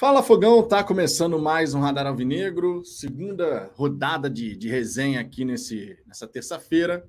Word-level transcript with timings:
Fala 0.00 0.22
Fogão, 0.22 0.66
tá 0.66 0.82
começando 0.82 1.38
mais 1.38 1.74
um 1.74 1.80
Radar 1.80 2.06
Alvinegro, 2.06 2.82
segunda 2.86 3.70
rodada 3.74 4.30
de, 4.30 4.56
de 4.56 4.66
resenha 4.66 5.20
aqui 5.20 5.44
nesse, 5.44 5.98
nessa 6.06 6.26
terça-feira. 6.26 7.06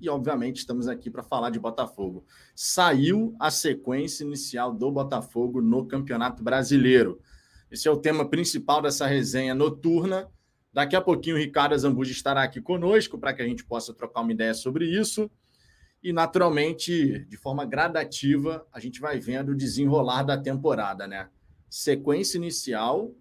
E, 0.00 0.08
obviamente, 0.08 0.56
estamos 0.56 0.88
aqui 0.88 1.08
para 1.08 1.22
falar 1.22 1.50
de 1.50 1.60
Botafogo. 1.60 2.26
Saiu 2.52 3.36
a 3.38 3.48
sequência 3.48 4.24
inicial 4.24 4.72
do 4.72 4.90
Botafogo 4.90 5.62
no 5.62 5.86
Campeonato 5.86 6.42
Brasileiro. 6.42 7.20
Esse 7.70 7.86
é 7.86 7.92
o 7.92 7.96
tema 7.96 8.28
principal 8.28 8.82
dessa 8.82 9.06
resenha 9.06 9.54
noturna. 9.54 10.28
Daqui 10.72 10.96
a 10.96 11.00
pouquinho 11.00 11.36
o 11.36 11.38
Ricardo 11.38 11.78
Zambuji 11.78 12.10
estará 12.10 12.42
aqui 12.42 12.60
conosco 12.60 13.16
para 13.20 13.32
que 13.32 13.42
a 13.42 13.46
gente 13.46 13.64
possa 13.64 13.94
trocar 13.94 14.22
uma 14.22 14.32
ideia 14.32 14.52
sobre 14.52 14.84
isso. 14.84 15.30
E, 16.02 16.12
naturalmente, 16.12 17.20
de 17.28 17.36
forma 17.36 17.64
gradativa, 17.64 18.66
a 18.72 18.80
gente 18.80 19.00
vai 19.00 19.20
vendo 19.20 19.50
o 19.50 19.56
desenrolar 19.56 20.24
da 20.24 20.36
temporada, 20.36 21.06
né? 21.06 21.28
Sequência 21.68 22.36
inicial 22.36 23.14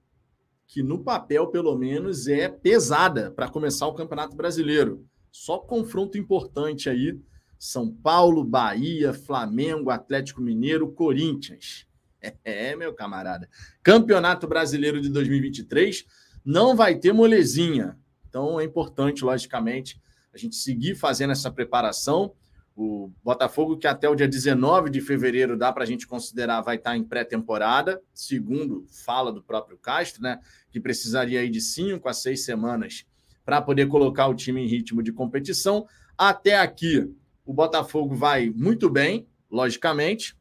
que 0.67 0.81
no 0.81 1.03
papel, 1.03 1.47
pelo 1.47 1.77
menos, 1.77 2.27
é 2.27 2.49
pesada 2.49 3.31
para 3.31 3.49
começar 3.49 3.87
o 3.87 3.93
Campeonato 3.93 4.35
Brasileiro. 4.35 5.05
Só 5.31 5.59
confronto 5.59 6.17
importante 6.17 6.89
aí: 6.89 7.19
São 7.57 7.91
Paulo, 7.91 8.43
Bahia, 8.43 9.13
Flamengo, 9.13 9.89
Atlético 9.89 10.41
Mineiro, 10.41 10.91
Corinthians. 10.91 11.85
É, 12.43 12.75
meu 12.75 12.91
camarada. 12.91 13.47
Campeonato 13.83 14.47
Brasileiro 14.47 14.99
de 14.99 15.09
2023 15.09 16.05
não 16.43 16.75
vai 16.75 16.95
ter 16.95 17.13
molezinha. 17.13 17.99
Então 18.27 18.59
é 18.59 18.63
importante, 18.63 19.23
logicamente, 19.23 20.01
a 20.33 20.37
gente 20.37 20.55
seguir 20.55 20.95
fazendo 20.95 21.31
essa 21.31 21.51
preparação. 21.51 22.33
O 22.75 23.09
Botafogo, 23.23 23.77
que 23.77 23.87
até 23.87 24.09
o 24.09 24.15
dia 24.15 24.27
19 24.27 24.89
de 24.89 24.99
fevereiro 24.99 25.57
dá 25.57 25.71
para 25.71 25.83
a 25.83 25.87
gente 25.87 26.05
considerar 26.05 26.59
vai 26.61 26.75
estar 26.75 26.91
tá 26.91 26.97
em 26.97 27.03
pré-temporada, 27.03 28.01
segundo 28.13 28.85
fala 29.05 29.31
do 29.31 29.41
próprio 29.41 29.77
Castro, 29.77 30.21
né? 30.21 30.39
Que 30.69 30.81
precisaria 30.81 31.39
aí 31.39 31.49
de 31.49 31.61
cinco 31.61 32.09
a 32.09 32.13
seis 32.13 32.43
semanas 32.43 33.05
para 33.45 33.61
poder 33.61 33.87
colocar 33.87 34.27
o 34.27 34.35
time 34.35 34.61
em 34.61 34.67
ritmo 34.67 35.01
de 35.01 35.13
competição. 35.13 35.87
Até 36.17 36.57
aqui, 36.57 37.09
o 37.45 37.53
Botafogo 37.53 38.13
vai 38.13 38.49
muito 38.49 38.89
bem, 38.89 39.25
logicamente. 39.49 40.35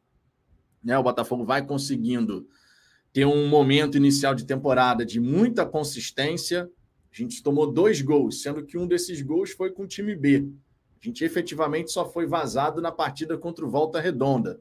Né? 0.83 0.99
O 0.99 1.03
Botafogo 1.03 1.45
vai 1.45 1.65
conseguindo 1.65 2.49
ter 3.13 3.27
um 3.27 3.47
momento 3.47 3.97
inicial 3.97 4.35
de 4.35 4.45
temporada 4.45 5.07
de 5.07 5.21
muita 5.21 5.65
consistência. 5.65 6.69
A 7.13 7.17
gente 7.17 7.43
tomou 7.45 7.71
dois 7.71 8.03
gols, 8.03 8.43
sendo 8.43 8.65
que 8.65 8.77
um 8.77 8.89
desses 8.89 9.23
gols 9.23 9.53
foi 9.53 9.71
com 9.71 9.85
o 9.85 9.87
time 9.87 10.17
B. 10.17 10.49
A 11.05 11.07
gente 11.07 11.23
efetivamente 11.23 11.93
só 11.93 12.09
foi 12.09 12.27
vazado 12.27 12.81
na 12.81 12.91
partida 12.91 13.37
contra 13.37 13.63
o 13.63 13.69
Volta 13.69 14.01
Redonda. 14.01 14.59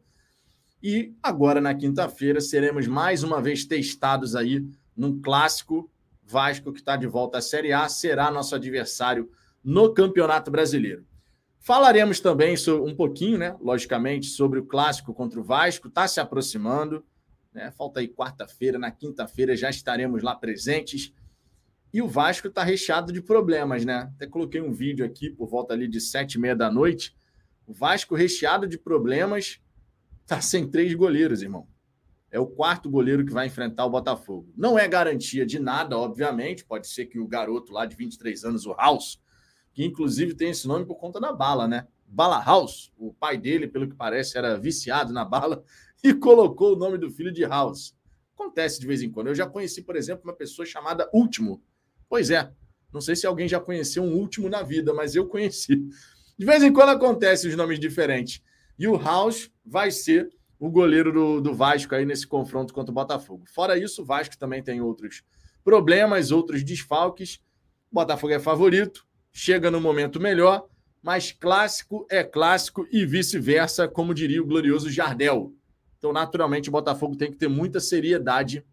E 0.81 1.15
agora, 1.23 1.61
na 1.61 1.73
quinta-feira, 1.73 2.41
seremos 2.41 2.85
mais 2.85 3.23
uma 3.23 3.41
vez 3.41 3.63
testados 3.63 4.35
aí 4.35 4.61
num 4.93 5.21
clássico. 5.21 5.89
Vasco, 6.21 6.73
que 6.73 6.79
está 6.79 6.97
de 6.97 7.07
volta 7.07 7.37
à 7.37 7.41
Série 7.41 7.71
A, 7.71 7.87
será 7.87 8.29
nosso 8.29 8.55
adversário 8.55 9.29
no 9.63 9.93
Campeonato 9.93 10.51
Brasileiro. 10.51 11.05
Falaremos 11.59 12.19
também 12.19 12.55
um 12.85 12.93
pouquinho, 12.93 13.37
né? 13.37 13.55
Logicamente, 13.61 14.25
sobre 14.25 14.59
o 14.59 14.65
clássico 14.65 15.13
contra 15.13 15.39
o 15.39 15.43
Vasco. 15.43 15.87
Está 15.87 16.09
se 16.09 16.19
aproximando. 16.19 17.05
Né? 17.53 17.71
Falta 17.71 18.01
aí 18.01 18.07
quarta-feira, 18.09 18.77
na 18.77 18.91
quinta-feira 18.91 19.55
já 19.55 19.69
estaremos 19.69 20.21
lá 20.21 20.35
presentes. 20.35 21.13
E 21.93 22.01
o 22.01 22.07
Vasco 22.07 22.47
está 22.47 22.63
recheado 22.63 23.13
de 23.13 23.21
problemas, 23.21 23.85
né? 23.85 24.11
Até 24.15 24.25
coloquei 24.25 24.59
um 24.59 24.73
vídeo 24.73 25.05
aqui 25.05 25.29
por 25.29 25.47
volta 25.47 25.75
ali 25.75 25.87
de 25.87 26.01
sete 26.01 26.33
e 26.33 26.39
meia 26.39 26.55
da 26.55 26.71
noite. 26.71 27.15
O 27.67 27.73
Vasco 27.73 28.15
recheado 28.15 28.67
de 28.67 28.79
problemas, 28.79 29.61
está 30.23 30.41
sem 30.41 30.67
três 30.67 30.91
goleiros, 30.95 31.43
irmão. 31.43 31.67
É 32.31 32.39
o 32.39 32.47
quarto 32.47 32.89
goleiro 32.89 33.23
que 33.23 33.31
vai 33.31 33.45
enfrentar 33.45 33.85
o 33.85 33.91
Botafogo. 33.91 34.51
Não 34.57 34.77
é 34.77 34.87
garantia 34.87 35.45
de 35.45 35.59
nada, 35.59 35.95
obviamente. 35.95 36.65
Pode 36.65 36.87
ser 36.87 37.05
que 37.05 37.19
o 37.19 37.27
garoto 37.27 37.71
lá 37.71 37.85
de 37.85 37.95
23 37.95 38.43
anos, 38.43 38.65
o 38.65 38.73
House, 38.73 39.21
que 39.71 39.85
inclusive 39.85 40.33
tem 40.33 40.49
esse 40.49 40.67
nome 40.67 40.87
por 40.87 40.95
conta 40.95 41.19
da 41.19 41.31
bala, 41.31 41.67
né? 41.67 41.87
Bala 42.07 42.43
House. 42.43 42.91
O 42.97 43.13
pai 43.13 43.37
dele, 43.37 43.67
pelo 43.67 43.87
que 43.87 43.95
parece, 43.95 44.35
era 44.35 44.57
viciado 44.57 45.13
na 45.13 45.23
bala 45.23 45.63
e 46.03 46.11
colocou 46.11 46.73
o 46.73 46.75
nome 46.75 46.97
do 46.97 47.11
filho 47.11 47.31
de 47.31 47.45
House. 47.45 47.95
Acontece 48.33 48.79
de 48.79 48.87
vez 48.87 49.03
em 49.03 49.11
quando. 49.11 49.27
Eu 49.27 49.35
já 49.35 49.45
conheci, 49.45 49.83
por 49.83 49.95
exemplo, 49.95 50.23
uma 50.23 50.35
pessoa 50.35 50.65
chamada 50.65 51.07
Último 51.13 51.61
Pois 52.13 52.29
é. 52.29 52.47
Não 52.93 53.01
sei 53.01 53.15
se 53.15 53.25
alguém 53.25 53.47
já 53.47 53.59
conheceu 53.59 54.03
um 54.03 54.13
último 54.13 54.47
na 54.47 54.61
vida, 54.61 54.93
mas 54.93 55.15
eu 55.15 55.25
conheci. 55.25 55.83
De 56.37 56.45
vez 56.45 56.61
em 56.61 56.71
quando 56.71 56.89
acontece 56.89 57.47
os 57.47 57.55
nomes 57.55 57.79
diferentes. 57.79 58.39
E 58.77 58.87
o 58.87 58.95
House 58.95 59.49
vai 59.65 59.89
ser 59.89 60.29
o 60.59 60.69
goleiro 60.69 61.11
do, 61.11 61.41
do 61.41 61.55
Vasco 61.55 61.95
aí 61.95 62.05
nesse 62.05 62.27
confronto 62.27 62.71
contra 62.71 62.91
o 62.91 62.93
Botafogo. 62.93 63.45
Fora 63.51 63.79
isso, 63.79 64.03
o 64.03 64.05
Vasco 64.05 64.37
também 64.37 64.61
tem 64.61 64.79
outros 64.79 65.23
problemas, 65.63 66.29
outros 66.29 66.63
desfalques. 66.63 67.39
O 67.91 67.95
Botafogo 67.95 68.31
é 68.31 68.39
favorito, 68.39 69.07
chega 69.31 69.71
no 69.71 69.81
momento 69.81 70.19
melhor, 70.19 70.67
mas 71.01 71.31
clássico 71.31 72.05
é 72.11 72.23
clássico 72.23 72.87
e 72.91 73.07
vice-versa, 73.07 73.87
como 73.87 74.13
diria 74.13 74.39
o 74.39 74.45
glorioso 74.45 74.87
Jardel. 74.87 75.51
Então, 75.97 76.13
naturalmente, 76.13 76.69
o 76.69 76.73
Botafogo 76.73 77.17
tem 77.17 77.31
que 77.31 77.37
ter 77.37 77.47
muita 77.47 77.79
seriedade 77.79 78.63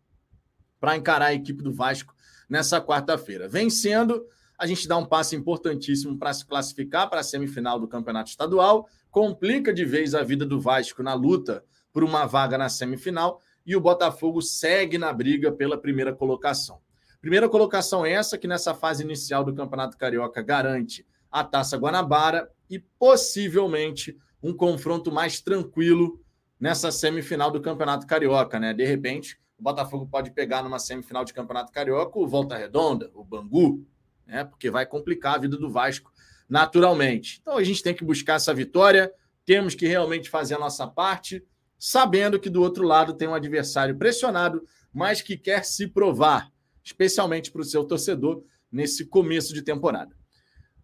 para 0.78 0.94
encarar 0.94 1.28
a 1.28 1.34
equipe 1.34 1.62
do 1.62 1.72
Vasco 1.72 2.14
nessa 2.50 2.80
quarta-feira. 2.80 3.48
Vencendo, 3.48 4.26
a 4.58 4.66
gente 4.66 4.88
dá 4.88 4.96
um 4.96 5.06
passo 5.06 5.36
importantíssimo 5.36 6.18
para 6.18 6.34
se 6.34 6.44
classificar 6.44 7.08
para 7.08 7.20
a 7.20 7.22
semifinal 7.22 7.78
do 7.78 7.88
Campeonato 7.88 8.28
Estadual, 8.28 8.88
complica 9.10 9.72
de 9.72 9.84
vez 9.84 10.14
a 10.14 10.22
vida 10.24 10.44
do 10.44 10.60
Vasco 10.60 11.02
na 11.02 11.14
luta 11.14 11.64
por 11.92 12.02
uma 12.04 12.26
vaga 12.26 12.58
na 12.58 12.68
semifinal 12.68 13.40
e 13.64 13.76
o 13.76 13.80
Botafogo 13.80 14.42
segue 14.42 14.98
na 14.98 15.12
briga 15.12 15.52
pela 15.52 15.78
primeira 15.78 16.12
colocação. 16.12 16.80
Primeira 17.20 17.48
colocação 17.48 18.04
é 18.04 18.12
essa 18.12 18.36
que 18.36 18.48
nessa 18.48 18.74
fase 18.74 19.04
inicial 19.04 19.44
do 19.44 19.54
Campeonato 19.54 19.96
Carioca 19.96 20.42
garante 20.42 21.06
a 21.30 21.44
Taça 21.44 21.76
Guanabara 21.76 22.50
e 22.68 22.78
possivelmente 22.78 24.16
um 24.42 24.52
confronto 24.52 25.12
mais 25.12 25.40
tranquilo 25.40 26.20
nessa 26.58 26.90
semifinal 26.90 27.50
do 27.50 27.60
Campeonato 27.60 28.06
Carioca, 28.06 28.58
né? 28.58 28.72
De 28.72 28.84
repente, 28.84 29.38
o 29.60 29.62
Botafogo 29.62 30.06
pode 30.06 30.30
pegar 30.30 30.62
numa 30.62 30.78
semifinal 30.78 31.22
de 31.22 31.34
Campeonato 31.34 31.70
Carioca 31.70 32.18
o 32.18 32.26
Volta 32.26 32.56
Redonda, 32.56 33.10
o 33.14 33.22
Bangu, 33.22 33.86
né? 34.26 34.42
Porque 34.42 34.70
vai 34.70 34.86
complicar 34.86 35.34
a 35.34 35.38
vida 35.38 35.58
do 35.58 35.70
Vasco 35.70 36.10
naturalmente. 36.48 37.38
Então 37.42 37.58
a 37.58 37.62
gente 37.62 37.82
tem 37.82 37.94
que 37.94 38.02
buscar 38.02 38.34
essa 38.34 38.54
vitória, 38.54 39.12
temos 39.44 39.74
que 39.74 39.86
realmente 39.86 40.30
fazer 40.30 40.54
a 40.54 40.58
nossa 40.58 40.86
parte, 40.86 41.44
sabendo 41.78 42.40
que 42.40 42.48
do 42.48 42.62
outro 42.62 42.84
lado 42.84 43.12
tem 43.12 43.28
um 43.28 43.34
adversário 43.34 43.96
pressionado, 43.96 44.62
mas 44.92 45.20
que 45.20 45.36
quer 45.36 45.62
se 45.64 45.86
provar, 45.86 46.50
especialmente 46.82 47.52
para 47.52 47.60
o 47.60 47.64
seu 47.64 47.84
torcedor 47.84 48.42
nesse 48.72 49.04
começo 49.04 49.52
de 49.52 49.60
temporada. 49.60 50.16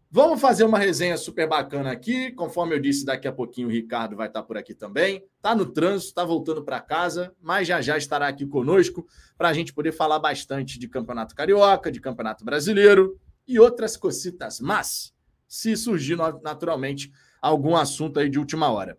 Vamos 0.09 0.41
fazer 0.41 0.63
uma 0.63 0.79
resenha 0.79 1.17
super 1.17 1.49
bacana 1.49 1.91
aqui. 1.91 2.31
Conforme 2.31 2.77
eu 2.77 2.81
disse, 2.81 3.05
daqui 3.05 3.27
a 3.27 3.33
pouquinho 3.33 3.67
o 3.67 3.71
Ricardo 3.71 4.15
vai 4.15 4.29
estar 4.29 4.43
por 4.45 4.57
aqui 4.57 4.73
também. 4.73 5.25
Está 5.37 5.53
no 5.53 5.67
trânsito, 5.67 6.11
está 6.11 6.25
voltando 6.25 6.65
para 6.65 6.81
casa, 6.81 7.35
mas 7.41 7.67
já 7.67 7.81
já 7.81 7.99
estará 7.99 8.29
aqui 8.29 8.47
conosco 8.47 9.07
para 9.37 9.49
a 9.49 9.53
gente 9.53 9.75
poder 9.75 9.91
falar 9.91 10.21
bastante 10.21 10.79
de 10.79 10.89
Campeonato 10.89 11.35
Carioca, 11.35 11.91
de 11.91 12.01
Campeonato 12.01 12.45
Brasileiro 12.45 13.19
e 13.49 13.59
outras 13.59 13.97
cocitas. 13.97 14.61
Mas, 14.61 15.13
se 15.49 15.77
surgir 15.77 16.17
naturalmente 16.41 17.11
algum 17.43 17.75
assunto 17.75 18.21
aí 18.21 18.31
de 18.31 18.39
última 18.39 18.71
hora. 18.71 18.99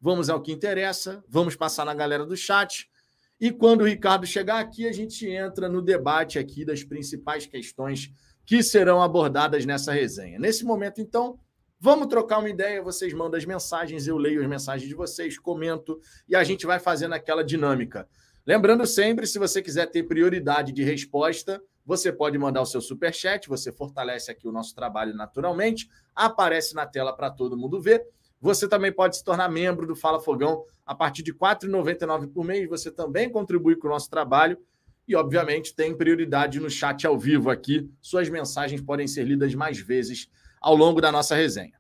Vamos 0.01 0.29
ao 0.29 0.43
que 0.43 0.51
interessa. 0.51 1.23
Vamos 1.29 1.55
passar 1.55 1.85
na 1.85 1.95
galera 1.95 2.27
do 2.27 2.37
chat. 2.37 2.91
E 3.41 3.53
quando 3.53 3.83
o 3.83 3.87
Ricardo 3.87 4.27
chegar 4.27 4.59
aqui, 4.59 4.89
a 4.89 4.93
gente 4.93 5.29
entra 5.29 5.69
no 5.69 5.81
debate 5.81 6.37
aqui 6.37 6.65
das 6.65 6.83
principais 6.83 7.47
questões 7.47 8.11
que 8.45 8.61
serão 8.61 9.01
abordadas 9.01 9.65
nessa 9.65 9.93
resenha. 9.93 10.39
Nesse 10.39 10.65
momento, 10.65 11.01
então, 11.01 11.39
vamos 11.79 12.09
trocar 12.09 12.39
uma 12.39 12.51
ideia. 12.51 12.83
Vocês 12.83 13.13
mandam 13.13 13.39
as 13.39 13.45
mensagens, 13.45 14.09
eu 14.09 14.17
leio 14.17 14.43
as 14.43 14.49
mensagens 14.49 14.89
de 14.89 14.95
vocês, 14.95 15.39
comento 15.39 16.01
e 16.29 16.35
a 16.35 16.43
gente 16.43 16.67
vai 16.67 16.81
fazendo 16.81 17.13
aquela 17.15 17.45
dinâmica. 17.45 18.09
Lembrando 18.45 18.85
sempre, 18.85 19.27
se 19.27 19.39
você 19.39 19.63
quiser 19.63 19.87
ter 19.87 20.05
prioridade 20.05 20.73
de 20.73 20.83
resposta, 20.83 21.63
você 21.87 22.13
pode 22.13 22.37
mandar 22.37 22.61
o 22.63 22.67
seu 22.67 22.81
super 22.81 23.15
chat, 23.15 23.49
você 23.49 23.71
fortalece 23.71 24.31
aqui 24.31 24.49
o 24.49 24.53
nosso 24.53 24.75
trabalho 24.75 25.15
naturalmente, 25.15 25.89
aparece 26.15 26.75
na 26.75 26.85
tela 26.85 27.15
para 27.15 27.31
todo 27.31 27.57
mundo 27.57 27.81
ver. 27.81 28.05
Você 28.41 28.69
também 28.69 28.93
pode 28.93 29.17
se 29.17 29.25
tornar 29.25 29.49
membro 29.49 29.87
do 29.87 29.95
Fala 29.95 30.21
Fogão 30.21 30.65
a 30.85 30.95
partir 30.95 31.23
de 31.23 31.31
R$ 31.31 31.39
4,99 31.39 32.33
por 32.33 32.45
mês. 32.45 32.69
Você 32.69 32.91
também 32.91 33.31
contribui 33.31 33.77
com 33.77 33.87
o 33.87 33.91
nosso 33.91 34.11
trabalho 34.11 34.59
e, 35.07 35.15
obviamente, 35.15 35.75
tem 35.75 35.97
prioridade 35.97 36.59
no 36.59 36.69
chat 36.69 37.07
ao 37.07 37.17
vivo 37.17 37.51
aqui. 37.51 37.89
Suas 38.01 38.29
mensagens 38.29 38.81
podem 38.81 39.07
ser 39.07 39.25
lidas 39.25 39.55
mais 39.55 39.79
vezes 39.79 40.29
ao 40.61 40.75
longo 40.75 41.01
da 41.01 41.13
nossa 41.13 41.35
resenha. 41.35 41.79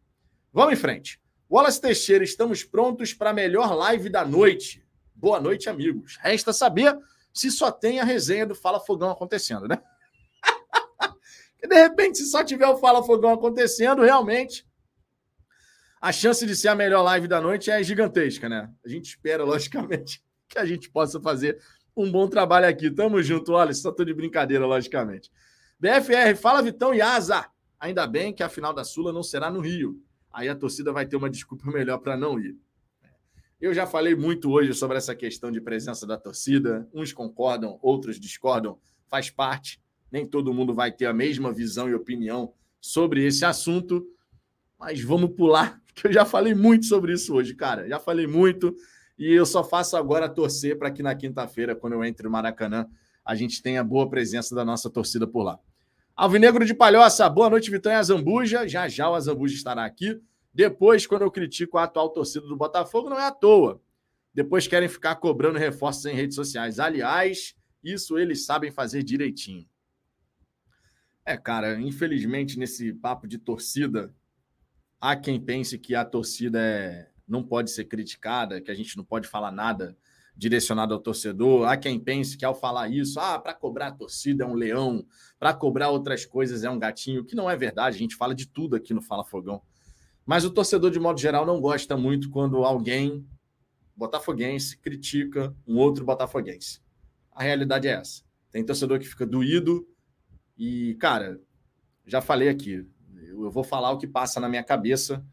Vamos 0.52 0.74
em 0.74 0.76
frente. 0.76 1.20
Wallace 1.50 1.80
Teixeira, 1.80 2.24
estamos 2.24 2.64
prontos 2.64 3.12
para 3.12 3.30
a 3.30 3.34
melhor 3.34 3.74
live 3.74 4.08
da 4.08 4.24
noite. 4.24 4.84
Boa 5.14 5.40
noite, 5.40 5.68
amigos. 5.68 6.16
Resta 6.20 6.52
saber 6.52 6.96
se 7.32 7.50
só 7.50 7.70
tem 7.70 8.00
a 8.00 8.04
resenha 8.04 8.46
do 8.46 8.54
Fala 8.54 8.80
Fogão 8.80 9.10
acontecendo, 9.10 9.68
né? 9.68 9.80
De 11.66 11.74
repente, 11.74 12.18
se 12.18 12.26
só 12.26 12.44
tiver 12.44 12.66
o 12.66 12.78
Fala 12.78 13.02
Fogão 13.02 13.30
acontecendo, 13.32 14.02
realmente 14.02 14.66
a 16.00 16.12
chance 16.12 16.46
de 16.46 16.54
ser 16.54 16.68
a 16.68 16.74
melhor 16.74 17.02
live 17.02 17.26
da 17.26 17.40
noite 17.40 17.70
é 17.70 17.82
gigantesca, 17.82 18.48
né? 18.48 18.70
A 18.84 18.88
gente 18.88 19.06
espera, 19.06 19.42
logicamente, 19.44 20.22
que 20.48 20.58
a 20.58 20.64
gente 20.64 20.90
possa 20.90 21.20
fazer 21.20 21.58
um 21.96 22.10
bom 22.10 22.28
trabalho 22.28 22.68
aqui. 22.68 22.90
Tamo 22.90 23.22
junto, 23.22 23.52
olha, 23.52 23.72
só 23.72 23.90
tô 23.90 24.04
de 24.04 24.14
brincadeira, 24.14 24.66
logicamente. 24.66 25.30
BFR, 25.80 26.36
fala 26.40 26.62
Vitão 26.62 26.94
e 26.94 27.00
Asa. 27.00 27.48
Ainda 27.80 28.06
bem 28.06 28.32
que 28.32 28.42
a 28.42 28.48
final 28.48 28.72
da 28.72 28.84
Sula 28.84 29.12
não 29.12 29.22
será 29.22 29.50
no 29.50 29.60
Rio. 29.60 30.00
Aí 30.32 30.48
a 30.48 30.54
torcida 30.54 30.92
vai 30.92 31.06
ter 31.06 31.16
uma 31.16 31.30
desculpa 31.30 31.70
melhor 31.70 31.98
para 31.98 32.16
não 32.16 32.38
ir. 32.38 32.56
Eu 33.60 33.72
já 33.72 33.86
falei 33.86 34.14
muito 34.14 34.50
hoje 34.50 34.74
sobre 34.74 34.98
essa 34.98 35.14
questão 35.14 35.50
de 35.50 35.60
presença 35.60 36.06
da 36.06 36.18
torcida. 36.18 36.86
Uns 36.92 37.12
concordam, 37.12 37.78
outros 37.82 38.20
discordam, 38.20 38.78
faz 39.08 39.30
parte. 39.30 39.80
Nem 40.10 40.26
todo 40.26 40.52
mundo 40.54 40.74
vai 40.74 40.92
ter 40.92 41.06
a 41.06 41.12
mesma 41.12 41.52
visão 41.52 41.88
e 41.88 41.94
opinião 41.94 42.52
sobre 42.80 43.24
esse 43.24 43.44
assunto. 43.44 44.06
Mas 44.78 45.00
vamos 45.02 45.32
pular, 45.34 45.80
que 45.94 46.06
eu 46.06 46.12
já 46.12 46.24
falei 46.24 46.54
muito 46.54 46.86
sobre 46.86 47.12
isso 47.12 47.34
hoje, 47.34 47.54
cara. 47.54 47.88
Já 47.88 47.98
falei 47.98 48.26
muito. 48.26 48.74
E 49.18 49.32
eu 49.32 49.46
só 49.46 49.64
faço 49.64 49.96
agora 49.96 50.28
torcer 50.28 50.78
para 50.78 50.90
que 50.90 51.02
na 51.02 51.14
quinta-feira, 51.14 51.74
quando 51.74 51.94
eu 51.94 52.04
entre 52.04 52.24
no 52.24 52.30
Maracanã, 52.30 52.86
a 53.24 53.34
gente 53.34 53.62
tenha 53.62 53.82
boa 53.82 54.08
presença 54.08 54.54
da 54.54 54.64
nossa 54.64 54.90
torcida 54.90 55.26
por 55.26 55.42
lá. 55.42 55.58
Alvinegro 56.14 56.64
de 56.64 56.74
Palhoça, 56.74 57.28
boa 57.28 57.50
noite, 57.50 57.70
Vitão 57.70 57.92
e 57.92 57.94
Azambuja. 57.94 58.66
Já 58.68 58.88
já 58.88 59.10
o 59.10 59.14
Azambuja 59.14 59.54
estará 59.54 59.84
aqui. 59.84 60.20
Depois, 60.52 61.06
quando 61.06 61.22
eu 61.22 61.30
critico 61.30 61.76
a 61.76 61.84
atual 61.84 62.08
torcida 62.10 62.46
do 62.46 62.56
Botafogo, 62.56 63.10
não 63.10 63.18
é 63.18 63.26
à 63.26 63.30
toa. 63.30 63.80
Depois 64.32 64.66
querem 64.66 64.88
ficar 64.88 65.16
cobrando 65.16 65.58
reforços 65.58 66.06
em 66.06 66.14
redes 66.14 66.34
sociais. 66.34 66.78
Aliás, 66.78 67.54
isso 67.82 68.18
eles 68.18 68.44
sabem 68.44 68.70
fazer 68.70 69.02
direitinho. 69.02 69.66
É, 71.26 71.36
cara, 71.36 71.80
infelizmente, 71.80 72.56
nesse 72.56 72.92
papo 72.92 73.26
de 73.26 73.36
torcida, 73.36 74.14
há 75.00 75.16
quem 75.16 75.40
pense 75.40 75.76
que 75.76 75.92
a 75.92 76.04
torcida 76.04 76.60
é 76.60 77.10
não 77.26 77.42
pode 77.42 77.72
ser 77.72 77.86
criticada, 77.86 78.60
que 78.60 78.70
a 78.70 78.74
gente 78.74 78.96
não 78.96 79.04
pode 79.04 79.26
falar 79.26 79.50
nada 79.50 79.96
direcionado 80.36 80.94
ao 80.94 81.00
torcedor. 81.00 81.66
Há 81.66 81.76
quem 81.76 81.98
pense 81.98 82.36
que 82.36 82.44
ao 82.44 82.54
falar 82.54 82.88
isso, 82.88 83.18
ah, 83.18 83.36
para 83.38 83.52
cobrar 83.52 83.88
a 83.88 83.92
torcida 83.92 84.44
é 84.44 84.46
um 84.46 84.54
leão, 84.54 85.04
para 85.36 85.52
cobrar 85.52 85.90
outras 85.90 86.24
coisas 86.24 86.62
é 86.62 86.70
um 86.70 86.78
gatinho, 86.78 87.24
que 87.24 87.34
não 87.34 87.50
é 87.50 87.56
verdade. 87.56 87.96
A 87.96 87.98
gente 87.98 88.14
fala 88.14 88.32
de 88.32 88.46
tudo 88.46 88.76
aqui 88.76 88.94
no 88.94 89.02
Fala 89.02 89.24
Fogão. 89.24 89.60
Mas 90.24 90.44
o 90.44 90.50
torcedor, 90.50 90.92
de 90.92 91.00
modo 91.00 91.18
geral, 91.18 91.44
não 91.44 91.60
gosta 91.60 91.96
muito 91.96 92.30
quando 92.30 92.64
alguém 92.64 93.26
botafoguense 93.96 94.76
critica 94.76 95.52
um 95.66 95.76
outro 95.78 96.04
botafoguense. 96.04 96.80
A 97.32 97.42
realidade 97.42 97.88
é 97.88 97.92
essa. 97.92 98.22
Tem 98.52 98.64
torcedor 98.64 99.00
que 99.00 99.08
fica 99.08 99.26
doído 99.26 99.84
e, 100.56 100.94
cara, 100.94 101.40
já 102.06 102.20
falei 102.20 102.48
aqui, 102.48 102.86
eu 103.14 103.50
vou 103.50 103.64
falar 103.64 103.90
o 103.90 103.98
que 103.98 104.06
passa 104.06 104.40
na 104.40 104.48
minha 104.48 104.62
cabeça 104.62 105.24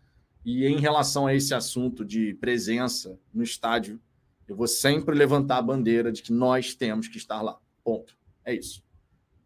e 0.46 0.66
em 0.66 0.80
relação 0.80 1.28
a 1.28 1.34
esse 1.34 1.54
assunto 1.54 2.04
de 2.04 2.34
presença 2.36 3.18
no 3.34 3.44
estádio, 3.44 4.00
eu 4.48 4.56
vou 4.56 4.68
sempre 4.68 5.16
levantar 5.16 5.58
a 5.58 5.62
bandeira 5.62 6.12
de 6.12 6.22
que 6.22 6.34
nós 6.34 6.76
temos 6.76 7.08
que 7.08 7.18
estar 7.18 7.42
lá. 7.42 7.58
Ponto. 7.84 8.16
É 8.44 8.54
isso. 8.54 8.84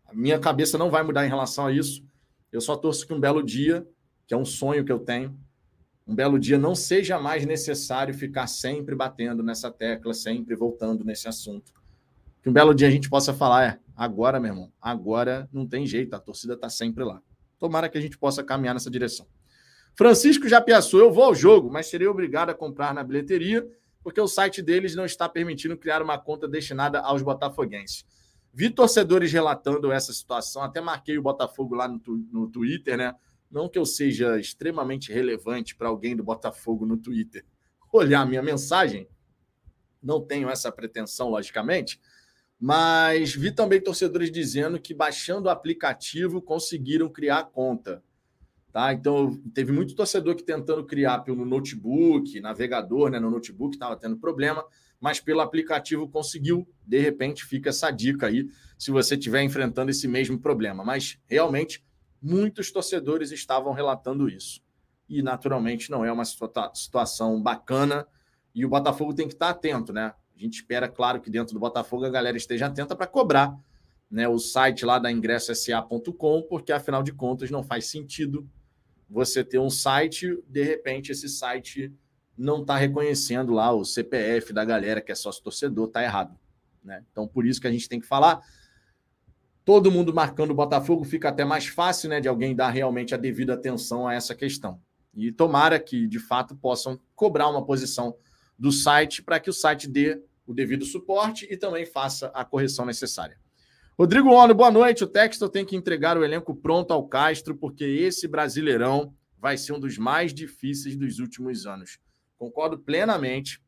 A 0.06 0.14
minha 0.14 0.40
cabeça 0.40 0.78
não 0.78 0.90
vai 0.90 1.04
mudar 1.04 1.26
em 1.26 1.30
relação 1.30 1.68
a 1.68 1.72
isso. 1.72 2.04
Eu 2.52 2.62
só 2.62 2.76
torço 2.76 3.06
que 3.06 3.14
um 3.14 3.20
belo 3.20 3.44
dia, 3.44 3.88
que 4.26 4.34
é 4.34 4.38
um 4.38 4.46
sonho 4.46 4.84
que 4.84 4.92
eu 4.92 5.00
tenho, 5.00 5.38
um 6.08 6.16
belo 6.16 6.40
dia 6.40 6.58
não 6.58 6.74
seja 6.74 7.20
mais 7.20 7.46
necessário 7.46 8.14
ficar 8.14 8.48
sempre 8.48 8.96
batendo 8.96 9.44
nessa 9.44 9.70
tecla, 9.70 10.14
sempre 10.14 10.56
voltando 10.56 11.04
nesse 11.04 11.28
assunto. 11.28 11.74
Que 12.42 12.50
um 12.50 12.54
belo 12.54 12.74
dia 12.74 12.88
a 12.88 12.92
gente 12.92 13.10
possa 13.10 13.34
falar, 13.34 13.66
é, 13.66 13.80
agora, 13.98 14.40
meu 14.40 14.52
irmão, 14.52 14.72
agora 14.80 15.50
não 15.52 15.68
tem 15.68 15.86
jeito, 15.86 16.14
a 16.14 16.20
torcida 16.20 16.54
está 16.54 16.70
sempre 16.70 17.04
lá. 17.04 17.22
Tomara 17.60 17.90
que 17.90 17.98
a 17.98 18.02
gente 18.02 18.18
possa 18.18 18.44
caminhar 18.44 18.74
nessa 18.74 18.90
direção. 18.90 19.28
Francisco 19.96 20.48
já 20.48 20.62
pensou, 20.62 21.00
eu 21.00 21.12
vou 21.12 21.24
ao 21.24 21.34
jogo, 21.34 21.70
mas 21.72 21.88
serei 21.88 22.08
obrigado 22.08 22.52
a 22.52 22.54
comprar 22.54 22.94
na 22.94 23.04
bilheteria, 23.04 23.68
porque 24.04 24.22
o 24.22 24.28
site 24.28 24.62
deles 24.62 24.96
não 24.96 25.06
está 25.06 25.28
permitindo 25.28 25.76
criar 25.76 26.02
uma 26.02 26.18
conta 26.18 26.48
destinada 26.48 27.00
aos 27.00 27.24
botafoguenses. 27.24 28.06
Vi 28.54 28.70
torcedores 28.70 29.34
relatando 29.34 29.92
essa 29.92 30.14
situação, 30.14 30.62
até 30.62 30.80
marquei 30.80 31.18
o 31.18 31.22
Botafogo 31.22 31.76
lá 31.76 31.88
no, 31.88 32.00
no 32.32 32.48
Twitter, 32.48 32.96
né? 32.96 33.14
Não 33.50 33.68
que 33.68 33.78
eu 33.78 33.86
seja 33.86 34.40
extremamente 34.40 35.12
relevante 35.12 35.76
para 35.76 35.90
alguém 35.90 36.16
do 36.16 36.24
Botafogo 36.24 36.86
no 36.86 36.98
Twitter 36.98 37.44
olhar 37.98 38.22
a 38.22 38.26
minha 38.26 38.42
mensagem, 38.42 39.08
não 40.02 40.22
tenho 40.22 40.50
essa 40.50 40.72
pretensão, 40.72 41.30
logicamente, 41.30 42.00
mas 42.60 43.36
vi 43.36 43.52
também 43.52 43.80
torcedores 43.80 44.32
dizendo 44.32 44.80
que 44.80 44.94
baixando 44.94 45.48
o 45.48 45.52
aplicativo 45.52 46.42
conseguiram 46.42 47.10
criar 47.10 47.44
conta. 47.46 48.04
Tá? 48.72 48.94
Então, 48.94 49.36
teve 49.54 49.72
muito 49.72 49.96
torcedor 49.96 50.36
que 50.36 50.44
tentando 50.44 50.86
criar 50.86 51.20
pelo 51.20 51.46
notebook, 51.46 52.40
navegador, 52.40 53.10
né, 53.10 53.20
no 53.20 53.30
notebook 53.32 53.76
estava 53.76 53.96
tendo 53.96 54.18
problema, 54.18 54.64
mas 55.00 55.20
pelo 55.20 55.42
aplicativo 55.42 56.08
conseguiu. 56.08 56.68
De 56.86 57.00
repente, 57.00 57.46
fica 57.46 57.70
essa 57.70 57.90
dica 57.90 58.28
aí, 58.28 58.48
se 58.78 58.92
você 58.92 59.16
estiver 59.16 59.42
enfrentando 59.42 59.90
esse 59.90 60.08
mesmo 60.08 60.40
problema. 60.40 60.84
Mas, 60.84 61.20
realmente, 61.26 61.84
muitos 62.22 62.72
torcedores 62.72 63.32
estavam 63.32 63.74
relatando 63.74 64.30
isso. 64.30 64.62
E, 65.10 65.22
naturalmente, 65.22 65.90
não 65.90 66.04
é 66.04 66.12
uma 66.12 66.26
situação 66.26 67.42
bacana 67.42 68.06
e 68.54 68.66
o 68.66 68.70
Botafogo 68.70 69.14
tem 69.14 69.28
que 69.28 69.34
estar 69.34 69.50
atento, 69.50 69.94
né? 69.94 70.14
A 70.38 70.42
gente 70.42 70.56
espera, 70.56 70.88
claro, 70.88 71.20
que 71.20 71.32
dentro 71.32 71.54
do 71.54 71.60
Botafogo 71.60 72.06
a 72.06 72.10
galera 72.10 72.38
esteja 72.38 72.68
atenta 72.68 72.96
para 72.96 73.08
cobrar 73.08 73.58
né, 74.10 74.28
o 74.28 74.38
site 74.38 74.86
lá 74.86 75.00
da 75.00 75.12
ingressosa.com, 75.12 76.44
porque 76.44 76.72
afinal 76.72 77.02
de 77.02 77.12
contas 77.12 77.50
não 77.50 77.64
faz 77.64 77.88
sentido 77.88 78.48
você 79.10 79.44
ter 79.44 79.58
um 79.58 79.70
site, 79.70 80.38
de 80.48 80.64
repente 80.64 81.12
esse 81.12 81.28
site 81.28 81.92
não 82.38 82.62
está 82.62 82.78
reconhecendo 82.78 83.52
lá 83.54 83.72
o 83.74 83.84
CPF 83.84 84.54
da 84.54 84.64
galera 84.64 85.02
que 85.02 85.12
é 85.12 85.16
sócio 85.16 85.44
torcedor, 85.44 85.88
está 85.88 86.04
errado. 86.04 86.38
Né? 86.84 87.04
Então, 87.12 87.28
por 87.28 87.46
isso 87.46 87.60
que 87.60 87.68
a 87.68 87.72
gente 87.72 87.90
tem 87.90 88.00
que 88.00 88.06
falar. 88.06 88.42
Todo 89.66 89.92
mundo 89.92 90.14
marcando 90.14 90.52
o 90.52 90.56
Botafogo 90.56 91.04
fica 91.04 91.30
até 91.30 91.44
mais 91.44 91.66
fácil 91.66 92.10
né, 92.10 92.22
de 92.22 92.28
alguém 92.28 92.56
dar 92.56 92.70
realmente 92.70 93.16
a 93.16 93.18
devida 93.18 93.56
atenção 93.56 94.08
a 94.08 94.14
essa 94.14 94.36
questão. 94.36 94.80
E 95.16 95.32
tomara 95.32 95.80
que, 95.80 96.08
de 96.08 96.20
fato, 96.20 96.56
possam 96.56 97.00
cobrar 97.16 97.50
uma 97.50 97.66
posição 97.66 98.16
do 98.58 98.72
site 98.72 99.24
para 99.24 99.40
que 99.40 99.50
o 99.50 99.54
site 99.54 99.88
dê 99.88 100.22
o 100.48 100.54
devido 100.54 100.86
suporte 100.86 101.46
e 101.52 101.58
também 101.58 101.86
faça 101.86 102.28
a 102.28 102.44
correção 102.46 102.86
necessária. 102.86 103.38
Rodrigo 104.00 104.30
Ono, 104.30 104.54
boa 104.56 104.72
noite. 104.72 105.04
O 105.04 105.08
Textor 105.08 105.50
tem 105.50 105.66
que 105.66 105.76
entregar 105.76 106.18
o 106.18 106.24
elenco 106.24 106.56
pronto 106.56 106.92
ao 106.94 107.08
Castro, 107.08 107.56
porque 107.56 107.84
esse 107.84 108.28
Brasileirão 108.28 109.14
vai 109.38 109.58
ser 109.58 109.74
um 109.74 109.80
dos 109.80 109.98
mais 109.98 110.34
difíceis 110.34 110.96
dos 110.96 111.20
últimos 111.20 111.66
anos. 111.66 112.00
Concordo 112.38 112.80
plenamente, 112.80 113.62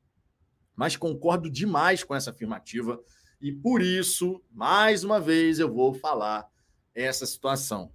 mas 0.75 0.95
concordo 0.95 1.49
demais 1.49 2.03
com 2.03 2.15
essa 2.15 2.29
afirmativa. 2.29 2.99
E 3.41 3.51
por 3.51 3.81
isso, 3.81 4.41
mais 4.51 5.03
uma 5.03 5.19
vez, 5.19 5.59
eu 5.59 5.71
vou 5.71 5.93
falar 5.93 6.47
essa 6.95 7.25
situação. 7.25 7.91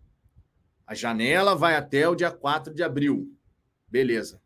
A 0.87 0.95
janela 0.95 1.55
vai 1.55 1.77
até 1.77 2.07
o 2.09 2.15
dia 2.15 2.31
4 2.31 2.75
de 2.75 2.83
abril. 2.83 3.33
Beleza. 3.89 4.44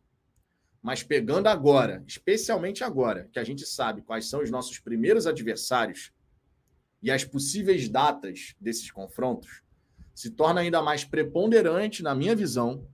Mas 0.81 1.03
pegando 1.03 1.47
agora, 1.47 2.03
especialmente 2.07 2.83
agora, 2.83 3.27
que 3.31 3.39
a 3.39 3.43
gente 3.43 3.65
sabe 3.65 4.01
quais 4.01 4.29
são 4.29 4.41
os 4.41 4.49
nossos 4.49 4.79
primeiros 4.79 5.27
adversários 5.27 6.11
e 7.01 7.11
as 7.11 7.23
possíveis 7.23 7.89
datas 7.89 8.55
desses 8.59 8.89
confrontos, 8.91 9.61
se 10.13 10.29
torna 10.31 10.61
ainda 10.61 10.81
mais 10.81 11.05
preponderante, 11.05 12.03
na 12.03 12.13
minha 12.13 12.35
visão, 12.35 12.85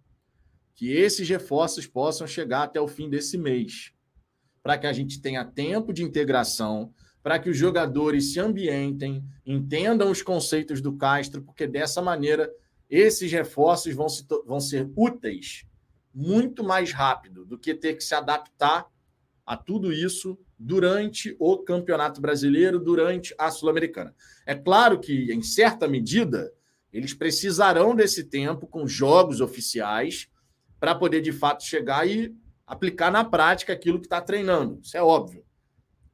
que 0.76 0.92
esses 0.92 1.28
reforços 1.28 1.88
possam 1.88 2.28
chegar 2.28 2.64
até 2.64 2.80
o 2.80 2.88
fim 2.88 3.10
desse 3.10 3.38
mês, 3.38 3.94
para 4.62 4.78
que 4.78 4.86
a 4.86 4.94
gente 4.94 5.22
tenha 5.22 5.46
tempo 5.46 5.94
de 5.94 6.04
integração, 6.04 6.94
para 7.24 7.40
que 7.40 7.50
os 7.50 7.58
jogadores 7.58 8.34
se 8.34 8.40
ambientem, 8.40 9.24
entendam 9.46 10.12
os 10.12 10.22
conceitos 10.22 10.82
do 10.82 10.96
Castro, 10.96 11.42
porque 11.42 11.66
dessa 11.66 12.02
maneira 12.02 12.52
esses 12.90 13.32
reforços 13.32 13.94
vão, 13.96 14.08
se, 14.08 14.24
vão 14.46 14.60
ser 14.60 14.92
úteis 14.96 15.66
muito 16.16 16.64
mais 16.64 16.94
rápido 16.94 17.46
do 17.46 17.60
que 17.60 17.76
ter 17.76 17.96
que 17.96 18.04
se 18.04 18.16
adaptar 18.16 18.88
a 19.46 19.58
tudo 19.58 19.92
isso 19.92 20.40
durante 20.58 21.36
o 21.38 21.58
Campeonato 21.58 22.22
Brasileiro, 22.22 22.80
durante 22.80 23.36
a 23.38 23.52
Sul-Americana. 23.52 24.16
É 24.46 24.56
claro 24.56 24.98
que, 24.98 25.34
em 25.34 25.42
certa 25.42 25.90
medida, 25.90 26.54
eles 26.92 27.14
precisarão 27.14 27.94
desse 27.94 28.24
tempo 28.24 28.66
com 28.66 28.88
jogos 28.88 29.42
oficiais 29.42 30.30
para 30.80 30.96
poder, 30.96 31.20
de 31.20 31.34
fato, 31.34 31.66
chegar 31.66 32.08
e 32.08 32.34
aplicar 32.66 33.12
na 33.12 33.26
prática 33.26 33.74
aquilo 33.74 34.00
que 34.00 34.06
está 34.06 34.22
treinando. 34.22 34.80
Isso 34.82 34.96
é 34.96 35.04
óbvio. 35.04 35.44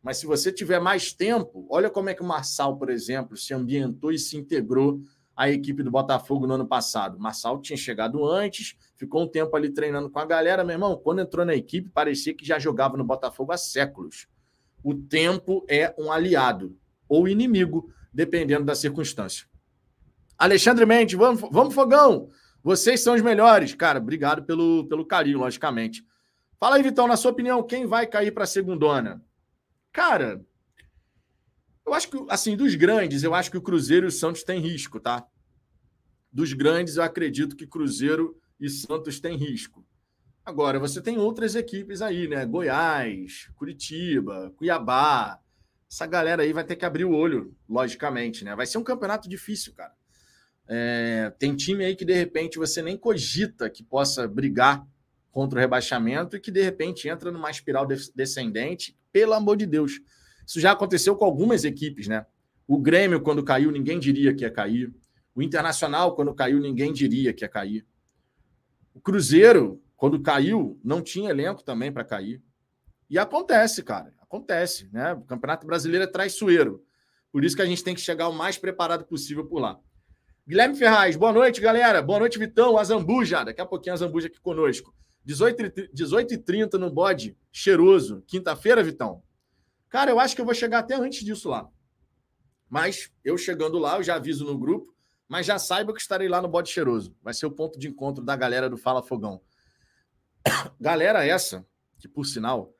Mas 0.01 0.17
se 0.17 0.25
você 0.25 0.51
tiver 0.51 0.79
mais 0.79 1.13
tempo, 1.13 1.67
olha 1.69 1.89
como 1.89 2.09
é 2.09 2.15
que 2.15 2.23
o 2.23 2.27
Marçal, 2.27 2.75
por 2.77 2.89
exemplo, 2.89 3.37
se 3.37 3.53
ambientou 3.53 4.11
e 4.11 4.17
se 4.17 4.35
integrou 4.35 4.99
à 5.35 5.49
equipe 5.49 5.83
do 5.83 5.91
Botafogo 5.91 6.47
no 6.47 6.55
ano 6.55 6.67
passado. 6.67 7.17
O 7.17 7.21
Marçal 7.21 7.61
tinha 7.61 7.77
chegado 7.77 8.27
antes, 8.27 8.75
ficou 9.01 9.23
um 9.23 9.27
tempo 9.27 9.55
ali 9.55 9.71
treinando 9.71 10.11
com 10.11 10.19
a 10.19 10.25
galera. 10.25 10.63
Meu 10.63 10.75
irmão, 10.75 10.95
quando 10.95 11.21
entrou 11.21 11.43
na 11.43 11.55
equipe, 11.55 11.89
parecia 11.89 12.35
que 12.35 12.45
já 12.45 12.59
jogava 12.59 12.95
no 12.95 13.03
Botafogo 13.03 13.51
há 13.51 13.57
séculos. 13.57 14.27
O 14.83 14.93
tempo 14.93 15.65
é 15.67 15.91
um 15.97 16.11
aliado 16.11 16.77
ou 17.09 17.27
inimigo, 17.27 17.91
dependendo 18.13 18.63
da 18.63 18.75
circunstância. 18.75 19.47
Alexandre 20.37 20.85
Mendes, 20.85 21.17
vamos, 21.17 21.41
vamos 21.51 21.73
fogão! 21.73 22.29
Vocês 22.63 23.01
são 23.01 23.15
os 23.15 23.23
melhores. 23.23 23.73
Cara, 23.73 23.97
obrigado 23.97 24.43
pelo, 24.43 24.87
pelo 24.87 25.03
carinho, 25.03 25.39
logicamente. 25.39 26.05
Fala 26.59 26.75
aí, 26.75 26.83
Vitão, 26.83 27.07
na 27.07 27.17
sua 27.17 27.31
opinião, 27.31 27.63
quem 27.63 27.87
vai 27.87 28.05
cair 28.05 28.31
para 28.31 28.43
a 28.43 28.47
segundona? 28.47 29.19
Cara, 29.91 30.45
eu 31.83 31.91
acho 31.95 32.07
que, 32.07 32.23
assim, 32.29 32.55
dos 32.55 32.75
grandes, 32.75 33.23
eu 33.23 33.33
acho 33.33 33.49
que 33.49 33.57
o 33.57 33.61
Cruzeiro 33.63 34.05
e 34.05 34.09
o 34.09 34.11
Santos 34.11 34.43
têm 34.43 34.59
risco, 34.59 34.99
tá? 34.99 35.25
Dos 36.31 36.53
grandes, 36.53 36.97
eu 36.97 37.03
acredito 37.03 37.55
que 37.55 37.65
Cruzeiro 37.65 38.39
e 38.61 38.69
Santos 38.69 39.19
têm 39.19 39.35
risco. 39.35 39.83
Agora, 40.45 40.79
você 40.79 41.01
tem 41.01 41.17
outras 41.17 41.55
equipes 41.55 42.01
aí, 42.01 42.27
né? 42.27 42.45
Goiás, 42.45 43.49
Curitiba, 43.55 44.53
Cuiabá. 44.55 45.39
Essa 45.91 46.05
galera 46.05 46.43
aí 46.43 46.53
vai 46.53 46.63
ter 46.63 46.75
que 46.75 46.85
abrir 46.85 47.05
o 47.05 47.11
olho, 47.11 47.55
logicamente, 47.67 48.45
né? 48.45 48.55
Vai 48.55 48.65
ser 48.65 48.77
um 48.77 48.83
campeonato 48.83 49.27
difícil, 49.27 49.73
cara. 49.73 49.93
É, 50.67 51.33
tem 51.37 51.55
time 51.55 51.83
aí 51.83 51.95
que 51.95 52.05
de 52.05 52.13
repente 52.13 52.57
você 52.57 52.81
nem 52.81 52.95
cogita 52.95 53.69
que 53.69 53.83
possa 53.83 54.27
brigar 54.27 54.87
contra 55.31 55.59
o 55.59 55.61
rebaixamento 55.61 56.35
e 56.35 56.39
que 56.39 56.51
de 56.51 56.61
repente 56.61 57.09
entra 57.09 57.31
numa 57.31 57.49
espiral 57.49 57.85
descendente 58.15 58.97
pelo 59.11 59.33
amor 59.33 59.57
de 59.57 59.65
Deus. 59.65 59.99
Isso 60.45 60.59
já 60.59 60.71
aconteceu 60.71 61.15
com 61.15 61.25
algumas 61.25 61.63
equipes, 61.65 62.07
né? 62.07 62.25
O 62.67 62.77
Grêmio, 62.77 63.21
quando 63.21 63.43
caiu, 63.43 63.71
ninguém 63.71 63.99
diria 63.99 64.33
que 64.33 64.43
ia 64.43 64.51
cair. 64.51 64.93
O 65.35 65.41
Internacional, 65.41 66.15
quando 66.15 66.33
caiu, 66.33 66.59
ninguém 66.59 66.93
diria 66.93 67.33
que 67.33 67.43
ia 67.43 67.49
cair. 67.49 67.85
O 68.93 68.99
Cruzeiro, 68.99 69.81
quando 69.95 70.21
caiu, 70.21 70.79
não 70.83 71.01
tinha 71.01 71.29
elenco 71.29 71.63
também 71.63 71.91
para 71.91 72.03
cair. 72.03 72.41
E 73.09 73.17
acontece, 73.17 73.83
cara. 73.83 74.13
Acontece, 74.21 74.89
né? 74.91 75.13
O 75.13 75.21
Campeonato 75.21 75.67
Brasileiro 75.67 76.03
é 76.03 76.07
traiçoeiro. 76.07 76.83
Por 77.31 77.43
isso 77.43 77.55
que 77.55 77.61
a 77.61 77.65
gente 77.65 77.83
tem 77.83 77.95
que 77.95 78.01
chegar 78.01 78.27
o 78.27 78.33
mais 78.33 78.57
preparado 78.57 79.05
possível 79.05 79.45
por 79.45 79.59
lá. 79.59 79.79
Guilherme 80.47 80.75
Ferraz, 80.75 81.15
boa 81.15 81.31
noite, 81.31 81.61
galera. 81.61 82.01
Boa 82.01 82.19
noite, 82.19 82.39
Vitão. 82.39 82.77
A 82.77 82.83
Zambuja, 82.83 83.43
daqui 83.43 83.61
a 83.61 83.65
pouquinho 83.65 83.93
a 83.93 83.97
Zambuja 83.97 84.27
aqui 84.27 84.39
conosco. 84.39 84.93
18h30 85.27 85.89
18 85.93 86.77
no 86.77 86.89
bode, 86.89 87.37
cheiroso. 87.51 88.23
Quinta-feira, 88.27 88.83
Vitão. 88.83 89.21
Cara, 89.87 90.11
eu 90.11 90.19
acho 90.19 90.35
que 90.35 90.41
eu 90.41 90.45
vou 90.45 90.53
chegar 90.53 90.79
até 90.79 90.95
antes 90.95 91.23
disso 91.23 91.49
lá. 91.49 91.69
Mas 92.69 93.11
eu 93.23 93.37
chegando 93.37 93.77
lá, 93.77 93.97
eu 93.97 94.03
já 94.03 94.15
aviso 94.15 94.45
no 94.45 94.57
grupo, 94.57 94.90
mas 95.31 95.45
já 95.45 95.57
saiba 95.57 95.93
que 95.93 96.01
estarei 96.01 96.27
lá 96.27 96.41
no 96.41 96.49
bode 96.49 96.69
cheiroso. 96.69 97.15
Vai 97.23 97.33
ser 97.33 97.45
o 97.45 97.51
ponto 97.51 97.79
de 97.79 97.87
encontro 97.87 98.21
da 98.21 98.35
galera 98.35 98.69
do 98.69 98.75
Fala 98.75 99.01
Fogão. 99.01 99.41
Galera 100.77 101.25
essa, 101.25 101.65
que 101.97 102.05
por 102.05 102.25
sinal, 102.25 102.75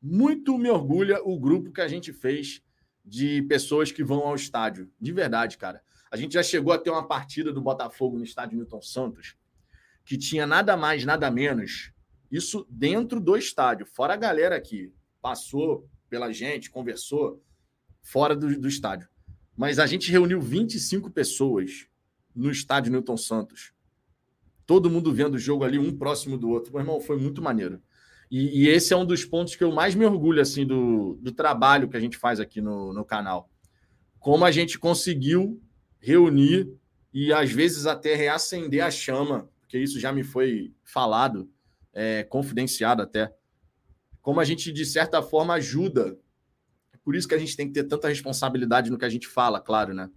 muito 0.00 0.56
me 0.56 0.70
orgulha 0.70 1.20
o 1.22 1.38
grupo 1.38 1.70
que 1.70 1.82
a 1.82 1.88
gente 1.88 2.10
fez 2.10 2.62
de 3.04 3.42
pessoas 3.42 3.92
que 3.92 4.02
vão 4.02 4.20
ao 4.20 4.34
estádio. 4.34 4.90
De 4.98 5.12
verdade, 5.12 5.58
cara. 5.58 5.82
A 6.10 6.16
gente 6.16 6.32
já 6.32 6.42
chegou 6.42 6.72
a 6.72 6.78
ter 6.78 6.88
uma 6.88 7.06
partida 7.06 7.52
do 7.52 7.60
Botafogo 7.60 8.16
no 8.16 8.24
estádio 8.24 8.56
Newton 8.56 8.80
Santos 8.80 9.36
que 10.02 10.16
tinha 10.16 10.46
nada 10.46 10.74
mais, 10.78 11.04
nada 11.04 11.30
menos, 11.30 11.92
isso 12.30 12.66
dentro 12.70 13.20
do 13.20 13.36
estádio, 13.36 13.84
fora 13.84 14.14
a 14.14 14.16
galera 14.16 14.58
que 14.58 14.90
passou 15.20 15.86
pela 16.08 16.32
gente, 16.32 16.70
conversou, 16.70 17.44
fora 18.00 18.34
do, 18.34 18.58
do 18.58 18.66
estádio. 18.66 19.11
Mas 19.56 19.78
a 19.78 19.86
gente 19.86 20.10
reuniu 20.10 20.40
25 20.40 21.10
pessoas 21.10 21.86
no 22.34 22.50
estádio 22.50 22.92
Newton 22.92 23.16
Santos. 23.16 23.72
Todo 24.66 24.90
mundo 24.90 25.12
vendo 25.12 25.34
o 25.34 25.38
jogo 25.38 25.64
ali, 25.64 25.78
um 25.78 25.96
próximo 25.96 26.38
do 26.38 26.48
outro. 26.48 26.72
Meu 26.72 26.80
irmão, 26.80 27.00
foi 27.00 27.18
muito 27.18 27.42
maneiro. 27.42 27.82
E, 28.30 28.62
e, 28.62 28.68
esse 28.68 28.94
é 28.94 28.96
um 28.96 29.04
dos 29.04 29.24
pontos 29.24 29.54
que 29.54 29.62
eu 29.62 29.70
mais 29.72 29.94
me 29.94 30.06
orgulho 30.06 30.40
assim 30.40 30.66
do, 30.66 31.18
do 31.20 31.32
trabalho 31.32 31.88
que 31.88 31.96
a 31.96 32.00
gente 32.00 32.16
faz 32.16 32.40
aqui 32.40 32.60
no, 32.62 32.92
no 32.92 33.04
canal. 33.04 33.50
Como 34.18 34.44
a 34.44 34.50
gente 34.50 34.78
conseguiu 34.78 35.60
reunir 36.00 36.72
e 37.12 37.32
às 37.32 37.52
vezes 37.52 37.84
até 37.84 38.14
reacender 38.14 38.82
a 38.82 38.90
chama 38.90 39.52
porque 39.72 39.82
isso 39.82 39.98
já 39.98 40.12
me 40.12 40.22
foi 40.22 40.74
falado, 40.84 41.50
é, 41.94 42.24
confidenciado 42.24 43.00
até. 43.00 43.34
Como 44.20 44.38
a 44.38 44.44
gente, 44.44 44.70
de 44.70 44.84
certa 44.84 45.22
forma, 45.22 45.54
ajuda. 45.54 46.18
Por 47.04 47.16
isso 47.16 47.26
que 47.26 47.34
a 47.34 47.38
gente 47.38 47.56
tem 47.56 47.66
que 47.66 47.72
ter 47.72 47.84
tanta 47.84 48.08
responsabilidade 48.08 48.90
no 48.90 48.98
que 48.98 49.04
a 49.04 49.08
gente 49.08 49.26
fala, 49.26 49.60
claro, 49.60 49.92
né? 49.92 50.08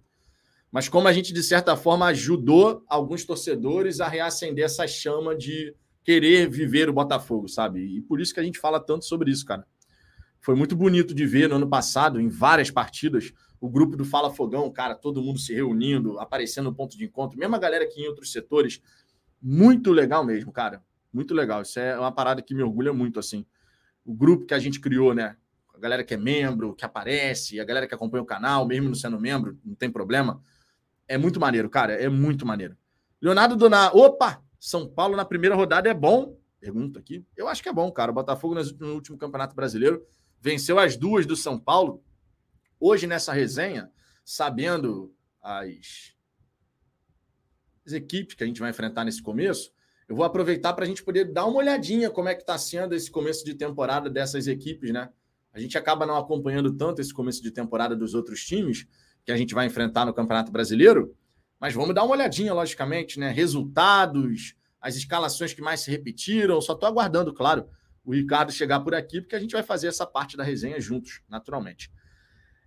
Mas 0.70 0.88
como 0.88 1.08
a 1.08 1.12
gente, 1.12 1.32
de 1.32 1.42
certa 1.42 1.76
forma, 1.76 2.06
ajudou 2.06 2.84
alguns 2.88 3.24
torcedores 3.24 4.00
a 4.00 4.08
reacender 4.08 4.64
essa 4.64 4.86
chama 4.86 5.34
de 5.36 5.74
querer 6.04 6.48
viver 6.48 6.88
o 6.88 6.92
Botafogo, 6.92 7.48
sabe? 7.48 7.80
E 7.80 8.00
por 8.00 8.20
isso 8.20 8.32
que 8.32 8.40
a 8.40 8.42
gente 8.42 8.58
fala 8.58 8.78
tanto 8.78 9.04
sobre 9.04 9.30
isso, 9.30 9.44
cara. 9.44 9.66
Foi 10.40 10.54
muito 10.54 10.76
bonito 10.76 11.14
de 11.14 11.26
ver 11.26 11.48
no 11.48 11.56
ano 11.56 11.68
passado, 11.68 12.20
em 12.20 12.28
várias 12.28 12.70
partidas, 12.70 13.32
o 13.60 13.68
grupo 13.68 13.96
do 13.96 14.04
Fala 14.04 14.30
Fogão, 14.30 14.70
cara, 14.70 14.94
todo 14.94 15.22
mundo 15.22 15.38
se 15.38 15.52
reunindo, 15.52 16.18
aparecendo 16.20 16.66
no 16.66 16.74
ponto 16.74 16.96
de 16.96 17.04
encontro, 17.04 17.38
mesmo 17.38 17.56
a 17.56 17.58
galera 17.58 17.86
que 17.86 18.00
em 18.00 18.06
outros 18.06 18.30
setores 18.30 18.80
muito 19.42 19.92
legal 19.92 20.24
mesmo, 20.24 20.52
cara. 20.52 20.82
Muito 21.12 21.34
legal. 21.34 21.62
Isso 21.62 21.78
é 21.78 21.98
uma 21.98 22.12
parada 22.12 22.42
que 22.42 22.54
me 22.54 22.62
orgulha 22.62 22.92
muito, 22.92 23.18
assim. 23.18 23.46
O 24.04 24.14
grupo 24.14 24.44
que 24.44 24.54
a 24.54 24.58
gente 24.58 24.80
criou, 24.80 25.14
né? 25.14 25.36
A 25.76 25.78
galera 25.78 26.02
que 26.02 26.14
é 26.14 26.16
membro, 26.16 26.74
que 26.74 26.84
aparece, 26.84 27.60
a 27.60 27.64
galera 27.64 27.86
que 27.86 27.94
acompanha 27.94 28.22
o 28.22 28.26
canal, 28.26 28.66
mesmo 28.66 28.88
não 28.88 28.94
sendo 28.94 29.20
membro, 29.20 29.58
não 29.64 29.74
tem 29.74 29.90
problema. 29.90 30.42
É 31.06 31.18
muito 31.18 31.38
maneiro, 31.38 31.68
cara. 31.68 31.92
É 31.92 32.08
muito 32.08 32.46
maneiro. 32.46 32.76
Leonardo 33.20 33.56
Doná, 33.56 33.90
opa! 33.92 34.42
São 34.58 34.88
Paulo 34.88 35.14
na 35.14 35.24
primeira 35.24 35.54
rodada 35.54 35.88
é 35.88 35.94
bom? 35.94 36.38
Pergunta 36.58 36.98
aqui. 36.98 37.24
Eu 37.36 37.46
acho 37.46 37.62
que 37.62 37.68
é 37.68 37.72
bom, 37.72 37.92
cara. 37.92 38.10
O 38.10 38.14
Botafogo 38.14 38.54
no 38.54 38.94
último 38.94 39.18
Campeonato 39.18 39.54
Brasileiro 39.54 40.04
venceu 40.40 40.78
as 40.78 40.96
duas 40.96 41.26
do 41.26 41.36
São 41.36 41.58
Paulo. 41.58 42.02
Hoje, 42.80 43.06
nessa 43.06 43.32
resenha, 43.32 43.90
sabendo 44.24 45.14
as 45.42 46.16
as 47.86 47.92
equipes 47.92 48.34
que 48.34 48.42
a 48.42 48.46
gente 48.46 48.60
vai 48.60 48.70
enfrentar 48.70 49.04
nesse 49.04 49.22
começo, 49.22 49.72
eu 50.08 50.16
vou 50.16 50.24
aproveitar 50.24 50.72
para 50.72 50.84
a 50.84 50.88
gente 50.88 51.04
poder 51.04 51.32
dar 51.32 51.46
uma 51.46 51.58
olhadinha 51.58 52.10
como 52.10 52.28
é 52.28 52.34
que 52.34 52.42
está 52.42 52.58
sendo 52.58 52.94
esse 52.94 53.10
começo 53.10 53.44
de 53.44 53.54
temporada 53.54 54.10
dessas 54.10 54.48
equipes, 54.48 54.92
né? 54.92 55.08
A 55.56 55.60
gente 55.60 55.78
acaba 55.78 56.04
não 56.04 56.18
acompanhando 56.18 56.70
tanto 56.70 57.00
esse 57.00 57.14
começo 57.14 57.42
de 57.42 57.50
temporada 57.50 57.96
dos 57.96 58.12
outros 58.12 58.44
times 58.44 58.86
que 59.24 59.32
a 59.32 59.36
gente 59.38 59.54
vai 59.54 59.64
enfrentar 59.64 60.04
no 60.04 60.12
Campeonato 60.12 60.52
Brasileiro, 60.52 61.16
mas 61.58 61.72
vamos 61.72 61.94
dar 61.94 62.04
uma 62.04 62.14
olhadinha, 62.14 62.52
logicamente, 62.52 63.18
né? 63.18 63.30
Resultados, 63.30 64.54
as 64.78 64.96
escalações 64.96 65.54
que 65.54 65.62
mais 65.62 65.80
se 65.80 65.90
repetiram. 65.90 66.60
Só 66.60 66.74
estou 66.74 66.86
aguardando, 66.86 67.32
claro, 67.32 67.66
o 68.04 68.12
Ricardo 68.12 68.52
chegar 68.52 68.80
por 68.80 68.94
aqui, 68.94 69.22
porque 69.22 69.34
a 69.34 69.40
gente 69.40 69.52
vai 69.52 69.62
fazer 69.62 69.88
essa 69.88 70.06
parte 70.06 70.36
da 70.36 70.44
resenha 70.44 70.78
juntos, 70.78 71.22
naturalmente. 71.26 71.90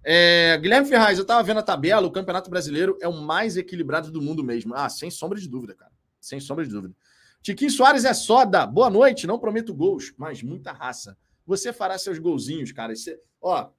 É, 0.03 0.57
Guilherme 0.57 0.89
Ferraz, 0.89 1.19
eu 1.19 1.21
estava 1.21 1.43
vendo 1.43 1.59
a 1.59 1.63
tabela, 1.63 2.07
o 2.07 2.11
Campeonato 2.11 2.49
Brasileiro 2.49 2.97
é 3.01 3.07
o 3.07 3.21
mais 3.21 3.55
equilibrado 3.55 4.09
do 4.09 4.19
mundo 4.19 4.43
mesmo. 4.43 4.73
Ah, 4.73 4.89
sem 4.89 5.11
sombra 5.11 5.39
de 5.39 5.47
dúvida, 5.47 5.75
cara. 5.75 5.91
Sem 6.19 6.39
sombra 6.39 6.65
de 6.65 6.71
dúvida. 6.71 6.95
Tiquinho 7.43 7.69
Soares 7.69 8.03
é 8.03 8.15
soda. 8.15 8.65
Boa 8.65 8.89
noite, 8.89 9.27
não 9.27 9.37
prometo 9.37 9.75
gols, 9.75 10.11
mas 10.17 10.41
muita 10.41 10.71
raça. 10.71 11.15
Você 11.49 11.73
fará 11.73 11.97
seus 11.97 12.19
golzinhos, 12.19 12.71
cara. 12.71 12.95
Você, 12.95 13.19
ó, 13.41 13.71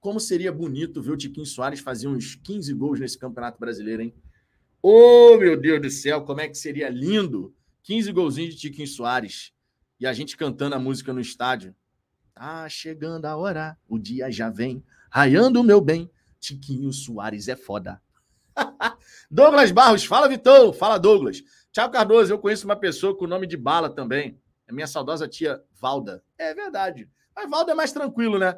como 0.00 0.18
seria 0.18 0.50
bonito 0.50 1.00
ver 1.00 1.12
o 1.12 1.16
Tiquinho 1.16 1.46
Soares 1.46 1.78
fazer 1.78 2.08
uns 2.08 2.34
15 2.34 2.74
gols 2.74 2.98
nesse 2.98 3.16
Campeonato 3.16 3.60
Brasileiro, 3.60 4.02
hein? 4.02 4.12
Ô, 4.82 5.34
oh, 5.34 5.38
meu 5.38 5.56
Deus 5.56 5.80
do 5.80 5.88
céu, 5.88 6.24
como 6.24 6.40
é 6.40 6.48
que 6.48 6.56
seria 6.56 6.88
lindo 6.88 7.54
15 7.84 8.10
golzinhos 8.10 8.56
de 8.56 8.60
Tiquinho 8.62 8.88
Soares 8.88 9.52
e 10.00 10.06
a 10.06 10.12
gente 10.12 10.36
cantando 10.36 10.74
a 10.74 10.80
música 10.80 11.12
no 11.12 11.20
estádio. 11.20 11.76
Tá 12.34 12.68
chegando 12.68 13.24
a 13.26 13.36
hora, 13.36 13.78
o 13.88 13.96
dia 13.96 14.28
já 14.28 14.50
vem. 14.50 14.82
Raiando 15.12 15.60
o 15.60 15.64
meu 15.64 15.80
bem, 15.80 16.10
Tiquinho 16.40 16.92
Soares 16.92 17.46
é 17.46 17.54
foda. 17.54 18.02
Douglas 19.30 19.70
Barros, 19.70 20.04
fala 20.04 20.28
Vitão, 20.28 20.72
fala 20.72 20.98
Douglas. 20.98 21.40
Tiago 21.70 21.92
Cardoso, 21.92 22.32
eu 22.32 22.38
conheço 22.40 22.64
uma 22.64 22.74
pessoa 22.74 23.16
com 23.16 23.26
o 23.26 23.28
nome 23.28 23.46
de 23.46 23.56
Bala 23.56 23.88
também. 23.88 24.40
É 24.70 24.72
minha 24.72 24.86
saudosa 24.86 25.26
tia 25.26 25.60
Valda. 25.80 26.22
É 26.38 26.54
verdade. 26.54 27.10
Mas 27.34 27.50
Valda 27.50 27.72
é 27.72 27.74
mais 27.74 27.90
tranquilo, 27.90 28.38
né? 28.38 28.56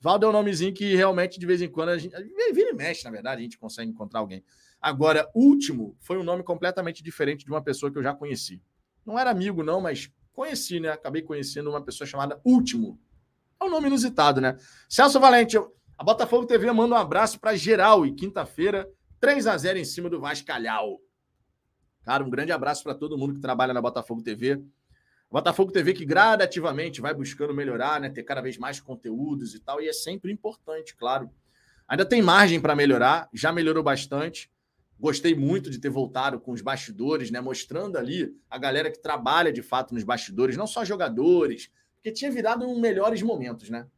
Valda 0.00 0.26
é 0.26 0.28
um 0.28 0.32
nomezinho 0.32 0.74
que 0.74 0.96
realmente 0.96 1.38
de 1.38 1.46
vez 1.46 1.62
em 1.62 1.68
quando 1.68 1.90
a 1.90 1.96
gente. 1.96 2.12
Vira 2.52 2.70
e 2.70 2.74
mexe, 2.74 3.04
na 3.04 3.10
verdade, 3.10 3.40
a 3.40 3.44
gente 3.44 3.56
consegue 3.56 3.88
encontrar 3.88 4.18
alguém. 4.18 4.44
Agora, 4.80 5.30
último 5.32 5.96
foi 6.00 6.18
um 6.18 6.24
nome 6.24 6.42
completamente 6.42 7.04
diferente 7.04 7.44
de 7.44 7.50
uma 7.50 7.62
pessoa 7.62 7.90
que 7.90 7.96
eu 7.96 8.02
já 8.02 8.12
conheci. 8.12 8.60
Não 9.06 9.16
era 9.16 9.30
amigo, 9.30 9.62
não, 9.62 9.80
mas 9.80 10.10
conheci, 10.32 10.80
né? 10.80 10.90
Acabei 10.90 11.22
conhecendo 11.22 11.70
uma 11.70 11.82
pessoa 11.82 12.06
chamada 12.06 12.40
Último. 12.44 12.98
É 13.60 13.64
um 13.64 13.70
nome 13.70 13.86
inusitado, 13.86 14.40
né? 14.40 14.58
Celso 14.88 15.20
Valente, 15.20 15.56
a 15.56 16.02
Botafogo 16.04 16.46
TV 16.46 16.70
manda 16.72 16.96
um 16.96 16.98
abraço 16.98 17.38
para 17.38 17.54
geral 17.54 18.04
e 18.04 18.12
quinta-feira, 18.12 18.90
3 19.20 19.46
a 19.46 19.56
0 19.56 19.78
em 19.78 19.84
cima 19.84 20.10
do 20.10 20.20
Vascalhau. 20.20 21.00
Cara, 22.02 22.24
um 22.24 22.28
grande 22.28 22.50
abraço 22.50 22.82
para 22.82 22.94
todo 22.94 23.16
mundo 23.16 23.34
que 23.34 23.40
trabalha 23.40 23.72
na 23.72 23.80
Botafogo 23.80 24.20
TV. 24.20 24.62
Botafogo 25.34 25.72
TV 25.72 25.94
que 25.94 26.04
gradativamente 26.04 27.00
vai 27.00 27.12
buscando 27.12 27.52
melhorar, 27.52 28.00
né? 28.00 28.08
Ter 28.08 28.22
cada 28.22 28.40
vez 28.40 28.56
mais 28.56 28.78
conteúdos 28.78 29.52
e 29.52 29.58
tal, 29.58 29.82
e 29.82 29.88
é 29.88 29.92
sempre 29.92 30.30
importante, 30.30 30.94
claro. 30.94 31.28
Ainda 31.88 32.04
tem 32.04 32.22
margem 32.22 32.60
para 32.60 32.76
melhorar, 32.76 33.28
já 33.34 33.50
melhorou 33.52 33.82
bastante. 33.82 34.48
Gostei 34.96 35.34
muito 35.34 35.70
de 35.70 35.80
ter 35.80 35.88
voltado 35.88 36.38
com 36.38 36.52
os 36.52 36.60
bastidores, 36.60 37.32
né? 37.32 37.40
Mostrando 37.40 37.98
ali 37.98 38.32
a 38.48 38.56
galera 38.56 38.92
que 38.92 39.02
trabalha 39.02 39.52
de 39.52 39.60
fato 39.60 39.92
nos 39.92 40.04
bastidores, 40.04 40.56
não 40.56 40.68
só 40.68 40.84
jogadores, 40.84 41.68
porque 41.96 42.12
tinha 42.12 42.30
virado 42.30 42.64
um 42.64 42.78
melhores 42.78 43.20
momentos, 43.20 43.68
né? 43.68 43.88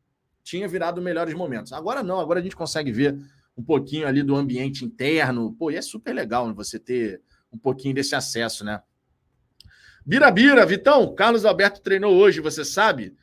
Tinha 0.42 0.66
virado 0.66 1.02
melhores 1.02 1.34
momentos. 1.34 1.70
Agora 1.74 2.02
não, 2.02 2.18
agora 2.18 2.40
a 2.40 2.42
gente 2.42 2.56
consegue 2.56 2.90
ver 2.90 3.14
um 3.54 3.62
pouquinho 3.62 4.08
ali 4.08 4.22
do 4.22 4.34
ambiente 4.34 4.86
interno. 4.86 5.52
Pô, 5.52 5.70
e 5.70 5.76
é 5.76 5.82
super 5.82 6.14
legal 6.14 6.50
você 6.54 6.78
ter 6.78 7.20
um 7.52 7.58
pouquinho 7.58 7.94
desse 7.94 8.14
acesso, 8.14 8.64
né? 8.64 8.80
Bira 10.08 10.30
Bira, 10.30 10.64
Vitão, 10.64 11.12
Carlos 11.16 11.44
Alberto 11.44 11.80
treinou 11.80 12.14
hoje, 12.14 12.40
você 12.40 12.64
sabe? 12.64 13.16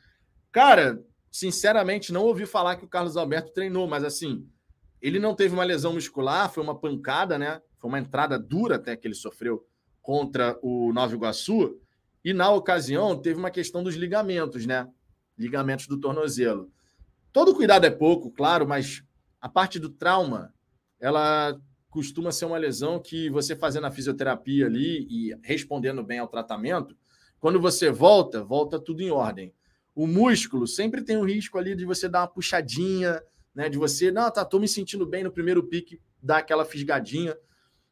Cara, 0.52 1.02
sinceramente, 1.30 2.12
não 2.12 2.24
ouvi 2.24 2.44
falar 2.44 2.76
que 2.76 2.84
o 2.84 2.88
Carlos 2.88 3.16
Alberto 3.16 3.54
treinou, 3.54 3.88
mas 3.88 4.04
assim, 4.04 4.46
ele 5.00 5.18
não 5.18 5.34
teve 5.34 5.54
uma 5.54 5.64
lesão 5.64 5.94
muscular, 5.94 6.52
foi 6.52 6.62
uma 6.62 6.78
pancada, 6.78 7.38
né? 7.38 7.62
Foi 7.78 7.88
uma 7.88 7.98
entrada 7.98 8.38
dura 8.38 8.76
até 8.76 8.94
que 8.96 9.08
ele 9.08 9.14
sofreu 9.14 9.66
contra 10.02 10.58
o 10.60 10.92
Nova 10.92 11.14
Iguaçu. 11.14 11.80
E 12.22 12.34
na 12.34 12.50
ocasião 12.50 13.16
teve 13.16 13.38
uma 13.38 13.50
questão 13.50 13.82
dos 13.82 13.94
ligamentos, 13.94 14.66
né? 14.66 14.86
Ligamentos 15.38 15.86
do 15.86 15.98
tornozelo. 15.98 16.70
Todo 17.32 17.54
cuidado 17.54 17.86
é 17.86 17.90
pouco, 17.90 18.30
claro, 18.30 18.68
mas 18.68 19.02
a 19.40 19.48
parte 19.48 19.78
do 19.78 19.88
trauma, 19.88 20.52
ela 21.00 21.58
costuma 21.94 22.32
ser 22.32 22.46
uma 22.46 22.58
lesão 22.58 22.98
que 22.98 23.30
você 23.30 23.54
fazendo 23.54 23.86
a 23.86 23.90
fisioterapia 23.90 24.66
ali 24.66 25.06
e 25.08 25.32
respondendo 25.44 26.02
bem 26.02 26.18
ao 26.18 26.26
tratamento, 26.26 26.96
quando 27.38 27.60
você 27.60 27.88
volta, 27.88 28.42
volta 28.42 28.80
tudo 28.80 29.00
em 29.00 29.12
ordem. 29.12 29.54
O 29.94 30.04
músculo 30.04 30.66
sempre 30.66 31.04
tem 31.04 31.16
um 31.16 31.24
risco 31.24 31.56
ali 31.56 31.76
de 31.76 31.84
você 31.84 32.08
dar 32.08 32.22
uma 32.22 32.26
puxadinha, 32.26 33.22
né? 33.54 33.68
De 33.68 33.78
você, 33.78 34.10
não, 34.10 34.28
tá, 34.28 34.44
tô 34.44 34.58
me 34.58 34.66
sentindo 34.66 35.06
bem 35.06 35.22
no 35.22 35.30
primeiro 35.30 35.62
pique, 35.62 36.00
dar 36.20 36.38
aquela 36.38 36.64
fisgadinha. 36.64 37.36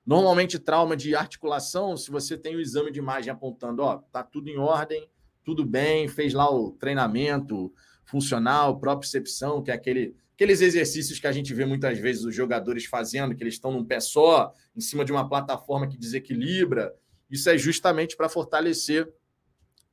Normalmente, 0.05 0.59
trauma 0.59 0.97
de 0.97 1.15
articulação, 1.15 1.97
se 1.97 2.11
você 2.11 2.37
tem 2.37 2.57
o 2.57 2.61
exame 2.61 2.91
de 2.91 2.99
imagem 2.99 3.31
apontando, 3.31 3.83
ó, 3.83 3.99
tá 4.11 4.25
tudo 4.25 4.49
em 4.49 4.59
ordem, 4.59 5.09
tudo 5.45 5.65
bem, 5.65 6.09
fez 6.09 6.35
lá 6.35 6.53
o 6.53 6.73
treinamento 6.73 7.73
funcional, 8.05 8.81
propriocepção, 8.81 9.63
que 9.63 9.71
é 9.71 9.75
aquele 9.75 10.17
aqueles 10.35 10.61
exercícios 10.61 11.19
que 11.19 11.27
a 11.27 11.33
gente 11.33 11.53
vê 11.55 11.65
muitas 11.65 11.99
vezes 11.99 12.25
os 12.25 12.35
jogadores 12.35 12.85
fazendo, 12.85 13.35
que 13.35 13.43
eles 13.43 13.55
estão 13.55 13.73
num 13.73 13.85
pé 13.85 14.01
só, 14.01 14.53
em 14.75 14.81
cima 14.81 15.05
de 15.05 15.13
uma 15.13 15.29
plataforma 15.29 15.89
que 15.89 15.97
desequilibra. 15.97 16.95
Isso 17.31 17.49
é 17.49 17.57
justamente 17.57 18.17
para 18.17 18.29
fortalecer 18.29 19.09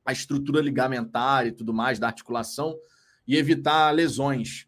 a 0.04 0.12
estrutura 0.12 0.60
ligamentar 0.60 1.46
e 1.46 1.52
tudo 1.52 1.72
mais 1.72 1.98
da 1.98 2.06
articulação 2.06 2.76
e 3.26 3.36
evitar 3.36 3.90
lesões. 3.90 4.66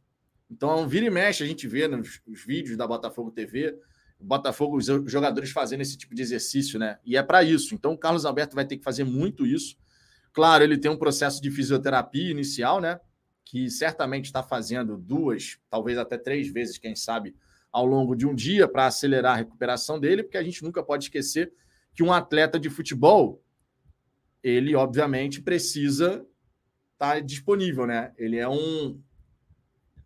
Então, 0.50 0.86
vira 0.86 1.06
e 1.06 1.10
mexe, 1.10 1.42
a 1.42 1.46
gente 1.46 1.66
vê 1.66 1.88
nos, 1.88 2.20
nos 2.26 2.44
vídeos 2.44 2.76
da 2.76 2.86
Botafogo 2.86 3.30
TV, 3.30 3.76
Botafogo, 4.22 4.76
os 4.76 4.86
jogadores 4.86 5.50
fazendo 5.50 5.80
esse 5.80 5.96
tipo 5.96 6.14
de 6.14 6.22
exercício, 6.22 6.78
né? 6.78 6.98
E 7.04 7.16
é 7.16 7.22
para 7.22 7.42
isso. 7.42 7.74
Então, 7.74 7.92
o 7.92 7.98
Carlos 7.98 8.24
Alberto 8.24 8.54
vai 8.54 8.64
ter 8.64 8.76
que 8.76 8.84
fazer 8.84 9.04
muito 9.04 9.44
isso. 9.44 9.76
Claro, 10.32 10.62
ele 10.62 10.78
tem 10.78 10.90
um 10.90 10.96
processo 10.96 11.42
de 11.42 11.50
fisioterapia 11.50 12.30
inicial, 12.30 12.80
né? 12.80 13.00
Que 13.44 13.68
certamente 13.70 14.26
está 14.26 14.42
fazendo 14.42 14.96
duas, 14.96 15.58
talvez 15.68 15.98
até 15.98 16.16
três 16.16 16.48
vezes, 16.48 16.78
quem 16.78 16.94
sabe, 16.94 17.34
ao 17.70 17.86
longo 17.86 18.14
de 18.14 18.26
um 18.26 18.34
dia 18.34 18.68
para 18.68 18.86
acelerar 18.86 19.34
a 19.34 19.36
recuperação 19.36 19.98
dele, 19.98 20.22
porque 20.22 20.38
a 20.38 20.42
gente 20.42 20.62
nunca 20.62 20.82
pode 20.82 21.04
esquecer 21.04 21.52
que 21.94 22.02
um 22.02 22.12
atleta 22.12 22.58
de 22.58 22.70
futebol, 22.70 23.42
ele 24.42 24.74
obviamente 24.74 25.40
precisa 25.40 26.26
estar 26.92 27.14
tá 27.14 27.20
disponível, 27.20 27.86
né? 27.86 28.12
Ele 28.16 28.36
é 28.36 28.48
um 28.48 29.00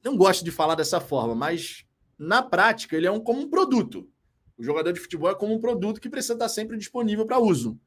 não 0.03 0.17
gosto 0.17 0.45
de 0.45 0.53
falar 0.53 0.77
dessa 0.77 1.01
forma, 1.01 1.35
mas 1.35 1.85
na 2.17 2.41
prática 2.41 2.97
ele 2.97 3.09
é 3.09 3.11
um 3.11 3.19
como 3.19 3.41
um 3.41 3.51
produto. 3.51 4.09
O 4.57 4.63
jogador 4.63 4.93
de 4.93 5.01
futebol 5.01 5.31
é 5.31 5.35
como 5.35 5.53
um 5.53 5.61
produto 5.61 6.01
que 6.01 6.09
precisa 6.09 6.35
estar 6.35 6.49
sempre 6.49 6.77
disponível 6.77 7.27
para 7.27 7.39
uso. 7.39 7.79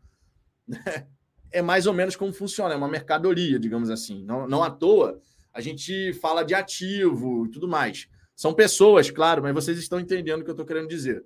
É 1.52 1.64
mais 1.64 1.88
ou 1.88 1.94
menos 1.96 2.16
como 2.16 2.32
funciona, 2.32 2.76
é 2.76 2.78
uma 2.78 2.88
mercadoria, 2.88 3.58
digamos 3.58 3.90
assim. 3.90 4.24
Não, 4.24 4.48
não 4.48 4.64
à 4.64 4.70
toa 4.70 5.20
a 5.54 5.62
gente 5.62 6.14
fala 6.14 6.44
de 6.44 6.54
ativo 6.54 7.46
e 7.46 7.50
tudo 7.50 7.68
mais. 7.68 8.08
São 8.36 8.54
pessoas, 8.54 9.12
claro, 9.12 9.42
mas 9.42 9.54
vocês 9.54 9.78
estão 9.78 10.00
entendendo 10.00 10.42
o 10.42 10.44
que 10.44 10.50
eu 10.50 10.54
estou 10.54 10.66
querendo 10.66 10.88
dizer. 10.88 11.26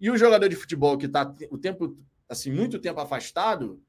E 0.00 0.10
o 0.10 0.16
jogador 0.16 0.48
de 0.48 0.56
futebol 0.56 0.96
que 0.96 1.06
está 1.06 1.34
o 1.50 1.58
tempo, 1.58 1.98
assim, 2.28 2.50
muito 2.50 2.78
tempo 2.78 3.00
afastado, 3.00 3.82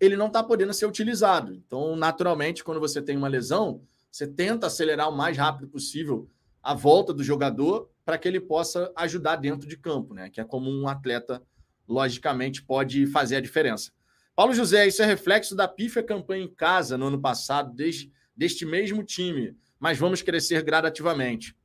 ele 0.00 0.16
não 0.16 0.26
está 0.26 0.42
podendo 0.42 0.74
ser 0.74 0.86
utilizado. 0.86 1.54
Então, 1.54 1.94
naturalmente, 1.94 2.64
quando 2.64 2.80
você 2.80 3.00
tem 3.00 3.16
uma 3.16 3.28
lesão, 3.28 3.82
você 4.10 4.26
tenta 4.26 4.66
acelerar 4.66 5.08
o 5.08 5.16
mais 5.16 5.36
rápido 5.36 5.68
possível 5.68 6.28
a 6.62 6.74
volta 6.74 7.14
do 7.14 7.22
jogador 7.22 7.88
para 8.04 8.18
que 8.18 8.26
ele 8.26 8.40
possa 8.40 8.92
ajudar 8.96 9.36
dentro 9.36 9.68
de 9.68 9.76
campo, 9.76 10.14
né? 10.14 10.28
Que 10.28 10.40
é 10.40 10.44
como 10.44 10.70
um 10.70 10.88
atleta, 10.88 11.40
logicamente, 11.86 12.62
pode 12.62 13.06
fazer 13.06 13.36
a 13.36 13.40
diferença. 13.40 13.92
Paulo 14.34 14.52
José, 14.52 14.86
isso 14.86 15.02
é 15.02 15.06
reflexo 15.06 15.54
da 15.54 15.68
pífia 15.68 16.02
campanha 16.02 16.44
em 16.44 16.52
casa 16.52 16.98
no 16.98 17.06
ano 17.06 17.20
passado, 17.20 17.72
desde 17.72 18.12
deste 18.36 18.66
mesmo 18.66 19.02
time, 19.02 19.56
mas 19.78 19.98
vamos 19.98 20.22
crescer 20.22 20.62
gradativamente. 20.62 21.56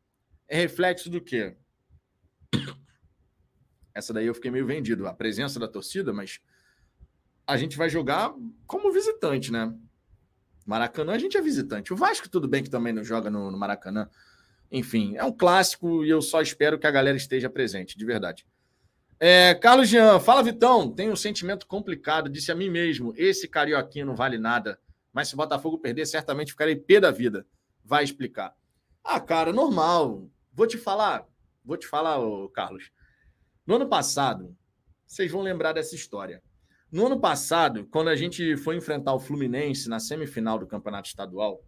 É 0.48 0.58
reflexo 0.58 1.10
do 1.10 1.22
quê? 1.22 1.56
Essa 3.94 4.14
daí 4.14 4.26
eu 4.26 4.34
fiquei 4.34 4.52
meio 4.52 4.66
vendido, 4.66 5.08
a 5.08 5.14
presença 5.14 5.60
da 5.60 5.68
torcida, 5.68 6.14
mas 6.14 6.40
a 7.46 7.58
gente 7.58 7.78
vai 7.78 7.90
jogar 7.90 8.34
como 8.66 8.92
visitante, 8.92 9.52
né? 9.52 9.74
Maracanã 10.66 11.14
a 11.14 11.18
gente 11.18 11.38
é 11.38 11.42
visitante. 11.42 11.92
O 11.92 11.96
Vasco, 11.96 12.30
tudo 12.30 12.48
bem 12.48 12.64
que 12.64 12.70
também 12.70 12.94
não 12.94 13.04
joga 13.04 13.30
no, 13.30 13.52
no 13.52 13.58
Maracanã. 13.58 14.10
Enfim, 14.72 15.18
é 15.18 15.24
um 15.24 15.32
clássico 15.32 16.06
e 16.06 16.10
eu 16.10 16.22
só 16.22 16.42
espero 16.42 16.80
que 16.80 16.88
a 16.88 16.92
galera 16.92 17.18
esteja 17.18 17.50
presente, 17.50 17.98
de 17.98 18.06
verdade. 18.06 18.46
É, 19.20 19.54
Carlos 19.56 19.90
Jean, 19.90 20.20
fala 20.20 20.42
Vitão, 20.42 20.90
tenho 20.90 21.12
um 21.12 21.16
sentimento 21.16 21.68
complicado, 21.68 22.30
disse 22.30 22.52
a 22.52 22.56
mim 22.56 22.70
mesmo, 22.70 23.14
esse 23.18 23.48
carioquinho 23.48 24.06
não 24.06 24.16
vale 24.16 24.38
nada. 24.38 24.80
Mas 25.13 25.28
se 25.28 25.34
o 25.34 25.38
Botafogo 25.38 25.78
perder, 25.78 26.06
certamente 26.06 26.52
ficarei 26.52 26.76
pé 26.76 27.00
da 27.00 27.12
vida. 27.12 27.45
Vai 27.84 28.04
explicar. 28.04 28.56
Ah, 29.04 29.19
cara, 29.19 29.52
normal. 29.52 30.30
Vou 30.54 30.67
te 30.67 30.78
falar, 30.78 31.28
vou 31.63 31.78
te 31.78 31.88
falar, 31.88 32.19
ô, 32.19 32.50
Carlos. 32.50 32.91
No 33.65 33.76
ano 33.76 33.88
passado, 33.88 34.56
vocês 35.06 35.32
vão 35.32 35.41
lembrar 35.41 35.74
dessa 35.74 35.95
história. 35.95 36.41
No 36.91 37.06
ano 37.06 37.19
passado, 37.19 37.88
quando 37.88 38.10
a 38.10 38.15
gente 38.15 38.58
foi 38.58 38.76
enfrentar 38.76 39.13
o 39.13 39.19
Fluminense 39.19 39.88
na 39.88 40.00
semifinal 40.00 40.60
do 40.60 40.67
Campeonato 40.67 41.08
Estadual, 41.08 41.63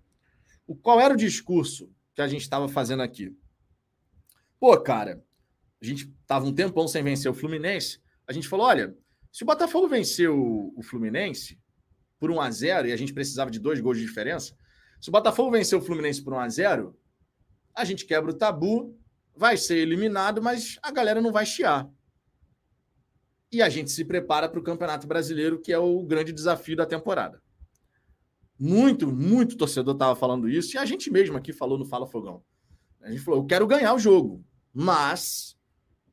o, 0.67 0.75
qual 0.75 0.99
era 0.99 1.13
o 1.13 1.17
discurso 1.17 1.89
que 2.13 2.21
a 2.21 2.27
gente 2.27 2.41
estava 2.41 2.67
fazendo 2.67 3.03
aqui? 3.03 3.35
Pô, 4.59 4.77
cara, 4.79 5.23
a 5.81 5.85
gente 5.85 6.13
estava 6.21 6.45
um 6.45 6.53
tempão 6.53 6.87
sem 6.87 7.03
vencer 7.03 7.29
o 7.29 7.33
Fluminense. 7.33 8.01
A 8.27 8.33
gente 8.33 8.47
falou: 8.47 8.65
olha, 8.65 8.95
se 9.31 9.43
o 9.43 9.45
Botafogo 9.45 9.87
vencer 9.87 10.29
o, 10.29 10.73
o 10.75 10.83
Fluminense, 10.83 11.59
por 12.23 12.31
1 12.31 12.39
a 12.39 12.49
0 12.49 12.87
e 12.87 12.93
a 12.93 12.95
gente 12.95 13.13
precisava 13.13 13.51
de 13.51 13.59
dois 13.59 13.81
gols 13.81 13.97
de 13.97 14.05
diferença. 14.05 14.55
Se 15.01 15.09
o 15.09 15.11
Botafogo 15.11 15.51
vencer 15.51 15.77
o 15.77 15.81
Fluminense 15.81 16.23
por 16.23 16.31
1 16.31 16.39
a 16.39 16.47
0 16.47 16.97
a 17.75 17.83
gente 17.83 18.05
quebra 18.05 18.31
o 18.31 18.33
tabu, 18.33 18.97
vai 19.35 19.57
ser 19.57 19.79
eliminado, 19.79 20.41
mas 20.41 20.79
a 20.81 20.89
galera 20.89 21.19
não 21.19 21.33
vai 21.33 21.45
chiar. 21.45 21.89
E 23.51 23.61
a 23.61 23.67
gente 23.67 23.91
se 23.91 24.05
prepara 24.05 24.47
para 24.47 24.57
o 24.57 24.63
Campeonato 24.63 25.05
Brasileiro, 25.05 25.59
que 25.59 25.73
é 25.73 25.77
o 25.77 26.01
grande 26.03 26.31
desafio 26.31 26.77
da 26.77 26.85
temporada. 26.85 27.43
Muito, 28.57 29.11
muito 29.11 29.57
torcedor 29.57 29.93
estava 29.93 30.15
falando 30.15 30.47
isso, 30.47 30.77
e 30.77 30.77
a 30.77 30.85
gente 30.85 31.11
mesmo 31.11 31.35
aqui 31.35 31.51
falou 31.51 31.77
no 31.77 31.83
Fala 31.83 32.07
Fogão. 32.07 32.41
A 33.01 33.11
gente 33.11 33.21
falou: 33.21 33.41
eu 33.41 33.45
quero 33.45 33.67
ganhar 33.67 33.93
o 33.93 33.99
jogo, 33.99 34.45
mas 34.71 35.57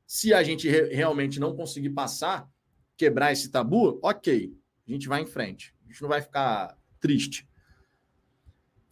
se 0.08 0.34
a 0.34 0.42
gente 0.42 0.68
re 0.68 0.92
realmente 0.92 1.38
não 1.38 1.54
conseguir 1.54 1.90
passar, 1.90 2.50
quebrar 2.96 3.30
esse 3.30 3.48
tabu, 3.48 4.00
ok, 4.02 4.52
a 4.88 4.90
gente 4.90 5.06
vai 5.06 5.22
em 5.22 5.26
frente. 5.26 5.72
A 5.90 5.92
gente 5.92 6.02
não 6.02 6.08
vai 6.08 6.22
ficar 6.22 6.78
triste. 7.00 7.48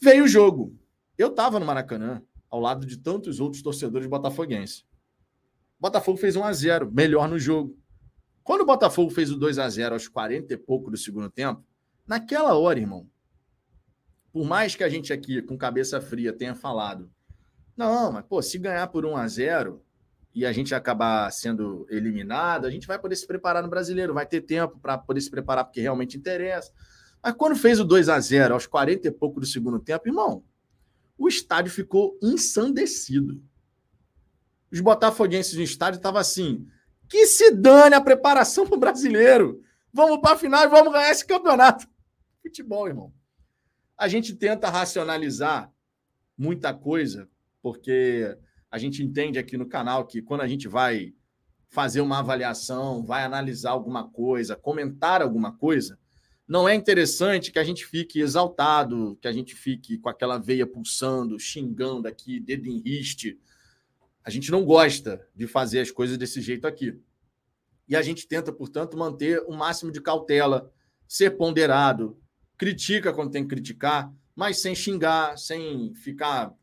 Veio 0.00 0.24
o 0.24 0.28
jogo. 0.28 0.76
Eu 1.16 1.28
estava 1.28 1.60
no 1.60 1.64
Maracanã, 1.64 2.20
ao 2.50 2.58
lado 2.58 2.84
de 2.84 2.96
tantos 2.96 3.38
outros 3.38 3.62
torcedores 3.62 4.08
botafoguenses. 4.08 4.84
Botafogo 5.78 6.18
fez 6.18 6.34
1 6.34 6.42
a 6.42 6.52
0 6.52 6.90
melhor 6.90 7.28
no 7.28 7.38
jogo. 7.38 7.78
Quando 8.42 8.62
o 8.62 8.66
Botafogo 8.66 9.10
fez 9.10 9.30
o 9.30 9.36
2 9.36 9.60
a 9.60 9.68
0 9.68 9.94
aos 9.94 10.08
40 10.08 10.52
e 10.52 10.56
pouco 10.56 10.90
do 10.90 10.96
segundo 10.96 11.30
tempo, 11.30 11.64
naquela 12.04 12.54
hora, 12.54 12.80
irmão, 12.80 13.08
por 14.32 14.44
mais 14.44 14.74
que 14.74 14.82
a 14.82 14.88
gente 14.88 15.12
aqui, 15.12 15.40
com 15.40 15.56
cabeça 15.56 16.00
fria, 16.00 16.32
tenha 16.32 16.54
falado, 16.54 17.08
não, 17.76 18.10
mas 18.10 18.24
pô, 18.24 18.42
se 18.42 18.58
ganhar 18.58 18.88
por 18.88 19.06
1 19.06 19.16
a 19.16 19.28
0 19.28 19.84
e 20.38 20.46
a 20.46 20.52
gente 20.52 20.72
acabar 20.72 21.28
sendo 21.32 21.84
eliminado, 21.90 22.64
a 22.64 22.70
gente 22.70 22.86
vai 22.86 22.96
poder 22.96 23.16
se 23.16 23.26
preparar 23.26 23.60
no 23.60 23.68
brasileiro, 23.68 24.14
vai 24.14 24.24
ter 24.24 24.40
tempo 24.40 24.78
para 24.78 24.96
poder 24.96 25.20
se 25.20 25.28
preparar 25.28 25.64
porque 25.64 25.80
realmente 25.80 26.16
interessa. 26.16 26.72
Mas 27.20 27.34
quando 27.34 27.56
fez 27.56 27.80
o 27.80 27.84
2 27.84 28.08
a 28.08 28.20
0 28.20 28.54
aos 28.54 28.64
40 28.64 29.08
e 29.08 29.10
pouco 29.10 29.40
do 29.40 29.46
segundo 29.46 29.80
tempo, 29.80 30.06
irmão, 30.06 30.44
o 31.18 31.26
estádio 31.26 31.72
ficou 31.72 32.16
ensandecido. 32.22 33.42
Os 34.70 34.80
botafoguenses 34.80 35.54
no 35.54 35.62
estádio 35.62 35.98
estavam 35.98 36.20
assim: 36.20 36.68
que 37.08 37.26
se 37.26 37.50
dane 37.50 37.96
a 37.96 38.00
preparação 38.00 38.64
para 38.64 38.76
o 38.76 38.80
brasileiro. 38.80 39.60
Vamos 39.92 40.20
para 40.20 40.36
a 40.36 40.38
final 40.38 40.62
e 40.62 40.68
vamos 40.68 40.92
ganhar 40.92 41.10
esse 41.10 41.26
campeonato. 41.26 41.84
Futebol, 42.40 42.86
irmão. 42.86 43.12
A 43.96 44.06
gente 44.06 44.36
tenta 44.36 44.70
racionalizar 44.70 45.72
muita 46.36 46.72
coisa, 46.72 47.28
porque 47.60 48.38
a 48.70 48.78
gente 48.78 49.02
entende 49.02 49.38
aqui 49.38 49.56
no 49.56 49.66
canal 49.66 50.06
que 50.06 50.20
quando 50.20 50.42
a 50.42 50.48
gente 50.48 50.68
vai 50.68 51.14
fazer 51.68 52.00
uma 52.00 52.18
avaliação, 52.18 53.04
vai 53.04 53.24
analisar 53.24 53.70
alguma 53.70 54.08
coisa, 54.08 54.56
comentar 54.56 55.22
alguma 55.22 55.52
coisa, 55.56 55.98
não 56.48 56.66
é 56.66 56.74
interessante 56.74 57.52
que 57.52 57.58
a 57.58 57.64
gente 57.64 57.84
fique 57.84 58.20
exaltado, 58.20 59.18
que 59.20 59.28
a 59.28 59.32
gente 59.32 59.54
fique 59.54 59.98
com 59.98 60.08
aquela 60.08 60.38
veia 60.38 60.66
pulsando, 60.66 61.38
xingando 61.38 62.08
aqui, 62.08 62.40
dedo 62.40 62.66
em 62.66 62.80
riste. 62.80 63.38
A 64.24 64.30
gente 64.30 64.50
não 64.50 64.64
gosta 64.64 65.26
de 65.36 65.46
fazer 65.46 65.80
as 65.80 65.90
coisas 65.90 66.16
desse 66.16 66.40
jeito 66.40 66.66
aqui. 66.66 66.98
E 67.86 67.94
a 67.94 68.00
gente 68.00 68.26
tenta, 68.26 68.50
portanto, 68.50 68.96
manter 68.96 69.42
o 69.46 69.52
máximo 69.52 69.92
de 69.92 70.00
cautela, 70.00 70.72
ser 71.06 71.36
ponderado, 71.36 72.18
critica 72.56 73.12
quando 73.12 73.30
tem 73.30 73.42
que 73.42 73.50
criticar, 73.54 74.10
mas 74.34 74.58
sem 74.58 74.74
xingar, 74.74 75.36
sem 75.36 75.94
ficar 75.94 76.54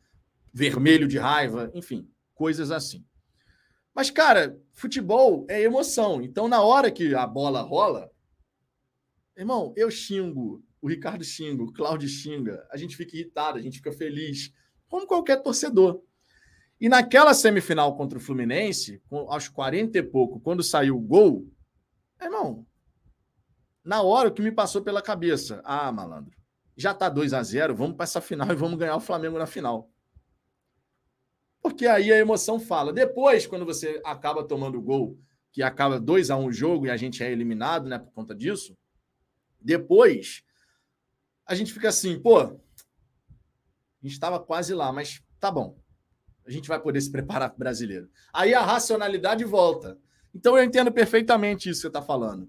vermelho 0.56 1.06
de 1.06 1.18
raiva, 1.18 1.70
enfim, 1.74 2.10
coisas 2.34 2.72
assim. 2.72 3.06
Mas, 3.94 4.10
cara, 4.10 4.58
futebol 4.72 5.46
é 5.50 5.62
emoção. 5.62 6.22
Então, 6.22 6.48
na 6.48 6.62
hora 6.62 6.90
que 6.90 7.14
a 7.14 7.28
bola 7.28 7.62
rola, 7.62 8.10
irmão, 9.36 9.74
eu 9.76 9.92
xingo, 9.92 10.64
o 10.82 10.88
Ricardo 10.88 11.26
xinga, 11.26 11.62
o 11.62 11.74
Cláudio 11.74 12.08
xinga, 12.08 12.66
a 12.72 12.78
gente 12.78 12.96
fica 12.96 13.18
irritado, 13.18 13.58
a 13.58 13.62
gente 13.62 13.80
fica 13.80 13.92
feliz, 13.92 14.54
como 14.88 15.06
qualquer 15.06 15.44
torcedor. 15.44 16.02
E 16.80 16.88
naquela 16.88 17.34
semifinal 17.34 17.98
contra 17.98 18.18
o 18.18 18.22
Fluminense, 18.22 19.04
aos 19.12 19.50
40 19.50 19.98
e 19.98 20.04
pouco, 20.04 20.40
quando 20.40 20.64
saiu 20.64 20.96
o 20.96 21.02
gol, 21.02 21.46
irmão, 22.22 22.66
na 23.84 24.02
hora 24.02 24.30
o 24.30 24.34
que 24.34 24.42
me 24.42 24.54
passou 24.54 24.82
pela 24.82 25.02
cabeça, 25.02 25.62
ah, 25.66 25.92
malandro, 25.92 26.34
já 26.78 26.94
tá 26.94 27.10
2 27.10 27.34
a 27.34 27.44
0 27.44 27.76
vamos 27.76 27.98
para 27.98 28.06
essa 28.06 28.22
final 28.22 28.50
e 28.50 28.56
vamos 28.56 28.80
ganhar 28.80 28.96
o 28.96 29.02
Flamengo 29.02 29.38
na 29.38 29.46
final. 29.46 29.92
Porque 31.66 31.88
aí 31.88 32.14
a 32.14 32.20
emoção 32.20 32.60
fala. 32.60 32.94
Depois, 32.94 33.48
quando 33.48 33.66
você 33.66 34.00
acaba 34.06 34.44
tomando 34.44 34.78
o 34.78 34.82
gol, 34.84 35.18
que 35.52 35.64
acaba 35.64 36.00
2 36.00 36.30
a 36.30 36.38
1 36.38 36.40
um 36.40 36.46
o 36.46 36.54
jogo 36.54 36.86
e 36.86 36.92
a 36.92 36.96
gente 36.96 37.24
é 37.24 37.32
eliminado, 37.32 37.90
né, 37.90 37.98
por 37.98 38.12
conta 38.12 38.36
disso, 38.36 38.78
depois 39.60 40.44
a 41.44 41.56
gente 41.56 41.74
fica 41.74 41.90
assim, 41.90 42.20
pô, 42.20 42.38
a 42.40 42.52
gente 44.00 44.12
estava 44.12 44.40
quase 44.40 44.76
lá, 44.76 44.94
mas 44.94 45.24
tá 45.40 45.50
bom. 45.50 45.76
A 46.46 46.52
gente 46.52 46.68
vai 46.68 46.80
poder 46.80 47.02
se 47.02 47.12
preparar 47.12 47.50
para 47.50 47.56
o 47.56 47.60
brasileiro. 47.60 48.12
Aí 48.32 48.54
a 48.54 48.62
racionalidade 48.62 49.44
volta. 49.44 49.98
Então 50.36 50.56
eu 50.56 50.64
entendo 50.64 50.92
perfeitamente 50.92 51.68
isso 51.68 51.80
que 51.80 51.82
você 51.82 51.88
está 51.88 52.02
falando. 52.04 52.48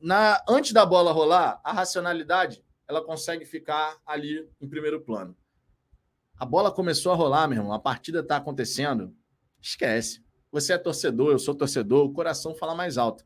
Na, 0.00 0.40
antes 0.48 0.72
da 0.72 0.86
bola 0.86 1.10
rolar, 1.10 1.60
a 1.64 1.72
racionalidade 1.72 2.64
ela 2.86 3.02
consegue 3.04 3.44
ficar 3.44 3.98
ali 4.06 4.48
em 4.60 4.68
primeiro 4.68 5.00
plano. 5.00 5.36
A 6.36 6.44
bola 6.44 6.72
começou 6.72 7.12
a 7.12 7.14
rolar, 7.14 7.46
meu 7.46 7.58
irmão. 7.58 7.72
A 7.72 7.78
partida 7.78 8.20
está 8.20 8.36
acontecendo. 8.36 9.14
Esquece. 9.60 10.22
Você 10.50 10.72
é 10.72 10.78
torcedor, 10.78 11.32
eu 11.32 11.38
sou 11.38 11.54
torcedor, 11.54 12.04
o 12.04 12.12
coração 12.12 12.54
fala 12.54 12.74
mais 12.74 12.98
alto. 12.98 13.24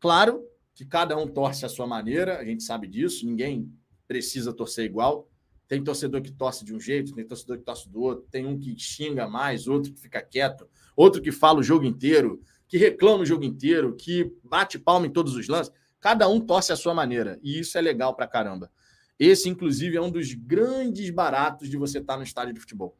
Claro 0.00 0.44
que 0.74 0.84
cada 0.84 1.16
um 1.16 1.26
torce 1.26 1.64
à 1.64 1.68
sua 1.68 1.86
maneira, 1.86 2.38
a 2.38 2.44
gente 2.44 2.62
sabe 2.62 2.86
disso, 2.88 3.24
ninguém 3.24 3.72
precisa 4.06 4.52
torcer 4.52 4.84
igual. 4.84 5.28
Tem 5.66 5.82
torcedor 5.82 6.20
que 6.20 6.30
torce 6.30 6.64
de 6.64 6.74
um 6.74 6.80
jeito, 6.80 7.14
tem 7.14 7.26
torcedor 7.26 7.58
que 7.58 7.64
torce 7.64 7.88
do 7.88 8.00
outro, 8.00 8.26
tem 8.30 8.46
um 8.46 8.58
que 8.58 8.78
xinga 8.78 9.26
mais, 9.26 9.66
outro 9.66 9.92
que 9.92 10.00
fica 10.00 10.20
quieto, 10.20 10.68
outro 10.96 11.22
que 11.22 11.32
fala 11.32 11.60
o 11.60 11.62
jogo 11.62 11.84
inteiro, 11.84 12.40
que 12.68 12.76
reclama 12.76 13.22
o 13.22 13.26
jogo 13.26 13.44
inteiro, 13.44 13.94
que 13.96 14.32
bate 14.42 14.78
palma 14.78 15.06
em 15.06 15.10
todos 15.10 15.34
os 15.36 15.48
lances. 15.48 15.72
Cada 16.00 16.28
um 16.28 16.40
torce 16.40 16.72
à 16.72 16.76
sua 16.76 16.92
maneira, 16.92 17.38
e 17.42 17.58
isso 17.58 17.78
é 17.78 17.80
legal 17.80 18.14
pra 18.14 18.26
caramba. 18.26 18.70
Esse, 19.18 19.48
inclusive, 19.48 19.96
é 19.96 20.00
um 20.00 20.10
dos 20.10 20.34
grandes 20.34 21.10
baratos 21.10 21.68
de 21.68 21.76
você 21.76 21.98
estar 21.98 22.16
no 22.16 22.22
estádio 22.22 22.54
de 22.54 22.60
futebol. 22.60 22.96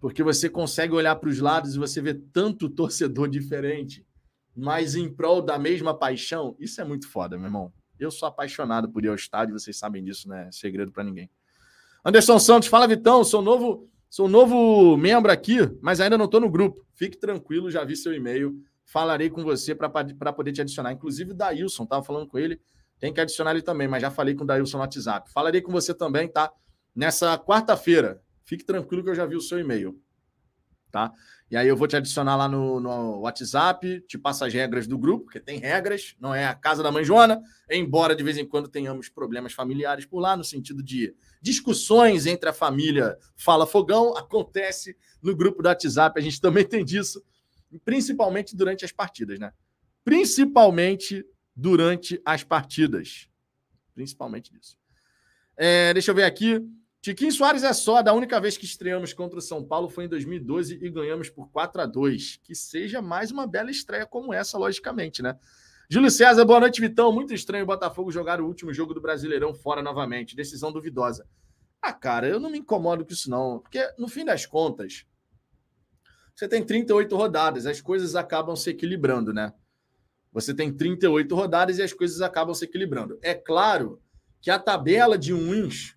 Porque 0.00 0.22
você 0.22 0.48
consegue 0.48 0.92
olhar 0.92 1.14
para 1.16 1.28
os 1.28 1.38
lados 1.38 1.74
e 1.74 1.78
você 1.78 2.00
vê 2.00 2.14
tanto 2.14 2.68
torcedor 2.70 3.28
diferente, 3.28 4.04
mas 4.54 4.94
em 4.96 5.12
prol 5.12 5.40
da 5.40 5.58
mesma 5.58 5.96
paixão. 5.96 6.56
Isso 6.58 6.80
é 6.80 6.84
muito 6.84 7.08
foda, 7.08 7.36
meu 7.36 7.46
irmão. 7.46 7.72
Eu 7.98 8.10
sou 8.10 8.26
apaixonado 8.26 8.88
por 8.90 9.04
ir 9.04 9.08
ao 9.08 9.14
estádio, 9.14 9.58
vocês 9.58 9.76
sabem 9.76 10.02
disso, 10.02 10.28
né? 10.28 10.48
Segredo 10.50 10.90
para 10.90 11.04
ninguém. 11.04 11.30
Anderson 12.04 12.38
Santos, 12.40 12.68
fala 12.68 12.88
Vitão, 12.88 13.22
sou 13.22 13.40
novo, 13.40 13.88
sou 14.10 14.26
novo 14.26 14.96
membro 14.96 15.30
aqui, 15.30 15.58
mas 15.80 16.00
ainda 16.00 16.18
não 16.18 16.24
estou 16.24 16.40
no 16.40 16.50
grupo. 16.50 16.84
Fique 16.94 17.16
tranquilo, 17.16 17.70
já 17.70 17.84
vi 17.84 17.94
seu 17.94 18.12
e-mail. 18.12 18.60
Falarei 18.84 19.30
com 19.30 19.44
você 19.44 19.72
para 19.72 20.32
poder 20.32 20.52
te 20.52 20.60
adicionar. 20.60 20.92
Inclusive, 20.92 21.30
o 21.30 21.34
Dailson, 21.34 21.84
estava 21.84 22.02
falando 22.02 22.26
com 22.26 22.38
ele 22.38 22.60
tem 23.02 23.12
que 23.12 23.20
adicionar 23.20 23.50
ele 23.50 23.62
também, 23.62 23.88
mas 23.88 24.00
já 24.00 24.12
falei 24.12 24.32
com 24.32 24.44
o 24.44 24.46
Dailson 24.46 24.76
no 24.76 24.82
WhatsApp. 24.84 25.28
Falarei 25.32 25.60
com 25.60 25.72
você 25.72 25.92
também, 25.92 26.28
tá? 26.28 26.52
Nessa 26.94 27.36
quarta-feira. 27.36 28.22
Fique 28.44 28.64
tranquilo 28.64 29.02
que 29.02 29.10
eu 29.10 29.14
já 29.16 29.26
vi 29.26 29.34
o 29.34 29.40
seu 29.40 29.58
e-mail. 29.58 30.00
Tá? 30.88 31.12
E 31.50 31.56
aí 31.56 31.66
eu 31.66 31.76
vou 31.76 31.88
te 31.88 31.96
adicionar 31.96 32.36
lá 32.36 32.46
no, 32.46 32.78
no, 32.78 33.22
WhatsApp, 33.22 34.02
te 34.06 34.16
passo 34.16 34.44
as 34.44 34.54
regras 34.54 34.86
do 34.86 34.96
grupo, 34.96 35.24
porque 35.24 35.40
tem 35.40 35.58
regras, 35.58 36.14
não 36.20 36.32
é 36.32 36.46
a 36.46 36.54
casa 36.54 36.80
da 36.80 36.92
mãe 36.92 37.02
Joana, 37.02 37.42
embora 37.68 38.14
de 38.14 38.22
vez 38.22 38.38
em 38.38 38.46
quando 38.46 38.68
tenhamos 38.68 39.08
problemas 39.08 39.52
familiares 39.52 40.06
por 40.06 40.20
lá, 40.20 40.36
no 40.36 40.44
sentido 40.44 40.80
de 40.80 41.12
discussões 41.40 42.26
entre 42.26 42.50
a 42.50 42.52
família 42.52 43.18
Fala 43.34 43.66
Fogão, 43.66 44.16
acontece 44.16 44.96
no 45.20 45.34
grupo 45.34 45.60
do 45.60 45.66
WhatsApp, 45.66 46.20
a 46.20 46.22
gente 46.22 46.40
também 46.40 46.64
tem 46.64 46.84
disso, 46.84 47.20
principalmente 47.84 48.54
durante 48.54 48.84
as 48.84 48.92
partidas, 48.92 49.40
né? 49.40 49.52
Principalmente 50.04 51.26
durante 51.62 52.20
as 52.24 52.42
partidas. 52.42 53.28
Principalmente 53.94 54.52
disso. 54.52 54.76
É, 55.56 55.94
deixa 55.94 56.10
eu 56.10 56.14
ver 56.14 56.24
aqui. 56.24 56.60
Tiquinho 57.00 57.30
Soares 57.30 57.62
é 57.62 57.72
só. 57.72 58.02
Da 58.02 58.12
única 58.12 58.40
vez 58.40 58.56
que 58.56 58.64
estreamos 58.64 59.12
contra 59.12 59.38
o 59.38 59.42
São 59.42 59.64
Paulo 59.64 59.88
foi 59.88 60.06
em 60.06 60.08
2012 60.08 60.80
e 60.82 60.90
ganhamos 60.90 61.30
por 61.30 61.48
4 61.50 61.82
a 61.82 61.86
2 61.86 62.40
Que 62.42 62.54
seja 62.54 63.00
mais 63.00 63.30
uma 63.30 63.46
bela 63.46 63.70
estreia 63.70 64.04
como 64.04 64.34
essa, 64.34 64.58
logicamente, 64.58 65.22
né? 65.22 65.38
Júlio 65.88 66.10
César, 66.10 66.44
boa 66.44 66.58
noite, 66.58 66.80
Vitão. 66.80 67.12
Muito 67.12 67.32
estranho 67.32 67.62
o 67.62 67.66
Botafogo 67.66 68.10
jogar 68.10 68.40
o 68.40 68.46
último 68.46 68.74
jogo 68.74 68.92
do 68.92 69.00
Brasileirão 69.00 69.54
fora 69.54 69.82
novamente. 69.82 70.34
Decisão 70.34 70.72
duvidosa. 70.72 71.24
Ah, 71.80 71.92
cara, 71.92 72.26
eu 72.26 72.40
não 72.40 72.50
me 72.50 72.58
incomodo 72.58 73.04
com 73.04 73.12
isso, 73.12 73.30
não. 73.30 73.60
Porque, 73.60 73.88
no 73.98 74.08
fim 74.08 74.24
das 74.24 74.46
contas, 74.46 75.04
você 76.34 76.48
tem 76.48 76.64
38 76.64 77.14
rodadas, 77.14 77.66
as 77.66 77.80
coisas 77.80 78.16
acabam 78.16 78.56
se 78.56 78.70
equilibrando, 78.70 79.32
né? 79.32 79.52
Você 80.32 80.54
tem 80.54 80.72
38 80.72 81.34
rodadas 81.34 81.78
e 81.78 81.82
as 81.82 81.92
coisas 81.92 82.20
acabam 82.20 82.54
se 82.54 82.64
equilibrando. 82.64 83.18
É 83.22 83.34
claro 83.34 84.00
que 84.40 84.50
a 84.50 84.58
tabela 84.58 85.18
de 85.18 85.32
uns 85.34 85.96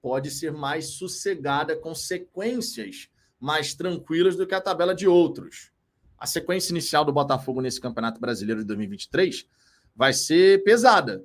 pode 0.00 0.30
ser 0.30 0.52
mais 0.52 0.90
sossegada, 0.90 1.76
com 1.76 1.94
sequências 1.94 3.08
mais 3.40 3.74
tranquilas 3.74 4.36
do 4.36 4.46
que 4.46 4.54
a 4.54 4.60
tabela 4.60 4.94
de 4.94 5.06
outros. 5.06 5.72
A 6.16 6.26
sequência 6.26 6.70
inicial 6.70 7.04
do 7.04 7.12
Botafogo 7.12 7.60
nesse 7.60 7.80
Campeonato 7.80 8.20
Brasileiro 8.20 8.60
de 8.60 8.66
2023 8.66 9.46
vai 9.94 10.12
ser 10.12 10.62
pesada. 10.62 11.24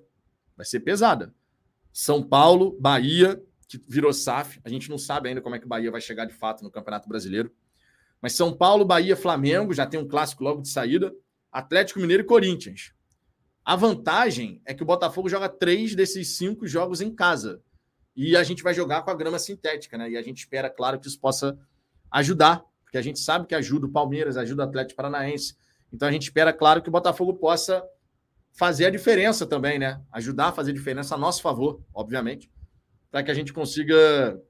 Vai 0.58 0.66
ser 0.66 0.80
pesada. 0.82 1.34
São 1.94 2.24
Paulo, 2.24 2.78
Bahia, 2.80 3.42
que 3.68 3.82
virou 3.88 4.12
SAF. 4.12 4.60
A 4.64 4.70
gente 4.70 4.90
não 4.90 4.98
sabe 4.98 5.30
ainda 5.30 5.42
como 5.42 5.56
é 5.56 5.60
que 5.60 5.66
o 5.66 5.70
Bahia 5.70 5.92
vai 5.92 6.02
chegar 6.02 6.26
de 6.26 6.34
fato 6.34 6.64
no 6.64 6.72
Campeonato 6.72 7.08
Brasileiro. 7.08 7.52
Mas 8.22 8.34
São 8.34 8.54
Paulo, 8.54 8.84
Bahia, 8.84 9.16
Flamengo, 9.16 9.74
já 9.74 9.86
tem 9.86 10.00
um 10.00 10.08
clássico 10.08 10.44
logo 10.44 10.62
de 10.62 10.70
saída. 10.70 11.14
Atlético 11.52 12.00
Mineiro 12.00 12.24
e 12.24 12.26
Corinthians. 12.26 12.94
A 13.64 13.76
vantagem 13.76 14.62
é 14.66 14.74
que 14.74 14.82
o 14.82 14.86
Botafogo 14.86 15.30
joga 15.30 15.50
três 15.50 15.94
desses 15.94 16.38
cinco 16.38 16.66
jogos 16.68 17.02
em 17.02 17.14
casa. 17.14 17.62
E 18.16 18.36
a 18.36 18.44
gente 18.44 18.64
vai 18.64 18.74
jogar 18.74 19.04
com 19.04 19.12
a 19.12 19.16
grama 19.16 19.40
sintética, 19.40 19.98
né? 19.98 20.12
E 20.12 20.18
a 20.18 20.22
gente 20.22 20.40
espera, 20.40 20.70
claro, 20.70 21.00
que 21.00 21.08
isso 21.08 21.20
possa 21.20 21.58
ajudar, 22.10 22.64
porque 22.84 22.98
a 22.98 23.02
gente 23.02 23.20
sabe 23.20 23.46
que 23.46 23.56
ajuda 23.56 23.86
o 23.86 23.92
Palmeiras, 23.92 24.38
ajuda 24.38 24.64
o 24.64 24.68
Atlético 24.68 24.98
Paranaense. 24.98 25.56
Então 25.94 26.08
a 26.08 26.12
gente 26.12 26.24
espera, 26.24 26.52
claro, 26.52 26.82
que 26.82 26.90
o 26.90 26.92
Botafogo 26.92 27.36
possa 27.36 27.84
fazer 28.52 28.86
a 28.86 28.90
diferença 28.90 29.46
também, 29.46 29.80
né? 29.80 30.02
Ajudar 30.12 30.48
a 30.48 30.52
fazer 30.52 30.72
a 30.72 30.74
diferença 30.74 31.16
a 31.16 31.18
nosso 31.18 31.42
favor, 31.42 31.82
obviamente, 31.94 32.52
para 33.10 33.24
que 33.24 33.32
a 33.32 33.34
gente 33.34 33.54
consiga 33.54 34.42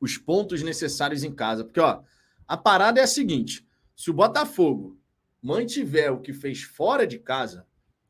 os 0.00 0.16
pontos 0.18 0.62
necessários 0.62 1.24
em 1.24 1.32
casa. 1.32 1.64
Porque, 1.64 1.80
ó, 1.80 2.02
a 2.46 2.56
parada 2.56 3.00
é 3.00 3.02
a 3.02 3.08
seguinte: 3.08 3.66
se 3.96 4.10
o 4.10 4.14
Botafogo 4.14 4.98
mantiver 5.46 6.12
o 6.12 6.20
que 6.20 6.32
fez 6.32 6.62
fora 6.62 7.06
de 7.06 7.20
casa, 7.20 7.64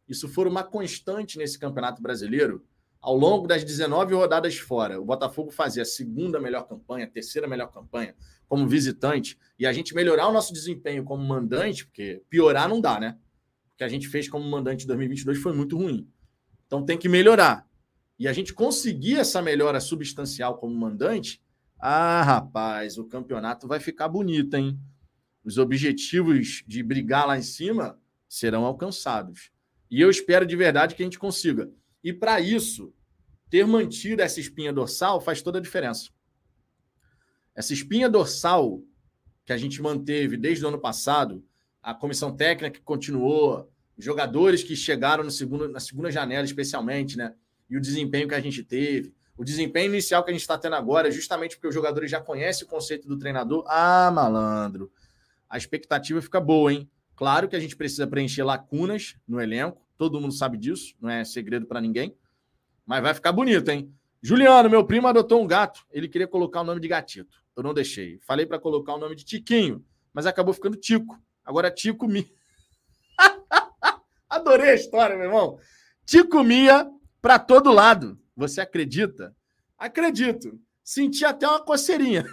isso 0.09 0.27
for 0.27 0.47
uma 0.47 0.65
constante 0.65 1.37
nesse 1.37 1.59
Campeonato 1.59 2.01
Brasileiro, 2.01 2.65
ao 2.99 3.15
longo 3.15 3.47
das 3.47 3.63
19 3.63 4.15
rodadas 4.15 4.57
fora, 4.57 4.99
o 4.99 5.05
Botafogo 5.05 5.51
fazer 5.51 5.83
a 5.83 5.85
segunda 5.85 6.41
melhor 6.41 6.67
campanha, 6.67 7.05
a 7.05 7.11
terceira 7.11 7.47
melhor 7.47 7.71
campanha 7.71 8.15
como 8.49 8.67
visitante, 8.67 9.39
e 9.59 9.67
a 9.67 9.73
gente 9.73 9.95
melhorar 9.95 10.29
o 10.29 10.33
nosso 10.33 10.51
desempenho 10.53 11.05
como 11.05 11.23
mandante, 11.23 11.85
porque 11.85 12.23
piorar 12.31 12.69
não 12.71 12.81
dá, 12.81 12.99
né? 12.99 13.19
O 13.75 13.77
que 13.77 13.85
a 13.85 13.89
gente 13.89 14.09
fez 14.09 14.29
como 14.29 14.49
mandante 14.49 14.85
em 14.85 14.87
2022 14.87 15.39
foi 15.39 15.53
muito 15.53 15.77
ruim. 15.77 16.09
Então 16.67 16.85
tem 16.85 16.97
que 16.97 17.09
melhorar. 17.09 17.69
E 18.19 18.27
a 18.27 18.33
gente 18.33 18.55
conseguir 18.55 19.19
essa 19.19 19.43
melhora 19.43 19.79
substancial 19.79 20.57
como 20.57 20.75
mandante, 20.75 21.43
Ah, 21.79 22.23
rapaz, 22.23 22.97
o 22.97 23.05
campeonato 23.05 23.69
vai 23.69 23.79
ficar 23.79 24.09
bonito, 24.09 24.55
hein? 24.55 24.81
Os 25.47 25.59
objetivos 25.59 26.65
de 26.67 26.83
brigar 26.83 27.25
lá 27.25 27.39
em 27.39 27.43
cima 27.43 27.97
serão 28.29 28.65
alcançados. 28.65 29.53
E 29.89 30.01
eu 30.01 30.11
espero 30.11 30.45
de 30.45 30.57
verdade 30.57 30.97
que 30.97 31.03
a 31.05 31.07
gente 31.07 31.21
consiga. 31.21 31.71
E 32.03 32.13
para 32.13 32.41
isso, 32.41 32.93
ter 33.49 33.65
mantido 33.65 34.23
essa 34.23 34.41
espinha 34.41 34.73
dorsal 34.73 35.21
faz 35.21 35.41
toda 35.41 35.59
a 35.59 35.63
diferença. 35.63 36.11
Essa 37.55 37.73
espinha 37.73 38.11
dorsal 38.11 38.83
que 39.45 39.53
a 39.53 39.57
gente 39.57 39.81
manteve 39.81 40.37
desde 40.37 40.65
o 40.65 40.69
ano 40.69 40.81
passado, 40.81 41.45
a 41.81 41.95
comissão 41.95 42.35
técnica 42.35 42.81
que 42.81 42.85
continuou, 42.85 43.71
jogadores 43.97 44.65
que 44.65 44.75
chegaram 44.75 45.23
no 45.23 45.31
segundo, 45.31 45.69
na 45.69 45.79
segunda 45.79 46.11
janela, 46.11 46.45
especialmente, 46.45 47.17
né? 47.17 47.33
E 47.71 47.77
o 47.77 47.81
desempenho 47.81 48.27
que 48.27 48.35
a 48.35 48.41
gente 48.41 48.65
teve. 48.65 49.15
O 49.37 49.45
desempenho 49.45 49.93
inicial 49.93 50.25
que 50.25 50.31
a 50.31 50.33
gente 50.33 50.41
está 50.41 50.59
tendo 50.59 50.75
agora, 50.75 51.09
justamente 51.09 51.55
porque 51.55 51.69
os 51.69 51.75
jogadores 51.75 52.11
já 52.11 52.21
conhecem 52.21 52.67
o 52.67 52.69
conceito 52.69 53.07
do 53.07 53.17
treinador. 53.17 53.65
Ah, 53.69 54.11
malandro. 54.11 54.91
A 55.49 55.57
expectativa 55.57 56.21
fica 56.21 56.41
boa, 56.41 56.73
hein? 56.73 56.91
Claro 57.15 57.49
que 57.49 57.57
a 57.57 57.61
gente 57.61 57.77
precisa 57.77 58.07
preencher 58.07 58.43
lacunas 58.43 59.17
no 59.27 59.41
elenco. 59.41 59.81
Todo 59.97 60.21
mundo 60.21 60.35
sabe 60.35 60.59
disso, 60.59 60.95
não 61.01 61.09
é 61.09 61.25
segredo 61.25 61.67
para 61.67 61.81
ninguém. 61.81 62.17
Mas 62.85 63.03
vai 63.03 63.15
ficar 63.15 63.33
bonito, 63.33 63.69
hein? 63.71 63.93
Juliano, 64.23 64.69
meu 64.69 64.85
primo 64.85 65.07
adotou 65.07 65.43
um 65.43 65.47
gato. 65.47 65.87
Ele 65.91 66.09
queria 66.09 66.29
colocar 66.29 66.61
o 66.61 66.65
nome 66.65 66.81
de 66.81 66.89
gatito. 66.89 67.43
Eu 67.57 67.63
não 67.63 67.73
deixei. 67.73 68.19
Falei 68.21 68.45
para 68.45 68.59
colocar 68.59 68.95
o 68.95 68.99
nome 68.99 69.17
de 69.17 69.25
Tiquinho, 69.25 69.85
mas 70.13 70.27
acabou 70.27 70.53
ficando 70.53 70.77
Tico. 70.77 71.19
Agora 71.45 71.71
Tico 71.71 72.07
me. 72.07 72.31
Adorei 74.29 74.71
a 74.71 74.75
história, 74.75 75.17
meu 75.17 75.27
irmão. 75.27 75.59
Tico 76.05 76.43
Mia 76.45 76.91
para 77.23 77.39
todo 77.39 77.73
lado. 77.73 78.21
Você 78.37 78.61
acredita? 78.61 79.35
Acredito. 79.79 80.61
Senti 80.85 81.25
até 81.25 81.49
uma 81.49 81.65
coceirinha. 81.65 82.25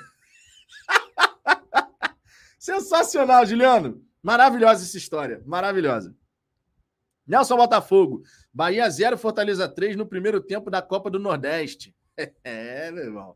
Sensacional, 2.64 3.46
Juliano. 3.46 4.02
Maravilhosa 4.22 4.86
essa 4.86 4.98
história. 4.98 5.44
Maravilhosa. 5.46 6.16
Nelson 7.28 7.58
Botafogo. 7.58 8.24
Bahia 8.54 8.90
0, 8.90 9.18
Fortaleza 9.18 9.68
3 9.68 9.98
no 9.98 10.06
primeiro 10.06 10.40
tempo 10.40 10.72
da 10.72 10.82
Copa 10.82 11.10
do 11.10 11.20
Nordeste. 11.20 11.94
É, 12.42 12.90
meu 12.90 13.04
irmão. 13.04 13.36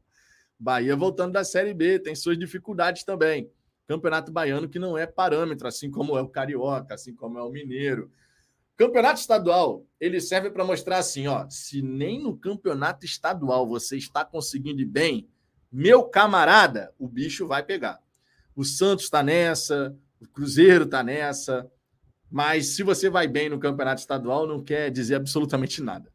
Bahia 0.57 0.95
voltando 0.95 1.33
da 1.33 1.43
Série 1.43 1.73
B, 1.73 1.99
tem 1.99 2.15
suas 2.15 2.39
dificuldades 2.39 3.03
também. 3.03 3.51
Campeonato 3.85 4.31
Baiano 4.31 4.69
que 4.69 4.79
não 4.79 4.97
é 4.97 5.05
parâmetro, 5.05 5.67
assim 5.67 5.91
como 5.91 6.17
é 6.17 6.21
o 6.21 6.29
Carioca, 6.29 6.93
assim 6.93 7.13
como 7.13 7.37
é 7.37 7.43
o 7.43 7.49
Mineiro. 7.49 8.09
Campeonato 8.77 9.19
estadual, 9.19 9.85
ele 9.99 10.21
serve 10.21 10.51
para 10.51 10.63
mostrar 10.63 10.99
assim, 10.99 11.27
ó, 11.27 11.49
se 11.49 11.81
nem 11.81 12.21
no 12.21 12.37
campeonato 12.37 13.05
estadual 13.05 13.67
você 13.67 13.97
está 13.97 14.23
conseguindo 14.23 14.85
bem, 14.87 15.27
meu 15.69 16.03
camarada, 16.03 16.93
o 16.97 17.09
bicho 17.09 17.45
vai 17.45 17.63
pegar. 17.63 17.99
O 18.57 18.65
Santos 18.65 19.05
está 19.05 19.21
nessa, 19.21 19.95
o 20.19 20.27
Cruzeiro 20.27 20.85
está 20.85 21.03
nessa, 21.03 21.71
mas 22.27 22.75
se 22.75 22.81
você 22.81 23.07
vai 23.07 23.27
bem 23.27 23.49
no 23.49 23.59
campeonato 23.59 24.01
estadual, 24.01 24.47
não 24.47 24.63
quer 24.63 24.89
dizer 24.89 25.13
absolutamente 25.13 25.79
nada. 25.79 26.11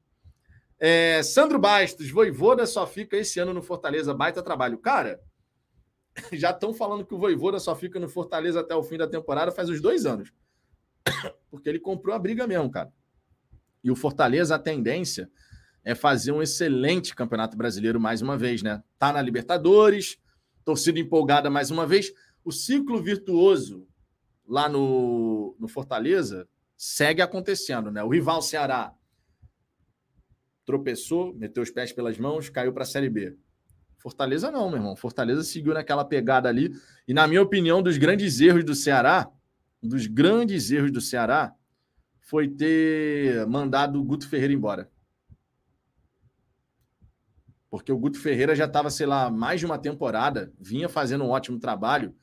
É, 0.77 1.23
Sandro 1.23 1.57
Bastos, 1.57 2.11
Voivoda 2.11 2.67
só 2.67 2.85
fica 2.85 3.17
esse 3.17 3.39
ano 3.39 3.55
no 3.55 3.63
Fortaleza, 3.63 4.13
baita 4.13 4.43
trabalho. 4.43 4.77
Cara, 4.77 5.21
já 6.33 6.51
estão 6.51 6.75
falando 6.75 7.07
que 7.07 7.15
o 7.15 7.19
Voivoda 7.19 7.61
só 7.61 7.77
fica 7.77 8.01
no 8.01 8.09
Fortaleza 8.09 8.59
até 8.59 8.75
o 8.75 8.83
fim 8.83 8.99
da 8.99 9.07
temporada 9.07 9.53
faz 9.53 9.71
uns 9.71 9.81
dois 9.81 10.05
anos. 10.05 10.33
Porque 11.49 11.69
ele 11.69 11.79
comprou 11.79 12.13
a 12.13 12.19
briga 12.19 12.45
mesmo, 12.45 12.69
cara. 12.69 12.93
E 13.85 13.89
o 13.89 13.95
Fortaleza, 13.95 14.57
a 14.57 14.59
tendência 14.59 15.31
é 15.85 15.95
fazer 15.95 16.33
um 16.33 16.43
excelente 16.43 17.15
campeonato 17.15 17.57
brasileiro 17.57 18.01
mais 18.01 18.21
uma 18.21 18.37
vez, 18.37 18.65
né? 18.65 18.83
Tá 18.99 19.13
na 19.13 19.23
Libertadores, 19.23 20.19
torcida 20.65 20.99
empolgada 20.99 21.49
mais 21.49 21.71
uma 21.71 21.87
vez. 21.87 22.13
O 22.45 22.51
ciclo 22.51 23.03
virtuoso 23.03 23.87
lá 24.47 24.69
no, 24.69 25.57
no 25.59 25.69
Fortaleza 25.69 26.49
segue 26.77 27.23
acontecendo, 27.23 27.91
né? 27.91 28.03
O 28.03 28.09
rival 28.09 28.43
Ceará 28.43 28.95
tropeçou, 30.65 31.35
meteu 31.35 31.63
os 31.63 31.71
pés 31.71 31.93
pelas 31.93 32.19
mãos, 32.19 32.49
caiu 32.49 32.73
para 32.73 32.83
a 32.83 32.87
Série 32.87 33.11
B. 33.11 33.37
Fortaleza 33.99 34.51
não, 34.51 34.69
meu 34.69 34.79
irmão. 34.79 34.97
Fortaleza 34.97 35.45
seguiu 35.45 35.73
naquela 35.73 36.05
pegada 36.05 36.49
ali. 36.49 36.73
E, 37.07 37.15
na 37.15 37.27
minha 37.29 37.43
opinião, 37.43 37.83
dos 37.83 37.97
grandes 37.99 38.41
erros 38.41 38.65
do 38.65 38.75
Ceará 38.75 39.31
um 39.83 39.89
dos 39.89 40.07
grandes 40.07 40.71
erros 40.71 40.93
do 40.93 41.01
Ceará 41.01 41.55
foi 42.21 42.49
ter 42.49 43.45
mandado 43.49 44.01
o 44.01 44.05
Guto 44.05 44.29
Ferreira 44.29 44.55
embora. 44.55 44.89
Porque 47.69 47.91
o 47.91 47.99
Guto 47.99 48.19
Ferreira 48.19 48.55
já 48.55 48.67
estava, 48.67 48.91
sei 48.91 49.07
lá, 49.07 49.29
mais 49.29 49.59
de 49.59 49.67
uma 49.67 49.79
temporada, 49.79 50.53
vinha 50.61 50.89
fazendo 50.89 51.25
um 51.25 51.31
ótimo 51.31 51.59
trabalho. 51.59 52.15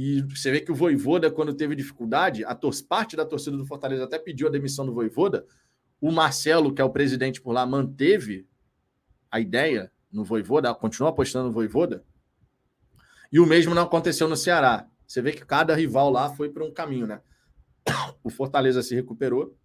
E 0.00 0.22
você 0.22 0.52
vê 0.52 0.60
que 0.60 0.70
o 0.70 0.76
Voivoda, 0.76 1.28
quando 1.28 1.52
teve 1.52 1.74
dificuldade, 1.74 2.44
a 2.44 2.56
parte 2.88 3.16
da 3.16 3.26
torcida 3.26 3.56
do 3.56 3.66
Fortaleza 3.66 4.04
até 4.04 4.16
pediu 4.16 4.46
a 4.46 4.50
demissão 4.50 4.86
do 4.86 4.94
Voivoda. 4.94 5.44
O 6.00 6.12
Marcelo, 6.12 6.72
que 6.72 6.80
é 6.80 6.84
o 6.84 6.90
presidente 6.90 7.40
por 7.40 7.50
lá, 7.50 7.66
manteve 7.66 8.46
a 9.28 9.40
ideia 9.40 9.90
no 10.12 10.22
Voivoda, 10.22 10.72
continuou 10.72 11.10
apostando 11.10 11.48
no 11.48 11.52
Voivoda. 11.52 12.04
E 13.32 13.40
o 13.40 13.44
mesmo 13.44 13.74
não 13.74 13.82
aconteceu 13.82 14.28
no 14.28 14.36
Ceará. 14.36 14.86
Você 15.04 15.20
vê 15.20 15.32
que 15.32 15.44
cada 15.44 15.74
rival 15.74 16.10
lá 16.10 16.32
foi 16.32 16.48
para 16.48 16.64
um 16.64 16.72
caminho, 16.72 17.08
né? 17.08 17.20
O 18.22 18.30
Fortaleza 18.30 18.84
se 18.84 18.94
recuperou 18.94 19.58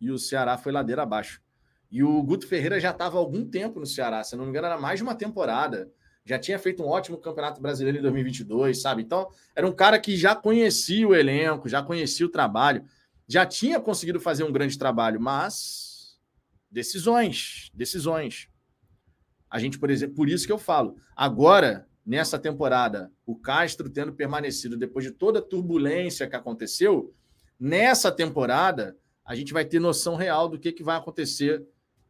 e 0.00 0.08
o 0.08 0.18
Ceará 0.20 0.56
foi 0.56 0.70
ladeira 0.70 1.02
abaixo. 1.02 1.42
E 1.90 2.00
o 2.04 2.22
Guto 2.22 2.46
Ferreira 2.46 2.78
já 2.78 2.90
estava 2.90 3.16
há 3.16 3.18
algum 3.18 3.44
tempo 3.44 3.80
no 3.80 3.86
Ceará, 3.86 4.22
se 4.22 4.36
não 4.36 4.44
me 4.44 4.50
engano, 4.50 4.68
era 4.68 4.78
mais 4.78 5.00
de 5.00 5.02
uma 5.02 5.16
temporada. 5.16 5.90
Já 6.24 6.38
tinha 6.38 6.58
feito 6.58 6.82
um 6.82 6.86
ótimo 6.86 7.18
campeonato 7.18 7.60
brasileiro 7.60 7.98
em 7.98 8.02
2022, 8.02 8.80
sabe? 8.80 9.02
Então, 9.02 9.28
era 9.54 9.66
um 9.66 9.72
cara 9.72 9.98
que 9.98 10.16
já 10.16 10.34
conhecia 10.34 11.06
o 11.06 11.14
elenco, 11.14 11.68
já 11.68 11.82
conhecia 11.82 12.24
o 12.24 12.30
trabalho, 12.30 12.84
já 13.28 13.44
tinha 13.44 13.78
conseguido 13.78 14.18
fazer 14.18 14.44
um 14.44 14.52
grande 14.52 14.78
trabalho, 14.78 15.20
mas 15.20 16.18
decisões, 16.70 17.70
decisões. 17.74 18.48
A 19.50 19.58
gente, 19.58 19.78
por 19.78 19.90
exemplo, 19.90 20.16
por 20.16 20.28
isso 20.28 20.46
que 20.46 20.52
eu 20.52 20.58
falo, 20.58 20.96
agora 21.14 21.86
nessa 22.04 22.38
temporada, 22.38 23.10
o 23.24 23.36
Castro 23.36 23.88
tendo 23.88 24.12
permanecido 24.12 24.76
depois 24.76 25.04
de 25.04 25.10
toda 25.10 25.38
a 25.38 25.42
turbulência 25.42 26.28
que 26.28 26.36
aconteceu, 26.36 27.14
nessa 27.58 28.12
temporada 28.12 28.96
a 29.24 29.34
gente 29.34 29.52
vai 29.52 29.64
ter 29.64 29.80
noção 29.80 30.16
real 30.16 30.48
do 30.48 30.58
que, 30.58 30.72
que 30.72 30.82
vai 30.82 30.96
acontecer 30.96 31.66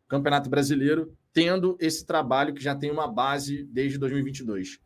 Campeonato 0.09 0.51
Brasileiro, 0.51 1.17
tendo 1.35 1.77
esse 1.81 2.07
trabalho 2.07 2.55
que 2.55 2.63
já 2.63 2.77
tem 2.77 2.91
uma 2.93 3.09
base 3.09 3.65
desde 3.65 3.99
2022. 3.99 4.79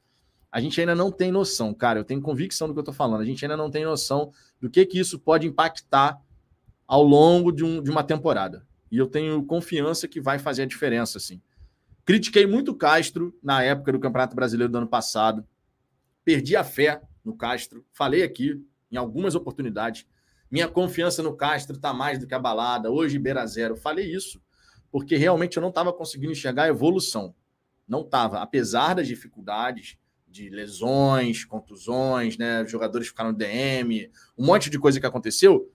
A 0.51 0.61
gente 0.63 0.81
ainda 0.81 0.95
não 0.95 1.13
tem 1.13 1.31
noção, 1.31 1.75
cara, 1.75 2.01
eu 2.01 2.05
tenho 2.05 2.23
convicção 2.23 2.67
do 2.67 2.73
que 2.73 2.79
eu 2.79 2.83
estou 2.83 2.95
falando, 2.95 3.21
a 3.21 3.25
gente 3.25 3.45
ainda 3.45 3.57
não 3.57 3.71
tem 3.71 3.85
noção 3.85 4.33
do 4.59 4.71
que, 4.71 4.85
que 4.87 4.99
isso 4.99 5.19
pode 5.19 5.47
impactar 5.47 6.19
ao 6.87 7.03
longo 7.03 7.53
de, 7.53 7.63
um, 7.63 7.83
de 7.83 7.91
uma 7.91 8.03
temporada. 8.03 8.67
E 8.91 8.97
eu 8.97 9.07
tenho 9.07 9.45
confiança 9.45 10.09
que 10.09 10.23
vai 10.23 10.39
fazer 10.39 10.63
a 10.63 10.67
diferença, 10.67 11.19
assim. 11.19 11.43
Critiquei 12.07 12.47
muito 12.47 12.71
o 12.71 12.75
Castro 12.75 13.39
na 13.43 13.63
época 13.63 13.93
do 13.93 14.01
Campeonato 14.01 14.35
Brasileiro 14.35 14.73
do 14.73 14.79
ano 14.79 14.89
passado. 14.89 15.47
Perdi 16.25 16.57
a 16.57 16.65
fé 16.65 17.03
no 17.23 17.37
Castro. 17.37 17.85
Falei 17.93 18.23
aqui 18.23 18.65
em 18.91 18.97
algumas 18.97 19.35
oportunidades. 19.35 20.07
Minha 20.51 20.67
confiança 20.67 21.23
no 21.23 21.37
Castro 21.37 21.77
está 21.77 21.93
mais 21.93 22.19
do 22.19 22.27
que 22.27 22.35
abalada. 22.35 22.91
Hoje, 22.91 23.19
beira 23.19 23.47
zero. 23.47 23.77
Falei 23.77 24.11
isso 24.11 24.41
porque 24.90 25.16
realmente 25.16 25.57
eu 25.57 25.61
não 25.61 25.68
estava 25.68 25.92
conseguindo 25.92 26.33
enxergar 26.33 26.64
a 26.64 26.68
evolução. 26.68 27.35
Não 27.87 28.01
estava. 28.01 28.40
Apesar 28.40 28.94
das 28.94 29.07
dificuldades 29.07 29.96
de 30.27 30.51
lesões, 30.51 31.44
contusões, 31.44 32.37
né? 32.37 32.64
Jogadores 32.66 33.09
ficaram 33.09 33.33
DM, 33.33 34.11
um 34.37 34.46
monte 34.46 34.68
de 34.68 34.79
coisa 34.79 35.01
que 35.01 35.07
aconteceu. 35.07 35.72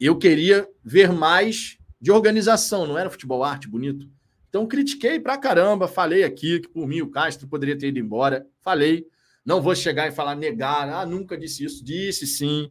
Eu 0.00 0.18
queria 0.18 0.68
ver 0.82 1.12
mais 1.12 1.78
de 2.00 2.10
organização. 2.10 2.86
Não 2.86 2.98
era 2.98 3.10
futebol 3.10 3.44
arte 3.44 3.68
bonito 3.68 4.08
então, 4.54 4.68
critiquei 4.68 5.18
pra 5.18 5.36
caramba, 5.36 5.88
falei 5.88 6.22
aqui 6.22 6.60
que 6.60 6.68
por 6.68 6.86
mim 6.86 7.00
o 7.00 7.10
Castro 7.10 7.48
poderia 7.48 7.76
ter 7.76 7.88
ido 7.88 7.98
embora. 7.98 8.46
Falei. 8.60 9.04
Não 9.44 9.60
vou 9.60 9.74
chegar 9.74 10.06
e 10.06 10.12
falar 10.12 10.36
negar, 10.36 10.88
ah, 10.88 11.04
nunca 11.04 11.36
disse 11.36 11.64
isso. 11.64 11.84
Disse 11.84 12.24
sim. 12.24 12.70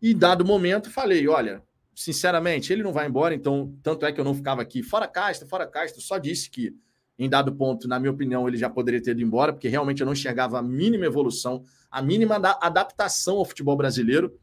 E 0.00 0.14
dado 0.14 0.42
momento, 0.42 0.90
falei: 0.90 1.28
olha, 1.28 1.62
sinceramente, 2.00 2.72
ele 2.72 2.82
não 2.82 2.94
vai 2.94 3.06
embora, 3.06 3.34
então, 3.34 3.76
tanto 3.82 4.06
é 4.06 4.12
que 4.12 4.18
eu 4.18 4.24
não 4.24 4.34
ficava 4.34 4.62
aqui. 4.62 4.82
Fora 4.82 5.06
Castro, 5.06 5.46
fora 5.46 5.66
Castro, 5.66 6.00
só 6.00 6.16
disse 6.16 6.48
que, 6.48 6.74
em 7.18 7.28
dado 7.28 7.54
ponto, 7.54 7.86
na 7.86 8.00
minha 8.00 8.10
opinião, 8.10 8.48
ele 8.48 8.56
já 8.56 8.70
poderia 8.70 9.02
ter 9.02 9.10
ido 9.10 9.20
embora, 9.20 9.52
porque 9.52 9.68
realmente 9.68 10.00
eu 10.00 10.06
não 10.06 10.14
enxergava 10.14 10.58
a 10.58 10.62
mínima 10.62 11.04
evolução, 11.04 11.62
a 11.90 12.00
mínima 12.00 12.36
adaptação 12.36 13.36
ao 13.36 13.44
futebol 13.44 13.76
brasileiro. 13.76 14.34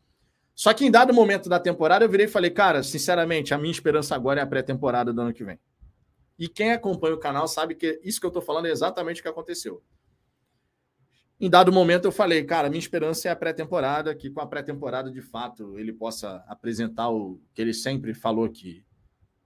Só 0.53 0.71
que 0.71 0.85
em 0.85 0.91
dado 0.91 1.11
momento 1.15 1.49
da 1.49 1.59
temporada, 1.59 2.05
eu 2.05 2.09
virei 2.09 2.27
e 2.27 2.29
falei, 2.29 2.51
cara, 2.51 2.83
sinceramente, 2.83 3.55
a 3.55 3.57
minha 3.57 3.71
esperança 3.71 4.13
agora 4.13 4.39
é 4.39 4.43
a 4.43 4.47
pré-temporada 4.47 5.11
do 5.11 5.19
ano 5.19 5.33
que 5.33 5.43
vem. 5.43 5.59
E 6.37 6.47
quem 6.47 6.73
acompanha 6.73 7.15
o 7.15 7.19
canal 7.19 7.47
sabe 7.47 7.73
que 7.73 7.99
isso 8.03 8.19
que 8.19 8.25
eu 8.27 8.29
estou 8.29 8.43
falando 8.43 8.67
é 8.67 8.71
exatamente 8.71 9.19
o 9.19 9.23
que 9.23 9.29
aconteceu. 9.29 9.81
Em 11.39 11.49
dado 11.49 11.71
momento, 11.71 12.05
eu 12.05 12.11
falei, 12.11 12.43
cara, 12.43 12.67
minha 12.67 12.79
esperança 12.79 13.27
é 13.27 13.31
a 13.31 13.35
pré-temporada, 13.35 14.15
que 14.15 14.29
com 14.29 14.41
a 14.41 14.47
pré-temporada, 14.47 15.11
de 15.11 15.21
fato, 15.21 15.77
ele 15.77 15.93
possa 15.93 16.43
apresentar 16.47 17.09
o 17.09 17.39
que 17.53 17.61
ele 17.61 17.75
sempre 17.75 18.13
falou 18.15 18.49
que 18.49 18.83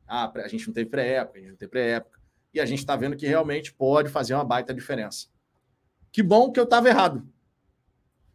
ah, 0.08 0.32
a 0.36 0.48
gente 0.48 0.68
não 0.68 0.74
teve 0.74 0.90
pré-época, 0.90 1.38
a 1.38 1.42
gente 1.42 1.52
não 1.52 1.58
teve 1.58 1.70
pré-época. 1.70 2.20
e 2.54 2.60
a 2.60 2.66
gente 2.66 2.80
está 2.80 2.96
vendo 2.96 3.16
que 3.16 3.28
realmente 3.28 3.74
pode 3.74 4.10
fazer 4.10 4.34
uma 4.34 4.44
baita 4.44 4.74
diferença. 4.74 5.28
Que 6.12 6.24
bom 6.24 6.52
que 6.52 6.60
eu 6.60 6.66
estava 6.66 6.88
errado. 6.90 7.28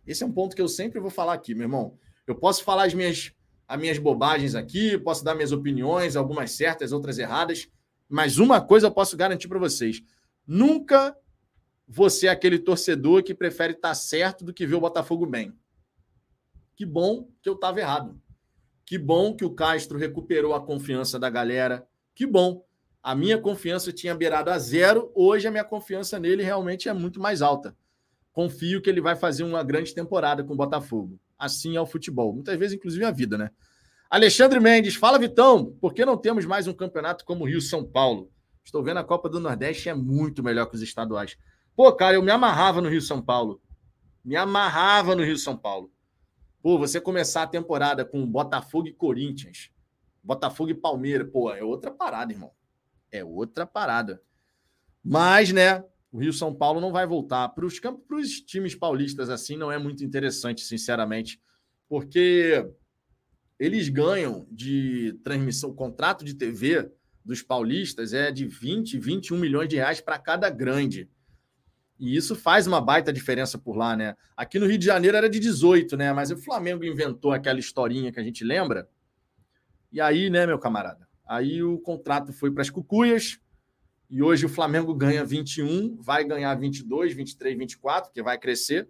Esse 0.06 0.22
é 0.22 0.26
um 0.26 0.32
ponto 0.32 0.54
que 0.54 0.62
eu 0.62 0.68
sempre 0.68 1.00
vou 1.00 1.10
falar 1.10 1.34
aqui, 1.34 1.54
meu 1.54 1.64
irmão. 1.64 1.98
Eu 2.26 2.34
posso 2.34 2.62
falar 2.62 2.84
as 2.84 2.94
minhas, 2.94 3.32
as 3.66 3.78
minhas 3.78 3.98
bobagens 3.98 4.54
aqui, 4.54 4.98
posso 4.98 5.24
dar 5.24 5.34
minhas 5.34 5.52
opiniões, 5.52 6.14
algumas 6.14 6.52
certas, 6.52 6.92
outras 6.92 7.18
erradas, 7.18 7.68
mas 8.08 8.38
uma 8.38 8.60
coisa 8.60 8.86
eu 8.86 8.92
posso 8.92 9.16
garantir 9.16 9.48
para 9.48 9.58
vocês: 9.58 10.02
nunca 10.46 11.16
você 11.86 12.26
é 12.26 12.30
aquele 12.30 12.58
torcedor 12.58 13.22
que 13.22 13.34
prefere 13.34 13.72
estar 13.72 13.88
tá 13.88 13.94
certo 13.94 14.44
do 14.44 14.52
que 14.52 14.66
ver 14.66 14.74
o 14.74 14.80
Botafogo 14.80 15.24
bem. 15.24 15.52
Que 16.74 16.84
bom 16.84 17.28
que 17.40 17.48
eu 17.48 17.54
estava 17.54 17.80
errado. 17.80 18.20
Que 18.84 18.98
bom 18.98 19.34
que 19.34 19.44
o 19.44 19.54
Castro 19.54 19.98
recuperou 19.98 20.54
a 20.54 20.60
confiança 20.60 21.18
da 21.18 21.30
galera. 21.30 21.86
Que 22.14 22.26
bom. 22.26 22.64
A 23.02 23.14
minha 23.14 23.38
confiança 23.38 23.92
tinha 23.92 24.14
beirado 24.14 24.50
a 24.50 24.58
zero. 24.58 25.10
Hoje 25.14 25.46
a 25.46 25.50
minha 25.50 25.64
confiança 25.64 26.18
nele 26.18 26.42
realmente 26.42 26.88
é 26.88 26.92
muito 26.92 27.20
mais 27.20 27.40
alta. 27.40 27.76
Confio 28.32 28.82
que 28.82 28.90
ele 28.90 29.00
vai 29.00 29.16
fazer 29.16 29.44
uma 29.44 29.62
grande 29.62 29.94
temporada 29.94 30.44
com 30.44 30.54
o 30.54 30.56
Botafogo. 30.56 31.18
Assim 31.38 31.76
é 31.76 31.80
o 31.80 31.86
futebol. 31.86 32.32
Muitas 32.32 32.58
vezes, 32.58 32.76
inclusive, 32.76 33.04
a 33.04 33.10
vida, 33.10 33.38
né? 33.38 33.50
Alexandre 34.10 34.60
Mendes, 34.60 34.94
fala 34.94 35.18
Vitão, 35.18 35.76
por 35.80 35.92
que 35.92 36.04
não 36.04 36.16
temos 36.16 36.44
mais 36.44 36.66
um 36.66 36.72
campeonato 36.72 37.24
como 37.24 37.44
o 37.44 37.46
Rio 37.46 37.60
São 37.60 37.84
Paulo? 37.84 38.30
Estou 38.64 38.82
vendo 38.82 38.98
a 38.98 39.04
Copa 39.04 39.28
do 39.28 39.40
Nordeste 39.40 39.88
é 39.88 39.94
muito 39.94 40.42
melhor 40.42 40.66
que 40.66 40.76
os 40.76 40.82
estaduais. 40.82 41.36
Pô, 41.76 41.92
cara, 41.92 42.16
eu 42.16 42.22
me 42.22 42.32
amarrava 42.32 42.80
no 42.80 42.88
Rio 42.88 43.02
São 43.02 43.22
Paulo. 43.22 43.62
Me 44.24 44.34
amarrava 44.34 45.14
no 45.14 45.22
Rio 45.22 45.36
São 45.36 45.56
Paulo. 45.56 45.92
Pô, 46.62 46.78
você 46.78 47.00
começar 47.00 47.42
a 47.42 47.46
temporada 47.46 48.04
com 48.04 48.26
Botafogo 48.26 48.88
e 48.88 48.92
Corinthians, 48.92 49.70
Botafogo 50.24 50.70
e 50.70 50.74
Palmeiras, 50.74 51.30
pô, 51.30 51.52
é 51.52 51.62
outra 51.62 51.92
parada, 51.92 52.32
irmão 52.32 52.50
é 53.10 53.24
outra 53.24 53.66
parada. 53.66 54.22
Mas, 55.02 55.52
né, 55.52 55.84
o 56.10 56.18
Rio 56.18 56.32
São 56.32 56.54
Paulo 56.54 56.80
não 56.80 56.92
vai 56.92 57.06
voltar. 57.06 57.48
Para 57.50 57.64
os 57.64 58.40
times 58.46 58.74
paulistas, 58.74 59.30
assim, 59.30 59.56
não 59.56 59.70
é 59.70 59.78
muito 59.78 60.04
interessante, 60.04 60.62
sinceramente, 60.62 61.40
porque 61.88 62.68
eles 63.58 63.88
ganham 63.88 64.46
de 64.50 65.18
transmissão, 65.24 65.70
o 65.70 65.74
contrato 65.74 66.24
de 66.24 66.34
TV 66.34 66.90
dos 67.24 67.42
paulistas 67.42 68.12
é 68.12 68.30
de 68.30 68.46
20, 68.46 68.98
21 68.98 69.38
milhões 69.38 69.68
de 69.68 69.76
reais 69.76 70.00
para 70.00 70.18
cada 70.18 70.48
grande. 70.50 71.08
E 71.98 72.14
isso 72.16 72.36
faz 72.36 72.66
uma 72.66 72.80
baita 72.80 73.12
diferença 73.12 73.58
por 73.58 73.76
lá, 73.76 73.96
né? 73.96 74.16
Aqui 74.36 74.58
no 74.58 74.66
Rio 74.66 74.78
de 74.78 74.84
Janeiro 74.84 75.16
era 75.16 75.30
de 75.30 75.40
18, 75.40 75.96
né? 75.96 76.12
Mas 76.12 76.30
o 76.30 76.36
Flamengo 76.36 76.84
inventou 76.84 77.32
aquela 77.32 77.58
historinha 77.58 78.12
que 78.12 78.20
a 78.20 78.22
gente 78.22 78.44
lembra. 78.44 78.88
E 79.90 80.00
aí, 80.00 80.28
né, 80.28 80.46
meu 80.46 80.58
camarada? 80.58 81.08
Aí 81.26 81.62
o 81.62 81.78
contrato 81.78 82.32
foi 82.32 82.50
para 82.50 82.62
as 82.62 82.70
cucuias 82.70 83.40
e 84.08 84.22
hoje 84.22 84.46
o 84.46 84.48
Flamengo 84.48 84.94
ganha 84.94 85.24
21, 85.24 85.96
vai 85.96 86.22
ganhar 86.24 86.54
22, 86.54 87.14
23, 87.14 87.58
24, 87.58 88.12
que 88.12 88.22
vai 88.22 88.38
crescer 88.38 88.88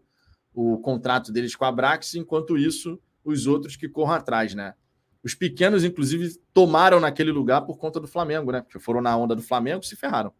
o 0.52 0.78
contrato 0.78 1.30
deles 1.30 1.54
com 1.54 1.64
a 1.64 1.72
Brax, 1.72 2.14
enquanto 2.14 2.56
isso, 2.56 2.98
os 3.22 3.46
outros 3.46 3.76
que 3.76 3.88
corram 3.88 4.14
atrás, 4.14 4.54
né? 4.54 4.74
Os 5.22 5.34
pequenos, 5.34 5.84
inclusive, 5.84 6.38
tomaram 6.52 6.98
naquele 6.98 7.30
lugar 7.30 7.62
por 7.62 7.76
conta 7.76 8.00
do 8.00 8.06
Flamengo, 8.06 8.50
né? 8.50 8.62
Porque 8.62 8.78
foram 8.78 9.02
na 9.02 9.14
onda 9.16 9.34
do 9.34 9.42
Flamengo 9.42 9.82
e 9.82 9.86
se 9.86 9.96
ferraram. 9.96 10.32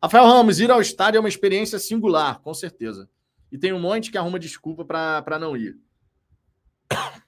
Rafael 0.00 0.26
Ramos, 0.26 0.60
ir 0.60 0.70
ao 0.70 0.80
estádio 0.80 1.18
é 1.18 1.20
uma 1.20 1.28
experiência 1.28 1.76
singular, 1.78 2.40
com 2.40 2.54
certeza. 2.54 3.10
E 3.50 3.58
tem 3.58 3.72
um 3.72 3.80
monte 3.80 4.12
que 4.12 4.18
arruma 4.18 4.38
desculpa 4.38 4.84
para 4.84 5.38
não 5.40 5.56
ir. 5.56 5.76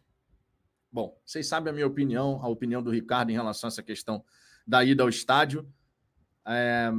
Bom, 0.92 1.18
vocês 1.24 1.48
sabem 1.48 1.70
a 1.70 1.74
minha 1.74 1.86
opinião, 1.86 2.40
a 2.42 2.48
opinião 2.48 2.80
do 2.80 2.90
Ricardo 2.90 3.30
em 3.30 3.34
relação 3.34 3.66
a 3.66 3.70
essa 3.70 3.82
questão 3.82 4.24
da 4.64 4.84
ida 4.84 5.02
ao 5.02 5.08
estádio. 5.08 5.68
É, 6.46 6.92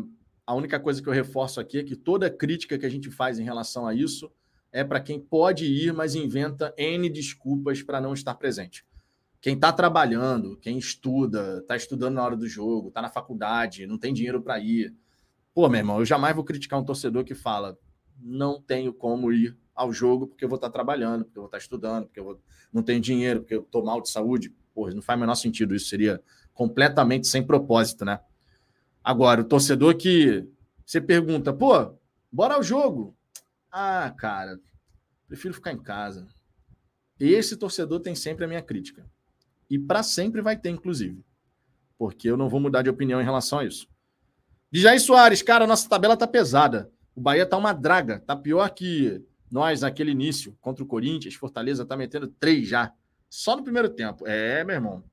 a 0.45 0.53
única 0.53 0.77
coisa 0.77 1.01
que 1.01 1.07
eu 1.07 1.13
reforço 1.13 1.61
aqui 1.61 1.79
é 1.79 1.83
que 1.83 1.95
toda 1.95 2.29
crítica 2.29 2.77
que 2.77 2.85
a 2.85 2.89
gente 2.89 3.09
faz 3.09 3.39
em 3.39 3.43
relação 3.43 3.87
a 3.87 3.93
isso 3.93 4.29
é 4.73 4.83
para 4.83 4.99
quem 4.99 5.21
pode 5.21 5.65
ir, 5.65 5.93
mas 5.93 6.15
inventa 6.15 6.73
N 6.77 7.09
desculpas 7.09 7.81
para 7.81 8.01
não 8.01 8.13
estar 8.13 8.35
presente. 8.35 8.85
Quem 9.39 9.55
está 9.55 9.71
trabalhando, 9.71 10.57
quem 10.57 10.77
estuda, 10.77 11.59
está 11.59 11.77
estudando 11.77 12.15
na 12.15 12.23
hora 12.23 12.35
do 12.35 12.47
jogo, 12.47 12.89
está 12.89 13.01
na 13.01 13.09
faculdade, 13.09 13.87
não 13.87 13.97
tem 13.97 14.13
dinheiro 14.13 14.41
para 14.41 14.59
ir. 14.59 14.93
Pô, 15.53 15.67
meu 15.67 15.79
irmão, 15.79 15.99
eu 15.99 16.05
jamais 16.05 16.35
vou 16.35 16.43
criticar 16.43 16.79
um 16.79 16.83
torcedor 16.83 17.23
que 17.23 17.35
fala: 17.35 17.77
não 18.17 18.61
tenho 18.61 18.93
como 18.93 19.31
ir 19.31 19.57
ao 19.75 19.91
jogo 19.91 20.27
porque 20.27 20.45
eu 20.45 20.49
vou 20.49 20.55
estar 20.55 20.69
trabalhando, 20.69 21.25
porque 21.25 21.37
eu 21.37 21.43
vou 21.43 21.47
estar 21.47 21.57
estudando, 21.57 22.05
porque 22.05 22.19
eu 22.19 22.23
vou... 22.23 22.41
não 22.71 22.83
tenho 22.83 23.01
dinheiro, 23.01 23.41
porque 23.41 23.55
eu 23.55 23.61
estou 23.61 23.83
mal 23.83 24.01
de 24.01 24.09
saúde. 24.09 24.53
Porra, 24.73 24.93
não 24.93 25.01
faz 25.01 25.17
o 25.17 25.19
menor 25.19 25.35
sentido. 25.35 25.75
Isso 25.75 25.87
seria 25.87 26.21
completamente 26.53 27.27
sem 27.27 27.45
propósito, 27.45 28.05
né? 28.05 28.19
Agora, 29.03 29.41
o 29.41 29.43
torcedor 29.43 29.97
que 29.97 30.47
você 30.85 31.01
pergunta, 31.01 31.51
pô, 31.51 31.95
bora 32.31 32.55
ao 32.55 32.63
jogo. 32.63 33.15
Ah, 33.71 34.13
cara, 34.17 34.59
prefiro 35.27 35.53
ficar 35.53 35.73
em 35.73 35.81
casa. 35.81 36.27
Esse 37.19 37.57
torcedor 37.57 37.99
tem 37.99 38.15
sempre 38.15 38.45
a 38.45 38.47
minha 38.47 38.61
crítica. 38.61 39.09
E 39.69 39.79
para 39.79 40.03
sempre 40.03 40.41
vai 40.41 40.57
ter, 40.57 40.69
inclusive. 40.69 41.23
Porque 41.97 42.29
eu 42.29 42.37
não 42.37 42.49
vou 42.49 42.59
mudar 42.59 42.81
de 42.81 42.89
opinião 42.89 43.21
em 43.21 43.23
relação 43.23 43.59
a 43.59 43.65
isso. 43.65 43.87
Jair 44.71 45.01
Soares, 45.01 45.41
cara, 45.41 45.67
nossa 45.67 45.87
tabela 45.89 46.15
tá 46.15 46.25
pesada. 46.25 46.89
O 47.15 47.21
Bahia 47.21 47.45
tá 47.45 47.57
uma 47.57 47.73
draga. 47.73 48.19
Tá 48.19 48.35
pior 48.35 48.69
que 48.69 49.21
nós, 49.51 49.81
naquele 49.81 50.11
início, 50.11 50.57
contra 50.61 50.83
o 50.83 50.87
Corinthians, 50.87 51.35
Fortaleza 51.35 51.85
tá 51.85 51.97
metendo 51.97 52.27
três 52.27 52.67
já. 52.67 52.93
Só 53.29 53.55
no 53.55 53.63
primeiro 53.63 53.89
tempo. 53.89 54.25
É, 54.25 54.63
meu 54.63 54.75
irmão. 54.75 55.03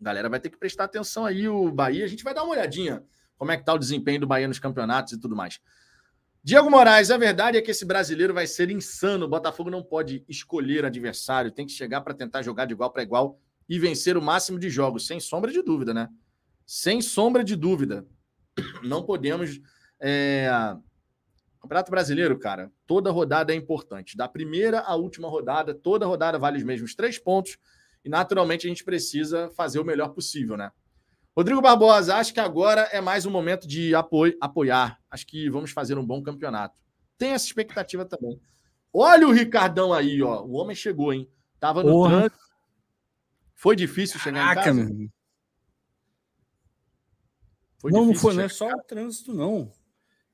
Galera 0.00 0.28
vai 0.28 0.40
ter 0.40 0.48
que 0.48 0.56
prestar 0.56 0.84
atenção 0.84 1.26
aí. 1.26 1.46
O 1.48 1.70
Bahia, 1.70 2.04
a 2.04 2.08
gente 2.08 2.24
vai 2.24 2.32
dar 2.32 2.44
uma 2.44 2.52
olhadinha 2.52 3.04
como 3.42 3.50
é 3.50 3.56
que 3.56 3.64
tá 3.64 3.74
o 3.74 3.78
desempenho 3.78 4.20
do 4.20 4.26
Bahia 4.26 4.46
nos 4.46 4.60
campeonatos 4.60 5.14
e 5.14 5.18
tudo 5.18 5.34
mais. 5.34 5.60
Diego 6.44 6.70
Moraes, 6.70 7.10
a 7.10 7.18
verdade 7.18 7.58
é 7.58 7.60
que 7.60 7.72
esse 7.72 7.84
brasileiro 7.84 8.32
vai 8.32 8.46
ser 8.46 8.70
insano. 8.70 9.26
O 9.26 9.28
Botafogo 9.28 9.68
não 9.68 9.82
pode 9.82 10.24
escolher 10.28 10.84
adversário, 10.84 11.50
tem 11.50 11.66
que 11.66 11.72
chegar 11.72 12.02
para 12.02 12.14
tentar 12.14 12.42
jogar 12.42 12.66
de 12.66 12.72
igual 12.72 12.92
para 12.92 13.02
igual 13.02 13.40
e 13.68 13.80
vencer 13.80 14.16
o 14.16 14.22
máximo 14.22 14.60
de 14.60 14.70
jogos, 14.70 15.08
sem 15.08 15.18
sombra 15.18 15.50
de 15.50 15.60
dúvida, 15.60 15.92
né? 15.92 16.08
Sem 16.64 17.02
sombra 17.02 17.42
de 17.42 17.56
dúvida. 17.56 18.06
Não 18.82 19.02
podemos 19.04 19.60
é, 20.00 20.48
Campeonato 21.62 21.92
Brasileiro, 21.92 22.36
cara, 22.36 22.72
toda 22.86 23.12
rodada 23.12 23.52
é 23.52 23.56
importante. 23.56 24.16
Da 24.16 24.26
primeira 24.26 24.80
à 24.80 24.96
última 24.96 25.28
rodada, 25.28 25.72
toda 25.72 26.04
rodada 26.04 26.36
vale 26.36 26.58
os 26.58 26.64
mesmos 26.64 26.92
três 26.92 27.20
pontos. 27.20 27.56
E 28.04 28.08
naturalmente 28.08 28.66
a 28.66 28.68
gente 28.68 28.82
precisa 28.82 29.48
fazer 29.50 29.78
o 29.78 29.84
melhor 29.84 30.08
possível, 30.08 30.56
né? 30.56 30.72
Rodrigo 31.36 31.62
Barbosa, 31.62 32.16
acho 32.16 32.34
que 32.34 32.40
agora 32.40 32.82
é 32.92 33.00
mais 33.00 33.24
um 33.24 33.30
momento 33.30 33.66
de 33.66 33.94
apoio, 33.94 34.36
apoiar. 34.40 34.98
Acho 35.08 35.24
que 35.24 35.48
vamos 35.48 35.70
fazer 35.70 35.96
um 35.96 36.04
bom 36.04 36.20
campeonato. 36.20 36.76
Tem 37.16 37.30
essa 37.30 37.46
expectativa 37.46 38.04
também. 38.04 38.40
Olha 38.92 39.28
o 39.28 39.32
Ricardão 39.32 39.92
aí, 39.92 40.20
ó. 40.20 40.42
O 40.42 40.54
homem 40.54 40.74
chegou, 40.74 41.12
hein? 41.12 41.30
Tava 41.60 41.84
no 41.84 41.92
Porra. 41.92 42.10
trânsito. 42.10 42.38
Foi 43.54 43.76
difícil 43.76 44.18
chegar 44.18 44.48
Caraca, 44.48 44.60
em 44.70 44.76
casa? 44.76 44.94
Meu. 44.94 45.08
Foi 47.82 47.90
não, 47.90 48.06
não 48.06 48.14
foi, 48.14 48.32
não 48.32 48.44
é 48.44 48.48
só 48.48 48.68
o 48.68 48.82
trânsito, 48.82 49.34
não 49.34 49.70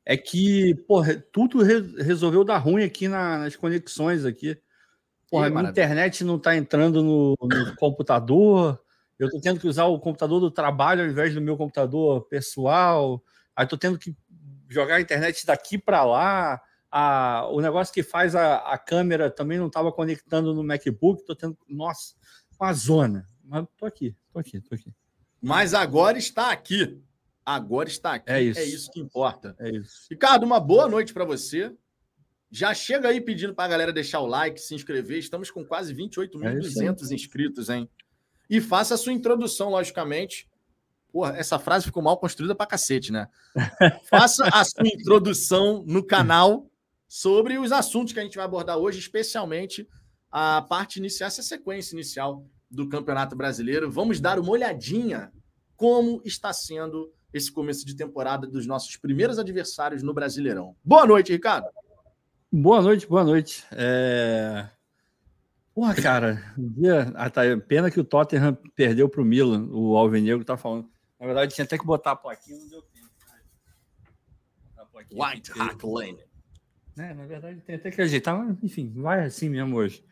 é 0.09 0.17
que, 0.17 0.75
porra, 0.89 1.23
tudo 1.31 1.63
re 1.63 1.81
resolveu 2.03 2.43
dar 2.43 2.57
ruim 2.57 2.83
aqui 2.83 3.07
na, 3.09 3.41
nas 3.41 3.55
conexões 3.57 4.25
aqui. 4.25 4.59
Porra, 5.31 5.49
a 5.49 5.69
internet 5.69 6.25
não 6.25 6.37
está 6.37 6.57
entrando 6.57 7.03
no, 7.03 7.37
no 7.39 7.77
computador. 7.77 8.83
Eu 9.19 9.27
estou 9.27 9.39
tendo 9.39 9.61
que 9.61 9.69
usar 9.69 9.85
o 9.85 10.01
computador 10.01 10.41
do 10.41 10.51
trabalho 10.51 11.03
ao 11.03 11.09
invés 11.11 11.35
do 11.35 11.43
meu 11.43 11.59
computador 11.59 12.23
pessoal. 12.23 13.23
Aí 13.55 13.65
estou 13.65 13.79
tendo 13.79 13.99
que 13.99 14.17
jogar 14.67 14.95
a 14.95 15.01
internet 15.03 15.45
daqui 15.45 15.77
para 15.77 16.03
lá. 16.07 16.59
A, 16.91 17.47
o 17.51 17.61
negócio 17.61 17.93
que 17.93 18.03
faz 18.03 18.35
a, 18.35 18.57
a 18.61 18.79
câmera 18.79 19.31
também 19.31 19.59
não 19.59 19.67
estava 19.67 19.93
conectando 19.93 20.55
no 20.55 20.65
MacBook. 20.65 21.21
Estou 21.21 21.37
tendo. 21.37 21.59
Nossa, 21.69 22.15
uma 22.59 22.73
zona. 22.73 23.27
Mas 23.45 23.65
estou 23.65 23.87
aqui, 23.87 24.17
estou 24.27 24.41
aqui, 24.41 24.57
estou 24.57 24.75
aqui. 24.75 24.91
Mas 25.39 25.75
agora 25.75 26.17
está 26.17 26.51
aqui 26.51 26.99
agora 27.55 27.89
está 27.89 28.15
aqui. 28.15 28.31
É 28.31 28.43
isso, 28.43 28.61
é 28.61 28.65
isso 28.65 28.91
que 28.91 29.01
importa. 29.01 29.57
É 29.59 29.71
isso. 29.71 30.07
Ricardo, 30.11 30.45
uma 30.45 30.61
boa 30.61 30.87
noite 30.87 31.15
para 31.15 31.25
você. 31.25 31.75
Já 32.51 32.75
chega 32.75 33.09
aí 33.09 33.21
pedindo 33.21 33.55
para 33.55 33.65
a 33.65 33.69
galera 33.69 33.93
deixar 33.93 34.21
o 34.21 34.27
like, 34.27 34.61
se 34.61 34.75
inscrever. 34.75 35.19
Estamos 35.19 35.51
com 35.51 35.65
quase 35.65 35.95
28.200 35.95 37.11
é 37.11 37.15
inscritos, 37.15 37.71
hein? 37.71 37.89
E 38.51 38.61
faça 38.61 38.95
a 38.95 38.99
sua 38.99 39.15
introdução, 39.15 39.71
logicamente. 39.71 40.47
Porra, 41.11 41.37
essa 41.39 41.59
frase 41.59 41.87
ficou 41.87 42.03
mal 42.03 42.19
construída 42.19 42.55
para 42.55 42.67
cacete, 42.67 43.11
né? 43.11 43.29
faça 44.11 44.45
a 44.53 44.63
sua 44.65 44.87
introdução 44.87 45.83
no 45.87 46.05
canal 46.05 46.71
sobre 47.09 47.59
os 47.59 47.73
assuntos 47.73 48.13
que 48.13 48.21
a 48.21 48.23
gente 48.23 48.37
vai 48.37 48.45
abordar 48.45 48.77
hoje, 48.77 48.99
especialmente 48.99 49.89
a 50.31 50.61
parte 50.61 50.99
inicial, 50.99 51.29
essa 51.29 51.43
sequência 51.43 51.95
inicial 51.95 52.45
do 52.71 52.87
Campeonato 52.89 53.35
Brasileiro. 53.35 53.91
Vamos 53.91 54.21
dar 54.21 54.39
uma 54.39 54.51
olhadinha 54.51 55.33
como 55.77 56.21
está 56.25 56.53
sendo 56.53 57.11
esse 57.33 57.51
começo 57.53 57.85
de 57.85 57.95
temporada 57.95 58.47
dos 58.47 58.67
nossos 58.67 58.97
primeiros 58.97 59.39
adversários 59.39 60.03
no 60.03 60.15
Brasileirão. 60.15 60.75
Boa 60.85 61.07
noite, 61.07 61.33
Ricardo. 61.33 61.69
Boa 62.51 62.81
noite, 62.81 63.07
boa 63.07 63.25
noite. 63.25 63.65
É... 63.73 64.69
Porra, 65.75 65.95
cara, 65.95 66.55
ah, 67.15 67.31
tá, 67.31 67.43
pena 67.69 67.91
que 67.91 68.01
o 68.01 68.05
Tottenham 68.05 68.59
perdeu 68.75 69.09
para 69.09 69.21
o 69.21 69.25
Milan, 69.25 69.69
o 69.71 69.97
Alvinegro 69.97 70.45
tá 70.45 70.57
falando. 70.57 70.91
Na 71.21 71.27
verdade, 71.27 71.55
tinha 71.55 71.65
até 71.65 71.79
que 71.79 71.87
botar 71.87 72.13
a 72.13 72.17
plaquinha, 72.17 72.59
não 72.59 72.69
deu 72.69 72.83
tempo. 72.83 73.09
White 75.13 75.53
Hart 75.59 75.83
Lane. 75.85 76.19
É, 76.99 77.15
na 77.15 77.27
verdade, 77.27 77.61
tem 77.61 77.77
até 77.77 77.91
que 77.91 78.03
ajeitar, 78.03 78.37
mas 78.37 78.57
enfim, 78.63 78.93
vai 78.97 79.25
assim 79.25 79.49
mesmo 79.49 79.77
hoje. 79.77 80.05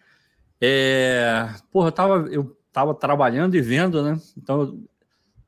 É, 0.60 1.48
porra, 1.70 1.88
eu 1.88 1.92
tava, 1.92 2.14
eu 2.30 2.56
tava 2.72 2.94
trabalhando 2.94 3.56
e 3.56 3.60
vendo, 3.60 4.02
né? 4.02 4.20
Então, 4.36 4.80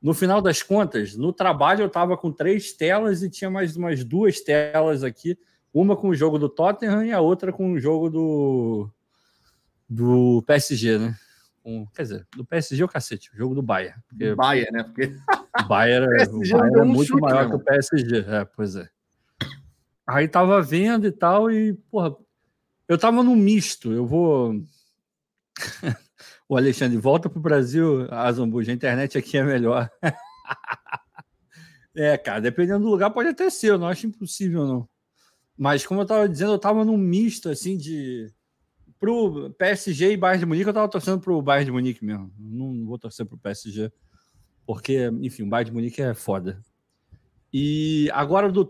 no 0.01 0.13
final 0.13 0.41
das 0.41 0.63
contas, 0.63 1.15
no 1.15 1.33
trabalho 1.33 1.83
eu 1.83 1.89
tava 1.89 2.17
com 2.17 2.31
três 2.31 2.71
telas 2.73 3.21
e 3.21 3.29
tinha 3.29 3.49
mais 3.49 3.75
umas 3.75 4.03
duas 4.03 4.39
telas 4.39 5.03
aqui, 5.03 5.37
uma 5.73 5.95
com 5.95 6.09
o 6.09 6.15
jogo 6.15 6.39
do 6.39 6.49
Tottenham 6.49 7.03
e 7.05 7.11
a 7.11 7.19
outra 7.19 7.51
com 7.51 7.73
o 7.73 7.79
jogo 7.79 8.09
do, 8.09 8.89
do 9.87 10.43
PSG, 10.47 10.97
né? 10.97 11.15
Com, 11.61 11.85
quer 11.87 12.03
dizer, 12.03 12.27
do 12.35 12.45
PSG 12.45 12.81
é 12.81 12.85
o 12.85 12.89
cacete, 12.89 13.29
o 13.33 13.37
jogo 13.37 13.53
do 13.53 13.61
Bayern. 13.61 14.01
Porque, 14.07 14.35
Bayern, 14.35 14.71
né? 14.71 14.83
Porque 14.83 15.15
o 15.59 15.67
Bayern, 15.67 16.07
o 16.31 16.39
Bayern 16.39 16.79
é 16.79 16.83
muito 16.83 17.07
chute, 17.07 17.21
maior 17.21 17.49
que 17.49 17.55
o 17.55 17.59
PSG, 17.59 18.25
é, 18.27 18.45
pois 18.45 18.75
é. 18.75 18.89
Aí 20.07 20.27
tava 20.27 20.61
vendo 20.61 21.05
e 21.05 21.11
tal, 21.11 21.51
e, 21.51 21.73
porra, 21.91 22.15
eu 22.87 22.97
tava 22.97 23.21
no 23.21 23.35
misto. 23.35 23.91
Eu 23.91 24.07
vou. 24.07 24.63
o 26.49 26.57
Alexandre, 26.57 26.97
volta 26.97 27.29
pro 27.29 27.39
Brasil, 27.39 28.11
Azambuja. 28.11 28.71
A 28.71 28.75
internet 28.75 29.15
aqui 29.15 29.37
é 29.37 29.43
melhor. 29.43 29.87
é, 31.95 32.17
cara, 32.17 32.41
dependendo 32.41 32.85
do 32.85 32.89
lugar, 32.89 33.11
pode 33.11 33.29
até 33.29 33.51
ser, 33.51 33.69
eu 33.69 33.77
não 33.77 33.87
acho 33.87 34.07
impossível, 34.07 34.65
não. 34.65 34.89
Mas, 35.55 35.85
como 35.85 36.01
eu 36.01 36.07
tava 36.07 36.27
dizendo, 36.27 36.53
eu 36.53 36.59
tava 36.59 36.83
num 36.83 36.97
misto, 36.97 37.49
assim, 37.49 37.77
de. 37.77 38.33
Pro 38.99 39.51
PSG 39.51 40.11
e 40.11 40.17
Bayern 40.17 40.39
de 40.39 40.45
Munique, 40.45 40.67
eu 40.67 40.73
tava 40.73 40.89
torcendo 40.89 41.21
pro 41.21 41.41
Bayern 41.41 41.65
de 41.65 41.71
Munique 41.71 42.03
mesmo. 42.03 42.33
Não 42.37 42.85
vou 42.85 42.97
torcer 42.97 43.25
pro 43.25 43.37
PSG, 43.37 43.89
porque, 44.65 45.05
enfim, 45.21 45.43
o 45.43 45.47
Bayern 45.47 45.69
de 45.69 45.75
Munique 45.75 46.01
é 46.01 46.13
foda. 46.13 46.61
E 47.53 48.09
agora 48.11 48.51
do 48.51 48.69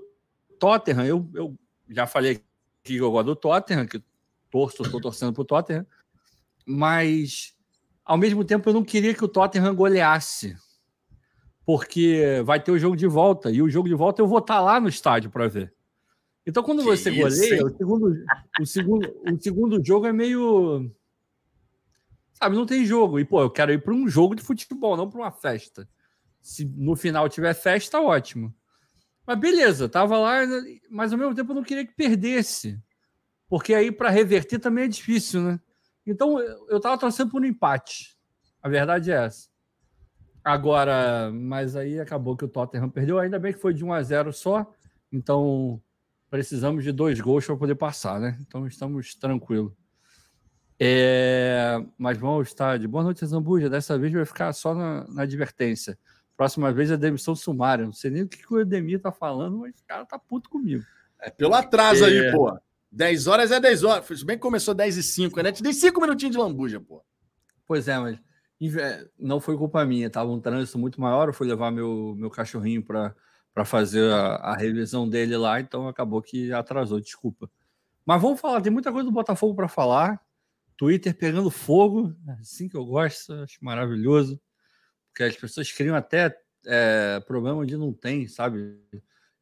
Tottenham, 0.60 1.06
eu, 1.06 1.30
eu 1.34 1.58
já 1.90 2.06
falei 2.06 2.44
que 2.84 2.98
eu 2.98 3.10
gosto 3.10 3.28
do 3.28 3.36
Tottenham, 3.36 3.88
que 3.88 4.04
torço, 4.52 4.84
estou 4.84 5.02
torcendo 5.02 5.34
para 5.34 5.42
o 5.42 5.46
Tottenham, 5.46 5.88
mas 6.66 7.58
ao 8.10 8.18
mesmo 8.18 8.44
tempo 8.44 8.68
eu 8.68 8.74
não 8.74 8.84
queria 8.84 9.14
que 9.14 9.24
o 9.24 9.28
Tottenham 9.28 9.76
goleasse, 9.76 10.58
porque 11.64 12.42
vai 12.44 12.60
ter 12.60 12.72
o 12.72 12.80
jogo 12.80 12.96
de 12.96 13.06
volta, 13.06 13.52
e 13.52 13.62
o 13.62 13.70
jogo 13.70 13.88
de 13.88 13.94
volta 13.94 14.20
eu 14.20 14.28
vou 14.28 14.40
estar 14.40 14.56
tá 14.56 14.62
lá 14.62 14.80
no 14.80 14.90
estádio 14.90 15.30
para 15.30 15.48
ver. 15.48 15.72
Então, 16.44 16.64
quando 16.64 16.80
que 16.80 16.86
você 16.86 17.12
isso, 17.12 17.22
goleia, 17.22 17.64
o 17.64 17.70
segundo, 17.70 18.26
o, 18.60 18.66
segundo, 18.66 19.16
o 19.32 19.40
segundo 19.40 19.86
jogo 19.86 20.08
é 20.08 20.12
meio. 20.12 20.92
Sabe, 22.34 22.56
não 22.56 22.66
tem 22.66 22.84
jogo. 22.84 23.20
E, 23.20 23.26
pô, 23.26 23.44
eu 23.44 23.52
quero 23.52 23.72
ir 23.72 23.84
para 23.84 23.94
um 23.94 24.08
jogo 24.08 24.34
de 24.34 24.42
futebol, 24.42 24.98
não 24.98 25.08
para 25.08 25.20
uma 25.20 25.32
festa. 25.32 25.88
Se 26.42 26.66
no 26.66 26.96
final 26.96 27.30
tiver 27.30 27.54
festa, 27.54 28.02
ótimo. 28.02 28.52
Mas 29.28 29.38
beleza, 29.38 29.88
tava 29.88 30.18
lá, 30.18 30.40
mas 30.90 31.14
ao 31.14 31.20
mesmo 31.20 31.36
tempo 31.36 31.52
eu 31.52 31.56
não 31.58 31.64
queria 31.64 31.86
que 31.86 31.94
perdesse. 31.94 32.82
Porque 33.48 33.76
aí 33.76 33.92
para 33.92 34.10
reverter 34.10 34.58
também 34.58 34.86
é 34.86 34.88
difícil, 34.88 35.44
né? 35.44 35.60
Então 36.10 36.40
eu 36.40 36.80
tava 36.80 36.98
torcendo 36.98 37.30
por 37.30 37.42
um 37.42 37.46
empate. 37.46 38.18
A 38.62 38.68
verdade 38.68 39.12
é 39.12 39.26
essa. 39.26 39.48
Agora, 40.44 41.32
mas 41.32 41.76
aí 41.76 42.00
acabou 42.00 42.36
que 42.36 42.46
o 42.46 42.48
Tottenham 42.48 42.90
perdeu, 42.90 43.20
ainda 43.20 43.38
bem 43.38 43.54
que 43.54 43.60
foi 43.60 43.74
de 43.74 43.84
1 43.86 43.94
a 43.94 44.02
0 44.02 44.34
só. 44.34 44.72
Então 45.12 45.82
precisamos 46.30 46.84
de 46.84 46.92
dois 46.92 47.20
gols 47.20 47.46
para 47.46 47.56
poder 47.56 47.76
passar, 47.76 48.20
né? 48.20 48.38
Então 48.42 48.66
estamos 48.66 49.14
tranquilos. 49.16 49.72
É... 50.80 51.78
Mas 51.98 52.18
vamos 52.18 52.48
estar 52.48 52.80
de 52.80 52.88
boa 52.88 53.04
noite, 53.04 53.26
Zambuja. 53.26 53.70
Dessa 53.70 53.98
vez 53.98 54.14
vai 54.14 54.26
ficar 54.26 54.54
só 54.54 54.74
na, 54.74 55.06
na 55.10 55.24
advertência. 55.24 55.98
Próxima 56.36 56.72
vez 56.72 56.90
é 56.90 56.98
demissão 56.98 57.36
sumária. 57.36 57.86
Não 57.86 57.94
sei 57.94 58.10
nem 58.10 58.24
o 58.24 58.28
que, 58.28 58.42
o 58.52 58.60
Edemir 58.60 59.02
tá 59.02 59.12
falando, 59.12 59.60
mas 59.60 59.76
o 59.80 59.86
cara 59.86 60.06
tá 60.06 60.18
puto 60.18 60.50
comigo. 60.50 60.84
É 61.20 61.30
pelo 61.30 61.54
atraso 61.54 62.06
é... 62.06 62.08
aí, 62.08 62.32
pô. 62.32 62.58
10 62.92 63.28
horas 63.28 63.52
é 63.52 63.60
10 63.60 63.84
horas. 63.84 64.06
Se 64.20 64.26
bem 64.26 64.38
que 64.38 64.42
começou 64.42 64.74
10 64.74 64.98
e 64.98 65.04
5, 65.04 65.42
né? 65.42 65.52
Te 65.52 65.64
dei 65.64 65.74
5 65.74 66.00
minutinhos 66.02 66.36
de 66.36 66.42
lambuja, 66.42 66.80
pô. 66.80 67.04
Pois 67.66 67.88
é, 67.88 67.98
mas 67.98 68.20
não 69.18 69.40
foi 69.40 69.58
culpa 69.58 69.86
minha. 69.86 70.10
Tava 70.10 70.32
um 70.32 70.40
trânsito 70.40 70.78
muito 70.78 71.00
maior. 71.00 71.30
Eu 71.30 71.34
fui 71.34 71.48
levar 71.48 71.72
meu, 71.72 72.16
meu 72.18 72.30
cachorrinho 72.30 72.84
para 72.84 73.14
fazer 73.66 74.12
a, 74.12 74.36
a, 74.36 74.56
revisão 74.56 75.08
dele 75.08 75.38
lá, 75.38 75.60
então 75.60 75.88
acabou 75.88 76.22
que 76.22 76.52
atrasou. 76.52 77.00
Desculpa. 77.00 77.50
Mas 78.06 78.22
vamos 78.22 78.40
falar. 78.40 78.62
Tem 78.62 78.72
muita 78.72 78.92
coisa 78.92 79.06
do 79.06 79.14
Botafogo 79.14 79.56
para 79.56 79.68
falar. 79.68 80.20
Twitter 80.76 81.16
pegando 81.16 81.52
fogo, 81.52 82.16
assim 82.40 82.70
que 82.70 82.78
eu 82.78 82.86
gosto, 82.86 83.34
acho 83.34 83.58
maravilhoso 83.62 84.40
porque 85.20 85.24
as 85.24 85.36
pessoas 85.36 85.70
criam 85.72 85.96
até 85.96 86.34
é, 86.66 87.20
problema 87.28 87.58
onde 87.58 87.76
não 87.76 87.94
tem, 87.94 88.26
sabe? 88.28 88.80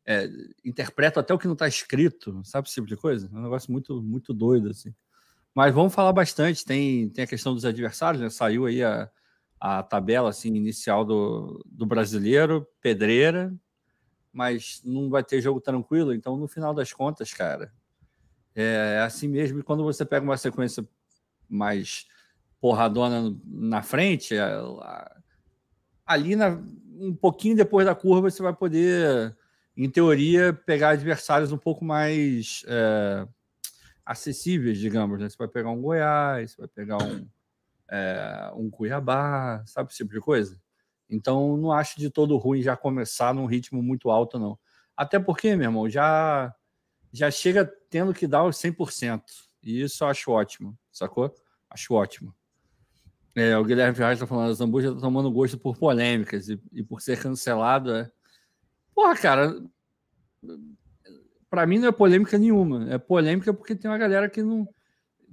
É, 0.10 0.30
até 1.18 1.34
o 1.34 1.38
que 1.38 1.48
não 1.48 1.54
está 1.54 1.68
escrito, 1.68 2.42
sabe 2.46 2.68
esse 2.68 2.76
tipo 2.76 2.88
de 2.88 2.96
coisa? 2.96 3.30
É 3.32 3.38
um 3.38 3.42
negócio 3.42 3.70
muito, 3.70 4.02
muito 4.02 4.34
doido, 4.34 4.70
assim. 4.70 4.96
Mas 5.54 5.74
vamos 5.74 5.94
falar 5.94 6.14
bastante. 6.14 6.64
Tem, 6.64 7.10
tem 7.10 7.26
a 7.26 7.28
questão 7.28 7.54
dos 7.54 7.66
adversários, 7.66 8.22
né? 8.22 8.30
Saiu 8.30 8.66
aí 8.66 8.82
a, 8.82 9.10
a 9.60 9.84
tabela 9.84 10.30
assim, 10.30 10.54
inicial 10.56 11.04
do, 11.04 11.62
do 11.66 11.86
brasileiro, 11.86 12.66
pedreira, 12.82 13.54
mas 14.32 14.82
não 14.86 15.10
vai 15.10 15.24
ter 15.24 15.42
jogo 15.42 15.60
tranquilo. 15.60 16.14
Então, 16.14 16.38
no 16.38 16.48
final 16.48 16.74
das 16.74 16.94
contas, 16.94 17.34
cara, 17.34 17.74
é, 18.56 18.96
é 18.98 19.00
assim 19.02 19.28
mesmo. 19.28 19.60
E 19.60 19.64
quando 19.64 19.84
você 19.84 20.06
pega 20.06 20.24
uma 20.24 20.38
sequência 20.38 20.88
mais 21.50 22.08
porradona 22.62 23.36
na 23.44 23.82
frente, 23.82 24.36
é, 24.36 24.52
ali 26.06 26.36
na, 26.36 26.62
um 27.00 27.14
pouquinho 27.14 27.56
depois 27.56 27.86
da 27.86 27.94
curva 27.94 28.30
você 28.30 28.42
vai 28.42 28.54
poder, 28.54 29.36
em 29.78 29.90
teoria, 29.90 30.52
pegar 30.54 30.90
adversários 30.90 31.52
um 31.52 31.58
pouco 31.58 31.86
mais 31.86 32.64
é, 32.68 33.28
acessíveis, 34.04 34.80
digamos. 34.80 35.20
Né? 35.20 35.30
Você 35.30 35.38
vai 35.38 35.48
pegar 35.48 35.70
um 35.70 35.82
Goiás, 35.82 36.52
você 36.52 36.58
vai 36.58 36.68
pegar 36.68 36.98
um, 36.98 37.28
é, 37.90 38.52
um 38.56 38.70
Cuiabá, 38.70 39.64
sabe 39.68 39.90
esse 39.90 39.98
tipo 39.98 40.14
de 40.14 40.20
coisa? 40.20 40.60
Então, 41.10 41.56
não 41.56 41.72
acho 41.72 42.00
de 42.00 42.10
todo 42.10 42.36
ruim 42.38 42.62
já 42.62 42.76
começar 42.76 43.34
num 43.34 43.46
ritmo 43.46 43.82
muito 43.82 44.10
alto, 44.10 44.40
não. 44.40 44.58
Até 44.96 45.20
porque, 45.20 45.56
meu 45.56 45.68
irmão, 45.68 45.88
já, 45.88 46.54
já 47.14 47.30
chega 47.30 47.66
tendo 47.90 48.14
que 48.14 48.28
dar 48.28 48.44
os 48.44 48.58
100%. 48.58 49.22
E 49.62 49.82
isso 49.82 50.04
eu 50.04 50.08
acho 50.08 50.32
ótimo, 50.32 50.78
sacou? 50.92 51.34
Acho 51.70 51.94
ótimo. 51.94 52.34
É, 53.36 53.56
o 53.56 53.64
Guilherme 53.64 53.96
Ferraz 53.96 54.18
está 54.18 54.26
falando, 54.26 54.50
a 54.50 54.54
Zambuja 54.54 54.90
está 54.90 55.00
tomando 55.00 55.32
gosto 55.32 55.60
por 55.60 55.78
polêmicas 55.78 56.50
e, 56.50 56.60
e, 56.74 56.82
por 56.82 57.02
ser 57.02 57.22
cancelado. 57.22 57.94
É... 57.94 58.12
Porra, 58.98 59.16
cara, 59.16 59.64
para 61.52 61.68
mim 61.68 61.78
não 61.78 61.88
é 61.88 61.92
polêmica 61.92 62.36
nenhuma. 62.36 62.92
É 62.92 62.98
polêmica 62.98 63.54
porque 63.54 63.76
tem 63.76 63.92
uma 63.92 63.98
galera 63.98 64.28
que 64.28 64.42
não. 64.42 64.68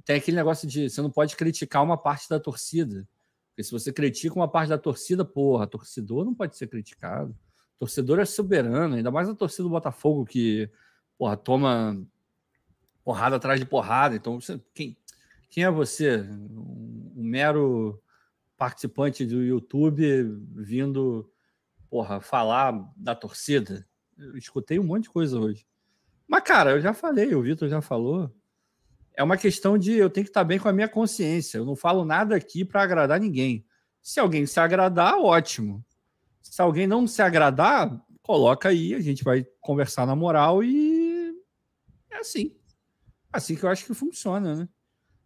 Tem 0.05 0.17
aquele 0.17 0.37
negócio 0.37 0.69
de 0.69 0.91
você 0.91 1.01
não 1.01 1.11
pode 1.11 1.35
criticar 1.35 1.83
uma 1.83 1.97
parte 1.97 2.29
da 2.29 2.39
torcida. 2.39 3.09
Porque 3.49 3.65
se 3.65 3.73
você 3.73 3.91
critica 3.91 4.35
uma 4.35 4.47
parte 4.47 4.69
da 4.69 4.77
torcida, 4.77 5.25
porra, 5.25 5.67
torcedor 5.67 6.27
não 6.27 6.35
pode 6.35 6.59
ser 6.59 6.67
criticado. 6.67 7.35
Torcedor 7.79 8.19
é 8.19 8.27
soberano, 8.27 8.97
ainda 8.97 9.11
mais 9.11 9.31
a 9.31 9.35
torcida 9.35 9.62
do 9.62 9.71
Botafogo 9.71 10.27
que, 10.27 10.69
porra, 11.17 11.35
toma 11.35 12.07
porrada 13.03 13.37
atrás 13.37 13.59
de 13.59 13.65
porrada. 13.65 14.15
Então, 14.15 14.39
você, 14.39 14.61
quem, 14.75 14.95
quem 15.49 15.65
é 15.65 15.71
você? 15.71 16.19
Um, 16.19 17.15
um 17.17 17.25
mero 17.25 17.99
participante 18.59 19.25
do 19.25 19.43
YouTube 19.43 20.23
vindo 20.55 21.33
porra, 21.95 22.20
falar 22.20 22.92
da 22.97 23.14
torcida? 23.14 23.86
Eu 24.18 24.36
escutei 24.36 24.80
um 24.80 24.82
monte 24.82 25.05
de 25.05 25.11
coisa 25.11 25.38
hoje. 25.38 25.64
Mas, 26.26 26.42
cara, 26.42 26.72
eu 26.72 26.80
já 26.80 26.92
falei, 26.92 27.32
o 27.36 27.40
Vitor 27.40 27.68
já 27.68 27.80
falou. 27.80 28.34
É 29.12 29.22
uma 29.22 29.36
questão 29.36 29.78
de 29.78 29.92
eu 29.92 30.11
tenho 30.11 30.24
que 30.24 30.30
estar 30.30 30.42
bem 30.42 30.59
com 30.59 30.68
a 30.68 30.72
minha 30.72 30.88
consciência. 30.88 31.59
Eu 31.59 31.64
não 31.64 31.76
falo 31.76 32.05
nada 32.05 32.34
aqui 32.34 32.64
para 32.64 32.82
agradar 32.82 33.20
ninguém. 33.20 33.64
Se 34.03 34.18
alguém 34.18 34.45
se 34.45 34.59
agradar, 34.59 35.20
ótimo. 35.20 35.84
Se 36.42 36.61
alguém 36.61 36.88
não 36.88 37.07
se 37.07 37.22
agradar, 37.22 38.05
coloca 38.22 38.70
aí, 38.70 38.92
a 38.92 39.01
gente 39.01 39.22
vai 39.22 39.47
conversar 39.61 40.05
na 40.05 40.16
moral 40.16 40.64
e 40.64 41.32
é 42.11 42.16
assim. 42.16 42.57
Assim 43.32 43.55
que 43.55 43.62
eu 43.62 43.70
acho 43.70 43.86
que 43.86 43.95
funciona, 43.95 44.57
né? 44.57 44.68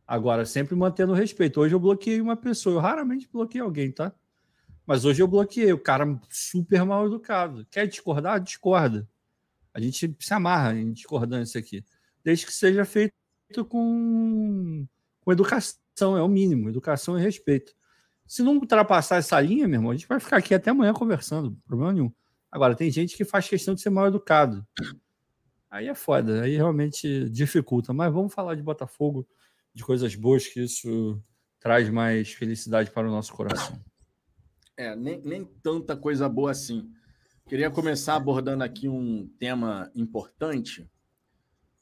Agora, 0.06 0.44
sempre 0.44 0.74
mantendo 0.74 1.14
respeito. 1.14 1.62
Hoje 1.62 1.74
eu 1.74 1.80
bloqueei 1.80 2.20
uma 2.20 2.36
pessoa, 2.36 2.74
eu 2.74 2.80
raramente 2.80 3.26
bloqueei 3.26 3.62
alguém, 3.62 3.90
tá? 3.90 4.14
Mas 4.88 5.04
hoje 5.04 5.20
eu 5.20 5.28
bloqueei, 5.28 5.70
o 5.70 5.78
cara 5.78 6.18
super 6.30 6.82
mal 6.82 7.06
educado. 7.06 7.66
Quer 7.70 7.86
discordar? 7.86 8.40
Discorda. 8.40 9.06
A 9.74 9.78
gente 9.78 10.16
se 10.18 10.32
amarra 10.32 10.74
em 10.74 10.94
discordância 10.94 11.58
aqui. 11.58 11.84
Desde 12.24 12.46
que 12.46 12.52
seja 12.54 12.86
feito 12.86 13.12
com, 13.68 14.86
com 15.20 15.30
educação, 15.30 16.16
é 16.16 16.22
o 16.22 16.26
mínimo. 16.26 16.70
Educação 16.70 17.18
e 17.18 17.22
respeito. 17.22 17.76
Se 18.26 18.42
não 18.42 18.54
ultrapassar 18.54 19.16
essa 19.16 19.38
linha, 19.42 19.68
meu 19.68 19.76
irmão, 19.76 19.90
a 19.90 19.94
gente 19.94 20.08
vai 20.08 20.18
ficar 20.18 20.38
aqui 20.38 20.54
até 20.54 20.70
amanhã 20.70 20.94
conversando, 20.94 21.54
problema 21.66 21.92
nenhum. 21.92 22.10
Agora, 22.50 22.74
tem 22.74 22.90
gente 22.90 23.14
que 23.14 23.26
faz 23.26 23.46
questão 23.46 23.74
de 23.74 23.82
ser 23.82 23.90
mal 23.90 24.06
educado. 24.06 24.66
Aí 25.70 25.86
é 25.86 25.94
foda, 25.94 26.44
aí 26.44 26.56
realmente 26.56 27.28
dificulta. 27.28 27.92
Mas 27.92 28.10
vamos 28.10 28.32
falar 28.32 28.54
de 28.54 28.62
Botafogo 28.62 29.28
de 29.74 29.84
coisas 29.84 30.14
boas 30.14 30.46
que 30.46 30.60
isso 30.64 31.22
traz 31.60 31.90
mais 31.90 32.32
felicidade 32.32 32.90
para 32.90 33.06
o 33.06 33.10
nosso 33.10 33.34
coração. 33.34 33.78
É, 34.78 34.94
nem, 34.94 35.20
nem 35.22 35.44
tanta 35.60 35.96
coisa 35.96 36.28
boa 36.28 36.52
assim. 36.52 36.88
Queria 37.48 37.68
começar 37.68 38.14
abordando 38.14 38.62
aqui 38.62 38.88
um 38.88 39.28
tema 39.36 39.90
importante. 39.92 40.88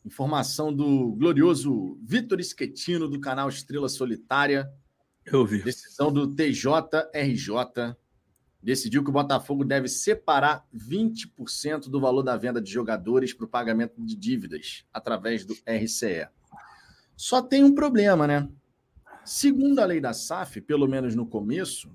Informação 0.02 0.72
do 0.72 1.12
glorioso 1.12 1.98
Vitor 2.02 2.42
Schettino, 2.42 3.06
do 3.06 3.20
canal 3.20 3.50
Estrela 3.50 3.90
Solitária. 3.90 4.72
Eu 5.26 5.44
vi. 5.44 5.62
Decisão 5.62 6.10
do 6.10 6.34
TJRJ. 6.34 7.94
Decidiu 8.62 9.04
que 9.04 9.10
o 9.10 9.12
Botafogo 9.12 9.62
deve 9.62 9.88
separar 9.88 10.66
20% 10.74 11.90
do 11.90 12.00
valor 12.00 12.22
da 12.22 12.34
venda 12.38 12.62
de 12.62 12.72
jogadores 12.72 13.34
para 13.34 13.44
o 13.44 13.48
pagamento 13.48 14.02
de 14.02 14.16
dívidas 14.16 14.86
através 14.90 15.44
do 15.44 15.52
RCE. 15.66 16.28
Só 17.14 17.42
tem 17.42 17.62
um 17.62 17.74
problema, 17.74 18.26
né? 18.26 18.48
Segundo 19.22 19.80
a 19.80 19.84
lei 19.84 20.00
da 20.00 20.14
SAF, 20.14 20.62
pelo 20.62 20.88
menos 20.88 21.14
no 21.14 21.26
começo, 21.26 21.90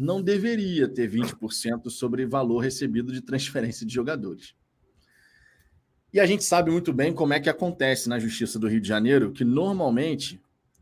não 0.00 0.22
deveria 0.22 0.88
ter 0.88 1.10
20% 1.10 1.90
sobre 1.90 2.24
valor 2.24 2.60
recebido 2.60 3.12
de 3.12 3.20
transferência 3.20 3.86
de 3.86 3.92
jogadores. 3.92 4.54
E 6.12 6.18
a 6.18 6.26
gente 6.26 6.42
sabe 6.42 6.70
muito 6.70 6.92
bem 6.92 7.12
como 7.12 7.34
é 7.34 7.38
que 7.38 7.50
acontece 7.50 8.08
na 8.08 8.18
Justiça 8.18 8.58
do 8.58 8.66
Rio 8.66 8.80
de 8.80 8.88
Janeiro, 8.88 9.30
que 9.30 9.44
normalmente 9.44 10.40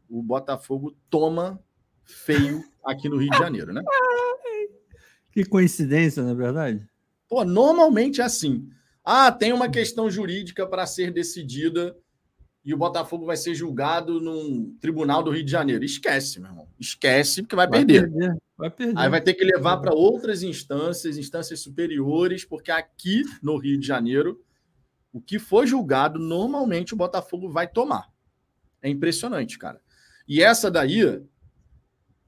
o 0.09 0.23
Botafogo 0.23 0.97
toma 1.11 1.61
feio 2.05 2.65
aqui 2.85 3.09
no 3.09 3.19
Rio 3.19 3.31
de 3.31 3.39
Janeiro, 3.39 3.73
né? 3.73 3.83
Que 5.33 5.45
coincidência, 5.45 6.23
na 6.23 6.31
é 6.31 6.35
verdade. 6.35 6.89
Pô, 7.29 7.45
normalmente 7.45 8.21
é 8.21 8.25
assim. 8.25 8.71
Ah, 9.05 9.31
tem 9.31 9.53
uma 9.53 9.69
questão 9.69 10.11
jurídica 10.11 10.67
para 10.67 10.87
ser 10.87 11.13
decidida 11.13 11.95
e 12.65 12.73
o 12.73 12.79
Botafogo 12.79 13.27
vai 13.27 13.37
ser 13.37 13.55
julgado 13.55 14.21
num 14.21 14.77
tribunal 14.81 15.23
do 15.23 15.31
Rio 15.31 15.45
de 15.45 15.51
Janeiro. 15.51 15.85
Esquece, 15.85 16.41
meu 16.41 16.51
irmão. 16.51 16.69
Esquece, 16.79 17.43
porque 17.43 17.57
vai, 17.57 17.67
vai 17.67 17.85
perder. 17.85 18.11
perder. 18.11 18.39
Vai 18.59 18.71
perder. 18.71 18.99
Aí 18.99 19.09
vai 19.09 19.21
ter 19.21 19.35
que 19.35 19.45
levar 19.45 19.77
para 19.77 19.95
outras 19.95 20.43
instâncias, 20.43 21.17
instâncias 21.17 21.61
superiores, 21.61 22.45
porque 22.45 22.73
aqui 22.73 23.23
no 23.41 23.57
Rio 23.57 23.79
de 23.79 23.87
Janeiro, 23.87 24.45
o 25.13 25.21
que 25.21 25.39
for 25.39 25.65
julgado, 25.65 26.19
normalmente 26.19 26.93
o 26.93 26.97
Botafogo 26.97 27.49
vai 27.49 27.69
tomar. 27.69 28.13
É 28.83 28.89
impressionante, 28.89 29.57
cara. 29.57 29.81
E 30.27 30.43
essa 30.43 30.69
daí, 30.69 31.23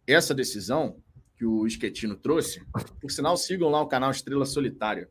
essa 0.07 0.33
decisão 0.33 1.03
que 1.37 1.45
o 1.45 1.66
Esquetino 1.66 2.14
trouxe, 2.14 2.62
por 3.01 3.11
sinal, 3.11 3.37
sigam 3.37 3.68
lá 3.68 3.81
o 3.81 3.89
canal 3.89 4.12
Estrela 4.12 4.47
Solitária. 4.47 5.11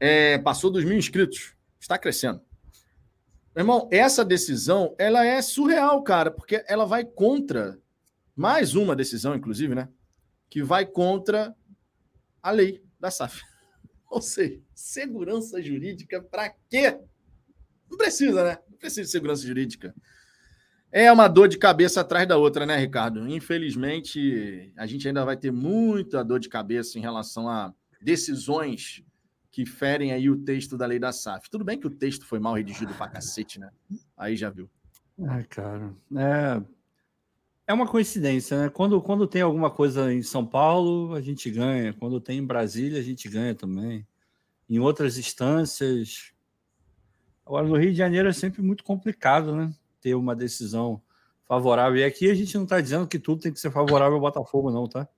É, 0.00 0.38
passou 0.38 0.70
dos 0.70 0.82
mil 0.84 0.96
inscritos. 0.96 1.54
Está 1.78 1.98
crescendo. 1.98 2.40
Meu 3.54 3.64
irmão, 3.64 3.86
essa 3.92 4.24
decisão, 4.24 4.94
ela 4.98 5.26
é 5.26 5.42
surreal, 5.42 6.02
cara, 6.02 6.30
porque 6.30 6.64
ela 6.66 6.86
vai 6.86 7.04
contra 7.04 7.78
mais 8.34 8.74
uma 8.74 8.96
decisão, 8.96 9.34
inclusive, 9.34 9.74
né? 9.74 9.88
Que 10.52 10.62
vai 10.62 10.84
contra 10.84 11.56
a 12.42 12.50
lei 12.50 12.84
da 13.00 13.10
SAF. 13.10 13.40
Ou 14.10 14.20
seja, 14.20 14.60
segurança 14.74 15.62
jurídica 15.62 16.20
para 16.20 16.50
quê? 16.68 17.00
Não 17.90 17.96
precisa, 17.96 18.44
né? 18.44 18.58
Não 18.70 18.76
precisa 18.76 19.00
de 19.00 19.08
segurança 19.08 19.46
jurídica. 19.46 19.94
É 20.90 21.10
uma 21.10 21.26
dor 21.26 21.48
de 21.48 21.56
cabeça 21.56 22.02
atrás 22.02 22.28
da 22.28 22.36
outra, 22.36 22.66
né, 22.66 22.76
Ricardo? 22.76 23.26
Infelizmente, 23.26 24.70
a 24.76 24.86
gente 24.86 25.08
ainda 25.08 25.24
vai 25.24 25.38
ter 25.38 25.50
muita 25.50 26.22
dor 26.22 26.38
de 26.38 26.50
cabeça 26.50 26.98
em 26.98 27.00
relação 27.00 27.48
a 27.48 27.72
decisões 28.02 29.02
que 29.50 29.64
ferem 29.64 30.12
aí 30.12 30.28
o 30.28 30.36
texto 30.36 30.76
da 30.76 30.84
lei 30.84 30.98
da 30.98 31.12
SAF. 31.12 31.48
Tudo 31.48 31.64
bem 31.64 31.80
que 31.80 31.86
o 31.86 31.90
texto 31.90 32.26
foi 32.26 32.38
mal 32.38 32.52
redigido 32.52 32.92
pra 32.92 33.08
cacete, 33.08 33.58
né? 33.58 33.70
Aí 34.18 34.36
já 34.36 34.50
viu. 34.50 34.68
Ah, 35.18 35.42
cara, 35.44 35.94
é, 36.14 36.62
é 37.66 37.72
uma 37.72 37.86
coincidência, 37.86 38.58
né? 38.58 38.68
Quando, 38.68 39.00
quando 39.00 39.26
tem 39.26 39.42
alguma 39.42 39.70
coisa 39.70 40.12
em 40.12 40.22
São 40.22 40.44
Paulo, 40.44 41.14
a 41.14 41.20
gente 41.20 41.50
ganha. 41.50 41.92
Quando 41.92 42.20
tem 42.20 42.38
em 42.38 42.46
Brasília, 42.46 42.98
a 42.98 43.02
gente 43.02 43.28
ganha 43.28 43.54
também. 43.54 44.06
Em 44.68 44.78
outras 44.78 45.18
instâncias. 45.18 46.32
Agora, 47.46 47.66
no 47.66 47.76
Rio 47.76 47.90
de 47.90 47.98
Janeiro 47.98 48.28
é 48.28 48.32
sempre 48.32 48.62
muito 48.62 48.84
complicado, 48.84 49.54
né? 49.54 49.72
Ter 50.00 50.14
uma 50.14 50.34
decisão 50.34 51.02
favorável. 51.46 51.98
E 51.98 52.04
aqui 52.04 52.30
a 52.30 52.34
gente 52.34 52.54
não 52.56 52.64
está 52.64 52.80
dizendo 52.80 53.06
que 53.06 53.18
tudo 53.18 53.42
tem 53.42 53.52
que 53.52 53.60
ser 53.60 53.70
favorável 53.70 54.14
ao 54.14 54.20
Botafogo, 54.20 54.70
não, 54.70 54.88
tá? 54.88 55.08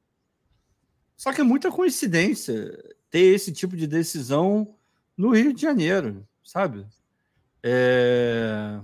Só 1.16 1.32
que 1.32 1.40
é 1.40 1.44
muita 1.44 1.70
coincidência 1.70 2.76
ter 3.10 3.34
esse 3.34 3.52
tipo 3.52 3.76
de 3.76 3.86
decisão 3.86 4.74
no 5.16 5.30
Rio 5.30 5.52
de 5.54 5.62
Janeiro, 5.62 6.26
sabe? 6.42 6.84
É... 7.62 8.80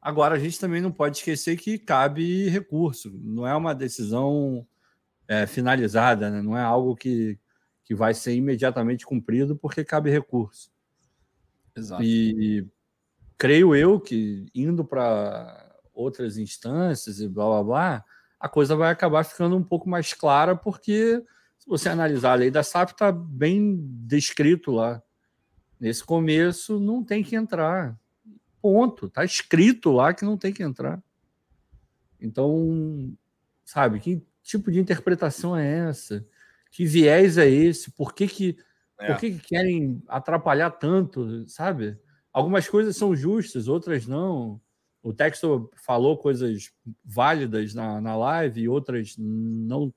Agora, 0.00 0.36
a 0.36 0.38
gente 0.38 0.58
também 0.60 0.80
não 0.80 0.92
pode 0.92 1.18
esquecer 1.18 1.56
que 1.56 1.78
cabe 1.78 2.48
recurso, 2.48 3.10
não 3.22 3.46
é 3.46 3.54
uma 3.54 3.74
decisão 3.74 4.66
é, 5.26 5.46
finalizada, 5.46 6.30
né? 6.30 6.40
não 6.40 6.56
é 6.56 6.62
algo 6.62 6.96
que, 6.96 7.38
que 7.84 7.94
vai 7.94 8.14
ser 8.14 8.34
imediatamente 8.34 9.04
cumprido 9.04 9.56
porque 9.56 9.84
cabe 9.84 10.10
recurso. 10.10 10.70
Exato. 11.76 12.02
E 12.02 12.66
creio 13.36 13.74
eu 13.74 14.00
que 14.00 14.46
indo 14.54 14.84
para 14.84 15.76
outras 15.92 16.38
instâncias 16.38 17.20
e 17.20 17.28
blá 17.28 17.46
blá 17.46 17.62
blá, 17.62 18.04
a 18.38 18.48
coisa 18.48 18.76
vai 18.76 18.90
acabar 18.90 19.24
ficando 19.24 19.56
um 19.56 19.64
pouco 19.64 19.88
mais 19.88 20.12
clara 20.12 20.54
porque 20.56 21.22
você 21.66 21.88
analisar 21.88 22.32
a 22.32 22.36
lei 22.36 22.50
da 22.50 22.62
SAP, 22.62 22.90
está 22.90 23.12
bem 23.12 23.76
descrito 24.06 24.72
lá. 24.72 25.02
Nesse 25.78 26.02
começo, 26.02 26.80
não 26.80 27.04
tem 27.04 27.22
que 27.22 27.36
entrar. 27.36 27.96
Ponto. 28.60 29.06
Está 29.06 29.24
escrito 29.24 29.92
lá 29.92 30.12
que 30.12 30.24
não 30.24 30.36
tem 30.36 30.52
que 30.52 30.62
entrar. 30.62 31.02
Então, 32.20 33.16
sabe, 33.64 34.00
que 34.00 34.22
tipo 34.42 34.70
de 34.70 34.80
interpretação 34.80 35.56
é 35.56 35.88
essa? 35.88 36.26
Que 36.70 36.84
viés 36.84 37.38
é 37.38 37.48
esse? 37.48 37.90
Por 37.90 38.14
que, 38.14 38.26
que, 38.26 38.58
é. 38.98 39.06
por 39.06 39.20
que, 39.20 39.32
que 39.32 39.40
querem 39.40 40.02
atrapalhar 40.08 40.70
tanto, 40.70 41.48
sabe? 41.48 41.98
Algumas 42.32 42.68
coisas 42.68 42.96
são 42.96 43.14
justas, 43.14 43.68
outras 43.68 44.06
não. 44.06 44.60
O 45.02 45.12
texto 45.12 45.70
falou 45.76 46.18
coisas 46.18 46.70
válidas 47.04 47.72
na, 47.74 48.00
na 48.00 48.16
live 48.16 48.62
e 48.62 48.68
outras 48.68 49.14
não 49.16 49.92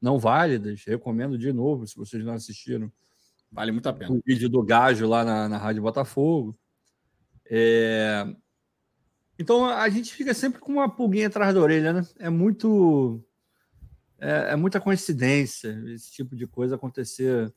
não 0.00 0.18
válidas. 0.18 0.82
Recomendo 0.84 1.36
de 1.36 1.52
novo, 1.52 1.86
se 1.86 1.94
vocês 1.94 2.24
não 2.24 2.32
assistiram. 2.32 2.90
Vale 3.52 3.72
muito 3.72 3.88
a 3.88 3.92
pena. 3.92 4.12
O 4.12 4.22
vídeo 4.24 4.48
do 4.48 4.62
Gajo 4.62 5.06
lá 5.06 5.24
na, 5.24 5.48
na 5.48 5.58
Rádio 5.58 5.82
Botafogo. 5.82 6.56
É... 7.50 8.24
Então 9.38 9.64
a 9.64 9.88
gente 9.88 10.14
fica 10.14 10.32
sempre 10.32 10.60
com 10.60 10.72
uma 10.72 10.88
pulguinha 10.88 11.26
atrás 11.26 11.52
da 11.54 11.60
orelha, 11.60 11.92
né? 11.92 12.06
É 12.18 12.30
muito. 12.30 13.20
É, 14.18 14.52
é 14.52 14.56
muita 14.56 14.80
coincidência 14.80 15.82
esse 15.94 16.12
tipo 16.12 16.36
de 16.36 16.46
coisa 16.46 16.76
acontecer 16.76 17.52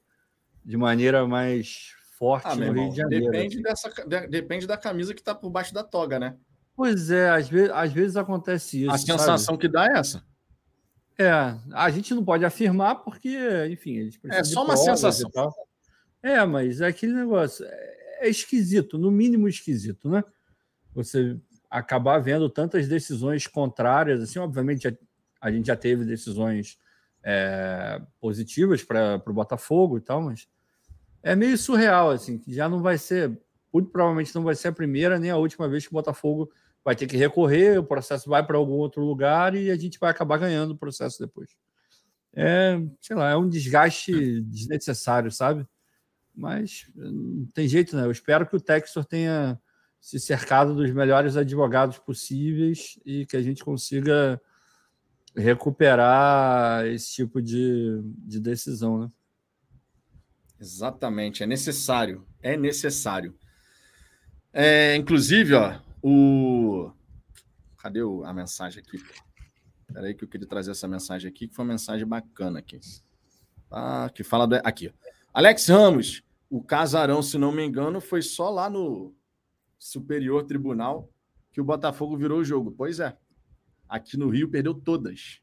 de 0.63 0.77
maneira 0.77 1.27
mais 1.27 1.91
forte 2.17 2.47
ah, 2.47 2.55
no 2.55 2.71
Rio 2.71 2.89
de 2.89 2.97
Janeiro. 2.97 3.25
Depende, 3.25 3.61
dessa, 3.61 3.89
depende 4.29 4.65
da 4.65 4.77
camisa 4.77 5.13
que 5.13 5.19
está 5.19 5.35
por 5.35 5.49
baixo 5.49 5.73
da 5.73 5.83
toga, 5.83 6.17
né? 6.17 6.37
Pois 6.75 7.11
é, 7.11 7.29
às 7.29 7.49
vezes, 7.49 7.69
às 7.71 7.91
vezes 7.91 8.15
acontece 8.17 8.83
isso. 8.83 8.91
A 8.91 8.97
sensação 8.97 9.37
sabe? 9.37 9.57
que 9.57 9.67
dá 9.67 9.87
é 9.87 9.99
essa. 9.99 10.23
É, 11.19 11.29
a 11.73 11.89
gente 11.91 12.13
não 12.13 12.23
pode 12.23 12.43
afirmar 12.43 12.95
porque, 12.95 13.37
enfim, 13.69 14.09
É 14.25 14.43
só 14.43 14.63
uma 14.63 14.75
sensação. 14.77 15.29
É, 16.23 16.43
mas 16.45 16.81
é 16.81 16.87
aquele 16.87 17.13
negócio 17.13 17.65
é, 17.65 18.02
é 18.23 18.29
esquisito, 18.29 18.97
no 18.97 19.11
mínimo 19.11 19.47
esquisito, 19.47 20.09
né? 20.09 20.23
Você 20.93 21.37
acabar 21.69 22.19
vendo 22.19 22.49
tantas 22.49 22.87
decisões 22.87 23.47
contrárias, 23.47 24.21
assim, 24.21 24.39
obviamente 24.39 24.87
a, 25.41 25.51
gente 25.51 25.67
já 25.67 25.75
teve 25.75 26.05
decisões 26.05 26.77
é, 27.23 28.01
positivas 28.21 28.83
para 28.83 29.21
o 29.25 29.33
Botafogo 29.33 29.97
e 29.97 30.01
tal, 30.01 30.21
mas 30.21 30.47
é 31.21 31.35
meio 31.35 31.57
surreal, 31.57 32.11
assim, 32.11 32.37
que 32.37 32.53
já 32.53 32.69
não 32.69 32.81
vai 32.81 32.97
ser, 32.97 33.37
muito 33.73 33.89
provavelmente 33.89 34.35
não 34.35 34.43
vai 34.43 34.55
ser 34.55 34.69
a 34.69 34.73
primeira 34.73 35.19
nem 35.19 35.31
a 35.31 35.37
última 35.37 35.67
vez 35.67 35.85
que 35.85 35.91
o 35.91 35.97
Botafogo 35.97 36.51
vai 36.83 36.95
ter 36.95 37.07
que 37.07 37.17
recorrer, 37.17 37.79
o 37.79 37.83
processo 37.83 38.29
vai 38.29 38.45
para 38.45 38.57
algum 38.57 38.73
outro 38.73 39.03
lugar 39.03 39.55
e 39.55 39.71
a 39.71 39.75
gente 39.75 39.99
vai 39.99 40.11
acabar 40.11 40.37
ganhando 40.37 40.71
o 40.71 40.77
processo 40.77 41.19
depois. 41.19 41.49
É, 42.35 42.79
sei 43.01 43.15
lá, 43.15 43.31
é 43.31 43.35
um 43.35 43.49
desgaste 43.49 44.41
desnecessário, 44.41 45.31
sabe? 45.31 45.65
Mas 46.35 46.89
não 46.95 47.45
tem 47.53 47.67
jeito, 47.67 47.95
né? 47.95 48.05
Eu 48.05 48.11
espero 48.11 48.47
que 48.47 48.55
o 48.55 48.61
Textor 48.61 49.05
tenha 49.05 49.59
se 50.01 50.19
cercado 50.19 50.75
dos 50.75 50.91
melhores 50.91 51.37
advogados 51.37 51.97
possíveis 51.97 52.99
e 53.05 53.25
que 53.25 53.37
a 53.37 53.41
gente 53.41 53.63
consiga 53.63 54.41
recuperar 55.35 56.85
esse 56.87 57.13
tipo 57.13 57.41
de, 57.41 58.01
de 58.03 58.39
decisão, 58.39 58.99
né? 58.99 59.11
Exatamente, 60.59 61.43
é 61.43 61.45
necessário, 61.45 62.25
é 62.41 62.55
necessário. 62.55 63.37
É, 64.51 64.95
inclusive, 64.95 65.55
ó, 65.55 65.79
o. 66.01 66.91
Cadê 67.77 67.99
a 68.23 68.33
mensagem 68.33 68.81
aqui? 68.81 68.97
Espera 69.87 70.07
aí 70.07 70.13
que 70.13 70.23
eu 70.23 70.27
queria 70.27 70.47
trazer 70.47 70.71
essa 70.71 70.87
mensagem 70.87 71.29
aqui, 71.29 71.47
que 71.47 71.55
foi 71.55 71.65
uma 71.65 71.73
mensagem 71.73 72.07
bacana 72.07 72.59
aqui. 72.59 72.79
Ah, 73.69 74.09
que 74.13 74.23
fala. 74.23 74.47
Do... 74.47 74.55
Aqui. 74.63 74.93
Alex 75.33 75.67
Ramos, 75.67 76.23
o 76.49 76.61
casarão, 76.63 77.21
se 77.21 77.37
não 77.37 77.51
me 77.51 77.65
engano, 77.65 77.99
foi 77.99 78.21
só 78.21 78.49
lá 78.49 78.69
no 78.69 79.13
Superior 79.79 80.43
Tribunal 80.43 81.09
que 81.51 81.59
o 81.59 81.63
Botafogo 81.63 82.17
virou 82.17 82.39
o 82.39 82.45
jogo. 82.45 82.71
Pois 82.71 82.99
é. 82.99 83.17
Aqui 83.87 84.17
no 84.17 84.29
Rio 84.29 84.49
perdeu 84.49 84.73
todas. 84.73 85.41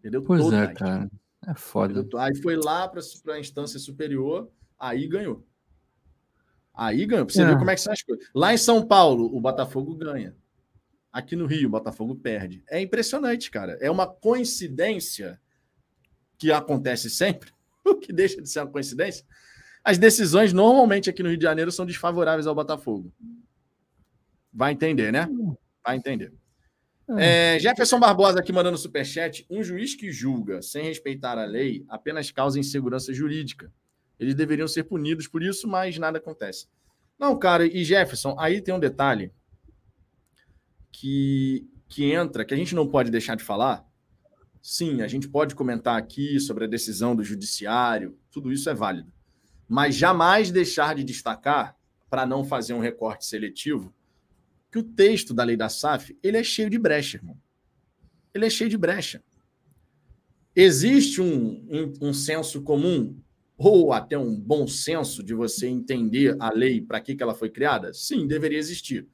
Perdeu 0.00 0.22
pois 0.22 0.40
é, 0.40 0.44
todas. 0.44 0.60
é, 0.60 0.74
cara. 0.74 1.10
É 1.46 1.54
foda. 1.54 2.06
Aí 2.18 2.34
foi 2.36 2.56
lá 2.56 2.88
para 2.88 3.00
a 3.34 3.40
instância 3.40 3.78
superior 3.78 4.48
Aí 4.82 5.06
ganhou. 5.06 5.46
Aí 6.74 7.06
ganhou. 7.06 7.24
Pra 7.24 7.32
você 7.32 7.42
é. 7.42 7.46
ver 7.46 7.56
como 7.56 7.70
é 7.70 7.74
que 7.76 7.80
são 7.80 7.92
as 7.92 8.02
coisas. 8.02 8.28
Lá 8.34 8.52
em 8.52 8.56
São 8.56 8.84
Paulo, 8.84 9.26
o 9.32 9.40
Botafogo 9.40 9.94
ganha. 9.94 10.36
Aqui 11.12 11.36
no 11.36 11.46
Rio, 11.46 11.68
o 11.68 11.70
Botafogo 11.70 12.16
perde. 12.16 12.64
É 12.68 12.80
impressionante, 12.80 13.48
cara. 13.48 13.78
É 13.80 13.88
uma 13.88 14.08
coincidência 14.08 15.40
que 16.36 16.50
acontece 16.50 17.08
sempre, 17.08 17.52
o 17.86 17.96
que 17.96 18.12
deixa 18.12 18.40
de 18.40 18.48
ser 18.48 18.60
uma 18.60 18.70
coincidência. 18.70 19.24
As 19.84 19.98
decisões 19.98 20.52
normalmente 20.52 21.10
aqui 21.10 21.22
no 21.22 21.28
Rio 21.28 21.38
de 21.38 21.44
Janeiro 21.44 21.72
são 21.72 21.84
desfavoráveis 21.84 22.46
ao 22.46 22.54
Botafogo. 22.54 23.12
Vai 24.52 24.72
entender, 24.72 25.12
né? 25.12 25.28
Vai 25.84 25.96
entender. 25.96 26.32
É, 27.18 27.58
Jefferson 27.58 27.98
Barbosa 27.98 28.38
aqui 28.38 28.52
mandando 28.52 28.78
superchat. 28.78 29.44
Um 29.50 29.62
juiz 29.62 29.94
que 29.94 30.12
julga 30.12 30.62
sem 30.62 30.84
respeitar 30.84 31.36
a 31.36 31.44
lei 31.44 31.84
apenas 31.88 32.30
causa 32.30 32.60
insegurança 32.60 33.12
jurídica. 33.12 33.72
Eles 34.18 34.34
deveriam 34.34 34.68
ser 34.68 34.84
punidos 34.84 35.26
por 35.26 35.42
isso, 35.42 35.66
mas 35.66 35.98
nada 35.98 36.18
acontece. 36.18 36.68
Não, 37.18 37.36
cara, 37.38 37.66
e 37.66 37.84
Jefferson, 37.84 38.36
aí 38.38 38.60
tem 38.60 38.72
um 38.72 38.80
detalhe 38.80 39.32
que, 40.92 41.68
que 41.88 42.12
entra, 42.12 42.44
que 42.44 42.54
a 42.54 42.56
gente 42.56 42.74
não 42.74 42.86
pode 42.86 43.10
deixar 43.10 43.34
de 43.34 43.42
falar. 43.42 43.84
Sim, 44.62 45.02
a 45.02 45.08
gente 45.08 45.28
pode 45.28 45.56
comentar 45.56 45.98
aqui 45.98 46.38
sobre 46.38 46.64
a 46.64 46.68
decisão 46.68 47.16
do 47.16 47.24
judiciário, 47.24 48.16
tudo 48.30 48.52
isso 48.52 48.70
é 48.70 48.74
válido. 48.74 49.12
Mas 49.68 49.96
jamais 49.96 50.52
deixar 50.52 50.94
de 50.94 51.02
destacar, 51.02 51.76
para 52.08 52.24
não 52.24 52.44
fazer 52.44 52.72
um 52.72 52.78
recorte 52.78 53.26
seletivo, 53.26 53.92
que 54.70 54.78
o 54.78 54.82
texto 54.82 55.34
da 55.34 55.42
lei 55.42 55.56
da 55.56 55.68
SAF 55.68 56.16
ele 56.22 56.36
é 56.36 56.44
cheio 56.44 56.70
de 56.70 56.78
brecha, 56.78 57.16
irmão. 57.16 57.36
Ele 58.32 58.46
é 58.46 58.50
cheio 58.50 58.70
de 58.70 58.78
brecha. 58.78 59.22
Existe 60.54 61.20
um, 61.20 61.66
um, 61.68 62.08
um 62.08 62.12
senso 62.12 62.62
comum 62.62 63.18
ou 63.56 63.92
até 63.92 64.16
um 64.16 64.38
bom 64.38 64.66
senso 64.68 65.22
de 65.22 65.34
você 65.34 65.66
entender 65.66 66.36
a 66.38 66.52
lei 66.52 66.80
para 66.80 67.00
que, 67.00 67.14
que 67.14 67.22
ela 67.22 67.34
foi 67.34 67.50
criada? 67.50 67.92
Sim, 67.92 68.26
deveria 68.26 68.58
existir. 68.58 69.08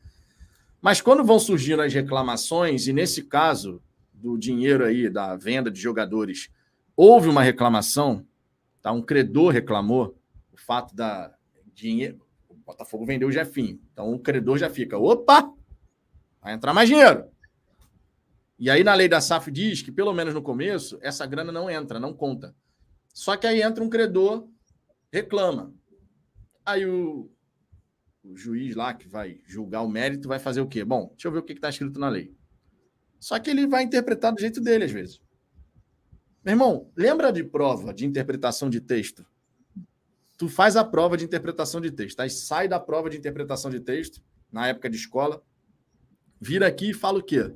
Mas 0.81 1.01
quando 1.01 1.25
vão 1.25 1.39
surgindo 1.39 1.83
as 1.83 1.95
reclamações, 1.95 2.87
e 2.87 2.93
nesse 2.93 3.23
caso 3.23 3.83
do 4.21 4.37
dinheiro 4.37 4.85
aí, 4.85 5.09
da 5.09 5.37
venda 5.37 5.71
de 5.71 5.81
jogadores, 5.81 6.51
houve 6.97 7.29
uma 7.29 7.43
reclamação, 7.43 8.27
tá? 8.83 8.93
um 8.93 9.03
credor 9.03 9.53
reclamou 9.53 10.19
o 10.53 10.57
fato 10.57 10.95
da 10.95 11.35
dinheiro. 11.73 12.21
O 12.49 12.55
Botafogo 12.55 13.07
vendeu 13.07 13.29
o 13.29 13.33
Jefinho. 13.33 13.81
Então 13.93 14.13
o 14.13 14.19
credor 14.19 14.59
já 14.59 14.69
fica: 14.69 14.99
opa, 14.99 15.53
vai 16.43 16.53
entrar 16.53 16.75
mais 16.75 16.89
dinheiro. 16.89 17.25
E 18.59 18.69
aí 18.69 18.83
na 18.83 18.95
lei 18.95 19.09
da 19.09 19.21
SAF 19.21 19.53
diz 19.53 19.83
que, 19.83 19.93
pelo 19.93 20.13
menos 20.13 20.35
no 20.35 20.43
começo, 20.43 20.99
essa 21.01 21.25
grana 21.25 21.53
não 21.53 21.71
entra, 21.71 22.01
não 22.01 22.13
conta. 22.13 22.55
Só 23.15 23.37
que 23.37 23.47
aí 23.47 23.63
entra 23.63 23.85
um 23.85 23.89
credor, 23.89 24.49
reclama. 25.13 25.73
Aí 26.67 26.85
o, 26.85 27.31
o 28.25 28.37
juiz 28.37 28.75
lá 28.75 28.93
que 28.93 29.09
vai 29.09 29.41
julgar 29.47 29.83
o 29.83 29.89
mérito 29.89 30.29
vai 30.29 30.41
fazer 30.41 30.61
o 30.61 30.67
quê? 30.67 30.85
Bom, 30.85 31.09
deixa 31.11 31.29
eu 31.29 31.33
ver 31.33 31.39
o 31.39 31.43
que 31.43 31.53
está 31.53 31.69
escrito 31.69 32.01
na 32.01 32.09
lei. 32.09 32.37
Só 33.19 33.39
que 33.39 33.51
ele 33.51 33.67
vai 33.67 33.83
interpretar 33.83 34.33
do 34.33 34.41
jeito 34.41 34.61
dele, 34.61 34.85
às 34.85 34.91
vezes. 34.91 35.21
Meu 36.45 36.53
irmão, 36.55 36.91
lembra 36.97 37.33
de 37.33 37.43
prova 37.43 37.93
de 37.93 38.07
interpretação 38.07 38.71
de 38.71 38.81
texto? 38.81 39.27
Tu 40.37 40.49
faz 40.49 40.77
a 40.77 40.85
prova 40.85 41.17
de 41.17 41.25
interpretação 41.25 41.81
de 41.81 41.91
texto, 41.91 42.21
aí 42.21 42.31
sai 42.31 42.69
da 42.69 42.79
prova 42.79 43.11
de 43.11 43.17
interpretação 43.17 43.71
de 43.71 43.81
texto, 43.81 44.23
na 44.51 44.69
época 44.69 44.89
de 44.89 44.97
escola, 44.97 45.43
vira 46.41 46.67
aqui 46.67 46.91
e 46.91 46.95
fala 46.95 47.19
o 47.19 47.23
quê? 47.23 47.53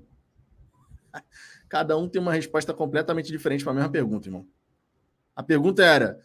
Cada 1.69 1.97
um 1.97 2.09
tem 2.09 2.21
uma 2.21 2.33
resposta 2.33 2.75
completamente 2.75 3.31
diferente 3.31 3.63
para 3.63 3.73
a 3.73 3.77
mesma 3.77 3.91
pergunta, 3.91 4.29
irmão. 4.29 4.47
A 5.35 5.43
pergunta 5.43 5.83
era: 5.83 6.21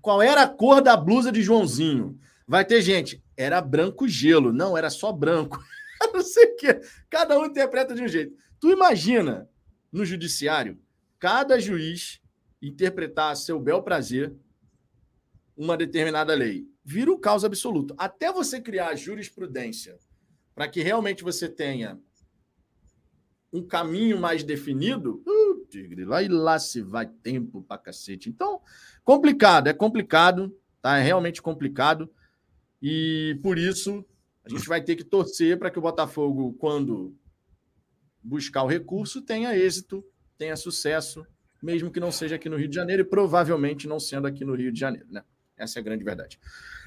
qual 0.00 0.22
era 0.22 0.42
a 0.42 0.48
cor 0.48 0.82
da 0.82 0.96
blusa 0.96 1.30
de 1.30 1.42
Joãozinho? 1.42 2.18
Vai 2.46 2.64
ter 2.64 2.80
gente, 2.80 3.22
era 3.36 3.60
branco 3.60 4.08
gelo. 4.08 4.52
Não, 4.52 4.76
era 4.76 4.90
só 4.90 5.12
branco. 5.12 5.62
não 6.12 6.22
sei 6.22 6.46
o 6.46 6.56
quê. 6.56 6.80
Cada 7.08 7.38
um 7.38 7.44
interpreta 7.44 7.94
de 7.94 8.02
um 8.02 8.08
jeito. 8.08 8.34
Tu 8.60 8.70
imagina 8.70 9.48
no 9.92 10.04
judiciário 10.04 10.78
cada 11.18 11.58
juiz 11.58 12.20
interpretar 12.60 13.32
a 13.32 13.36
seu 13.36 13.60
bel 13.60 13.82
prazer 13.82 14.34
uma 15.56 15.76
determinada 15.76 16.34
lei. 16.34 16.68
Vira 16.84 17.10
o 17.10 17.18
caos 17.18 17.44
absoluto. 17.44 17.94
Até 17.98 18.32
você 18.32 18.60
criar 18.60 18.94
jurisprudência 18.94 19.98
para 20.54 20.68
que 20.68 20.80
realmente 20.80 21.22
você 21.22 21.48
tenha 21.48 22.00
um 23.52 23.66
caminho 23.66 24.20
mais 24.20 24.44
definido, 24.44 25.22
uh, 25.26 25.66
tigre, 25.66 26.04
lá 26.04 26.22
e 26.22 26.28
lá 26.28 26.58
se 26.58 26.82
vai 26.82 27.06
tempo 27.06 27.62
pra 27.62 27.78
cacete. 27.78 28.28
Então, 28.28 28.60
complicado, 29.04 29.68
é 29.68 29.72
complicado, 29.72 30.54
tá? 30.82 30.98
É 30.98 31.02
realmente 31.02 31.40
complicado. 31.40 32.10
E 32.80 33.38
por 33.42 33.58
isso 33.58 34.04
a 34.44 34.48
gente 34.48 34.68
vai 34.68 34.82
ter 34.82 34.96
que 34.96 35.04
torcer 35.04 35.58
para 35.58 35.70
que 35.70 35.78
o 35.78 35.82
Botafogo, 35.82 36.54
quando 36.54 37.16
buscar 38.28 38.62
o 38.62 38.66
recurso, 38.66 39.22
tenha 39.22 39.56
êxito, 39.56 40.04
tenha 40.36 40.54
sucesso, 40.54 41.26
mesmo 41.62 41.90
que 41.90 41.98
não 41.98 42.12
seja 42.12 42.36
aqui 42.36 42.48
no 42.48 42.56
Rio 42.56 42.68
de 42.68 42.74
Janeiro 42.74 43.02
e 43.02 43.04
provavelmente 43.04 43.88
não 43.88 43.98
sendo 43.98 44.26
aqui 44.26 44.44
no 44.44 44.54
Rio 44.54 44.70
de 44.70 44.78
Janeiro, 44.78 45.08
né? 45.10 45.24
Essa 45.56 45.78
é 45.78 45.80
a 45.80 45.82
grande 45.82 46.04
verdade. 46.04 46.38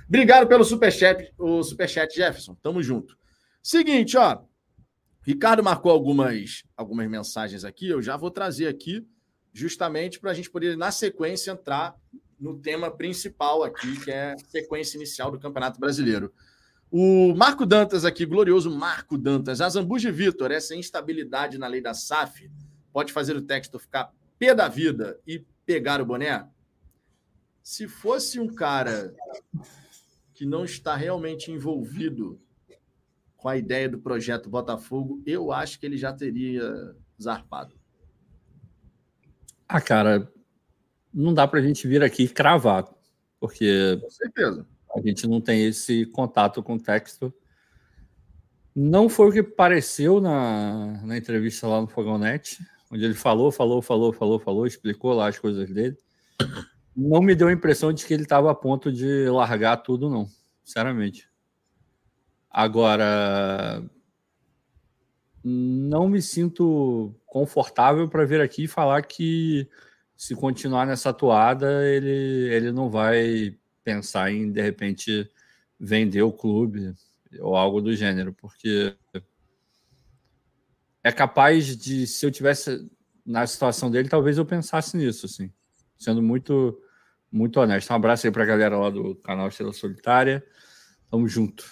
Obrigado 0.07 0.47
pelo 0.47 0.63
superchat, 0.63 1.33
o 1.37 1.61
superchat 1.63 2.15
Jefferson. 2.15 2.55
Tamo 2.55 2.81
junto. 2.81 3.17
Seguinte, 3.61 4.17
ó, 4.17 4.43
Ricardo 5.21 5.63
marcou 5.63 5.91
algumas, 5.91 6.63
algumas 6.75 7.09
mensagens 7.09 7.65
aqui, 7.65 7.89
eu 7.89 8.01
já 8.01 8.15
vou 8.15 8.31
trazer 8.31 8.67
aqui, 8.67 9.05
justamente 9.51 10.19
para 10.19 10.31
a 10.31 10.33
gente 10.33 10.49
poder, 10.49 10.77
na 10.77 10.91
sequência, 10.91 11.51
entrar 11.51 11.95
no 12.39 12.57
tema 12.59 12.89
principal 12.89 13.63
aqui, 13.63 13.99
que 14.03 14.09
é 14.09 14.33
a 14.33 14.37
sequência 14.37 14.95
inicial 14.95 15.29
do 15.29 15.39
Campeonato 15.39 15.79
Brasileiro. 15.79 16.33
O 16.91 17.33
Marco 17.33 17.65
Dantas 17.65 18.03
aqui, 18.03 18.25
glorioso 18.25 18.69
Marco 18.69 19.17
Dantas. 19.17 19.61
Azambuja 19.61 20.11
Vitor, 20.11 20.51
essa 20.51 20.75
instabilidade 20.75 21.57
na 21.57 21.65
lei 21.65 21.79
da 21.79 21.93
SAF 21.93 22.51
pode 22.91 23.13
fazer 23.13 23.33
o 23.37 23.41
texto 23.41 23.79
ficar 23.79 24.11
pé 24.37 24.53
da 24.53 24.67
vida 24.67 25.17
e 25.25 25.45
pegar 25.65 26.01
o 26.01 26.05
boné? 26.05 26.45
Se 27.63 27.87
fosse 27.87 28.41
um 28.41 28.53
cara 28.53 29.15
que 30.33 30.45
não 30.45 30.65
está 30.65 30.93
realmente 30.95 31.49
envolvido 31.49 32.41
com 33.37 33.47
a 33.47 33.55
ideia 33.55 33.87
do 33.87 33.99
projeto 33.99 34.49
Botafogo, 34.49 35.21
eu 35.25 35.51
acho 35.53 35.79
que 35.79 35.85
ele 35.85 35.97
já 35.97 36.11
teria 36.11 36.93
zarpado. 37.21 37.73
Ah, 39.65 39.79
cara, 39.79 40.29
não 41.13 41.33
dá 41.33 41.47
para 41.47 41.59
a 41.59 41.63
gente 41.63 41.87
vir 41.87 42.03
aqui 42.03 42.27
cravar, 42.27 42.85
porque 43.39 43.97
com 44.01 44.09
certeza. 44.09 44.67
A 44.95 45.01
gente 45.01 45.27
não 45.27 45.39
tem 45.39 45.65
esse 45.65 46.05
contato 46.07 46.61
com 46.61 46.75
o 46.75 46.79
texto. 46.79 47.33
Não 48.75 49.09
foi 49.09 49.29
o 49.29 49.31
que 49.31 49.43
pareceu 49.43 50.21
na, 50.21 51.01
na 51.03 51.17
entrevista 51.17 51.67
lá 51.67 51.81
no 51.81 51.87
Fogão 51.87 52.17
Net, 52.17 52.59
onde 52.91 53.03
ele 53.03 53.13
falou, 53.13 53.51
falou, 53.51 53.81
falou, 53.81 54.13
falou, 54.13 54.39
falou, 54.39 54.65
explicou 54.65 55.13
lá 55.13 55.27
as 55.27 55.39
coisas 55.39 55.69
dele. 55.69 55.97
Não 56.95 57.21
me 57.21 57.35
deu 57.35 57.47
a 57.47 57.53
impressão 57.53 57.91
de 57.91 58.05
que 58.05 58.13
ele 58.13 58.23
estava 58.23 58.51
a 58.51 58.55
ponto 58.55 58.91
de 58.91 59.27
largar 59.29 59.77
tudo, 59.77 60.09
não, 60.09 60.27
sinceramente. 60.63 61.29
Agora, 62.49 63.83
não 65.43 66.07
me 66.09 66.21
sinto 66.21 67.15
confortável 67.25 68.09
para 68.09 68.25
vir 68.25 68.41
aqui 68.41 68.65
e 68.65 68.67
falar 68.67 69.01
que 69.03 69.69
se 70.15 70.35
continuar 70.35 70.85
nessa 70.85 71.09
atuada, 71.09 71.85
ele, 71.87 72.53
ele 72.53 72.71
não 72.71 72.89
vai 72.89 73.57
pensar 73.83 74.31
em, 74.31 74.51
de 74.51 74.61
repente, 74.61 75.29
vender 75.79 76.21
o 76.21 76.31
clube 76.31 76.93
ou 77.39 77.55
algo 77.55 77.81
do 77.81 77.95
gênero, 77.95 78.33
porque 78.33 78.95
é 81.03 81.11
capaz 81.11 81.75
de, 81.77 82.05
se 82.05 82.25
eu 82.25 82.31
tivesse 82.31 82.89
na 83.25 83.45
situação 83.45 83.89
dele, 83.89 84.09
talvez 84.09 84.37
eu 84.37 84.45
pensasse 84.45 84.95
nisso, 84.97 85.25
assim, 85.25 85.51
sendo 85.97 86.21
muito, 86.21 86.79
muito 87.31 87.59
honesto. 87.59 87.91
Um 87.91 87.95
abraço 87.95 88.27
aí 88.27 88.31
para 88.31 88.43
a 88.43 88.47
galera 88.47 88.77
lá 88.77 88.89
do 88.89 89.15
canal 89.15 89.47
Estrela 89.47 89.73
Solitária. 89.73 90.45
Tamo 91.09 91.27
junto. 91.27 91.65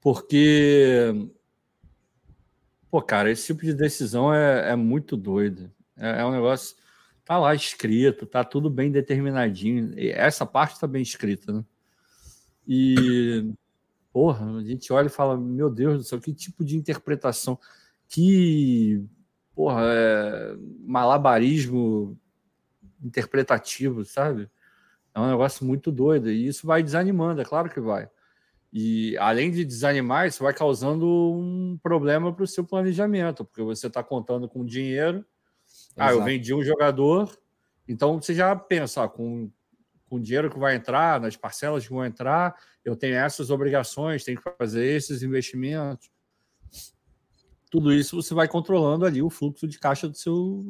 Porque, 0.00 1.12
pô, 2.90 3.02
cara, 3.02 3.30
esse 3.30 3.46
tipo 3.46 3.62
de 3.62 3.74
decisão 3.74 4.32
é, 4.32 4.70
é 4.70 4.76
muito 4.76 5.16
doido. 5.16 5.70
É, 5.96 6.20
é, 6.20 6.24
um 6.24 6.30
negócio. 6.30 6.76
Tá 7.26 7.38
lá 7.38 7.52
escrito, 7.56 8.24
tá 8.24 8.44
tudo 8.44 8.70
bem 8.70 8.88
determinadinho. 8.90 9.92
Essa 9.96 10.46
parte 10.46 10.78
tá 10.78 10.86
bem 10.86 11.02
escrita, 11.02 11.52
né? 11.52 11.64
E, 12.66 13.52
porra, 14.12 14.58
a 14.58 14.62
gente 14.62 14.92
olha 14.92 15.08
e 15.08 15.10
fala: 15.10 15.36
meu 15.36 15.68
Deus 15.68 15.98
do 15.98 16.04
céu, 16.04 16.20
que 16.20 16.32
tipo 16.32 16.64
de 16.64 16.76
interpretação, 16.76 17.58
que, 18.08 19.04
porra, 19.56 19.82
é, 19.86 20.56
malabarismo 20.86 22.16
interpretativo, 23.02 24.04
sabe? 24.04 24.48
É 25.12 25.18
um 25.18 25.28
negócio 25.28 25.66
muito 25.66 25.90
doido. 25.90 26.30
E 26.30 26.46
isso 26.46 26.64
vai 26.64 26.80
desanimando, 26.80 27.40
é 27.40 27.44
claro 27.44 27.68
que 27.68 27.80
vai. 27.80 28.08
E 28.72 29.16
além 29.18 29.50
de 29.50 29.64
desanimar, 29.64 30.28
isso 30.28 30.44
vai 30.44 30.54
causando 30.54 31.08
um 31.08 31.76
problema 31.82 32.32
para 32.32 32.44
o 32.44 32.46
seu 32.46 32.64
planejamento, 32.64 33.44
porque 33.44 33.62
você 33.62 33.88
está 33.88 34.00
contando 34.00 34.48
com 34.48 34.64
dinheiro. 34.64 35.26
Exato. 35.96 36.10
Ah, 36.10 36.12
eu 36.12 36.22
vendi 36.22 36.52
um 36.52 36.62
jogador, 36.62 37.36
então 37.88 38.20
você 38.20 38.34
já 38.34 38.54
pensa, 38.54 39.04
ah, 39.04 39.08
com 39.08 39.50
com 40.08 40.16
o 40.16 40.20
dinheiro 40.20 40.50
que 40.50 40.58
vai 40.58 40.76
entrar, 40.76 41.20
nas 41.20 41.36
parcelas 41.36 41.84
que 41.84 41.92
vão 41.92 42.04
entrar, 42.04 42.54
eu 42.84 42.96
tenho 42.96 43.16
essas 43.16 43.50
obrigações, 43.50 44.24
tenho 44.24 44.40
que 44.40 44.50
fazer 44.56 44.84
esses 44.84 45.22
investimentos. 45.22 46.10
Tudo 47.70 47.92
isso 47.92 48.22
você 48.22 48.32
vai 48.32 48.46
controlando 48.46 49.04
ali 49.04 49.20
o 49.20 49.28
fluxo 49.30 49.66
de 49.66 49.78
caixa 49.78 50.08
do 50.08 50.16
seu, 50.16 50.64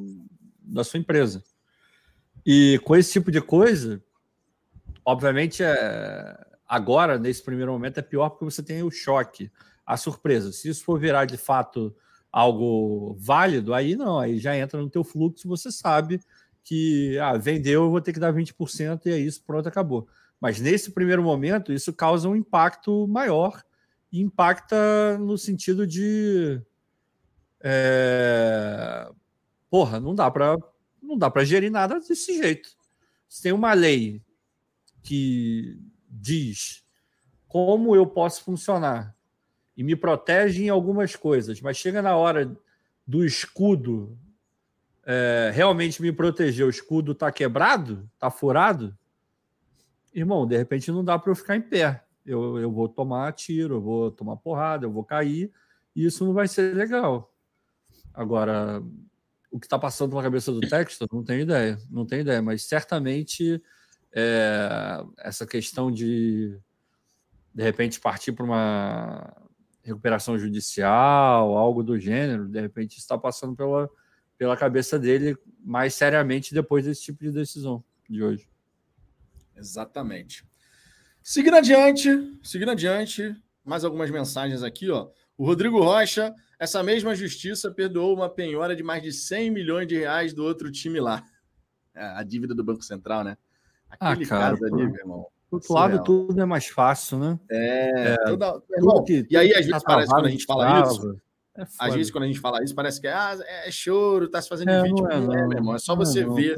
da 0.62 0.82
sua 0.82 0.98
empresa. 0.98 1.44
E 2.44 2.80
com 2.84 2.96
esse 2.96 3.12
tipo 3.12 3.30
de 3.30 3.42
coisa, 3.42 4.02
obviamente, 5.04 5.62
é, 5.62 6.46
agora, 6.66 7.18
nesse 7.18 7.42
primeiro 7.42 7.72
momento, 7.72 7.98
é 7.98 8.02
pior 8.02 8.30
porque 8.30 8.44
você 8.44 8.62
tem 8.62 8.82
o 8.82 8.90
choque, 8.90 9.50
a 9.84 9.96
surpresa. 9.96 10.50
Se 10.50 10.68
isso 10.70 10.82
for 10.82 10.98
virar 10.98 11.26
de 11.26 11.36
fato 11.36 11.94
algo 12.36 13.16
válido, 13.18 13.72
aí 13.72 13.96
não, 13.96 14.18
aí 14.18 14.38
já 14.38 14.54
entra 14.54 14.78
no 14.78 14.90
teu 14.90 15.02
fluxo, 15.02 15.48
você 15.48 15.72
sabe 15.72 16.20
que 16.62 17.18
ah, 17.18 17.38
vendeu, 17.38 17.84
eu 17.84 17.90
vou 17.90 17.98
ter 17.98 18.12
que 18.12 18.20
dar 18.20 18.30
20% 18.30 19.06
e 19.06 19.10
é 19.10 19.18
isso, 19.18 19.42
pronto, 19.42 19.66
acabou. 19.66 20.06
Mas 20.38 20.60
nesse 20.60 20.90
primeiro 20.90 21.22
momento, 21.22 21.72
isso 21.72 21.94
causa 21.94 22.28
um 22.28 22.36
impacto 22.36 23.08
maior 23.08 23.64
impacta 24.12 25.16
no 25.18 25.38
sentido 25.38 25.86
de. 25.86 26.60
É, 27.62 29.10
porra, 29.70 29.98
não 29.98 30.14
dá 30.14 30.30
para 30.30 30.58
não 31.02 31.16
dá 31.16 31.30
para 31.30 31.44
gerir 31.44 31.70
nada 31.70 31.98
desse 32.00 32.36
jeito. 32.36 32.68
Se 33.26 33.42
tem 33.42 33.52
uma 33.52 33.72
lei 33.72 34.22
que 35.02 35.80
diz 36.10 36.84
como 37.48 37.96
eu 37.96 38.06
posso 38.06 38.42
funcionar 38.42 39.15
e 39.76 39.84
me 39.84 39.94
protege 39.94 40.64
em 40.64 40.68
algumas 40.68 41.14
coisas, 41.14 41.60
mas 41.60 41.76
chega 41.76 42.00
na 42.00 42.16
hora 42.16 42.56
do 43.06 43.24
escudo 43.24 44.18
é, 45.06 45.52
realmente 45.54 46.02
me 46.02 46.10
proteger, 46.10 46.66
o 46.66 46.70
escudo 46.70 47.12
está 47.12 47.30
quebrado, 47.30 48.10
está 48.14 48.28
furado, 48.28 48.96
irmão, 50.12 50.44
de 50.46 50.56
repente 50.56 50.90
não 50.90 51.04
dá 51.04 51.16
para 51.16 51.30
eu 51.30 51.36
ficar 51.36 51.56
em 51.56 51.60
pé. 51.60 52.02
Eu, 52.24 52.58
eu 52.58 52.72
vou 52.72 52.88
tomar 52.88 53.32
tiro, 53.32 53.76
eu 53.76 53.80
vou 53.80 54.10
tomar 54.10 54.36
porrada, 54.36 54.84
eu 54.84 54.90
vou 54.90 55.04
cair, 55.04 55.52
e 55.94 56.04
isso 56.04 56.24
não 56.24 56.32
vai 56.32 56.48
ser 56.48 56.74
legal. 56.74 57.32
Agora, 58.12 58.82
o 59.48 59.60
que 59.60 59.66
está 59.66 59.78
passando 59.78 60.10
pela 60.10 60.24
cabeça 60.24 60.50
do 60.50 60.58
texto, 60.60 61.06
não 61.12 61.22
tenho 61.22 61.42
ideia, 61.42 61.78
não 61.88 62.04
tenho 62.04 62.22
ideia, 62.22 62.42
mas 62.42 62.64
certamente 62.64 63.62
é, 64.12 65.04
essa 65.18 65.46
questão 65.46 65.92
de 65.92 66.58
de 67.54 67.62
repente 67.62 68.00
partir 68.00 68.32
para 68.32 68.44
uma 68.44 69.34
recuperação 69.86 70.36
judicial, 70.36 71.56
algo 71.56 71.82
do 71.82 71.98
gênero, 71.98 72.48
de 72.48 72.60
repente 72.60 72.98
está 72.98 73.16
passando 73.16 73.54
pela, 73.54 73.88
pela 74.36 74.56
cabeça 74.56 74.98
dele 74.98 75.38
mais 75.64 75.94
seriamente 75.94 76.52
depois 76.52 76.84
desse 76.84 77.02
tipo 77.02 77.22
de 77.22 77.30
decisão 77.30 77.82
de 78.08 78.22
hoje. 78.22 78.48
Exatamente. 79.54 80.44
Seguindo 81.22 81.56
adiante, 81.56 82.08
seguindo 82.42 82.72
adiante, 82.72 83.34
mais 83.64 83.84
algumas 83.84 84.10
mensagens 84.10 84.62
aqui, 84.62 84.90
ó. 84.90 85.08
O 85.38 85.46
Rodrigo 85.46 85.80
Rocha, 85.80 86.34
essa 86.58 86.82
mesma 86.82 87.14
justiça 87.14 87.70
perdoou 87.70 88.14
uma 88.14 88.28
penhora 88.28 88.74
de 88.74 88.82
mais 88.82 89.02
de 89.02 89.12
100 89.12 89.50
milhões 89.50 89.86
de 89.86 89.96
reais 89.96 90.32
do 90.32 90.42
outro 90.44 90.70
time 90.70 90.98
lá. 90.98 91.24
É, 91.94 92.04
a 92.04 92.22
dívida 92.22 92.54
do 92.54 92.64
Banco 92.64 92.82
Central, 92.82 93.22
né? 93.22 93.38
Ah, 94.00 94.10
Aquele 94.10 94.24
ah, 94.26 94.28
cara, 94.28 94.50
caso 94.50 94.64
ali, 94.64 94.86
meu 94.86 94.96
irmão. 94.96 95.26
Do 95.50 95.56
outro 95.56 95.74
lado, 95.74 96.02
tudo 96.02 96.40
é 96.40 96.44
mais 96.44 96.66
fácil, 96.66 97.18
né? 97.18 97.38
É. 97.50 98.14
é 98.14 98.16
toda... 98.24 98.62
irmão, 98.76 99.04
que, 99.04 99.26
e 99.30 99.36
aí, 99.36 99.50
às 99.50 99.64
vezes, 99.64 99.82
tá 99.82 99.94
parece 99.94 100.10
quando 100.10 100.26
a 100.26 100.30
gente 100.30 100.44
fala 100.44 100.82
isso. 100.82 101.20
É 101.56 101.66
às 101.78 101.94
vezes, 101.94 102.12
quando 102.12 102.24
a 102.24 102.26
gente 102.26 102.40
fala 102.40 102.62
isso, 102.62 102.74
parece 102.74 103.00
que 103.00 103.06
ah, 103.06 103.38
é 103.64 103.70
choro, 103.70 104.28
tá 104.28 104.42
se 104.42 104.48
fazendo 104.48 104.70
é, 104.70 104.82
vítima. 104.82 105.08
Não 105.08 105.16
é, 105.16 105.20
não. 105.20 105.34
é, 105.34 105.48
meu 105.48 105.58
irmão. 105.58 105.74
É 105.74 105.78
só 105.78 105.96
você 105.96 106.20
é 106.20 106.28
ver. 106.28 106.56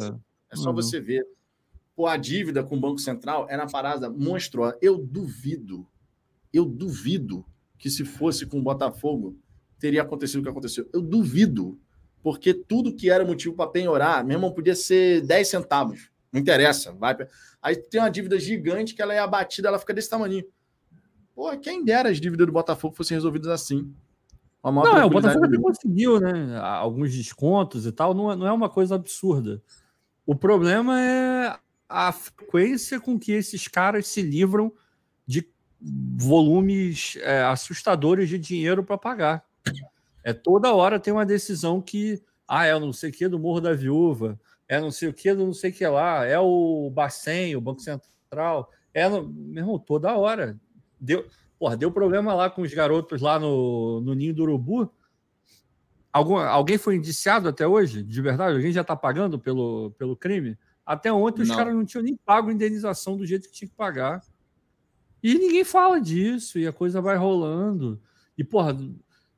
É 0.50 0.56
só 0.56 0.72
você 0.72 1.00
ver. 1.00 1.24
Pô, 1.94 2.06
a 2.06 2.16
dívida 2.16 2.62
com 2.62 2.76
o 2.76 2.80
Banco 2.80 2.98
Central 2.98 3.46
é 3.50 3.56
na 3.56 3.66
parada 3.66 4.08
monstruosa. 4.08 4.76
Eu 4.80 4.96
duvido, 4.98 5.86
eu 6.52 6.64
duvido 6.64 7.44
que 7.76 7.90
se 7.90 8.04
fosse 8.04 8.46
com 8.46 8.58
o 8.58 8.62
Botafogo, 8.62 9.36
teria 9.78 10.02
acontecido 10.02 10.40
o 10.40 10.42
que 10.42 10.48
aconteceu. 10.48 10.88
Eu 10.92 11.00
duvido, 11.00 11.78
porque 12.22 12.52
tudo 12.54 12.94
que 12.94 13.10
era 13.10 13.24
motivo 13.24 13.54
para 13.54 13.70
penhorar, 13.70 14.24
meu 14.24 14.36
irmão, 14.36 14.52
podia 14.52 14.74
ser 14.74 15.20
10 15.22 15.48
centavos. 15.48 16.10
Não 16.32 16.40
interessa. 16.40 16.92
Vai... 16.92 17.16
Aí 17.62 17.76
tem 17.76 18.00
uma 18.00 18.10
dívida 18.10 18.38
gigante 18.38 18.94
que 18.94 19.02
ela 19.02 19.14
é 19.14 19.18
abatida, 19.18 19.68
ela 19.68 19.78
fica 19.78 19.94
desse 19.94 20.10
tamanho. 20.10 20.44
Pô, 21.34 21.56
quem 21.58 21.84
dera 21.84 22.08
as 22.08 22.20
dívidas 22.20 22.46
do 22.46 22.52
Botafogo 22.52 22.94
fossem 22.94 23.16
resolvidas 23.16 23.50
assim. 23.50 23.94
Não, 24.64 24.96
é, 24.96 25.04
o 25.04 25.10
Botafogo 25.10 25.44
até 25.44 25.56
conseguiu, 25.56 26.20
né? 26.20 26.58
Alguns 26.58 27.14
descontos 27.14 27.86
e 27.86 27.92
tal, 27.92 28.12
não 28.12 28.32
é, 28.32 28.36
não 28.36 28.46
é 28.46 28.52
uma 28.52 28.68
coisa 28.68 28.96
absurda. 28.96 29.62
O 30.26 30.34
problema 30.34 31.00
é 31.00 31.56
a 31.88 32.12
frequência 32.12 33.00
com 33.00 33.18
que 33.18 33.32
esses 33.32 33.66
caras 33.66 34.06
se 34.08 34.20
livram 34.20 34.72
de 35.26 35.48
volumes 36.16 37.16
é, 37.20 37.42
assustadores 37.44 38.28
de 38.28 38.38
dinheiro 38.38 38.82
para 38.84 38.98
pagar. 38.98 39.44
É 40.24 40.32
toda 40.32 40.74
hora 40.74 41.00
tem 41.00 41.12
uma 41.12 41.24
decisão 41.24 41.80
que, 41.80 42.22
ah, 42.46 42.66
é 42.66 42.78
não 42.78 42.92
sei 42.92 43.10
o 43.10 43.12
que 43.12 43.28
do 43.28 43.38
Morro 43.38 43.60
da 43.60 43.72
Viúva, 43.72 44.38
é 44.68 44.80
não 44.80 44.90
sei 44.90 45.08
o 45.08 45.14
que 45.14 45.32
não 45.32 45.52
sei 45.52 45.70
o 45.70 45.74
que 45.74 45.86
lá, 45.86 46.26
é 46.26 46.38
o 46.38 46.90
Bacen, 46.90 47.56
o 47.56 47.60
Banco 47.60 47.80
Central, 47.80 48.70
é, 48.92 49.08
no, 49.08 49.26
meu 49.26 49.62
irmão, 49.62 49.78
toda 49.78 50.16
hora. 50.16 50.58
Deu, 51.00 51.26
porra, 51.58 51.76
deu 51.76 51.90
problema 51.90 52.34
lá 52.34 52.50
com 52.50 52.62
os 52.62 52.74
garotos 52.74 53.20
lá 53.22 53.38
no, 53.38 54.00
no 54.00 54.14
Ninho 54.14 54.34
do 54.34 54.42
Urubu. 54.42 54.92
Algum, 56.12 56.36
alguém 56.36 56.76
foi 56.78 56.96
indiciado 56.96 57.48
até 57.48 57.66
hoje? 57.66 58.02
De 58.02 58.20
verdade? 58.20 58.56
Alguém 58.56 58.72
já 58.72 58.82
está 58.82 58.96
pagando 58.96 59.38
pelo, 59.38 59.92
pelo 59.92 60.16
crime? 60.16 60.58
Até 60.84 61.12
ontem 61.12 61.42
os 61.42 61.50
caras 61.50 61.74
não 61.74 61.84
tinham 61.84 62.02
nem 62.02 62.16
pago 62.16 62.48
a 62.48 62.52
indenização 62.52 63.16
do 63.16 63.26
jeito 63.26 63.48
que 63.48 63.54
tinha 63.54 63.68
que 63.68 63.74
pagar. 63.74 64.22
E 65.22 65.34
ninguém 65.34 65.64
fala 65.64 66.00
disso, 66.00 66.58
e 66.58 66.66
a 66.66 66.72
coisa 66.72 67.00
vai 67.00 67.16
rolando. 67.16 68.00
E, 68.36 68.42
porra, 68.42 68.76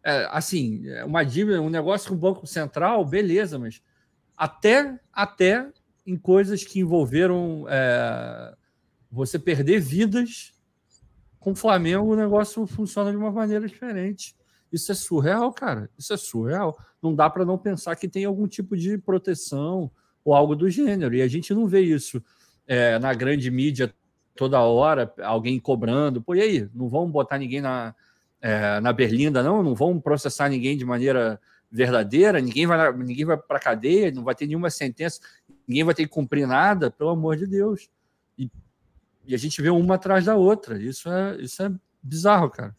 é, 0.05 0.29
assim, 0.31 0.87
é 0.89 1.05
uma 1.05 1.25
dívida, 1.25 1.61
um 1.61 1.71
negócio 1.71 2.09
com 2.09 2.15
o 2.15 2.19
Banco 2.19 2.47
Central, 2.47 3.05
beleza, 3.05 3.59
mas 3.59 3.83
até, 4.41 4.99
até 5.13 5.71
em 6.07 6.17
coisas 6.17 6.65
que 6.65 6.81
envolveram 6.81 7.67
é, 7.69 8.55
você 9.13 9.39
perder 9.39 9.81
vidas, 9.81 10.55
com 11.39 11.51
o 11.51 11.55
Flamengo 11.55 12.11
o 12.11 12.17
negócio 12.17 12.67
funciona 12.67 13.11
de 13.11 13.19
uma 13.19 13.31
maneira 13.31 13.69
diferente. 13.69 14.35
Isso 14.73 14.91
é 14.91 14.95
surreal, 14.95 15.53
cara. 15.53 15.91
Isso 15.99 16.15
é 16.15 16.17
surreal. 16.17 16.75
Não 17.03 17.15
dá 17.15 17.29
para 17.29 17.45
não 17.45 17.59
pensar 17.59 17.95
que 17.97 18.09
tem 18.09 18.25
algum 18.25 18.49
tipo 18.49 18.79
de 18.79 18.97
proteção 18.97 19.91
ou 20.25 20.33
algo 20.33 20.57
do 20.57 20.71
gênero. 20.71 21.15
E 21.15 21.21
a 21.21 21.29
gente 21.29 21.53
não 21.53 21.67
vê 21.67 21.83
isso 21.83 22.23
é, 22.67 22.99
na 22.99 23.13
grande 23.13 23.51
mídia 23.51 23.95
toda 24.35 24.59
hora, 24.63 25.13
alguém 25.23 25.61
cobrando. 25.61 26.23
Pô, 26.23 26.35
e 26.35 26.41
aí? 26.41 26.69
Não 26.75 26.89
vão 26.89 27.11
botar 27.11 27.37
ninguém 27.37 27.61
na, 27.61 27.95
é, 28.41 28.81
na 28.81 28.91
berlinda, 28.91 29.43
não? 29.43 29.63
Não 29.63 29.75
vão 29.75 30.01
processar 30.01 30.49
ninguém 30.49 30.79
de 30.79 30.85
maneira 30.87 31.39
verdadeira? 31.71 32.41
Ninguém 32.41 32.67
vai, 32.67 32.93
ninguém 32.93 33.25
vai 33.25 33.37
para 33.37 33.61
cadeia, 33.61 34.11
não 34.11 34.25
vai 34.25 34.35
ter 34.35 34.47
nenhuma 34.47 34.71
sentença, 34.71 35.21
ninguém 35.67 35.85
vai 35.85 35.95
ter 35.95 36.05
que 36.05 36.11
cumprir 36.13 36.47
nada, 36.47 36.91
pelo 36.91 37.11
amor 37.11 37.37
de 37.37 37.47
Deus. 37.47 37.89
E, 38.39 38.51
e 39.27 39.35
a 39.35 39.39
gente 39.39 39.61
vê 39.63 39.71
uma 39.71 39.95
atrás 39.95 40.25
da 40.25 40.37
outra. 40.37 40.81
Isso 40.81 41.09
é, 41.09 41.37
isso 41.41 41.63
é 41.63 41.73
bizarro, 42.03 42.51
cara. 42.51 42.75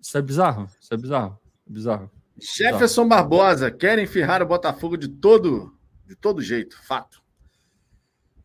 Isso 0.00 0.16
é 0.16 0.22
bizarro. 0.22 0.70
Isso 0.80 0.94
é 0.94 0.96
bizarro. 0.96 1.40
É 1.68 1.72
bizarro. 1.72 2.10
Jefferson 2.38 3.08
Barbosa, 3.08 3.70
querem 3.70 4.06
ferrar 4.06 4.42
o 4.42 4.46
Botafogo 4.46 4.96
de 4.96 5.08
todo, 5.08 5.74
de 6.06 6.14
todo 6.14 6.42
jeito, 6.42 6.76
fato. 6.82 7.22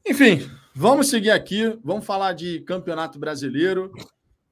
Enfim, 0.08 0.50
Vamos 0.74 1.10
seguir 1.10 1.32
aqui, 1.32 1.78
vamos 1.84 2.06
falar 2.06 2.32
de 2.32 2.62
Campeonato 2.62 3.20
Brasileiro. 3.20 3.92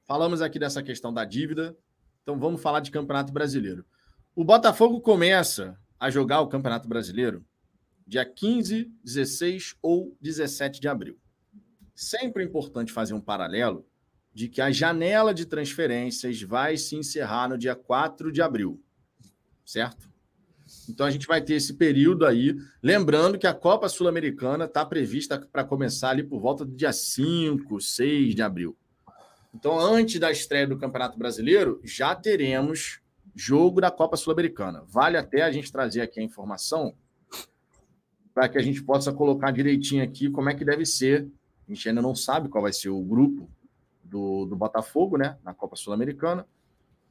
Falamos 0.06 0.42
aqui 0.42 0.58
dessa 0.58 0.82
questão 0.82 1.14
da 1.14 1.24
dívida, 1.24 1.74
então 2.22 2.38
vamos 2.38 2.60
falar 2.60 2.80
de 2.80 2.90
Campeonato 2.90 3.32
Brasileiro. 3.32 3.86
O 4.40 4.44
Botafogo 4.44 5.02
começa 5.02 5.78
a 5.98 6.08
jogar 6.08 6.40
o 6.40 6.48
Campeonato 6.48 6.88
Brasileiro 6.88 7.44
dia 8.06 8.24
15, 8.24 8.90
16 9.04 9.76
ou 9.82 10.16
17 10.18 10.80
de 10.80 10.88
abril. 10.88 11.18
Sempre 11.94 12.42
é 12.42 12.46
importante 12.46 12.90
fazer 12.90 13.12
um 13.12 13.20
paralelo 13.20 13.86
de 14.32 14.48
que 14.48 14.62
a 14.62 14.70
janela 14.70 15.34
de 15.34 15.44
transferências 15.44 16.40
vai 16.40 16.78
se 16.78 16.96
encerrar 16.96 17.50
no 17.50 17.58
dia 17.58 17.74
4 17.74 18.32
de 18.32 18.40
abril, 18.40 18.82
certo? 19.62 20.08
Então 20.88 21.04
a 21.04 21.10
gente 21.10 21.26
vai 21.26 21.42
ter 21.42 21.56
esse 21.56 21.74
período 21.74 22.24
aí. 22.24 22.56
Lembrando 22.82 23.38
que 23.38 23.46
a 23.46 23.52
Copa 23.52 23.90
Sul-Americana 23.90 24.64
está 24.64 24.86
prevista 24.86 25.38
para 25.52 25.64
começar 25.64 26.12
ali 26.12 26.22
por 26.22 26.40
volta 26.40 26.64
do 26.64 26.74
dia 26.74 26.94
5, 26.94 27.78
6 27.78 28.34
de 28.34 28.40
abril. 28.40 28.74
Então, 29.54 29.78
antes 29.78 30.18
da 30.18 30.32
estreia 30.32 30.66
do 30.66 30.78
Campeonato 30.78 31.18
Brasileiro, 31.18 31.78
já 31.84 32.14
teremos 32.14 33.02
jogo 33.40 33.80
da 33.80 33.90
Copa 33.90 34.18
Sul-Americana. 34.18 34.84
Vale 34.86 35.16
até 35.16 35.42
a 35.42 35.50
gente 35.50 35.72
trazer 35.72 36.02
aqui 36.02 36.20
a 36.20 36.22
informação 36.22 36.94
para 38.34 38.48
que 38.50 38.58
a 38.58 38.62
gente 38.62 38.82
possa 38.82 39.12
colocar 39.12 39.50
direitinho 39.50 40.04
aqui 40.04 40.30
como 40.30 40.50
é 40.50 40.54
que 40.54 40.64
deve 40.64 40.84
ser. 40.84 41.26
A 41.66 41.72
gente 41.72 41.88
ainda 41.88 42.02
não 42.02 42.14
sabe 42.14 42.50
qual 42.50 42.62
vai 42.62 42.72
ser 42.72 42.90
o 42.90 43.00
grupo 43.00 43.50
do, 44.04 44.44
do 44.44 44.54
Botafogo, 44.54 45.16
né, 45.16 45.38
na 45.42 45.54
Copa 45.54 45.74
Sul-Americana. 45.74 46.46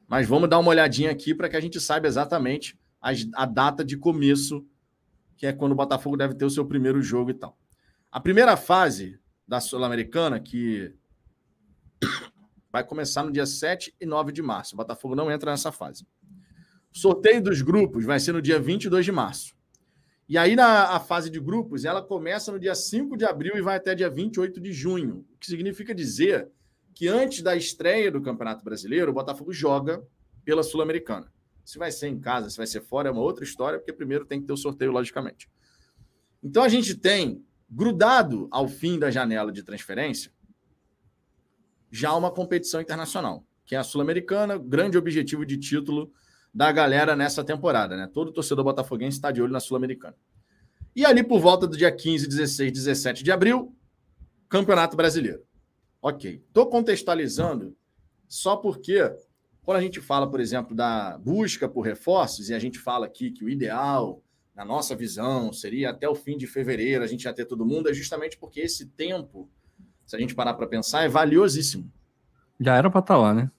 Mas 0.08 0.28
vamos 0.28 0.48
dar 0.48 0.60
uma 0.60 0.70
olhadinha 0.70 1.10
aqui 1.10 1.34
para 1.34 1.50
que 1.50 1.56
a 1.56 1.60
gente 1.60 1.80
saiba 1.80 2.08
exatamente 2.08 2.78
a, 3.02 3.10
a 3.34 3.46
data 3.46 3.84
de 3.84 3.98
começo, 3.98 4.64
que 5.36 5.48
é 5.48 5.54
quando 5.54 5.72
o 5.72 5.76
Botafogo 5.76 6.16
deve 6.16 6.36
ter 6.36 6.46
o 6.46 6.50
seu 6.50 6.66
primeiro 6.66 7.02
jogo 7.02 7.32
e 7.32 7.34
tal. 7.34 7.58
A 8.12 8.20
primeira 8.20 8.56
fase 8.56 9.20
da 9.48 9.60
Sul-Americana, 9.60 10.40
que 10.40 10.94
vai 12.72 12.84
começar 12.84 13.24
no 13.24 13.32
dia 13.32 13.48
7 13.48 13.96
e 14.00 14.06
9 14.06 14.32
de 14.32 14.44
março. 14.44 14.76
O 14.76 14.78
Botafogo 14.78 15.16
não 15.16 15.32
entra 15.32 15.52
nessa 15.52 15.72
fase. 15.72 16.06
Sorteio 16.92 17.42
dos 17.42 17.62
grupos 17.62 18.06
vai 18.06 18.20
ser 18.20 18.32
no 18.32 18.42
dia 18.42 18.60
22 18.60 19.06
de 19.06 19.12
março. 19.12 19.56
E 20.28 20.38
aí, 20.38 20.56
na 20.56 20.96
a 20.96 21.00
fase 21.00 21.30
de 21.30 21.40
grupos, 21.40 21.86
ela 21.86 22.02
começa 22.04 22.52
no 22.52 22.60
dia 22.60 22.76
5 22.76 23.18
de 23.18 23.26
abril 23.26 23.58
e 23.58 23.62
vai 23.62 23.78
até 23.78 23.96
dia 23.96 24.10
28 24.10 24.60
de 24.62 24.72
junho. 24.72 25.26
O 25.34 25.38
que 25.40 25.48
significa 25.48 25.94
dizer 25.94 26.50
que 26.94 27.08
antes 27.08 27.42
da 27.42 27.56
estreia 27.56 28.12
do 28.12 28.22
Campeonato 28.22 28.64
Brasileiro, 28.64 29.12
o 29.12 29.14
Botafogo 29.14 29.52
joga 29.52 30.04
pela 30.44 30.62
Sul-Americana. 30.62 31.32
Se 31.64 31.78
vai 31.78 31.92
ser 31.92 32.08
em 32.08 32.20
casa, 32.20 32.50
se 32.50 32.58
vai 32.58 32.68
ser 32.68 32.82
fora, 32.82 33.10
é 33.10 33.12
uma 33.12 33.22
outra 33.22 33.44
história, 33.44 33.80
porque 33.80 33.94
primeiro 33.94 34.26
tem 34.26 34.40
que 34.40 34.48
ter 34.48 34.54
o 34.54 34.58
sorteio, 34.58 34.92
logicamente. 34.92 35.50
Então 36.44 36.64
a 36.64 36.70
gente 36.70 36.96
tem, 36.96 37.44
grudado 37.70 38.48
ao 38.52 38.68
fim 38.68 39.00
da 39.00 39.12
janela 39.12 39.52
de 39.52 39.64
transferência, 39.64 40.32
já 41.92 42.14
uma 42.14 42.32
competição 42.32 42.82
internacional, 42.82 43.46
que 43.66 43.76
é 43.76 43.78
a 43.78 43.84
Sul-Americana, 43.84 44.58
grande 44.58 44.98
objetivo 44.98 45.46
de 45.46 45.58
título 45.58 46.12
da 46.54 46.72
galera 46.72 47.16
nessa 47.16 47.44
temporada, 47.44 47.96
né? 47.96 48.10
Todo 48.12 48.32
torcedor 48.32 48.64
botafoguense 48.64 49.18
está 49.18 49.32
de 49.32 49.42
olho 49.42 49.52
na 49.52 49.60
Sul-Americana. 49.60 50.16
E 50.96 51.06
ali 51.06 51.24
por 51.24 51.40
volta 51.40 51.68
do 51.68 51.78
dia 51.78 51.92
15, 51.92 52.28
16, 52.28 52.72
17 52.72 53.24
de 53.24 53.32
abril, 53.32 53.76
Campeonato 54.48 54.98
Brasileiro. 54.98 55.44
Ok. 56.02 56.44
Estou 56.48 56.68
contextualizando 56.68 57.76
só 58.28 58.56
porque 58.58 59.00
quando 59.62 59.78
a 59.78 59.82
gente 59.82 60.02
fala, 60.02 60.30
por 60.30 60.40
exemplo, 60.40 60.76
da 60.76 61.18
busca 61.18 61.70
por 61.70 61.82
reforços, 61.82 62.50
e 62.50 62.54
a 62.54 62.60
gente 62.60 62.80
fala 62.80 63.06
aqui 63.06 63.30
que 63.30 63.44
o 63.44 63.50
ideal, 63.50 64.22
na 64.56 64.66
nossa 64.66 64.96
visão, 64.96 65.54
seria 65.54 65.92
até 65.92 66.10
o 66.10 66.16
fim 66.16 66.38
de 66.38 66.48
fevereiro 66.48 67.04
a 67.04 67.08
gente 67.08 67.24
já 67.24 67.34
ter 67.34 67.46
todo 67.46 67.66
mundo, 67.66 67.90
é 67.90 67.94
justamente 67.94 68.38
porque 68.38 68.62
esse 68.62 68.88
tempo, 68.88 69.50
se 70.06 70.16
a 70.16 70.20
gente 70.20 70.34
parar 70.34 70.56
para 70.56 70.68
pensar, 70.68 71.04
é 71.04 71.08
valiosíssimo. 71.08 71.92
Já 72.60 72.76
era 72.76 72.90
para 72.90 73.00
estar 73.00 73.14
tá 73.14 73.20
lá, 73.20 73.34
né? 73.34 73.52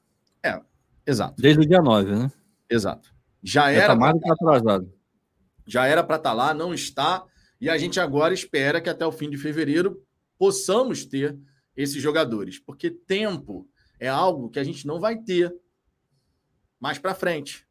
É, 0.42 0.60
exato. 1.06 1.40
Desde 1.40 1.62
o 1.62 1.66
dia 1.68 1.80
9, 1.80 2.10
né? 2.14 2.32
Exato. 2.70 3.12
Já 3.42 3.70
era. 3.70 3.96
Tá 3.96 4.32
atrasado. 4.32 4.92
Já 5.66 5.86
era 5.86 6.04
para 6.04 6.16
estar 6.16 6.30
tá 6.30 6.34
lá, 6.34 6.54
não 6.54 6.72
está. 6.72 7.24
E 7.60 7.68
a 7.68 7.76
gente 7.76 8.00
agora 8.00 8.32
espera 8.32 8.80
que 8.80 8.88
até 8.88 9.04
o 9.04 9.12
fim 9.12 9.28
de 9.28 9.36
fevereiro 9.36 10.02
possamos 10.38 11.04
ter 11.04 11.38
esses 11.76 12.02
jogadores, 12.02 12.58
porque 12.58 12.90
tempo 12.90 13.68
é 13.98 14.08
algo 14.08 14.48
que 14.48 14.58
a 14.58 14.64
gente 14.64 14.86
não 14.86 14.98
vai 14.98 15.16
ter 15.18 15.54
mais 16.78 16.98
para 16.98 17.14
frente. 17.14 17.66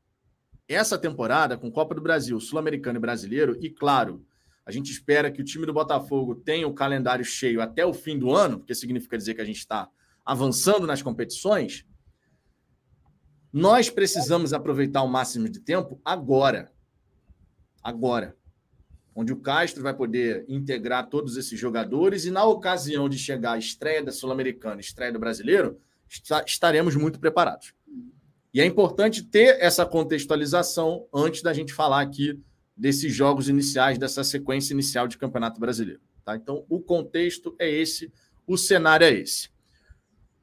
Essa 0.68 0.98
temporada, 1.00 1.58
com 1.58 1.72
Copa 1.72 1.96
do 1.96 2.02
Brasil, 2.02 2.40
Sul-Americano 2.40 3.00
e 3.00 3.02
Brasileiro, 3.02 3.58
e 3.60 3.72
claro, 3.72 4.24
a 4.64 4.72
gente 4.72 4.92
espera 4.92 5.32
que 5.32 5.42
o 5.42 5.44
time 5.44 5.66
do 5.66 5.74
Botafogo 5.74 6.36
tenha 6.36 6.68
o 6.68 6.74
calendário 6.76 7.26
cheio 7.26 7.60
até 7.60 7.84
o 7.84 7.94
fim 7.94 8.20
do 8.20 8.32
ano, 8.32 8.60
porque 8.60 8.76
significa 8.76 9.18
dizer 9.18 9.34
que 9.34 9.42
a 9.42 9.46
gente 9.46 9.58
está 9.58 9.90
avançando 10.24 10.86
nas 10.86 11.02
competições. 11.02 11.84
Nós 13.52 13.90
precisamos 13.90 14.54
aproveitar 14.54 15.02
o 15.02 15.08
máximo 15.08 15.50
de 15.50 15.60
tempo 15.60 16.00
agora. 16.06 16.72
Agora. 17.84 18.36
Onde 19.16 19.34
o 19.34 19.38
Castro 19.38 19.84
vai 19.84 19.94
poder 19.94 20.46
integrar 20.48 21.10
todos 21.10 21.36
esses 21.36 21.60
jogadores 21.60 22.26
e, 22.26 22.32
na 22.32 22.46
ocasião 22.46 23.10
de 23.10 23.18
chegar 23.18 23.54
a 23.54 23.58
estreia 23.58 24.04
da 24.04 24.12
Sul-Americana, 24.12 24.80
estreia 24.80 25.12
do 25.12 25.20
brasileiro, 25.20 25.80
estaremos 26.46 26.96
muito 26.96 27.20
preparados. 27.20 27.74
E 28.54 28.62
é 28.62 28.66
importante 28.66 29.24
ter 29.24 29.58
essa 29.60 29.86
contextualização 29.86 31.08
antes 31.14 31.42
da 31.42 31.54
gente 31.54 31.74
falar 31.74 32.02
aqui 32.02 32.40
desses 32.76 33.14
jogos 33.14 33.50
iniciais, 33.50 33.98
dessa 33.98 34.24
sequência 34.24 34.74
inicial 34.74 35.08
de 35.08 35.18
Campeonato 35.18 35.60
Brasileiro. 35.60 36.02
Tá? 36.24 36.36
Então, 36.36 36.66
o 36.70 36.80
contexto 36.80 37.56
é 37.60 37.70
esse, 37.70 38.12
o 38.48 38.58
cenário 38.58 39.06
é 39.06 39.12
esse. 39.12 39.50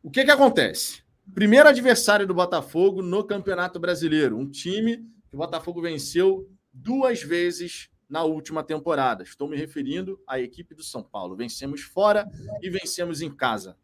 O 0.02 0.10
que, 0.10 0.24
que 0.24 0.30
acontece? 0.30 1.05
Primeiro 1.34 1.68
adversário 1.68 2.26
do 2.26 2.34
Botafogo 2.34 3.02
no 3.02 3.24
Campeonato 3.24 3.78
Brasileiro. 3.78 4.38
Um 4.38 4.48
time 4.48 4.98
que 5.28 5.34
o 5.34 5.38
Botafogo 5.38 5.82
venceu 5.82 6.48
duas 6.72 7.22
vezes 7.22 7.90
na 8.08 8.22
última 8.22 8.62
temporada. 8.62 9.22
Estou 9.22 9.48
me 9.48 9.56
referindo 9.56 10.18
à 10.26 10.40
equipe 10.40 10.74
do 10.74 10.82
São 10.82 11.02
Paulo. 11.02 11.36
Vencemos 11.36 11.82
fora 11.82 12.26
e 12.62 12.70
vencemos 12.70 13.20
em 13.20 13.34
casa. 13.34 13.76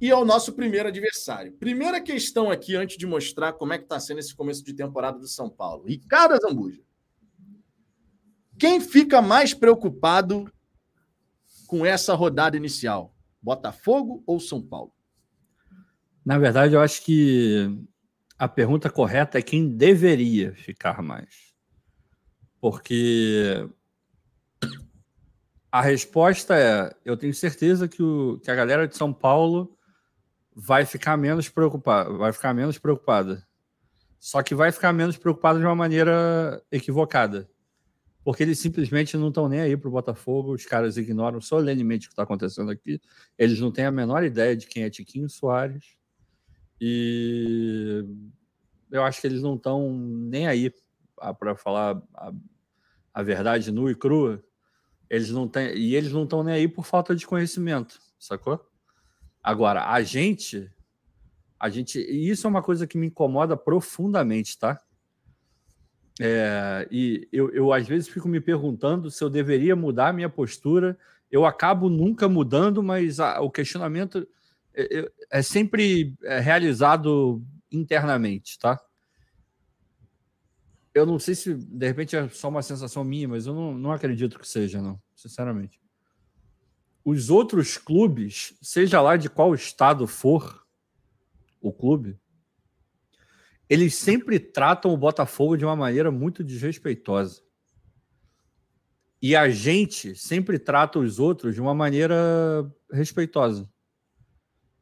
E 0.00 0.10
é 0.10 0.14
o 0.14 0.24
nosso 0.24 0.52
primeiro 0.52 0.88
adversário. 0.88 1.52
Primeira 1.54 2.00
questão 2.00 2.50
aqui, 2.50 2.76
antes 2.76 2.96
de 2.98 3.06
mostrar 3.06 3.54
como 3.54 3.72
é 3.72 3.78
que 3.78 3.84
está 3.84 3.98
sendo 3.98 4.18
esse 4.18 4.34
começo 4.34 4.62
de 4.62 4.74
temporada 4.74 5.18
do 5.18 5.26
São 5.26 5.48
Paulo. 5.48 5.84
Ricardo 5.86 6.36
Zambuja. 6.40 6.82
Quem 8.58 8.80
fica 8.80 9.20
mais 9.20 9.54
preocupado 9.54 10.52
com 11.66 11.84
essa 11.84 12.14
rodada 12.14 12.56
inicial? 12.56 13.14
Botafogo 13.42 14.22
ou 14.26 14.38
São 14.38 14.62
Paulo? 14.62 14.93
Na 16.24 16.38
verdade, 16.38 16.74
eu 16.74 16.80
acho 16.80 17.04
que 17.04 17.68
a 18.38 18.48
pergunta 18.48 18.88
correta 18.88 19.38
é 19.38 19.42
quem 19.42 19.68
deveria 19.68 20.54
ficar 20.54 21.02
mais. 21.02 21.52
Porque 22.60 23.68
a 25.70 25.82
resposta 25.82 26.56
é: 26.56 26.94
eu 27.04 27.16
tenho 27.16 27.34
certeza 27.34 27.86
que, 27.86 28.02
o, 28.02 28.40
que 28.42 28.50
a 28.50 28.54
galera 28.54 28.88
de 28.88 28.96
São 28.96 29.12
Paulo 29.12 29.76
vai 30.54 30.86
ficar 30.86 31.16
menos 31.16 31.48
preocupada, 31.48 32.10
vai 32.16 32.32
ficar 32.32 32.54
menos 32.54 32.78
preocupada. 32.78 33.46
Só 34.18 34.42
que 34.42 34.54
vai 34.54 34.72
ficar 34.72 34.92
menos 34.94 35.18
preocupada 35.18 35.58
de 35.58 35.64
uma 35.66 35.74
maneira 35.74 36.62
equivocada. 36.72 37.50
Porque 38.24 38.42
eles 38.42 38.58
simplesmente 38.58 39.18
não 39.18 39.28
estão 39.28 39.46
nem 39.50 39.60
aí 39.60 39.76
para 39.76 39.88
o 39.88 39.92
Botafogo, 39.92 40.54
os 40.54 40.64
caras 40.64 40.96
ignoram 40.96 41.42
solenemente 41.42 42.06
o 42.06 42.08
que 42.08 42.14
está 42.14 42.22
acontecendo 42.22 42.70
aqui. 42.70 42.98
Eles 43.36 43.60
não 43.60 43.70
têm 43.70 43.84
a 43.84 43.90
menor 43.90 44.24
ideia 44.24 44.56
de 44.56 44.66
quem 44.66 44.84
é 44.84 44.88
Tiquinho 44.88 45.28
Soares 45.28 45.84
e 46.86 48.04
eu 48.90 49.02
acho 49.02 49.18
que 49.18 49.26
eles 49.26 49.40
não 49.40 49.54
estão 49.54 49.90
nem 49.90 50.46
aí 50.46 50.70
para 51.38 51.56
falar 51.56 52.02
a, 52.14 52.30
a, 53.14 53.22
verdade 53.22 53.72
nua 53.72 53.90
e 53.90 53.94
crua. 53.94 54.44
Eles 55.08 55.30
não 55.30 55.48
têm, 55.48 55.74
e 55.74 55.96
eles 55.96 56.12
não 56.12 56.24
estão 56.24 56.44
nem 56.44 56.54
aí 56.56 56.68
por 56.68 56.84
falta 56.84 57.16
de 57.16 57.26
conhecimento, 57.26 57.98
sacou? 58.18 58.60
Agora, 59.42 59.88
a 59.88 60.02
gente, 60.02 60.70
a 61.58 61.70
gente, 61.70 61.98
e 61.98 62.28
isso 62.28 62.46
é 62.46 62.50
uma 62.50 62.62
coisa 62.62 62.86
que 62.86 62.98
me 62.98 63.06
incomoda 63.06 63.56
profundamente, 63.56 64.58
tá? 64.58 64.78
É, 66.20 66.86
e 66.90 67.26
eu, 67.32 67.50
eu 67.50 67.72
às 67.72 67.88
vezes 67.88 68.08
fico 68.08 68.28
me 68.28 68.42
perguntando 68.42 69.10
se 69.10 69.24
eu 69.24 69.30
deveria 69.30 69.74
mudar 69.74 70.12
minha 70.12 70.28
postura. 70.28 70.98
Eu 71.32 71.46
acabo 71.46 71.88
nunca 71.88 72.28
mudando, 72.28 72.82
mas 72.82 73.20
a, 73.20 73.40
o 73.40 73.50
questionamento 73.50 74.28
é, 74.74 75.12
é 75.30 75.42
sempre 75.42 76.14
é, 76.24 76.40
realizado 76.40 77.42
internamente, 77.70 78.58
tá? 78.58 78.80
Eu 80.92 81.06
não 81.06 81.18
sei 81.18 81.34
se 81.34 81.54
de 81.54 81.86
repente 81.86 82.14
é 82.14 82.28
só 82.28 82.48
uma 82.48 82.62
sensação 82.62 83.02
minha, 83.02 83.28
mas 83.28 83.46
eu 83.46 83.54
não, 83.54 83.76
não 83.76 83.92
acredito 83.92 84.38
que 84.38 84.46
seja, 84.46 84.80
não, 84.80 85.00
sinceramente. 85.14 85.80
Os 87.04 87.30
outros 87.30 87.76
clubes, 87.76 88.56
seja 88.62 89.00
lá 89.00 89.16
de 89.16 89.28
qual 89.28 89.54
estado 89.54 90.06
for 90.06 90.64
o 91.60 91.72
clube, 91.72 92.18
eles 93.68 93.94
sempre 93.94 94.38
tratam 94.38 94.92
o 94.92 94.96
Botafogo 94.96 95.56
de 95.56 95.64
uma 95.64 95.74
maneira 95.74 96.10
muito 96.10 96.44
desrespeitosa. 96.44 97.42
E 99.20 99.34
a 99.34 99.48
gente 99.48 100.14
sempre 100.14 100.58
trata 100.58 100.98
os 100.98 101.18
outros 101.18 101.54
de 101.54 101.60
uma 101.60 101.74
maneira 101.74 102.14
respeitosa 102.92 103.68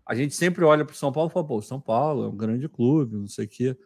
a 0.06 0.14
gente 0.14 0.34
sempre 0.34 0.64
olha 0.64 0.84
para 0.84 0.92
o 0.92 0.96
São 0.96 1.12
Paulo 1.12 1.30
e 1.30 1.32
fala, 1.32 1.46
pô, 1.46 1.62
São 1.62 1.80
Paulo 1.80 2.24
é 2.24 2.28
um 2.28 2.36
grande 2.36 2.68
clube, 2.68 3.16
não 3.16 3.28
sei 3.28 3.44
o 3.46 3.48
quê. 3.48 3.76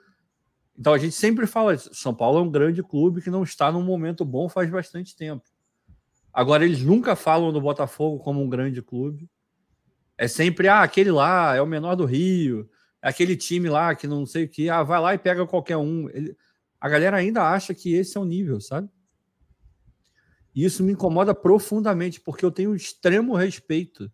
Então 0.78 0.92
a 0.92 0.98
gente 0.98 1.14
sempre 1.14 1.46
fala, 1.46 1.76
São 1.78 2.14
Paulo 2.14 2.38
é 2.38 2.42
um 2.42 2.50
grande 2.50 2.82
clube 2.82 3.22
que 3.22 3.30
não 3.30 3.42
está 3.42 3.70
num 3.70 3.82
momento 3.82 4.24
bom 4.24 4.48
faz 4.48 4.70
bastante 4.70 5.16
tempo. 5.16 5.44
Agora 6.32 6.64
eles 6.64 6.82
nunca 6.82 7.16
falam 7.16 7.52
do 7.52 7.60
Botafogo 7.60 8.22
como 8.22 8.42
um 8.42 8.48
grande 8.48 8.82
clube. 8.82 9.28
É 10.18 10.28
sempre, 10.28 10.68
ah, 10.68 10.82
aquele 10.82 11.10
lá 11.10 11.54
é 11.54 11.62
o 11.62 11.66
menor 11.66 11.94
do 11.94 12.04
Rio, 12.04 12.68
é 13.02 13.08
aquele 13.08 13.36
time 13.36 13.68
lá 13.68 13.94
que 13.94 14.06
não 14.06 14.26
sei 14.26 14.44
o 14.44 14.48
que, 14.48 14.68
ah, 14.68 14.82
vai 14.82 15.00
lá 15.00 15.14
e 15.14 15.18
pega 15.18 15.46
qualquer 15.46 15.76
um. 15.76 16.08
Ele... 16.10 16.36
A 16.80 16.88
galera 16.88 17.16
ainda 17.16 17.42
acha 17.42 17.74
que 17.74 17.94
esse 17.94 18.16
é 18.16 18.20
o 18.20 18.24
nível, 18.24 18.60
sabe? 18.60 18.88
E 20.54 20.64
isso 20.64 20.82
me 20.82 20.92
incomoda 20.92 21.34
profundamente, 21.34 22.20
porque 22.20 22.44
eu 22.44 22.50
tenho 22.50 22.74
extremo 22.74 23.34
respeito 23.34 24.10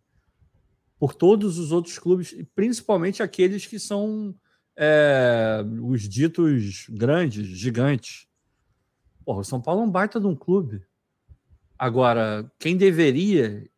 por 1.02 1.14
todos 1.14 1.58
os 1.58 1.72
outros 1.72 1.98
clubes, 1.98 2.32
principalmente 2.54 3.24
aqueles 3.24 3.66
que 3.66 3.76
são 3.76 4.32
é, 4.76 5.64
os 5.82 6.08
ditos 6.08 6.86
grandes, 6.88 7.44
gigantes. 7.44 8.28
Porra, 9.24 9.40
o 9.40 9.44
São 9.44 9.60
Paulo 9.60 9.80
é 9.80 9.84
um 9.84 9.90
baita 9.90 10.20
de 10.20 10.28
um 10.28 10.36
clube. 10.36 10.80
Agora, 11.76 12.48
quem 12.56 12.76
deveria 12.76 13.68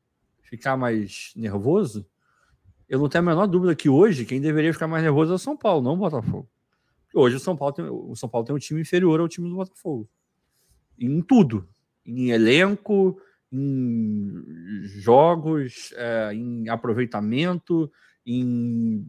ficar 0.43 0.77
mais 0.77 1.33
nervoso, 1.35 2.07
eu 2.87 2.99
não 2.99 3.09
tenho 3.09 3.25
a 3.25 3.27
menor 3.29 3.47
dúvida 3.47 3.75
que 3.75 3.89
hoje 3.89 4.27
quem 4.27 4.39
deveria 4.39 4.75
ficar 4.75 4.87
mais 4.87 5.03
nervoso 5.03 5.33
é 5.33 5.37
o 5.37 5.39
São 5.39 5.57
Paulo, 5.57 5.83
não 5.83 5.95
o 5.95 5.97
Botafogo. 5.97 6.47
Hoje 7.14 7.37
o 7.37 7.41
São 7.41 7.57
Paulo 7.57 7.72
tem, 7.72 7.87
o 7.87 8.14
São 8.14 8.29
Paulo 8.29 8.47
tem 8.47 8.55
um 8.55 8.59
time 8.59 8.83
inferior 8.83 9.18
ao 9.18 9.29
time 9.29 9.49
do 9.49 9.57
Botafogo. 9.57 10.07
Em 10.99 11.22
tudo. 11.22 11.66
Em 12.05 12.33
elenco, 12.33 13.18
em 13.57 14.83
jogos, 14.83 15.93
é, 15.97 16.35
em 16.35 16.69
aproveitamento, 16.69 17.91
em 18.27 19.07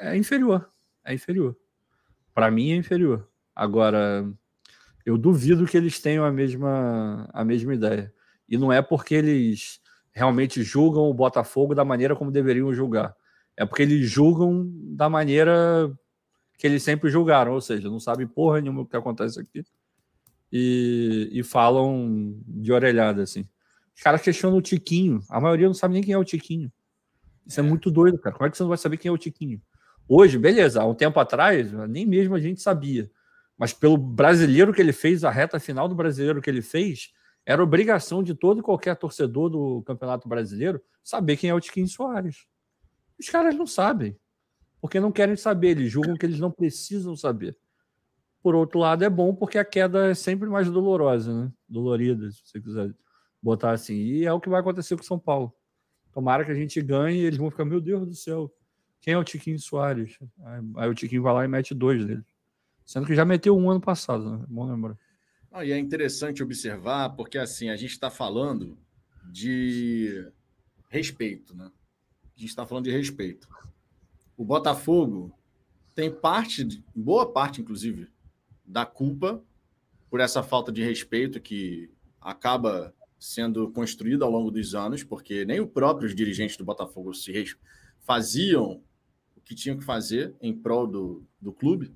é 0.00 0.16
inferior, 0.16 0.70
é 1.02 1.14
inferior. 1.14 1.56
Para 2.34 2.50
mim 2.50 2.72
é 2.72 2.76
inferior. 2.76 3.26
Agora, 3.54 4.30
eu 5.06 5.16
duvido 5.16 5.66
que 5.66 5.76
eles 5.76 5.98
tenham 5.98 6.24
a 6.24 6.32
mesma 6.32 7.28
a 7.32 7.44
mesma 7.44 7.74
ideia. 7.74 8.12
E 8.48 8.58
não 8.58 8.70
é 8.70 8.82
porque 8.82 9.14
eles 9.14 9.80
realmente 10.12 10.62
julgam 10.62 11.04
o 11.04 11.14
Botafogo 11.14 11.74
da 11.74 11.84
maneira 11.84 12.14
como 12.14 12.30
deveriam 12.30 12.72
julgar. 12.74 13.16
É 13.56 13.64
porque 13.64 13.82
eles 13.82 14.10
julgam 14.10 14.70
da 14.94 15.08
maneira 15.08 15.90
que 16.58 16.66
eles 16.66 16.82
sempre 16.82 17.10
julgaram, 17.10 17.52
ou 17.52 17.60
seja, 17.60 17.88
não 17.88 17.98
sabem 17.98 18.26
porra 18.26 18.60
nenhuma 18.60 18.82
o 18.82 18.86
que 18.86 18.96
acontece 18.96 19.40
aqui 19.40 19.64
e, 20.52 21.30
e 21.32 21.42
falam 21.42 22.38
de 22.46 22.72
orelhada, 22.72 23.22
assim. 23.22 23.48
Os 23.96 24.02
caras 24.02 24.20
questionam 24.20 24.58
o 24.58 24.62
Tiquinho. 24.62 25.20
A 25.30 25.40
maioria 25.40 25.66
não 25.66 25.74
sabe 25.74 25.94
nem 25.94 26.02
quem 26.02 26.12
é 26.12 26.18
o 26.18 26.24
Tiquinho. 26.24 26.70
Isso 27.46 27.58
é 27.58 27.62
muito 27.62 27.90
doido, 27.90 28.18
cara. 28.18 28.34
Como 28.36 28.46
é 28.46 28.50
que 28.50 28.56
você 28.56 28.62
não 28.62 28.68
vai 28.68 28.78
saber 28.78 28.96
quem 28.96 29.08
é 29.08 29.12
o 29.12 29.18
Tiquinho? 29.18 29.60
Hoje, 30.08 30.38
beleza, 30.38 30.82
há 30.82 30.86
um 30.86 30.94
tempo 30.94 31.18
atrás, 31.18 31.72
nem 31.88 32.04
mesmo 32.04 32.34
a 32.34 32.40
gente 32.40 32.60
sabia. 32.60 33.10
Mas 33.56 33.72
pelo 33.72 33.96
brasileiro 33.96 34.72
que 34.72 34.80
ele 34.80 34.92
fez, 34.92 35.24
a 35.24 35.30
reta 35.30 35.58
final 35.58 35.88
do 35.88 35.94
brasileiro 35.94 36.42
que 36.42 36.50
ele 36.50 36.62
fez, 36.62 37.12
era 37.46 37.62
obrigação 37.62 38.22
de 38.22 38.34
todo 38.34 38.60
e 38.60 38.62
qualquer 38.62 38.96
torcedor 38.96 39.48
do 39.48 39.82
Campeonato 39.82 40.28
Brasileiro 40.28 40.80
saber 41.02 41.36
quem 41.36 41.50
é 41.50 41.54
o 41.54 41.60
Tiquinho 41.60 41.88
Soares. 41.88 42.46
Os 43.18 43.28
caras 43.28 43.54
não 43.54 43.66
sabem, 43.66 44.16
porque 44.80 45.00
não 45.00 45.12
querem 45.12 45.36
saber, 45.36 45.70
eles 45.70 45.90
julgam 45.90 46.16
que 46.16 46.26
eles 46.26 46.38
não 46.38 46.50
precisam 46.50 47.16
saber. 47.16 47.56
Por 48.42 48.54
outro 48.54 48.80
lado, 48.80 49.04
é 49.04 49.10
bom 49.10 49.34
porque 49.34 49.56
a 49.56 49.64
queda 49.64 50.10
é 50.10 50.14
sempre 50.14 50.48
mais 50.48 50.68
dolorosa, 50.68 51.44
né? 51.44 51.52
Dolorida, 51.68 52.30
se 52.30 52.42
você 52.44 52.60
quiser 52.60 52.92
botar 53.40 53.70
assim. 53.70 53.94
E 53.94 54.24
é 54.24 54.32
o 54.32 54.40
que 54.40 54.48
vai 54.48 54.60
acontecer 54.60 54.96
com 54.96 55.02
São 55.02 55.18
Paulo. 55.18 55.54
Tomara 56.12 56.44
que 56.44 56.50
a 56.50 56.54
gente 56.54 56.80
ganhe 56.82 57.20
e 57.20 57.24
eles 57.24 57.38
vão 57.38 57.50
ficar, 57.50 57.64
meu 57.64 57.80
Deus 57.80 58.06
do 58.06 58.14
céu, 58.14 58.52
quem 59.00 59.14
é 59.14 59.18
o 59.18 59.24
Tiquinho 59.24 59.58
Soares? 59.58 60.18
Aí, 60.76 60.88
o 60.88 60.94
Tiquinho 60.94 61.22
vai 61.22 61.32
lá 61.32 61.44
e 61.44 61.48
mete 61.48 61.74
dois 61.74 62.04
dele. 62.04 62.24
Sendo 62.84 63.06
que 63.06 63.14
já 63.14 63.24
meteu 63.24 63.56
um 63.56 63.70
ano 63.70 63.80
passado, 63.80 64.38
né? 64.38 64.44
Bom 64.48 64.70
lembrar. 64.70 64.98
Ah, 65.50 65.64
e 65.64 65.70
é 65.70 65.78
interessante 65.78 66.42
observar, 66.42 67.10
porque 67.10 67.38
assim, 67.38 67.68
a 67.68 67.76
gente 67.76 67.92
está 67.92 68.10
falando 68.10 68.76
de 69.30 70.28
respeito, 70.88 71.54
né? 71.54 71.70
A 72.36 72.40
gente 72.40 72.48
está 72.48 72.66
falando 72.66 72.84
de 72.84 72.90
respeito. 72.90 73.48
O 74.36 74.44
Botafogo 74.44 75.32
tem 75.94 76.10
parte, 76.10 76.82
boa 76.94 77.30
parte, 77.30 77.60
inclusive, 77.60 78.08
da 78.64 78.86
culpa 78.86 79.42
por 80.10 80.20
essa 80.20 80.42
falta 80.42 80.70
de 80.70 80.82
respeito 80.82 81.40
que 81.40 81.90
acaba 82.20 82.94
sendo 83.18 83.70
construída 83.70 84.24
ao 84.24 84.30
longo 84.30 84.50
dos 84.50 84.74
anos, 84.74 85.04
porque 85.04 85.44
nem 85.44 85.60
os 85.60 85.70
próprios 85.70 86.14
dirigentes 86.14 86.56
do 86.56 86.64
Botafogo 86.64 87.14
se 87.14 87.56
faziam 88.00 88.82
o 89.36 89.40
que 89.40 89.54
tinham 89.54 89.78
que 89.78 89.84
fazer 89.84 90.34
em 90.40 90.52
prol 90.52 90.86
do, 90.86 91.24
do 91.40 91.52
clube, 91.52 91.94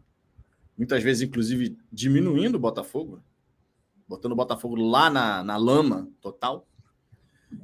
muitas 0.79 1.03
vezes, 1.03 1.29
inclusive, 1.29 1.77
diminuindo 1.93 2.57
o 2.57 2.61
Botafogo, 2.61 3.21
botando 4.07 4.33
o 4.33 4.37
Botafogo 4.37 4.77
lá 4.77 5.11
na, 5.11 5.43
na 5.43 5.57
lama 5.57 6.09
total. 6.21 6.67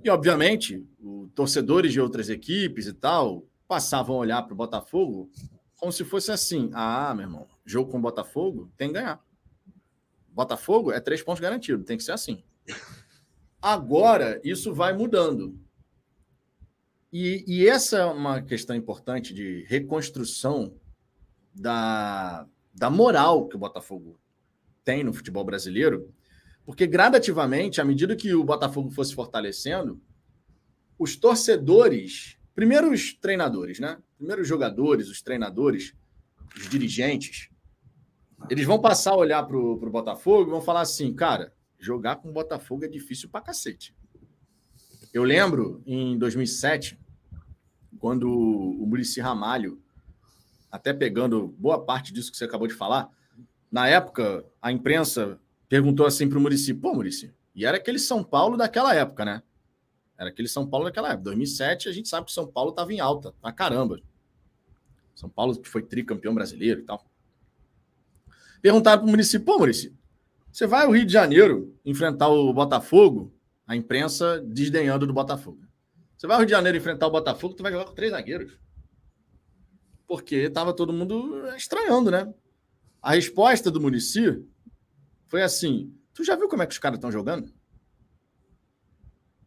E, 0.03 0.11
obviamente, 0.11 0.85
os 0.99 1.31
torcedores 1.33 1.93
de 1.93 2.01
outras 2.01 2.29
equipes 2.29 2.87
e 2.87 2.93
tal 2.93 3.47
passavam 3.69 4.17
a 4.17 4.19
olhar 4.19 4.43
para 4.43 4.55
o 4.55 4.57
Botafogo 4.57 5.31
como 5.83 5.91
se 5.91 6.05
fosse 6.05 6.31
assim: 6.31 6.71
ah, 6.75 7.13
meu 7.13 7.25
irmão, 7.25 7.49
jogo 7.67 7.91
com 7.91 8.01
Botafogo 8.01 8.71
tem 8.77 8.87
que 8.87 8.95
ganhar. 8.95 9.21
Botafogo 10.29 10.93
é 10.93 11.01
três 11.01 11.25
pontos 11.25 11.41
garantidos, 11.41 11.85
tem 11.85 11.97
que 11.97 12.05
ser 12.05 12.13
assim. 12.13 12.45
Agora, 13.61 14.41
isso 14.45 14.73
vai 14.73 14.93
mudando. 14.93 15.59
E, 17.13 17.45
e 17.49 17.69
essa 17.69 17.99
é 17.99 18.05
uma 18.05 18.41
questão 18.41 18.77
importante 18.77 19.35
de 19.35 19.65
reconstrução 19.65 20.73
da, 21.53 22.47
da 22.73 22.89
moral 22.89 23.49
que 23.49 23.57
o 23.57 23.59
Botafogo 23.59 24.21
tem 24.85 25.03
no 25.03 25.13
futebol 25.13 25.45
brasileiro, 25.45 26.15
porque 26.65 26.87
gradativamente, 26.87 27.81
à 27.81 27.85
medida 27.85 28.15
que 28.15 28.33
o 28.33 28.45
Botafogo 28.45 28.89
fosse 28.93 29.17
fortalecendo, 29.17 30.01
os 30.97 31.17
torcedores 31.17 32.39
Primeiro 32.55 32.93
os 32.93 33.15
treinadores, 33.15 33.81
né? 33.81 33.99
Primeiro 34.23 34.43
os 34.43 34.47
jogadores, 34.47 35.09
os 35.09 35.21
treinadores, 35.21 35.97
os 36.57 36.69
dirigentes, 36.69 37.51
eles 38.49 38.65
vão 38.65 38.81
passar 38.81 39.11
a 39.11 39.17
olhar 39.17 39.43
para 39.43 39.57
o 39.57 39.91
Botafogo 39.91 40.49
e 40.49 40.53
vão 40.53 40.61
falar 40.61 40.83
assim, 40.83 41.13
cara, 41.13 41.53
jogar 41.77 42.15
com 42.15 42.29
o 42.29 42.33
Botafogo 42.33 42.85
é 42.85 42.89
difícil 42.89 43.29
pra 43.29 43.41
cacete. 43.41 43.93
Eu 45.13 45.25
lembro 45.25 45.83
em 45.85 46.17
2007, 46.17 46.97
quando 47.99 48.31
o 48.31 48.87
Murici 48.87 49.21
Ramalho, 49.21 49.83
até 50.71 50.93
pegando 50.93 51.49
boa 51.59 51.85
parte 51.85 52.13
disso 52.13 52.31
que 52.31 52.39
você 52.39 52.45
acabou 52.45 52.69
de 52.69 52.75
falar, 52.75 53.11
na 53.73 53.89
época 53.89 54.47
a 54.63 54.71
imprensa 54.71 55.37
perguntou 55.69 56.07
assim 56.07 56.29
para 56.29 56.39
o 56.39 56.41
Murici, 56.41 56.73
pô, 56.73 56.95
Murici, 56.95 57.35
e 57.57 57.67
era 57.67 57.77
aquele 57.77 57.99
São 57.99 58.23
Paulo 58.23 58.57
daquela 58.57 58.95
época, 58.95 59.25
né? 59.25 59.43
Era 60.17 60.31
aquele 60.31 60.47
São 60.47 60.65
Paulo 60.65 60.85
daquela 60.85 61.09
época. 61.09 61.25
2007, 61.25 61.89
a 61.89 61.93
gente 61.93 62.09
sabe 62.09 62.27
que 62.27 62.31
o 62.31 62.35
São 62.35 62.47
Paulo 62.47 62.71
estava 62.71 62.93
em 62.93 63.01
alta, 63.01 63.35
pra 63.43 63.51
caramba. 63.51 64.01
São 65.23 65.31
Paulo 65.31 65.57
que 65.57 65.69
foi 65.69 65.83
tricampeão 65.83 66.35
brasileiro 66.35 66.81
e 66.81 66.83
tal. 66.83 67.07
Perguntaram 68.61 69.03
para 69.03 69.09
o 69.09 69.11
município, 69.11 69.47
pô, 69.47 69.57
Maurício, 69.57 69.97
você 70.51 70.67
vai 70.67 70.85
ao 70.85 70.91
Rio 70.91 71.07
de 71.07 71.13
Janeiro 71.13 71.79
enfrentar 71.85 72.29
o 72.29 72.53
Botafogo? 72.53 73.33
A 73.65 73.77
imprensa 73.77 74.41
desdenhando 74.41 75.07
do 75.07 75.13
Botafogo. 75.13 75.61
Você 76.17 76.27
vai 76.27 76.35
ao 76.35 76.41
Rio 76.41 76.47
de 76.47 76.53
Janeiro 76.53 76.77
enfrentar 76.77 77.07
o 77.07 77.11
Botafogo, 77.11 77.55
tu 77.55 77.63
vai 77.63 77.71
jogar 77.71 77.85
com 77.85 77.95
três 77.95 78.11
zagueiros. 78.11 78.59
Porque 80.09 80.35
estava 80.35 80.75
todo 80.75 80.93
mundo 80.93 81.47
estranhando, 81.57 82.11
né? 82.11 82.33
A 83.01 83.15
resposta 83.15 83.71
do 83.71 83.81
município 83.81 84.49
foi 85.29 85.43
assim: 85.43 85.95
tu 86.13 86.25
já 86.25 86.35
viu 86.35 86.49
como 86.49 86.65
é 86.65 86.67
que 86.67 86.73
os 86.73 86.79
caras 86.79 86.99
estão 86.99 87.13
jogando? 87.13 87.53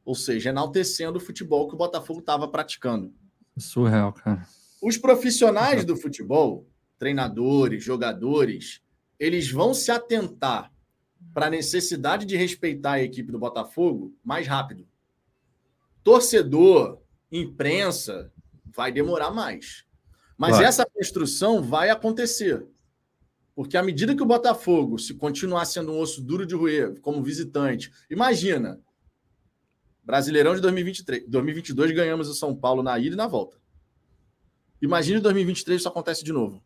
Ou 0.06 0.16
seja, 0.16 0.50
enaltecendo 0.50 1.18
o 1.18 1.22
futebol 1.22 1.68
que 1.68 1.76
o 1.76 1.78
Botafogo 1.78 2.22
estava 2.22 2.48
praticando. 2.48 3.14
Surreal, 3.58 4.14
cara. 4.14 4.48
Os 4.82 4.98
profissionais 4.98 5.84
do 5.84 5.96
futebol, 5.96 6.68
treinadores, 6.98 7.84
jogadores, 7.84 8.82
eles 9.20 9.50
vão 9.50 9.74
se 9.74 9.92
atentar 9.92 10.72
para 11.34 11.48
a 11.48 11.50
necessidade 11.50 12.26
de 12.26 12.38
respeitar 12.38 12.94
a 12.94 13.04
equipe 13.04 13.32
do 13.32 13.40
Botafogo 13.40 14.16
mais 14.24 14.48
rápido. 14.48 14.88
Torcedor, 16.04 17.02
imprensa, 17.32 18.32
vai 18.66 18.92
demorar 18.92 19.32
mais. 19.32 19.86
Mas 20.38 20.60
essa 20.60 20.86
construção 20.86 21.62
vai 21.62 21.90
acontecer. 21.90 22.66
Porque 23.56 23.78
à 23.78 23.84
medida 23.84 24.16
que 24.16 24.22
o 24.22 24.26
Botafogo 24.26 25.00
se 25.00 25.14
continuar 25.14 25.66
sendo 25.66 25.94
um 25.94 26.00
osso 26.00 26.22
duro 26.22 26.46
de 26.46 26.56
roer 26.56 27.00
como 27.00 27.24
visitante, 27.24 27.92
imagina, 28.10 28.82
Brasileirão 30.06 30.54
de 30.54 30.62
2023. 30.62 31.26
2022 31.28 31.92
ganhamos 31.92 32.30
o 32.30 32.36
São 32.36 32.56
Paulo 32.56 32.84
na 32.84 32.98
ida 33.00 33.16
e 33.16 33.18
na 33.18 33.26
volta. 33.26 33.58
Imagine 34.86 35.20
2023 35.20 35.82
isso 35.82 35.90
acontece 35.90 36.24
de 36.24 36.32
novo. 36.32 36.64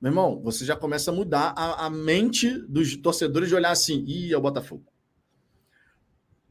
Meu 0.00 0.10
irmão, 0.10 0.40
você 0.42 0.64
já 0.64 0.76
começa 0.76 1.10
a 1.10 1.14
mudar 1.14 1.54
a, 1.56 1.86
a 1.86 1.90
mente 1.90 2.58
dos 2.68 2.96
torcedores 2.96 3.48
de 3.48 3.54
olhar 3.54 3.70
assim, 3.70 4.04
ih, 4.06 4.32
é 4.32 4.36
o 4.36 4.40
Botafogo. 4.40 4.84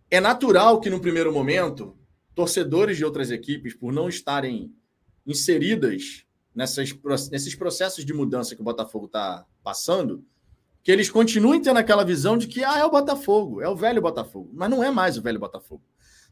É 0.10 0.20
natural 0.20 0.80
que 0.80 0.89
no 0.89 0.99
primeiro 0.99 1.34
momento, 1.34 1.97
torcedores 2.34 2.97
de 2.97 3.06
outras 3.06 3.30
equipes, 3.30 3.74
por 3.74 3.93
não 3.93 4.10
estarem 4.10 4.74
inseridas 5.26 6.26
nessas, 6.56 6.93
nesses 7.30 7.54
processos 7.54 8.04
de 8.04 8.14
mudança 8.14 8.56
que 8.56 8.62
o 8.62 8.66
Botafogo 8.66 9.06
está 9.06 9.45
passando, 9.64 10.26
que 10.84 10.91
eles 10.91 11.10
continuem 11.10 11.62
tendo 11.62 11.78
aquela 11.78 12.04
visão 12.04 12.38
de 12.38 12.47
que 12.47 12.64
ah, 12.64 12.80
é 12.80 12.86
o 12.86 12.89
Botafogo, 12.89 13.62
é 13.62 13.70
o 13.70 13.76
velho 13.76 14.02
Botafogo. 14.02 14.49
Mas 14.54 14.70
não 14.70 14.84
é 14.84 14.89
mais 14.89 15.18
o 15.18 15.22
velho 15.22 15.39
Botafogo. 15.39 15.84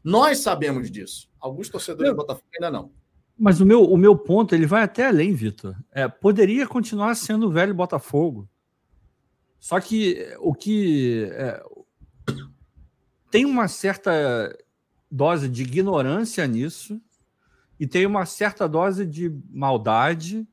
Nós 0.02 0.38
sabemos 0.38 0.90
disso. 0.90 1.30
Alguns 1.38 1.68
torcedores 1.68 2.12
do 2.12 2.16
Botafogo 2.16 2.48
ainda 2.54 2.70
não. 2.70 2.90
Mas 3.40 3.58
o 3.58 3.64
meu, 3.64 3.82
o 3.82 3.96
meu 3.96 4.14
ponto 4.14 4.54
ele 4.54 4.66
vai 4.66 4.82
até 4.82 5.06
além, 5.06 5.32
Vitor. 5.32 5.74
É, 5.90 6.06
poderia 6.06 6.66
continuar 6.66 7.14
sendo 7.14 7.46
o 7.46 7.50
velho 7.50 7.74
Botafogo. 7.74 8.46
Só 9.58 9.80
que 9.80 10.36
o 10.40 10.54
que 10.54 11.26
é, 11.32 11.62
tem 13.30 13.46
uma 13.46 13.66
certa 13.66 14.54
dose 15.10 15.48
de 15.48 15.62
ignorância 15.62 16.46
nisso 16.46 17.00
e 17.78 17.86
tem 17.86 18.04
uma 18.04 18.26
certa 18.26 18.68
dose 18.68 19.06
de 19.06 19.34
maldade 19.50 20.46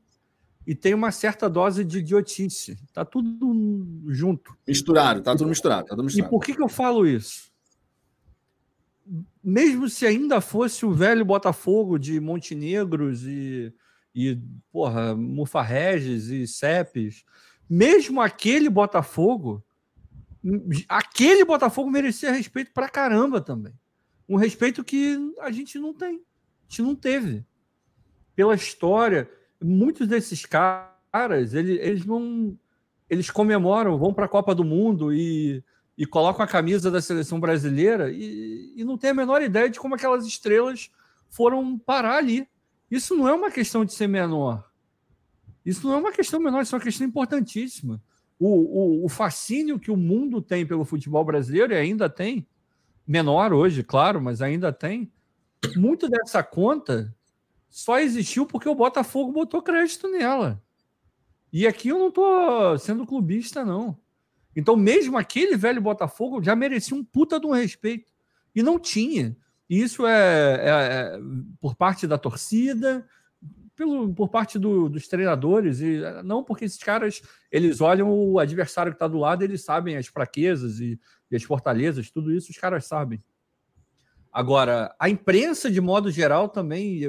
e 0.66 0.74
tem 0.74 0.94
uma 0.94 1.12
certa 1.12 1.48
dose 1.48 1.84
de 1.84 1.98
idiotice. 1.98 2.78
Tá 2.94 3.04
tudo 3.04 3.86
junto. 4.08 4.56
Misturado, 4.66 5.20
tá 5.20 5.36
tudo 5.36 5.50
misturado. 5.50 5.88
Tá 5.88 5.90
tudo 5.94 6.04
misturado. 6.04 6.26
E 6.26 6.30
por 6.30 6.42
que, 6.42 6.54
que 6.54 6.62
eu 6.62 6.70
falo 6.70 7.06
isso? 7.06 7.47
Mesmo 9.42 9.88
se 9.88 10.06
ainda 10.06 10.40
fosse 10.40 10.84
o 10.84 10.92
velho 10.92 11.24
Botafogo 11.24 11.98
de 11.98 12.20
Montenegros 12.20 13.24
e, 13.24 13.72
e 14.14 14.38
porra, 14.72 15.14
Mufarreges 15.14 16.26
e 16.26 16.46
Cepes, 16.46 17.24
mesmo 17.68 18.20
aquele 18.20 18.68
Botafogo, 18.68 19.64
aquele 20.88 21.44
Botafogo 21.44 21.90
merecia 21.90 22.32
respeito 22.32 22.72
pra 22.72 22.88
caramba 22.88 23.40
também. 23.40 23.74
Um 24.28 24.36
respeito 24.36 24.84
que 24.84 25.18
a 25.40 25.50
gente 25.50 25.78
não 25.78 25.92
tem. 25.94 26.16
A 26.16 26.68
gente 26.68 26.82
não 26.82 26.94
teve. 26.94 27.44
Pela 28.34 28.54
história, 28.54 29.30
muitos 29.62 30.06
desses 30.06 30.44
caras, 30.44 31.54
eles, 31.54 31.78
eles 31.80 32.04
não. 32.04 32.56
Eles 33.08 33.30
comemoram, 33.30 33.98
vão 33.98 34.12
para 34.12 34.26
a 34.26 34.28
Copa 34.28 34.54
do 34.54 34.62
Mundo 34.62 35.12
e, 35.14 35.64
e 35.98 36.06
colocam 36.06 36.44
a 36.44 36.48
camisa 36.48 36.92
da 36.92 37.02
seleção 37.02 37.40
brasileira 37.40 38.08
e, 38.12 38.72
e 38.76 38.84
não 38.84 38.96
tem 38.96 39.10
a 39.10 39.14
menor 39.14 39.42
ideia 39.42 39.68
de 39.68 39.80
como 39.80 39.96
aquelas 39.96 40.24
estrelas 40.24 40.92
foram 41.28 41.76
parar 41.76 42.18
ali. 42.18 42.48
Isso 42.88 43.16
não 43.16 43.28
é 43.28 43.34
uma 43.34 43.50
questão 43.50 43.84
de 43.84 43.92
ser 43.92 44.06
menor. 44.06 44.70
Isso 45.66 45.84
não 45.84 45.94
é 45.94 45.96
uma 45.98 46.12
questão 46.12 46.38
menor, 46.38 46.62
isso 46.62 46.72
é 46.74 46.78
uma 46.78 46.84
questão 46.84 47.04
importantíssima. 47.04 48.00
O, 48.38 49.02
o, 49.02 49.04
o 49.06 49.08
fascínio 49.08 49.80
que 49.80 49.90
o 49.90 49.96
mundo 49.96 50.40
tem 50.40 50.64
pelo 50.64 50.84
futebol 50.84 51.24
brasileiro, 51.24 51.72
e 51.72 51.76
ainda 51.76 52.08
tem, 52.08 52.46
menor 53.04 53.52
hoje, 53.52 53.82
claro, 53.82 54.22
mas 54.22 54.40
ainda 54.40 54.72
tem, 54.72 55.12
muito 55.74 56.08
dessa 56.08 56.44
conta 56.44 57.12
só 57.68 57.98
existiu 57.98 58.46
porque 58.46 58.68
o 58.68 58.74
Botafogo 58.74 59.32
botou 59.32 59.60
crédito 59.60 60.08
nela. 60.08 60.62
E 61.52 61.66
aqui 61.66 61.88
eu 61.88 61.98
não 61.98 62.08
estou 62.08 62.78
sendo 62.78 63.04
clubista, 63.04 63.64
não. 63.64 63.98
Então, 64.58 64.74
mesmo 64.74 65.16
aquele 65.16 65.56
velho 65.56 65.80
Botafogo 65.80 66.42
já 66.42 66.56
merecia 66.56 66.96
um 66.96 67.04
puta 67.04 67.38
de 67.38 67.46
um 67.46 67.52
respeito. 67.52 68.12
E 68.52 68.60
não 68.60 68.76
tinha. 68.76 69.36
E 69.70 69.80
isso 69.80 70.04
é, 70.04 70.54
é, 70.54 70.68
é 70.68 71.20
por 71.60 71.76
parte 71.76 72.08
da 72.08 72.18
torcida, 72.18 73.06
pelo, 73.76 74.12
por 74.12 74.28
parte 74.28 74.58
do, 74.58 74.88
dos 74.88 75.06
treinadores, 75.06 75.80
e 75.80 76.00
não 76.24 76.42
porque 76.42 76.64
esses 76.64 76.82
caras 76.82 77.22
eles 77.52 77.80
olham 77.80 78.10
o 78.10 78.40
adversário 78.40 78.90
que 78.90 78.96
está 78.96 79.06
do 79.06 79.18
lado, 79.18 79.44
eles 79.44 79.62
sabem 79.62 79.96
as 79.96 80.08
fraquezas 80.08 80.80
e, 80.80 80.98
e 81.30 81.36
as 81.36 81.44
fortalezas, 81.44 82.10
tudo 82.10 82.32
isso 82.32 82.50
os 82.50 82.58
caras 82.58 82.84
sabem. 82.84 83.22
Agora, 84.32 84.92
a 84.98 85.08
imprensa, 85.08 85.70
de 85.70 85.80
modo 85.80 86.10
geral, 86.10 86.48
também 86.48 87.02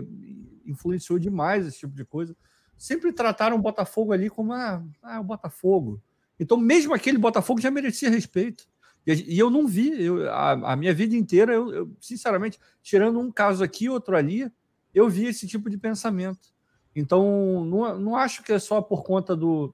influenciou 0.68 1.18
demais 1.18 1.66
esse 1.66 1.80
tipo 1.80 1.96
de 1.96 2.06
coisa. 2.06 2.38
Sempre 2.78 3.12
trataram 3.12 3.58
o 3.58 3.62
Botafogo 3.62 4.14
ali 4.14 4.30
como 4.30 4.54
ah, 4.54 4.84
ah, 5.02 5.20
o 5.20 5.24
Botafogo. 5.24 6.00
Então, 6.40 6.58
mesmo 6.58 6.94
aquele 6.94 7.18
Botafogo 7.18 7.60
já 7.60 7.70
merecia 7.70 8.10
respeito. 8.10 8.68
E, 9.06 9.38
eu 9.38 9.50
não 9.50 9.68
vi, 9.68 10.04
eu, 10.04 10.30
a, 10.32 10.74
a, 10.74 10.76
minha 10.76 10.94
vida 10.94 11.16
inteira, 11.16 11.54
eu, 11.54 11.74
eu, 11.74 11.92
sinceramente, 12.00 12.60
tirando 12.82 13.20
um 13.20 13.32
caso 13.32 13.64
aqui, 13.64 13.90
outro 13.90 14.16
ali, 14.16 14.52
eu 14.94 15.10
vi 15.10 15.26
esse 15.26 15.48
tipo 15.48 15.70
de 15.70 15.78
pensamento. 15.78 16.50
Então, 16.96 17.66
não, 17.66 18.00
não 18.00 18.16
acho 18.16 18.44
que 18.44 18.52
é 18.52 18.60
só 18.60 18.82
por 18.82 19.04
conta 19.04 19.36
do. 19.36 19.74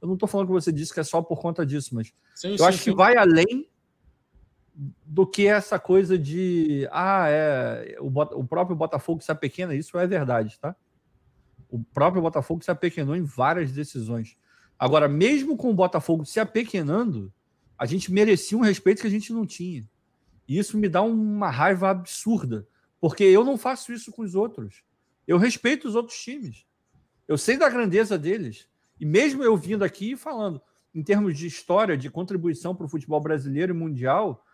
Eu 0.00 0.06
não 0.06 0.14
estou 0.14 0.28
falando 0.28 0.48
que 0.48 0.52
você 0.52 0.70
disse 0.70 0.92
que 0.92 1.00
é 1.00 1.04
só 1.04 1.20
por 1.22 1.40
conta 1.40 1.64
disso, 1.66 1.94
mas 1.94 2.12
sim, 2.34 2.52
eu 2.52 2.58
sim, 2.58 2.64
acho 2.64 2.78
sim. 2.78 2.90
que 2.90 2.96
vai 2.96 3.16
além 3.16 3.68
do 5.04 5.26
que 5.26 5.46
essa 5.46 5.78
coisa 5.78 6.16
de 6.16 6.88
ah, 6.92 7.26
é 7.28 7.96
o, 8.00 8.06
o 8.06 8.46
próprio 8.46 8.76
Botafogo 8.76 9.22
se 9.22 9.32
apequena, 9.32 9.74
isso 9.74 9.98
é 9.98 10.06
verdade, 10.06 10.58
tá? 10.60 10.74
O 11.68 11.82
próprio 11.82 12.22
Botafogo 12.22 12.62
se 12.62 12.70
apequenou 12.70 13.16
em 13.16 13.22
várias 13.22 13.72
decisões. 13.72 14.36
Agora, 14.78 15.08
mesmo 15.08 15.56
com 15.56 15.70
o 15.70 15.74
Botafogo 15.74 16.24
se 16.24 16.38
apequenando, 16.38 17.32
a 17.76 17.84
gente 17.84 18.12
merecia 18.12 18.56
um 18.56 18.62
respeito 18.62 19.00
que 19.00 19.06
a 19.06 19.10
gente 19.10 19.32
não 19.32 19.44
tinha. 19.44 19.88
E 20.46 20.58
isso 20.58 20.78
me 20.78 20.88
dá 20.88 21.02
uma 21.02 21.50
raiva 21.50 21.90
absurda, 21.90 22.66
porque 23.00 23.24
eu 23.24 23.44
não 23.44 23.58
faço 23.58 23.92
isso 23.92 24.12
com 24.12 24.22
os 24.22 24.34
outros. 24.34 24.82
Eu 25.26 25.36
respeito 25.36 25.88
os 25.88 25.94
outros 25.94 26.18
times. 26.18 26.64
Eu 27.26 27.36
sei 27.36 27.56
da 27.56 27.68
grandeza 27.68 28.16
deles. 28.16 28.68
E 28.98 29.04
mesmo 29.04 29.42
eu 29.42 29.56
vindo 29.56 29.84
aqui 29.84 30.16
falando 30.16 30.60
em 30.94 31.02
termos 31.02 31.36
de 31.36 31.46
história, 31.46 31.96
de 31.96 32.10
contribuição 32.10 32.74
para 32.74 32.86
o 32.86 32.88
futebol 32.88 33.20
brasileiro 33.20 33.74
e 33.74 33.76
mundial, 33.76 34.44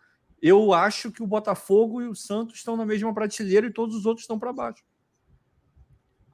eu 0.41 0.73
acho 0.73 1.11
que 1.11 1.23
o 1.23 1.27
Botafogo 1.27 2.01
e 2.01 2.07
o 2.07 2.15
Santos 2.15 2.57
estão 2.57 2.75
na 2.75 2.85
mesma 2.85 3.13
prateleira 3.13 3.67
e 3.67 3.73
todos 3.73 3.95
os 3.95 4.05
outros 4.05 4.23
estão 4.23 4.37
para 4.37 4.53
baixo. 4.53 4.83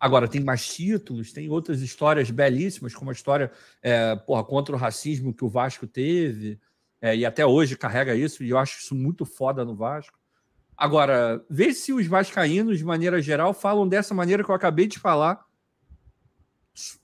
Agora, 0.02 0.28
tem 0.28 0.42
mais 0.42 0.68
títulos, 0.68 1.32
tem 1.32 1.48
outras 1.48 1.80
histórias 1.80 2.32
belíssimas, 2.32 2.96
como 2.96 3.12
a 3.12 3.14
história 3.14 3.52
é, 3.84 4.16
porra, 4.16 4.44
contra 4.44 4.76
o 4.76 4.78
racismo 4.78 5.32
que 5.32 5.46
o 5.46 5.48
Vasco 5.48 5.86
teve, 5.86 6.60
é, 7.00 7.16
e 7.16 7.24
até 7.24 7.46
hoje 7.46 7.78
carrega 7.78 8.16
isso, 8.16 8.44
e 8.44 8.50
eu 8.50 8.58
acho 8.58 8.80
isso 8.80 8.96
muito 8.96 9.26
foda 9.26 9.64
no 9.64 9.76
Vasco. 9.76 10.18
Agora, 10.76 11.46
vê 11.48 11.72
se 11.72 11.94
os 11.94 12.08
vascaínos, 12.08 12.80
de 12.80 12.84
maneira 12.84 13.22
geral, 13.22 13.54
falam 13.54 13.88
dessa 13.88 14.16
maneira 14.16 14.44
que 14.44 14.50
eu 14.50 14.56
acabei 14.56 14.88
de 14.88 14.98
falar 14.98 15.46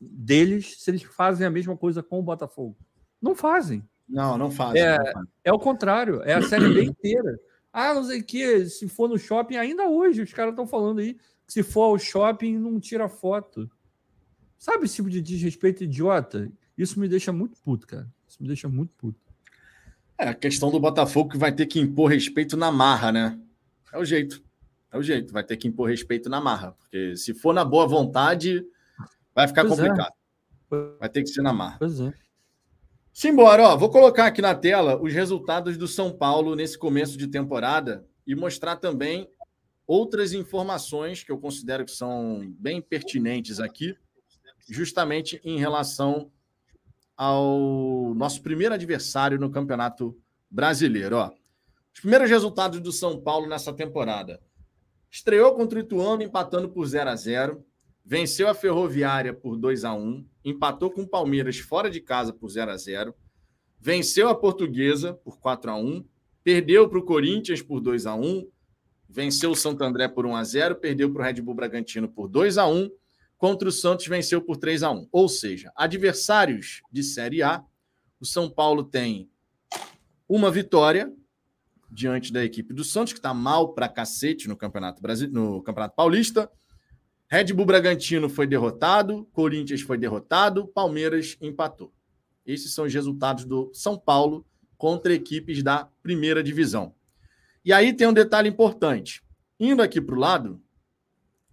deles, 0.02 0.82
se 0.82 0.90
eles 0.90 1.04
fazem 1.04 1.46
a 1.46 1.52
mesma 1.52 1.78
coisa 1.78 2.02
com 2.02 2.18
o 2.18 2.24
Botafogo. 2.24 2.76
Não 3.22 3.36
fazem. 3.36 3.88
Não, 4.10 4.40
não 4.40 4.50
fazem. 4.50 4.82
É, 4.82 4.98
não 4.98 5.06
fazem. 5.06 5.24
é 5.44 5.54
o 5.54 5.60
contrário, 5.60 6.24
é 6.24 6.34
a 6.34 6.42
Série 6.42 6.74
B 6.74 6.84
inteira. 6.86 7.40
Ah, 7.72 7.94
não 7.94 8.04
sei 8.04 8.22
o 8.22 8.24
que, 8.24 8.66
se 8.66 8.90
for 8.90 9.08
no 9.08 9.20
shopping, 9.20 9.58
ainda 9.58 9.88
hoje, 9.88 10.24
os 10.24 10.34
caras 10.34 10.54
estão 10.54 10.66
falando 10.66 10.98
aí 10.98 11.16
se 11.48 11.64
for 11.64 11.84
ao 11.84 11.98
shopping, 11.98 12.58
não 12.58 12.80
tira 12.80 13.08
foto. 13.08 13.70
Sabe 14.58 14.86
esse 14.86 14.96
tipo 14.96 15.10
de 15.10 15.22
desrespeito 15.22 15.84
idiota? 15.84 16.52
Isso 16.78 17.00
me 17.00 17.08
deixa 17.08 17.32
muito 17.32 17.58
puto, 17.62 17.88
cara. 17.88 18.08
Isso 18.28 18.42
me 18.42 18.48
deixa 18.48 18.68
muito 18.68 18.94
puto. 18.98 19.20
É 20.18 20.28
a 20.28 20.34
questão 20.34 20.70
do 20.70 20.80
Botafogo 20.80 21.32
que 21.32 21.38
vai 21.38 21.52
ter 21.52 21.68
que 21.68 21.80
impor 21.80 22.10
respeito 22.10 22.58
na 22.58 22.72
marra, 22.72 23.12
né? 23.12 23.40
É 23.94 23.98
o 23.98 24.04
jeito. 24.04 24.44
É 24.92 24.98
o 24.98 25.04
jeito. 25.04 25.32
Vai 25.32 25.44
ter 25.44 25.56
que 25.58 25.68
impor 25.68 25.90
respeito 25.90 26.30
na 26.30 26.42
marra. 26.42 26.72
Porque 26.72 27.16
se 27.16 27.34
for 27.34 27.54
na 27.54 27.64
boa 27.64 27.88
vontade, 27.88 28.66
vai 29.34 29.48
ficar 29.48 29.64
pois 29.64 29.80
é. 29.80 29.84
complicado. 29.84 30.14
É. 30.72 31.00
Vai 31.00 31.10
ter 31.10 31.22
que 31.22 31.30
ser 31.30 31.42
na 31.42 31.54
marra. 31.54 31.78
Pois 31.80 32.00
é. 32.00 32.12
Simbora, 33.14 33.64
ó. 33.64 33.78
Vou 33.78 33.90
colocar 33.90 34.26
aqui 34.26 34.42
na 34.42 34.54
tela 34.54 35.02
os 35.02 35.14
resultados 35.14 35.78
do 35.78 35.88
São 35.88 36.12
Paulo 36.12 36.56
nesse 36.56 36.78
começo 36.78 37.18
de 37.18 37.28
temporada 37.28 38.06
e 38.26 38.36
mostrar 38.36 38.76
também 38.76 39.30
outras 39.88 40.34
informações 40.34 41.24
que 41.24 41.32
eu 41.32 41.40
considero 41.40 41.86
que 41.86 41.92
são 41.92 42.54
bem 42.60 42.82
pertinentes 42.82 43.60
aqui, 43.60 43.98
justamente 44.70 45.40
em 45.46 45.58
relação 45.58 46.30
ao 47.16 48.14
nosso 48.14 48.44
primeiro 48.44 48.76
adversário 48.76 49.40
no 49.40 49.50
Campeonato 49.50 50.16
Brasileiro. 50.52 51.16
Ó. 51.16 51.32
Os 51.94 52.02
primeiros 52.02 52.30
resultados 52.30 52.82
do 52.82 52.92
São 52.92 53.20
Paulo 53.20 53.48
nessa 53.48 53.74
temporada. 53.74 54.40
Estreou 55.10 55.56
contra 55.56 55.80
o 55.80 55.82
Ituano 55.82 56.22
empatando 56.22 56.70
por 56.70 56.86
0 56.86 57.10
a 57.10 57.16
0 57.16 57.66
venceu 58.06 58.48
a 58.48 58.54
Ferroviária 58.54 59.34
por 59.34 59.58
2 59.58 59.84
a 59.84 59.94
1 59.94 60.26
empatou 60.46 60.90
com 60.90 61.02
o 61.02 61.08
Palmeiras 61.08 61.58
fora 61.60 61.90
de 61.90 62.00
casa 62.00 62.32
por 62.32 62.50
0 62.50 62.72
a 62.72 62.78
0 62.78 63.14
venceu 63.80 64.30
a 64.30 64.36
Portuguesa 64.36 65.14
por 65.14 65.40
4 65.40 65.72
a 65.72 65.76
1 65.76 66.06
perdeu 66.44 66.88
para 66.88 67.00
o 67.00 67.04
Corinthians 67.04 67.62
por 67.62 67.82
2 67.82 68.06
a 68.06 68.16
1 68.16 68.50
venceu 69.10 69.52
o 69.52 69.56
Santo 69.56 69.84
André 69.84 70.08
por 70.08 70.26
1 70.26 70.36
a 70.36 70.44
0 70.44 70.76
perdeu 70.76 71.12
para 71.12 71.22
o 71.22 71.26
Red 71.26 71.42
Bull 71.42 71.56
Bragantino 71.56 72.08
por 72.08 72.28
2 72.28 72.58
a 72.58 72.68
1 72.68 72.90
contra 73.38 73.70
o 73.70 73.72
Santos 73.72 74.08
venceu 74.08 74.42
por 74.42 74.58
3 74.58 74.84
a 74.84 74.92
1 74.92 75.08
Ou 75.12 75.30
seja, 75.30 75.72
adversários 75.76 76.82
de 76.92 77.04
Série 77.04 77.44
A, 77.44 77.64
o 78.20 78.26
São 78.26 78.50
Paulo 78.50 78.84
tem 78.84 79.30
uma 80.28 80.52
vitória, 80.52 81.14
diante 81.90 82.34
da 82.34 82.44
equipe 82.44 82.74
do 82.74 82.84
Santos, 82.84 83.14
que 83.14 83.20
está 83.20 83.34
mal 83.34 83.74
para 83.74 83.88
cacete 83.88 84.48
no 84.48 84.58
Campeonato, 84.58 85.02
Brasil, 85.02 85.30
no 85.32 85.62
Campeonato 85.62 85.96
Paulista. 85.96 86.52
Red 87.30 87.54
Bull 87.54 87.66
Bragantino 87.66 88.30
foi 88.30 88.48
derrotado, 88.48 89.26
Corinthians 89.32 89.82
foi 89.82 89.98
derrotado, 89.98 90.68
Palmeiras 90.68 91.38
empatou. 91.42 91.94
Esses 92.46 92.74
são 92.74 92.86
os 92.86 92.94
resultados 92.94 93.46
do 93.46 93.70
São 93.74 93.98
Paulo 93.98 94.46
contra 94.78 95.14
equipes 95.14 95.62
da 95.64 95.90
primeira 96.02 96.42
divisão. 96.44 96.94
E 97.68 97.74
aí 97.74 97.92
tem 97.92 98.08
um 98.08 98.14
detalhe 98.14 98.48
importante. 98.48 99.22
Indo 99.60 99.82
aqui 99.82 100.00
para 100.00 100.16
o 100.16 100.18
lado, 100.18 100.64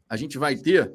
a 0.08 0.16
gente 0.16 0.38
vai 0.38 0.54
ter 0.54 0.94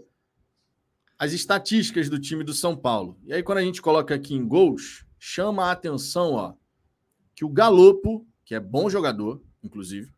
as 1.17 1.33
estatísticas 1.33 2.07
do 2.07 2.17
time 2.17 2.41
do 2.41 2.53
São 2.53 2.73
Paulo. 2.73 3.19
E 3.25 3.33
aí, 3.33 3.43
quando 3.43 3.57
a 3.57 3.61
gente 3.61 3.81
coloca 3.81 4.15
aqui 4.15 4.33
em 4.33 4.47
gols, 4.47 5.05
chama 5.19 5.65
a 5.65 5.71
atenção 5.73 6.35
ó, 6.35 6.53
que 7.35 7.43
o 7.43 7.49
Galopo 7.49 8.25
que 8.45 8.55
é 8.55 8.61
bom 8.61 8.89
jogador, 8.89 9.43
inclusive. 9.61 10.09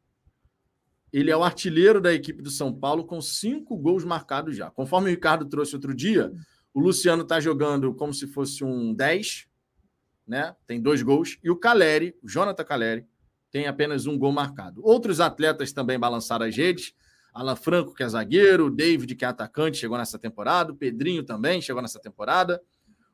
Ele 1.12 1.32
é 1.32 1.36
o 1.36 1.44
artilheiro 1.44 2.00
da 2.00 2.14
equipe 2.14 2.44
do 2.44 2.52
São 2.52 2.72
Paulo 2.72 3.04
com 3.04 3.20
cinco 3.20 3.76
gols 3.76 4.06
marcados 4.06 4.56
já. 4.56 4.70
Conforme 4.70 5.08
o 5.08 5.10
Ricardo 5.10 5.46
trouxe 5.46 5.74
outro 5.74 5.96
dia, 5.96 6.32
o 6.76 6.80
Luciano 6.80 7.24
está 7.24 7.40
jogando 7.40 7.92
como 7.96 8.14
se 8.14 8.28
fosse 8.28 8.64
um 8.64 8.94
10, 8.94 9.48
né? 10.28 10.56
Tem 10.68 10.80
dois 10.80 11.02
gols. 11.02 11.40
E 11.44 11.50
o 11.50 11.56
Caleri, 11.56 12.16
o 12.22 12.30
Jonathan 12.30 12.64
Caleri, 12.64 13.08
tem 13.52 13.68
apenas 13.68 14.06
um 14.06 14.18
gol 14.18 14.32
marcado. 14.32 14.82
Outros 14.84 15.20
atletas 15.20 15.72
também 15.74 16.00
balançaram 16.00 16.46
as 16.46 16.56
redes. 16.56 16.94
Alan 17.34 17.56
Franco, 17.56 17.94
que 17.94 18.04
é 18.04 18.10
zagueiro, 18.10 18.70
David, 18.70 19.16
que 19.16 19.24
é 19.24 19.28
atacante, 19.28 19.78
chegou 19.78 19.98
nessa 19.98 20.18
temporada, 20.18 20.72
o 20.72 20.76
Pedrinho 20.76 21.24
também 21.24 21.62
chegou 21.62 21.82
nessa 21.82 22.00
temporada. 22.00 22.62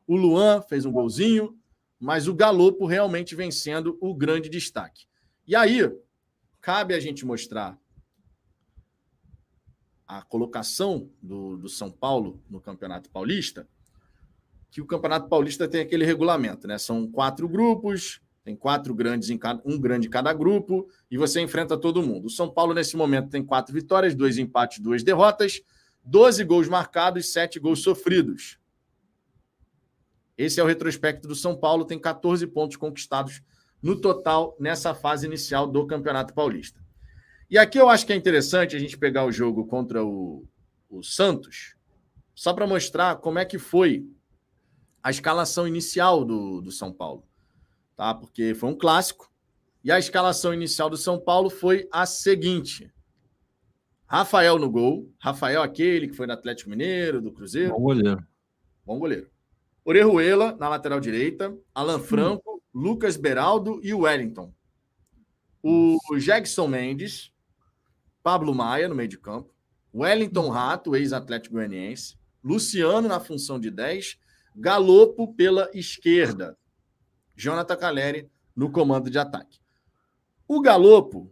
O 0.07 0.15
Luan 0.15 0.61
fez 0.61 0.85
um 0.85 0.91
golzinho 0.91 1.57
mas 1.99 2.27
o 2.27 2.35
Galopo 2.35 2.85
realmente 2.85 3.35
vem 3.35 3.51
sendo 3.51 3.97
o 3.99 4.13
grande 4.13 4.49
destaque. 4.49 5.05
E 5.47 5.55
aí, 5.55 5.91
cabe 6.61 6.93
a 6.93 6.99
gente 6.99 7.25
mostrar 7.25 7.77
a 10.05 10.21
colocação 10.21 11.09
do, 11.21 11.57
do 11.57 11.67
São 11.67 11.91
Paulo 11.91 12.41
no 12.49 12.61
Campeonato 12.61 13.09
Paulista, 13.09 13.67
que 14.69 14.81
o 14.81 14.85
Campeonato 14.85 15.27
Paulista 15.27 15.67
tem 15.67 15.81
aquele 15.81 16.05
regulamento, 16.05 16.67
né? 16.67 16.77
São 16.77 17.09
quatro 17.09 17.47
grupos, 17.47 18.21
Tem 18.47 18.55
quatro 18.55 18.95
grandes 18.95 19.29
em 19.29 19.37
cada, 19.37 19.61
um 19.65 19.77
grande 19.77 20.07
em 20.07 20.09
cada 20.09 20.31
grupo 20.31 20.87
e 21.11 21.17
você 21.17 21.41
enfrenta 21.41 21.77
todo 21.77 22.01
mundo. 22.01 22.27
O 22.27 22.29
São 22.29 22.49
Paulo, 22.49 22.73
nesse 22.73 22.95
momento, 22.95 23.29
tem 23.29 23.43
quatro 23.43 23.73
vitórias, 23.73 24.15
dois 24.15 24.37
empates, 24.37 24.79
duas 24.79 25.03
derrotas, 25.03 25.61
12 26.01 26.45
gols 26.45 26.69
marcados, 26.69 27.33
sete 27.33 27.59
gols 27.59 27.83
sofridos. 27.83 28.57
Esse 30.37 30.61
é 30.61 30.63
o 30.63 30.65
retrospecto 30.65 31.27
do 31.27 31.35
São 31.35 31.57
Paulo, 31.57 31.83
tem 31.83 31.99
14 31.99 32.47
pontos 32.47 32.77
conquistados 32.77 33.41
no 33.83 33.99
total 33.99 34.55
nessa 34.57 34.95
fase 34.95 35.27
inicial 35.27 35.67
do 35.67 35.85
Campeonato 35.85 36.33
Paulista. 36.33 36.79
E 37.49 37.57
aqui 37.57 37.77
eu 37.77 37.89
acho 37.89 38.05
que 38.05 38.13
é 38.13 38.15
interessante 38.15 38.77
a 38.77 38.79
gente 38.79 38.97
pegar 38.97 39.25
o 39.25 39.31
jogo 39.31 39.65
contra 39.67 40.05
o, 40.05 40.47
o 40.89 41.03
Santos, 41.03 41.75
só 42.33 42.53
para 42.53 42.65
mostrar 42.65 43.17
como 43.17 43.39
é 43.39 43.43
que 43.43 43.59
foi 43.59 44.07
a 45.03 45.09
escalação 45.09 45.67
inicial 45.67 46.23
do, 46.23 46.61
do 46.61 46.71
São 46.71 46.93
Paulo 46.93 47.27
tá? 47.97 48.13
Porque 48.13 48.53
foi 48.53 48.69
um 48.69 48.77
clássico. 48.77 49.29
E 49.83 49.91
a 49.91 49.99
escalação 49.99 50.53
inicial 50.53 50.89
do 50.89 50.97
São 50.97 51.19
Paulo 51.19 51.49
foi 51.49 51.89
a 51.91 52.05
seguinte: 52.05 52.89
Rafael 54.05 54.57
no 54.57 54.69
gol. 54.69 55.11
Rafael, 55.19 55.61
aquele 55.61 56.07
que 56.07 56.15
foi 56.15 56.27
no 56.27 56.33
Atlético 56.33 56.69
Mineiro, 56.69 57.21
do 57.21 57.31
Cruzeiro. 57.31 57.73
Bom 57.73 57.81
goleiro. 57.81 58.27
Bom 58.85 58.99
goleiro. 58.99 59.29
Orejuela 59.83 60.55
na 60.57 60.69
lateral 60.69 60.99
direita. 60.99 61.57
Alan 61.73 61.99
Franco, 61.99 62.55
hum. 62.55 62.59
Lucas 62.73 63.17
Beraldo 63.17 63.81
e 63.83 63.93
Wellington. 63.93 64.53
O 65.61 65.97
Jackson 66.19 66.67
Mendes, 66.67 67.33
Pablo 68.23 68.53
Maia 68.53 68.87
no 68.87 68.95
meio 68.95 69.09
de 69.09 69.17
campo. 69.17 69.53
Wellington 69.93 70.49
Rato, 70.49 70.95
ex-Atlético 70.95 71.55
Goianiense. 71.55 72.15
Luciano 72.43 73.07
na 73.07 73.19
função 73.19 73.59
de 73.59 73.71
10. 73.71 74.19
Galopo 74.55 75.33
pela 75.33 75.69
esquerda. 75.73 76.57
Jonathan 77.37 77.77
Caleri 77.77 78.29
no 78.55 78.71
comando 78.71 79.09
de 79.11 79.19
ataque. 79.19 79.59
O 80.47 80.59
Galopo, 80.59 81.31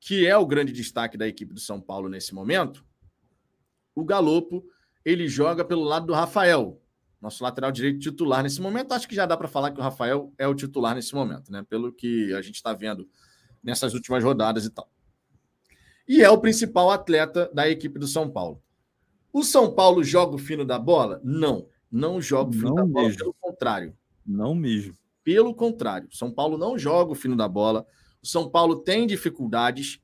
que 0.00 0.26
é 0.26 0.36
o 0.36 0.46
grande 0.46 0.72
destaque 0.72 1.18
da 1.18 1.28
equipe 1.28 1.52
do 1.52 1.60
São 1.60 1.80
Paulo 1.80 2.08
nesse 2.08 2.34
momento, 2.34 2.84
o 3.94 4.02
Galopo 4.02 4.64
ele 5.04 5.28
joga 5.28 5.64
pelo 5.64 5.82
lado 5.84 6.06
do 6.06 6.14
Rafael, 6.14 6.80
nosso 7.20 7.44
lateral 7.44 7.70
direito 7.70 8.00
titular 8.00 8.42
nesse 8.42 8.60
momento. 8.60 8.92
Acho 8.92 9.06
que 9.06 9.14
já 9.14 9.26
dá 9.26 9.36
para 9.36 9.46
falar 9.46 9.70
que 9.70 9.78
o 9.78 9.82
Rafael 9.82 10.32
é 10.38 10.48
o 10.48 10.54
titular 10.54 10.94
nesse 10.94 11.14
momento, 11.14 11.52
né? 11.52 11.64
Pelo 11.68 11.92
que 11.92 12.32
a 12.32 12.40
gente 12.40 12.54
está 12.54 12.72
vendo 12.72 13.08
nessas 13.62 13.92
últimas 13.92 14.24
rodadas 14.24 14.64
e 14.64 14.70
tal. 14.70 14.90
E 16.08 16.22
é 16.22 16.30
o 16.30 16.38
principal 16.38 16.90
atleta 16.90 17.50
da 17.52 17.68
equipe 17.68 17.98
do 17.98 18.06
São 18.06 18.30
Paulo. 18.30 18.62
O 19.32 19.42
São 19.44 19.72
Paulo 19.72 20.02
joga 20.02 20.34
o 20.34 20.38
fino 20.38 20.64
da 20.64 20.78
bola? 20.78 21.20
Não, 21.22 21.68
não 21.90 22.20
joga 22.20 22.50
o 22.50 22.52
fino 22.52 22.68
não 22.68 22.74
da 22.74 22.84
bola, 22.86 23.06
mesmo. 23.06 23.18
pelo 23.18 23.34
contrário. 23.34 23.96
Não 24.26 24.54
mesmo. 24.54 24.96
Pelo 25.24 25.54
contrário, 25.54 26.08
São 26.10 26.30
Paulo 26.30 26.58
não 26.58 26.78
joga 26.78 27.12
o 27.12 27.14
fino 27.14 27.36
da 27.36 27.48
bola. 27.48 27.86
O 28.22 28.26
São 28.26 28.48
Paulo 28.48 28.76
tem 28.76 29.06
dificuldades 29.06 30.00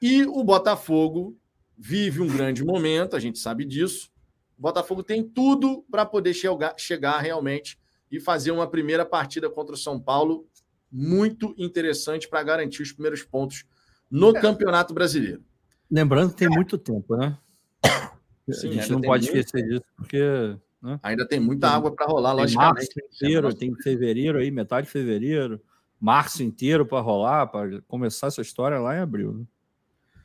e 0.00 0.24
o 0.24 0.42
Botafogo 0.42 1.36
vive 1.76 2.20
um 2.20 2.28
grande 2.28 2.64
momento, 2.64 3.16
a 3.16 3.20
gente 3.20 3.38
sabe 3.38 3.64
disso. 3.64 4.10
O 4.58 4.62
Botafogo 4.62 5.02
tem 5.02 5.22
tudo 5.22 5.84
para 5.90 6.06
poder 6.06 6.32
chegar, 6.34 6.74
chegar 6.78 7.18
realmente 7.20 7.78
e 8.10 8.18
fazer 8.18 8.50
uma 8.50 8.68
primeira 8.68 9.04
partida 9.04 9.50
contra 9.50 9.74
o 9.74 9.78
São 9.78 10.00
Paulo 10.00 10.46
muito 10.90 11.54
interessante 11.58 12.28
para 12.28 12.42
garantir 12.42 12.82
os 12.82 12.92
primeiros 12.92 13.22
pontos 13.22 13.64
no 14.10 14.36
é. 14.36 14.40
Campeonato 14.40 14.94
Brasileiro. 14.94 15.44
Lembrando 15.90 16.30
que 16.30 16.36
tem 16.36 16.48
muito 16.48 16.78
tempo, 16.78 17.16
né? 17.16 17.36
Sim, 18.50 18.70
a 18.70 18.72
gente 18.72 18.92
não 18.92 19.00
pode 19.00 19.24
esquecer 19.26 19.62
disso, 19.66 19.84
porque 19.96 20.56
né? 20.86 21.00
Ainda 21.02 21.26
tem 21.26 21.40
muita 21.40 21.68
água 21.68 21.94
para 21.94 22.06
rolar, 22.06 22.30
tem 22.30 22.42
logicamente. 22.42 22.74
Março 22.76 23.14
inteiro, 23.14 23.54
tem 23.54 23.74
fevereiro 23.74 24.38
aí, 24.38 24.50
metade 24.50 24.86
de 24.86 24.92
fevereiro, 24.92 25.60
março 26.00 26.42
inteiro 26.42 26.86
para 26.86 27.00
rolar, 27.00 27.48
para 27.48 27.82
começar 27.82 28.28
essa 28.28 28.40
história 28.40 28.78
lá 28.78 28.96
em 28.96 29.00
abril. 29.00 29.32
Né? 29.32 29.44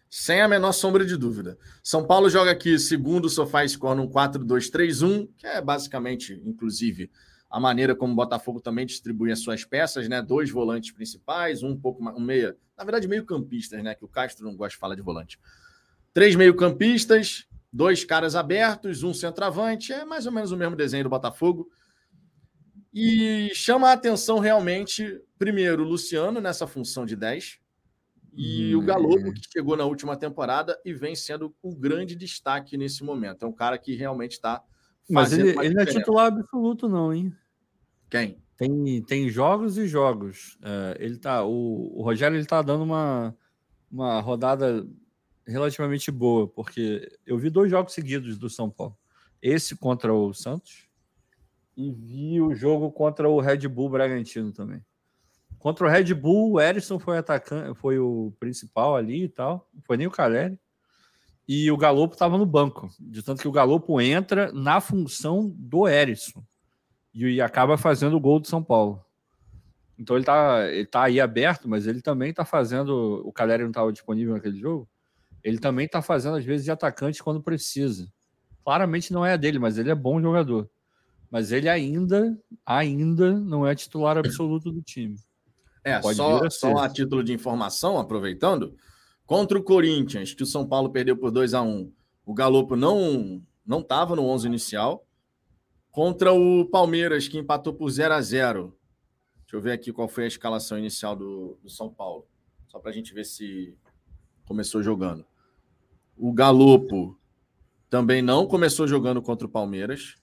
Sem 0.07 0.39
a 0.39 0.47
menor 0.47 0.71
sombra 0.73 1.03
de 1.03 1.17
dúvida. 1.17 1.57
São 1.81 2.05
Paulo 2.05 2.29
joga 2.29 2.51
aqui 2.51 2.77
segundo 2.77 3.25
o 3.25 3.29
Sofá 3.29 3.67
Score 3.67 3.97
num 3.97 4.07
4-2-3-1, 4.07 5.29
que 5.35 5.47
é 5.47 5.59
basicamente, 5.61 6.39
inclusive, 6.45 7.09
a 7.49 7.59
maneira 7.59 7.95
como 7.95 8.13
o 8.13 8.15
Botafogo 8.15 8.61
também 8.61 8.85
distribui 8.85 9.31
as 9.31 9.39
suas 9.39 9.65
peças, 9.65 10.07
né? 10.07 10.21
Dois 10.21 10.51
volantes 10.51 10.91
principais, 10.91 11.63
um 11.63 11.75
pouco 11.75 12.03
um 12.03 12.19
meia, 12.19 12.55
na 12.77 12.83
verdade 12.83 13.07
meio 13.07 13.25
campistas, 13.25 13.83
né? 13.83 13.95
Que 13.95 14.05
o 14.05 14.07
Castro 14.07 14.45
não 14.45 14.55
gosta 14.55 14.75
de 14.75 14.79
falar 14.79 14.95
de 14.95 15.01
volante. 15.01 15.39
Três 16.13 16.35
meio 16.35 16.55
campistas, 16.55 17.47
dois 17.71 18.03
caras 18.03 18.35
abertos, 18.35 19.03
um 19.03 19.13
centroavante, 19.13 19.93
é 19.93 20.03
mais 20.03 20.25
ou 20.25 20.31
menos 20.31 20.51
o 20.51 20.57
mesmo 20.57 20.75
desenho 20.75 21.05
do 21.05 21.09
Botafogo. 21.09 21.69
E 22.93 23.49
chama 23.53 23.89
a 23.89 23.93
atenção 23.93 24.39
realmente, 24.39 25.21
primeiro, 25.37 25.83
o 25.83 25.87
Luciano 25.87 26.41
nessa 26.41 26.67
função 26.67 27.05
de 27.05 27.15
10 27.15 27.59
e 28.33 28.75
hum. 28.75 28.79
o 28.79 28.81
Galopo, 28.81 29.33
que 29.33 29.41
chegou 29.51 29.77
na 29.77 29.85
última 29.85 30.17
temporada 30.17 30.79
e 30.83 30.93
vem 30.93 31.15
sendo 31.15 31.55
o 31.61 31.73
grande 31.73 32.15
destaque 32.15 32.77
nesse 32.77 33.03
momento. 33.03 33.45
É 33.45 33.47
um 33.47 33.53
cara 33.53 33.77
que 33.77 33.95
realmente 33.95 34.33
está. 34.33 34.61
Mas 35.09 35.33
ele, 35.33 35.49
ele 35.59 35.73
não 35.73 35.83
é 35.83 35.85
titular 35.85 36.27
absoluto, 36.27 36.87
não, 36.87 37.13
hein? 37.13 37.33
Quem? 38.09 38.37
Tem, 38.57 39.01
tem 39.01 39.29
jogos 39.29 39.77
e 39.77 39.87
jogos. 39.87 40.57
É, 40.61 40.97
ele 40.99 41.17
tá, 41.17 41.43
o, 41.43 41.97
o 41.97 42.03
Rogério 42.03 42.37
ele 42.37 42.45
tá 42.45 42.61
dando 42.61 42.83
uma, 42.83 43.35
uma 43.91 44.19
rodada 44.21 44.85
relativamente 45.45 46.11
boa, 46.11 46.47
porque 46.47 47.17
eu 47.25 47.37
vi 47.37 47.49
dois 47.49 47.69
jogos 47.69 47.93
seguidos 47.93 48.37
do 48.37 48.49
São 48.49 48.69
Paulo. 48.69 48.97
Esse 49.41 49.75
contra 49.75 50.13
o 50.13 50.33
Santos 50.33 50.87
e 51.75 51.91
vi 51.91 52.41
o 52.41 52.53
jogo 52.53 52.91
contra 52.91 53.29
o 53.29 53.39
Red 53.39 53.67
Bull 53.67 53.89
Bragantino 53.89 54.51
também. 54.51 54.83
Contra 55.57 55.85
o 55.85 55.89
Red 55.89 56.13
Bull, 56.13 56.53
o 56.53 56.61
Erisson 56.61 56.99
foi 56.99 57.17
atacante, 57.17 57.77
foi 57.79 57.99
o 57.99 58.33
principal 58.39 58.95
ali 58.95 59.23
e 59.23 59.29
tal, 59.29 59.69
não 59.73 59.81
foi 59.83 59.97
nem 59.97 60.07
o 60.07 60.11
Caleri. 60.11 60.59
E 61.47 61.71
o 61.71 61.77
Galopo 61.77 62.13
estava 62.13 62.37
no 62.37 62.45
banco, 62.45 62.89
de 62.99 63.21
tanto 63.21 63.41
que 63.41 63.47
o 63.47 63.51
Galopo 63.51 63.99
entra 63.99 64.51
na 64.51 64.79
função 64.79 65.53
do 65.55 65.87
Erisson 65.87 66.43
e 67.13 67.41
acaba 67.41 67.77
fazendo 67.77 68.15
o 68.15 68.19
gol 68.19 68.39
do 68.39 68.47
São 68.47 68.63
Paulo. 68.63 69.03
Então 69.97 70.15
ele 70.15 70.25
tá, 70.25 70.67
ele 70.71 70.85
tá 70.85 71.03
aí 71.03 71.19
aberto, 71.19 71.69
mas 71.69 71.85
ele 71.85 72.01
também 72.01 72.33
tá 72.33 72.43
fazendo. 72.43 73.21
O 73.23 73.31
Caleri 73.31 73.61
não 73.61 73.69
estava 73.69 73.91
disponível 73.91 74.33
naquele 74.33 74.57
jogo. 74.57 74.89
Ele 75.43 75.57
também 75.57 75.85
está 75.85 76.01
fazendo, 76.01 76.37
às 76.37 76.45
vezes, 76.45 76.65
de 76.65 76.71
atacante 76.71 77.23
quando 77.23 77.41
precisa. 77.41 78.11
Claramente 78.63 79.11
não 79.11 79.25
é 79.25 79.33
a 79.33 79.37
dele, 79.37 79.59
mas 79.59 79.77
ele 79.77 79.89
é 79.89 79.95
bom 79.95 80.21
jogador. 80.21 80.69
Mas 81.29 81.51
ele 81.51 81.69
ainda, 81.69 82.37
ainda 82.65 83.31
não 83.39 83.65
é 83.65 83.73
titular 83.73 84.17
absoluto 84.17 84.71
do 84.71 84.81
time. 84.81 85.15
É, 85.83 85.99
Pode 85.99 86.17
só, 86.17 86.45
a 86.45 86.49
só 86.49 86.77
a 86.77 86.89
título 86.89 87.23
de 87.23 87.33
informação, 87.33 87.97
aproveitando, 87.97 88.75
contra 89.25 89.57
o 89.57 89.63
Corinthians, 89.63 90.33
que 90.33 90.43
o 90.43 90.45
São 90.45 90.67
Paulo 90.67 90.91
perdeu 90.91 91.17
por 91.17 91.31
2 91.31 91.53
a 91.53 91.61
1 91.61 91.91
o 92.25 92.33
Galopo 92.33 92.75
não 92.75 93.41
não 93.65 93.79
estava 93.79 94.15
no 94.15 94.25
11 94.25 94.47
inicial. 94.47 95.07
Contra 95.91 96.31
o 96.31 96.65
Palmeiras, 96.65 97.27
que 97.27 97.37
empatou 97.37 97.73
por 97.73 97.89
0 97.89 98.13
a 98.13 98.21
0 98.21 98.77
Deixa 99.41 99.55
eu 99.57 99.61
ver 99.61 99.73
aqui 99.73 99.91
qual 99.91 100.07
foi 100.07 100.23
a 100.23 100.27
escalação 100.27 100.77
inicial 100.77 101.15
do, 101.15 101.57
do 101.61 101.69
São 101.69 101.89
Paulo. 101.89 102.25
Só 102.67 102.79
para 102.79 102.91
a 102.91 102.93
gente 102.93 103.13
ver 103.13 103.25
se 103.25 103.77
começou 104.45 104.81
jogando. 104.81 105.25
O 106.21 106.31
Galopo 106.31 107.19
também 107.89 108.21
não 108.21 108.45
começou 108.45 108.87
jogando 108.87 109.23
contra 109.23 109.47
o 109.47 109.49
Palmeiras. 109.49 110.17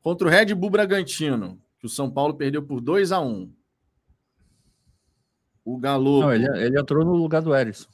Contra 0.00 0.28
o 0.28 0.30
Red 0.30 0.54
Bull 0.54 0.70
Bragantino, 0.70 1.60
que 1.80 1.86
o 1.86 1.88
São 1.88 2.08
Paulo 2.08 2.34
perdeu 2.34 2.62
por 2.62 2.80
2 2.80 3.10
a 3.10 3.20
1 3.20 3.52
O 5.64 5.76
Galopo. 5.76 6.26
Não, 6.26 6.32
ele, 6.32 6.46
ele 6.64 6.80
entrou 6.80 7.04
no 7.04 7.14
lugar 7.14 7.42
do 7.42 7.52
Erisson. 7.52 7.88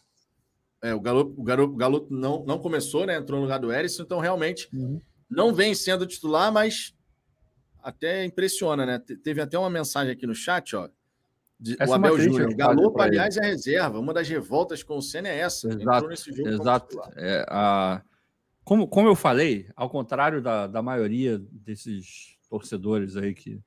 É, 0.82 0.94
o 0.94 1.00
Galopo, 1.00 1.40
o 1.40 1.42
Galopo, 1.42 1.72
o 1.72 1.76
Galopo 1.78 2.14
não, 2.14 2.44
não 2.44 2.58
começou, 2.58 3.06
né? 3.06 3.16
Entrou 3.16 3.38
no 3.38 3.46
lugar 3.46 3.58
do 3.58 3.72
Erisson, 3.72 4.02
então 4.02 4.20
realmente 4.20 4.68
uhum. 4.70 5.00
não 5.30 5.54
vem 5.54 5.74
sendo 5.74 6.06
titular, 6.06 6.52
mas 6.52 6.94
até 7.82 8.22
impressiona, 8.22 8.84
né? 8.84 8.98
Teve 8.98 9.40
até 9.40 9.58
uma 9.58 9.70
mensagem 9.70 10.12
aqui 10.12 10.26
no 10.26 10.34
chat, 10.34 10.76
ó. 10.76 10.90
De, 11.62 11.74
o 11.74 11.76
é 11.78 11.94
Abel 11.94 12.18
Júnior. 12.18 12.52
Galopo, 12.56 13.00
aliás, 13.00 13.36
é 13.36 13.46
reserva. 13.46 14.00
Uma 14.00 14.12
das 14.12 14.28
revoltas 14.28 14.82
com 14.82 14.96
o 14.96 15.02
Senna 15.02 15.28
é 15.28 15.38
essa. 15.38 15.68
Exato. 15.68 16.12
exato. 16.12 17.00
É, 17.14 17.46
a... 17.48 18.02
como, 18.64 18.88
como 18.88 19.06
eu 19.06 19.14
falei, 19.14 19.68
ao 19.76 19.88
contrário 19.88 20.42
da, 20.42 20.66
da 20.66 20.82
maioria 20.82 21.38
desses 21.52 22.36
torcedores 22.50 23.16
aí 23.16 23.32
que 23.32 23.60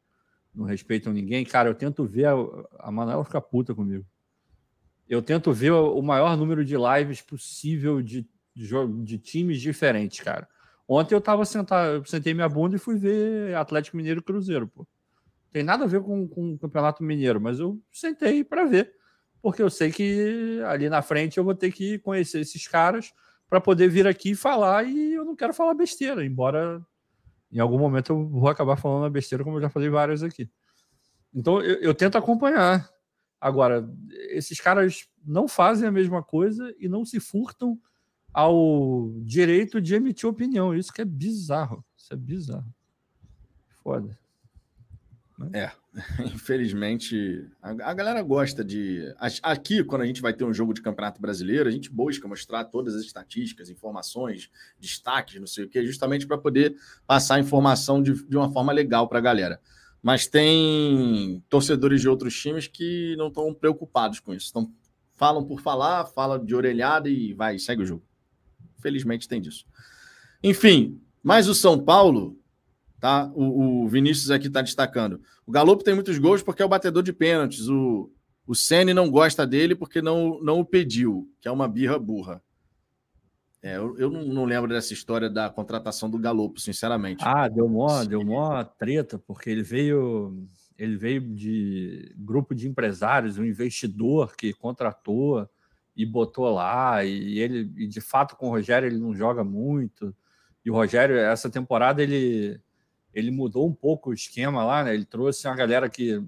não 0.54 0.66
respeitam 0.66 1.14
ninguém, 1.14 1.46
cara, 1.46 1.70
eu 1.70 1.74
tento 1.74 2.06
ver 2.06 2.26
a, 2.26 2.36
a 2.80 2.92
Manuela 2.92 3.24
ficar 3.24 3.40
puta 3.40 3.74
comigo. 3.74 4.06
Eu 5.08 5.22
tento 5.22 5.54
ver 5.54 5.72
o 5.72 6.02
maior 6.02 6.36
número 6.36 6.66
de 6.66 6.76
lives 6.76 7.22
possível 7.22 8.02
de, 8.02 8.28
de, 8.54 8.68
de 9.04 9.18
times 9.18 9.62
diferentes, 9.62 10.20
cara. 10.20 10.50
Ontem 10.86 11.16
eu 11.16 11.22
tava 11.22 11.46
sentado, 11.46 11.94
eu 11.94 12.06
sentei 12.06 12.34
minha 12.34 12.50
bunda 12.50 12.76
e 12.76 12.80
fui 12.80 12.98
ver 12.98 13.56
Atlético 13.56 13.96
Mineiro 13.96 14.20
e 14.20 14.24
Cruzeiro, 14.24 14.68
pô. 14.68 14.86
Tem 15.56 15.64
nada 15.64 15.86
a 15.86 15.88
ver 15.88 16.02
com, 16.02 16.28
com 16.28 16.52
o 16.52 16.60
Campeonato 16.60 17.02
Mineiro, 17.02 17.40
mas 17.40 17.62
eu 17.62 17.82
sentei 17.90 18.44
para 18.44 18.66
ver, 18.66 18.94
porque 19.42 19.64
eu 19.64 19.70
sei 19.70 19.90
que 19.90 20.60
ali 20.68 20.90
na 20.90 21.02
frente 21.02 21.38
eu 21.38 21.46
vou 21.46 21.56
ter 21.56 21.72
que 21.72 21.98
conhecer 22.00 22.42
esses 22.42 22.68
caras 22.68 23.14
para 23.50 23.62
poder 23.62 23.88
vir 23.88 24.06
aqui 24.06 24.32
e 24.32 24.36
falar, 24.36 24.84
e 24.84 25.14
eu 25.14 25.24
não 25.24 25.34
quero 25.34 25.54
falar 25.54 25.74
besteira, 25.74 26.26
embora 26.26 26.86
em 27.50 27.58
algum 27.58 27.80
momento 27.80 28.12
eu 28.12 28.28
vou 28.28 28.50
acabar 28.50 28.76
falando 28.76 29.10
besteira, 29.10 29.46
como 29.46 29.56
eu 29.56 29.62
já 29.62 29.70
falei 29.70 29.88
várias 29.88 30.24
aqui. 30.24 30.50
Então 31.34 31.62
eu, 31.62 31.76
eu 31.76 31.96
tento 31.96 32.18
acompanhar. 32.18 32.90
Agora, 33.40 33.90
esses 34.32 34.60
caras 34.60 35.08
não 35.26 35.48
fazem 35.48 35.88
a 35.88 35.92
mesma 35.92 36.22
coisa 36.22 36.76
e 36.78 36.90
não 36.90 37.06
se 37.06 37.18
furtam 37.22 37.80
ao 38.34 39.10
direito 39.22 39.80
de 39.80 39.96
emitir 39.96 40.28
opinião. 40.28 40.76
Isso 40.76 40.92
que 40.92 41.02
é 41.02 41.06
bizarro. 41.06 41.82
Isso 41.96 42.14
é 42.14 42.18
bizarro. 42.18 42.76
Foda. 43.82 44.25
É, 45.54 45.70
infelizmente, 46.34 47.46
a, 47.62 47.72
a, 47.72 47.94
galera 47.94 48.22
gosta 48.22 48.64
de. 48.64 49.14
Aqui, 49.44 49.84
quando 49.84 50.04
a 50.04 50.06
gente 50.06 50.22
vai 50.22 50.34
ter 50.34 50.46
um 50.46 50.54
jogo 50.54 50.74
de 50.74 50.82
campeonato 50.82 51.22
brasileiro, 51.22 51.68
a 51.68 51.72
gente 51.72 51.92
busca 51.92 52.28
mostrar 52.28 52.64
todas 52.66 52.96
as 52.96 53.04
estatísticas, 53.04 53.70
informações, 53.70 54.50
destaques, 54.80 55.40
não 55.40 55.48
sei 55.48 55.66
o 55.66 55.70
que, 55.70 55.86
justamente 55.86 56.26
para 56.26 56.38
poder 56.38 56.76
passar 57.06 57.36
a 57.36 57.40
informação 57.40 58.02
de, 58.02 58.14
de 58.28 58.38
uma 58.38 58.52
forma 58.52 58.72
legal 58.72 59.08
para 59.10 59.20
a 59.20 59.22
galera. 59.22 59.60
Mas 60.02 60.28
tem 60.28 61.44
torcedores 61.50 62.00
de 62.00 62.08
outros 62.08 62.40
times 62.40 62.68
que 62.68 63.16
não 63.18 63.28
estão 63.28 63.54
preocupados 63.54 64.20
com 64.20 64.34
isso. 64.34 64.50
Então, 64.52 64.72
falam 65.16 65.44
por 65.44 65.60
falar, 65.60 66.06
fala 66.06 66.40
de 66.40 66.56
orelhada 66.56 67.10
e 67.10 67.34
vai, 67.34 67.58
segue 67.60 67.82
o 67.82 67.86
jogo. 67.86 68.04
Felizmente 68.80 69.28
tem 69.28 69.42
disso. 69.42 69.66
Enfim, 70.44 71.02
mas 71.24 71.48
o 71.48 71.56
São 71.56 71.84
Paulo 71.84 72.38
Tá? 73.06 73.32
O, 73.36 73.84
o 73.84 73.88
Vinícius 73.88 74.32
aqui 74.32 74.48
está 74.48 74.64
destacando. 74.64 75.22
O 75.46 75.52
Galo 75.52 75.78
tem 75.78 75.94
muitos 75.94 76.18
gols 76.18 76.42
porque 76.42 76.64
é 76.64 76.66
o 76.66 76.68
batedor 76.68 77.04
de 77.04 77.14
pênaltis. 77.14 77.70
O, 77.70 78.12
o 78.48 78.56
Sene 78.56 78.96
não 78.96 79.12
gosta 79.12 79.46
dele 79.46 79.76
porque 79.76 80.02
não, 80.02 80.42
não 80.42 80.62
o 80.62 80.66
pediu, 80.66 81.32
que 81.40 81.48
é 81.48 81.52
uma 81.52 81.68
birra 81.68 82.00
burra. 82.00 82.42
É, 83.62 83.78
eu, 83.78 83.96
eu 84.00 84.10
não, 84.10 84.24
não, 84.24 84.44
lembro 84.44 84.72
dessa 84.72 84.92
história 84.92 85.30
da 85.30 85.52
contratação 85.52 86.10
do 86.10 86.18
Galopo, 86.18 86.60
sinceramente. 86.60 87.24
Ah, 87.24 87.48
deu 87.48 87.70
mó, 87.70 88.04
deu 88.04 88.26
mó 88.26 88.64
treta, 88.64 89.20
porque 89.20 89.52
ele 89.52 89.62
veio, 89.62 90.44
ele 90.76 90.98
veio 90.98 91.22
de 91.22 92.12
grupo 92.18 92.56
de 92.56 92.68
empresários, 92.68 93.38
um 93.38 93.46
investidor 93.46 94.36
que 94.36 94.52
contratou 94.52 95.48
e 95.96 96.08
botou 96.08 96.50
lá, 96.50 97.06
e 97.06 97.38
ele, 97.38 97.72
e 97.78 97.86
de 97.86 98.02
fato, 98.02 98.36
com 98.36 98.48
o 98.48 98.50
Rogério 98.50 98.88
ele 98.88 98.98
não 98.98 99.14
joga 99.14 99.44
muito. 99.44 100.12
E 100.66 100.72
o 100.72 100.74
Rogério, 100.74 101.16
essa 101.18 101.52
temporada, 101.52 102.02
ele 102.02 102.60
ele 103.16 103.32
mudou 103.32 103.66
um 103.66 103.74
pouco 103.74 104.10
o 104.10 104.14
esquema 104.14 104.64
lá, 104.64 104.84
né? 104.84 104.94
Ele 104.94 105.06
trouxe 105.06 105.48
uma 105.48 105.56
galera 105.56 105.90
que, 105.90 106.22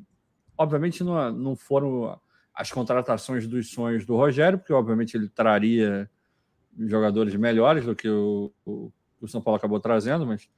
obviamente, 0.58 1.04
não, 1.04 1.32
não 1.34 1.56
foram 1.56 2.18
as 2.56 2.72
contratações 2.72 3.46
dos 3.46 3.70
sonhos 3.70 4.06
do 4.06 4.16
Rogério, 4.16 4.58
porque, 4.58 4.72
obviamente, 4.72 5.18
ele 5.18 5.28
traria 5.28 6.10
jogadores 6.80 7.36
melhores 7.36 7.86
do 7.86 7.94
que 7.94 8.08
o, 8.08 8.54
o, 8.66 8.92
o 9.20 9.28
São 9.28 9.42
Paulo 9.42 9.58
acabou 9.58 9.82
trazendo, 9.82 10.26
mas 10.26 10.50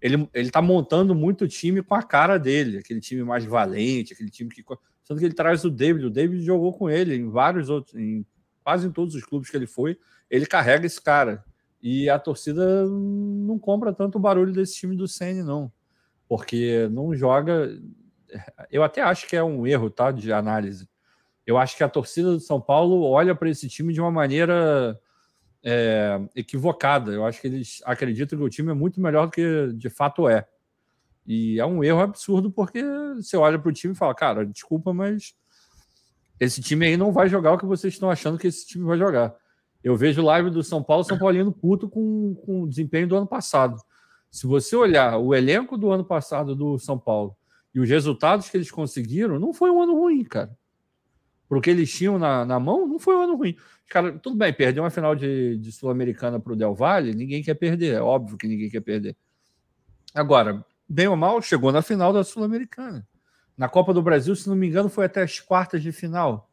ele 0.00 0.28
está 0.34 0.62
montando 0.62 1.14
muito 1.14 1.48
time 1.48 1.82
com 1.82 1.94
a 1.96 2.02
cara 2.02 2.38
dele, 2.38 2.78
aquele 2.78 3.00
time 3.00 3.24
mais 3.24 3.44
valente, 3.44 4.12
aquele 4.12 4.30
time 4.30 4.50
que. 4.50 4.64
Sendo 5.02 5.18
que 5.18 5.24
ele 5.24 5.34
traz 5.34 5.64
o 5.64 5.70
David, 5.70 6.06
o 6.06 6.10
David 6.10 6.44
jogou 6.44 6.72
com 6.72 6.88
ele 6.88 7.16
em 7.16 7.28
vários 7.28 7.68
outros, 7.68 7.96
em 7.96 8.24
quase 8.62 8.86
em 8.86 8.92
todos 8.92 9.16
os 9.16 9.24
clubes 9.24 9.50
que 9.50 9.56
ele 9.56 9.66
foi, 9.66 9.98
ele 10.30 10.46
carrega 10.46 10.86
esse 10.86 11.00
cara. 11.00 11.44
E 11.82 12.08
a 12.08 12.18
torcida 12.18 12.86
não 12.86 13.58
compra 13.58 13.92
tanto 13.92 14.16
o 14.16 14.20
barulho 14.20 14.52
desse 14.52 14.74
time 14.74 14.96
do 14.96 15.08
Ceni 15.08 15.42
não. 15.42 15.72
Porque 16.28 16.88
não 16.92 17.14
joga. 17.14 17.68
Eu 18.70 18.84
até 18.84 19.02
acho 19.02 19.26
que 19.26 19.34
é 19.34 19.42
um 19.42 19.66
erro 19.66 19.90
tá, 19.90 20.12
de 20.12 20.32
análise. 20.32 20.88
Eu 21.44 21.58
acho 21.58 21.76
que 21.76 21.82
a 21.82 21.88
torcida 21.88 22.30
do 22.30 22.40
São 22.40 22.60
Paulo 22.60 23.02
olha 23.02 23.34
para 23.34 23.50
esse 23.50 23.68
time 23.68 23.92
de 23.92 24.00
uma 24.00 24.12
maneira 24.12 24.98
é, 25.64 26.20
equivocada. 26.36 27.10
Eu 27.10 27.26
acho 27.26 27.40
que 27.40 27.48
eles 27.48 27.80
acreditam 27.84 28.38
que 28.38 28.44
o 28.44 28.48
time 28.48 28.70
é 28.70 28.74
muito 28.74 29.00
melhor 29.00 29.26
do 29.26 29.32
que 29.32 29.72
de 29.74 29.90
fato 29.90 30.28
é. 30.28 30.46
E 31.26 31.58
é 31.58 31.66
um 31.66 31.82
erro 31.82 32.00
absurdo 32.00 32.50
porque 32.50 32.82
você 33.16 33.36
olha 33.36 33.58
para 33.58 33.68
o 33.68 33.72
time 33.72 33.92
e 33.92 33.96
fala, 33.96 34.14
cara, 34.14 34.46
desculpa, 34.46 34.92
mas 34.92 35.34
esse 36.38 36.60
time 36.60 36.86
aí 36.86 36.96
não 36.96 37.12
vai 37.12 37.28
jogar 37.28 37.52
o 37.52 37.58
que 37.58 37.66
vocês 37.66 37.92
estão 37.92 38.10
achando 38.10 38.38
que 38.38 38.46
esse 38.46 38.66
time 38.66 38.84
vai 38.84 38.98
jogar. 38.98 39.34
Eu 39.82 39.96
vejo 39.96 40.22
live 40.22 40.50
do 40.50 40.62
São 40.62 40.82
Paulo, 40.82 41.04
São 41.04 41.18
Paulino 41.18 41.50
puto 41.50 41.88
com, 41.88 42.34
com 42.46 42.62
o 42.62 42.68
desempenho 42.68 43.08
do 43.08 43.16
ano 43.16 43.26
passado. 43.26 43.76
Se 44.30 44.46
você 44.46 44.76
olhar 44.76 45.18
o 45.18 45.34
elenco 45.34 45.76
do 45.76 45.90
ano 45.90 46.04
passado 46.04 46.54
do 46.54 46.78
São 46.78 46.98
Paulo 46.98 47.36
e 47.74 47.80
os 47.80 47.88
resultados 47.88 48.48
que 48.48 48.56
eles 48.56 48.70
conseguiram, 48.70 49.38
não 49.38 49.52
foi 49.52 49.70
um 49.70 49.82
ano 49.82 49.94
ruim, 49.94 50.24
cara. 50.24 50.56
Porque 51.48 51.68
eles 51.68 51.92
tinham 51.92 52.18
na, 52.18 52.44
na 52.44 52.58
mão, 52.58 52.86
não 52.86 52.98
foi 52.98 53.14
um 53.14 53.22
ano 53.22 53.36
ruim. 53.36 53.56
Cara, 53.88 54.18
tudo 54.18 54.36
bem, 54.36 54.52
perder 54.52 54.80
uma 54.80 54.88
final 54.88 55.14
de, 55.14 55.58
de 55.58 55.70
Sul-Americana 55.70 56.40
para 56.40 56.52
o 56.52 56.56
Del 56.56 56.74
Valle, 56.74 57.14
ninguém 57.14 57.42
quer 57.42 57.54
perder, 57.54 57.94
é 57.96 58.00
óbvio 58.00 58.38
que 58.38 58.48
ninguém 58.48 58.70
quer 58.70 58.80
perder. 58.80 59.14
Agora, 60.14 60.64
bem 60.88 61.08
ou 61.08 61.16
mal, 61.16 61.42
chegou 61.42 61.72
na 61.72 61.82
final 61.82 62.12
da 62.12 62.24
Sul-Americana. 62.24 63.06
Na 63.56 63.68
Copa 63.68 63.92
do 63.92 64.00
Brasil, 64.00 64.34
se 64.34 64.48
não 64.48 64.56
me 64.56 64.66
engano, 64.66 64.88
foi 64.88 65.04
até 65.04 65.22
as 65.22 65.40
quartas 65.40 65.82
de 65.82 65.92
final. 65.92 66.50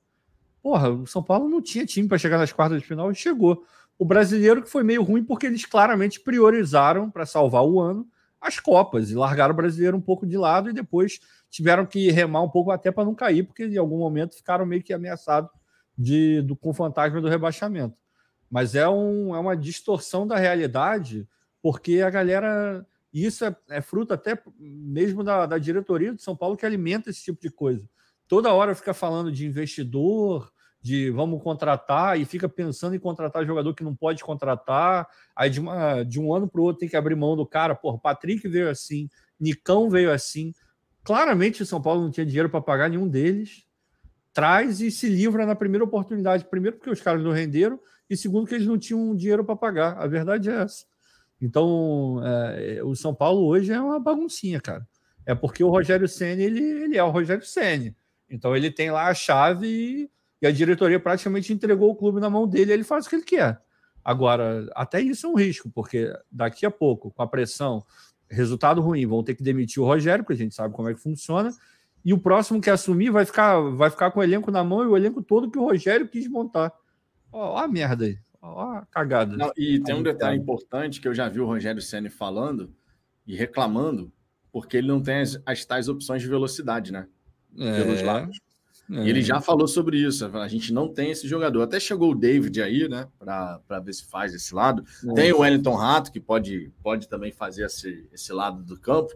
Porra, 0.70 0.92
o 0.92 1.08
São 1.08 1.24
Paulo 1.24 1.50
não 1.50 1.64
tinha 1.64 1.84
time 1.84 2.08
para 2.08 2.20
chegar 2.20 2.38
nas 2.38 2.54
quartas 2.54 2.80
de 2.80 2.88
final 2.88 3.12
e 3.12 3.16
chegou. 3.16 3.66
O 3.98 4.06
brasileiro 4.06 4.62
que 4.62 4.70
foi 4.70 4.84
meio 4.84 5.02
ruim 5.02 5.24
porque 5.24 5.48
eles 5.48 5.66
claramente 5.66 6.20
priorizaram 6.20 7.10
para 7.10 7.26
salvar 7.26 7.64
o 7.64 7.82
ano 7.82 8.08
as 8.40 8.60
Copas 8.60 9.10
e 9.10 9.16
largaram 9.16 9.52
o 9.52 9.58
brasileiro 9.58 9.98
um 9.98 10.02
pouco 10.02 10.28
de 10.28 10.38
lado 10.38 10.70
e 10.70 10.74
depois 10.74 11.20
tiveram 11.50 11.88
que 11.88 12.12
remar 12.12 12.44
um 12.44 12.50
pouco 12.50 12.70
até 12.70 12.92
para 12.92 13.04
não 13.04 13.16
cair, 13.16 13.48
porque 13.48 13.66
em 13.66 13.78
algum 13.78 13.98
momento 13.98 14.36
ficaram 14.36 14.64
meio 14.64 14.84
que 14.84 14.94
ameaçados 14.94 15.50
de, 15.98 16.44
do, 16.44 16.56
com 16.56 16.70
o 16.70 16.74
fantasma 16.74 17.20
do 17.20 17.28
rebaixamento. 17.28 17.98
Mas 18.48 18.76
é, 18.76 18.88
um, 18.88 19.36
é 19.36 19.40
uma 19.40 19.58
distorção 19.58 20.28
da 20.28 20.38
realidade, 20.38 21.28
porque 21.64 22.00
a 22.02 22.12
galera. 22.12 22.86
Isso 23.12 23.44
é, 23.44 23.56
é 23.70 23.82
fruto 23.82 24.14
até 24.14 24.40
mesmo 24.60 25.24
da, 25.24 25.48
da 25.48 25.58
diretoria 25.58 26.14
de 26.14 26.22
São 26.22 26.36
Paulo 26.36 26.56
que 26.56 26.64
alimenta 26.64 27.10
esse 27.10 27.24
tipo 27.24 27.42
de 27.42 27.50
coisa 27.50 27.90
toda 28.30 28.54
hora 28.54 28.76
fica 28.76 28.94
falando 28.94 29.30
de 29.32 29.46
investidor, 29.46 30.54
de 30.82 31.10
vamos 31.10 31.42
contratar 31.44 32.20
e 32.20 32.26
fica 32.26 32.48
pensando 32.48 32.96
em 32.96 33.00
contratar 33.00 33.46
jogador 33.46 33.74
que 33.74 33.84
não 33.84 33.96
pode 33.96 34.24
contratar. 34.24 35.08
Aí 35.36 35.50
de, 35.50 35.60
uma, 35.60 36.04
de 36.04 36.20
um 36.20 36.34
ano 36.34 36.48
para 36.48 36.62
o 36.62 36.64
outro 36.64 36.80
tem 36.80 36.90
que 36.90 36.96
abrir 36.96 37.16
mão 37.16 37.36
do 37.36 37.46
cara. 37.46 37.76
Porra, 37.76 37.98
Patrick 37.98 38.48
veio 38.48 38.70
assim, 38.70 39.10
Nicão 39.40 39.90
veio 39.90 40.12
assim. 40.12 40.54
Claramente 41.04 41.64
o 41.64 41.66
São 41.66 41.82
Paulo 41.82 42.04
não 42.04 42.12
tinha 42.12 42.26
dinheiro 42.26 42.50
para 42.50 42.62
pagar 42.62 42.90
nenhum 42.90 43.08
deles. 43.08 43.66
Traz 44.34 44.80
e 44.80 44.92
se 44.92 45.10
livra 45.10 45.46
na 45.46 45.56
primeira 45.56 45.84
oportunidade. 45.84 46.46
Primeiro, 46.46 46.78
porque 46.78 46.92
os 46.92 47.02
caras 47.02 47.24
não 47.24 47.32
renderam, 47.32 47.80
e 48.10 48.16
segundo, 48.16 48.48
que 48.48 48.56
eles 48.56 48.68
não 48.68 48.78
tinham 48.78 49.16
dinheiro 49.16 49.44
para 49.44 49.56
pagar. 49.56 49.98
A 49.98 50.08
verdade 50.08 50.50
é 50.50 50.62
essa. 50.62 50.86
Então, 51.42 52.22
é, 52.24 52.84
o 52.84 52.96
São 52.96 53.14
Paulo 53.14 53.46
hoje 53.46 53.72
é 53.72 53.82
uma 53.82 54.00
baguncinha, 54.00 54.62
cara. 54.62 54.88
É 55.26 55.34
porque 55.34 55.64
o 55.64 55.70
Rogério 55.70 56.08
Senna, 56.08 56.42
ele, 56.42 56.62
ele 56.62 56.98
é 56.98 57.04
o 57.04 57.12
Rogério 57.12 57.46
Senna. 57.46 57.96
Então 58.30 58.56
ele 58.56 58.72
tem 58.72 58.92
lá 58.92 59.08
a 59.08 59.14
chave 59.14 59.68
e, 59.68 60.10
e 60.42 60.48
a 60.48 60.52
diretoria 60.52 61.00
praticamente 61.00 61.52
entregou 61.52 61.92
o 61.92 61.96
clube 61.96 62.20
na 62.20 62.30
mão 62.30 62.48
dele, 62.48 62.72
ele 62.72 62.84
faz 62.84 63.06
o 63.06 63.10
que 63.10 63.16
ele 63.16 63.24
quer. 63.24 63.62
Agora, 64.04 64.70
até 64.74 65.02
isso 65.02 65.28
é 65.28 65.30
um 65.30 65.36
risco, 65.36 65.70
porque 65.70 66.12
daqui 66.32 66.66
a 66.66 66.72
pouco, 66.72 67.12
com 67.12 67.22
a 67.22 67.28
pressão, 67.28 67.84
resultado 68.30 68.82
ruim, 68.82 69.06
vão 69.06 69.24
ter 69.24 69.36
que 69.36 69.44
demitir 69.44 69.82
o 69.82 69.86
Rogério, 69.86 70.24
porque 70.24 70.34
a 70.34 70.44
gente 70.44 70.56
sabe 70.56 70.74
como 70.74 70.90
é 70.90 70.94
que 70.94 71.02
funciona, 71.02 71.52
e 72.04 72.14
o 72.14 72.18
próximo 72.18 72.62
que 72.62 72.70
assumir 72.70 73.10
vai 73.10 73.26
ficar, 73.26 73.60
vai 73.60 73.90
ficar 73.90 74.12
com 74.12 74.22
o 74.22 74.24
elenco 74.24 74.50
na 74.50 74.64
mão 74.64 74.84
e 74.84 74.88
o 74.88 74.96
elenco 74.96 75.22
todo 75.22 75.52
que 75.52 75.60
o 75.60 75.64
Rogério 75.66 76.08
quis 76.08 76.28
montar. 76.28 76.74
Ó, 77.32 77.56
ó 77.56 77.58
a 77.58 77.68
merda 77.68 78.06
aí, 78.06 78.18
ó 78.42 78.78
a 78.78 78.86
cagada. 78.86 79.36
Não, 79.36 79.52
e 79.58 79.80
tem 79.82 79.96
um 79.96 80.04
detalhe 80.04 80.38
importante 80.38 81.02
que 81.02 81.08
eu 81.08 81.14
já 81.14 81.28
vi 81.28 81.42
o 81.42 81.46
Rogério 81.46 81.82
Senna 81.82 82.10
falando 82.10 82.74
e 83.28 83.36
reclamando, 83.36 84.12
porque 84.52 84.78
ele 84.78 84.88
não 84.88 85.02
tem 85.02 85.20
as, 85.20 85.40
as 85.46 85.66
tais 85.66 85.90
opções 85.90 86.22
de 86.22 86.28
velocidade, 86.30 86.92
né? 86.92 87.08
é, 87.58 87.84
pelos 87.84 88.02
lados. 88.02 88.40
É. 88.92 89.06
E 89.06 89.10
ele 89.10 89.22
já 89.22 89.40
falou 89.40 89.68
sobre 89.68 89.98
isso. 89.98 90.26
A 90.26 90.48
gente 90.48 90.74
não 90.74 90.88
tem 90.88 91.12
esse 91.12 91.28
jogador. 91.28 91.62
Até 91.62 91.80
chegou 91.80 92.12
o 92.12 92.16
David 92.16 92.62
aí, 92.62 92.90
né? 92.90 93.08
Para 93.20 93.80
ver 93.84 93.94
se 93.94 94.06
faz 94.06 94.34
esse 94.34 94.54
lado. 94.54 94.84
É. 95.08 95.14
Tem 95.14 95.32
o 95.32 95.40
Wellington 95.40 95.76
Rato, 95.76 96.12
que 96.12 96.20
pode, 96.20 96.72
pode 96.82 97.08
também 97.08 97.32
fazer 97.32 97.66
esse, 97.66 98.08
esse 98.12 98.34
lado 98.34 98.64
do 98.64 98.78
campo. 98.80 99.14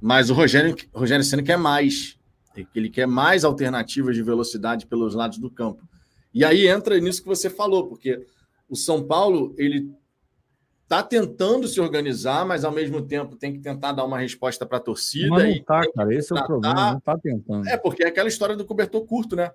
Mas 0.00 0.30
o 0.30 0.34
Rogério, 0.34 0.74
Rogério 0.92 1.24
Senna 1.24 1.42
quer 1.42 1.58
mais. 1.58 2.18
Ele 2.74 2.88
quer 2.88 3.06
mais 3.06 3.44
alternativas 3.44 4.14
de 4.14 4.22
velocidade 4.22 4.86
pelos 4.86 5.14
lados 5.14 5.38
do 5.38 5.50
campo. 5.50 5.82
E 6.32 6.44
aí 6.44 6.66
entra 6.66 6.98
nisso 6.98 7.22
que 7.22 7.28
você 7.28 7.50
falou, 7.50 7.86
porque 7.86 8.24
o 8.68 8.76
São 8.76 9.02
Paulo 9.02 9.54
ele 9.58 9.90
está 10.84 11.02
tentando 11.02 11.66
se 11.66 11.80
organizar, 11.80 12.46
mas 12.46 12.64
ao 12.64 12.70
mesmo 12.70 13.02
tempo 13.02 13.36
tem 13.36 13.52
que 13.52 13.58
tentar 13.58 13.92
dar 13.92 14.04
uma 14.04 14.18
resposta 14.18 14.64
para 14.64 14.78
a 14.78 14.80
torcida. 14.80 15.28
Mas 15.28 15.56
não 15.56 15.64
tá, 15.64 15.82
cara, 15.92 16.14
esse 16.14 16.32
é 16.32 16.40
o 16.40 16.46
problema, 16.46 16.90
não 16.92 16.98
está 16.98 17.18
tentando. 17.18 17.68
É, 17.68 17.76
porque 17.76 18.04
é 18.04 18.08
aquela 18.08 18.28
história 18.28 18.56
do 18.56 18.64
cobertor 18.64 19.04
curto, 19.04 19.34
né? 19.34 19.50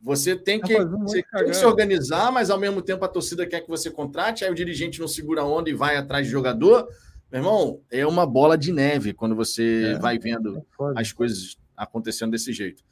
Você 0.00 0.36
tem 0.36 0.60
que, 0.60 0.78
você 0.84 1.22
tem 1.22 1.44
que 1.46 1.54
se 1.54 1.64
organizar, 1.64 2.30
mas 2.30 2.50
ao 2.50 2.58
mesmo 2.58 2.80
tempo 2.82 3.04
a 3.04 3.08
torcida 3.08 3.46
quer 3.46 3.60
que 3.60 3.68
você 3.68 3.90
contrate, 3.90 4.44
aí 4.44 4.50
o 4.50 4.54
dirigente 4.54 5.00
não 5.00 5.08
segura 5.08 5.42
a 5.42 5.44
onda 5.44 5.70
e 5.70 5.74
vai 5.74 5.96
atrás 5.96 6.26
de 6.26 6.32
jogador. 6.32 6.88
Meu 7.30 7.40
irmão, 7.40 7.80
é 7.90 8.06
uma 8.06 8.24
bola 8.24 8.56
de 8.56 8.72
neve 8.72 9.12
quando 9.12 9.34
você 9.34 9.94
é, 9.96 9.98
vai 9.98 10.18
vendo 10.18 10.56
é 10.58 10.62
as 10.96 11.12
coisas 11.12 11.58
acontecendo 11.76 12.30
desse 12.30 12.52
jeito. 12.52 12.82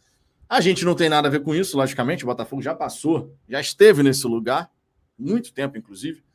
A 0.49 0.61
gente 0.61 0.85
não 0.85 0.95
tem 0.95 1.09
nada 1.09 1.29
a 1.29 1.31
ver 1.31 1.41
com 1.41 1.55
isso, 1.55 1.77
logicamente. 1.77 2.25
O 2.25 2.27
Botafogo 2.27 2.61
já 2.61 2.75
passou, 2.75 3.35
já 3.49 3.61
esteve 3.61 4.03
nesse 4.03 4.27
lugar, 4.27 4.71
muito 5.19 5.53
tempo, 5.53 5.79
inclusive. 5.79 6.26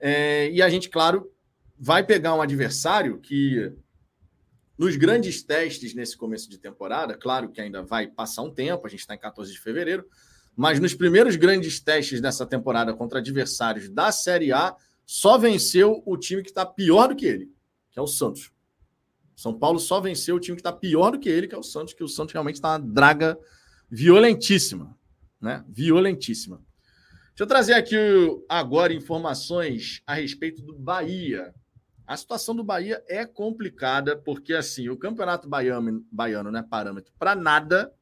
É, 0.00 0.50
e 0.50 0.60
a 0.60 0.68
gente, 0.68 0.88
claro, 0.88 1.30
vai 1.78 2.04
pegar 2.04 2.34
um 2.34 2.42
adversário 2.42 3.18
que 3.18 3.72
nos 4.76 4.96
grandes 4.96 5.42
testes 5.42 5.94
nesse 5.94 6.16
começo 6.16 6.48
de 6.50 6.58
temporada, 6.58 7.16
claro 7.16 7.48
que 7.48 7.60
ainda 7.60 7.82
vai 7.82 8.08
passar 8.08 8.42
um 8.42 8.50
tempo, 8.50 8.86
a 8.86 8.90
gente 8.90 9.00
está 9.00 9.14
em 9.14 9.18
14 9.18 9.52
de 9.52 9.60
fevereiro, 9.60 10.04
mas 10.56 10.80
nos 10.80 10.94
primeiros 10.94 11.36
grandes 11.36 11.80
testes 11.80 12.20
dessa 12.20 12.44
temporada 12.46 12.92
contra 12.94 13.18
adversários 13.18 13.88
da 13.88 14.10
Série 14.10 14.52
A, 14.52 14.76
só 15.06 15.36
venceu 15.36 16.02
o 16.06 16.16
time 16.16 16.42
que 16.42 16.48
está 16.48 16.64
pior 16.64 17.08
do 17.08 17.16
que 17.16 17.26
ele, 17.26 17.52
que 17.90 17.98
é 17.98 18.02
o 18.02 18.06
Santos. 18.06 18.52
São 19.36 19.52
Paulo 19.52 19.78
só 19.78 20.00
venceu 20.00 20.36
o 20.36 20.40
time 20.40 20.56
que 20.56 20.60
está 20.60 20.72
pior 20.72 21.10
do 21.10 21.18
que 21.18 21.28
ele, 21.28 21.48
que 21.48 21.54
é 21.54 21.58
o 21.58 21.62
Santos, 21.62 21.92
que 21.92 22.04
o 22.04 22.08
Santos 22.08 22.32
realmente 22.32 22.56
está 22.56 22.70
uma 22.70 22.78
draga 22.78 23.38
violentíssima, 23.90 24.96
né? 25.40 25.64
Violentíssima. 25.68 26.62
Deixa 27.34 27.42
eu 27.42 27.48
trazer 27.48 27.72
aqui 27.72 27.96
agora 28.48 28.94
informações 28.94 30.00
a 30.06 30.14
respeito 30.14 30.62
do 30.62 30.72
Bahia. 30.72 31.52
A 32.06 32.16
situação 32.16 32.54
do 32.54 32.62
Bahia 32.62 33.02
é 33.08 33.26
complicada, 33.26 34.16
porque 34.16 34.54
assim, 34.54 34.88
o 34.88 34.96
Campeonato 34.96 35.48
Baiano, 35.48 36.06
baiano 36.12 36.52
não 36.52 36.60
é 36.60 36.62
parâmetro 36.62 37.12
para 37.18 37.34
nada, 37.34 37.92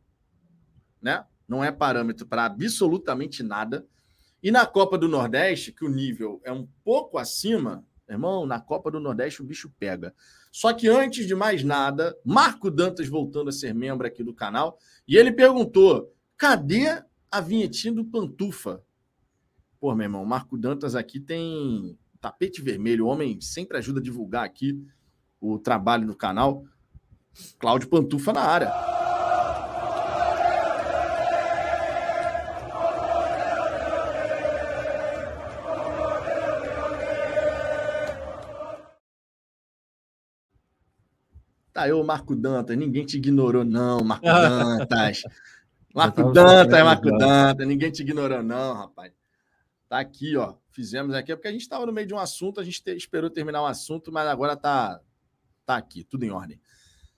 né? 1.01 1.25
Não 1.49 1.65
é 1.65 1.73
parâmetro 1.73 2.27
para 2.27 2.45
absolutamente 2.45 3.43
nada. 3.43 3.87
E 4.43 4.51
na 4.51 4.67
Copa 4.67 4.99
do 4.99 5.09
Nordeste, 5.09 5.73
que 5.73 5.87
o 5.87 5.89
nível 5.89 6.39
é 6.45 6.53
um 6.53 6.69
pouco 6.85 7.17
acima, 7.17 7.83
irmão, 8.07 8.45
na 8.45 8.61
Copa 8.61 8.91
do 8.91 9.01
Nordeste 9.01 9.41
o 9.41 9.47
bicho 9.47 9.73
pega. 9.79 10.15
Só 10.51 10.75
que 10.75 10.89
antes 10.89 11.27
de 11.27 11.35
mais 11.35 11.65
nada, 11.65 12.15
Marco 12.23 12.71
Dantas 12.71 13.09
voltando 13.09 13.49
a 13.49 13.53
ser 13.53 13.75
membro 13.75 14.07
aqui 14.07 14.23
do 14.23 14.35
canal, 14.35 14.79
e 15.09 15.17
ele 15.17 15.33
perguntou: 15.33 16.15
cadê 16.37 17.03
a 17.31 17.41
vinhetinha 17.41 17.95
do 17.95 18.05
Pantufa? 18.05 18.83
Pô, 19.83 19.97
meu 19.97 20.05
irmão, 20.05 20.25
Marco 20.25 20.57
Dantas 20.57 20.95
aqui 20.95 21.19
tem 21.19 21.99
tapete 22.21 22.63
vermelho. 22.63 23.05
O 23.05 23.09
homem 23.09 23.41
sempre 23.41 23.77
ajuda 23.77 23.99
a 23.99 24.03
divulgar 24.03 24.45
aqui 24.45 24.81
o 25.41 25.59
trabalho 25.59 26.07
do 26.07 26.15
canal. 26.15 26.65
Cláudio 27.59 27.89
Pantufa 27.89 28.33
na 28.33 28.43
área. 28.43 28.73
Tá, 41.73 41.89
eu, 41.89 42.05
Marco 42.05 42.37
Dantas, 42.37 42.79
ninguém 42.79 43.05
te 43.05 43.17
ignorou, 43.17 43.65
não, 43.65 44.05
Marco 44.05 44.23
Dantas. 44.31 45.23
Marco 45.93 46.33
Dantas, 46.33 46.85
Marco 46.85 47.19
Dantas, 47.19 47.67
ninguém 47.67 47.91
te 47.91 48.03
ignorou, 48.03 48.45
não, 48.45 48.75
rapaz. 48.75 49.22
Tá 49.93 50.01
aqui, 50.01 50.37
ó 50.37 50.57
fizemos 50.73 51.15
aqui, 51.15 51.31
é 51.31 51.37
porque 51.37 51.49
a 51.49 51.53
gente 51.53 51.61
estava 51.61 51.87
no 51.87 51.93
meio 51.93 52.07
de 52.07 52.15
um 52.15 52.19
assunto, 52.19 52.61
a 52.61 52.65
gente 52.65 52.83
te, 52.83 52.97
esperou 52.97 53.31
terminar 53.31 53.61
o 53.61 53.65
um 53.65 53.67
assunto, 53.67 54.11
mas 54.11 54.27
agora 54.27 54.57
tá, 54.57 55.01
tá 55.65 55.77
aqui, 55.77 56.03
tudo 56.03 56.25
em 56.25 56.31
ordem. 56.31 56.61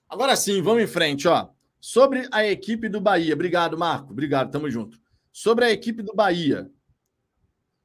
Agora 0.07 0.35
sim, 0.35 0.61
vamos 0.61 0.83
em 0.83 0.87
frente, 0.87 1.27
ó. 1.27 1.49
Sobre 1.79 2.27
a 2.31 2.45
equipe 2.45 2.89
do 2.89 2.99
Bahia. 2.99 3.33
Obrigado, 3.33 3.77
Marco. 3.77 4.11
Obrigado, 4.11 4.51
tamo 4.51 4.69
junto. 4.69 4.99
Sobre 5.31 5.65
a 5.65 5.71
equipe 5.71 6.03
do 6.03 6.13
Bahia. 6.13 6.69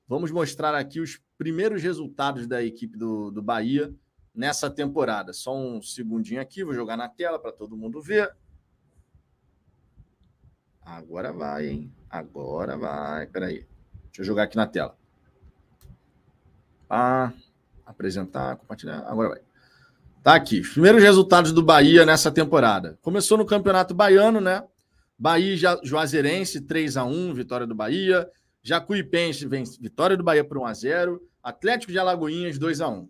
Vamos 0.06 0.30
mostrar 0.30 0.74
aqui 0.74 1.00
os 1.00 1.20
primeiros 1.38 1.82
resultados 1.82 2.46
da 2.46 2.62
equipe 2.62 2.98
do, 2.98 3.30
do 3.30 3.42
Bahia 3.42 3.94
nessa 4.34 4.68
temporada. 4.70 5.32
Só 5.32 5.56
um 5.56 5.80
segundinho 5.80 6.40
aqui, 6.40 6.64
vou 6.64 6.74
jogar 6.74 6.96
na 6.96 7.08
tela 7.08 7.38
para 7.38 7.52
todo 7.52 7.76
mundo 7.76 8.02
ver. 8.02 8.34
Agora 10.82 11.32
vai, 11.32 11.68
hein? 11.68 11.94
Agora 12.08 12.76
vai. 12.76 13.26
Peraí. 13.26 13.69
Deixa 14.20 14.32
eu 14.32 14.34
jogar 14.34 14.42
aqui 14.42 14.56
na 14.56 14.66
tela. 14.66 14.94
Ah, 16.90 17.32
apresentar, 17.86 18.56
compartilhar. 18.56 18.98
Agora 19.06 19.30
vai. 19.30 19.40
Tá 20.22 20.34
aqui. 20.34 20.60
Os 20.60 20.68
primeiros 20.68 21.02
resultados 21.02 21.52
do 21.52 21.62
Bahia 21.62 22.04
nessa 22.04 22.30
temporada. 22.30 22.98
Começou 23.00 23.38
no 23.38 23.46
Campeonato 23.46 23.94
Baiano, 23.94 24.38
né? 24.38 24.62
Bahia 25.18 25.56
Juazeirense 25.82 26.60
3 26.60 26.98
a 26.98 27.04
1, 27.04 27.32
vitória 27.32 27.66
do 27.66 27.74
Bahia. 27.74 28.30
Jacuipense 28.62 29.46
vence, 29.46 29.80
vitória 29.80 30.18
do 30.18 30.22
Bahia 30.22 30.44
por 30.44 30.58
1 30.58 30.66
a 30.66 30.74
0. 30.74 31.22
Atlético 31.42 31.90
de 31.90 31.98
Alagoinhas 31.98 32.58
2 32.58 32.82
a 32.82 32.88
1. 32.88 33.08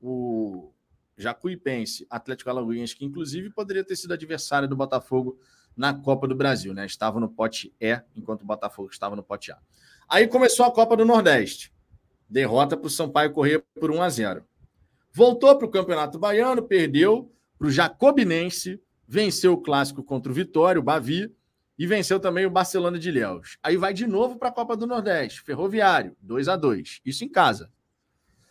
O 0.00 0.72
Jacuipense, 1.16 2.04
Atlético 2.10 2.50
Alagoinhas 2.50 2.92
que 2.92 3.04
inclusive 3.04 3.50
poderia 3.50 3.84
ter 3.84 3.94
sido 3.94 4.12
adversário 4.12 4.66
do 4.66 4.74
Botafogo 4.74 5.38
na 5.76 5.94
Copa 5.94 6.26
do 6.26 6.34
Brasil, 6.34 6.74
né? 6.74 6.84
Estava 6.84 7.20
no 7.20 7.28
pote 7.28 7.72
E, 7.80 8.00
enquanto 8.16 8.42
o 8.42 8.44
Botafogo 8.44 8.88
estava 8.90 9.14
no 9.14 9.22
pote 9.22 9.52
A. 9.52 9.58
Aí 10.08 10.26
começou 10.26 10.64
a 10.64 10.72
Copa 10.72 10.96
do 10.96 11.04
Nordeste. 11.04 11.70
Derrota 12.26 12.78
para 12.78 12.86
o 12.86 12.90
Sampaio 12.90 13.30
Corrêa 13.30 13.62
por 13.78 13.90
1 13.90 14.00
a 14.00 14.08
0. 14.08 14.44
Voltou 15.12 15.54
para 15.58 15.66
o 15.66 15.70
Campeonato 15.70 16.18
Baiano, 16.18 16.62
perdeu 16.62 17.30
para 17.58 17.68
o 17.68 17.70
Jacobinense, 17.70 18.80
venceu 19.06 19.52
o 19.52 19.60
clássico 19.60 20.02
contra 20.02 20.32
o 20.32 20.34
Vitória, 20.34 20.80
o 20.80 20.82
Bavi, 20.82 21.30
e 21.78 21.86
venceu 21.86 22.18
também 22.18 22.46
o 22.46 22.50
Barcelona 22.50 22.98
de 22.98 23.10
Ilhéus. 23.10 23.58
Aí 23.62 23.76
vai 23.76 23.92
de 23.92 24.06
novo 24.06 24.38
para 24.38 24.48
a 24.48 24.52
Copa 24.52 24.74
do 24.74 24.86
Nordeste, 24.86 25.42
Ferroviário, 25.42 26.16
2 26.22 26.48
a 26.48 26.56
2 26.56 27.02
Isso 27.04 27.22
em 27.22 27.28
casa. 27.28 27.70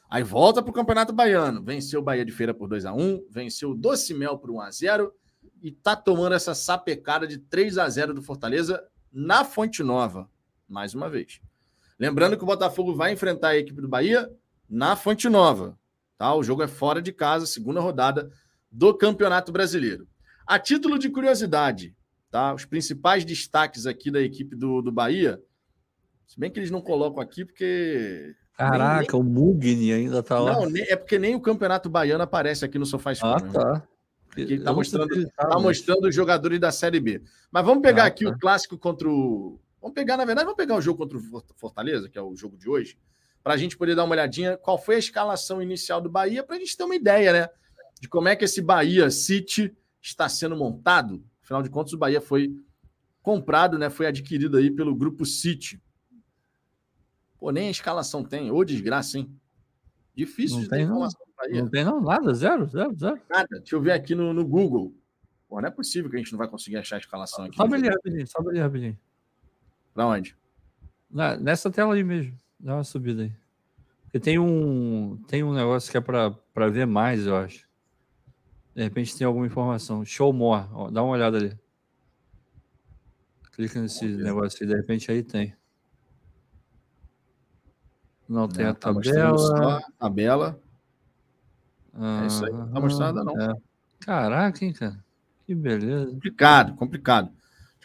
Aí 0.08 0.22
volta 0.22 0.62
para 0.62 0.70
o 0.70 0.74
Campeonato 0.74 1.12
Baiano, 1.12 1.64
venceu 1.64 2.02
o 2.02 2.04
Bahia 2.04 2.24
de 2.24 2.32
Feira 2.32 2.54
por 2.54 2.70
2 2.70 2.86
a 2.86 2.94
1 2.94 3.26
venceu 3.32 3.72
o 3.72 3.76
Doce 3.76 4.14
Mel 4.14 4.38
por 4.38 4.52
1 4.52 4.62
a 4.62 4.70
0 4.70 5.12
e 5.60 5.72
tá 5.72 5.96
tomando 5.96 6.36
essa 6.36 6.54
sapecada 6.54 7.26
de 7.26 7.40
3 7.40 7.80
a 7.80 7.90
0 7.90 8.14
do 8.14 8.22
Fortaleza 8.22 8.82
na 9.12 9.44
Fonte 9.44 9.82
Nova, 9.82 10.30
mais 10.68 10.94
uma 10.94 11.10
vez. 11.10 11.40
Lembrando 12.00 12.38
que 12.38 12.44
o 12.44 12.48
Botafogo 12.48 12.96
vai 12.96 13.12
enfrentar 13.12 13.50
a 13.50 13.58
equipe 13.58 13.82
do 13.82 13.88
Bahia 13.88 14.30
na 14.70 14.96
Fonte 14.96 15.28
Nova. 15.30 15.78
Tá? 16.18 16.34
O 16.34 16.44
jogo 16.44 16.64
é 16.64 16.68
fora 16.68 17.02
de 17.02 17.12
casa, 17.12 17.46
segunda 17.46 17.80
rodada 17.80 18.30
do 18.72 18.94
Campeonato 18.94 19.52
Brasileiro. 19.52 20.08
A 20.46 20.60
título 20.60 20.98
de 20.98 21.10
curiosidade, 21.10 21.96
tá? 22.30 22.54
Os 22.54 22.66
principais 22.66 23.26
destaques 23.26 23.86
aqui 23.86 24.12
da 24.12 24.22
equipe 24.22 24.56
do, 24.56 24.82
do 24.82 24.92
Bahia, 24.92 25.42
se 26.28 26.40
bem 26.40 26.52
que 26.52 26.60
eles 26.60 26.72
não 26.72 26.82
colocam 26.82 27.22
aqui 27.22 27.46
porque. 27.46 28.36
Caraca, 28.54 29.14
nem, 29.14 29.22
o 29.22 29.24
Mugni 29.24 29.94
ainda 29.94 30.24
tá 30.24 30.40
lá. 30.40 30.54
Não, 30.54 30.72
é 30.76 30.96
porque 30.96 31.20
nem 31.20 31.36
o 31.36 31.42
Campeonato 31.42 31.90
Baiano 31.90 32.24
aparece 32.24 32.66
aqui 32.66 32.80
no 32.80 32.86
Sofá 32.86 33.12
Ah, 33.22 33.40
tá. 33.40 33.88
Ele 34.36 34.60
tá 34.60 34.74
mostrando, 34.74 35.30
tá 35.30 35.60
mostrando 35.60 36.08
os 36.08 36.16
jogadores 36.16 36.60
da 36.60 36.72
Série 36.72 37.00
B. 37.00 37.22
Mas 37.52 37.66
vamos 37.66 37.82
pegar 37.82 38.04
ah, 38.04 38.08
aqui 38.08 38.24
tá. 38.24 38.32
o 38.32 38.38
clássico 38.38 38.78
contra 38.78 39.10
o, 39.10 39.60
Vamos 39.82 39.94
pegar, 39.94 40.18
na 40.18 40.26
verdade, 40.26 40.46
vamos 40.46 40.58
pegar 40.58 40.76
o 40.76 40.82
jogo 40.82 41.00
contra 41.00 41.18
o 41.18 41.44
Fortaleza, 41.56 42.10
que 42.10 42.18
é 42.18 42.22
o 42.22 42.36
jogo 42.36 42.58
de 42.58 42.70
hoje, 42.70 42.98
para 43.44 43.54
a 43.54 43.58
gente 43.58 43.78
poder 43.78 43.96
dar 43.96 44.04
uma 44.04 44.14
olhadinha 44.14 44.58
qual 44.58 44.78
foi 44.78 44.96
a 44.96 45.00
escalação 45.00 45.62
inicial 45.62 46.02
do 46.02 46.10
Bahia, 46.10 46.44
para 46.44 46.56
a 46.56 46.60
gente 46.60 46.76
ter 46.76 46.84
uma 46.84 46.96
ideia, 46.96 47.34
né? 47.34 47.50
De 48.02 48.08
como 48.08 48.28
é 48.28 48.36
que 48.36 48.46
esse 48.46 48.62
Bahia 48.62 49.10
City 49.10 49.76
está 50.02 50.28
sendo 50.28 50.56
montado. 50.56 51.24
Afinal 51.44 51.64
de 51.64 51.70
contas, 51.70 51.94
o 51.94 51.98
Bahia 51.98 52.20
foi 52.20 52.54
comprado, 53.22 53.78
né? 53.78 53.90
Foi 53.90 54.06
adquirido 54.06 54.58
aí 54.58 54.70
pelo 54.72 54.96
grupo 54.96 55.26
City. 55.26 55.82
Pô, 57.38 57.52
nem 57.52 57.68
a 57.68 57.72
escalação 57.72 58.24
tem. 58.24 58.52
Ô, 58.52 58.64
desgraça, 58.64 59.18
hein? 59.18 59.34
Difícil 60.16 60.58
não 60.58 60.64
de 60.64 60.70
ter 60.70 60.82
informação 60.82 61.22
do 61.26 61.34
Bahia. 61.38 61.62
Não 61.62 61.70
tem 61.70 61.84
não, 61.86 62.02
nada, 62.02 62.34
zero, 62.34 62.66
zero, 62.66 62.96
zero. 62.98 63.22
Nada. 63.30 63.48
Deixa 63.60 63.76
eu 63.76 63.82
ver 63.82 63.92
aqui 63.92 64.16
no, 64.16 64.34
no 64.34 64.46
Google. 64.46 64.94
Pô, 65.48 65.62
não 65.62 65.68
é 65.68 65.72
possível 65.72 66.10
que 66.10 66.16
a 66.16 66.20
gente 66.20 66.32
não 66.32 66.40
vai 66.40 66.48
conseguir 66.48 66.78
achar 66.78 66.98
a 66.98 67.00
escalação 67.00 67.46
aqui. 67.46 67.56
Sobe 67.56 67.76
ali 67.76 67.88
rapidinho, 67.88 68.28
sobe 68.28 68.50
ali 68.50 68.60
rapidinho. 68.60 68.98
Pra 69.98 70.06
onde? 70.06 70.38
Na, 71.10 71.36
nessa 71.38 71.72
tela 71.72 71.96
aí 71.96 72.04
mesmo. 72.04 72.38
Dá 72.60 72.76
uma 72.76 72.84
subida 72.84 73.24
aí. 73.24 73.34
Porque 74.04 74.20
tem 74.20 74.38
um, 74.38 75.20
tem 75.28 75.44
um 75.44 75.52
negócio 75.52 75.90
que 75.90 75.98
é 75.98 76.00
para 76.00 76.70
ver 76.70 76.86
mais, 76.86 77.26
eu 77.26 77.36
acho. 77.36 77.68
De 78.76 78.84
repente 78.84 79.18
tem 79.18 79.26
alguma 79.26 79.48
informação. 79.48 80.06
Show 80.06 80.32
more. 80.32 80.68
Ó, 80.72 80.92
dá 80.92 81.02
uma 81.02 81.14
olhada 81.14 81.38
ali. 81.38 81.60
Clica 83.54 83.82
nesse 83.82 84.06
negócio 84.06 84.60
aí, 84.62 84.70
de 84.70 84.76
repente 84.76 85.12
aí 85.12 85.24
tem. 85.24 85.56
Não 88.30 88.48
tem 88.48 88.68
a 88.68 88.76
tá 88.76 88.94
tabela. 88.94 89.80
A 89.80 89.92
tabela. 89.98 90.62
Ah, 91.96 92.22
é 92.22 92.28
isso 92.28 92.46
aí. 92.46 92.52
Não 92.52 92.72
tá 92.72 92.80
mostrando 92.80 93.16
nada, 93.16 93.24
não. 93.24 93.52
É. 93.52 93.56
Caraca, 94.02 94.64
hein, 94.64 94.74
cara. 94.74 95.04
Que 95.44 95.56
beleza. 95.56 96.12
Complicado, 96.12 96.76
complicado. 96.76 97.37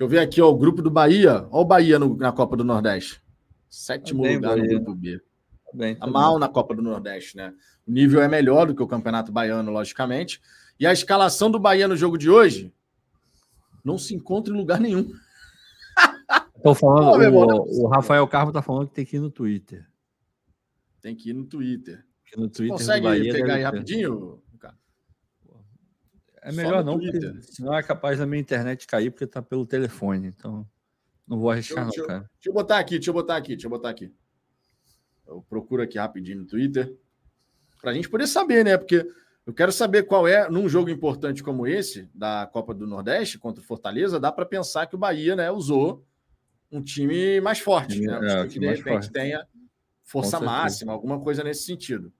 Deixa 0.03 0.05
eu 0.05 0.09
ver 0.09 0.19
aqui, 0.19 0.43
ó, 0.43 0.51
o 0.51 0.59
grupo 0.59 0.83
do 0.83 0.91
Bahia. 0.91 1.47
Olha 1.49 1.63
o 1.63 1.65
Bahia 1.65 1.97
no, 1.97 2.17
na 2.17 2.33
Copa 2.33 2.57
do 2.57 2.65
Nordeste. 2.65 3.23
Sétimo 3.71 4.25
bem, 4.25 4.35
lugar 4.35 4.57
Bahia. 4.57 4.65
no 4.65 4.81
grupo 4.81 4.95
B. 4.97 5.19
Tá, 5.19 5.25
bem, 5.73 5.97
mal 6.09 6.33
bem. 6.33 6.41
na 6.41 6.49
Copa 6.49 6.75
do 6.75 6.83
Nordeste, 6.83 7.37
né? 7.37 7.55
O 7.87 7.93
nível 7.93 8.21
é 8.21 8.27
melhor 8.27 8.67
do 8.67 8.75
que 8.75 8.83
o 8.83 8.87
Campeonato 8.89 9.31
Baiano, 9.31 9.71
logicamente. 9.71 10.43
E 10.79 10.89
a 10.89 10.93
escalação 10.93 11.53
do 11.53 11.61
Bahia 11.61 11.87
no 11.87 11.97
jogo 11.97 12.19
de 12.19 12.29
hoje 12.29 12.75
não 13.85 13.97
se 13.97 14.13
encontra 14.13 14.53
em 14.53 14.57
lugar 14.57 14.81
nenhum. 14.81 15.09
Tô 16.65 16.75
falando, 16.75 17.31
Pô, 17.31 17.63
o, 17.63 17.85
o, 17.85 17.87
Rafael 17.87 18.27
Carmo 18.27 18.51
tá 18.51 18.61
falando 18.61 18.89
que 18.89 18.95
tem 18.95 19.05
que 19.05 19.17
ir 19.17 19.21
no 19.21 19.31
Twitter. 19.31 19.87
Tem 21.01 21.15
que 21.15 21.31
ir 21.31 21.33
no 21.33 21.45
Twitter. 21.45 22.05
No 22.37 22.49
Twitter 22.49 22.77
Você 22.77 23.01
consegue 23.01 23.33
pegar 23.33 23.55
aí 23.55 23.63
rapidinho? 23.63 24.42
É 26.43 26.51
melhor 26.51 26.85
não, 26.85 26.99
Twitter. 26.99 27.33
porque 27.33 27.53
senão 27.53 27.75
é 27.75 27.83
capaz 27.83 28.19
da 28.19 28.27
minha 28.27 28.41
internet 28.41 28.87
cair 28.87 29.11
porque 29.11 29.27
tá 29.27 29.41
pelo 29.41 29.65
telefone. 29.65 30.27
Então, 30.27 30.67
não 31.27 31.39
vou 31.39 31.51
arriscar, 31.51 31.85
deixa, 31.85 32.01
não, 32.01 32.07
cara. 32.09 32.31
Deixa 32.35 32.49
eu 32.49 32.53
botar 32.53 32.79
aqui, 32.79 32.95
deixa 32.97 33.11
eu 33.11 33.15
botar 33.15 33.37
aqui, 33.37 33.49
deixa 33.51 33.67
eu 33.67 33.71
botar 33.71 33.91
aqui. 33.91 34.13
Eu 35.27 35.41
procuro 35.49 35.83
aqui 35.83 35.99
rapidinho 35.99 36.41
no 36.41 36.47
Twitter. 36.47 36.97
Pra 37.81 37.95
gente 37.95 38.09
poder 38.09 38.27
saber, 38.27 38.65
né? 38.65 38.77
Porque 38.77 39.09
Eu 39.45 39.53
quero 39.53 39.73
saber 39.73 40.05
qual 40.05 40.27
é, 40.29 40.49
num 40.49 40.69
jogo 40.69 40.89
importante 40.89 41.43
como 41.43 41.67
esse, 41.67 42.09
da 42.15 42.49
Copa 42.53 42.73
do 42.73 42.87
Nordeste, 42.87 43.39
contra 43.39 43.63
o 43.63 43.67
Fortaleza, 43.67 44.21
dá 44.21 44.31
para 44.31 44.47
pensar 44.47 44.87
que 44.87 44.95
o 44.95 44.99
Bahia 44.99 45.35
né, 45.35 45.51
usou 45.51 46.05
um 46.71 46.81
time 46.81 47.41
mais 47.41 47.59
forte, 47.59 48.01
né? 48.01 48.19
Um 48.19 48.25
é, 48.25 48.37
time 48.37 48.49
que 48.49 48.59
de 48.61 48.67
repente 48.67 48.85
forte. 48.85 49.13
tenha 49.13 49.47
força 50.03 50.39
máxima, 50.41 50.93
alguma 50.93 51.21
coisa 51.21 51.43
nesse 51.43 51.65
sentido. 51.65 52.13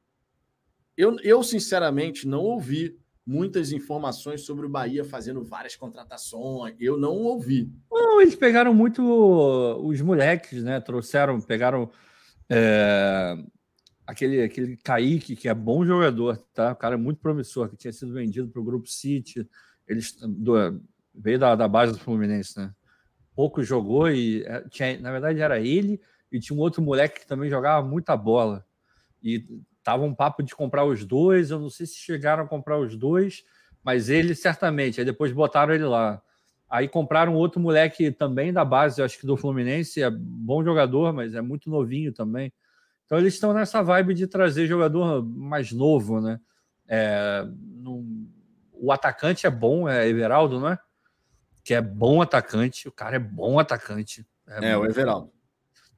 Eu, 0.97 1.17
eu, 1.23 1.43
sinceramente, 1.43 2.27
não 2.27 2.41
ouvi 2.41 2.99
muitas 3.27 3.73
informações 3.73 4.43
sobre 4.43 4.67
o 4.67 4.69
Bahia 4.69 5.05
fazendo 5.05 5.43
várias 5.43 5.77
contratações. 5.77 6.75
Eu 6.79 6.97
não 6.97 7.17
ouvi. 7.17 7.71
Não, 7.91 8.21
eles 8.21 8.35
pegaram 8.35 8.75
muito 8.75 9.03
os 9.85 10.01
moleques, 10.01 10.63
né? 10.63 10.81
Trouxeram, 10.81 11.41
pegaram. 11.41 11.91
É 12.49 13.37
aquele, 14.07 14.43
aquele 14.43 14.77
Kaique, 14.77 15.37
que 15.37 15.49
é 15.49 15.55
bom 15.55 15.85
jogador, 15.85 16.37
tá? 16.53 16.73
O 16.73 16.77
cara 16.77 16.95
é 16.95 16.99
muito 16.99 17.21
promissor, 17.21 17.69
que 17.69 17.77
tinha 17.77 17.93
sido 17.93 18.13
vendido 18.13 18.49
para 18.49 18.61
o 18.61 18.65
Grupo 18.65 18.89
City. 18.89 19.49
Eles 19.89 20.17
do, 20.21 20.81
veio 21.15 21.39
da, 21.39 21.55
da 21.55 21.69
base 21.69 21.93
do 21.93 21.99
Fluminense, 21.99 22.59
né? 22.59 22.73
Pouco 23.35 23.63
jogou 23.63 24.11
e 24.11 24.43
é, 24.43 24.61
tinha, 24.69 25.01
na 25.01 25.11
verdade 25.11 25.41
era 25.41 25.59
ele 25.59 26.01
e 26.31 26.39
tinha 26.39 26.57
um 26.57 26.61
outro 26.61 26.83
moleque 26.83 27.21
que 27.21 27.27
também 27.27 27.49
jogava 27.49 27.87
muita 27.87 28.17
bola. 28.17 28.65
E 29.23 29.47
tava 29.83 30.05
um 30.05 30.15
papo 30.15 30.43
de 30.43 30.55
comprar 30.55 30.85
os 30.85 31.05
dois. 31.05 31.51
Eu 31.51 31.59
não 31.59 31.71
sei 31.71 31.87
se 31.87 31.97
chegaram 31.97 32.45
a 32.45 32.49
comprar 32.49 32.79
os 32.79 32.97
dois, 32.97 33.45
mas 33.83 34.09
ele 34.09 34.35
certamente. 34.35 35.01
Aí 35.01 35.05
depois 35.05 35.33
botaram 35.33 35.75
ele 35.75 35.85
lá. 35.85 36.23
Aí 36.69 36.89
compraram 36.89 37.35
outro 37.35 37.61
moleque 37.61 38.11
também 38.11 38.51
da 38.51 38.65
base, 38.65 39.03
acho 39.03 39.19
que 39.19 39.27
do 39.27 39.37
Fluminense, 39.37 40.03
é 40.03 40.11
bom 40.11 40.65
jogador, 40.65 41.13
mas 41.13 41.35
é 41.35 41.43
muito 41.43 41.69
novinho 41.69 42.13
também. 42.15 42.51
Então 43.05 43.19
eles 43.19 43.35
estão 43.35 43.53
nessa 43.53 43.83
vibe 43.83 44.15
de 44.15 44.27
trazer 44.27 44.67
jogador 44.67 45.23
mais 45.23 45.71
novo, 45.71 46.19
né? 46.19 46.41
É, 46.89 47.47
no, 47.75 48.27
o 48.73 48.91
atacante 48.91 49.47
é 49.47 49.51
bom, 49.51 49.87
é 49.87 50.09
Everaldo, 50.09 50.59
não 50.59 50.69
é? 50.69 50.79
Que 51.63 51.75
é 51.75 51.83
bom 51.83 52.23
atacante, 52.23 52.89
o 52.89 52.93
cara 52.93 53.17
é 53.17 53.19
bom 53.19 53.59
atacante. 53.59 54.27
É, 54.49 54.71
é 54.71 54.77
o 54.77 54.87
Everaldo. 54.87 55.31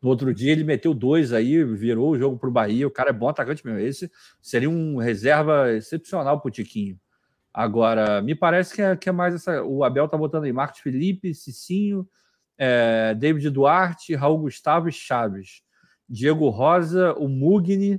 No 0.04 0.10
outro 0.10 0.34
dia 0.34 0.52
ele 0.52 0.64
meteu 0.64 0.92
dois 0.92 1.32
aí, 1.32 1.64
virou 1.64 2.10
o 2.10 2.18
jogo 2.18 2.36
para 2.36 2.46
o 2.50 2.52
Bahia. 2.52 2.86
O 2.86 2.90
cara 2.90 3.08
é 3.08 3.12
bom 3.12 3.26
atacante 3.26 3.64
mesmo. 3.64 3.80
Esse 3.80 4.12
seria 4.38 4.68
um 4.68 4.98
reserva 4.98 5.72
excepcional 5.72 6.38
para 6.42 6.48
o 6.50 6.52
Tiquinho. 6.52 7.00
Agora, 7.54 8.20
me 8.20 8.34
parece 8.34 8.74
que 8.74 8.82
é, 8.82 8.94
que 8.94 9.08
é, 9.08 9.12
mais 9.12 9.34
essa. 9.34 9.64
O 9.64 9.82
Abel 9.82 10.06
tá 10.06 10.18
botando 10.18 10.44
aí 10.44 10.52
Marcos 10.52 10.80
Felipe, 10.80 11.32
Cicinho, 11.32 12.06
é, 12.58 13.14
David 13.14 13.48
Duarte, 13.48 14.14
Raul 14.14 14.40
Gustavo 14.40 14.90
e 14.90 14.92
Chaves. 14.92 15.62
Diego 16.06 16.50
Rosa, 16.50 17.14
o 17.14 17.26
Mugni, 17.26 17.98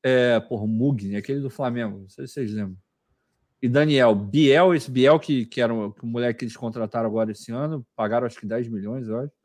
é, 0.00 0.38
porra, 0.38 0.62
o 0.62 0.68
Mugni, 0.68 1.16
aquele 1.16 1.40
do 1.40 1.50
Flamengo, 1.50 2.02
não 2.02 2.08
sei 2.08 2.28
se 2.28 2.34
vocês 2.34 2.52
lembram. 2.52 2.78
E 3.60 3.68
Daniel, 3.68 4.14
Biel, 4.14 4.76
esse 4.76 4.88
Biel 4.88 5.18
que, 5.18 5.44
que 5.44 5.60
era 5.60 5.74
o, 5.74 5.92
que 5.92 6.04
o 6.04 6.06
moleque 6.06 6.38
que 6.38 6.44
eles 6.44 6.56
contrataram 6.56 7.08
agora 7.08 7.32
esse 7.32 7.50
ano, 7.50 7.84
pagaram 7.96 8.28
acho 8.28 8.38
que 8.38 8.46
10 8.46 8.68
milhões, 8.68 9.08
eu 9.08 9.18
acho. 9.18 9.41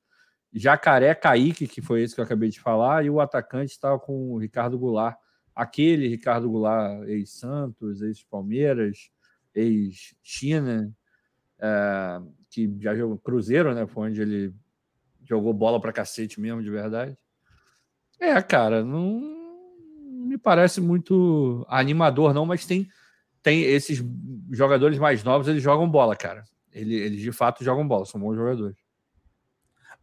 Jacaré 0.58 1.14
Kaique, 1.14 1.68
que 1.68 1.82
foi 1.82 2.02
esse 2.02 2.16
que 2.16 2.22
eu 2.22 2.26
acabei 2.26 2.50
de 2.50 2.60
falar, 2.60 3.06
e 3.06 3.10
o 3.10 3.20
atacante 3.20 3.72
estava 3.72 4.00
com 4.00 4.34
o 4.34 4.38
Ricardo 4.38 4.78
Goulart. 4.78 5.18
Aquele 5.56 6.08
Ricardo 6.08 6.50
Goulart, 6.50 7.08
ex-Santos, 7.08 8.02
ex-Palmeiras, 8.02 9.10
ex-China, 9.54 10.94
é, 11.60 12.22
que 12.50 12.72
já 12.80 12.96
jogou 12.96 13.18
Cruzeiro, 13.18 13.74
né? 13.74 13.88
Foi 13.88 14.10
onde 14.10 14.22
ele 14.22 14.54
jogou 15.24 15.54
bola 15.54 15.82
para 15.82 15.92
cacete 15.92 16.40
mesmo, 16.40 16.64
de 16.64 16.70
verdade. 16.70 17.18
É, 18.20 18.42
cara, 18.42 18.84
não 18.84 19.22
me 20.28 20.38
parece 20.38 20.82
muito 20.82 21.66
animador, 21.68 22.34
não, 22.34 22.46
mas 22.46 22.66
tem, 22.66 22.88
tem 23.42 23.62
esses 23.62 24.04
jogadores 24.52 24.98
mais 24.98 25.24
novos, 25.24 25.48
eles 25.48 25.62
jogam 25.62 25.90
bola, 25.90 26.16
cara. 26.16 26.44
Eles, 26.72 27.02
eles 27.02 27.22
de 27.22 27.32
fato 27.32 27.64
jogam 27.64 27.88
bola, 27.88 28.06
são 28.06 28.20
bons 28.20 28.36
jogadores. 28.36 28.87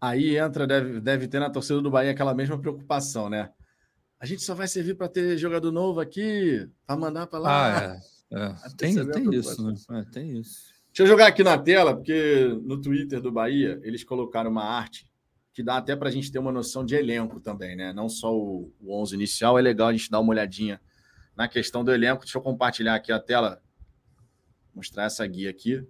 Aí 0.05 0.36
entra, 0.36 0.66
deve, 0.66 1.01
deve 1.01 1.26
ter 1.26 1.39
na 1.39 1.48
torcida 1.48 1.81
do 1.81 1.90
Bahia 1.90 2.10
aquela 2.10 2.35
mesma 2.35 2.59
preocupação, 2.59 3.31
né? 3.31 3.51
A 4.20 4.26
gente 4.26 4.43
só 4.43 4.55
vai 4.55 4.68
servir 4.68 4.97
para 4.97 5.09
ter 5.09 5.39
jogador 5.39 5.72
novo 5.72 5.98
aqui, 5.98 6.68
para 6.86 6.94
mandar 6.94 7.26
para 7.26 7.39
lá. 7.39 7.78
Ah, 7.78 8.01
é. 8.31 8.36
é. 8.36 8.55
Tem, 8.76 9.10
tem 9.10 9.35
isso, 9.35 9.66
né? 9.66 9.74
É, 9.93 10.05
tem 10.12 10.39
isso. 10.39 10.74
Deixa 10.89 11.05
eu 11.05 11.06
jogar 11.06 11.28
aqui 11.28 11.43
na 11.43 11.56
tela, 11.56 11.97
porque 11.97 12.48
no 12.64 12.78
Twitter 12.78 13.18
do 13.18 13.32
Bahia 13.32 13.81
eles 13.82 14.05
colocaram 14.05 14.51
uma 14.51 14.64
arte 14.64 15.10
que 15.55 15.62
dá 15.62 15.78
até 15.78 15.97
para 15.97 16.10
a 16.10 16.12
gente 16.12 16.31
ter 16.31 16.39
uma 16.39 16.52
noção 16.52 16.85
de 16.85 16.94
elenco 16.94 17.40
também, 17.40 17.74
né? 17.74 17.94
Não 17.94 18.06
só 18.06 18.31
o, 18.31 18.70
o 18.81 19.01
11 19.01 19.14
inicial, 19.14 19.59
é 19.59 19.62
legal 19.62 19.89
a 19.89 19.93
gente 19.93 20.10
dar 20.10 20.20
uma 20.20 20.31
olhadinha 20.31 20.78
na 21.35 21.48
questão 21.48 21.82
do 21.82 21.90
elenco. 21.90 22.24
Deixa 22.24 22.36
eu 22.36 22.43
compartilhar 22.43 22.94
aqui 22.94 23.10
a 23.10 23.18
tela, 23.18 23.62
mostrar 24.74 25.05
essa 25.05 25.26
guia 25.26 25.48
aqui. 25.48 25.82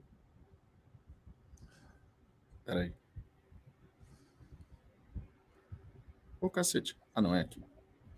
Espera 2.61 2.83
aí. 2.83 2.95
Ô, 6.45 6.51
cacete. 6.51 6.95
Ah, 7.15 7.23
não, 7.23 7.35
é 7.35 7.41
aqui. 7.41 7.59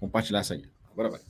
Compartilhar 0.01 0.41
essa 0.41 0.57
guia. 0.57 0.69
Agora 0.91 1.11
vai. 1.11 1.21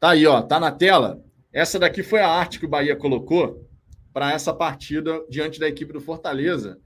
Tá 0.00 0.10
aí, 0.10 0.26
ó. 0.26 0.42
Tá 0.42 0.58
na 0.58 0.72
tela. 0.72 1.24
Essa 1.52 1.78
daqui 1.78 2.02
foi 2.02 2.18
a 2.18 2.28
arte 2.28 2.58
que 2.58 2.66
o 2.66 2.68
Bahia 2.68 2.96
colocou 2.96 3.64
para 4.12 4.32
essa 4.32 4.52
partida 4.52 5.24
diante 5.30 5.60
da 5.60 5.68
equipe 5.68 5.92
do 5.92 6.00
Fortaleza 6.00 6.80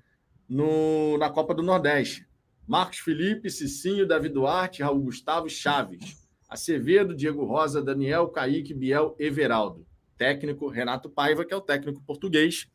no, 0.47 1.17
na 1.17 1.31
Copa 1.31 1.55
do 1.55 1.63
Nordeste. 1.63 2.29
Marcos 2.69 2.99
Felipe, 2.99 3.49
Cicinho, 3.49 4.07
Davi 4.07 4.29
Duarte, 4.29 4.83
Raul 4.83 5.01
Gustavo 5.01 5.49
Chaves. 5.49 6.29
Acevedo, 6.47 7.17
Diego 7.17 7.47
Rosa, 7.47 7.83
Daniel, 7.83 8.29
Kaique, 8.29 8.75
Biel, 8.75 9.17
Everaldo. 9.19 9.87
Técnico 10.19 10.69
Renato 10.69 11.09
Paiva, 11.09 11.47
que 11.47 11.55
é 11.55 11.57
o 11.57 11.63
técnico 11.63 12.03
português, 12.03 12.67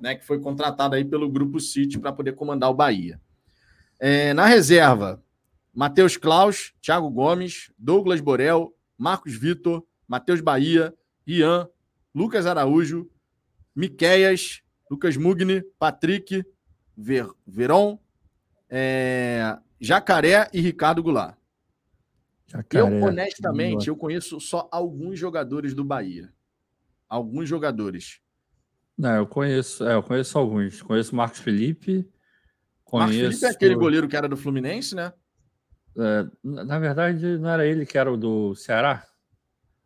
né, 0.00 0.14
que 0.14 0.24
foi 0.24 0.40
contratado 0.40 0.94
aí 0.94 1.04
pelo 1.04 1.30
Grupo 1.30 1.60
City 1.60 1.98
para 1.98 2.10
poder 2.10 2.32
comandar 2.32 2.70
o 2.70 2.74
Bahia. 2.74 3.20
É, 3.98 4.32
na 4.32 4.46
reserva, 4.46 5.22
Matheus 5.72 6.16
Klaus, 6.16 6.72
Thiago 6.82 7.08
Gomes, 7.10 7.72
Douglas 7.78 8.20
Borel, 8.20 8.74
Marcos 8.98 9.34
Vitor, 9.34 9.84
Matheus 10.06 10.40
Bahia, 10.40 10.94
Ian, 11.26 11.68
Lucas 12.14 12.46
Araújo, 12.46 13.08
Miqueias, 13.74 14.62
Lucas 14.90 15.16
Mugni, 15.16 15.62
Patrick, 15.78 16.44
Ver, 16.96 17.28
Veron, 17.46 17.98
é, 18.68 19.56
Jacaré 19.80 20.50
e 20.52 20.60
Ricardo 20.60 21.02
Goulart. 21.02 21.36
Jacaré, 22.46 22.82
eu, 22.82 23.04
honestamente, 23.04 23.88
eu 23.88 23.96
conheço 23.96 24.40
só 24.40 24.68
alguns 24.72 25.18
jogadores 25.18 25.72
do 25.72 25.84
Bahia. 25.84 26.32
Alguns 27.08 27.48
jogadores. 27.48 28.20
Não, 28.98 29.14
eu 29.14 29.26
conheço, 29.26 29.86
é, 29.86 29.94
eu 29.94 30.02
conheço 30.02 30.36
alguns. 30.36 30.82
Conheço 30.82 31.14
Marcos 31.14 31.38
Felipe. 31.38 32.06
Conheço... 32.84 33.08
Marcos 33.08 33.16
Felipe 33.16 33.44
é 33.46 33.50
aquele 33.50 33.74
goleiro 33.76 34.08
que 34.08 34.16
era 34.16 34.28
do 34.28 34.36
Fluminense, 34.36 34.94
né? 34.94 35.12
É, 35.96 36.26
na 36.42 36.78
verdade, 36.78 37.38
não 37.38 37.50
era 37.50 37.66
ele 37.66 37.84
que 37.84 37.98
era 37.98 38.12
o 38.12 38.16
do 38.16 38.54
Ceará? 38.54 39.06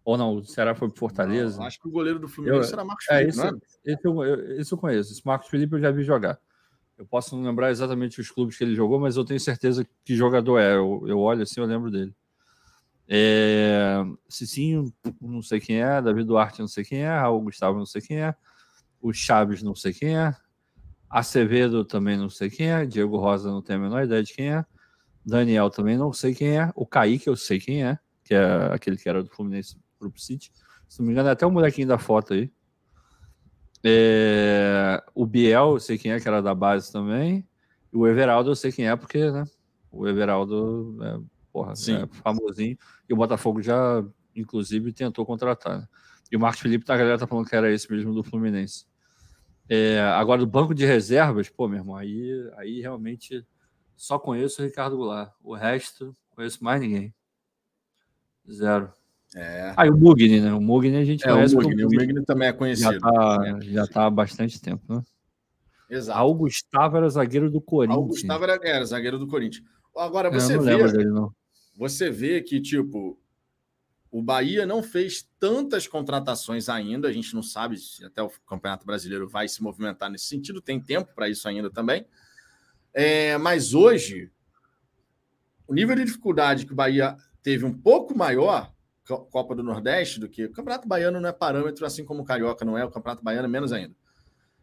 Ou 0.04 0.18
não, 0.18 0.36
o 0.36 0.44
Ceará 0.44 0.74
foi 0.74 0.88
para 0.88 0.98
Fortaleza? 0.98 1.58
Não, 1.58 1.66
acho 1.66 1.80
que 1.80 1.88
o 1.88 1.90
goleiro 1.90 2.18
do 2.18 2.28
Fluminense 2.28 2.70
eu, 2.70 2.74
era 2.74 2.84
Marcos 2.84 3.06
é, 3.08 3.18
Felipe, 3.18 3.30
esse, 3.30 3.52
não 3.52 3.60
Esse 3.84 4.06
eu, 4.06 4.60
esse 4.60 4.72
eu 4.72 4.78
conheço. 4.78 5.12
Esse 5.12 5.26
Marcos 5.26 5.48
Felipe 5.48 5.74
eu 5.74 5.80
já 5.80 5.90
vi 5.90 6.02
jogar. 6.02 6.38
Eu 6.96 7.06
posso 7.06 7.34
não 7.34 7.42
lembrar 7.42 7.70
exatamente 7.70 8.20
os 8.20 8.30
clubes 8.30 8.56
que 8.56 8.62
ele 8.62 8.74
jogou, 8.74 9.00
mas 9.00 9.16
eu 9.16 9.24
tenho 9.24 9.40
certeza 9.40 9.86
que 10.04 10.14
jogador 10.14 10.58
é. 10.58 10.76
Eu, 10.76 11.04
eu 11.06 11.18
olho 11.18 11.42
assim, 11.42 11.60
eu 11.60 11.66
lembro 11.66 11.90
dele. 11.90 12.14
É, 13.08 14.04
Cicinho, 14.28 14.92
não 15.20 15.42
sei 15.42 15.58
quem 15.58 15.82
é. 15.82 16.02
David 16.02 16.26
Duarte, 16.26 16.60
não 16.60 16.68
sei 16.68 16.84
quem 16.84 17.00
é. 17.00 17.08
Raul 17.08 17.42
Gustavo, 17.42 17.78
não 17.78 17.86
sei 17.86 18.02
quem 18.02 18.18
é. 18.22 18.34
O 19.00 19.12
Chaves, 19.12 19.62
não 19.62 19.74
sei 19.74 19.92
quem 19.92 20.16
é. 20.18 20.36
Acevedo, 21.08 21.84
também 21.84 22.16
não 22.16 22.28
sei 22.28 22.50
quem 22.50 22.70
é. 22.70 22.84
Diego 22.84 23.16
Rosa, 23.16 23.50
não 23.50 23.62
tenho 23.62 23.80
a 23.80 23.82
menor 23.82 24.04
ideia 24.04 24.22
de 24.22 24.34
quem 24.34 24.52
é. 24.52 24.64
Daniel, 25.24 25.70
também 25.70 25.96
não 25.96 26.12
sei 26.12 26.34
quem 26.34 26.58
é. 26.58 26.70
O 26.74 26.86
Kaique, 26.86 27.28
eu 27.28 27.36
sei 27.36 27.58
quem 27.58 27.84
é, 27.84 27.98
que 28.22 28.34
é 28.34 28.72
aquele 28.72 28.96
que 28.96 29.08
era 29.08 29.22
do 29.22 29.30
Fluminense 29.30 29.76
Group 29.98 30.16
City. 30.18 30.52
Se 30.88 31.00
não 31.00 31.06
me 31.06 31.12
engano, 31.12 31.28
é 31.28 31.32
até 31.32 31.46
o 31.46 31.50
molequinho 31.50 31.88
da 31.88 31.98
foto 31.98 32.34
aí. 32.34 32.52
É, 33.82 35.02
o 35.14 35.26
Biel, 35.26 35.72
eu 35.72 35.80
sei 35.80 35.98
quem 35.98 36.12
é, 36.12 36.20
que 36.20 36.28
era 36.28 36.40
da 36.40 36.54
base 36.54 36.92
também. 36.92 37.46
E 37.92 37.96
o 37.96 38.06
Everaldo, 38.06 38.50
eu 38.50 38.56
sei 38.56 38.72
quem 38.72 38.88
é, 38.88 38.96
porque, 38.96 39.30
né? 39.30 39.44
O 39.90 40.08
Everaldo 40.08 40.98
é, 41.02 41.20
porra, 41.52 41.72
é 41.72 42.06
famosinho. 42.22 42.76
E 43.08 43.12
o 43.12 43.16
Botafogo 43.16 43.62
já, 43.62 44.04
inclusive, 44.34 44.92
tentou 44.92 45.24
contratar. 45.24 45.80
Né? 45.80 45.88
E 46.30 46.36
o 46.36 46.40
Marcos 46.40 46.60
Felipe, 46.60 46.84
tá, 46.84 46.94
a 46.94 46.96
galera 46.96 47.18
tá 47.18 47.26
falando 47.26 47.46
que 47.46 47.54
era 47.54 47.72
esse 47.72 47.90
mesmo 47.90 48.12
do 48.12 48.24
Fluminense. 48.24 48.86
É, 49.68 50.00
agora, 50.00 50.40
do 50.40 50.46
banco 50.46 50.74
de 50.74 50.84
reservas, 50.84 51.48
pô, 51.48 51.68
meu 51.68 51.78
irmão, 51.78 51.96
aí, 51.96 52.50
aí 52.56 52.80
realmente 52.80 53.46
só 53.96 54.18
conheço 54.18 54.62
o 54.62 54.64
Ricardo 54.64 54.96
Goulart. 54.96 55.32
O 55.42 55.54
resto, 55.54 56.14
conheço 56.30 56.62
mais 56.62 56.80
ninguém. 56.80 57.14
Zero. 58.50 58.92
É. 59.34 59.74
Ah, 59.76 59.86
e 59.86 59.90
o 59.90 59.96
Mugni, 59.96 60.40
né? 60.40 60.52
O 60.52 60.60
Mugni 60.60 60.96
a 60.96 61.04
gente 61.04 61.26
é, 61.26 61.32
conhece. 61.32 61.54
O 61.56 61.62
Mugni, 61.62 61.84
o 61.84 61.88
Mugni 61.88 62.24
também 62.24 62.48
é 62.48 62.52
conhecido. 62.52 62.92
Já 62.92 63.00
tá, 63.00 63.60
já 63.60 63.86
tá 63.86 64.06
há 64.06 64.10
bastante 64.10 64.60
tempo, 64.60 64.94
né? 64.94 65.02
Exato. 65.90 66.18
Ah, 66.18 66.24
o 66.24 66.34
Gustavo 66.34 66.96
era 66.96 67.08
zagueiro 67.08 67.50
do 67.50 67.60
Corinthians. 67.60 67.98
Ah, 67.98 68.00
o 68.00 68.06
Gustavo 68.06 68.44
era, 68.44 68.60
era 68.62 68.84
zagueiro 68.84 69.18
do 69.18 69.26
Corinthians. 69.26 69.64
Agora, 69.96 70.30
você 70.30 70.58
vê... 70.58 70.76
Dele, 70.90 71.10
você 71.76 72.10
vê 72.10 72.40
que, 72.40 72.60
tipo, 72.60 73.18
o 74.10 74.22
Bahia 74.22 74.64
não 74.64 74.82
fez 74.82 75.28
tantas 75.40 75.88
contratações 75.88 76.68
ainda, 76.68 77.08
a 77.08 77.12
gente 77.12 77.34
não 77.34 77.42
sabe 77.42 77.76
se 77.76 78.04
até 78.04 78.22
o 78.22 78.30
Campeonato 78.46 78.86
Brasileiro 78.86 79.28
vai 79.28 79.48
se 79.48 79.60
movimentar 79.60 80.08
nesse 80.08 80.26
sentido, 80.26 80.60
tem 80.60 80.80
tempo 80.80 81.12
para 81.14 81.28
isso 81.28 81.48
ainda 81.48 81.68
também. 81.68 82.06
É, 82.94 83.36
mas 83.38 83.74
hoje, 83.74 84.30
o 85.66 85.74
nível 85.74 85.96
de 85.96 86.04
dificuldade 86.04 86.64
que 86.64 86.72
o 86.72 86.76
Bahia 86.76 87.16
teve 87.42 87.64
um 87.64 87.72
pouco 87.72 88.16
maior, 88.16 88.72
Copa 89.04 89.54
do 89.54 89.62
Nordeste, 89.62 90.18
do 90.18 90.28
que 90.28 90.46
o 90.46 90.52
Campeonato 90.52 90.88
Baiano 90.88 91.20
não 91.20 91.28
é 91.28 91.32
parâmetro, 91.32 91.84
assim 91.84 92.04
como 92.04 92.22
o 92.22 92.24
Carioca 92.24 92.64
não 92.64 92.78
é, 92.78 92.84
o 92.84 92.90
Campeonato 92.90 93.22
Baiano 93.22 93.46
é 93.46 93.50
menos 93.50 93.72
ainda. 93.72 93.94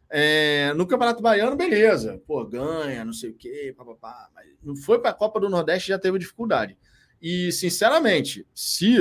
É, 0.09 0.73
no 0.73 0.87
Campeonato 0.87 1.21
Baiano, 1.21 1.55
beleza, 1.55 2.21
pô, 2.25 2.43
ganha, 2.45 3.05
não 3.05 3.13
sei 3.13 3.29
o 3.29 3.33
quê, 3.33 3.73
papapá, 3.77 4.29
mas 4.33 4.47
não 4.63 4.75
foi 4.75 4.99
para 4.99 5.11
a 5.11 5.13
Copa 5.13 5.39
do 5.39 5.49
Nordeste 5.49 5.89
já 5.89 5.99
teve 5.99 6.17
dificuldade. 6.17 6.75
E, 7.21 7.51
sinceramente, 7.51 8.47
se 8.53 8.99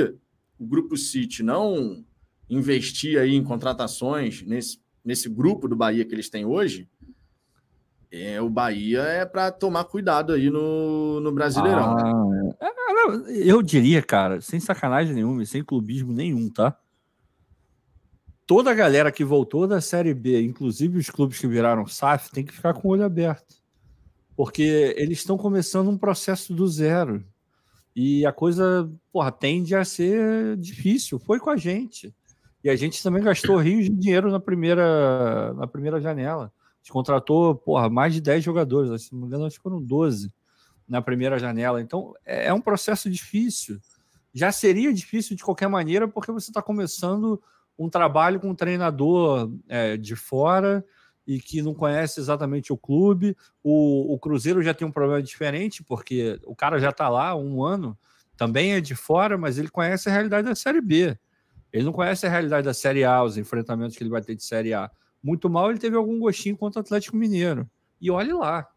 o 0.59 0.65
Grupo 0.65 0.95
City 0.95 1.41
não 1.41 2.05
investir 2.47 3.17
aí 3.17 3.33
em 3.33 3.43
contratações 3.43 4.43
nesse, 4.43 4.79
nesse 5.03 5.27
grupo 5.27 5.67
do 5.67 5.75
Bahia 5.75 6.05
que 6.05 6.13
eles 6.13 6.29
têm 6.29 6.45
hoje, 6.45 6.87
é, 8.11 8.41
o 8.41 8.49
Bahia 8.49 9.01
é 9.03 9.25
para 9.25 9.51
tomar 9.51 9.85
cuidado 9.85 10.33
aí 10.33 10.49
no, 10.49 11.21
no 11.21 11.31
Brasileirão. 11.31 11.95
Ah, 11.97 12.55
é. 12.61 12.65
É, 12.65 13.49
eu 13.49 13.61
diria, 13.61 14.01
cara, 14.01 14.41
sem 14.41 14.59
sacanagem 14.59 15.15
nenhuma, 15.15 15.45
sem 15.45 15.63
clubismo 15.63 16.11
nenhum, 16.11 16.49
tá? 16.49 16.77
Toda 18.45 18.69
a 18.69 18.73
galera 18.73 19.13
que 19.13 19.23
voltou 19.23 19.65
da 19.65 19.79
Série 19.79 20.13
B, 20.13 20.41
inclusive 20.41 20.97
os 20.97 21.09
clubes 21.09 21.39
que 21.39 21.47
viraram 21.47 21.87
SAF, 21.87 22.29
tem 22.31 22.43
que 22.43 22.53
ficar 22.53 22.73
com 22.73 22.89
o 22.89 22.91
olho 22.91 23.05
aberto. 23.05 23.55
Porque 24.35 24.93
eles 24.97 25.19
estão 25.19 25.37
começando 25.37 25.89
um 25.89 25.97
processo 25.97 26.53
do 26.53 26.67
zero. 26.67 27.23
E 27.95 28.25
a 28.25 28.33
coisa, 28.33 28.91
porra, 29.11 29.31
tende 29.31 29.73
a 29.73 29.85
ser 29.85 30.57
difícil. 30.57 31.17
Foi 31.17 31.39
com 31.39 31.49
a 31.49 31.55
gente. 31.55 32.13
E 32.61 32.69
a 32.69 32.75
gente 32.75 33.01
também 33.01 33.23
gastou 33.23 33.55
rios 33.57 33.85
de 33.85 33.91
dinheiro 33.91 34.29
na 34.29 34.39
primeira, 34.39 35.53
na 35.53 35.65
primeira 35.65 36.01
janela. 36.01 36.51
Gente 36.81 36.91
contratou, 36.91 37.55
porra, 37.55 37.89
mais 37.89 38.13
de 38.13 38.21
10 38.21 38.43
jogadores. 38.43 39.03
Se 39.03 39.13
não 39.13 39.21
me 39.21 39.27
engano, 39.27 39.45
acho 39.45 39.57
que 39.57 39.63
foram 39.63 39.81
12 39.81 40.33
na 40.87 41.01
primeira 41.01 41.37
janela. 41.37 41.81
Então, 41.81 42.13
é, 42.25 42.47
é 42.47 42.53
um 42.53 42.61
processo 42.61 43.09
difícil. 43.09 43.79
Já 44.33 44.51
seria 44.51 44.93
difícil 44.93 45.35
de 45.35 45.43
qualquer 45.43 45.67
maneira, 45.67 46.07
porque 46.07 46.31
você 46.31 46.49
está 46.49 46.61
começando 46.61 47.41
um 47.77 47.89
trabalho 47.89 48.39
com 48.39 48.49
um 48.49 48.55
treinador 48.55 49.51
é, 49.67 49.97
de 49.97 50.15
fora 50.15 50.83
e 51.25 51.39
que 51.39 51.61
não 51.61 51.73
conhece 51.73 52.19
exatamente 52.19 52.73
o 52.73 52.77
clube. 52.77 53.35
O, 53.63 54.13
o 54.13 54.19
Cruzeiro 54.19 54.61
já 54.61 54.73
tem 54.73 54.87
um 54.87 54.91
problema 54.91 55.21
diferente, 55.21 55.83
porque 55.83 56.39
o 56.45 56.55
cara 56.55 56.79
já 56.79 56.89
está 56.89 57.09
lá 57.09 57.29
há 57.29 57.35
um 57.35 57.63
ano, 57.63 57.97
também 58.35 58.73
é 58.73 58.81
de 58.81 58.95
fora, 58.95 59.37
mas 59.37 59.57
ele 59.57 59.69
conhece 59.69 60.09
a 60.09 60.11
realidade 60.11 60.47
da 60.47 60.55
Série 60.55 60.81
B. 60.81 61.17
Ele 61.71 61.85
não 61.85 61.93
conhece 61.93 62.25
a 62.25 62.29
realidade 62.29 62.65
da 62.65 62.73
Série 62.73 63.03
A, 63.03 63.23
os 63.23 63.37
enfrentamentos 63.37 63.95
que 63.95 64.03
ele 64.03 64.09
vai 64.09 64.21
ter 64.21 64.35
de 64.35 64.43
Série 64.43 64.73
A. 64.73 64.91
Muito 65.23 65.49
mal 65.49 65.69
ele 65.69 65.79
teve 65.79 65.95
algum 65.95 66.19
gostinho 66.19 66.57
contra 66.57 66.79
o 66.79 66.81
Atlético 66.81 67.15
Mineiro. 67.15 67.69
E 67.99 68.09
olhe 68.09 68.33
lá. 68.33 68.67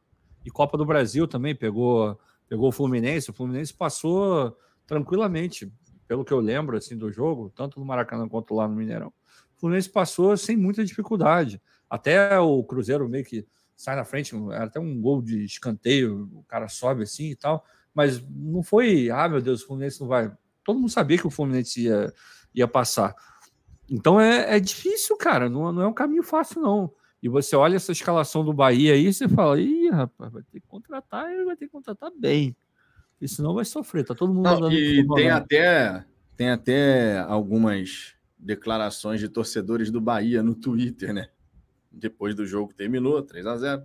E 0.44 0.50
Copa 0.50 0.76
do 0.76 0.84
Brasil 0.84 1.26
também 1.26 1.54
pegou, 1.54 2.18
pegou 2.48 2.68
o 2.68 2.72
Fluminense. 2.72 3.30
O 3.30 3.32
Fluminense 3.32 3.72
passou 3.72 4.56
tranquilamente, 4.86 5.72
pelo 6.06 6.24
que 6.24 6.32
eu 6.32 6.40
lembro 6.40 6.76
assim 6.76 6.96
do 6.96 7.10
jogo, 7.10 7.50
tanto 7.54 7.80
no 7.80 7.86
Maracanã 7.86 8.28
quanto 8.28 8.54
lá 8.54 8.68
no 8.68 8.76
Mineirão. 8.76 9.08
O 9.56 9.60
Fluminense 9.60 9.88
passou 9.88 10.36
sem 10.36 10.56
muita 10.56 10.84
dificuldade. 10.84 11.60
Até 11.88 12.38
o 12.38 12.62
Cruzeiro 12.62 13.08
meio 13.08 13.24
que 13.24 13.46
sai 13.76 13.96
na 13.96 14.04
frente, 14.04 14.34
era 14.52 14.64
até 14.64 14.78
um 14.78 15.00
gol 15.00 15.20
de 15.22 15.44
escanteio, 15.44 16.28
o 16.32 16.44
cara 16.44 16.68
sobe 16.68 17.02
assim 17.02 17.30
e 17.30 17.36
tal, 17.36 17.64
mas 17.92 18.22
não 18.28 18.62
foi, 18.62 19.10
ah, 19.10 19.28
meu 19.28 19.40
Deus, 19.40 19.62
o 19.62 19.66
Fluminense 19.66 20.00
não 20.00 20.08
vai. 20.08 20.32
Todo 20.64 20.78
mundo 20.78 20.90
sabia 20.90 21.18
que 21.18 21.26
o 21.26 21.30
Fluminense 21.30 21.82
ia, 21.82 22.12
ia 22.54 22.68
passar. 22.68 23.14
Então 23.88 24.20
é, 24.20 24.56
é 24.56 24.60
difícil, 24.60 25.16
cara, 25.16 25.48
não, 25.48 25.72
não 25.72 25.82
é 25.82 25.86
um 25.86 25.92
caminho 25.92 26.22
fácil, 26.22 26.60
não. 26.60 26.92
E 27.22 27.28
você 27.28 27.56
olha 27.56 27.76
essa 27.76 27.92
escalação 27.92 28.44
do 28.44 28.52
Bahia 28.52 28.94
aí, 28.94 29.12
você 29.12 29.28
fala, 29.28 29.60
ih, 29.60 29.88
rapaz, 29.90 30.32
vai 30.32 30.42
ter 30.42 30.60
que 30.60 30.66
contratar, 30.66 31.30
ele 31.30 31.44
vai 31.44 31.56
ter 31.56 31.66
que 31.66 31.72
contratar 31.72 32.10
bem. 32.18 32.56
E 33.20 33.28
senão 33.28 33.54
vai 33.54 33.64
sofrer, 33.64 34.04
tá 34.04 34.14
todo 34.14 34.34
mundo 34.34 34.60
não, 34.60 34.72
E 34.72 35.06
tem 35.14 35.30
até, 35.30 36.04
tem 36.36 36.50
até 36.50 37.20
algumas 37.20 38.14
declarações 38.38 39.20
de 39.20 39.28
torcedores 39.28 39.90
do 39.90 40.00
Bahia 40.00 40.42
no 40.42 40.54
Twitter, 40.54 41.14
né? 41.14 41.28
depois 41.94 42.34
do 42.34 42.46
jogo 42.46 42.72
terminou, 42.74 43.22
3 43.22 43.46
a 43.46 43.56
0 43.56 43.82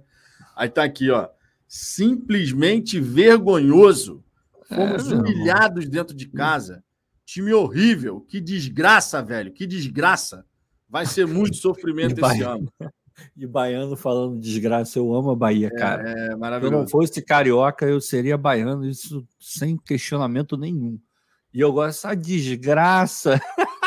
Aí 0.55 0.69
tá 0.69 0.83
aqui, 0.83 1.09
ó. 1.09 1.29
Simplesmente 1.67 2.99
vergonhoso. 2.99 4.23
Fomos 4.67 5.11
é, 5.11 5.15
humilhados 5.15 5.87
dentro 5.87 6.15
de 6.15 6.27
casa. 6.27 6.83
Time 7.31 7.53
horrível. 7.53 8.21
Que 8.21 8.41
desgraça, 8.41 9.21
velho. 9.21 9.51
Que 9.51 9.67
desgraça. 9.67 10.43
Vai 10.89 11.05
ser 11.05 11.27
muito 11.27 11.57
sofrimento 11.57 12.19
esse 12.25 12.41
ano. 12.41 12.67
E 13.37 13.45
baiano 13.45 13.95
falando 13.95 14.39
desgraça, 14.39 14.97
eu 14.97 15.13
amo 15.13 15.29
a 15.29 15.35
Bahia, 15.35 15.67
é, 15.67 15.77
cara. 15.77 16.09
É, 16.09 16.35
maravilhoso. 16.35 16.69
Se 16.69 16.75
eu 16.75 16.81
não 16.81 16.87
fosse 16.87 17.21
carioca, 17.21 17.85
eu 17.85 18.01
seria 18.01 18.35
baiano, 18.35 18.83
isso 18.83 19.23
sem 19.39 19.77
questionamento 19.77 20.57
nenhum. 20.57 20.99
E 21.53 21.59
eu 21.59 21.71
gosto 21.71 22.01
dessa 22.01 22.15
desgraça. 22.15 23.39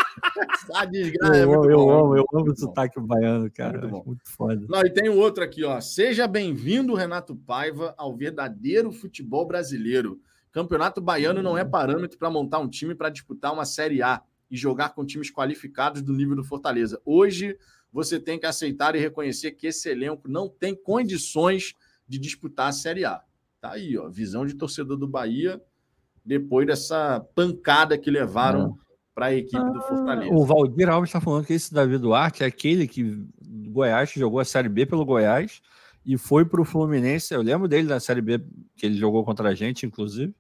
A 0.74 0.84
desgraça. 0.84 1.36
Eu, 1.36 1.50
é 1.50 1.56
amo, 1.56 1.70
eu 1.70 1.76
bom, 1.78 1.90
amo, 1.90 2.16
eu 2.16 2.24
amo 2.32 2.52
o 2.52 2.56
sotaque 2.56 3.00
baiano, 3.00 3.50
cara. 3.50 3.80
Muito, 3.80 3.90
bom. 3.90 4.02
muito 4.06 4.22
foda. 4.30 4.64
Não, 4.68 4.80
e 4.82 4.90
tem 4.90 5.08
outro 5.08 5.42
aqui, 5.42 5.64
ó. 5.64 5.80
Seja 5.80 6.28
bem-vindo, 6.28 6.94
Renato 6.94 7.34
Paiva, 7.34 7.92
ao 7.98 8.16
verdadeiro 8.16 8.92
futebol 8.92 9.44
brasileiro. 9.44 10.20
Campeonato 10.52 11.00
baiano 11.00 11.42
não 11.42 11.56
é 11.56 11.64
parâmetro 11.64 12.18
para 12.18 12.30
montar 12.30 12.58
um 12.58 12.68
time 12.68 12.94
para 12.94 13.08
disputar 13.08 13.52
uma 13.52 13.64
Série 13.64 14.02
A 14.02 14.22
e 14.50 14.56
jogar 14.56 14.90
com 14.90 15.04
times 15.04 15.32
qualificados 15.32 16.02
do 16.02 16.12
nível 16.12 16.36
do 16.36 16.44
Fortaleza. 16.44 17.00
Hoje, 17.06 17.58
você 17.90 18.20
tem 18.20 18.38
que 18.38 18.44
aceitar 18.44 18.94
e 18.94 18.98
reconhecer 18.98 19.52
que 19.52 19.66
esse 19.66 19.88
elenco 19.88 20.28
não 20.28 20.48
tem 20.50 20.74
condições 20.74 21.72
de 22.06 22.18
disputar 22.18 22.68
a 22.68 22.72
Série 22.72 23.04
A. 23.04 23.22
Tá 23.62 23.72
aí, 23.72 23.96
ó, 23.96 24.08
visão 24.10 24.44
de 24.44 24.54
torcedor 24.54 24.98
do 24.98 25.08
Bahia 25.08 25.60
depois 26.24 26.66
dessa 26.66 27.20
pancada 27.34 27.96
que 27.96 28.10
levaram 28.10 28.76
para 29.14 29.26
a 29.26 29.34
equipe 29.34 29.72
do 29.72 29.80
Fortaleza. 29.80 30.32
O 30.32 30.44
Valdir 30.44 30.88
Alves 30.88 31.08
está 31.08 31.20
falando 31.20 31.46
que 31.46 31.52
esse 31.54 31.72
Davi 31.72 31.98
Duarte 31.98 32.42
é 32.42 32.46
aquele 32.46 32.86
que 32.86 33.26
Goiás 33.40 34.12
que 34.12 34.20
jogou 34.20 34.38
a 34.38 34.44
Série 34.44 34.68
B 34.68 34.84
pelo 34.84 35.04
Goiás 35.04 35.62
e 36.04 36.18
foi 36.18 36.44
para 36.44 36.60
o 36.60 36.64
Fluminense. 36.64 37.32
Eu 37.32 37.42
lembro 37.42 37.66
dele 37.68 37.88
na 37.88 38.00
Série 38.00 38.20
B 38.20 38.38
que 38.76 38.86
ele 38.86 38.96
jogou 38.96 39.24
contra 39.24 39.48
a 39.48 39.54
gente, 39.54 39.86
inclusive, 39.86 40.34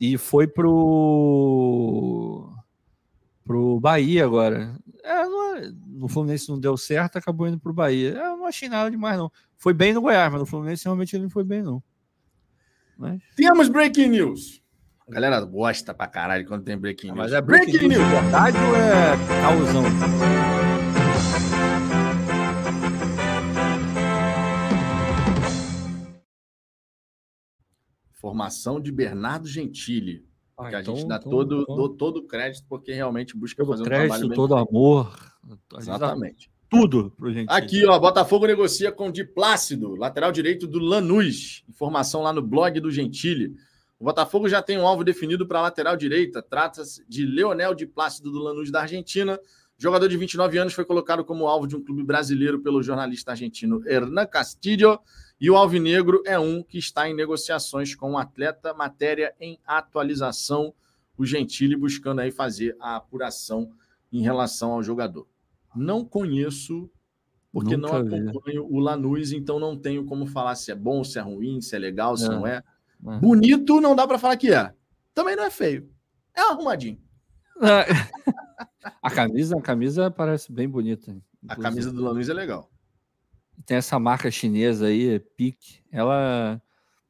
e 0.00 0.16
foi 0.16 0.46
pro 0.46 0.98
pro 3.44 3.80
Bahia 3.80 4.24
agora. 4.24 4.78
É, 5.02 5.22
é, 5.22 5.24
no 5.86 6.06
Fluminense 6.06 6.48
não 6.48 6.60
deu 6.60 6.76
certo, 6.76 7.16
acabou 7.16 7.48
indo 7.48 7.58
pro 7.58 7.72
Bahia. 7.72 8.10
Eu 8.10 8.36
não 8.36 8.46
achei 8.46 8.68
nada 8.68 8.90
demais 8.90 9.16
não. 9.16 9.32
Foi 9.56 9.72
bem 9.72 9.92
no 9.92 10.02
Goiás, 10.02 10.30
mas 10.30 10.40
no 10.40 10.46
Fluminense 10.46 10.84
realmente 10.84 11.16
ele 11.16 11.24
não 11.24 11.30
foi 11.30 11.44
bem 11.44 11.62
não. 11.62 11.82
Mas... 12.96 13.20
Temos 13.36 13.68
breaking 13.68 14.08
news. 14.08 14.62
A 15.08 15.12
galera 15.12 15.40
gosta 15.40 15.94
pra 15.94 16.06
caralho 16.06 16.46
quando 16.46 16.64
tem 16.64 16.76
breaking 16.76 17.08
news. 17.08 17.18
Mas 17.18 17.32
é 17.32 17.40
breaking, 17.40 17.72
breaking 17.72 17.88
news, 17.88 18.00
news 18.00 18.10
verdade 18.10 18.58
ou 18.58 18.76
é 18.76 19.16
causão? 19.40 20.57
Formação 28.20 28.80
de 28.80 28.90
Bernardo 28.90 29.46
Gentili. 29.46 30.26
Ah, 30.56 30.68
que 30.68 30.74
a 30.76 30.80
então, 30.80 30.96
gente 30.96 31.08
dá 31.08 31.16
então, 31.16 31.30
todo, 31.30 31.62
então... 31.62 31.88
todo 31.96 32.16
o 32.18 32.26
crédito, 32.26 32.66
porque 32.68 32.92
realmente 32.92 33.36
busca 33.36 33.62
todo 33.62 33.70
fazer 33.70 33.82
um 33.82 33.86
crédito, 33.86 34.08
trabalho 34.08 34.34
todo 34.34 34.56
amor. 34.56 35.16
Exatamente. 35.76 36.50
Tudo 36.68 37.12
pro 37.16 37.32
gente. 37.32 37.48
Aqui, 37.48 37.86
ó, 37.86 37.98
Botafogo 37.98 38.46
negocia 38.46 38.92
com 38.92 39.08
o 39.08 39.12
Di 39.12 39.24
Plácido, 39.24 39.94
lateral 39.94 40.32
direito 40.32 40.66
do 40.66 40.78
Lanús. 40.78 41.64
Informação 41.68 42.22
lá 42.22 42.32
no 42.32 42.42
blog 42.42 42.78
do 42.80 42.90
Gentili. 42.90 43.54
O 43.98 44.04
Botafogo 44.04 44.48
já 44.48 44.60
tem 44.60 44.78
um 44.78 44.86
alvo 44.86 45.02
definido 45.02 45.46
para 45.46 45.60
a 45.60 45.62
lateral 45.62 45.96
direita. 45.96 46.42
Trata-se 46.42 47.04
de 47.08 47.24
Leonel 47.24 47.74
de 47.74 47.86
Plácido 47.86 48.30
do 48.30 48.38
Lanús 48.38 48.70
da 48.70 48.82
Argentina. 48.82 49.38
jogador 49.78 50.08
de 50.08 50.16
29 50.16 50.58
anos 50.58 50.74
foi 50.74 50.84
colocado 50.84 51.24
como 51.24 51.46
alvo 51.46 51.66
de 51.66 51.74
um 51.74 51.82
clube 51.82 52.02
brasileiro 52.02 52.60
pelo 52.60 52.82
jornalista 52.82 53.30
argentino 53.30 53.80
Hernan 53.86 54.26
Castillo. 54.26 55.00
E 55.40 55.48
o 55.50 55.56
Alvinegro 55.56 56.22
é 56.26 56.38
um 56.38 56.62
que 56.62 56.78
está 56.78 57.08
em 57.08 57.14
negociações 57.14 57.94
com 57.94 58.10
o 58.10 58.12
um 58.14 58.18
atleta, 58.18 58.74
matéria 58.74 59.34
em 59.40 59.58
atualização. 59.64 60.74
O 61.16 61.24
Gentili 61.24 61.76
buscando 61.76 62.20
aí 62.20 62.32
fazer 62.32 62.76
a 62.80 62.96
apuração 62.96 63.70
em 64.12 64.20
relação 64.20 64.72
ao 64.72 64.82
jogador. 64.82 65.28
Não 65.76 66.04
conheço, 66.04 66.90
porque 67.52 67.76
Nunca 67.76 68.02
não 68.02 68.16
acompanho 68.16 68.66
vi. 68.66 68.74
o 68.74 68.78
Lanús, 68.80 69.32
então 69.32 69.60
não 69.60 69.76
tenho 69.76 70.04
como 70.04 70.26
falar 70.26 70.56
se 70.56 70.72
é 70.72 70.74
bom, 70.74 71.04
se 71.04 71.18
é 71.18 71.22
ruim, 71.22 71.60
se 71.60 71.76
é 71.76 71.78
legal, 71.78 72.16
se 72.16 72.26
é. 72.26 72.28
não 72.28 72.46
é. 72.46 72.62
É. 73.06 73.18
Bonito 73.18 73.80
não 73.80 73.94
dá 73.94 74.06
para 74.06 74.18
falar 74.18 74.36
que 74.36 74.52
é. 74.52 74.72
Também 75.14 75.36
não 75.36 75.44
é 75.44 75.50
feio. 75.50 75.88
É 76.34 76.40
arrumadinho. 76.40 77.00
a 79.02 79.10
camisa, 79.10 79.56
a 79.56 79.60
camisa 79.60 80.10
parece 80.10 80.52
bem 80.52 80.68
bonita. 80.68 81.10
Inclusive. 81.10 81.26
A 81.48 81.56
camisa 81.56 81.92
do 81.92 82.02
Lanús 82.02 82.28
é 82.28 82.34
legal. 82.34 82.70
Tem 83.66 83.76
essa 83.76 83.98
marca 83.98 84.30
chinesa 84.30 84.86
aí, 84.86 85.18
PIC. 85.18 85.82
Ela, 85.90 86.60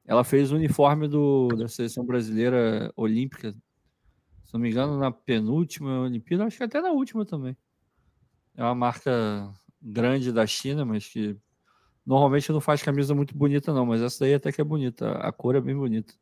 ela 0.04 0.24
fez 0.24 0.50
o 0.50 0.56
uniforme 0.56 1.06
do, 1.08 1.48
da 1.48 1.68
seleção 1.68 2.04
brasileira 2.04 2.92
olímpica. 2.96 3.54
Se 4.44 4.54
não 4.54 4.60
me 4.60 4.70
engano, 4.70 4.98
na 4.98 5.10
penúltima 5.10 6.00
Olimpíada, 6.00 6.44
acho 6.44 6.56
que 6.56 6.64
até 6.64 6.80
na 6.80 6.90
última 6.90 7.24
também. 7.24 7.56
É 8.56 8.62
uma 8.62 8.74
marca 8.74 9.52
grande 9.80 10.32
da 10.32 10.46
China, 10.46 10.84
mas 10.84 11.06
que 11.06 11.36
normalmente 12.04 12.50
não 12.50 12.60
faz 12.60 12.82
camisa 12.82 13.14
muito 13.14 13.36
bonita, 13.36 13.72
não. 13.72 13.84
Mas 13.84 14.00
essa 14.00 14.20
daí 14.20 14.34
até 14.34 14.50
que 14.50 14.60
é 14.60 14.64
bonita. 14.64 15.12
A 15.18 15.30
cor 15.30 15.54
é 15.54 15.60
bem 15.60 15.76
bonita. 15.76 16.14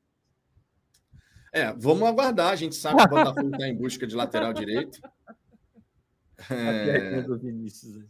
É, 1.52 1.72
vamos 1.72 2.02
aguardar. 2.06 2.52
A 2.52 2.56
gente 2.56 2.74
sabe 2.74 2.96
que 2.98 3.04
o 3.04 3.08
Botafogo 3.08 3.50
está 3.52 3.68
em 3.68 3.76
busca 3.76 4.06
de 4.06 4.14
lateral 4.14 4.52
direito. 4.52 5.00
É... 6.50 7.22
do 7.22 7.38
Vinícius. 7.38 8.04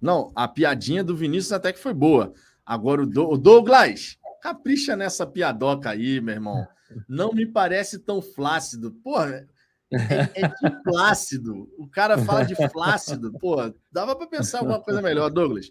Não, 0.00 0.32
a 0.34 0.46
piadinha 0.46 1.02
do 1.02 1.16
Vinícius 1.16 1.52
até 1.52 1.72
que 1.72 1.78
foi 1.78 1.94
boa. 1.94 2.32
Agora 2.64 3.02
o, 3.02 3.06
do... 3.06 3.30
o 3.30 3.36
Douglas, 3.36 4.18
capricha 4.40 4.96
nessa 4.96 5.26
piadoca 5.26 5.90
aí, 5.90 6.20
meu 6.20 6.34
irmão. 6.34 6.66
Não 7.08 7.32
me 7.32 7.46
parece 7.46 7.98
tão 7.98 8.22
flácido. 8.22 8.92
Porra, 9.02 9.46
é, 9.92 10.42
é 10.42 10.48
de 10.48 10.82
flácido. 10.82 11.68
O 11.78 11.88
cara 11.88 12.18
fala 12.18 12.44
de 12.44 12.54
flácido. 12.70 13.32
Pô, 13.38 13.56
dava 13.90 14.14
para 14.14 14.26
pensar 14.26 14.58
alguma 14.58 14.80
coisa 14.80 15.00
melhor, 15.00 15.30
Douglas. 15.30 15.70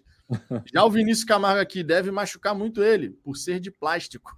Já 0.72 0.84
o 0.84 0.90
Vinícius 0.90 1.24
Camargo 1.24 1.60
aqui 1.60 1.82
deve 1.82 2.10
machucar 2.10 2.54
muito 2.54 2.82
ele, 2.82 3.10
por 3.10 3.36
ser 3.36 3.60
de 3.60 3.70
plástico. 3.70 4.36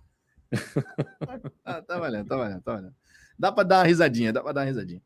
ah, 1.64 1.80
tá 1.82 1.98
valendo, 1.98 2.28
tá 2.28 2.36
valendo, 2.36 2.62
tá 2.62 2.74
valendo. 2.74 2.94
Dá 3.38 3.50
para 3.50 3.64
dar 3.64 3.78
uma 3.78 3.84
risadinha, 3.84 4.32
dá 4.32 4.42
para 4.42 4.52
dar 4.52 4.60
uma 4.60 4.66
risadinha. 4.66 5.02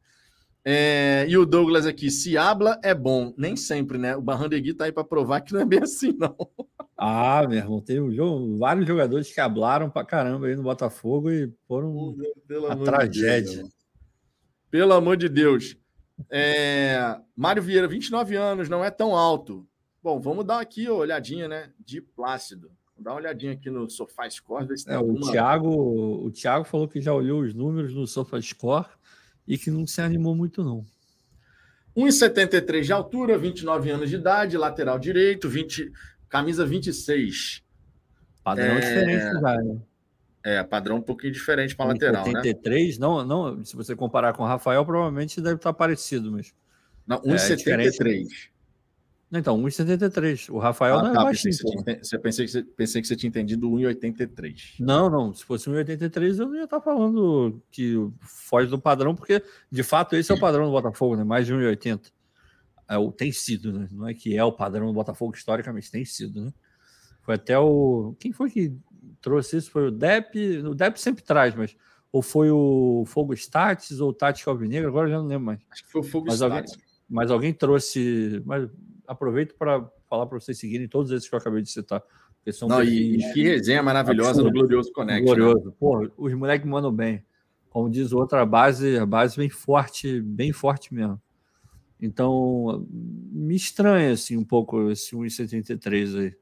É, 0.64 1.26
e 1.28 1.36
o 1.36 1.44
Douglas 1.44 1.84
aqui, 1.84 2.10
se 2.10 2.38
habla 2.38 2.80
é 2.82 2.94
bom. 2.94 3.34
Nem 3.36 3.54
sempre, 3.54 3.98
né? 3.98 4.16
O 4.16 4.22
Barrandegui 4.22 4.72
tá 4.72 4.86
aí 4.86 4.92
para 4.92 5.04
provar 5.04 5.42
que 5.42 5.52
não 5.52 5.60
é 5.60 5.64
bem 5.64 5.82
assim, 5.82 6.12
não. 6.12 6.34
Ah, 6.96 7.44
meu 7.46 7.58
irmão, 7.58 7.80
tem 7.80 8.00
um 8.00 8.10
jogo, 8.10 8.56
vários 8.56 8.86
jogadores 8.86 9.32
que 9.32 9.40
hablaram 9.40 9.90
para 9.90 10.06
caramba 10.06 10.46
aí 10.46 10.56
no 10.56 10.62
Botafogo 10.62 11.30
e 11.30 11.52
foram 11.68 12.16
Pelo 12.46 12.66
uma 12.66 12.84
tragédia. 12.84 13.58
Deus, 13.58 13.70
Pelo 14.70 14.92
amor 14.94 15.16
de 15.16 15.28
Deus. 15.28 15.76
É, 16.30 17.18
Mário 17.36 17.62
Vieira, 17.62 17.86
29 17.86 18.36
anos, 18.36 18.68
não 18.68 18.82
é 18.82 18.90
tão 18.90 19.14
alto. 19.14 19.66
Bom, 20.02 20.20
vamos 20.20 20.46
dar 20.46 20.60
aqui 20.60 20.88
uma 20.88 21.00
olhadinha, 21.00 21.46
né? 21.46 21.72
De 21.78 22.00
Plácido. 22.00 22.70
Vamos 22.94 23.04
dar 23.04 23.10
uma 23.10 23.20
olhadinha 23.20 23.52
aqui 23.52 23.68
no 23.68 23.90
SofaScore. 23.90 24.66
Ver 24.66 24.78
se 24.78 24.88
é, 24.88 24.94
alguma... 24.94 25.26
o, 25.26 25.30
Thiago, 25.30 26.26
o 26.26 26.30
Thiago 26.30 26.64
falou 26.64 26.88
que 26.88 27.00
já 27.00 27.12
olhou 27.12 27.40
os 27.40 27.52
números 27.52 27.92
no 27.92 28.06
SofaScore 28.06 28.86
e 29.46 29.58
que 29.58 29.70
não 29.70 29.86
se 29.86 30.00
animou 30.00 30.34
muito, 30.34 30.64
não. 30.64 30.84
1,73 31.96 32.82
de 32.82 32.92
altura, 32.92 33.38
29 33.38 33.90
anos 33.90 34.10
de 34.10 34.16
idade, 34.16 34.56
lateral 34.56 34.98
direito, 34.98 35.48
20, 35.48 35.92
camisa 36.28 36.66
26. 36.66 37.62
Padrão 38.42 38.76
é... 38.76 38.80
diferente, 38.80 39.40
velho. 39.40 39.82
É, 40.46 40.62
padrão 40.62 40.96
um 40.96 41.02
pouquinho 41.02 41.32
diferente 41.32 41.74
para 41.74 41.86
lateral, 41.86 42.26
83, 42.26 42.98
né? 42.98 43.06
não, 43.06 43.24
não, 43.24 43.64
se 43.64 43.74
você 43.74 43.96
comparar 43.96 44.34
com 44.34 44.42
o 44.42 44.46
Rafael, 44.46 44.84
provavelmente 44.84 45.40
deve 45.40 45.56
estar 45.56 45.72
parecido, 45.72 46.30
mas 46.30 46.52
Não, 47.06 47.18
1,73. 47.22 48.26
É 48.50 48.53
então, 49.38 49.60
1,73. 49.62 50.50
O 50.50 50.58
Rafael 50.58 50.98
ah, 50.98 51.02
não 51.02 51.10
é 51.10 51.14
tá, 51.14 51.24
baixinho. 51.24 51.54
Pensei, 51.54 51.96
que 51.96 52.06
você, 52.06 52.18
pensei, 52.18 52.46
que 52.46 52.52
você, 52.52 52.62
pensei 52.62 53.02
que 53.02 53.08
você 53.08 53.16
tinha 53.16 53.28
entendido 53.28 53.68
1,83. 53.68 54.76
Não, 54.80 55.08
não. 55.08 55.32
Se 55.32 55.44
fosse 55.44 55.68
1,83, 55.68 56.38
eu 56.38 56.48
não 56.48 56.56
ia 56.56 56.64
estar 56.64 56.80
falando 56.80 57.62
que 57.70 57.94
foge 58.20 58.68
do 58.68 58.78
padrão, 58.78 59.14
porque 59.14 59.42
de 59.70 59.82
fato 59.82 60.14
esse 60.16 60.30
é 60.30 60.34
o 60.34 60.40
padrão 60.40 60.66
do 60.66 60.72
Botafogo, 60.72 61.16
né? 61.16 61.24
Mais 61.24 61.46
de 61.46 61.54
1,80. 61.54 62.12
É, 62.88 62.98
o, 62.98 63.10
tem 63.10 63.32
sido, 63.32 63.72
né? 63.72 63.88
Não 63.90 64.06
é 64.06 64.14
que 64.14 64.36
é 64.36 64.44
o 64.44 64.52
padrão 64.52 64.86
do 64.86 64.92
Botafogo 64.92 65.34
historicamente, 65.34 65.90
tem 65.90 66.04
sido, 66.04 66.40
né? 66.40 66.52
Foi 67.22 67.36
até 67.36 67.58
o. 67.58 68.14
Quem 68.20 68.32
foi 68.32 68.50
que 68.50 68.76
trouxe 69.20 69.56
isso? 69.56 69.70
Foi 69.70 69.88
o 69.88 69.90
Dep. 69.90 70.36
O 70.66 70.74
Dep 70.74 70.96
sempre 70.98 71.24
traz, 71.24 71.54
mas. 71.54 71.74
Ou 72.12 72.22
foi 72.22 72.50
o 72.50 73.04
Fogo 73.06 73.34
Stats 73.34 73.98
ou 74.00 74.10
o 74.10 74.12
Tática 74.12 74.48
Alvinegro, 74.50 74.88
agora 74.88 75.08
eu 75.08 75.12
já 75.12 75.18
não 75.18 75.26
lembro 75.26 75.46
mais. 75.46 75.60
Acho 75.70 75.84
que 75.84 75.90
foi 75.90 76.00
o 76.02 76.04
Fogo 76.04 76.26
mas 76.26 76.34
Stats. 76.34 76.70
Alguém, 76.70 76.84
mas 77.08 77.30
alguém 77.30 77.52
trouxe. 77.52 78.42
Mas 78.44 78.68
aproveito 79.06 79.54
para 79.56 79.84
falar 80.08 80.26
para 80.26 80.38
vocês 80.38 80.58
seguirem 80.58 80.88
todos 80.88 81.10
esses 81.10 81.28
que 81.28 81.34
eu 81.34 81.38
acabei 81.38 81.62
de 81.62 81.70
citar. 81.70 82.02
São 82.52 82.68
Não, 82.68 82.82
e, 82.82 83.18
que 83.32 83.42
resenha 83.42 83.82
maravilhosa 83.82 84.42
no 84.42 84.52
Glorioso 84.52 84.92
Connect. 84.92 85.20
Né? 85.20 85.26
Glorioso. 85.26 85.66
Né? 85.66 85.72
Pô, 85.78 86.10
os 86.16 86.34
moleques 86.34 86.68
mandam 86.68 86.92
bem. 86.92 87.24
Como 87.70 87.90
diz 87.90 88.12
outra 88.12 88.44
base, 88.44 88.98
a 88.98 89.06
base 89.06 89.36
bem 89.36 89.48
forte, 89.48 90.20
bem 90.20 90.52
forte 90.52 90.92
mesmo. 90.92 91.20
Então, 92.00 92.86
me 92.90 93.56
estranha 93.56 94.12
assim 94.12 94.36
um 94.36 94.44
pouco 94.44 94.90
esse 94.90 95.16
1,73 95.16 96.20
aí. 96.20 96.36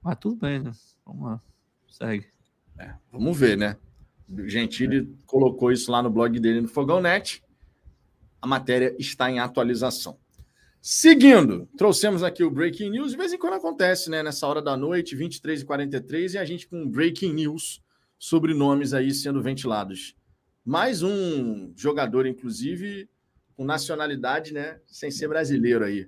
Mas 0.00 0.16
tudo 0.18 0.36
bem, 0.36 0.60
né? 0.60 0.70
Vamos 1.04 1.24
lá. 1.24 1.42
Segue. 1.88 2.26
É, 2.78 2.94
vamos 3.10 3.36
ver, 3.36 3.56
né? 3.56 3.76
Gentili 4.46 4.98
é. 4.98 5.26
colocou 5.26 5.72
isso 5.72 5.90
lá 5.90 6.02
no 6.02 6.10
blog 6.10 6.38
dele 6.38 6.60
no 6.60 6.68
Fogão 6.68 7.00
Net. 7.00 7.42
A 8.40 8.46
matéria 8.46 8.94
está 8.98 9.30
em 9.30 9.38
atualização. 9.38 10.18
Seguindo, 10.86 11.66
trouxemos 11.78 12.22
aqui 12.22 12.44
o 12.44 12.50
Breaking 12.50 12.90
News. 12.90 13.12
De 13.12 13.16
vez 13.16 13.32
em 13.32 13.38
quando 13.38 13.54
acontece, 13.54 14.10
né? 14.10 14.22
Nessa 14.22 14.46
hora 14.46 14.60
da 14.60 14.76
noite, 14.76 15.16
23h43, 15.16 16.34
e 16.34 16.36
a 16.36 16.44
gente 16.44 16.68
com 16.68 16.86
Breaking 16.86 17.32
News 17.32 17.82
sobre 18.18 18.52
nomes 18.52 18.92
aí 18.92 19.10
sendo 19.10 19.42
ventilados. 19.42 20.14
Mais 20.62 21.02
um 21.02 21.72
jogador, 21.74 22.26
inclusive, 22.26 23.08
com 23.56 23.64
nacionalidade, 23.64 24.52
né? 24.52 24.78
Sem 24.86 25.10
ser 25.10 25.26
brasileiro 25.26 25.86
aí. 25.86 26.06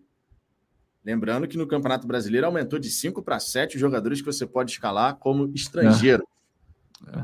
Lembrando 1.03 1.49
que 1.49 1.57
no 1.57 1.67
Campeonato 1.67 2.07
Brasileiro 2.07 2.47
aumentou 2.47 2.79
de 2.79 2.91
5 2.91 3.23
para 3.23 3.41
7 3.41 3.77
os 3.77 3.81
jogadores 3.81 4.21
que 4.21 4.27
você 4.27 4.45
pode 4.47 4.73
escalar 4.73 5.17
como 5.17 5.51
estrangeiro. 5.55 6.29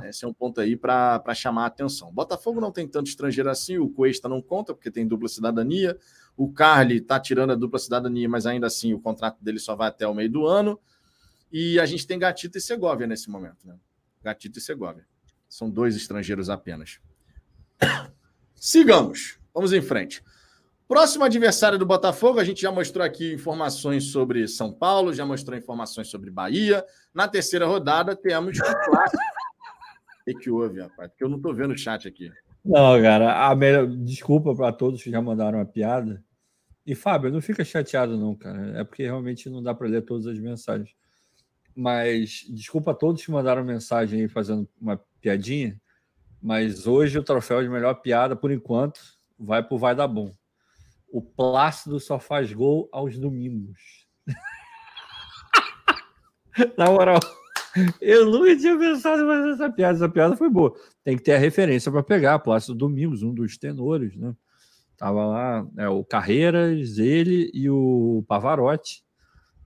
É. 0.03 0.09
Esse 0.09 0.25
é 0.25 0.29
um 0.29 0.33
ponto 0.33 0.59
aí 0.59 0.75
para 0.75 1.35
chamar 1.35 1.65
a 1.65 1.67
atenção. 1.67 2.11
Botafogo 2.15 2.63
não 2.63 2.73
tem 2.73 2.89
tanto 2.89 3.09
estrangeiro 3.09 3.51
assim, 3.51 3.77
o 3.77 3.91
Cuesta 3.91 4.27
não 4.27 4.41
conta, 4.41 4.73
porque 4.73 4.91
tem 4.91 5.07
dupla 5.07 5.29
cidadania. 5.29 5.99
O 6.37 6.53
Carly 6.53 6.97
está 6.97 7.21
tirando 7.21 7.51
a 7.51 7.55
dupla 7.55 7.79
cidadania, 7.79 8.29
mas 8.29 8.47
ainda 8.47 8.67
assim 8.67 8.95
o 8.95 9.01
contrato 9.01 9.43
dele 9.43 9.59
só 9.59 9.77
vai 9.77 9.89
até 9.89 10.07
o 10.07 10.15
meio 10.15 10.31
do 10.31 10.47
ano. 10.47 10.81
E 11.53 11.79
a 11.79 11.87
gente 11.87 12.07
tem 12.07 12.19
Gatito 12.19 12.57
e 12.57 12.61
Segovia 12.61 13.07
nesse 13.07 13.31
momento. 13.31 13.67
Né? 13.67 13.77
Gatito 14.23 14.59
e 14.59 14.63
Segovia. 14.63 15.07
São 15.49 15.69
dois 15.69 15.95
estrangeiros 15.95 16.49
apenas. 16.49 16.99
Sigamos. 18.55 19.39
Vamos 19.53 19.73
em 19.73 19.83
frente. 19.83 20.25
Próximo 20.89 21.25
adversário 21.25 21.79
do 21.79 21.87
Botafogo, 21.87 22.39
a 22.39 22.45
gente 22.45 22.61
já 22.63 22.71
mostrou 22.71 23.05
aqui 23.05 23.33
informações 23.33 24.05
sobre 24.13 24.47
São 24.47 24.73
Paulo, 24.73 25.15
já 25.15 25.25
mostrou 25.25 25.57
informações 25.57 26.09
sobre 26.09 26.31
Bahia. 26.31 26.85
Na 27.15 27.29
terceira 27.29 27.67
rodada, 27.67 28.15
temos 28.17 28.59
o 28.59 28.63
clássico. 28.63 29.23
O 30.23 30.25
que, 30.25 30.35
que 30.35 30.51
houve, 30.51 30.81
rapaz? 30.81 31.11
Porque 31.11 31.25
eu 31.25 31.29
não 31.29 31.39
estou 31.39 31.53
vendo 31.53 31.73
o 31.73 31.77
chat 31.77 32.07
aqui. 32.07 32.31
Não, 32.65 33.01
cara, 33.03 33.49
a 33.49 33.55
melhor... 33.55 33.87
desculpa 33.87 34.55
para 34.55 34.73
todos 34.73 35.03
que 35.03 35.11
já 35.11 35.21
mandaram 35.21 35.61
a 35.61 35.65
piada. 35.65 36.25
E 36.87 36.95
Fábio, 36.95 37.31
não 37.31 37.41
fica 37.41 37.65
chateado, 37.65 38.17
não, 38.17 38.35
cara. 38.35 38.81
É 38.81 38.85
porque 38.85 39.05
realmente 39.05 39.49
não 39.49 39.63
dá 39.63 39.75
para 39.75 39.89
ler 39.89 40.03
todas 40.03 40.27
as 40.27 40.39
mensagens. 40.39 40.95
Mas 41.75 42.45
desculpa 42.51 42.91
a 42.91 42.95
todos 42.95 43.25
que 43.25 43.31
mandaram 43.31 43.65
mensagem 43.65 44.21
aí 44.21 44.29
fazendo 44.29 44.69
uma 44.81 45.01
piadinha. 45.21 45.81
Mas 46.41 46.87
hoje 46.87 47.19
o 47.19 47.23
troféu 47.23 47.63
de 47.63 47.69
melhor 47.69 47.95
piada, 47.95 48.35
por 48.35 48.51
enquanto, 48.51 49.01
vai 49.39 49.63
pro 49.63 49.79
Vai 49.79 49.95
Dar 49.95 50.09
Bom. 50.09 50.33
O 51.09 51.23
Plácido 51.23 52.01
só 52.01 52.19
faz 52.19 52.53
gol 52.53 52.89
aos 52.93 53.19
domingos. 53.19 54.07
Na 56.77 56.87
moral. 56.87 57.21
Eu 58.01 58.31
nunca 58.31 58.57
tinha 58.57 58.79
pensado 58.79 59.27
mais 59.27 59.45
nessa 59.45 59.71
piada. 59.71 59.97
Essa 59.97 60.09
piada 60.09 60.37
foi 60.37 60.51
boa. 60.51 60.75
Tem 61.05 61.17
que 61.17 61.23
ter 61.23 61.33
a 61.33 61.39
referência 61.39 61.91
para 61.91 62.03
pegar. 62.03 62.39
Plácido 62.39 62.75
Domingos, 62.75 63.23
um 63.23 63.33
dos 63.33 63.57
tenores, 63.57 64.17
né? 64.17 64.35
Tava 64.97 65.27
lá 65.27 65.67
é, 65.79 65.89
o 65.89 66.05
Carreiras, 66.05 66.99
ele 66.99 67.51
e 67.53 67.69
o 67.69 68.25
Pavarotti. 68.29 69.03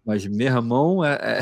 Mas 0.05 0.27
meu 0.27 0.47
irmão 0.47 1.05
é, 1.05 1.15
é... 1.15 1.41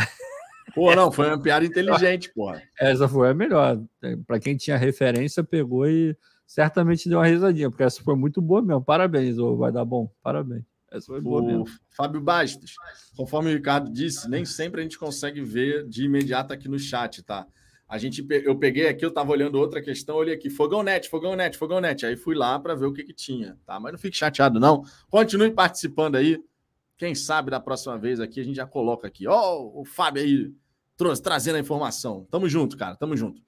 Pô, 0.74 0.94
não, 0.94 1.12
foi 1.12 1.28
uma 1.28 1.40
piada 1.40 1.64
inteligente, 1.64 2.32
pô. 2.34 2.52
Essa 2.80 3.06
foi 3.06 3.30
a 3.30 3.34
melhor. 3.34 3.80
Para 4.26 4.40
quem 4.40 4.56
tinha 4.56 4.76
referência, 4.76 5.44
pegou 5.44 5.86
e 5.86 6.16
certamente 6.46 7.08
deu 7.08 7.18
uma 7.18 7.26
risadinha, 7.26 7.70
porque 7.70 7.84
essa 7.84 8.02
foi 8.02 8.16
muito 8.16 8.40
boa 8.42 8.60
mesmo. 8.60 8.82
Parabéns, 8.82 9.36
vai 9.36 9.70
dar 9.70 9.84
bom. 9.84 10.10
Parabéns. 10.22 10.64
Essa 10.94 11.06
foi 11.06 11.20
boa 11.20 11.42
o 11.42 11.44
mesmo. 11.44 11.64
Fábio 11.90 12.20
Bastos, 12.20 12.76
conforme 13.16 13.50
o 13.50 13.54
Ricardo 13.54 13.90
disse, 13.90 14.30
nem 14.30 14.44
sempre 14.44 14.80
a 14.80 14.84
gente 14.84 14.96
consegue 14.96 15.42
ver 15.42 15.86
de 15.88 16.04
imediato 16.04 16.52
aqui 16.52 16.68
no 16.68 16.78
chat, 16.78 17.20
tá? 17.24 17.46
A 17.88 17.98
gente, 17.98 18.24
eu 18.44 18.56
peguei 18.56 18.88
aqui, 18.88 19.04
eu 19.04 19.08
estava 19.08 19.30
olhando 19.30 19.58
outra 19.58 19.82
questão, 19.82 20.16
olhei 20.16 20.34
aqui, 20.34 20.48
fogão 20.48 20.82
net, 20.82 21.08
fogão 21.08 21.34
net, 21.34 21.58
fogão 21.58 21.80
net. 21.80 22.06
Aí 22.06 22.16
fui 22.16 22.34
lá 22.34 22.58
para 22.58 22.74
ver 22.74 22.86
o 22.86 22.92
que, 22.92 23.02
que 23.02 23.12
tinha, 23.12 23.58
tá? 23.66 23.78
Mas 23.78 23.92
não 23.92 23.98
fique 23.98 24.16
chateado, 24.16 24.58
não. 24.60 24.84
Continue 25.10 25.50
participando 25.50 26.16
aí. 26.16 26.42
Quem 26.96 27.14
sabe 27.14 27.50
da 27.50 27.58
próxima 27.58 27.98
vez 27.98 28.20
aqui 28.20 28.40
a 28.40 28.44
gente 28.44 28.56
já 28.56 28.66
coloca 28.66 29.06
aqui. 29.06 29.26
Ó, 29.26 29.58
oh, 29.58 29.80
o 29.80 29.84
Fábio 29.84 30.22
aí 30.22 30.52
trouxe, 30.96 31.22
trazendo 31.22 31.56
a 31.56 31.60
informação. 31.60 32.26
Tamo 32.30 32.48
junto, 32.48 32.76
cara, 32.76 32.96
tamo 32.96 33.16
junto. 33.16 33.42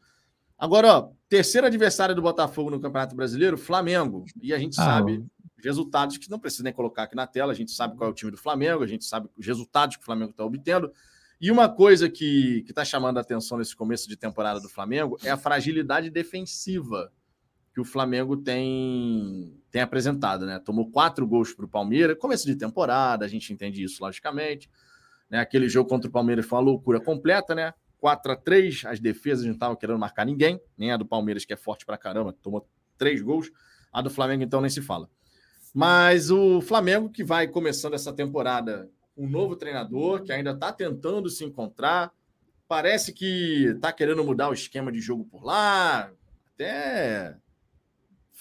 Agora, 0.58 0.98
ó, 0.98 1.10
terceiro 1.28 1.66
adversário 1.66 2.14
do 2.14 2.22
Botafogo 2.22 2.70
no 2.70 2.80
Campeonato 2.80 3.14
Brasileiro, 3.14 3.56
Flamengo. 3.56 4.24
E 4.42 4.52
a 4.52 4.58
gente 4.58 4.78
ah, 4.80 4.84
sabe 4.84 5.24
resultados 5.66 6.16
que 6.16 6.30
não 6.30 6.38
precisa 6.38 6.62
nem 6.62 6.72
colocar 6.72 7.02
aqui 7.02 7.16
na 7.16 7.26
tela, 7.26 7.52
a 7.52 7.54
gente 7.54 7.72
sabe 7.72 7.96
qual 7.96 8.08
é 8.08 8.12
o 8.12 8.14
time 8.14 8.30
do 8.30 8.36
Flamengo, 8.36 8.82
a 8.82 8.86
gente 8.86 9.04
sabe 9.04 9.28
os 9.36 9.46
resultados 9.46 9.96
que 9.96 10.02
o 10.02 10.04
Flamengo 10.04 10.30
está 10.30 10.44
obtendo. 10.44 10.92
E 11.40 11.50
uma 11.50 11.68
coisa 11.68 12.08
que 12.08 12.64
está 12.68 12.84
chamando 12.84 13.18
a 13.18 13.20
atenção 13.20 13.58
nesse 13.58 13.76
começo 13.76 14.08
de 14.08 14.16
temporada 14.16 14.60
do 14.60 14.68
Flamengo 14.68 15.18
é 15.22 15.30
a 15.30 15.36
fragilidade 15.36 16.08
defensiva 16.08 17.12
que 17.74 17.80
o 17.80 17.84
Flamengo 17.84 18.38
tem, 18.38 19.60
tem 19.70 19.82
apresentado, 19.82 20.46
né? 20.46 20.58
Tomou 20.58 20.90
quatro 20.90 21.26
gols 21.26 21.52
para 21.52 21.66
o 21.66 21.68
Palmeiras, 21.68 22.16
começo 22.18 22.46
de 22.46 22.56
temporada, 22.56 23.24
a 23.24 23.28
gente 23.28 23.52
entende 23.52 23.82
isso, 23.82 24.02
logicamente. 24.02 24.70
Né? 25.28 25.40
Aquele 25.40 25.68
jogo 25.68 25.86
contra 25.86 26.08
o 26.08 26.12
Palmeiras 26.12 26.46
foi 26.46 26.56
uma 26.56 26.64
loucura 26.64 26.98
completa, 26.98 27.54
né? 27.54 27.74
4 27.98 28.32
a 28.32 28.36
3 28.36 28.84
as 28.86 29.00
defesas 29.00 29.44
não 29.44 29.52
estavam 29.52 29.76
querendo 29.76 29.98
marcar 29.98 30.24
ninguém, 30.24 30.58
nem 30.78 30.92
a 30.92 30.96
do 30.96 31.04
Palmeiras, 31.04 31.44
que 31.44 31.52
é 31.52 31.56
forte 31.56 31.84
para 31.84 31.98
caramba, 31.98 32.32
tomou 32.32 32.66
três 32.96 33.20
gols. 33.20 33.50
A 33.92 34.00
do 34.00 34.10
Flamengo, 34.10 34.42
então, 34.42 34.60
nem 34.60 34.70
se 34.70 34.80
fala. 34.80 35.08
Mas 35.76 36.30
o 36.30 36.62
Flamengo, 36.62 37.10
que 37.10 37.22
vai 37.22 37.46
começando 37.46 37.92
essa 37.92 38.10
temporada, 38.10 38.88
um 39.14 39.28
novo 39.28 39.54
treinador, 39.54 40.22
que 40.22 40.32
ainda 40.32 40.52
está 40.52 40.72
tentando 40.72 41.28
se 41.28 41.44
encontrar, 41.44 42.10
parece 42.66 43.12
que 43.12 43.66
está 43.66 43.92
querendo 43.92 44.24
mudar 44.24 44.48
o 44.48 44.54
esquema 44.54 44.90
de 44.90 45.00
jogo 45.00 45.26
por 45.26 45.44
lá, 45.44 46.10
até 46.54 47.36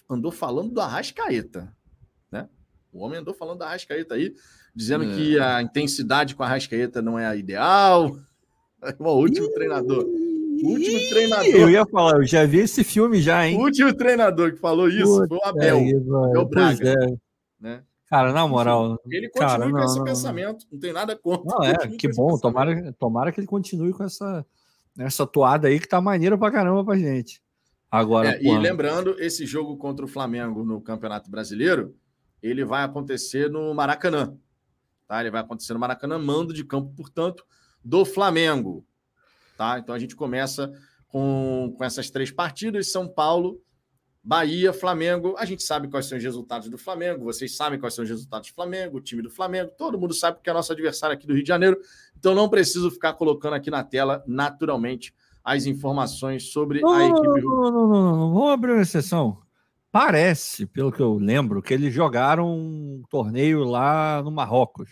andou 0.09 0.31
falando 0.31 0.71
do 0.71 0.79
Arrascaeta, 0.79 1.75
né? 2.31 2.47
O 2.93 3.03
homem 3.03 3.19
andou 3.19 3.33
falando 3.33 3.57
do 3.57 3.63
Arrascaeta 3.65 4.15
aí, 4.15 4.33
dizendo 4.73 5.03
é. 5.03 5.13
que 5.13 5.37
a 5.37 5.61
intensidade 5.61 6.35
com 6.35 6.43
a 6.43 6.45
Arrascaeta 6.45 7.01
não 7.01 7.19
é 7.19 7.25
a 7.25 7.35
ideal. 7.35 8.15
o 8.97 9.09
último 9.09 9.51
treinador. 9.51 10.05
O 10.05 10.69
último 10.69 10.99
treinador. 11.09 11.53
Eu 11.53 11.69
ia 11.69 11.85
falar, 11.85 12.15
eu 12.15 12.25
já 12.25 12.45
vi 12.45 12.59
esse 12.59 12.81
filme 12.81 13.21
já, 13.21 13.45
hein? 13.45 13.57
O 13.57 13.63
último 13.63 13.93
treinador 13.93 14.53
que 14.53 14.59
falou 14.59 14.87
isso 14.87 15.03
Puta 15.03 15.27
foi 15.27 15.37
o 15.37 15.43
Abel. 15.43 15.77
Aí, 15.79 15.95
Abel 16.29 16.45
Braga. 16.45 16.91
É. 16.91 17.24
Né? 17.59 17.83
Cara, 18.07 18.31
na 18.31 18.47
moral. 18.47 18.99
Ele 19.09 19.29
continua 19.29 19.49
cara, 19.49 19.71
com 19.71 19.79
esse 19.79 19.97
não, 19.97 20.03
pensamento, 20.05 20.65
não 20.71 20.79
tem 20.79 20.93
nada 20.93 21.17
contra. 21.17 21.57
Não, 21.57 21.63
é, 21.63 21.87
que 21.97 22.07
bom. 22.13 22.37
Tomara, 22.37 22.93
tomara 22.93 23.31
que 23.31 23.39
ele 23.39 23.47
continue 23.47 23.93
com 23.93 24.03
essa, 24.03 24.45
essa 24.97 25.25
toada 25.25 25.67
aí 25.67 25.79
que 25.79 25.87
tá 25.87 25.99
maneira 25.99 26.37
pra 26.37 26.51
caramba 26.51 26.83
pra 26.85 26.97
gente. 26.97 27.41
Agora, 27.89 28.35
é, 28.35 28.43
e 28.43 28.57
lembrando, 28.57 29.19
esse 29.19 29.45
jogo 29.45 29.77
contra 29.77 30.05
o 30.05 30.07
Flamengo 30.07 30.63
no 30.63 30.81
Campeonato 30.81 31.31
Brasileiro, 31.31 31.95
ele 32.41 32.63
vai 32.63 32.83
acontecer 32.83 33.49
no 33.49 33.73
Maracanã. 33.73 34.37
Tá? 35.07 35.21
Ele 35.21 35.31
vai 35.31 35.41
acontecer 35.41 35.73
no 35.73 35.79
Maracanã, 35.79 36.17
mando 36.19 36.53
de 36.53 36.63
campo, 36.63 36.93
portanto, 36.95 37.45
do 37.83 38.05
Flamengo. 38.05 38.85
Tá? 39.57 39.79
Então 39.79 39.95
a 39.95 39.99
gente 39.99 40.15
começa 40.15 40.71
com, 41.07 41.73
com 41.77 41.83
essas 41.83 42.09
três 42.09 42.31
partidas: 42.31 42.91
São 42.91 43.07
Paulo, 43.07 43.61
Bahia, 44.25 44.73
Flamengo. 44.73 45.35
A 45.37 45.45
gente 45.45 45.61
sabe 45.61 45.87
quais 45.87 46.07
são 46.07 46.17
os 46.17 46.23
resultados 46.23 46.67
do 46.67 46.79
Flamengo, 46.79 47.25
vocês 47.25 47.55
sabem 47.55 47.79
quais 47.79 47.93
são 47.93 48.03
os 48.03 48.09
resultados 48.09 48.49
do 48.49 48.55
Flamengo, 48.55 48.97
o 48.97 49.01
time 49.01 49.21
do 49.21 49.29
Flamengo, 49.29 49.71
todo 49.77 49.99
mundo 49.99 50.15
sabe 50.15 50.39
que 50.41 50.49
é 50.49 50.53
nosso 50.53 50.71
adversário 50.71 51.13
aqui 51.13 51.27
do 51.27 51.33
Rio 51.35 51.43
de 51.43 51.47
Janeiro. 51.47 51.79
Então 52.17 52.33
não 52.33 52.49
preciso 52.49 52.89
ficar 52.89 53.13
colocando 53.13 53.53
aqui 53.53 53.69
na 53.69 53.83
tela, 53.83 54.23
naturalmente, 54.25 55.13
as 55.43 55.67
informações 55.67 56.51
sobre 56.51 56.81
não, 56.81 56.91
a 56.91 57.05
equipe. 57.05 57.41
Não, 57.43 57.71
não, 57.71 57.71
não, 57.71 57.87
não, 57.87 58.17
não, 58.17 58.33
vamos 58.33 58.49
abrir 58.49 58.71
uma 58.71 58.81
exceção. 58.81 59.37
Parece, 59.91 60.65
pelo 60.65 60.91
que 60.91 61.01
eu 61.01 61.13
lembro, 61.19 61.61
que 61.61 61.73
eles 61.73 61.93
jogaram 61.93 62.51
um 62.51 63.03
torneio 63.11 63.63
lá 63.63 64.23
no 64.23 64.31
Marrocos. 64.31 64.89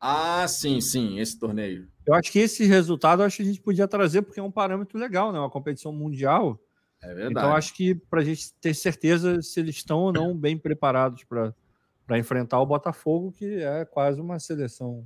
Ah, 0.00 0.46
sim, 0.46 0.80
sim, 0.80 1.18
esse 1.18 1.36
torneio. 1.36 1.88
Eu 2.06 2.14
acho 2.14 2.30
que 2.30 2.38
esse 2.38 2.64
resultado 2.64 3.24
acho 3.24 3.38
que 3.38 3.42
a 3.42 3.46
gente 3.46 3.60
podia 3.60 3.88
trazer 3.88 4.22
porque 4.22 4.38
é 4.38 4.42
um 4.42 4.50
parâmetro 4.50 4.96
legal, 4.96 5.32
né? 5.32 5.40
Uma 5.40 5.50
competição 5.50 5.92
mundial. 5.92 6.58
É 7.02 7.14
verdade. 7.14 7.32
Então 7.32 7.54
acho 7.54 7.74
que 7.74 7.94
para 7.94 8.20
a 8.20 8.24
gente 8.24 8.52
ter 8.54 8.74
certeza 8.74 9.40
se 9.40 9.60
eles 9.60 9.76
estão 9.76 10.00
ou 10.00 10.12
não 10.12 10.36
bem 10.36 10.58
preparados 10.58 11.24
para 11.24 12.18
enfrentar 12.18 12.60
o 12.60 12.66
Botafogo, 12.66 13.32
que 13.32 13.62
é 13.62 13.84
quase 13.84 14.20
uma 14.20 14.38
seleção 14.38 15.04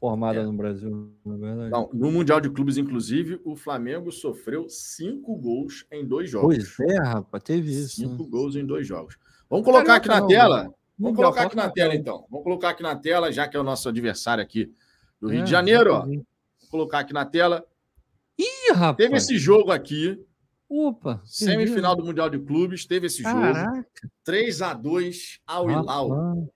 formada 0.00 0.40
é. 0.40 0.42
no 0.42 0.52
Brasil, 0.52 1.12
verdade. 1.24 1.70
Não, 1.70 1.88
no 1.92 2.10
Mundial 2.10 2.40
de 2.40 2.50
Clubes, 2.50 2.76
inclusive, 2.76 3.40
o 3.44 3.54
Flamengo 3.54 4.10
sofreu 4.10 4.68
cinco 4.68 5.36
gols 5.36 5.86
em 5.92 6.04
dois 6.04 6.28
jogos. 6.28 6.74
Pois 6.76 6.90
é, 6.90 6.98
rapaz, 6.98 7.44
teve 7.44 7.70
isso. 7.70 7.96
Cinco 7.96 8.24
né? 8.24 8.28
gols 8.28 8.56
em 8.56 8.66
dois 8.66 8.84
jogos. 8.84 9.16
Vamos 9.48 9.64
colocar 9.64 9.96
aqui 9.96 10.08
na 10.08 10.26
tela. 10.26 10.74
Vamos 10.98 11.16
colocar 11.16 11.42
aqui 11.42 11.56
na 11.56 11.70
tela, 11.70 11.94
então. 11.94 12.26
Vamos 12.30 12.42
colocar 12.42 12.70
aqui 12.70 12.82
na 12.82 12.96
tela, 12.96 13.30
já 13.30 13.46
que 13.46 13.56
é 13.56 13.60
o 13.60 13.64
nosso 13.64 13.88
adversário 13.88 14.42
aqui 14.42 14.72
do 15.20 15.28
Rio 15.28 15.40
é, 15.40 15.44
de 15.44 15.50
Janeiro. 15.50 15.94
Ó. 15.94 16.04
Vou 16.04 16.24
colocar 16.70 17.00
aqui 17.00 17.12
na 17.12 17.24
tela. 17.24 17.64
Ih, 18.36 18.72
rapaz! 18.72 18.96
Teve 18.96 19.16
esse 19.16 19.38
jogo 19.38 19.70
aqui. 19.70 20.20
Opa! 20.74 21.20
Semifinal 21.26 21.94
do 21.94 22.02
Mundial 22.02 22.30
de 22.30 22.38
Clubes, 22.38 22.86
teve 22.86 23.06
esse 23.06 23.22
Caraca. 23.22 23.74
jogo. 23.74 23.86
3 24.24 24.62
a 24.62 24.72
2 24.72 25.40
ao 25.46 25.66
rapaz. 25.66 25.84
Hilal. 25.84 26.52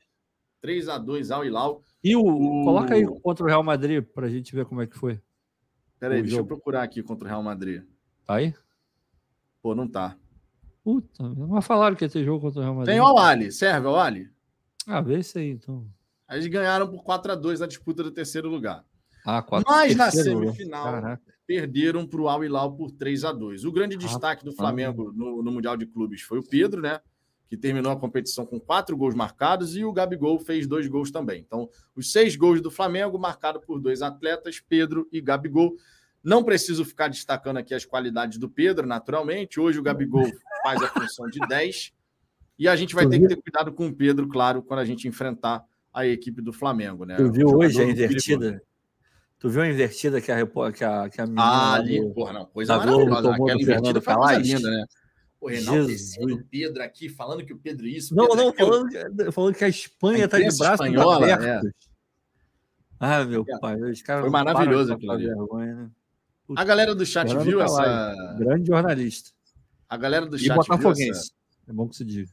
3 0.62 0.88
a 0.88 0.97
2 0.97 1.30
ao 1.30 1.44
Hilal. 1.44 1.82
E 2.02 2.16
o, 2.16 2.22
o... 2.22 2.64
Coloca 2.64 2.94
aí 2.94 3.05
contra 3.20 3.44
o 3.44 3.47
Real 3.47 3.62
Madrid 3.62 4.02
para 4.02 4.26
a 4.26 4.30
gente 4.30 4.55
ver 4.55 4.64
como 4.64 4.80
é 4.80 4.86
que 4.86 4.97
foi. 4.97 5.20
Peraí, 6.01 6.22
deixa 6.22 6.36
jogo. 6.36 6.44
eu 6.44 6.56
procurar 6.56 6.82
aqui 6.82 7.02
contra 7.02 7.26
o 7.26 7.28
Real 7.28 7.43
Madrid. 7.43 7.82
Tá 8.24 8.36
aí? 8.36 8.55
Pô, 9.60 9.74
não 9.74 9.86
tá. 9.86 10.16
Puta, 10.82 11.22
mas 11.22 11.66
falaram 11.66 11.94
que 11.94 12.05
ia 12.05 12.09
ter 12.09 12.24
jogo 12.24 12.40
contra 12.40 12.60
o 12.60 12.62
Real 12.62 12.74
Madrid. 12.74 12.94
Tem 12.94 13.02
o 13.02 13.18
Ali, 13.18 13.52
serve 13.52 13.86
o 13.86 13.97
Ali? 13.97 14.30
Ah, 14.86 15.02
vê 15.02 15.18
isso 15.18 15.36
aí, 15.36 15.51
então. 15.51 15.86
Eles 16.30 16.47
ganharam 16.47 16.88
por 16.88 17.02
4 17.02 17.32
a 17.32 17.34
2 17.34 17.60
na 17.60 17.66
disputa 17.66 18.02
do 18.02 18.10
terceiro 18.10 18.48
lugar. 18.48 18.82
Ah, 19.26 19.42
4 19.42 19.68
Mas 19.68 19.96
na 19.96 20.10
semifinal 20.10 21.18
perderam 21.44 22.06
para 22.06 22.20
o 22.20 22.28
Al 22.28 22.44
Hilal 22.44 22.76
por 22.76 22.92
3 22.92 23.24
a 23.24 23.32
2 23.32 23.64
O 23.64 23.72
grande 23.72 23.96
destaque 23.96 24.44
do 24.44 24.52
Flamengo 24.52 25.12
no, 25.12 25.42
no, 25.42 25.52
Mundial 25.52 25.76
de 25.76 25.84
Clubes 25.84 26.22
foi 26.22 26.38
o 26.38 26.42
Pedro, 26.42 26.80
né? 26.80 27.00
Que 27.48 27.56
terminou 27.56 27.92
a 27.92 27.96
competição 27.96 28.46
com 28.46 28.58
quatro 28.58 28.96
gols 28.96 29.14
marcados 29.14 29.76
e 29.76 29.84
o 29.84 29.92
Gabigol 29.92 30.38
fez 30.38 30.66
dois 30.66 30.88
gols 30.88 31.10
também. 31.10 31.40
Então, 31.46 31.68
os 31.94 32.10
seis 32.10 32.34
gols 32.34 32.60
do 32.60 32.70
Flamengo, 32.70 33.18
marcados 33.18 33.64
por 33.64 33.80
dois 33.80 34.02
atletas, 34.02 34.60
Pedro 34.60 35.08
e 35.12 35.20
Gabigol. 35.20 35.76
Não 36.24 36.42
preciso 36.42 36.84
ficar 36.84 37.06
destacando 37.06 37.58
aqui 37.58 37.72
as 37.72 37.84
qualidades 37.84 38.36
do 38.38 38.48
Pedro, 38.48 38.84
naturalmente. 38.84 39.60
Hoje 39.60 39.78
o 39.78 39.82
Gabigol 39.82 40.26
faz 40.64 40.82
a 40.82 40.88
função 40.88 41.26
de 41.26 41.38
10 41.38 41.92
e 42.58 42.66
a 42.66 42.74
gente 42.74 42.96
vai 42.96 43.06
ter 43.06 43.20
que 43.20 43.28
ter 43.28 43.36
cuidado 43.36 43.72
com 43.72 43.86
o 43.86 43.94
Pedro, 43.94 44.26
claro, 44.26 44.60
quando 44.60 44.80
a 44.80 44.84
gente 44.84 45.06
enfrentar 45.06 45.64
a 45.92 46.04
equipe 46.04 46.42
do 46.42 46.52
Flamengo, 46.52 47.04
né? 47.04 47.16
Tu 47.16 47.30
viu 47.30 47.48
hoje 47.48 47.80
a 47.80 47.84
invertida? 47.84 48.60
Tu 49.38 49.50
viu 49.50 49.62
a 49.62 49.68
invertida 49.68 50.20
que 50.20 50.32
a, 50.32 50.46
que 50.72 50.84
a, 50.84 51.08
que 51.10 51.20
a 51.20 51.26
menina 51.26 51.42
Ah, 51.42 51.74
ali, 51.74 52.00
do, 52.00 52.10
porra, 52.14 52.32
não, 52.32 52.46
coisa 52.46 52.76
maravilhosa. 52.76 53.30
Aquela 53.30 53.62
invertida 53.62 54.00
foi 54.00 54.14
coisa 54.14 54.38
linda, 54.38 54.70
né? 54.70 54.84
O 55.38 55.48
Reinaldo 55.48 55.92
o 56.32 56.44
Pedro 56.44 56.82
aqui, 56.82 57.08
falando 57.08 57.44
que 57.44 57.52
o 57.52 57.58
Pedro 57.58 57.86
isso. 57.86 58.14
Não, 58.14 58.26
Pedro 58.28 58.44
não, 58.44 58.52
falando, 58.54 59.32
falando 59.32 59.54
que 59.54 59.64
a 59.64 59.68
Espanha 59.68 60.24
está 60.24 60.38
de 60.38 60.44
braços 60.44 60.86
espanhola, 60.86 61.34
abertos. 61.34 61.68
É. 61.68 61.96
Ah, 62.98 63.24
meu 63.24 63.44
pai, 63.60 63.78
os 63.82 64.00
caras 64.00 64.22
Foi 64.22 64.30
maravilhoso 64.30 64.94
aquilo 64.94 65.12
ali. 65.12 65.26
Vergonha, 65.26 65.74
né? 65.74 65.90
A 66.56 66.64
galera 66.64 66.94
do 66.94 67.04
chat 67.04 67.36
viu 67.38 67.60
essa. 67.60 68.34
Grande 68.38 68.66
jornalista. 68.66 69.30
A 69.88 69.96
galera 69.96 70.26
do 70.26 70.38
chat 70.38 70.56
viu 70.56 70.90
essa. 70.90 71.30
É 71.68 71.72
bom 71.72 71.88
que 71.88 71.96
se 71.96 72.04
diga. 72.04 72.30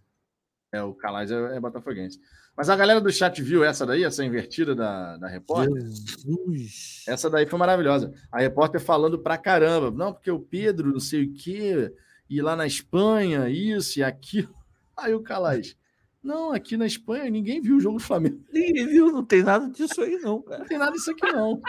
É, 0.71 0.81
o 0.81 0.93
Calais 0.93 1.29
é, 1.29 1.55
é 1.55 1.59
botafoguense. 1.59 2.19
Mas 2.55 2.69
a 2.69 2.75
galera 2.75 3.01
do 3.01 3.11
chat 3.11 3.41
viu 3.41 3.63
essa 3.63 3.85
daí, 3.85 4.03
essa 4.03 4.23
invertida 4.23 4.75
da, 4.75 5.17
da 5.17 5.27
repórter? 5.27 5.81
Jesus. 5.81 7.03
Essa 7.07 7.29
daí 7.29 7.47
foi 7.47 7.57
maravilhosa. 7.57 8.13
A 8.31 8.39
repórter 8.39 8.79
falando 8.79 9.17
pra 9.17 9.39
caramba. 9.39 9.89
Não, 9.89 10.13
porque 10.13 10.29
o 10.29 10.39
Pedro, 10.39 10.91
não 10.91 10.99
sei 10.99 11.23
o 11.23 11.33
quê, 11.33 11.91
e 12.29 12.41
lá 12.41 12.55
na 12.55 12.67
Espanha, 12.67 13.49
isso 13.49 13.99
e 13.99 14.03
aquilo. 14.03 14.53
Aí 14.95 15.13
o 15.15 15.21
Calais. 15.21 15.75
Não, 16.23 16.53
aqui 16.53 16.77
na 16.77 16.85
Espanha 16.85 17.29
ninguém 17.29 17.59
viu 17.59 17.77
o 17.77 17.79
jogo 17.81 17.97
do 17.97 18.03
Flamengo. 18.03 18.39
Ninguém 18.53 18.87
viu, 18.87 19.11
não 19.11 19.25
tem 19.25 19.43
nada 19.43 19.69
disso 19.69 20.01
aí, 20.01 20.17
não, 20.19 20.41
cara. 20.41 20.59
Não 20.59 20.65
tem 20.67 20.77
nada 20.77 20.91
disso 20.91 21.11
aqui, 21.11 21.29
não. 21.33 21.59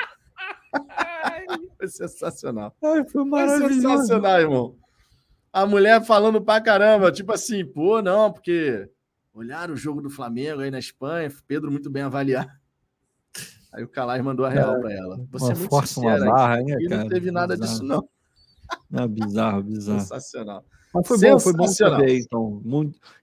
foi 1.77 1.89
sensacional. 1.89 2.77
Ai, 2.85 3.05
foi 3.09 3.25
maravilhoso. 3.25 3.83
Foi 3.83 3.91
sensacional, 3.91 4.41
irmão. 4.41 4.77
A 5.53 5.67
mulher 5.67 6.05
falando 6.05 6.41
pra 6.41 6.61
caramba, 6.61 7.11
tipo 7.11 7.33
assim, 7.33 7.65
pô, 7.65 8.01
não, 8.01 8.33
porque 8.33 8.89
olharam 9.35 9.75
o 9.75 9.77
jogo 9.77 10.01
do 10.01 10.09
Flamengo 10.09 10.61
aí 10.61 10.71
na 10.71 10.79
Espanha, 10.79 11.31
Pedro 11.47 11.71
muito 11.71 11.91
bem 11.91 12.05
avaliado. 12.05 12.51
Aí 13.73 13.83
o 13.83 13.89
Calais 13.89 14.23
mandou 14.23 14.47
a 14.47 14.49
real 14.49 14.81
para 14.81 14.93
ela. 14.93 15.27
Você 15.33 15.51
é 15.51 15.55
muito 15.57 15.69
força, 15.69 15.95
sincera, 15.95 16.23
uma 16.23 16.33
barra, 16.33 16.61
hein, 16.61 16.77
e 16.79 16.89
não 16.89 17.09
teve 17.09 17.33
nada 17.33 17.57
bizarro. 17.57 17.73
disso, 17.73 17.85
não. 17.85 18.09
Não, 18.89 19.09
bizarro, 19.09 19.63
bizarro. 19.65 20.01
Sensacional. 20.01 20.65
Mas 20.95 21.09
foi 21.09 21.19
bom, 21.19 21.41
foi 21.41 21.53
bom 21.53 21.67
saber, 21.67 22.19
então. 22.19 22.63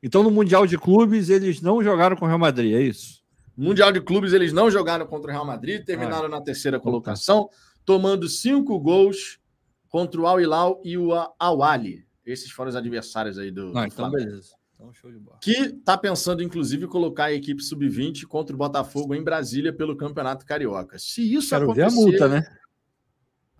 Então, 0.03 0.21
no 0.21 0.29
Mundial 0.29 0.67
de 0.67 0.77
Clubes, 0.77 1.29
eles 1.29 1.61
não 1.61 1.81
jogaram 1.81 2.17
com 2.17 2.25
o 2.25 2.27
Real 2.27 2.37
Madrid, 2.37 2.73
é 2.73 2.81
isso? 2.81 3.21
Mundial 3.55 3.93
de 3.93 4.01
Clubes, 4.01 4.33
eles 4.33 4.51
não 4.51 4.69
jogaram 4.69 5.05
contra 5.07 5.29
o 5.29 5.33
Real 5.33 5.45
Madrid, 5.45 5.85
terminaram 5.85 6.25
ah, 6.25 6.29
na 6.29 6.41
terceira 6.41 6.81
colocação, 6.81 7.49
tomando 7.85 8.27
cinco 8.27 8.77
gols 8.77 9.39
contra 9.87 10.19
o 10.19 10.27
Al 10.27 10.41
Hilal 10.41 10.81
e 10.83 10.97
o 10.97 11.13
Al 11.13 11.63
Ali. 11.63 12.05
Esses 12.25 12.51
foram 12.51 12.69
os 12.69 12.75
adversários 12.75 13.37
aí 13.37 13.51
do. 13.51 13.71
Ah, 13.77 13.87
então 13.87 14.11
beleza. 14.11 14.60
Então, 14.81 14.91
show 14.95 15.11
de 15.11 15.19
bola. 15.19 15.37
Que 15.39 15.51
está 15.51 15.95
pensando, 15.95 16.41
inclusive, 16.41 16.87
colocar 16.87 17.25
a 17.25 17.33
equipe 17.33 17.61
sub-20 17.61 18.25
contra 18.25 18.55
o 18.55 18.57
Botafogo 18.57 19.13
em 19.13 19.23
Brasília 19.23 19.71
pelo 19.71 19.95
Campeonato 19.95 20.43
Carioca. 20.43 20.97
Se 20.97 21.21
isso 21.21 21.49
Quero 21.49 21.65
acontecer. 21.65 21.87
Ver 21.87 21.93
a 21.93 22.01
multa, 22.01 22.27
né? 22.27 22.57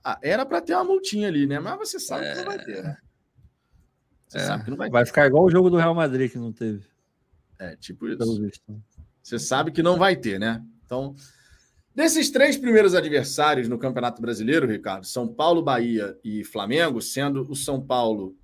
Ah, 0.03 0.19
era 0.23 0.43
para 0.47 0.61
ter 0.61 0.73
uma 0.73 0.83
multinha 0.83 1.27
ali, 1.27 1.45
né? 1.45 1.59
Mas 1.59 1.77
você 1.77 1.99
sabe 1.99 2.25
é... 2.25 2.31
que 2.31 2.37
não 2.39 2.45
vai 2.45 2.65
ter, 2.65 2.83
né? 2.83 2.97
Você 4.27 4.37
é... 4.39 4.41
sabe 4.41 4.63
que 4.63 4.69
não 4.71 4.77
vai, 4.77 4.89
vai 4.89 5.03
ter. 5.03 5.09
ficar 5.09 5.27
igual 5.27 5.43
o 5.43 5.51
jogo 5.51 5.69
do 5.69 5.77
Real 5.77 5.93
Madrid 5.93 6.31
que 6.31 6.39
não 6.39 6.51
teve. 6.51 6.83
É, 7.59 7.75
tipo 7.75 8.07
isso. 8.07 8.41
Você 9.21 9.37
sabe 9.37 9.71
que 9.71 9.83
não 9.83 9.99
vai 9.99 10.15
ter, 10.15 10.39
né? 10.39 10.65
Então, 10.83 11.15
desses 11.93 12.31
três 12.31 12.57
primeiros 12.57 12.95
adversários 12.95 13.67
no 13.67 13.77
Campeonato 13.77 14.19
Brasileiro, 14.19 14.65
Ricardo, 14.65 15.05
São 15.05 15.27
Paulo, 15.27 15.61
Bahia 15.61 16.17
e 16.23 16.43
Flamengo, 16.43 16.99
sendo 16.99 17.47
o 17.47 17.55
São 17.55 17.79
Paulo 17.79 18.35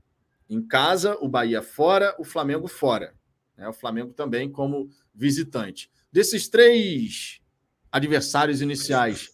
em 0.50 0.66
casa, 0.66 1.18
o 1.20 1.28
Bahia 1.28 1.62
fora, 1.62 2.16
o 2.18 2.24
Flamengo 2.24 2.68
fora. 2.68 3.14
Né? 3.58 3.68
O 3.68 3.74
Flamengo 3.74 4.14
também 4.14 4.50
como 4.50 4.90
visitante. 5.14 5.92
Desses 6.12 6.48
três 6.48 7.42
adversários 7.92 8.62
iniciais, 8.62 9.32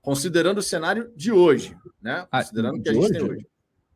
considerando 0.00 0.58
o 0.58 0.62
cenário 0.62 1.12
de 1.16 1.32
hoje, 1.32 1.76
né? 2.00 2.26
Ah, 2.30 2.40
considerando 2.42 2.78
o 2.78 2.82
que 2.82 2.88
a 2.88 2.92
gente 2.92 3.04
hoje? 3.04 3.12
tem 3.12 3.22
hoje. 3.22 3.46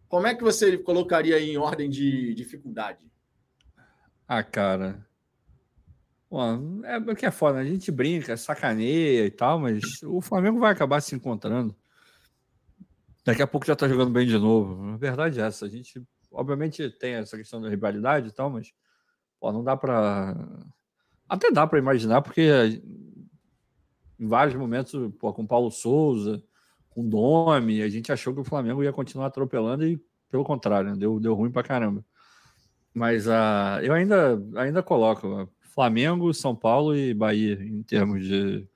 Como 0.09 0.27
é 0.27 0.35
que 0.35 0.43
você 0.43 0.77
colocaria 0.77 1.41
em 1.41 1.57
ordem 1.57 1.89
de 1.89 2.35
dificuldade? 2.35 3.11
Ah, 4.29 4.43
cara. 4.43 5.07
Bom, 6.31 6.81
é 6.85 6.99
porque 6.99 7.27
é 7.27 7.31
foda, 7.31 7.59
né? 7.59 7.65
a 7.65 7.73
gente 7.73 7.91
brinca, 7.91 8.37
sacaneia 8.37 9.27
e 9.27 9.31
tal, 9.31 9.59
mas 9.59 10.03
o 10.03 10.21
Flamengo 10.21 10.59
vai 10.59 10.73
acabar 10.73 11.01
se 11.01 11.15
encontrando. 11.15 11.77
Daqui 13.25 13.43
a 13.43 13.47
pouco 13.47 13.67
já 13.67 13.77
tá 13.77 13.89
jogando 13.89 14.11
bem 14.11 14.27
de 14.27 14.37
novo. 14.39 14.93
A 14.93 14.97
verdade 14.97 15.41
é 15.41 15.45
essa. 15.45 15.67
A 15.67 15.69
gente, 15.69 16.03
obviamente, 16.31 16.91
tem 16.91 17.15
essa 17.15 17.37
questão 17.37 17.61
da 17.61 17.69
rivalidade 17.69 18.29
e 18.29 18.33
tal, 18.33 18.51
mas 18.51 18.73
pô, 19.39 19.53
não 19.53 19.63
dá 19.63 19.77
para 19.77 20.37
Até 21.29 21.51
dá 21.51 21.67
para 21.67 21.79
imaginar, 21.79 22.23
porque 22.23 22.81
em 24.19 24.27
vários 24.27 24.57
momentos, 24.57 25.13
pô, 25.19 25.33
com 25.33 25.47
Paulo 25.47 25.71
Souza, 25.71 26.43
com 26.91 27.09
Domi, 27.09 27.83
a 27.83 27.89
gente 27.89 28.13
achou 28.13 28.35
que 28.35 28.41
o 28.41 28.45
Flamengo 28.45 28.83
ia 28.83 28.93
continuar 28.93 29.27
atropelando 29.27 29.87
e, 29.87 30.01
pelo 30.31 30.45
contrário, 30.45 30.91
né? 30.91 30.97
deu, 30.97 31.19
deu 31.19 31.35
ruim 31.35 31.51
para 31.51 31.63
caramba. 31.63 32.05
Mas 32.95 33.27
uh, 33.27 33.81
eu 33.83 33.95
ainda, 33.95 34.41
ainda 34.57 34.83
coloco 34.83 35.49
Flamengo, 35.61 36.35
São 36.35 36.55
Paulo 36.55 36.95
e 36.95 37.15
Bahia 37.15 37.55
em 37.55 37.83
termos 37.83 38.25
de, 38.25 38.69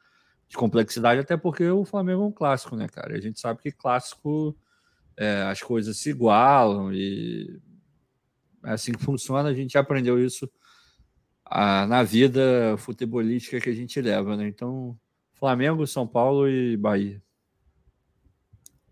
de, 0.49 0.57
complexidade, 0.57 1.21
até 1.21 1.37
porque 1.37 1.69
o 1.69 1.85
Flamengo 1.85 2.23
é 2.23 2.27
um 2.27 2.33
clássico, 2.33 2.77
né, 2.77 2.89
cara? 2.89 3.17
A 3.17 3.21
gente 3.21 3.41
sabe 3.41 3.61
que 3.61 3.73
clássico 3.73 4.57
é, 5.17 5.43
as 5.43 5.63
coisas 5.63 5.97
se 5.97 6.11
igualam 6.11 6.93
e 6.93 7.61
é 8.65 8.73
assim 8.73 8.93
que 8.93 9.03
funciona. 9.05 9.49
A 9.49 9.55
gente 9.55 9.77
aprendeu 9.77 10.25
isso 10.25 10.51
a, 11.45 11.87
na 11.87 12.03
vida 12.03 12.77
futebolística 12.79 13.61
que 13.61 13.71
a 13.71 13.75
gente 13.75 14.01
leva, 14.01 14.37
né? 14.37 14.49
Então, 14.49 14.99
Flamengo, 15.35 15.87
São 15.87 16.07
Paulo 16.07 16.49
e 16.49 16.77
Bahia. 16.77 17.23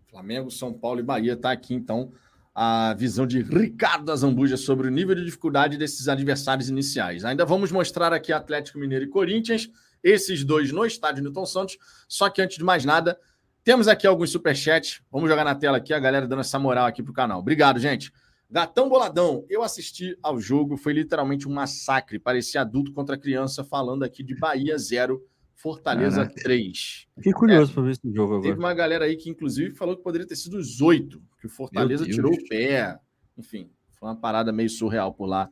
Flamengo, 0.09 0.49
São 0.49 0.73
Paulo 0.73 0.99
e 0.99 1.03
Bahia 1.03 1.35
tá 1.35 1.51
aqui 1.51 1.73
então 1.73 2.13
a 2.55 2.93
visão 2.93 3.27
de 3.27 3.41
Ricardo 3.41 4.09
Azambuja 4.13 4.55
sobre 4.55 4.87
o 4.87 4.91
nível 4.91 5.13
de 5.13 5.25
dificuldade 5.25 5.77
desses 5.77 6.07
adversários 6.07 6.69
iniciais. 6.69 7.25
Ainda 7.25 7.45
vamos 7.45 7.69
mostrar 7.69 8.13
aqui 8.13 8.31
Atlético 8.31 8.79
Mineiro 8.79 9.03
e 9.03 9.09
Corinthians, 9.09 9.69
esses 10.05 10.43
dois 10.43 10.71
no 10.71 10.85
estádio 10.85 11.23
Newton 11.23 11.47
Santos. 11.47 11.77
Só 12.07 12.29
que 12.29 12.39
antes 12.39 12.57
de 12.57 12.63
mais 12.63 12.85
nada, 12.85 13.19
temos 13.63 13.87
aqui 13.87 14.05
alguns 14.05 14.29
superchats. 14.29 15.01
Vamos 15.11 15.27
jogar 15.27 15.43
na 15.43 15.55
tela 15.55 15.77
aqui, 15.77 15.91
a 15.91 15.99
galera 15.99 16.27
dando 16.27 16.41
essa 16.41 16.59
moral 16.59 16.85
aqui 16.85 17.01
pro 17.01 17.11
canal. 17.11 17.39
Obrigado, 17.39 17.79
gente. 17.79 18.13
Gatão 18.47 18.87
Boladão, 18.87 19.43
eu 19.49 19.63
assisti 19.63 20.15
ao 20.21 20.39
jogo, 20.39 20.77
foi 20.77 20.93
literalmente 20.93 21.47
um 21.47 21.51
massacre. 21.51 22.19
Parecia 22.19 22.61
adulto 22.61 22.93
contra 22.93 23.17
criança, 23.17 23.63
falando 23.63 24.03
aqui 24.03 24.21
de 24.23 24.37
Bahia 24.37 24.77
0, 24.77 25.19
Fortaleza 25.55 26.21
Caraca. 26.21 26.43
3. 26.43 27.07
Fiquei 27.15 27.33
curioso 27.33 27.71
é, 27.71 27.73
para 27.73 27.83
ver 27.83 27.91
esse 27.93 28.13
jogo 28.13 28.35
agora. 28.35 28.49
Teve 28.49 28.59
uma 28.59 28.73
galera 28.75 29.05
aí 29.05 29.15
que, 29.15 29.31
inclusive, 29.31 29.73
falou 29.73 29.97
que 29.97 30.03
poderia 30.03 30.27
ter 30.27 30.35
sido 30.35 30.57
os 30.57 30.79
oito, 30.81 31.19
que 31.41 31.47
o 31.47 31.49
Fortaleza 31.49 32.05
tirou 32.05 32.31
o 32.31 32.47
pé. 32.47 32.99
Enfim, 33.35 33.71
foi 33.99 34.07
uma 34.07 34.15
parada 34.15 34.51
meio 34.51 34.69
surreal 34.69 35.11
por 35.11 35.25
lá. 35.25 35.49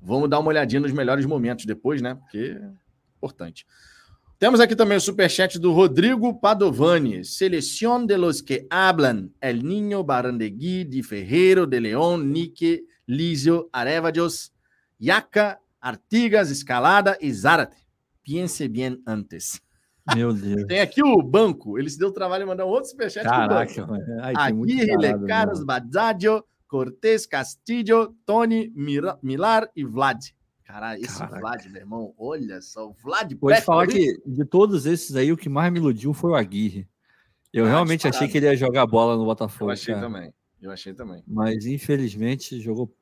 Vamos 0.00 0.30
dar 0.30 0.38
uma 0.38 0.48
olhadinha 0.48 0.78
nos 0.78 0.92
melhores 0.92 1.26
momentos 1.26 1.64
depois, 1.64 2.00
né? 2.00 2.14
Porque 2.14 2.56
é 2.56 2.70
importante. 3.16 3.66
Temos 4.38 4.60
aqui 4.60 4.76
também 4.76 4.98
o 4.98 5.00
superchat 5.00 5.58
do 5.58 5.72
Rodrigo 5.72 6.38
Padovani. 6.38 7.24
Seleção 7.24 8.04
de 8.04 8.18
los 8.18 8.42
que 8.42 8.66
hablan 8.68 9.30
El 9.40 9.64
Niño, 9.64 10.04
Barandegui, 10.04 10.84
Di 10.84 11.02
Ferreiro, 11.02 11.66
De 11.66 11.80
León, 11.80 12.30
Nique, 12.30 12.84
Lísio, 13.08 13.70
Arevadios, 13.72 14.52
Yaca, 15.00 15.58
Artigas, 15.80 16.50
Escalada 16.50 17.16
e 17.18 17.32
Zárate. 17.32 17.78
Pense 18.22 18.68
bien 18.68 19.00
antes. 19.06 19.58
Meu 20.14 20.34
Deus. 20.34 20.64
Tem 20.66 20.80
aqui 20.80 21.02
o 21.02 21.22
banco. 21.22 21.78
Ele 21.78 21.88
se 21.88 21.98
deu 21.98 22.08
o 22.08 22.12
trabalho 22.12 22.44
de 22.44 22.48
mandar 22.50 22.66
um 22.66 22.68
outro 22.68 22.90
superchat. 22.90 23.24
Caraca, 23.24 23.86
Aguirre, 24.34 25.26
Carlos 25.26 25.64
Bazzadio, 25.64 26.44
Cortez, 26.68 27.26
Castillo, 27.26 28.14
Tony, 28.26 28.70
Mira, 28.74 29.18
Milar 29.22 29.70
e 29.74 29.82
Vlad. 29.82 30.18
Caralho, 30.66 31.00
esse 31.02 31.18
Caraca. 31.18 31.38
Vlad, 31.38 31.66
meu 31.66 31.80
irmão, 31.80 32.14
olha 32.18 32.60
só, 32.60 32.88
o 32.88 32.92
Vlad 32.92 33.32
Vou 33.40 33.52
te 33.52 33.60
falar 33.60 33.86
que 33.86 34.20
de 34.26 34.44
todos 34.44 34.84
esses 34.84 35.14
aí, 35.14 35.30
o 35.30 35.36
que 35.36 35.48
mais 35.48 35.72
me 35.72 35.78
iludiu 35.78 36.12
foi 36.12 36.30
o 36.32 36.34
Aguirre. 36.34 36.88
Eu 37.52 37.64
ah, 37.66 37.68
realmente 37.68 38.00
disparado. 38.00 38.16
achei 38.16 38.28
que 38.28 38.38
ele 38.38 38.46
ia 38.46 38.56
jogar 38.56 38.84
bola 38.86 39.16
no 39.16 39.24
Botafogo. 39.24 39.70
Eu 39.70 39.74
achei 39.74 39.94
cara. 39.94 40.06
também. 40.06 40.34
Eu 40.60 40.70
achei 40.72 40.92
também. 40.92 41.22
Mas 41.26 41.66
infelizmente 41.66 42.60
jogou 42.60 42.92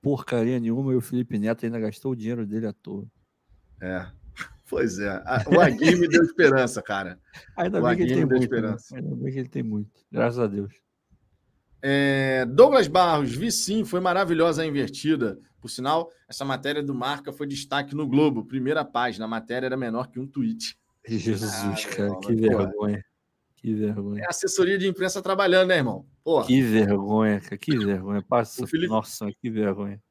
porcaria 0.00 0.58
nenhuma 0.58 0.92
e 0.92 0.96
o 0.96 1.00
Felipe 1.00 1.38
Neto 1.38 1.66
ainda 1.66 1.78
gastou 1.78 2.12
o 2.12 2.16
dinheiro 2.16 2.46
dele 2.46 2.66
à 2.66 2.72
toa. 2.72 3.06
É, 3.80 4.06
Pois 4.70 4.98
é. 4.98 5.22
O 5.54 5.60
Aguirre 5.60 5.96
me 5.96 6.08
deu 6.08 6.22
esperança, 6.22 6.80
cara. 6.80 7.18
Ainda 7.56 7.80
o 7.80 7.82
bem 7.82 7.96
que 7.96 8.02
ele 8.04 8.14
tem 8.14 8.24
muito. 8.24 8.38
Né? 8.38 8.44
Esperança. 8.44 8.96
Ainda 8.96 9.16
bem 9.16 9.32
que 9.32 9.38
ele 9.40 9.48
tem 9.48 9.62
muito. 9.62 9.90
Graças 10.10 10.38
a 10.38 10.46
Deus. 10.46 10.72
É, 11.82 12.46
Douglas 12.46 12.86
Barros, 12.86 13.34
vi 13.34 13.50
sim, 13.50 13.84
foi 13.84 14.00
maravilhosa 14.00 14.62
a 14.62 14.66
invertida. 14.66 15.38
Por 15.60 15.68
sinal, 15.68 16.10
essa 16.28 16.44
matéria 16.44 16.82
do 16.82 16.94
Marca 16.94 17.32
foi 17.32 17.46
destaque 17.46 17.94
no 17.94 18.06
Globo, 18.06 18.44
primeira 18.44 18.84
página. 18.84 19.26
A 19.26 19.28
matéria 19.28 19.66
era 19.66 19.76
menor 19.76 20.08
que 20.08 20.18
um 20.18 20.26
tweet. 20.26 20.78
Jesus, 21.06 21.52
ah, 21.52 21.96
cara, 21.96 22.18
que 22.20 22.34
vergonha. 22.34 23.04
Que 23.56 23.74
vergonha. 23.74 24.22
É 24.22 24.26
assessoria 24.28 24.78
de 24.78 24.88
imprensa 24.88 25.20
trabalhando, 25.20 25.68
né, 25.68 25.76
irmão? 25.76 26.06
Porra. 26.24 26.46
Que 26.46 26.62
vergonha, 26.62 27.40
cara, 27.40 27.58
que 27.58 27.76
vergonha. 27.76 28.22
Passa... 28.22 28.66
Felipe... 28.66 28.88
Nossa, 28.88 29.30
que 29.40 29.50
vergonha. 29.50 30.02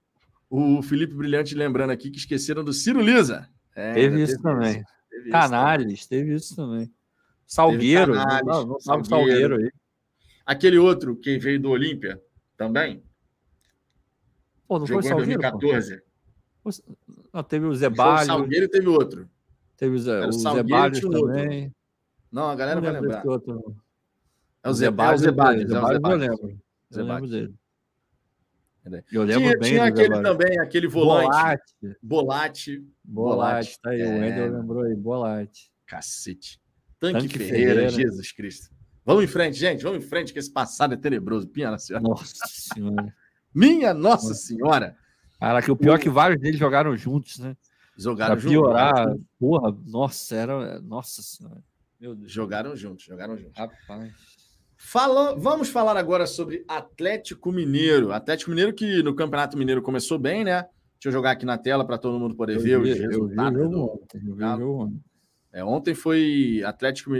O 0.50 0.82
Felipe 0.82 1.14
Brilhante 1.14 1.56
lembrando 1.56 1.92
aqui 1.92 2.10
que 2.10 2.18
esqueceram 2.18 2.64
do 2.64 2.74
Ciro 2.74 3.02
Lisa. 3.02 3.48
É, 3.76 3.94
teve, 3.94 4.22
isso 4.22 4.34
teve 4.34 4.44
também. 4.44 4.84
Teve 5.10 5.30
Canales, 5.30 5.94
isso 5.94 6.10
teve 6.10 6.34
isso 6.36 6.56
também. 6.56 6.92
Salgueiro, 7.46 8.14
Canales, 8.14 8.46
não, 8.46 8.66
não 8.66 8.80
Salgueiro. 8.80 9.10
Salgueiro 9.10 9.56
aí. 9.58 9.72
Aquele 10.46 10.78
outro 10.78 11.16
que 11.16 11.38
veio 11.38 11.60
do 11.60 11.70
Olímpia 11.70 12.22
também. 12.58 13.04
Pô, 14.70 14.78
não 14.78 14.86
Jogou 14.86 15.02
foi 15.02 15.10
Salgueiro, 15.10 15.32
em 15.32 15.50
2014. 15.50 16.02
Pô. 16.64 16.70
Não, 17.34 17.44
teve 17.44 17.66
o 17.66 17.74
Zebalho. 17.74 18.18
Foi 18.18 18.24
o 18.24 18.28
Salgueiro 18.28 18.66
e 18.66 18.70
teve 18.70 18.88
outro. 18.88 19.30
Teve 19.76 19.96
o, 19.96 20.00
Zé, 20.00 20.28
o 20.28 20.32
Zebalho 20.32 21.02
também. 21.02 21.64
Outro. 21.64 21.76
Não, 22.32 22.50
a 22.50 22.56
galera 22.56 22.76
não 22.80 22.92
vai 22.92 23.02
lembrar. 23.02 23.26
Outro. 23.26 23.76
É 24.64 24.70
o 24.70 24.74
Zebalho. 24.74 25.14
É 25.14 25.16
o 25.16 25.18
Zebalho. 25.18 25.68
Zebalho, 25.68 26.00
eu 26.06 26.18
lembro. 26.18 26.62
Eu 26.92 27.04
lembro 27.04 27.28
dele. 27.28 27.56
Eu 29.12 29.24
lembro 29.24 29.42
tinha, 29.42 29.58
bem 29.58 29.70
tinha 29.72 29.84
aquele 29.86 30.22
também, 30.22 30.60
aquele 30.60 30.88
volante. 30.88 31.28
Bolate. 32.02 32.88
Bolate. 33.04 33.82
Tá 33.82 33.90
aí, 33.90 34.02
é... 34.02 34.06
o 34.06 34.20
Wendel 34.20 34.60
lembrou 34.60 34.84
aí, 34.84 34.96
Bolate. 34.96 35.72
Cacete. 35.88 36.62
Tanque, 37.00 37.22
Tanque 37.22 37.40
Ferreira, 37.40 37.74
Ferreira, 37.74 37.90
Jesus 37.90 38.32
Cristo. 38.32 38.70
Vamos 39.04 39.24
em 39.24 39.28
frente, 39.28 39.58
gente, 39.58 39.82
vamos 39.82 40.06
em 40.06 40.08
frente, 40.08 40.32
que 40.32 40.38
esse 40.38 40.52
passado 40.52 40.94
é 40.94 40.98
tenebroso. 40.98 41.50
Minha 41.56 41.76
Senhora. 41.80 42.04
Nossa 42.04 42.46
Senhora. 42.46 43.16
Minha 43.54 43.94
Nossa. 43.94 44.34
Senhora. 44.34 44.96
Cara, 45.40 45.62
que 45.62 45.72
o 45.72 45.76
pior 45.76 45.96
é 45.96 46.00
que 46.00 46.10
vários 46.10 46.40
deles 46.42 46.60
jogaram 46.60 46.96
juntos, 46.98 47.40
né? 47.40 47.56
Jogaram 47.98 48.38
pra 48.38 48.50
piorar, 48.50 49.10
juntos. 49.10 49.26
porra, 49.40 49.78
nossa, 49.86 50.36
era. 50.36 50.82
Nossa 50.82 51.22
Senhora. 51.22 51.62
Meu 52.00 52.16
Deus. 52.16 52.32
Jogaram 52.32 52.76
juntos, 52.76 53.04
jogaram 53.06 53.38
juntos. 53.38 53.58
Rapaz. 53.58 54.14
Fala, 54.78 55.36
vamos 55.36 55.70
falar 55.70 55.98
agora 55.98 56.26
sobre 56.26 56.64
Atlético 56.66 57.52
Mineiro. 57.52 58.14
Atlético 58.14 58.52
Mineiro 58.52 58.74
que 58.74 59.04
no 59.04 59.14
Campeonato 59.14 59.58
Mineiro 59.58 59.82
começou 59.82 60.18
bem, 60.18 60.46
né? 60.46 60.64
Deixa 60.94 61.08
eu 61.08 61.12
jogar 61.12 61.32
aqui 61.32 61.46
na 61.46 61.58
tela 61.58 61.86
para 61.86 61.98
todo 61.98 62.18
mundo 62.18 62.36
poder 62.36 62.56
eu 62.56 62.62
ver 62.62 62.82
vi, 62.82 62.92
os 62.92 63.00
resultados. 63.00 63.60
Eu 63.60 63.70
vi, 63.70 63.76
ontem, 63.76 64.22
eu 64.26 64.36
vi 64.36 65.02
é, 65.52 65.64
ontem 65.64 65.94
foi 65.94 66.62
Atlético, 66.66 67.12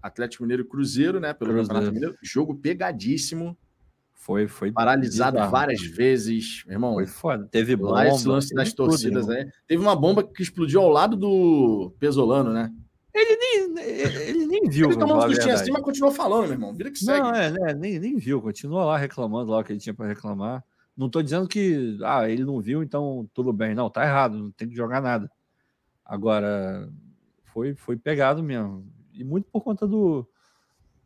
Atlético 0.00 0.44
Mineiro 0.44 0.64
Cruzeiro, 0.64 1.18
né? 1.18 1.32
Pelo 1.32 1.50
Cruzeiro. 1.50 1.68
Campeonato 1.68 1.94
Mineiro. 1.94 2.16
Jogo 2.22 2.54
pegadíssimo. 2.54 3.58
Foi, 4.22 4.46
foi. 4.46 4.70
Paralisado 4.70 5.32
bizarro. 5.32 5.50
várias 5.50 5.80
vezes, 5.80 6.64
irmão. 6.68 6.94
Foi 6.94 7.06
foda. 7.08 7.48
Teve 7.50 7.74
bomba. 7.74 7.94
Lá 7.94 8.06
esse 8.06 8.26
lance 8.28 8.54
das 8.54 8.72
torcidas 8.72 9.28
aí. 9.28 9.50
Teve 9.66 9.82
uma 9.82 9.96
bomba 9.96 10.22
que 10.22 10.40
explodiu 10.40 10.80
ao 10.80 10.88
lado 10.88 11.16
do 11.16 11.92
Pesolano, 11.98 12.52
né? 12.52 12.72
Ele 13.12 13.36
nem, 13.36 13.84
ele 13.84 14.46
nem 14.46 14.68
viu. 14.68 14.90
Ele 14.90 14.96
tomou 14.96 15.18
um 15.18 15.22
sustinho 15.22 15.52
assim, 15.52 15.72
mas 15.72 15.82
continuou 15.82 16.14
falando, 16.14 16.44
meu 16.44 16.52
irmão. 16.52 16.72
Vira 16.72 16.92
que 16.92 17.00
segue. 17.00 17.18
Não, 17.18 17.34
é, 17.34 17.52
é, 17.70 17.74
nem, 17.74 17.98
nem 17.98 18.16
viu. 18.16 18.40
Continua 18.40 18.84
lá 18.84 18.96
reclamando 18.96 19.50
lá 19.50 19.58
o 19.58 19.64
que 19.64 19.72
ele 19.72 19.80
tinha 19.80 19.92
para 19.92 20.06
reclamar. 20.06 20.64
Não 20.96 21.08
estou 21.08 21.20
dizendo 21.20 21.48
que 21.48 21.98
ah, 22.04 22.30
ele 22.30 22.44
não 22.44 22.60
viu, 22.60 22.80
então 22.80 23.28
tudo 23.34 23.52
bem. 23.52 23.74
Não, 23.74 23.90
tá 23.90 24.04
errado, 24.04 24.38
não 24.38 24.52
tem 24.52 24.68
que 24.68 24.76
jogar 24.76 25.02
nada. 25.02 25.28
Agora, 26.04 26.88
foi, 27.52 27.74
foi 27.74 27.96
pegado 27.96 28.40
mesmo. 28.40 28.86
E 29.12 29.24
muito 29.24 29.48
por 29.50 29.62
conta 29.62 29.84
do. 29.84 30.24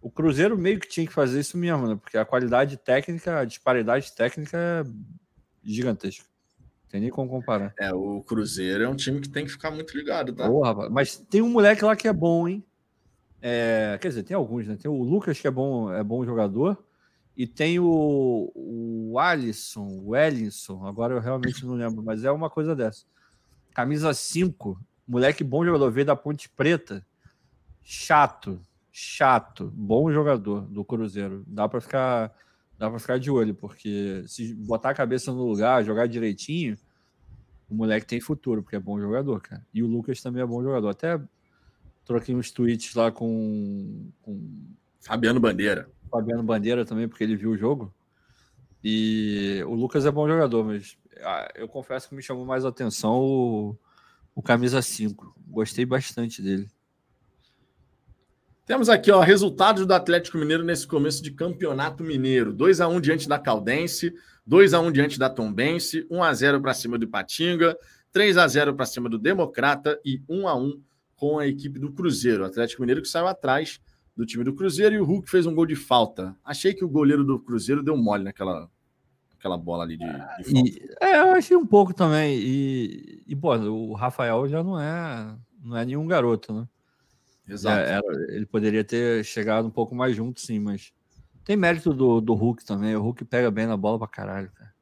O 0.06 0.10
Cruzeiro 0.12 0.56
meio 0.56 0.78
que 0.78 0.86
tinha 0.86 1.04
que 1.04 1.12
fazer 1.12 1.40
isso 1.40 1.58
mesmo, 1.58 1.88
né? 1.88 1.98
Porque 2.00 2.16
a 2.16 2.24
qualidade 2.24 2.76
técnica, 2.76 3.40
a 3.40 3.44
disparidade 3.44 4.12
técnica 4.12 4.56
é 4.56 4.84
gigantesca. 5.64 6.24
Tem 6.88 7.00
nem 7.00 7.10
como 7.10 7.28
comparar. 7.28 7.74
É, 7.76 7.92
o 7.92 8.22
Cruzeiro 8.22 8.84
é 8.84 8.88
um 8.88 8.94
time 8.94 9.20
que 9.20 9.28
tem 9.28 9.44
que 9.44 9.50
ficar 9.50 9.72
muito 9.72 9.96
ligado, 9.96 10.32
tá? 10.32 10.46
Porra, 10.46 10.88
mas 10.88 11.16
tem 11.16 11.42
um 11.42 11.48
moleque 11.48 11.84
lá 11.84 11.96
que 11.96 12.06
é 12.06 12.12
bom, 12.12 12.46
hein? 12.46 12.64
É, 13.42 13.98
quer 14.00 14.06
dizer, 14.10 14.22
tem 14.22 14.36
alguns, 14.36 14.68
né? 14.68 14.76
Tem 14.80 14.88
o 14.88 15.02
Lucas, 15.02 15.40
que 15.40 15.48
é 15.48 15.50
bom, 15.50 15.92
é 15.92 16.04
bom 16.04 16.24
jogador. 16.24 16.80
E 17.36 17.44
tem 17.44 17.80
o, 17.80 18.52
o 18.54 19.18
Alisson, 19.18 20.02
o 20.04 20.14
Ellinson, 20.14 20.86
agora 20.86 21.14
eu 21.14 21.20
realmente 21.20 21.66
não 21.66 21.74
lembro, 21.74 22.00
mas 22.04 22.22
é 22.22 22.30
uma 22.30 22.48
coisa 22.48 22.76
dessa. 22.76 23.04
Camisa 23.74 24.14
5, 24.14 24.80
moleque 25.04 25.42
bom 25.42 25.64
jogador, 25.64 25.90
veio 25.90 26.06
da 26.06 26.14
Ponte 26.14 26.48
Preta. 26.48 27.04
Chato, 27.82 28.60
chato, 28.98 29.70
bom 29.74 30.10
jogador 30.10 30.62
do 30.62 30.82
Cruzeiro. 30.82 31.44
Dá 31.46 31.68
para 31.68 31.82
ficar, 31.82 32.32
dá 32.78 32.88
para 32.88 32.98
ficar 32.98 33.18
de 33.18 33.30
olho, 33.30 33.54
porque 33.54 34.24
se 34.26 34.54
botar 34.54 34.88
a 34.88 34.94
cabeça 34.94 35.30
no 35.30 35.44
lugar, 35.46 35.84
jogar 35.84 36.06
direitinho, 36.06 36.78
o 37.68 37.74
moleque 37.74 38.06
tem 38.06 38.22
futuro, 38.22 38.62
porque 38.62 38.76
é 38.76 38.80
bom 38.80 38.98
jogador, 38.98 39.42
cara. 39.42 39.62
E 39.74 39.82
o 39.82 39.86
Lucas 39.86 40.22
também 40.22 40.42
é 40.42 40.46
bom 40.46 40.62
jogador. 40.62 40.88
Até 40.88 41.20
troquei 42.06 42.34
uns 42.34 42.50
tweets 42.50 42.94
lá 42.94 43.12
com, 43.12 44.10
com 44.22 44.64
Fabiano 45.02 45.40
Bandeira. 45.40 45.90
Fabiano 46.10 46.42
Bandeira 46.42 46.86
também, 46.86 47.06
porque 47.06 47.22
ele 47.22 47.36
viu 47.36 47.50
o 47.50 47.56
jogo. 47.56 47.92
E 48.82 49.62
o 49.66 49.74
Lucas 49.74 50.06
é 50.06 50.10
bom 50.10 50.26
jogador, 50.26 50.64
mas 50.64 50.96
ah, 51.20 51.52
eu 51.54 51.68
confesso 51.68 52.08
que 52.08 52.14
me 52.14 52.22
chamou 52.22 52.46
mais 52.46 52.64
atenção 52.64 53.20
o, 53.20 53.76
o 54.34 54.40
camisa 54.40 54.80
5. 54.80 55.36
Gostei 55.48 55.84
bastante 55.84 56.40
dele. 56.40 56.66
Temos 58.66 58.88
aqui, 58.88 59.12
ó, 59.12 59.20
resultados 59.20 59.86
do 59.86 59.94
Atlético 59.94 60.36
Mineiro 60.36 60.64
nesse 60.64 60.88
começo 60.88 61.22
de 61.22 61.30
Campeonato 61.30 62.02
Mineiro. 62.02 62.52
2 62.52 62.80
a 62.80 62.88
1 62.88 63.00
diante 63.00 63.28
da 63.28 63.38
Caldense, 63.38 64.12
2 64.44 64.74
a 64.74 64.80
1 64.80 64.90
diante 64.90 65.20
da 65.20 65.30
Tombense, 65.30 66.04
1 66.10 66.20
a 66.20 66.34
0 66.34 66.60
para 66.60 66.74
cima 66.74 66.98
do 66.98 67.04
Ipatinga, 67.04 67.78
3 68.10 68.36
a 68.36 68.48
0 68.48 68.74
para 68.74 68.84
cima 68.84 69.08
do 69.08 69.20
Democrata 69.20 70.00
e 70.04 70.20
1 70.28 70.48
a 70.48 70.56
1 70.56 70.82
com 71.14 71.38
a 71.38 71.46
equipe 71.46 71.78
do 71.78 71.92
Cruzeiro. 71.92 72.42
O 72.42 72.46
Atlético 72.46 72.82
Mineiro 72.82 73.00
que 73.02 73.06
saiu 73.06 73.28
atrás 73.28 73.80
do 74.16 74.26
time 74.26 74.42
do 74.42 74.52
Cruzeiro 74.52 74.96
e 74.96 74.98
o 74.98 75.04
Hulk 75.04 75.30
fez 75.30 75.46
um 75.46 75.54
gol 75.54 75.64
de 75.64 75.76
falta. 75.76 76.34
Achei 76.44 76.74
que 76.74 76.84
o 76.84 76.88
goleiro 76.88 77.22
do 77.22 77.38
Cruzeiro 77.38 77.84
deu 77.84 77.96
mole 77.96 78.24
naquela 78.24 78.68
aquela 79.38 79.56
bola 79.56 79.84
ali 79.84 79.96
de, 79.96 80.04
de 80.04 80.10
falta. 80.10 80.68
E, 80.68 80.90
é, 81.00 81.20
eu 81.20 81.30
achei 81.34 81.56
um 81.56 81.66
pouco 81.66 81.94
também. 81.94 82.36
E, 82.36 83.22
e 83.28 83.36
pô, 83.36 83.54
o 83.54 83.92
Rafael 83.92 84.48
já 84.48 84.60
não 84.64 84.80
é, 84.80 85.36
não 85.62 85.76
é 85.76 85.84
nenhum 85.84 86.08
garoto, 86.08 86.52
né? 86.52 86.66
Exato. 87.48 87.78
É, 87.78 87.92
era, 87.92 88.34
ele 88.34 88.46
poderia 88.46 88.82
ter 88.82 89.24
chegado 89.24 89.66
um 89.66 89.70
pouco 89.70 89.94
mais 89.94 90.16
junto, 90.16 90.40
sim, 90.40 90.58
mas 90.58 90.92
tem 91.44 91.56
mérito 91.56 91.92
do, 91.92 92.20
do 92.20 92.34
Hulk 92.34 92.64
também. 92.64 92.96
O 92.96 93.02
Hulk 93.02 93.24
pega 93.24 93.50
bem 93.50 93.66
na 93.66 93.76
bola 93.76 93.98
pra 93.98 94.08
caralho, 94.08 94.50
cara. 94.52 94.74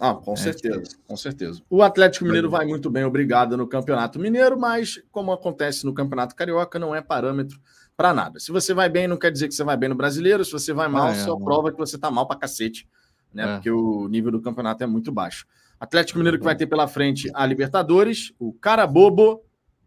Ah, 0.00 0.14
com 0.14 0.32
é, 0.32 0.36
certeza, 0.36 0.96
com 1.06 1.16
certeza. 1.16 1.62
O 1.68 1.82
Atlético 1.82 2.24
Mineiro 2.24 2.50
vai 2.50 2.66
muito 2.66 2.90
bem, 2.90 3.04
obrigado, 3.04 3.56
no 3.56 3.68
Campeonato 3.68 4.18
Mineiro, 4.18 4.58
mas 4.58 5.00
como 5.12 5.32
acontece 5.32 5.84
no 5.84 5.92
Campeonato 5.92 6.34
Carioca, 6.34 6.78
não 6.78 6.94
é 6.94 7.00
parâmetro 7.00 7.60
para 7.96 8.12
nada. 8.12 8.40
Se 8.40 8.50
você 8.50 8.72
vai 8.72 8.88
bem, 8.88 9.06
não 9.06 9.16
quer 9.16 9.30
dizer 9.30 9.48
que 9.48 9.54
você 9.54 9.62
vai 9.62 9.76
bem 9.76 9.88
no 9.88 9.94
Brasileiro. 9.94 10.44
Se 10.44 10.50
você 10.50 10.72
vai 10.72 10.88
mal, 10.88 11.08
ah, 11.08 11.12
é, 11.12 11.14
só 11.14 11.36
prova 11.36 11.70
que 11.70 11.78
você 11.78 11.98
tá 11.98 12.10
mal 12.10 12.26
pra 12.26 12.36
cacete, 12.36 12.88
né? 13.32 13.44
É. 13.44 13.54
Porque 13.54 13.70
o 13.70 14.08
nível 14.08 14.32
do 14.32 14.40
campeonato 14.40 14.82
é 14.82 14.86
muito 14.86 15.12
baixo. 15.12 15.46
Atlético 15.78 16.18
Mineiro 16.18 16.38
que 16.38 16.44
vai 16.44 16.56
ter 16.56 16.66
pela 16.66 16.88
frente 16.88 17.30
a 17.34 17.44
Libertadores, 17.44 18.32
o 18.38 18.52
Carabobo 18.52 19.42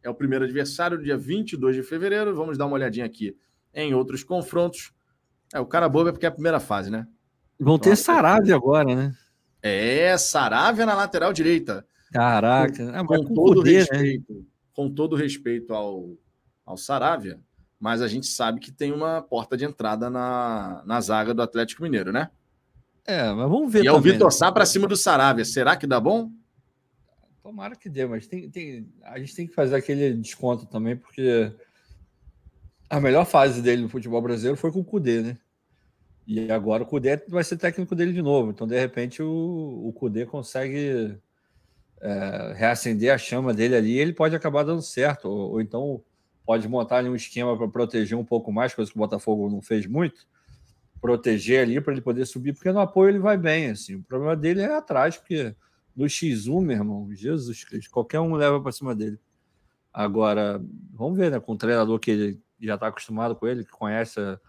é 0.05 0.09
o 0.09 0.13
primeiro 0.13 0.45
adversário, 0.45 1.01
dia 1.01 1.17
22 1.17 1.75
de 1.75 1.83
fevereiro. 1.83 2.35
Vamos 2.35 2.57
dar 2.57 2.67
uma 2.67 2.75
olhadinha 2.75 3.05
aqui 3.05 3.35
em 3.73 3.93
outros 3.93 4.23
confrontos. 4.23 4.93
É, 5.53 5.59
o 5.59 5.65
cara 5.65 5.89
bobo 5.89 6.09
é 6.09 6.11
porque 6.11 6.25
é 6.25 6.29
a 6.29 6.31
primeira 6.31 6.59
fase, 6.59 6.91
né? 6.91 7.07
Vão 7.59 7.79
ter 7.79 7.95
Saravia 7.95 8.55
agora, 8.55 8.95
né? 8.95 9.15
É, 9.61 10.15
Saravia 10.17 10.85
na 10.85 10.93
lateral 10.93 11.33
direita. 11.33 11.85
Caraca, 12.11 12.85
com, 12.85 13.07
com, 13.07 13.23
com 13.25 13.33
todo 13.33 13.55
poder, 13.55 13.87
né? 13.91 13.97
respeito, 13.97 14.33
né? 14.33 14.41
com 14.73 14.89
todo 14.89 15.15
respeito 15.15 15.73
ao, 15.73 16.15
ao 16.65 16.77
Saravia, 16.77 17.39
mas 17.79 18.01
a 18.01 18.07
gente 18.07 18.27
sabe 18.27 18.59
que 18.59 18.71
tem 18.71 18.91
uma 18.91 19.21
porta 19.21 19.57
de 19.57 19.65
entrada 19.65 20.09
na, 20.09 20.83
na 20.85 21.01
zaga 21.01 21.33
do 21.33 21.41
Atlético 21.41 21.83
Mineiro, 21.83 22.11
né? 22.11 22.29
É, 23.07 23.31
mas 23.31 23.49
vamos 23.49 23.71
ver. 23.71 23.83
E 23.83 23.87
é 23.87 23.91
o 23.91 23.99
Vitor 23.99 24.27
né? 24.27 24.31
Sá 24.31 24.51
para 24.51 24.65
cima 24.65 24.87
do 24.87 24.95
Saravia. 24.95 25.45
Será 25.45 25.75
que 25.75 25.87
dá 25.87 25.99
bom? 25.99 26.29
Tomara 27.45 27.75
que 27.75 27.87
dê, 27.87 28.07
mas 28.07 28.25
tem, 28.25 28.49
tem, 28.49 28.91
a 29.03 29.19
gente 29.19 29.35
tem 29.35 29.45
que 29.45 29.53
fazer 29.53 29.75
aquele 29.75 30.15
desconto 30.15 30.65
também, 30.65 30.97
porque 30.97 31.53
a 32.89 32.99
melhor 32.99 33.23
fase 33.23 33.61
dele 33.61 33.83
no 33.83 33.87
futebol 33.87 34.19
brasileiro 34.19 34.57
foi 34.57 34.71
com 34.71 34.79
o 34.79 34.83
Cudê, 34.83 35.21
né? 35.21 35.37
E 36.25 36.51
agora 36.51 36.81
o 36.81 36.87
Cudê 36.87 37.17
vai 37.27 37.43
ser 37.43 37.57
técnico 37.57 37.93
dele 37.93 38.13
de 38.13 38.21
novo. 38.23 38.49
Então, 38.49 38.65
de 38.65 38.79
repente, 38.79 39.21
o, 39.21 39.83
o 39.85 39.93
Cudê 39.93 40.25
consegue 40.25 41.19
é, 42.01 42.53
reacender 42.55 43.13
a 43.13 43.17
chama 43.19 43.53
dele 43.53 43.75
ali 43.75 43.91
e 43.91 43.99
ele 43.99 44.11
pode 44.11 44.35
acabar 44.35 44.63
dando 44.63 44.81
certo. 44.81 45.29
Ou, 45.29 45.51
ou 45.51 45.61
então 45.61 46.03
pode 46.47 46.67
montar 46.67 46.97
ali 46.97 47.09
um 47.09 47.15
esquema 47.15 47.55
para 47.55 47.67
proteger 47.67 48.17
um 48.17 48.25
pouco 48.25 48.51
mais, 48.51 48.73
coisa 48.73 48.89
que 48.89 48.97
o 48.97 49.01
Botafogo 49.01 49.51
não 49.51 49.61
fez 49.61 49.85
muito. 49.85 50.25
Proteger 50.99 51.61
ali 51.61 51.79
para 51.79 51.93
ele 51.93 52.01
poder 52.01 52.25
subir, 52.25 52.53
porque 52.53 52.71
no 52.71 52.79
apoio 52.79 53.09
ele 53.09 53.19
vai 53.19 53.37
bem. 53.37 53.69
Assim. 53.69 53.97
O 53.97 54.03
problema 54.03 54.35
dele 54.35 54.61
é 54.61 54.73
atrás, 54.73 55.15
porque 55.15 55.55
no 55.95 56.05
X1, 56.05 56.61
meu 56.61 56.77
irmão, 56.77 57.13
Jesus 57.13 57.63
Cristo, 57.63 57.89
qualquer 57.89 58.19
um 58.19 58.35
leva 58.35 58.61
para 58.61 58.71
cima 58.71 58.93
dele. 58.93 59.19
Agora, 59.93 60.61
vamos 60.93 61.17
ver, 61.17 61.31
né? 61.31 61.39
Com 61.39 61.53
um 61.53 61.57
treinador 61.57 61.97
que 61.99 62.11
ele 62.11 62.41
já 62.59 62.75
está 62.75 62.87
acostumado 62.87 63.35
com 63.35 63.47
ele, 63.47 63.63
que 63.63 63.71
conhece 63.71 64.19
a, 64.19 64.39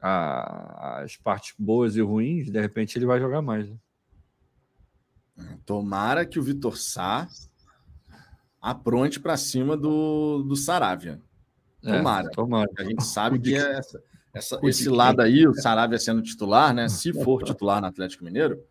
a, 0.00 1.02
as 1.02 1.16
partes 1.16 1.54
boas 1.58 1.96
e 1.96 2.02
ruins, 2.02 2.50
de 2.50 2.60
repente 2.60 2.98
ele 2.98 3.06
vai 3.06 3.18
jogar 3.18 3.40
mais. 3.40 3.68
Né? 3.68 3.76
Tomara 5.64 6.26
que 6.26 6.38
o 6.38 6.42
Vitor 6.42 6.76
Sá 6.76 7.26
apronte 8.60 9.18
para 9.18 9.36
cima 9.36 9.76
do, 9.76 10.42
do 10.42 10.54
Saravia. 10.54 11.20
É, 11.82 11.96
tomara. 11.96 12.26
É, 12.26 12.30
tomara. 12.30 12.70
A 12.78 12.84
gente 12.84 13.04
sabe 13.04 13.38
que 13.38 13.54
é 13.54 13.78
essa, 13.78 14.02
essa, 14.34 14.60
esse 14.64 14.88
lado 14.88 15.20
aí, 15.20 15.46
o 15.46 15.54
Saravia 15.54 15.98
sendo 15.98 16.20
titular, 16.20 16.74
né? 16.74 16.88
Se 16.88 17.12
for 17.12 17.42
titular 17.42 17.80
no 17.80 17.86
Atlético 17.86 18.24
Mineiro, 18.24 18.62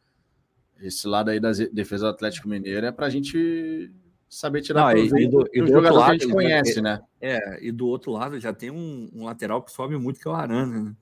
esse 0.82 1.08
lado 1.08 1.30
aí 1.30 1.40
da 1.40 1.52
defesa 1.72 2.06
do 2.06 2.12
Atlético 2.12 2.48
Mineiro 2.48 2.86
é 2.86 2.92
para 2.92 3.06
a 3.06 3.10
gente 3.10 3.92
saber 4.30 4.62
tirar 4.62 4.82
Não, 4.82 4.92
proveito 4.92 5.18
e 5.20 5.28
do, 5.28 5.50
e 5.54 5.62
do 5.62 5.76
outro 5.76 5.94
lado, 5.96 6.06
que 6.06 6.12
a 6.12 6.20
gente 6.20 6.32
conhece, 6.32 6.82
né? 6.82 7.00
É, 7.22 7.66
e 7.66 7.72
do 7.72 7.88
outro 7.88 8.12
lado 8.12 8.40
já 8.40 8.52
tem 8.54 8.72
um, 8.72 9.10
um 9.14 9.26
lateral 9.26 9.62
que 9.62 9.72
sobe 9.72 9.98
muito, 9.98 10.20
que 10.20 10.28
é 10.28 10.32
o 10.32 10.34
Arana, 10.34 10.82
né? 10.82 10.96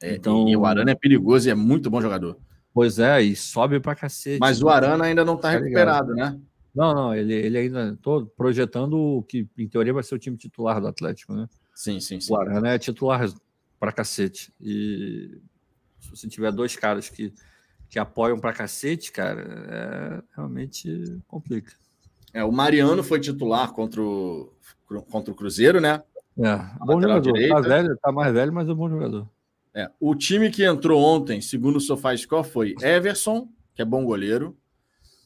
É, 0.00 0.14
então... 0.14 0.48
E 0.48 0.56
o 0.56 0.64
Arana 0.64 0.92
é 0.92 0.94
perigoso 0.94 1.48
e 1.48 1.50
é 1.50 1.54
muito 1.54 1.90
bom 1.90 2.00
jogador. 2.00 2.38
Pois 2.72 2.98
é, 2.98 3.22
e 3.22 3.34
sobe 3.34 3.80
pra 3.80 3.94
cacete. 3.94 4.38
Mas 4.38 4.62
o 4.62 4.68
Arana 4.68 5.06
ainda 5.06 5.24
não 5.24 5.36
tá, 5.36 5.52
tá 5.52 5.58
recuperado, 5.58 6.14
né? 6.14 6.38
Não, 6.74 6.94
não, 6.94 7.14
ele, 7.14 7.32
ele 7.32 7.56
ainda 7.56 7.98
tô 8.02 8.26
projetando 8.26 8.98
o 8.98 9.22
que, 9.22 9.48
em 9.56 9.66
teoria, 9.66 9.94
vai 9.94 10.02
ser 10.02 10.14
o 10.14 10.18
time 10.18 10.36
titular 10.36 10.78
do 10.78 10.86
Atlético, 10.86 11.32
né? 11.32 11.48
Sim, 11.74 11.98
sim, 12.00 12.20
sim. 12.20 12.32
O 12.32 12.36
Arana 12.36 12.68
é 12.68 12.78
titular 12.78 13.26
pra 13.80 13.90
cacete. 13.90 14.52
E 14.60 15.40
se 15.98 16.10
você 16.10 16.28
tiver 16.28 16.52
dois 16.52 16.76
caras 16.76 17.08
que 17.08 17.32
que 17.88 17.98
apoiam 17.98 18.38
pra 18.38 18.52
cacete, 18.52 19.12
cara, 19.12 19.42
é, 19.68 20.22
realmente 20.34 21.20
complica. 21.26 21.72
É, 22.32 22.44
o 22.44 22.52
Mariano 22.52 23.02
foi 23.02 23.18
titular 23.20 23.72
contra 23.72 24.02
o, 24.02 24.52
contra 25.10 25.32
o 25.32 25.34
Cruzeiro, 25.34 25.80
né? 25.80 26.02
É, 26.38 26.56
bom 26.84 27.00
jogador. 27.00 27.32
Tá, 27.48 27.60
velho, 27.60 27.96
tá 27.96 28.12
mais 28.12 28.32
velho, 28.32 28.52
mas 28.52 28.68
é 28.68 28.72
um 28.72 28.76
bom 28.76 28.90
jogador. 28.90 29.28
É, 29.74 29.90
o 30.00 30.14
time 30.14 30.50
que 30.50 30.64
entrou 30.64 31.02
ontem, 31.02 31.40
segundo 31.40 31.76
o 31.76 31.80
SofaScore, 31.80 32.48
foi 32.48 32.74
Everson, 32.82 33.48
que 33.74 33.82
é 33.82 33.84
bom 33.84 34.04
goleiro, 34.04 34.56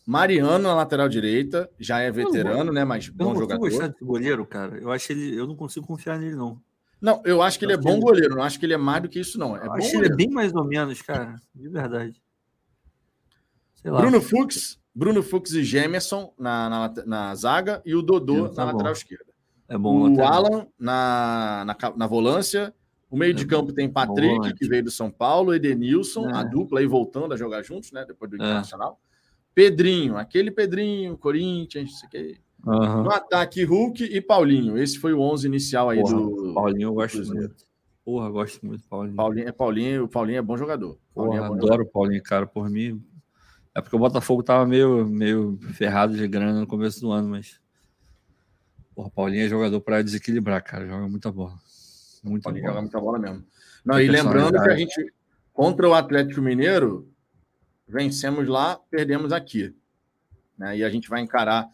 Mariano 0.07 0.65
na 0.65 0.75
lateral 0.75 1.09
direita, 1.09 1.71
já 1.79 2.01
é 2.01 2.11
veterano, 2.11 2.73
né? 2.73 2.85
Mas 2.85 3.09
bom 3.09 3.35
jogador. 3.35 3.53
Eu 3.53 3.61
não 3.61 3.69
gostar 3.69 3.87
desse 3.89 4.05
goleiro, 4.05 4.45
cara. 4.45 4.77
Eu 4.79 4.91
acho 4.91 5.13
ele, 5.13 5.39
eu 5.39 5.47
não 5.47 5.55
consigo 5.55 5.87
confiar 5.87 6.19
nele, 6.19 6.35
não. 6.35 6.61
Não, 7.01 7.23
eu 7.25 7.41
acho 7.41 7.59
que 7.59 7.65
eu 7.65 7.71
ele 7.71 7.79
é 7.79 7.81
bom 7.81 7.99
goleiro, 8.01 8.35
não 8.35 8.43
acho 8.43 8.59
que 8.59 8.67
ele 8.67 8.75
é 8.75 8.77
mais 8.77 9.03
do 9.03 9.09
que 9.09 9.21
isso, 9.21 9.39
não. 9.39 9.57
É 9.57 9.67
eu 9.67 9.73
acho 9.73 9.91
que 9.91 9.97
ele 9.97 10.07
é 10.07 10.15
bem 10.15 10.29
mais 10.29 10.53
ou 10.53 10.65
menos, 10.65 11.01
cara, 11.01 11.37
de 11.55 11.69
verdade. 11.69 12.21
Bruno 13.83 14.21
Fux, 14.21 14.79
Bruno 14.95 15.23
Fux 15.23 15.53
e 15.53 15.65
Gemerson 15.65 16.33
na, 16.39 16.69
na, 16.69 16.95
na 17.07 17.35
zaga 17.35 17.83
e 17.85 17.95
o 17.95 18.03
Dodô 18.03 18.49
tá 18.49 18.65
na 18.65 18.73
bom. 18.73 18.79
lateral 18.79 18.93
esquerda. 18.93 19.31
É 19.69 19.79
bom. 19.79 20.13
O 20.13 20.23
Alan 20.23 20.67
na, 20.79 21.65
na, 21.65 21.77
na 21.97 22.07
volância. 22.07 22.75
O 23.09 23.17
meio 23.17 23.31
é 23.31 23.35
de 23.35 23.45
campo 23.45 23.73
tem 23.73 23.89
Patrick, 23.89 24.39
bom, 24.39 24.55
que 24.55 24.69
veio 24.69 24.85
do 24.85 24.91
São 24.91 25.11
Paulo, 25.11 25.53
Edenilson, 25.53 26.31
é. 26.31 26.33
a 26.33 26.45
dupla 26.45 26.79
aí 26.79 26.87
voltando 26.87 27.35
a 27.35 27.37
jogar 27.37 27.63
juntos, 27.63 27.91
né? 27.91 28.05
Depois 28.07 28.31
do 28.31 28.37
é. 28.37 28.39
Internacional. 28.39 29.01
Pedrinho, 29.53 30.17
aquele 30.17 30.51
Pedrinho, 30.51 31.19
Corinthians, 31.19 31.91
isso 31.91 32.07
aqui. 32.07 32.39
Uhum. 32.65 33.05
No 33.05 33.11
ataque, 33.11 33.65
Hulk 33.65 34.05
e 34.05 34.21
Paulinho. 34.21 34.79
Esse 34.79 34.99
foi 34.99 35.13
o 35.13 35.21
11 35.21 35.47
inicial 35.47 35.91
aí 35.91 36.01
Porra, 36.01 36.15
do. 36.15 36.55
Paulinho 36.55 36.89
eu 36.89 36.95
gosto 36.95 37.27
muito. 37.27 37.67
Porra, 38.05 38.31
gosto 38.31 38.65
muito 38.65 38.83
do 38.83 38.89
Paulinho. 38.89 39.17
Paulinho, 39.17 39.49
é 39.49 39.53
Paulinho, 39.53 40.05
o 40.05 40.09
Paulinho 40.09 40.39
é 40.39 40.43
bom 40.43 40.57
jogador. 40.57 40.99
Porra, 41.13 41.37
é 41.37 41.41
bom 41.41 41.47
adoro 41.47 41.61
jogador. 41.61 41.83
o 41.83 41.87
Paulinho, 41.87 42.23
cara. 42.23 42.47
Por 42.47 42.71
mim, 42.71 43.03
é 43.81 43.83
porque 43.83 43.97
o 43.97 43.99
Botafogo 43.99 44.43
tava 44.43 44.67
meio, 44.67 45.07
meio 45.07 45.59
ferrado 45.75 46.17
de 46.17 46.29
grana 46.29 46.61
no 46.61 46.67
começo 46.67 47.01
do 47.01 47.11
ano, 47.11 47.29
mas. 47.31 47.61
Porra, 48.95 49.11
Paulinho 49.11 49.47
é 49.47 49.49
jogador 49.49 49.81
para 49.81 50.03
desequilibrar, 50.03 50.63
cara. 50.63 50.87
Joga 50.87 51.09
muita 51.09 51.33
bola. 51.33 51.59
Muita 52.23 52.45
Paulinho 52.45 52.65
bola. 52.65 52.75
joga 52.75 52.83
muita 52.83 53.01
bola 53.01 53.19
mesmo. 53.19 53.45
Não, 53.85 54.01
e 54.01 54.07
lembrando 54.07 54.63
que 54.63 54.71
a 54.71 54.77
gente, 54.77 55.13
contra 55.53 55.89
o 55.89 55.95
Atlético 55.95 56.43
Mineiro, 56.43 57.11
vencemos 57.89 58.47
lá, 58.47 58.79
perdemos 58.91 59.33
aqui. 59.33 59.75
Né? 60.57 60.79
E 60.79 60.85
a 60.85 60.91
gente 60.91 61.09
vai 61.09 61.23
encarar 61.23 61.69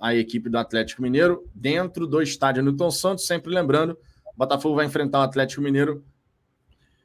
a 0.00 0.14
equipe 0.14 0.50
do 0.50 0.58
Atlético 0.58 1.00
Mineiro 1.00 1.48
dentro 1.54 2.08
do 2.08 2.20
estádio 2.20 2.62
Newton 2.62 2.90
Santos, 2.90 3.24
sempre 3.24 3.54
lembrando, 3.54 3.96
o 4.34 4.36
Botafogo 4.36 4.74
vai 4.74 4.86
enfrentar 4.86 5.20
o 5.20 5.22
Atlético 5.22 5.62
Mineiro 5.62 6.04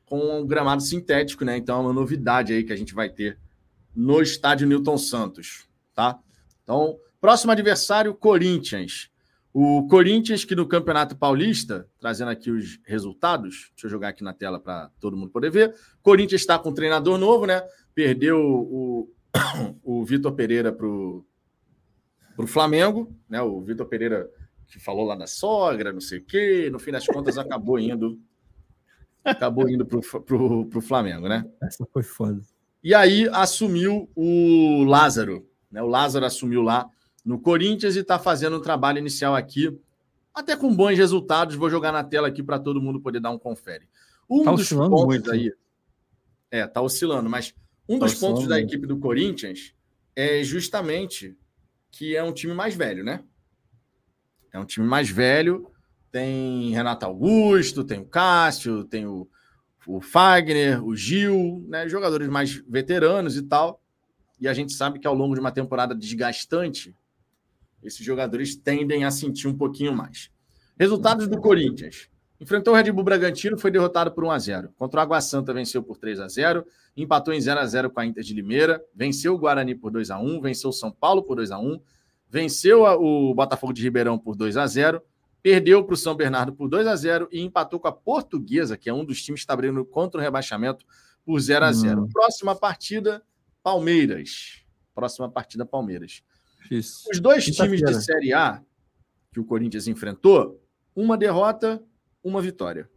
com 0.05 0.41
o 0.41 0.45
gramado 0.45 0.81
sintético, 0.81 1.45
né? 1.45 1.57
Então 1.57 1.77
é 1.77 1.81
uma 1.81 1.93
novidade 1.93 2.53
aí 2.53 2.63
que 2.63 2.73
a 2.73 2.75
gente 2.75 2.95
vai 2.95 3.09
ter 3.09 3.37
no 3.97 4.21
estádio 4.21 4.67
Newton 4.67 4.95
Santos, 4.95 5.67
tá? 5.95 6.19
Então, 6.61 6.99
próximo 7.19 7.51
adversário, 7.51 8.13
Corinthians. 8.13 9.09
O 9.51 9.87
Corinthians, 9.87 10.45
que 10.45 10.53
no 10.53 10.67
Campeonato 10.67 11.17
Paulista, 11.17 11.89
trazendo 11.99 12.29
aqui 12.29 12.51
os 12.51 12.79
resultados, 12.85 13.71
deixa 13.71 13.87
eu 13.87 13.89
jogar 13.89 14.09
aqui 14.09 14.23
na 14.23 14.33
tela 14.33 14.59
para 14.59 14.91
todo 14.99 15.17
mundo 15.17 15.31
poder 15.31 15.49
ver. 15.49 15.73
Corinthians 16.03 16.41
está 16.41 16.59
com 16.59 16.69
um 16.69 16.73
treinador 16.75 17.17
novo, 17.17 17.47
né? 17.47 17.63
Perdeu 17.95 18.39
o, 18.39 19.11
o 19.83 20.05
Vitor 20.05 20.31
Pereira 20.33 20.71
para 20.71 20.85
o 20.85 21.25
Flamengo, 22.45 23.11
né? 23.27 23.41
O 23.41 23.61
Vitor 23.61 23.87
Pereira 23.87 24.29
que 24.67 24.79
falou 24.79 25.05
lá 25.05 25.15
da 25.15 25.25
sogra, 25.25 25.91
não 25.91 26.01
sei 26.01 26.19
o 26.19 26.23
quê, 26.23 26.69
no 26.71 26.77
fim 26.77 26.91
das 26.91 27.07
contas 27.07 27.37
acabou 27.37 27.79
indo 27.79 28.19
acabou 29.23 29.67
indo 29.67 29.85
para 29.85 29.97
o 29.97 30.81
Flamengo, 30.81 31.27
né? 31.27 31.49
Essa 31.63 31.83
foi 31.91 32.03
foda. 32.03 32.41
E 32.87 32.95
aí 32.95 33.27
assumiu 33.33 34.09
o 34.15 34.85
Lázaro, 34.85 35.45
né? 35.69 35.81
O 35.81 35.87
Lázaro 35.87 36.25
assumiu 36.25 36.61
lá 36.61 36.89
no 37.25 37.37
Corinthians 37.37 37.97
e 37.97 37.99
está 37.99 38.17
fazendo 38.17 38.55
um 38.55 38.61
trabalho 38.61 38.97
inicial 38.97 39.35
aqui, 39.35 39.77
até 40.33 40.55
com 40.55 40.73
bons 40.73 40.97
resultados. 40.97 41.57
Vou 41.57 41.69
jogar 41.69 41.91
na 41.91 42.01
tela 42.01 42.29
aqui 42.29 42.41
para 42.41 42.57
todo 42.57 42.81
mundo 42.81 43.01
poder 43.01 43.19
dar 43.19 43.31
um 43.31 43.37
confere. 43.37 43.89
Um 44.29 44.41
tá 44.41 44.53
dos 44.53 44.69
pontos 44.69 45.03
muito. 45.03 45.29
aí. 45.29 45.51
É, 46.49 46.65
tá 46.65 46.81
oscilando, 46.81 47.29
mas 47.29 47.53
um 47.89 47.99
tá 47.99 48.05
dos 48.05 48.15
pontos 48.15 48.47
da 48.47 48.57
equipe 48.57 48.87
do 48.87 48.97
Corinthians 48.97 49.73
é 50.15 50.41
justamente 50.41 51.37
que 51.91 52.15
é 52.15 52.23
um 52.23 52.31
time 52.31 52.53
mais 52.53 52.73
velho, 52.73 53.03
né? 53.03 53.21
É 54.53 54.57
um 54.57 54.65
time 54.65 54.87
mais 54.87 55.09
velho. 55.09 55.69
Tem 56.09 56.71
Renato 56.71 57.05
Augusto, 57.05 57.83
tem 57.83 57.99
o 57.99 58.05
Cássio, 58.05 58.85
tem 58.85 59.05
o, 59.05 59.29
o 59.87 60.01
Fagner, 60.01 60.85
o 60.85 60.95
Gil, 60.95 61.65
né? 61.69 61.87
Jogadores 61.87 62.27
mais 62.27 62.61
veteranos 62.67 63.37
e 63.37 63.41
tal. 63.41 63.81
E 64.39 64.47
a 64.47 64.53
gente 64.53 64.73
sabe 64.73 64.99
que 64.99 65.07
ao 65.07 65.15
longo 65.15 65.33
de 65.33 65.39
uma 65.39 65.51
temporada 65.51 65.95
desgastante, 65.95 66.93
esses 67.81 68.05
jogadores 68.05 68.55
tendem 68.55 69.05
a 69.05 69.11
sentir 69.11 69.47
um 69.47 69.57
pouquinho 69.57 69.95
mais. 69.95 70.29
Resultados 70.77 71.27
do 71.27 71.39
Corinthians. 71.39 72.09
Enfrentou 72.39 72.73
o 72.73 72.77
Red 72.77 72.91
Bull 72.91 73.03
Bragantino, 73.03 73.57
foi 73.57 73.71
derrotado 73.71 74.11
por 74.11 74.23
1 74.23 74.31
a 74.31 74.37
0. 74.37 74.69
Contra 74.75 74.99
o 74.99 75.03
Água 75.03 75.21
Santa 75.21 75.53
venceu 75.53 75.81
por 75.81 75.97
3 75.97 76.19
a 76.19 76.27
0, 76.27 76.63
empatou 76.95 77.33
em 77.33 77.41
0 77.41 77.59
a 77.59 77.65
0 77.65 77.89
com 77.89 77.99
a 77.99 78.05
Inter 78.05 78.23
de 78.23 78.33
Limeira, 78.33 78.83
venceu 78.93 79.33
o 79.33 79.37
Guarani 79.39 79.73
por 79.73 79.89
2 79.89 80.11
a 80.11 80.19
1, 80.19 80.41
venceu 80.41 80.69
o 80.69 80.73
São 80.73 80.91
Paulo 80.91 81.23
por 81.23 81.37
2 81.37 81.49
a 81.49 81.57
1, 81.57 81.79
venceu 82.29 82.83
o 82.83 83.33
Botafogo 83.33 83.73
de 83.73 83.81
Ribeirão 83.81 84.19
por 84.19 84.35
2 84.35 84.55
a 84.57 84.67
0, 84.67 85.01
perdeu 85.47 85.81
para 85.81 85.93
o 85.93 85.97
São 85.97 86.13
Bernardo 86.13 86.51
por 86.51 86.67
2 86.67 86.85
a 86.85 86.93
0 86.93 87.29
e 87.31 87.39
empatou 87.39 87.79
com 87.79 87.87
a 87.87 87.91
Portuguesa, 87.93 88.75
que 88.75 88.89
é 88.89 88.93
um 88.93 89.05
dos 89.05 89.23
times 89.23 89.39
que 89.39 89.43
está 89.43 89.53
abrindo 89.53 89.85
contra 89.85 90.19
o 90.19 90.21
rebaixamento, 90.21 90.85
por 91.23 91.39
0 91.39 91.63
a 91.63 91.71
0. 91.71 92.01
Hum. 92.01 92.09
Próxima 92.11 92.53
partida, 92.53 93.23
Palmeiras. 93.63 94.65
Próxima 94.93 95.31
partida, 95.31 95.65
Palmeiras. 95.65 96.21
Isso. 96.69 97.07
Os 97.09 97.21
dois 97.21 97.45
times 97.45 97.79
de 97.79 98.03
Série 98.03 98.33
A 98.33 98.61
que 99.31 99.39
o 99.39 99.45
Corinthians 99.45 99.87
enfrentou, 99.87 100.61
uma 100.93 101.17
derrota, 101.17 101.81
uma 102.21 102.41
vitória. 102.41 102.89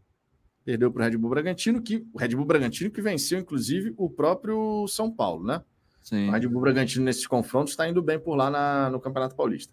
Perdeu 0.65 0.91
para 0.91 1.03
o 1.03 1.05
Red 1.09 1.17
Bull 1.19 1.31
Bragantino, 1.31 1.81
que 1.81 2.05
o 2.13 2.19
Red 2.19 2.35
Bull 2.35 2.47
Bragantino 2.47 2.91
que 2.91 3.01
venceu, 3.01 3.39
inclusive, 3.39 3.95
o 3.97 4.11
próprio 4.11 4.89
São 4.89 5.09
Paulo, 5.09 5.47
né? 5.47 5.63
Sim. 6.03 6.29
O 6.29 6.33
Red 6.33 6.49
Bull 6.49 6.63
Bragantino, 6.63 7.05
nesses 7.05 7.29
confrontos, 7.29 7.75
está 7.75 7.89
indo 7.89 8.03
bem 8.03 8.19
por 8.19 8.35
lá 8.35 8.51
na, 8.51 8.91
no 8.91 8.99
Campeonato 8.99 9.37
Paulista. 9.37 9.73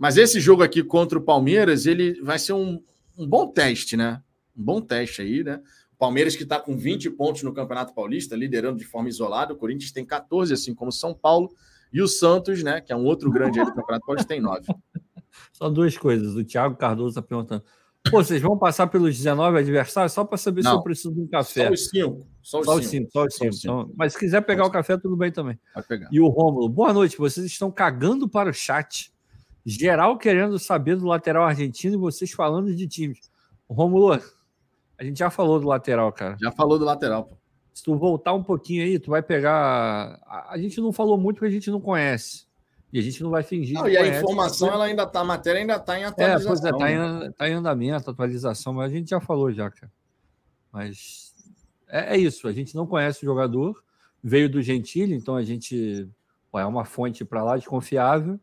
Mas 0.00 0.16
esse 0.16 0.40
jogo 0.40 0.62
aqui 0.62 0.82
contra 0.82 1.18
o 1.18 1.22
Palmeiras, 1.22 1.84
ele 1.84 2.18
vai 2.22 2.38
ser 2.38 2.54
um, 2.54 2.82
um 3.18 3.28
bom 3.28 3.46
teste, 3.46 3.98
né? 3.98 4.22
Um 4.56 4.64
bom 4.64 4.80
teste 4.80 5.20
aí, 5.20 5.44
né? 5.44 5.60
O 5.92 5.96
Palmeiras 5.98 6.34
que 6.34 6.42
está 6.42 6.58
com 6.58 6.74
20 6.74 7.10
pontos 7.10 7.42
no 7.42 7.52
Campeonato 7.52 7.92
Paulista, 7.92 8.34
liderando 8.34 8.78
de 8.78 8.86
forma 8.86 9.10
isolada. 9.10 9.52
O 9.52 9.56
Corinthians 9.56 9.92
tem 9.92 10.02
14, 10.02 10.54
assim 10.54 10.74
como 10.74 10.90
São 10.90 11.12
Paulo. 11.12 11.52
E 11.92 12.00
o 12.00 12.08
Santos, 12.08 12.62
né, 12.62 12.80
que 12.80 12.94
é 12.94 12.96
um 12.96 13.04
outro 13.04 13.30
grande 13.30 13.60
aí 13.60 13.66
do 13.66 13.74
Campeonato 13.74 14.06
Paulista, 14.06 14.26
tem 14.26 14.40
9. 14.40 14.62
Só 15.52 15.68
duas 15.68 15.98
coisas. 15.98 16.34
O 16.34 16.42
Thiago 16.42 16.76
Cardoso 16.76 17.10
está 17.10 17.20
perguntando. 17.20 17.62
Pô, 18.10 18.24
vocês 18.24 18.40
vão 18.40 18.56
passar 18.56 18.86
pelos 18.86 19.14
19 19.14 19.58
adversários 19.58 20.12
só 20.14 20.24
para 20.24 20.38
saber 20.38 20.62
Não, 20.62 20.70
se 20.70 20.76
eu 20.78 20.82
preciso 20.82 21.12
de 21.12 21.20
um 21.20 21.26
café. 21.26 21.66
Só 21.66 21.72
os 21.74 21.88
5. 21.90 22.26
Só 22.40 22.60
os 22.60 22.86
5. 22.86 23.10
Só 23.12 23.24
os 23.26 23.34
5. 23.34 23.54
Então, 23.56 23.92
mas 23.94 24.14
se 24.14 24.18
quiser 24.18 24.40
pegar 24.40 24.64
o 24.64 24.70
café, 24.70 24.96
tudo 24.96 25.14
bem 25.14 25.30
também. 25.30 25.60
E 26.10 26.18
o 26.18 26.28
Rômulo, 26.28 26.70
boa 26.70 26.94
noite. 26.94 27.18
Vocês 27.18 27.44
estão 27.44 27.70
cagando 27.70 28.26
para 28.26 28.48
o 28.48 28.54
chat. 28.54 29.12
Geral 29.70 30.18
querendo 30.18 30.58
saber 30.58 30.96
do 30.96 31.06
lateral 31.06 31.44
argentino 31.44 31.94
e 31.94 31.98
vocês 31.98 32.30
falando 32.32 32.74
de 32.74 32.86
times. 32.86 33.30
Rômulo, 33.68 34.20
a 34.98 35.04
gente 35.04 35.18
já 35.18 35.30
falou 35.30 35.60
do 35.60 35.68
lateral, 35.68 36.12
cara. 36.12 36.36
Já 36.40 36.50
falou 36.50 36.78
do 36.78 36.84
lateral, 36.84 37.24
pô. 37.24 37.36
Se 37.72 37.84
tu 37.84 37.96
voltar 37.96 38.32
um 38.34 38.42
pouquinho 38.42 38.82
aí, 38.82 38.98
tu 38.98 39.10
vai 39.10 39.22
pegar. 39.22 40.20
A 40.48 40.58
gente 40.58 40.80
não 40.80 40.92
falou 40.92 41.16
muito 41.16 41.36
porque 41.36 41.46
a 41.46 41.52
gente 41.52 41.70
não 41.70 41.80
conhece. 41.80 42.46
E 42.92 42.98
a 42.98 43.02
gente 43.02 43.22
não 43.22 43.30
vai 43.30 43.44
fingir. 43.44 43.74
Não, 43.74 43.88
e 43.88 43.96
a 43.96 44.06
informação, 44.06 44.68
ela 44.68 44.86
ainda 44.86 45.04
está, 45.04 45.20
a 45.20 45.24
matéria 45.24 45.60
ainda 45.60 45.76
está 45.76 45.98
em 45.98 46.04
atualização. 46.04 46.42
É, 46.42 46.46
pois 46.46 46.64
é, 46.64 46.70
está 46.70 46.90
em, 46.90 47.32
tá 47.32 47.48
em 47.48 47.52
andamento, 47.52 48.10
atualização, 48.10 48.72
mas 48.72 48.90
a 48.90 48.94
gente 48.94 49.10
já 49.10 49.20
falou 49.20 49.52
já, 49.52 49.70
cara. 49.70 49.92
Mas 50.72 51.32
é, 51.88 52.16
é, 52.16 52.18
isso, 52.18 52.48
a 52.48 52.52
gente 52.52 52.74
não 52.74 52.86
conhece 52.86 53.22
o 53.22 53.26
jogador, 53.26 53.80
veio 54.22 54.50
do 54.50 54.60
Gentili, 54.60 55.14
então 55.14 55.36
a 55.36 55.42
gente 55.42 56.08
é 56.54 56.64
uma 56.66 56.84
fonte 56.84 57.24
para 57.24 57.42
lá 57.44 57.56
desconfiável. 57.56 58.40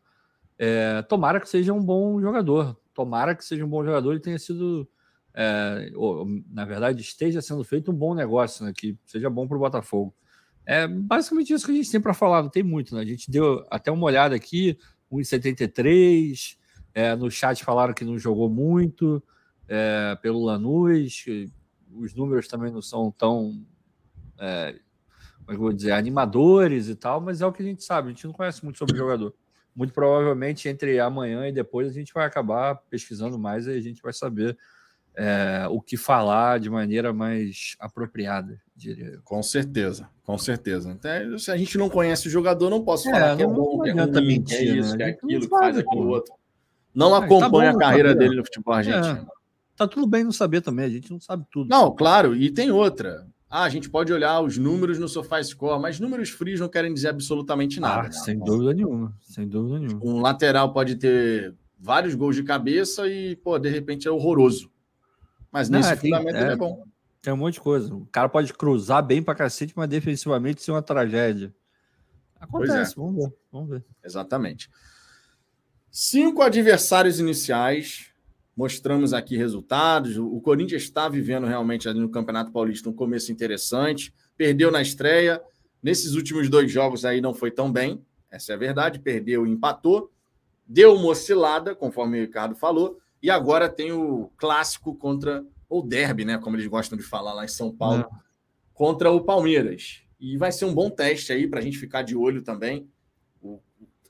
É, 0.59 1.01
tomara 1.03 1.39
que 1.39 1.49
seja 1.49 1.73
um 1.73 1.83
bom 1.83 2.19
jogador, 2.19 2.75
tomara 2.93 3.35
que 3.35 3.45
seja 3.45 3.63
um 3.63 3.69
bom 3.69 3.83
jogador 3.83 4.15
e 4.15 4.19
tenha 4.19 4.39
sido, 4.39 4.89
é, 5.33 5.91
ou, 5.95 6.25
na 6.49 6.65
verdade, 6.65 7.01
esteja 7.01 7.41
sendo 7.41 7.63
feito 7.63 7.91
um 7.91 7.95
bom 7.95 8.15
negócio, 8.15 8.65
né, 8.65 8.73
que 8.75 8.97
seja 9.05 9.29
bom 9.29 9.47
para 9.47 9.57
o 9.57 9.59
Botafogo. 9.59 10.13
É 10.65 10.85
basicamente 10.85 11.53
isso 11.53 11.65
que 11.65 11.71
a 11.71 11.75
gente 11.75 11.89
tem 11.89 12.01
para 12.01 12.13
falar, 12.13 12.43
não 12.43 12.49
tem 12.49 12.61
muito, 12.61 12.93
né? 12.93 13.01
A 13.01 13.05
gente 13.05 13.31
deu 13.31 13.65
até 13.71 13.89
uma 13.89 14.05
olhada 14.05 14.35
aqui, 14.35 14.77
1,73. 15.09 16.57
É, 16.93 17.15
no 17.15 17.31
chat 17.31 17.63
falaram 17.63 17.93
que 17.93 18.03
não 18.03 18.19
jogou 18.19 18.49
muito 18.49 19.23
é, 19.65 20.17
pelo 20.21 20.43
Lanús. 20.43 21.23
Os 21.93 22.13
números 22.13 22.49
também 22.49 22.69
não 22.69 22.81
são 22.81 23.09
tão, 23.11 23.65
é, 24.37 24.75
como 25.37 25.51
é 25.51 25.53
eu 25.53 25.59
vou 25.59 25.71
dizer, 25.71 25.93
animadores 25.93 26.89
e 26.89 26.95
tal, 26.95 27.21
mas 27.21 27.39
é 27.39 27.45
o 27.45 27.53
que 27.53 27.61
a 27.61 27.65
gente 27.65 27.81
sabe. 27.81 28.09
A 28.09 28.11
gente 28.11 28.25
não 28.25 28.33
conhece 28.33 28.61
muito 28.61 28.77
sobre 28.77 28.93
o 28.93 28.97
jogador. 28.97 29.33
Muito 29.77 29.93
provavelmente 29.93 30.67
entre 30.67 30.99
amanhã 30.99 31.47
e 31.47 31.51
depois 31.51 31.87
a 31.87 31.91
gente 31.91 32.11
vai 32.11 32.25
acabar 32.25 32.81
pesquisando 32.89 33.37
mais 33.37 33.67
e 33.67 33.69
a 33.69 33.79
gente 33.79 34.01
vai 34.01 34.11
saber 34.11 34.57
é, 35.15 35.67
o 35.69 35.79
que 35.79 35.95
falar 35.95 36.59
de 36.59 36.67
maneira 36.67 37.13
mais 37.13 37.75
apropriada, 37.79 38.59
diria 38.75 39.05
eu. 39.05 39.21
Com 39.23 39.43
certeza, 39.43 40.09
com 40.23 40.35
certeza. 40.35 40.89
Então, 40.89 41.37
se 41.37 41.51
a 41.51 41.57
gente 41.57 41.77
não 41.77 41.91
conhece 41.91 42.27
o 42.27 42.31
jogador, 42.31 42.71
não 42.71 42.83
posso 42.83 43.07
é, 43.07 43.11
falar 43.11 43.37
que 43.37 43.43
é 43.43 43.45
bom, 43.45 43.79
que 43.83 43.89
é 43.89 43.93
ruim, 43.93 44.41
que 44.41 44.55
é 44.55 44.63
isso, 44.63 44.97
né? 44.97 44.97
que 44.97 45.03
é 45.03 45.09
aquilo, 45.09 45.41
que 45.41 45.47
faz 45.47 45.77
aquilo 45.77 46.07
outro. 46.07 46.33
Não 46.93 47.15
é, 47.15 47.19
acompanha 47.19 47.71
tá 47.71 47.77
bom, 47.77 47.77
a 47.77 47.79
carreira 47.79 48.15
dele 48.15 48.35
no 48.35 48.45
futebol 48.45 48.73
argentino. 48.73 49.07
É, 49.07 49.25
tá 49.75 49.87
tudo 49.87 50.07
bem 50.07 50.23
não 50.23 50.31
saber 50.31 50.61
também, 50.61 50.85
a 50.85 50.89
gente 50.89 51.11
não 51.11 51.19
sabe 51.19 51.45
tudo. 51.51 51.69
Não, 51.69 51.95
claro, 51.95 52.35
e 52.35 52.49
tem 52.49 52.71
outra. 52.71 53.27
Ah, 53.49 53.63
a 53.63 53.69
gente 53.69 53.89
pode 53.89 54.11
olhar 54.11 54.41
os 54.41 54.57
números 54.57 54.99
no 54.99 55.07
SofaScore, 55.07 55.81
mas 55.81 55.99
números 55.99 56.29
frios 56.29 56.59
não 56.59 56.67
querem 56.67 56.93
dizer 56.93 57.09
absolutamente 57.09 57.79
nada. 57.79 58.09
Ah, 58.09 58.11
sem 58.11 58.37
dúvida 58.37 58.73
nenhuma, 58.73 59.15
sem 59.21 59.47
dúvida 59.47 59.79
nenhuma. 59.79 60.01
Um 60.03 60.19
lateral 60.19 60.73
pode 60.73 60.95
ter 60.95 61.55
vários 61.79 62.13
gols 62.13 62.35
de 62.35 62.43
cabeça 62.43 63.07
e, 63.07 63.35
pô, 63.37 63.57
de 63.57 63.69
repente 63.69 64.07
é 64.07 64.11
horroroso. 64.11 64.69
Mas 65.51 65.69
nesse 65.69 65.89
Não, 65.89 65.97
fundamento 65.97 66.35
é, 66.35 66.53
é 66.53 66.55
bom. 66.55 66.83
Tem 67.21 67.33
um 67.33 67.37
monte 67.37 67.55
de 67.55 67.61
coisa. 67.61 67.93
O 67.93 68.05
cara 68.07 68.27
pode 68.27 68.53
cruzar 68.53 69.01
bem 69.01 69.23
pra 69.23 69.33
cacete, 69.33 69.73
mas 69.75 69.89
defensivamente 69.89 70.61
ser 70.61 70.71
uma 70.71 70.81
tragédia. 70.81 71.53
Acontece, 72.39 72.93
é. 72.93 72.95
vamos 72.95 73.15
ver. 73.15 73.33
Vamos 73.51 73.69
ver. 73.69 73.85
Exatamente. 74.03 74.69
Cinco 75.89 76.41
adversários 76.41 77.19
iniciais. 77.19 78.11
Mostramos 78.57 79.13
aqui 79.13 79.37
resultados. 79.37 80.17
O 80.17 80.41
Corinthians 80.41 80.81
está 80.81 81.07
vivendo 81.07 81.45
realmente 81.45 81.87
ali 81.87 81.99
no 81.99 82.09
Campeonato 82.09 82.51
Paulista 82.51 82.89
um 82.89 82.93
começo 82.93 83.31
interessante. 83.31 84.11
Perdeu 84.35 84.71
na 84.71 84.81
estreia. 84.81 85.41
Nesses 85.81 86.15
últimos 86.15 86.49
dois 86.49 86.71
jogos 86.71 87.05
aí 87.05 87.21
não 87.21 87.33
foi 87.33 87.51
tão 87.51 87.71
bem. 87.71 88.03
Essa 88.31 88.53
é 88.53 88.55
a 88.55 88.57
verdade. 88.57 88.99
Perdeu 88.99 89.45
e 89.45 89.49
empatou. 89.51 90.11
Deu 90.67 90.95
uma 90.95 91.09
oscilada, 91.09 91.75
conforme 91.75 92.17
o 92.17 92.21
Ricardo 92.21 92.55
falou 92.55 92.99
e 93.21 93.29
agora 93.29 93.67
tem 93.67 93.91
o 93.91 94.31
clássico 94.37 94.95
contra 94.95 95.45
ou 95.69 95.85
derby, 95.85 96.23
né? 96.23 96.37
Como 96.37 96.55
eles 96.55 96.67
gostam 96.67 96.97
de 96.97 97.03
falar 97.03 97.33
lá 97.33 97.43
em 97.43 97.49
São 97.49 97.71
Paulo, 97.71 98.01
é. 98.01 98.07
contra 98.73 99.11
o 99.11 99.21
Palmeiras. 99.21 100.01
E 100.19 100.37
vai 100.37 100.51
ser 100.51 100.65
um 100.65 100.73
bom 100.73 100.89
teste 100.89 101.33
aí 101.33 101.47
para 101.47 101.59
a 101.59 101.61
gente 101.61 101.77
ficar 101.77 102.03
de 102.03 102.15
olho 102.15 102.41
também. 102.41 102.87
O 103.41 103.59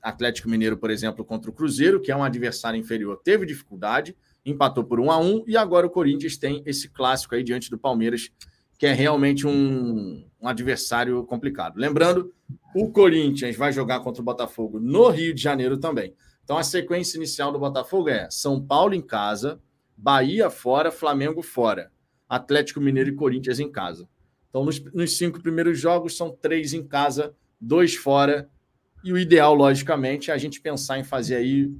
Atlético 0.00 0.48
Mineiro, 0.48 0.76
por 0.76 0.90
exemplo, 0.90 1.24
contra 1.24 1.50
o 1.50 1.52
Cruzeiro, 1.52 2.00
que 2.00 2.12
é 2.12 2.16
um 2.16 2.22
adversário 2.22 2.78
inferior, 2.78 3.20
teve 3.24 3.44
dificuldade, 3.44 4.16
empatou 4.50 4.84
por 4.84 5.00
um 5.00 5.10
a 5.10 5.18
um, 5.18 5.44
e 5.46 5.56
agora 5.56 5.86
o 5.86 5.90
Corinthians 5.90 6.36
tem 6.36 6.62
esse 6.64 6.88
clássico 6.88 7.34
aí 7.34 7.42
diante 7.42 7.70
do 7.70 7.78
Palmeiras, 7.78 8.30
que 8.78 8.86
é 8.86 8.92
realmente 8.92 9.46
um, 9.46 10.24
um 10.40 10.48
adversário 10.48 11.24
complicado. 11.24 11.76
Lembrando, 11.76 12.32
o 12.74 12.90
Corinthians 12.90 13.56
vai 13.56 13.72
jogar 13.72 14.00
contra 14.00 14.22
o 14.22 14.24
Botafogo 14.24 14.78
no 14.78 15.08
Rio 15.08 15.34
de 15.34 15.42
Janeiro 15.42 15.78
também. 15.78 16.14
Então 16.44 16.56
a 16.56 16.62
sequência 16.62 17.16
inicial 17.16 17.52
do 17.52 17.58
Botafogo 17.58 18.08
é 18.08 18.28
São 18.30 18.60
Paulo 18.60 18.94
em 18.94 19.02
casa, 19.02 19.60
Bahia 19.96 20.48
fora, 20.48 20.92
Flamengo 20.92 21.42
fora. 21.42 21.90
Atlético 22.28 22.80
Mineiro 22.80 23.10
e 23.10 23.14
Corinthians 23.14 23.58
em 23.58 23.70
casa. 23.70 24.06
Então, 24.50 24.64
nos, 24.64 24.80
nos 24.92 25.16
cinco 25.16 25.40
primeiros 25.40 25.78
jogos, 25.78 26.16
são 26.16 26.30
três 26.30 26.74
em 26.74 26.86
casa, 26.86 27.34
dois 27.60 27.94
fora. 27.94 28.50
E 29.02 29.12
o 29.12 29.18
ideal, 29.18 29.54
logicamente, 29.54 30.30
é 30.30 30.34
a 30.34 30.38
gente 30.38 30.60
pensar 30.60 30.98
em 30.98 31.04
fazer 31.04 31.36
aí 31.36 31.72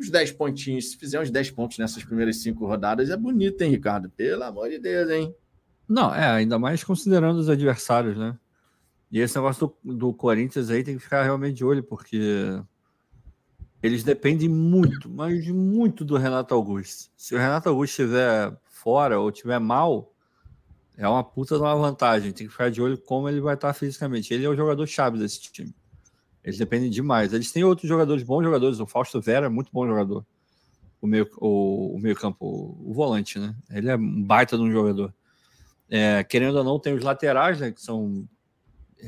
uns 0.00 0.10
10 0.10 0.32
pontinhos. 0.32 0.90
Se 0.90 0.96
fizer 0.96 1.20
uns 1.20 1.30
10 1.30 1.50
pontos 1.50 1.78
nessas 1.78 2.02
primeiras 2.02 2.42
cinco 2.42 2.66
rodadas, 2.66 3.10
é 3.10 3.16
bonito, 3.16 3.60
hein, 3.62 3.70
Ricardo? 3.70 4.10
Pelo 4.10 4.42
amor 4.42 4.70
de 4.70 4.78
Deus, 4.78 5.10
hein? 5.10 5.34
Não, 5.88 6.14
é, 6.14 6.24
ainda 6.24 6.58
mais 6.58 6.82
considerando 6.82 7.38
os 7.38 7.48
adversários, 7.48 8.16
né? 8.16 8.38
E 9.10 9.20
esse 9.20 9.34
negócio 9.36 9.74
do, 9.84 9.94
do 9.94 10.14
Corinthians 10.14 10.70
aí 10.70 10.84
tem 10.84 10.96
que 10.96 11.02
ficar 11.02 11.24
realmente 11.24 11.56
de 11.56 11.64
olho, 11.64 11.82
porque 11.82 12.62
eles 13.82 14.04
dependem 14.04 14.48
muito, 14.48 15.10
mas 15.10 15.46
muito 15.48 16.04
do 16.04 16.16
Renato 16.16 16.54
Augusto. 16.54 17.10
Se 17.16 17.34
o 17.34 17.38
Renato 17.38 17.68
Augusto 17.68 18.02
estiver 18.02 18.56
fora 18.64 19.18
ou 19.18 19.30
estiver 19.30 19.58
mal, 19.58 20.14
é 20.96 21.08
uma 21.08 21.24
puta 21.24 21.56
de 21.56 21.62
uma 21.62 21.74
vantagem. 21.74 22.32
Tem 22.32 22.46
que 22.46 22.52
ficar 22.52 22.70
de 22.70 22.80
olho 22.80 22.96
como 22.96 23.28
ele 23.28 23.40
vai 23.40 23.54
estar 23.54 23.72
fisicamente. 23.72 24.32
Ele 24.32 24.44
é 24.44 24.48
o 24.48 24.54
jogador 24.56 24.86
chave 24.86 25.18
desse 25.18 25.40
time. 25.40 25.74
Eles 26.42 26.58
dependem 26.58 26.90
demais. 26.90 27.32
Eles 27.32 27.52
têm 27.52 27.64
outros 27.64 27.88
jogadores, 27.88 28.22
bons 28.22 28.42
jogadores. 28.42 28.80
O 28.80 28.86
Fausto 28.86 29.20
Vera 29.20 29.46
é 29.46 29.48
muito 29.48 29.70
bom 29.72 29.86
jogador. 29.86 30.24
O 31.00 31.06
meio, 31.06 31.28
o, 31.38 31.96
o 31.96 31.98
meio 31.98 32.14
campo, 32.14 32.44
o, 32.44 32.90
o 32.90 32.94
volante, 32.94 33.38
né? 33.38 33.54
Ele 33.70 33.90
é 33.90 33.96
um 33.96 34.22
baita 34.22 34.56
de 34.56 34.62
um 34.62 34.70
jogador. 34.70 35.14
É, 35.88 36.22
querendo 36.24 36.56
ou 36.56 36.64
não, 36.64 36.78
tem 36.78 36.94
os 36.94 37.02
laterais, 37.02 37.60
né? 37.60 37.70
Que 37.70 37.80
são 37.80 38.26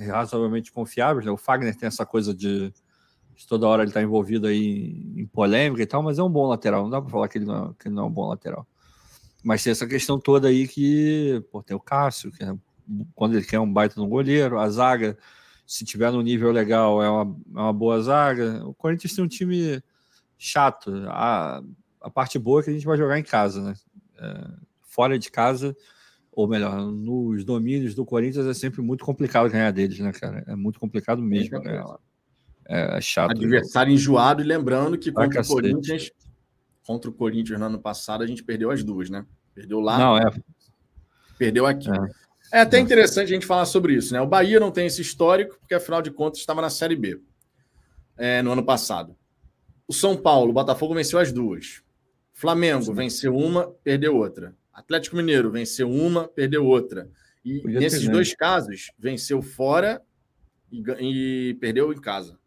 razoavelmente 0.07 0.73
confiáveis. 0.73 1.27
Né? 1.27 1.33
O 1.33 1.37
Fagner 1.37 1.77
tem 1.77 1.87
essa 1.87 2.05
coisa 2.05 2.35
de, 2.35 2.73
de 3.35 3.47
toda 3.47 3.67
hora 3.67 3.83
ele 3.83 3.91
está 3.91 4.03
envolvido 4.03 4.47
aí 4.47 5.15
em 5.17 5.27
polêmica 5.27 5.83
e 5.83 5.87
tal, 5.87 6.03
mas 6.03 6.19
é 6.19 6.23
um 6.23 6.31
bom 6.31 6.47
lateral. 6.47 6.85
Não 6.85 6.91
dá 6.91 7.01
para 7.01 7.11
falar 7.11 7.29
que 7.29 7.39
ele, 7.39 7.45
não, 7.45 7.71
é, 7.71 7.75
que 7.79 7.89
ele 7.89 7.95
não 7.95 8.05
é 8.05 8.07
um 8.07 8.13
bom 8.13 8.29
lateral. 8.29 8.67
Mas 9.43 9.63
tem 9.63 9.71
essa 9.71 9.87
questão 9.87 10.19
toda 10.19 10.49
aí 10.49 10.69
que 10.69 11.45
pô, 11.51 11.63
tem 11.63 11.77
o 11.77 11.81
Cássio, 11.81 12.31
que 12.31 12.45
é, 12.45 12.55
quando 13.15 13.37
ele 13.37 13.45
quer 13.45 13.59
um 13.59 13.71
baita 13.71 14.01
no 14.01 14.07
goleiro, 14.07 14.59
a 14.59 14.69
zaga, 14.69 15.19
se 15.67 15.85
tiver 15.85 16.11
no 16.13 16.23
nível 16.23 16.51
legal, 16.51 17.03
é 17.03 17.09
uma, 17.09 17.37
é 17.57 17.61
uma 17.61 17.73
boa 17.73 18.01
zaga. 18.01 18.65
O 18.67 18.75
Corinthians 18.75 19.15
tem 19.15 19.25
um 19.25 19.29
time 19.29 19.83
chato. 20.39 20.93
A, 21.09 21.63
a 22.01 22.11
parte 22.11 22.39
boa 22.39 22.61
é 22.61 22.65
que 22.65 22.71
a 22.71 22.73
gente 22.73 22.87
vai 22.87 22.97
jogar 22.97 23.19
em 23.19 23.23
casa, 23.23 23.63
né? 23.63 23.75
É, 24.19 24.51
fora 24.83 25.19
de 25.19 25.31
casa 25.31 25.75
ou 26.33 26.49
melhor, 26.49 26.81
nos 26.81 27.45
domínios 27.45 27.95
do 27.95 28.07
Corinthians 28.07 28.47
é 28.47 28.55
sempre 28.55 28.81
muito 28.81 29.05
complicado 29.05 29.51
ganhar 29.51 29.71
deles, 29.71 29.99
né, 29.99 30.13
cara? 30.13 30.43
É 30.47 30.57
muito 30.57 30.81
complicado 30.81 31.21
mesmo 31.21 31.61
ganhar 31.63 31.85
lá. 31.85 31.99
É, 32.67 32.97
é 32.97 33.01
chato. 33.03 33.33
Adversário 33.33 33.93
enjoado, 33.93 34.41
e 34.41 34.45
lembrando 34.45 34.97
que 34.97 35.13
contra 35.13 35.43
o 35.43 35.47
Corinthians, 35.47 36.11
contra 36.87 37.11
o 37.11 37.13
Corinthians 37.13 37.61
no 37.61 37.67
ano 37.67 37.79
passado, 37.79 38.25
a 38.25 38.27
gente 38.27 38.43
perdeu 38.43 38.71
as 38.71 38.83
duas, 38.83 39.11
né? 39.11 39.27
Perdeu 39.55 39.79
lá. 39.79 39.99
Não, 39.99 40.17
é. 40.17 40.25
Perdeu 41.37 41.67
aqui. 41.67 41.91
É, 41.91 42.09
é 42.53 42.61
até 42.61 42.79
interessante 42.79 43.25
a 43.25 43.35
gente 43.35 43.47
falar 43.47 43.65
sobre 43.65 43.95
isso, 43.95 44.13
né? 44.13 44.21
O 44.21 44.27
Bahia 44.27 44.61
não 44.61 44.71
tem 44.71 44.87
esse 44.87 45.01
histórico, 45.01 45.59
porque 45.59 45.75
afinal 45.75 46.03
de 46.03 46.11
contas 46.11 46.41
estava 46.41 46.61
na 46.61 46.71
Série 46.71 46.95
B 46.95 47.21
é, 48.17 48.43
no 48.43 48.53
ano 48.53 48.65
passado. 48.65 49.17
O 49.89 49.93
São 49.93 50.17
Paulo, 50.17 50.51
o 50.51 50.55
Botafogo 50.55 50.95
venceu 50.95 51.19
as 51.19 51.33
duas. 51.33 51.83
Flamengo 52.33 52.85
Sim. 52.85 52.95
venceu 52.95 53.37
uma, 53.37 53.69
perdeu 53.83 54.17
outra. 54.17 54.55
Atlético 54.73 55.17
Mineiro 55.17 55.51
venceu 55.51 55.91
uma, 55.91 56.29
perdeu 56.29 56.67
outra. 56.67 57.09
E 57.45 57.61
Podia 57.61 57.81
nesses 57.81 58.09
dois 58.09 58.35
casos, 58.35 58.91
venceu 58.99 59.43
fora 59.43 60.03
e, 60.71 60.83
e, 61.01 61.55
perdeu 61.55 61.93
em 61.93 62.01
casa. 62.01 62.39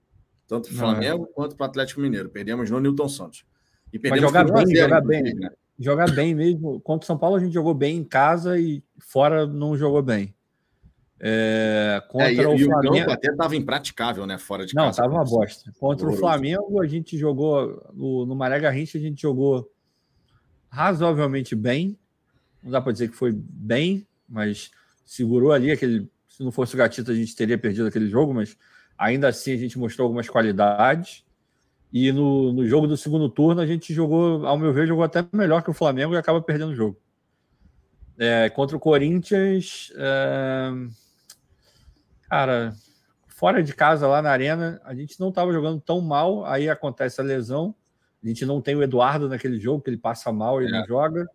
Tanto 0.47 0.69
para 0.69 0.75
o 0.75 0.77
Flamengo 0.77 1.27
é. 1.29 1.33
quanto 1.33 1.55
para 1.55 1.65
o 1.65 1.69
Atlético 1.69 2.01
Mineiro. 2.01 2.29
Perdemos 2.29 2.69
no 2.69 2.79
Newton 2.79 3.09
Santos. 3.09 3.45
E 3.91 3.99
perdemos 3.99 4.31
Mas 4.31 4.47
jogar 4.47 4.65
bem, 4.65 4.75
jogar 4.75 5.01
bem. 5.01 5.23
Né? 5.23 5.49
Jogar 5.77 6.11
bem 6.11 6.33
mesmo. 6.33 6.79
Contra 6.81 7.03
o 7.03 7.07
São 7.07 7.17
Paulo, 7.17 7.35
a 7.35 7.39
gente 7.39 7.53
jogou 7.53 7.73
bem 7.73 7.97
em 7.97 8.03
casa 8.03 8.59
e 8.59 8.83
fora 8.99 9.45
não 9.45 9.77
jogou 9.77 10.01
bem. 10.01 10.33
É, 11.19 12.03
contra 12.09 12.29
é, 12.29 12.33
e, 12.33 12.45
o, 12.45 12.55
e 12.55 12.65
Flamengo... 12.65 12.93
o 12.93 12.99
campo 12.99 13.11
até 13.11 13.29
estava 13.29 13.55
impraticável, 13.55 14.25
né? 14.25 14.37
Fora 14.37 14.65
de 14.65 14.75
não, 14.75 14.85
casa. 14.85 15.01
Não, 15.01 15.07
estava 15.07 15.23
uma 15.23 15.29
bosta. 15.29 15.73
Contra 15.79 16.07
o 16.07 16.15
Flamengo, 16.15 16.81
a 16.81 16.87
gente 16.87 17.17
jogou 17.17 17.91
no, 17.93 18.25
no 18.25 18.35
Maré 18.35 18.59
Garrincha, 18.59 18.97
a 18.97 19.01
gente 19.01 19.21
jogou 19.21 19.69
razoavelmente 20.69 21.55
bem 21.55 21.97
não 22.65 22.71
dá 22.71 22.81
para 22.81 22.91
dizer 22.91 23.09
que 23.09 23.15
foi 23.15 23.31
bem, 23.31 24.07
mas 24.27 24.71
segurou 25.05 25.51
ali 25.51 25.71
aquele. 25.71 26.09
Se 26.27 26.43
não 26.43 26.51
fosse 26.51 26.73
o 26.73 26.77
Gatito, 26.77 27.11
a 27.11 27.15
gente 27.15 27.35
teria 27.35 27.57
perdido 27.57 27.87
aquele 27.87 28.09
jogo, 28.09 28.33
mas 28.33 28.57
ainda 28.97 29.27
assim 29.27 29.53
a 29.53 29.57
gente 29.57 29.77
mostrou 29.77 30.05
algumas 30.05 30.27
qualidades. 30.27 31.23
E 31.95 32.11
no, 32.11 32.51
no 32.51 32.67
jogo 32.67 32.87
do 32.87 32.97
segundo 32.97 33.29
turno, 33.29 33.61
a 33.61 33.65
gente 33.65 33.93
jogou, 33.93 34.45
ao 34.45 34.57
meu 34.57 34.73
ver, 34.73 34.85
jogou 34.85 35.05
até 35.05 35.25
melhor 35.31 35.63
que 35.63 35.69
o 35.69 35.73
Flamengo 35.73 36.13
e 36.13 36.17
acaba 36.17 36.41
perdendo 36.41 36.71
o 36.71 36.75
jogo. 36.75 36.99
É, 38.17 38.49
contra 38.49 38.75
o 38.75 38.79
Corinthians, 38.81 39.93
é... 39.95 40.71
cara, 42.29 42.75
fora 43.29 43.63
de 43.63 43.73
casa 43.73 44.09
lá 44.09 44.21
na 44.21 44.29
arena, 44.29 44.81
a 44.83 44.93
gente 44.93 45.17
não 45.21 45.29
estava 45.29 45.53
jogando 45.53 45.79
tão 45.79 46.01
mal. 46.01 46.45
Aí 46.45 46.69
acontece 46.69 47.21
a 47.21 47.23
lesão. 47.23 47.73
A 48.21 48.27
gente 48.27 48.45
não 48.45 48.59
tem 48.59 48.75
o 48.75 48.83
Eduardo 48.83 49.29
naquele 49.29 49.57
jogo, 49.57 49.81
que 49.81 49.89
ele 49.89 49.97
passa 49.97 50.33
mal 50.33 50.61
e 50.61 50.67
é. 50.67 50.71
não 50.71 50.85
joga. 50.85 51.25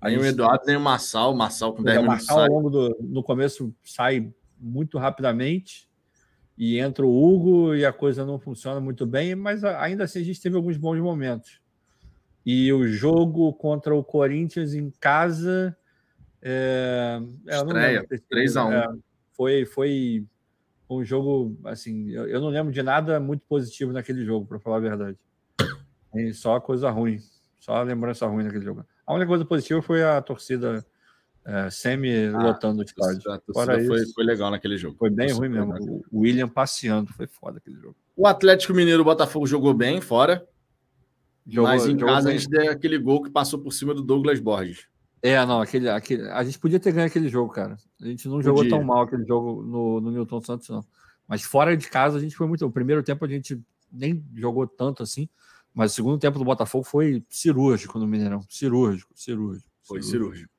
Aí 0.00 0.18
o 0.18 0.26
Eduardo 0.26 0.64
tem 0.64 0.74
o 0.74 0.80
Marçal, 0.80 1.32
o 1.32 1.36
Marçal 1.36 1.74
com 1.74 1.80
10 1.84 1.98
minutos. 1.98 2.24
O 2.24 2.26
Marçal, 2.26 2.40
ao 2.40 2.48
longo 2.48 2.70
do 2.70 2.98
no 3.00 3.22
começo, 3.22 3.72
sai 3.84 4.32
muito 4.58 4.98
rapidamente 4.98 5.88
e 6.64 6.78
entra 6.78 7.04
o 7.04 7.10
Hugo 7.10 7.74
e 7.74 7.84
a 7.84 7.92
coisa 7.92 8.24
não 8.24 8.38
funciona 8.38 8.78
muito 8.78 9.04
bem, 9.04 9.34
mas 9.34 9.64
ainda 9.64 10.04
assim 10.04 10.20
a 10.20 10.24
gente 10.24 10.40
teve 10.40 10.54
alguns 10.54 10.76
bons 10.76 11.00
momentos. 11.00 11.60
E 12.46 12.72
o 12.72 12.86
jogo 12.86 13.52
contra 13.54 13.92
o 13.92 14.04
Corinthians 14.04 14.72
em 14.72 14.88
casa. 15.00 15.76
É, 16.40 17.20
é 17.48 17.56
Estreia, 17.56 18.06
3x1. 18.32 18.74
É, 18.74 18.96
foi, 19.32 19.66
foi 19.66 20.24
um 20.88 21.04
jogo, 21.04 21.58
assim, 21.64 22.10
eu, 22.10 22.28
eu, 22.28 22.40
não 22.40 22.48
lembro 22.48 22.72
de 22.72 22.80
nada 22.80 23.18
muito 23.18 23.44
positivo 23.48 23.92
naquele 23.92 24.24
jogo, 24.24 24.46
para 24.46 24.60
falar 24.60 24.76
a 24.76 24.80
verdade. 24.80 25.18
E 26.14 26.32
só 26.32 26.60
coisa 26.60 26.90
ruim, 26.90 27.18
só 27.58 27.82
lembrança 27.82 28.24
ruim 28.28 28.44
naquele 28.44 28.64
jogo. 28.64 28.86
A 29.04 29.12
única 29.12 29.26
coisa 29.26 29.44
positiva 29.44 29.82
foi 29.82 30.04
a 30.04 30.22
torcida 30.22 30.86
é, 31.44 31.70
semi-lotando 31.70 32.80
ah, 32.80 32.82
o 32.82 32.84
estádio. 32.84 33.42
Fora 33.52 33.84
foi, 33.84 34.02
isso, 34.02 34.14
foi 34.14 34.24
legal 34.24 34.50
naquele 34.50 34.76
jogo. 34.76 34.96
Foi 34.96 35.10
bem 35.10 35.32
ruim 35.32 35.48
mesmo. 35.48 36.04
O 36.10 36.20
William 36.20 36.48
passeando, 36.48 37.12
foi 37.12 37.26
foda 37.26 37.58
aquele 37.58 37.76
jogo. 37.76 37.96
O 38.16 38.26
Atlético 38.26 38.72
Mineiro, 38.72 39.02
o 39.02 39.04
Botafogo 39.04 39.46
jogou 39.46 39.74
bem 39.74 40.00
fora. 40.00 40.46
Jogou, 41.46 41.68
mas 41.68 41.86
em 41.86 41.96
casa 41.96 42.28
bem. 42.28 42.36
a 42.36 42.38
gente 42.38 42.48
deu 42.48 42.70
aquele 42.70 42.98
gol 42.98 43.22
que 43.22 43.30
passou 43.30 43.58
por 43.58 43.72
cima 43.72 43.92
do 43.92 44.02
Douglas 44.02 44.38
Borges. 44.38 44.86
É, 45.20 45.44
não, 45.44 45.60
aquele, 45.60 45.88
aquele, 45.88 46.28
a 46.28 46.42
gente 46.44 46.58
podia 46.58 46.78
ter 46.78 46.92
ganho 46.92 47.06
aquele 47.06 47.28
jogo, 47.28 47.52
cara. 47.52 47.76
A 48.00 48.06
gente 48.06 48.26
não 48.28 48.36
podia. 48.36 48.50
jogou 48.50 48.68
tão 48.68 48.82
mal 48.82 49.02
aquele 49.02 49.24
jogo 49.24 49.62
no, 49.62 50.00
no 50.00 50.10
Newton 50.10 50.40
Santos, 50.40 50.68
não. 50.68 50.84
Mas 51.26 51.42
fora 51.42 51.76
de 51.76 51.88
casa 51.88 52.18
a 52.18 52.20
gente 52.20 52.36
foi 52.36 52.46
muito. 52.46 52.66
O 52.66 52.70
primeiro 52.70 53.02
tempo 53.02 53.24
a 53.24 53.28
gente 53.28 53.60
nem 53.90 54.24
jogou 54.34 54.66
tanto 54.66 55.02
assim. 55.02 55.28
Mas 55.74 55.92
o 55.92 55.94
segundo 55.94 56.18
tempo 56.18 56.38
do 56.38 56.44
Botafogo 56.44 56.84
foi 56.84 57.24
cirúrgico 57.30 57.98
no 57.98 58.06
Mineirão. 58.06 58.42
Cirúrgico, 58.48 59.12
cirúrgico. 59.16 59.68
Foi 59.82 60.02
cirúrgico. 60.02 60.51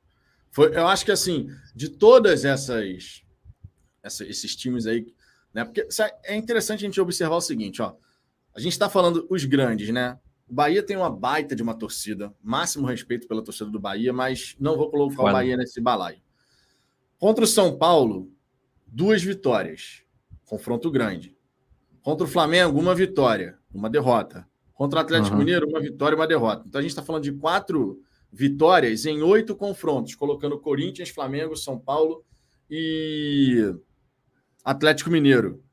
Foi, 0.53 0.67
eu 0.77 0.87
acho 0.87 1.03
que 1.03 1.11
assim, 1.11 1.49
de 1.75 1.89
todas 1.89 2.45
essas, 2.45 3.23
essa, 4.03 4.23
esses 4.23 4.55
times 4.55 4.85
aí, 4.85 5.11
né? 5.51 5.65
Porque 5.65 5.87
é 6.23 6.35
interessante 6.35 6.85
a 6.85 6.87
gente 6.87 7.01
observar 7.01 7.35
o 7.35 7.41
seguinte, 7.41 7.81
ó. 7.81 7.95
A 8.55 8.59
gente 8.59 8.73
está 8.73 8.87
falando 8.87 9.25
os 9.31 9.43
grandes, 9.45 9.89
né? 9.89 10.19
O 10.47 10.53
Bahia 10.53 10.83
tem 10.83 10.95
uma 10.95 11.09
baita 11.09 11.55
de 11.55 11.63
uma 11.63 11.73
torcida, 11.73 12.31
máximo 12.39 12.85
respeito 12.85 13.27
pela 13.27 13.43
torcida 13.43 13.71
do 13.71 13.79
Bahia, 13.79 14.13
mas 14.13 14.55
não 14.59 14.77
vou 14.77 14.91
colocar 14.91 15.23
o 15.23 15.31
Bahia 15.31 15.57
nesse 15.57 15.81
balaio. 15.81 16.21
Contra 17.17 17.43
o 17.43 17.47
São 17.47 17.75
Paulo, 17.75 18.31
duas 18.85 19.23
vitórias, 19.23 20.03
confronto 20.45 20.91
grande. 20.91 21.35
Contra 22.03 22.27
o 22.27 22.29
Flamengo, 22.29 22.79
uma 22.79 22.93
vitória, 22.93 23.57
uma 23.73 23.89
derrota. 23.89 24.47
Contra 24.75 24.99
o 24.99 25.01
Atlético 25.01 25.33
uhum. 25.33 25.39
Mineiro, 25.39 25.67
uma 25.67 25.79
vitória 25.79 26.15
e 26.15 26.19
uma 26.19 26.27
derrota. 26.27 26.63
Então 26.67 26.77
a 26.77 26.81
gente 26.83 26.91
está 26.91 27.01
falando 27.01 27.23
de 27.23 27.31
quatro 27.31 28.03
vitórias 28.33 29.05
em 29.05 29.21
oito 29.21 29.55
confrontos, 29.55 30.15
colocando 30.15 30.59
Corinthians, 30.59 31.09
Flamengo, 31.09 31.55
São 31.55 31.77
Paulo 31.77 32.25
e 32.67 33.75
Atlético 34.65 35.11
Mineiro. 35.11 35.63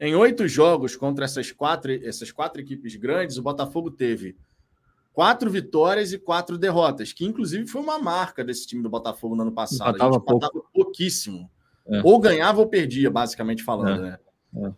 Em 0.00 0.16
oito 0.16 0.48
jogos 0.48 0.96
contra 0.96 1.24
essas 1.24 1.52
quatro, 1.52 1.92
essas 2.04 2.32
quatro 2.32 2.60
equipes 2.60 2.96
grandes, 2.96 3.36
o 3.36 3.42
Botafogo 3.42 3.90
teve 3.90 4.36
quatro 5.12 5.48
vitórias 5.48 6.12
e 6.12 6.18
quatro 6.18 6.58
derrotas, 6.58 7.12
que 7.12 7.24
inclusive 7.24 7.66
foi 7.68 7.80
uma 7.80 7.98
marca 7.98 8.44
desse 8.44 8.66
time 8.66 8.82
do 8.82 8.90
Botafogo 8.90 9.36
no 9.36 9.42
ano 9.42 9.52
passado. 9.52 9.90
Empatava, 9.90 10.10
a 10.10 10.12
gente 10.14 10.22
empatava 10.22 10.64
pouquíssimo. 10.74 11.50
É. 11.86 12.02
Ou 12.04 12.18
ganhava 12.18 12.60
ou 12.60 12.68
perdia, 12.68 13.10
basicamente 13.10 13.62
falando, 13.62 14.04
é. 14.04 14.10
né? 14.10 14.18
É. 14.56 14.72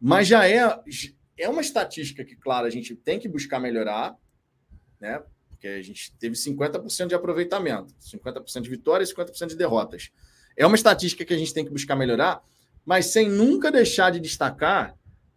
Mas 0.00 0.28
já 0.28 0.48
é 0.48 0.78
é 1.38 1.48
uma 1.48 1.60
estatística 1.60 2.24
que, 2.24 2.36
claro, 2.36 2.66
a 2.66 2.70
gente 2.70 2.94
tem 2.94 3.18
que 3.18 3.28
buscar 3.28 3.58
melhorar, 3.58 4.16
né? 5.00 5.22
Porque 5.62 5.78
a 5.78 5.82
gente 5.82 6.12
teve 6.18 6.34
50% 6.34 7.06
de 7.06 7.14
aproveitamento, 7.14 7.94
50% 8.00 8.62
de 8.62 8.68
vitórias 8.68 9.10
e 9.10 9.14
50% 9.14 9.46
de 9.46 9.56
derrotas. 9.56 10.10
É 10.56 10.66
uma 10.66 10.74
estatística 10.74 11.24
que 11.24 11.32
a 11.32 11.38
gente 11.38 11.54
tem 11.54 11.64
que 11.64 11.70
buscar 11.70 11.94
melhorar, 11.94 12.42
mas 12.84 13.06
sem 13.06 13.28
nunca 13.28 13.70
deixar 13.70 14.10
de 14.10 14.18
destacar 14.18 14.96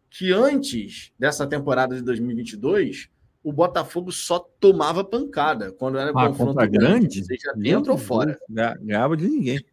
que 0.09 0.33
antes 0.33 1.11
dessa 1.19 1.45
temporada 1.45 1.95
de 1.95 2.01
2022, 2.01 3.07
o 3.43 3.53
Botafogo 3.53 4.11
só 4.11 4.39
tomava 4.39 5.03
pancada 5.03 5.71
quando 5.73 5.99
era 5.99 6.09
ah, 6.09 6.27
confronto 6.29 6.71
grande, 6.71 7.23
seja 7.23 7.53
dentro 7.55 7.91
ou 7.91 7.97
fora. 7.99 8.35
Ganhava 8.81 9.15
de 9.15 9.27
ninguém. 9.27 9.63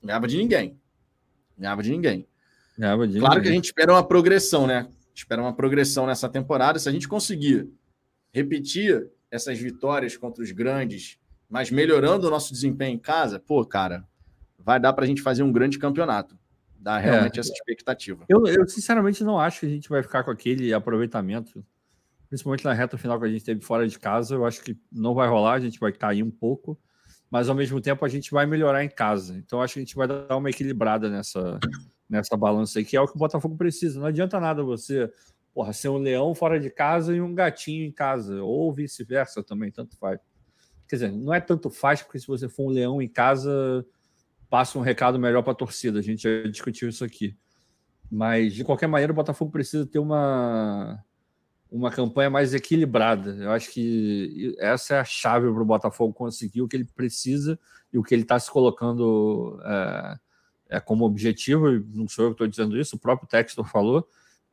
Ganhava 0.00 0.28
de 0.28 0.36
ninguém. 0.36 0.78
Ganhava 1.58 1.82
de 1.82 1.90
ninguém. 1.90 2.28
Ganhava 2.78 3.08
de 3.08 3.18
claro 3.18 3.34
ninguém. 3.34 3.42
que 3.42 3.48
a 3.48 3.54
gente 3.56 3.64
espera 3.64 3.92
uma 3.92 4.06
progressão, 4.06 4.68
né? 4.68 4.86
Espera 5.12 5.42
uma 5.42 5.52
progressão 5.52 6.06
nessa 6.06 6.28
temporada. 6.28 6.78
Se 6.78 6.88
a 6.88 6.92
gente 6.92 7.08
conseguir 7.08 7.68
repetir 8.32 9.10
essas 9.36 9.58
vitórias 9.58 10.16
contra 10.16 10.42
os 10.42 10.50
grandes, 10.50 11.18
mas 11.48 11.70
melhorando 11.70 12.26
o 12.26 12.30
nosso 12.30 12.52
desempenho 12.52 12.94
em 12.94 12.98
casa, 12.98 13.38
pô, 13.38 13.64
cara, 13.64 14.04
vai 14.58 14.80
dar 14.80 14.92
para 14.92 15.04
a 15.04 15.06
gente 15.06 15.22
fazer 15.22 15.42
um 15.42 15.52
grande 15.52 15.78
campeonato. 15.78 16.36
Dá 16.78 16.98
realmente 16.98 17.38
é, 17.38 17.40
essa 17.40 17.52
expectativa. 17.52 18.24
Eu, 18.28 18.46
eu, 18.46 18.68
sinceramente, 18.68 19.24
não 19.24 19.38
acho 19.38 19.60
que 19.60 19.66
a 19.66 19.68
gente 19.68 19.88
vai 19.88 20.02
ficar 20.02 20.24
com 20.24 20.30
aquele 20.30 20.72
aproveitamento, 20.72 21.64
principalmente 22.28 22.64
na 22.64 22.72
reta 22.72 22.98
final 22.98 23.18
que 23.18 23.26
a 23.26 23.28
gente 23.28 23.44
teve 23.44 23.60
fora 23.60 23.86
de 23.88 23.98
casa. 23.98 24.34
Eu 24.34 24.44
acho 24.44 24.62
que 24.62 24.76
não 24.90 25.14
vai 25.14 25.28
rolar, 25.28 25.54
a 25.54 25.60
gente 25.60 25.80
vai 25.80 25.92
cair 25.92 26.22
um 26.22 26.30
pouco, 26.30 26.78
mas 27.30 27.48
ao 27.48 27.54
mesmo 27.54 27.80
tempo 27.80 28.04
a 28.04 28.08
gente 28.08 28.30
vai 28.30 28.46
melhorar 28.46 28.84
em 28.84 28.88
casa. 28.88 29.36
Então 29.36 29.62
acho 29.62 29.74
que 29.74 29.80
a 29.80 29.82
gente 29.84 29.96
vai 29.96 30.06
dar 30.06 30.36
uma 30.36 30.50
equilibrada 30.50 31.08
nessa, 31.08 31.58
nessa 32.08 32.36
balança 32.36 32.78
aí, 32.78 32.84
que 32.84 32.96
é 32.96 33.00
o 33.00 33.06
que 33.06 33.16
o 33.16 33.18
Botafogo 33.18 33.56
precisa. 33.56 33.98
Não 33.98 34.06
adianta 34.06 34.38
nada 34.38 34.62
você 34.62 35.10
porra, 35.56 35.72
ser 35.72 35.88
um 35.88 35.96
leão 35.96 36.34
fora 36.34 36.60
de 36.60 36.68
casa 36.68 37.16
e 37.16 37.20
um 37.22 37.34
gatinho 37.34 37.86
em 37.86 37.90
casa, 37.90 38.42
ou 38.42 38.70
vice-versa 38.74 39.42
também, 39.42 39.72
tanto 39.72 39.96
faz. 39.96 40.20
Quer 40.86 40.96
dizer, 40.96 41.12
não 41.12 41.32
é 41.32 41.40
tanto 41.40 41.70
faz, 41.70 42.02
porque 42.02 42.18
se 42.18 42.26
você 42.26 42.46
for 42.46 42.64
um 42.64 42.68
leão 42.68 43.00
em 43.00 43.08
casa, 43.08 43.82
passa 44.50 44.78
um 44.78 44.82
recado 44.82 45.18
melhor 45.18 45.40
para 45.40 45.52
a 45.52 45.56
torcida. 45.56 45.98
A 45.98 46.02
gente 46.02 46.24
já 46.24 46.46
discutiu 46.46 46.90
isso 46.90 47.02
aqui. 47.02 47.34
Mas, 48.10 48.52
de 48.52 48.64
qualquer 48.64 48.86
maneira, 48.86 49.14
o 49.14 49.16
Botafogo 49.16 49.50
precisa 49.50 49.86
ter 49.86 49.98
uma, 49.98 51.02
uma 51.72 51.90
campanha 51.90 52.28
mais 52.28 52.52
equilibrada. 52.52 53.30
Eu 53.36 53.50
acho 53.50 53.72
que 53.72 54.54
essa 54.58 54.96
é 54.96 55.00
a 55.00 55.04
chave 55.04 55.50
para 55.50 55.62
o 55.62 55.64
Botafogo 55.64 56.12
conseguir 56.12 56.60
o 56.60 56.68
que 56.68 56.76
ele 56.76 56.84
precisa 56.84 57.58
e 57.90 57.96
o 57.96 58.02
que 58.02 58.14
ele 58.14 58.24
está 58.24 58.38
se 58.38 58.50
colocando 58.50 59.58
é, 59.64 60.18
é, 60.76 60.80
como 60.80 61.06
objetivo. 61.06 61.82
Não 61.94 62.06
sou 62.06 62.26
eu 62.26 62.30
que 62.32 62.34
estou 62.34 62.46
dizendo 62.46 62.78
isso, 62.78 62.96
o 62.96 63.00
próprio 63.00 63.26
Textor 63.26 63.66
falou 63.66 64.06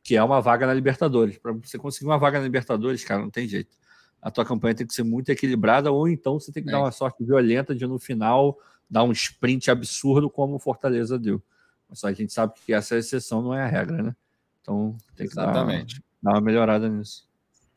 que 0.04 0.14
é 0.14 0.22
uma 0.22 0.40
vaga 0.40 0.66
na 0.66 0.74
Libertadores. 0.74 1.38
Para 1.38 1.52
você 1.52 1.78
conseguir 1.78 2.04
uma 2.04 2.18
vaga 2.18 2.38
na 2.38 2.44
Libertadores, 2.44 3.02
cara, 3.02 3.22
não 3.22 3.30
tem 3.30 3.48
jeito. 3.48 3.74
A 4.20 4.30
tua 4.30 4.44
campanha 4.44 4.74
tem 4.74 4.86
que 4.86 4.92
ser 4.92 5.02
muito 5.02 5.30
equilibrada, 5.30 5.90
ou 5.90 6.06
então 6.06 6.38
você 6.38 6.52
tem 6.52 6.62
que 6.62 6.68
é. 6.68 6.72
dar 6.72 6.80
uma 6.80 6.92
sorte 6.92 7.24
violenta 7.24 7.74
de 7.74 7.86
no 7.86 7.98
final 7.98 8.58
dar 8.88 9.02
um 9.02 9.12
sprint 9.12 9.70
absurdo 9.70 10.28
como 10.28 10.56
o 10.56 10.58
Fortaleza 10.58 11.18
deu. 11.18 11.42
Mas 11.88 12.00
só 12.00 12.08
a 12.08 12.12
gente 12.12 12.32
sabe 12.34 12.52
que 12.64 12.72
essa 12.72 12.96
exceção 12.96 13.40
não 13.40 13.54
é 13.54 13.62
a 13.62 13.66
regra, 13.66 14.02
né? 14.02 14.16
Então 14.60 14.94
tem 15.16 15.26
que 15.26 15.32
Exatamente. 15.32 16.02
Dar, 16.22 16.30
dar 16.30 16.38
uma 16.38 16.40
melhorada 16.42 16.88
nisso. 16.88 17.26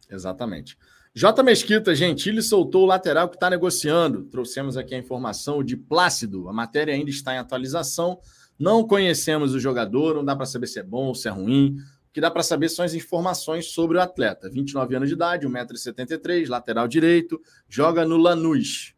Exatamente. 0.09 0.77
J. 1.13 1.41
Mesquita, 1.41 1.95
Gentili 1.95 2.41
soltou 2.41 2.83
o 2.83 2.87
lateral 2.87 3.29
que 3.29 3.37
está 3.37 3.49
negociando. 3.49 4.25
Trouxemos 4.25 4.75
aqui 4.77 4.93
a 4.93 4.97
informação 4.97 5.63
de 5.63 5.75
Plácido. 5.75 6.47
A 6.49 6.53
matéria 6.53 6.93
ainda 6.93 7.09
está 7.09 7.33
em 7.33 7.37
atualização. 7.37 8.19
Não 8.59 8.85
conhecemos 8.85 9.53
o 9.53 9.59
jogador, 9.59 10.15
não 10.15 10.25
dá 10.25 10.35
para 10.35 10.45
saber 10.45 10.67
se 10.67 10.79
é 10.79 10.83
bom 10.83 11.07
ou 11.07 11.15
se 11.15 11.27
é 11.27 11.31
ruim 11.31 11.77
que 12.17 12.21
dá 12.21 12.31
para 12.31 12.41
saber 12.41 12.67
são 12.67 12.83
as 12.83 12.95
informações 12.95 13.67
sobre 13.67 13.95
o 13.95 14.01
atleta. 14.01 14.49
29 14.49 14.95
anos 14.95 15.07
de 15.07 15.13
idade, 15.13 15.47
1,73m, 15.47 16.49
lateral 16.49 16.87
direito, 16.87 17.39
joga 17.69 18.07
no 18.07 18.17
Lanús. 18.17 18.95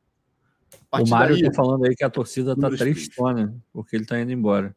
O 0.89 1.05
Mário 1.05 1.35
está 1.35 1.51
falando 1.51 1.83
aí 1.83 1.93
que 1.93 2.05
a 2.05 2.09
torcida 2.09 2.53
está 2.53 2.69
tristona, 2.69 3.53
porque 3.73 3.97
ele 3.97 4.03
está 4.03 4.17
indo 4.21 4.31
embora. 4.31 4.73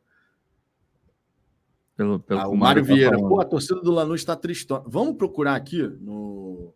Pelo, 1.97 2.19
pelo 2.19 2.41
ah, 2.41 2.49
o 2.49 2.57
Mário 2.57 2.85
tá 2.85 2.93
Vieira. 2.93 3.17
Tá 3.17 3.29
Pô, 3.29 3.41
a 3.41 3.45
torcida 3.45 3.81
do 3.81 3.93
Lanús 3.93 4.23
está 4.23 4.35
tristona. 4.35 4.83
Vamos 4.89 5.17
procurar 5.17 5.55
aqui 5.55 5.81
no. 6.01 6.75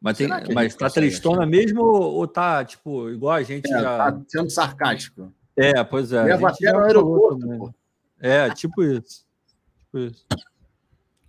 Mas, 0.00 0.16
tem, 0.16 0.28
mas 0.54 0.74
tá 0.74 0.88
tristona 0.88 1.44
mesmo 1.44 1.82
ou 1.82 2.26
tá, 2.26 2.64
tipo, 2.64 3.10
igual 3.10 3.34
a 3.34 3.42
gente 3.42 3.70
é, 3.70 3.78
já. 3.78 4.10
Tá 4.10 4.22
sendo 4.26 4.48
sarcástico. 4.48 5.30
É, 5.54 5.84
pois 5.84 6.14
é. 6.14 6.22
Leva 6.22 6.48
até 6.48 6.72
no 6.72 6.78
aeroporto. 6.78 7.74
É, 8.18 8.48
tipo 8.54 8.82
isso. 8.82 9.28
Isso. 9.94 10.26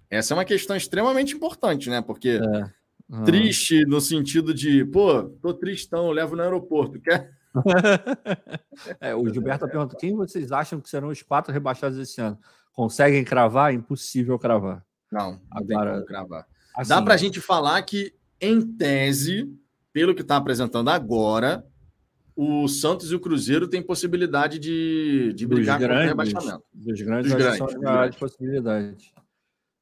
Essa 0.09 0.33
é 0.33 0.37
uma 0.37 0.45
questão 0.45 0.75
extremamente 0.75 1.35
importante, 1.35 1.89
né? 1.89 2.01
Porque 2.01 2.29
é. 2.29 2.71
uhum. 3.09 3.23
triste 3.23 3.85
no 3.85 4.01
sentido 4.01 4.53
de, 4.53 4.83
pô, 4.85 5.23
tô 5.41 5.53
tristão, 5.53 6.11
levo 6.11 6.35
no 6.35 6.43
aeroporto. 6.43 6.99
Quer? 6.99 7.31
é, 8.99 9.15
o 9.15 9.27
Gilberto 9.31 9.67
pergunta: 9.67 9.95
quem 9.97 10.15
vocês 10.15 10.51
acham 10.51 10.81
que 10.81 10.89
serão 10.89 11.09
os 11.09 11.21
quatro 11.21 11.53
rebaixados 11.53 11.97
esse 11.97 12.19
ano? 12.21 12.37
Conseguem 12.73 13.23
cravar? 13.23 13.73
Impossível 13.73 14.37
cravar. 14.37 14.85
Não, 15.11 15.31
não 15.31 15.39
Agora, 15.49 15.97
tem 15.97 16.05
cravar. 16.05 16.47
Assim, 16.75 16.89
Dá 16.89 17.01
para 17.01 17.13
a 17.13 17.17
gente 17.17 17.41
falar 17.41 17.81
que, 17.83 18.13
em 18.39 18.61
tese, 18.61 19.53
pelo 19.91 20.15
que 20.15 20.21
está 20.21 20.37
apresentando 20.37 20.89
agora, 20.89 21.65
o 22.35 22.67
Santos 22.67 23.11
e 23.11 23.15
o 23.15 23.19
Cruzeiro 23.19 23.67
têm 23.67 23.81
possibilidade 23.81 24.57
de, 24.57 25.33
de 25.33 25.45
brigar 25.45 25.79
grandes, 25.79 26.13
contra 26.13 26.23
o 26.23 26.25
rebaixamento. 26.25 26.65
Dos 26.73 27.01
grandes, 27.01 27.31
dos 27.31 27.41
grandes, 27.41 27.59
dos 27.59 27.73
grandes. 27.75 28.19
possibilidade. 28.19 29.13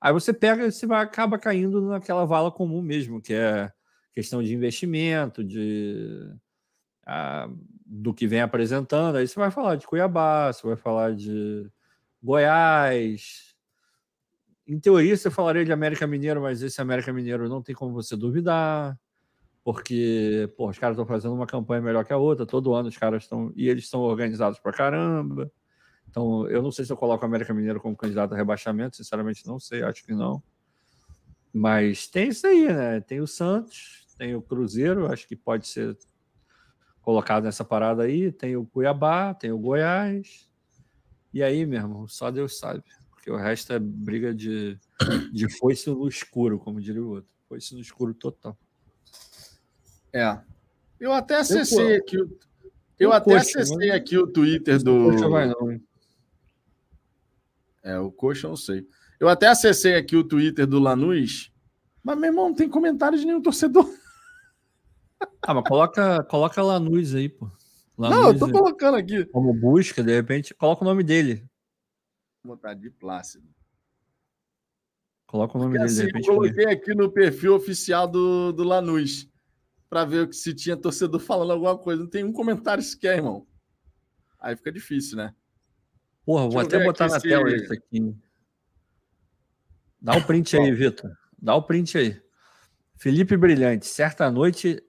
Aí 0.01 0.13
você 0.13 0.33
pega, 0.33 0.71
você 0.71 0.87
vai, 0.87 1.03
acaba 1.03 1.37
caindo 1.37 1.81
naquela 1.81 2.25
vala 2.25 2.51
comum 2.51 2.81
mesmo, 2.81 3.21
que 3.21 3.33
é 3.33 3.71
questão 4.13 4.41
de 4.41 4.53
investimento, 4.53 5.43
de 5.43 6.33
a, 7.05 7.49
do 7.85 8.13
que 8.13 8.27
vem 8.27 8.41
apresentando. 8.41 9.17
Aí 9.17 9.27
você 9.27 9.37
vai 9.37 9.51
falar 9.51 9.75
de 9.75 9.85
Cuiabá, 9.85 10.51
você 10.51 10.65
vai 10.65 10.77
falar 10.77 11.15
de 11.15 11.69
Goiás. 12.21 13.55
Em 14.67 14.79
teoria, 14.79 15.17
você 15.17 15.29
falaria 15.29 15.65
de 15.65 15.71
América 15.71 16.07
Mineiro, 16.07 16.41
mas 16.41 16.61
esse 16.61 16.79
América 16.79 17.11
Mineiro 17.11 17.49
não 17.49 17.61
tem 17.61 17.75
como 17.75 17.93
você 17.93 18.15
duvidar 18.15 18.97
porque 19.71 20.51
pô, 20.57 20.67
os 20.67 20.79
caras 20.79 20.95
estão 20.95 21.05
fazendo 21.05 21.35
uma 21.35 21.45
campanha 21.45 21.79
melhor 21.79 22.03
que 22.03 22.11
a 22.11 22.17
outra, 22.17 22.43
todo 22.43 22.73
ano 22.73 22.89
os 22.89 22.97
caras 22.97 23.21
estão. 23.21 23.53
E 23.55 23.69
eles 23.69 23.83
estão 23.83 24.01
organizados 24.01 24.57
pra 24.57 24.71
caramba. 24.71 25.51
Então, 26.09 26.47
eu 26.47 26.63
não 26.63 26.71
sei 26.71 26.85
se 26.85 26.91
eu 26.91 26.97
coloco 26.97 27.23
o 27.23 27.27
América 27.27 27.53
Mineiro 27.53 27.79
como 27.79 27.95
candidato 27.95 28.33
a 28.33 28.35
rebaixamento, 28.35 28.97
sinceramente 28.97 29.45
não 29.45 29.59
sei, 29.59 29.83
acho 29.83 30.03
que 30.03 30.11
não. 30.11 30.41
Mas 31.53 32.07
tem 32.07 32.29
isso 32.29 32.47
aí, 32.47 32.65
né? 32.65 32.99
Tem 32.99 33.21
o 33.21 33.27
Santos, 33.27 34.07
tem 34.17 34.33
o 34.33 34.41
Cruzeiro, 34.41 35.05
acho 35.05 35.27
que 35.27 35.35
pode 35.35 35.67
ser 35.67 35.95
colocado 36.99 37.43
nessa 37.43 37.63
parada 37.63 38.01
aí, 38.01 38.31
tem 38.31 38.57
o 38.57 38.65
Cuiabá, 38.65 39.35
tem 39.35 39.51
o 39.51 39.59
Goiás. 39.59 40.49
E 41.31 41.43
aí, 41.43 41.63
meu 41.67 41.79
irmão, 41.79 42.07
só 42.07 42.31
Deus 42.31 42.57
sabe. 42.57 42.83
Porque 43.11 43.29
o 43.29 43.37
resto 43.37 43.71
é 43.71 43.77
briga 43.77 44.33
de, 44.33 44.79
de 45.31 45.47
foice 45.59 45.91
no 45.91 46.07
escuro, 46.07 46.57
como 46.57 46.81
diria 46.81 47.03
o 47.03 47.09
outro. 47.09 47.29
Foice 47.47 47.75
no 47.75 47.81
escuro 47.81 48.15
total. 48.15 48.57
É. 50.13 50.39
Eu 50.99 51.13
até 51.13 51.35
acessei 51.35 51.95
eu, 51.95 51.97
aqui 51.97 52.21
o. 52.21 52.39
Eu, 52.99 53.13
até 53.13 53.35
coxa, 53.35 53.59
acessei 53.59 53.91
aqui 53.91 54.17
o 54.17 54.27
Twitter 54.27 54.83
do. 54.83 55.11
Coxa 55.11 55.29
vai 55.29 55.47
não, 55.47 55.71
hein? 55.71 55.83
É, 57.81 57.97
o 57.97 58.11
Coxa 58.11 58.47
eu 58.47 58.49
não 58.49 58.57
sei. 58.57 58.87
Eu 59.19 59.29
até 59.29 59.47
acessei 59.47 59.95
aqui 59.95 60.15
o 60.15 60.23
Twitter 60.23 60.67
do 60.67 60.79
Lanús, 60.79 61.51
mas, 62.03 62.17
meu 62.17 62.29
irmão, 62.29 62.49
não 62.49 62.55
tem 62.55 62.69
comentário 62.69 63.17
de 63.17 63.25
nenhum 63.25 63.41
torcedor. 63.41 63.87
Ah, 65.41 65.53
mas 65.53 65.67
coloca, 65.67 66.23
coloca 66.25 66.61
Lanús 66.61 67.13
aí, 67.13 67.27
pô. 67.27 67.51
Lanús, 67.97 68.17
não, 68.17 68.31
eu 68.31 68.39
tô 68.39 68.49
colocando 68.49 68.95
aqui. 68.95 69.25
Como 69.25 69.53
busca, 69.53 70.01
de 70.01 70.15
repente, 70.15 70.53
coloca 70.53 70.81
o 70.81 70.87
nome 70.87 71.03
dele. 71.03 71.43
Vou 72.41 72.55
botar 72.55 72.73
de 72.73 72.89
Plácido. 72.89 73.45
Coloca 75.27 75.57
o 75.57 75.61
nome 75.61 75.77
Porque, 75.77 75.93
dele, 75.93 76.01
assim, 76.01 76.07
de 76.07 76.07
repente. 76.07 76.29
Eu 76.29 76.35
coloquei 76.35 76.65
aqui 76.67 76.95
no 76.95 77.11
perfil 77.11 77.55
oficial 77.55 78.07
do, 78.07 78.53
do 78.53 78.63
Lanús 78.63 79.28
para 79.89 80.05
ver 80.05 80.33
se 80.33 80.53
tinha 80.53 80.77
torcedor 80.77 81.19
falando 81.21 81.51
alguma 81.51 81.77
coisa. 81.77 82.03
Não 82.03 82.09
tem 82.09 82.23
um 82.23 82.33
comentário 82.33 82.83
sequer, 82.83 83.17
irmão. 83.17 83.47
Aí 84.39 84.55
fica 84.55 84.71
difícil, 84.71 85.17
né? 85.17 85.33
Porra, 86.25 86.47
vou 86.47 86.59
até 86.59 86.83
botar 86.83 87.07
na 87.07 87.19
se... 87.19 87.27
tela 87.27 87.53
isso 87.53 87.73
aqui. 87.73 88.15
Dá 90.01 90.15
o 90.15 90.19
um 90.19 90.23
print 90.23 90.55
aí, 90.55 90.71
Vitor. 90.71 91.11
Dá 91.41 91.55
o 91.55 91.59
um 91.59 91.63
print 91.63 91.97
aí. 91.97 92.21
Felipe 92.95 93.35
Brilhante, 93.35 93.87
certa 93.87 94.29
noite. 94.29 94.81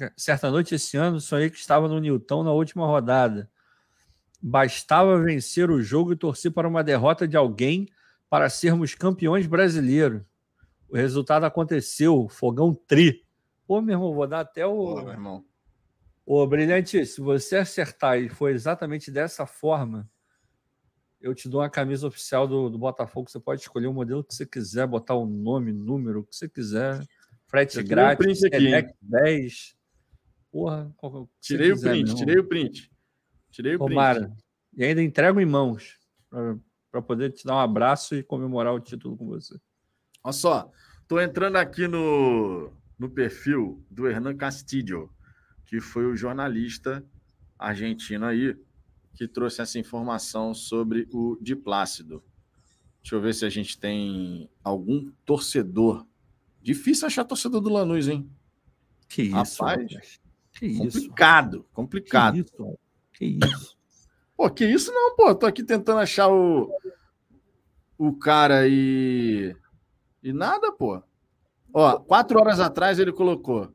É 0.00 0.04
é? 0.04 0.12
Certa 0.16 0.50
noite 0.50 0.74
esse 0.74 0.96
ano, 0.96 1.20
sonhei 1.20 1.50
que 1.50 1.58
estava 1.58 1.86
no 1.88 2.00
Newton 2.00 2.42
na 2.42 2.52
última 2.52 2.86
rodada. 2.86 3.50
Bastava 4.40 5.20
vencer 5.20 5.70
o 5.70 5.82
jogo 5.82 6.12
e 6.12 6.16
torcer 6.16 6.50
para 6.50 6.66
uma 6.66 6.82
derrota 6.82 7.28
de 7.28 7.36
alguém 7.36 7.88
para 8.30 8.48
sermos 8.48 8.94
campeões 8.94 9.46
brasileiros. 9.46 10.22
O 10.88 10.96
resultado 10.96 11.44
aconteceu, 11.44 12.28
fogão 12.28 12.74
tri. 12.74 13.23
Pô, 13.66 13.80
meu 13.80 13.94
irmão, 13.94 14.14
vou 14.14 14.26
dar 14.26 14.40
até 14.40 14.66
o. 14.66 14.74
Pô, 14.74 15.02
meu 15.02 15.12
irmão. 15.12 15.44
Ô, 16.26 16.46
Brilhante, 16.46 17.04
se 17.04 17.20
você 17.20 17.56
acertar 17.56 18.18
e 18.18 18.28
for 18.28 18.50
exatamente 18.50 19.10
dessa 19.10 19.46
forma, 19.46 20.08
eu 21.20 21.34
te 21.34 21.48
dou 21.48 21.60
uma 21.60 21.70
camisa 21.70 22.06
oficial 22.06 22.46
do, 22.46 22.70
do 22.70 22.78
Botafogo. 22.78 23.30
Você 23.30 23.38
pode 23.38 23.60
escolher 23.60 23.86
o 23.86 23.92
modelo 23.92 24.24
que 24.24 24.34
você 24.34 24.46
quiser, 24.46 24.86
botar 24.86 25.14
o 25.14 25.26
nome, 25.26 25.72
número, 25.72 26.20
o 26.20 26.24
que 26.24 26.34
você 26.34 26.48
quiser. 26.48 27.04
Frete 27.46 27.78
eu 27.78 27.84
grátis, 27.84 28.42
aqui, 28.44 28.94
10. 29.02 29.76
Porra, 30.50 30.90
tirei 31.40 31.72
o 31.72 31.80
print, 31.80 32.14
tirei 32.14 32.38
o 32.38 32.48
print. 32.48 32.90
Tirei 33.50 33.74
o 33.74 33.78
Tomara. 33.78 34.20
print. 34.20 34.44
E 34.76 34.84
ainda 34.84 35.02
entrego 35.02 35.40
em 35.40 35.46
mãos 35.46 35.98
para 36.90 37.02
poder 37.02 37.32
te 37.32 37.44
dar 37.44 37.56
um 37.56 37.60
abraço 37.60 38.14
e 38.14 38.22
comemorar 38.22 38.74
o 38.74 38.80
título 38.80 39.16
com 39.16 39.26
você. 39.26 39.58
Olha 40.22 40.32
só, 40.32 40.72
Tô 41.06 41.20
entrando 41.20 41.56
aqui 41.56 41.86
no, 41.86 42.72
no 42.98 43.10
perfil 43.10 43.84
do 43.90 44.08
Hernan 44.08 44.36
Castillo, 44.36 45.12
que 45.66 45.80
foi 45.80 46.06
o 46.06 46.16
jornalista 46.16 47.04
argentino 47.58 48.26
aí 48.26 48.56
que 49.14 49.28
trouxe 49.28 49.62
essa 49.62 49.78
informação 49.78 50.52
sobre 50.52 51.08
o 51.12 51.36
Di 51.40 51.54
Plácido. 51.54 52.22
Deixa 53.02 53.14
eu 53.16 53.20
ver 53.20 53.34
se 53.34 53.44
a 53.44 53.50
gente 53.50 53.78
tem 53.78 54.48
algum 54.62 55.10
torcedor. 55.24 56.06
Difícil 56.62 57.06
achar 57.06 57.24
torcedor 57.24 57.60
do 57.60 57.70
Lanús, 57.70 58.08
hein? 58.08 58.28
Que 59.08 59.22
isso, 59.22 59.62
rapaz. 59.62 60.20
Que 60.52 60.66
isso? 60.66 60.78
Complicado, 60.78 61.66
complicado. 61.72 62.34
Que 62.34 62.40
isso? 62.40 62.78
Que 63.12 63.24
isso? 63.46 63.76
Pô, 64.36 64.50
que 64.50 64.64
isso 64.64 64.92
não, 64.92 65.14
pô. 65.14 65.34
Tô 65.34 65.46
aqui 65.46 65.62
tentando 65.62 66.00
achar 66.00 66.28
o, 66.28 66.70
o 67.98 68.12
cara 68.14 68.66
e. 68.66 69.54
E 70.22 70.32
nada, 70.32 70.72
pô. 70.72 71.02
Ó, 71.76 71.98
quatro 71.98 72.38
horas 72.38 72.60
atrás 72.60 73.00
ele 73.00 73.12
colocou. 73.12 73.74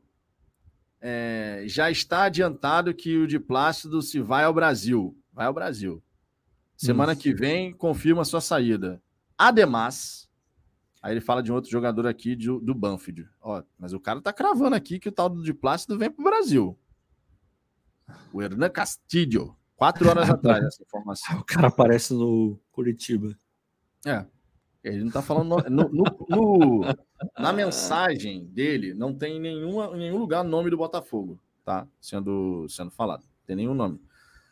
É, 1.02 1.64
já 1.66 1.90
está 1.90 2.24
adiantado 2.24 2.94
que 2.94 3.18
o 3.18 3.26
de 3.26 3.38
Plácido 3.38 4.00
se 4.00 4.18
vai 4.20 4.44
ao 4.44 4.54
Brasil. 4.54 5.14
Vai 5.30 5.46
ao 5.46 5.52
Brasil. 5.52 6.02
Semana 6.78 7.12
isso. 7.12 7.20
que 7.20 7.34
vem 7.34 7.74
confirma 7.74 8.24
sua 8.24 8.40
saída. 8.40 9.02
Ademais, 9.36 10.30
aí 11.02 11.12
ele 11.12 11.20
fala 11.20 11.42
de 11.42 11.52
um 11.52 11.54
outro 11.54 11.70
jogador 11.70 12.06
aqui 12.06 12.34
de, 12.34 12.46
do 12.46 12.74
Banfield. 12.74 13.28
Ó, 13.38 13.62
mas 13.78 13.92
o 13.92 14.00
cara 14.00 14.22
tá 14.22 14.32
cravando 14.32 14.74
aqui 14.74 14.98
que 14.98 15.10
o 15.10 15.12
tal 15.12 15.28
do 15.28 15.42
de 15.42 15.52
Plácido 15.52 15.98
vem 15.98 16.10
pro 16.10 16.24
Brasil. 16.24 16.78
O 18.32 18.40
Hernan 18.40 18.70
Castillo. 18.70 19.54
Quatro 19.76 20.08
horas 20.08 20.28
atrás 20.30 20.64
essa 20.64 20.82
informação. 20.82 21.38
O 21.38 21.44
cara 21.44 21.68
aparece 21.68 22.14
no 22.14 22.58
Curitiba. 22.72 23.36
É. 24.06 24.24
Ele 24.82 25.04
não 25.04 25.10
tá 25.10 25.22
falando. 25.22 25.62
No, 25.68 25.88
no, 25.88 26.04
no, 26.28 26.80
na 27.38 27.52
mensagem 27.52 28.46
dele, 28.46 28.94
não 28.94 29.14
tem 29.14 29.38
nenhuma, 29.38 29.94
nenhum 29.96 30.18
lugar 30.18 30.42
nome 30.42 30.70
do 30.70 30.76
Botafogo, 30.76 31.38
tá? 31.64 31.86
Sendo, 32.00 32.66
sendo 32.68 32.90
falado. 32.90 33.20
Não 33.22 33.46
tem 33.46 33.56
nenhum 33.56 33.74
nome. 33.74 34.00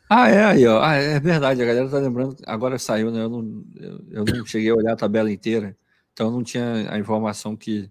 Ah, 0.09 0.29
é 0.29 0.43
aí, 0.43 0.67
ó. 0.67 0.81
Ah, 0.81 0.95
é 0.95 1.19
verdade, 1.19 1.61
a 1.61 1.65
galera 1.65 1.89
tá 1.89 1.97
lembrando. 1.97 2.35
Agora 2.45 2.77
saiu, 2.77 3.11
né? 3.11 3.23
Eu 3.23 3.29
não, 3.29 3.63
eu, 3.75 4.05
eu 4.11 4.25
não 4.25 4.45
cheguei 4.45 4.69
a 4.69 4.75
olhar 4.75 4.93
a 4.93 4.97
tabela 4.97 5.31
inteira, 5.31 5.75
então 6.13 6.27
eu 6.27 6.31
não 6.31 6.43
tinha 6.43 6.91
a 6.91 6.97
informação 6.97 7.55
que. 7.55 7.89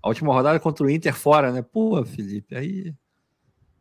A 0.00 0.08
última 0.08 0.32
rodada 0.32 0.60
contra 0.60 0.86
o 0.86 0.90
Inter 0.90 1.14
fora, 1.14 1.50
né? 1.52 1.62
Pô, 1.62 2.04
Felipe, 2.04 2.54
aí. 2.54 2.94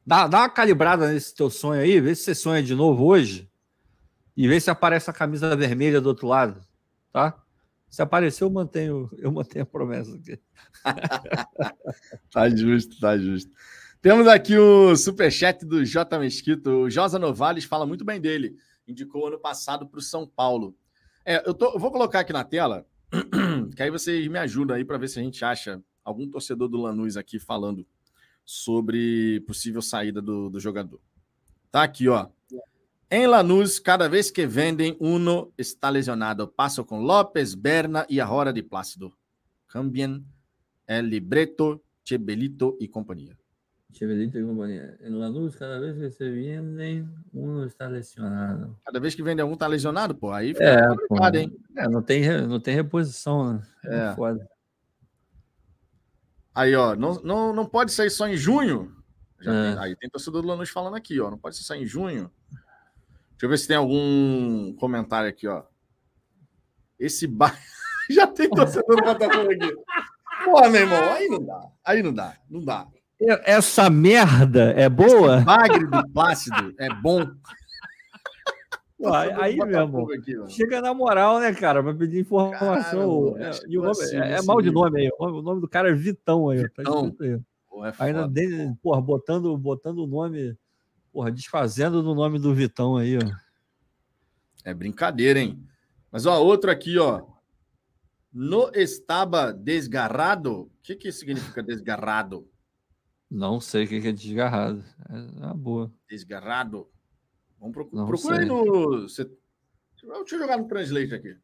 Dá, 0.05 0.27
dá 0.27 0.39
uma 0.39 0.49
calibrada 0.49 1.11
nesse 1.11 1.35
teu 1.35 1.49
sonho 1.49 1.81
aí, 1.81 1.99
vê 1.99 2.15
se 2.15 2.23
você 2.23 2.35
sonha 2.35 2.63
de 2.63 2.73
novo 2.73 3.05
hoje 3.05 3.49
e 4.35 4.47
vê 4.47 4.59
se 4.59 4.69
aparece 4.69 5.09
a 5.09 5.13
camisa 5.13 5.53
vermelha 5.55 5.99
do 5.99 6.07
outro 6.07 6.27
lado 6.27 6.61
tá? 7.17 7.33
Se 7.89 8.01
aparecer, 8.01 8.43
eu 8.43 8.49
mantenho, 8.49 9.09
eu 9.17 9.31
mantenho 9.31 9.63
a 9.63 9.65
promessa 9.65 10.15
aqui. 10.15 10.39
tá 12.31 12.49
justo, 12.49 12.99
tá 12.99 13.17
justo. 13.17 13.51
Temos 14.01 14.27
aqui 14.27 14.57
o 14.57 14.95
superchat 14.95 15.65
do 15.65 15.83
J 15.83 16.19
Mesquito. 16.19 16.69
O 16.69 16.89
Josa 16.89 17.17
Novales 17.17 17.63
fala 17.63 17.85
muito 17.85 18.05
bem 18.05 18.21
dele. 18.21 18.57
Indicou 18.87 19.27
ano 19.27 19.39
passado 19.39 19.87
para 19.87 19.99
o 19.99 20.03
São 20.03 20.27
Paulo. 20.27 20.77
É, 21.25 21.47
eu, 21.47 21.53
tô, 21.53 21.73
eu 21.73 21.79
vou 21.79 21.91
colocar 21.91 22.21
aqui 22.21 22.31
na 22.31 22.43
tela, 22.43 22.85
que 23.75 23.83
aí 23.83 23.89
vocês 23.89 24.27
me 24.27 24.39
ajudam 24.39 24.77
aí 24.77 24.85
para 24.85 24.97
ver 24.97 25.09
se 25.09 25.19
a 25.19 25.23
gente 25.23 25.43
acha 25.43 25.81
algum 26.03 26.29
torcedor 26.29 26.69
do 26.69 26.81
Lanús 26.81 27.17
aqui 27.17 27.37
falando 27.37 27.85
sobre 28.45 29.41
possível 29.41 29.81
saída 29.81 30.21
do, 30.21 30.49
do 30.49 30.59
jogador. 30.59 31.01
Tá 31.69 31.83
aqui, 31.83 32.07
ó. 32.07 32.29
Em 33.09 33.25
Lanús, 33.25 33.79
cada 33.79 34.09
vez 34.09 34.29
que 34.29 34.45
vendem, 34.45 34.97
uno 34.99 35.53
está 35.57 35.89
lesionado. 35.89 36.45
Passo 36.45 36.83
com 36.83 36.99
López, 36.99 37.55
Berna 37.55 38.05
e 38.09 38.19
a 38.19 38.29
Hora 38.29 38.51
de 38.51 38.61
Plácido. 38.61 39.13
Cambien 39.69 40.25
el 40.85 41.09
libreto, 41.09 41.81
Chebelito 42.03 42.77
e 42.81 42.87
companhia. 42.89 43.37
Chebelito 43.93 44.37
e 44.37 44.43
companhia. 44.43 44.97
Em 45.01 45.11
Lanús, 45.11 45.55
cada 45.55 45.79
vez 45.79 45.97
que 45.97 46.09
se 46.11 46.29
vendem, 46.29 47.09
uno 47.33 47.65
está 47.65 47.87
lesionado. 47.87 48.77
Cada 48.85 48.99
vez 48.99 49.15
que 49.15 49.23
vende 49.23 49.41
algum 49.41 49.53
está 49.53 49.67
lesionado, 49.67 50.13
pô, 50.13 50.33
aí 50.33 50.53
fica 50.53 50.65
é, 50.65 50.87
complicado, 50.89 51.35
hein? 51.35 51.57
É, 51.77 51.87
não 51.87 52.01
tem, 52.01 52.41
não 52.45 52.59
tem 52.59 52.75
reposição, 52.75 53.53
né? 53.53 53.61
É, 53.85 53.97
é. 53.99 54.15
Foda. 54.15 54.49
Aí, 56.53 56.75
ó, 56.75 56.93
não, 56.93 57.21
não, 57.21 57.53
não 57.53 57.65
pode 57.65 57.93
sair 57.93 58.09
só 58.09 58.27
em 58.27 58.35
junho. 58.35 58.93
É. 59.41 59.45
Tem, 59.45 59.79
aí 59.79 59.95
tem 59.95 60.09
torcedor 60.09 60.41
do 60.41 60.47
Lanús 60.49 60.69
falando 60.69 60.95
aqui, 60.95 61.21
ó, 61.21 61.31
não 61.31 61.37
pode 61.37 61.55
ser 61.55 61.63
só 61.63 61.73
em 61.73 61.85
junho. 61.85 62.29
Deixa 63.37 63.45
eu 63.45 63.49
ver 63.49 63.57
se 63.59 63.67
tem 63.67 63.77
algum 63.77 64.73
comentário 64.73 65.29
aqui, 65.29 65.47
ó. 65.47 65.61
Esse 66.99 67.27
ba... 67.27 67.55
Já 68.09 68.25
tem 68.25 68.49
torcedor 68.49 68.95
do 68.95 69.03
Botafogo 69.03 69.51
aqui. 69.51 69.75
Pô, 70.43 70.67
meu 70.69 70.81
irmão, 70.81 71.13
aí 71.13 71.27
não 71.27 71.45
dá. 71.45 71.61
Aí 71.85 72.01
não 72.03 72.13
dá. 72.13 72.37
Não 72.49 72.65
dá. 72.65 72.87
Essa 73.43 73.91
merda 73.91 74.71
é 74.71 74.89
boa? 74.89 75.37
Esse 75.37 75.45
bagre 75.45 75.85
do 75.85 76.09
Plácido 76.09 76.73
é 76.79 76.89
bom. 76.89 77.27
Pô, 78.97 79.13
aí, 79.13 79.55
mesmo. 79.55 80.11
Aqui, 80.11 80.33
chega 80.49 80.81
na 80.81 80.91
moral, 80.91 81.39
né, 81.39 81.53
cara, 81.53 81.83
para 81.83 81.93
pedir 81.93 82.21
informação. 82.21 83.37
É, 83.37 83.51
e 83.67 83.77
o 83.77 83.83
nome, 83.83 83.91
assim, 83.91 84.17
é, 84.17 84.31
é 84.37 84.41
mal 84.41 84.59
de 84.59 84.71
nome 84.71 85.01
aí. 85.01 85.11
O 85.19 85.41
nome 85.43 85.61
do 85.61 85.67
cara 85.67 85.89
é 85.89 85.93
Vitão 85.93 86.49
aí. 86.49 86.67
Tá 86.69 86.81
Vitão. 86.81 87.11
Tá 87.11 87.23
aí. 87.23 87.39
Pô, 87.69 87.85
é 87.85 87.93
Ainda 87.99 88.27
dele, 88.27 88.73
porra, 88.81 88.99
botando, 88.99 89.55
botando 89.55 89.99
o 89.99 90.07
nome 90.07 90.57
Porra, 91.17 91.31
desfazendo 91.31 92.03
no 92.03 92.13
nome 92.13 92.37
do 92.37 92.53
Vitão 92.53 92.95
aí, 92.95 93.17
ó. 93.17 93.21
É 94.63 94.71
brincadeira, 94.71 95.39
hein? 95.39 95.67
Mas, 96.11 96.27
ó, 96.27 96.39
outro 96.39 96.69
aqui, 96.69 96.99
ó. 96.99 97.25
No 98.31 98.69
estava 98.75 99.51
desgarrado. 99.51 100.65
O 100.65 100.71
que, 100.83 100.95
que 100.95 101.11
significa 101.11 101.63
desgarrado? 101.63 102.47
Não 103.31 103.59
sei 103.59 103.85
o 103.85 103.87
que 103.87 104.07
é 104.07 104.11
desgarrado. 104.11 104.83
É 105.09 105.15
uma 105.15 105.55
boa. 105.55 105.91
Desgarrado. 106.07 106.87
Vamos 107.59 107.73
procurar. 107.73 108.05
Procura 108.05 108.37
aí 108.37 108.45
no. 108.45 108.99
Deixa 108.99 109.27
eu 110.05 110.27
jogar 110.27 110.59
no 110.59 110.67
Translate 110.67 111.15
aqui. 111.15 111.35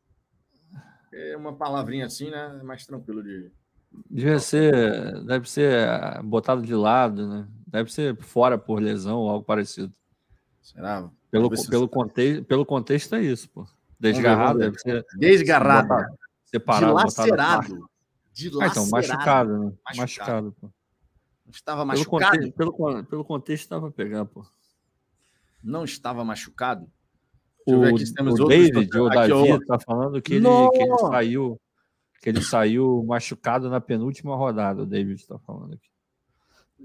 É 1.12 1.36
uma 1.36 1.58
palavrinha 1.58 2.06
assim, 2.06 2.30
né? 2.30 2.60
É 2.60 2.64
mais 2.64 2.86
tranquilo 2.86 3.24
de. 3.24 3.52
Deve 4.08 4.40
ser, 4.40 5.26
deve 5.26 5.50
ser 5.50 6.22
botado 6.22 6.62
de 6.62 6.76
lado, 6.76 7.28
né? 7.28 7.48
Deve 7.74 7.92
ser 7.92 8.16
fora 8.18 8.56
por 8.56 8.80
lesão 8.80 9.18
ou 9.18 9.30
algo 9.32 9.44
parecido. 9.44 9.92
Será? 10.62 11.10
Pelo, 11.32 11.50
pelo, 11.50 11.90
contexto, 11.90 12.46
pelo 12.46 12.64
contexto 12.68 13.16
é 13.16 13.24
isso, 13.24 13.50
pô. 13.50 13.66
Desgarrado 14.00 14.60
deve 14.60 14.78
ser. 14.78 15.04
Desgarrado. 15.18 16.06
Separado. 16.46 16.86
Dilacerado. 16.86 17.90
Dilacerado. 18.32 18.62
Ah, 18.62 18.68
então, 18.68 18.90
machucado, 18.92 19.58
né? 19.58 19.66
Machucado, 19.66 19.98
machucado 19.98 20.56
pô. 20.62 20.70
Estava 21.50 21.84
machucado? 21.84 22.52
Pelo 22.52 22.72
contexto, 22.72 23.02
pelo, 23.02 23.04
pelo 23.06 23.26
contexto 23.26 23.64
estava 23.64 23.92
pegar, 23.92 24.26
pô. 24.26 24.46
Não 25.64 25.84
estava 25.84 26.24
machucado? 26.24 26.88
Deixa 27.66 27.82
o, 27.82 27.96
aqui, 27.96 28.14
temos 28.14 28.40
o 28.40 28.46
David, 28.46 29.00
o 29.00 29.10
Davi, 29.10 29.50
está 29.50 29.80
falando 29.80 30.22
que 30.22 30.36
ele, 30.36 30.46
que 30.46 30.84
ele 30.84 30.98
saiu 31.00 31.60
que 32.22 32.30
ele 32.30 32.42
saiu 32.42 33.04
machucado 33.04 33.68
na 33.68 33.82
penúltima 33.82 34.36
rodada, 34.36 34.84
o 34.84 34.86
David 34.86 35.20
está 35.20 35.40
falando 35.40 35.74
aqui. 35.74 35.93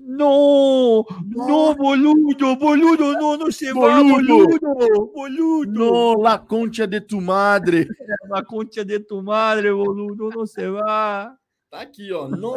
No, 0.01 1.05
no, 1.27 1.75
boludo, 1.75 2.57
boludo, 2.57 3.13
no, 3.13 3.37
no 3.37 3.53
se 3.53 3.73
boludo, 3.73 4.49
boludo, 4.59 5.13
boludo. 5.13 5.73
No, 5.73 6.15
la 6.23 6.39
concha 6.39 6.87
de 6.87 7.01
tu 7.01 7.21
madre. 7.21 7.87
la 8.29 8.43
concha 8.43 8.85
de 8.85 9.01
tu 9.01 9.23
madre, 9.23 9.73
boludo, 9.73 10.31
não 10.31 10.47
se 10.47 10.69
vá. 10.71 11.37
Tá 11.71 11.81
aqui, 11.81 12.13
ó, 12.13 12.29
no, 12.29 12.55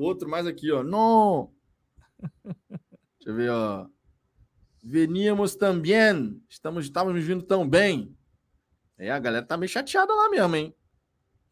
outro 0.00 0.28
mais 0.28 0.46
aqui, 0.46 0.72
ó, 0.72 0.82
no. 0.82 1.52
Deixa 3.18 3.26
eu 3.26 3.34
ver, 3.34 3.50
ó. 3.50 3.86
Veníamos 4.82 5.54
também, 5.54 6.42
estamos, 6.48 6.86
estávamos 6.86 7.22
vindo 7.22 7.42
tão 7.42 7.68
bem. 7.68 8.16
É, 8.98 9.10
a 9.10 9.18
galera 9.18 9.44
tá 9.44 9.56
meio 9.56 9.70
chateada 9.70 10.12
lá 10.12 10.28
mesmo, 10.28 10.56
hein? 10.56 10.74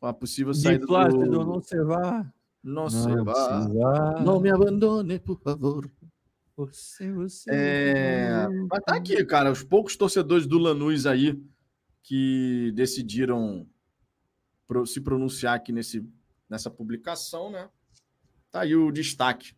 Com 0.00 0.06
a 0.06 0.12
possível 0.12 0.54
saída 0.54 0.80
do... 0.80 0.86
Plácido, 0.86 1.44
não 1.44 1.60
se 1.60 1.78
vá. 1.82 2.26
Não, 2.62 2.90
se 2.90 3.08
vá. 3.24 4.20
Não 4.20 4.40
me 4.40 4.50
abandone, 4.50 5.18
por 5.18 5.40
favor. 5.40 5.90
Você, 6.56 7.12
você. 7.12 7.50
É... 7.52 8.48
Mas 8.68 8.80
tá 8.84 8.96
aqui, 8.96 9.24
cara. 9.24 9.52
Os 9.52 9.62
poucos 9.62 9.96
torcedores 9.96 10.46
do 10.46 10.58
Lanús 10.58 11.06
aí 11.06 11.40
que 12.02 12.72
decidiram 12.74 13.66
se 14.86 15.00
pronunciar 15.00 15.54
aqui 15.54 15.72
nesse, 15.72 16.04
nessa 16.48 16.70
publicação, 16.70 17.50
né? 17.50 17.68
Tá 18.50 18.62
aí 18.62 18.74
o 18.74 18.90
destaque. 18.90 19.54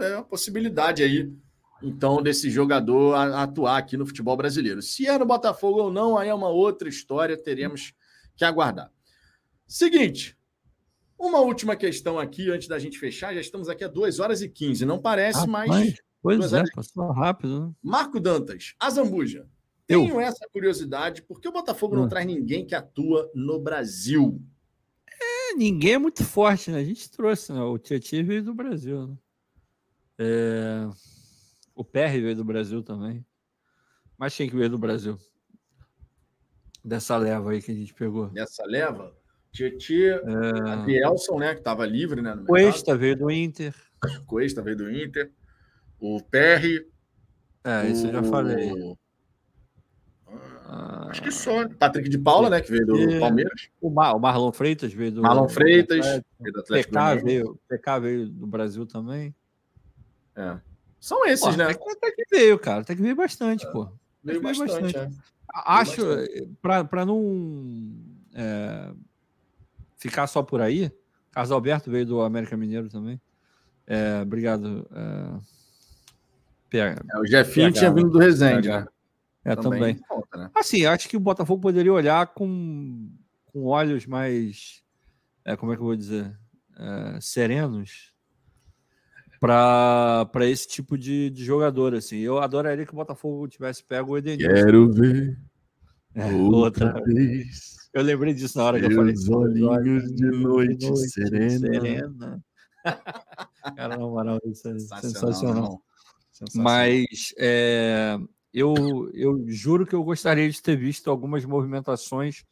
É 0.00 0.16
uma 0.16 0.24
possibilidade 0.24 1.02
aí, 1.02 1.34
então, 1.82 2.22
desse 2.22 2.50
jogador 2.50 3.14
atuar 3.14 3.78
aqui 3.78 3.96
no 3.96 4.06
futebol 4.06 4.36
brasileiro. 4.36 4.82
Se 4.82 5.06
é 5.06 5.18
no 5.18 5.26
Botafogo 5.26 5.82
ou 5.82 5.92
não, 5.92 6.16
aí 6.16 6.28
é 6.28 6.34
uma 6.34 6.48
outra 6.48 6.88
história, 6.88 7.36
teremos 7.36 7.92
que 8.36 8.44
aguardar. 8.44 8.90
Seguinte, 9.66 10.36
uma 11.20 11.40
última 11.40 11.76
questão 11.76 12.18
aqui, 12.18 12.50
antes 12.50 12.66
da 12.66 12.78
gente 12.78 12.98
fechar. 12.98 13.34
Já 13.34 13.40
estamos 13.40 13.68
aqui 13.68 13.84
a 13.84 13.88
2 13.88 14.18
horas 14.18 14.40
e 14.40 14.48
15. 14.48 14.86
Não 14.86 14.98
parece, 14.98 15.40
ah, 15.40 15.46
mas. 15.46 15.94
Pois 16.22 16.52
é, 16.52 16.64
passou 16.74 17.10
rápido. 17.12 17.68
Né? 17.68 17.72
Marco 17.82 18.18
Dantas, 18.18 18.74
a 18.80 18.90
Zambuja. 18.90 19.46
Tenho 19.86 20.20
essa 20.20 20.46
curiosidade, 20.52 21.22
porque 21.22 21.48
o 21.48 21.52
Botafogo 21.52 21.96
não 21.96 22.04
hum. 22.04 22.08
traz 22.08 22.24
ninguém 22.24 22.64
que 22.64 22.74
atua 22.74 23.28
no 23.34 23.58
Brasil? 23.58 24.40
É, 25.08 25.54
ninguém 25.54 25.94
é 25.94 25.98
muito 25.98 26.24
forte, 26.24 26.70
né? 26.70 26.78
A 26.78 26.84
gente 26.84 27.10
trouxe, 27.10 27.52
né? 27.52 27.60
O 27.60 27.76
Tietchan 27.76 28.22
veio 28.22 28.44
do 28.44 28.54
Brasil, 28.54 29.08
né? 29.08 29.16
É... 30.18 30.88
O 31.74 31.84
PR 31.84 32.20
veio 32.20 32.36
do 32.36 32.44
Brasil 32.44 32.82
também. 32.82 33.24
Mas 34.16 34.36
quem 34.36 34.48
que 34.48 34.54
veio 34.54 34.70
do 34.70 34.78
Brasil? 34.78 35.18
Dessa 36.84 37.16
leva 37.16 37.50
aí 37.50 37.60
que 37.60 37.72
a 37.72 37.74
gente 37.74 37.92
pegou. 37.92 38.28
Dessa 38.28 38.64
leva? 38.64 39.19
Tietchan, 39.52 40.20
é... 40.24 40.84
Bielson, 40.84 41.38
né? 41.38 41.54
Que 41.54 41.60
estava 41.60 41.84
livre, 41.84 42.22
né? 42.22 42.38
Cuesta 42.46 42.96
veio 42.96 43.16
do 43.16 43.30
Inter. 43.30 43.74
Cuesta 44.26 44.62
veio 44.62 44.76
do 44.76 44.90
Inter. 44.90 45.30
O 45.98 46.22
PR. 46.22 46.86
É, 47.64 47.88
isso 47.88 48.04
o... 48.04 48.08
eu 48.08 48.12
já 48.12 48.22
falei. 48.22 48.72
Ah, 50.72 51.08
acho 51.10 51.22
que 51.22 51.32
só. 51.32 51.68
Patrick 51.68 52.08
de 52.08 52.16
Paula, 52.16 52.48
né? 52.48 52.60
Que 52.60 52.70
veio 52.70 52.86
do 52.86 52.96
e... 52.96 53.18
Palmeiras. 53.18 53.68
O, 53.80 53.90
Mar, 53.90 54.14
o 54.14 54.20
Marlon 54.20 54.52
Freitas 54.52 54.92
veio 54.92 55.12
do. 55.12 55.22
Marlon 55.22 55.48
Freitas. 55.48 56.06
Veio 56.38 56.52
do 56.52 56.60
Atlético 56.60 56.94
PK, 56.94 57.24
veio, 57.24 57.60
PK 57.68 57.98
veio 57.98 58.28
do 58.28 58.46
Brasil 58.46 58.86
também. 58.86 59.34
É. 60.36 60.58
São 61.00 61.26
esses, 61.26 61.44
pô, 61.44 61.52
né? 61.56 61.64
Até 61.64 62.12
que, 62.12 62.24
veio, 62.30 62.58
cara. 62.58 62.82
Até 62.82 62.94
que 62.94 63.02
veio 63.02 63.16
bastante, 63.16 63.66
é. 63.66 63.70
pô. 63.72 63.86
Veio, 64.22 64.40
veio 64.40 64.42
bastante. 64.42 64.92
bastante. 64.92 64.96
É. 64.96 65.30
Acho, 65.52 66.02
para 66.62 67.04
não 67.04 67.92
é, 68.34 68.92
ficar 70.00 70.26
só 70.26 70.42
por 70.42 70.60
aí, 70.60 70.90
Carlos 71.30 71.52
Alberto 71.52 71.90
veio 71.90 72.06
do 72.06 72.22
América 72.22 72.56
Mineiro 72.56 72.88
também. 72.88 73.20
É, 73.86 74.20
obrigado. 74.22 74.88
É, 76.72 76.78
é, 76.78 77.18
o 77.18 77.26
Jefinho 77.26 77.70
tinha 77.70 77.92
vindo 77.92 78.10
do 78.10 78.18
Resende, 78.18 78.68
né? 78.68 78.86
É, 79.44 79.54
também. 79.54 79.70
também. 79.70 79.94
Conta, 80.08 80.38
né? 80.38 80.50
Assim, 80.54 80.86
acho 80.86 81.08
que 81.08 81.16
o 81.16 81.20
Botafogo 81.20 81.60
poderia 81.60 81.92
olhar 81.92 82.26
com, 82.28 83.10
com 83.46 83.64
olhos 83.64 84.06
mais. 84.06 84.82
É, 85.44 85.56
como 85.56 85.72
é 85.72 85.76
que 85.76 85.82
eu 85.82 85.86
vou 85.86 85.96
dizer? 85.96 86.36
É, 86.78 87.20
serenos 87.20 88.12
para 89.40 90.46
esse 90.46 90.68
tipo 90.68 90.96
de, 90.96 91.30
de 91.30 91.44
jogador. 91.44 91.94
Assim. 91.94 92.18
Eu 92.18 92.38
adoraria 92.38 92.86
que 92.86 92.92
o 92.92 92.96
Botafogo 92.96 93.48
tivesse 93.48 93.82
pego 93.82 94.12
o 94.12 94.18
Edenilson. 94.18 94.54
Quero 94.54 94.92
ver. 94.92 95.38
É, 96.14 96.26
outra, 96.26 97.02
vez. 97.04 97.79
Eu 97.92 98.02
lembrei 98.02 98.32
disso 98.32 98.56
na 98.56 98.64
hora 98.64 98.80
que 98.80 98.86
eu 98.86 98.92
falei. 98.94 99.14
Os 99.14 99.28
olhinhos 99.28 100.14
de 100.14 100.26
noite, 100.26 100.86
noite 100.86 101.08
serena. 101.08 101.58
serena. 101.58 102.44
Cara, 103.76 103.96
não, 103.96 104.10
moral, 104.10 104.38
isso 104.44 104.68
é 104.68 104.78
sensacional. 104.78 105.82
sensacional. 106.32 106.54
Mas 106.54 107.34
é, 107.38 108.16
eu, 108.54 108.74
eu 109.12 109.44
juro 109.48 109.86
que 109.86 109.94
eu 109.94 110.02
gostaria 110.02 110.48
de 110.48 110.62
ter 110.62 110.76
visto 110.76 111.10
algumas 111.10 111.44
movimentações 111.44 112.44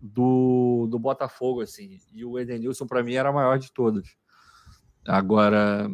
do, 0.00 0.88
do 0.90 0.98
Botafogo, 0.98 1.60
assim. 1.60 2.00
E 2.12 2.24
o 2.24 2.38
Edenilson, 2.38 2.86
para 2.86 3.02
mim, 3.02 3.14
era 3.14 3.28
a 3.28 3.32
maior 3.32 3.58
de 3.58 3.72
todas. 3.72 4.16
Agora, 5.06 5.88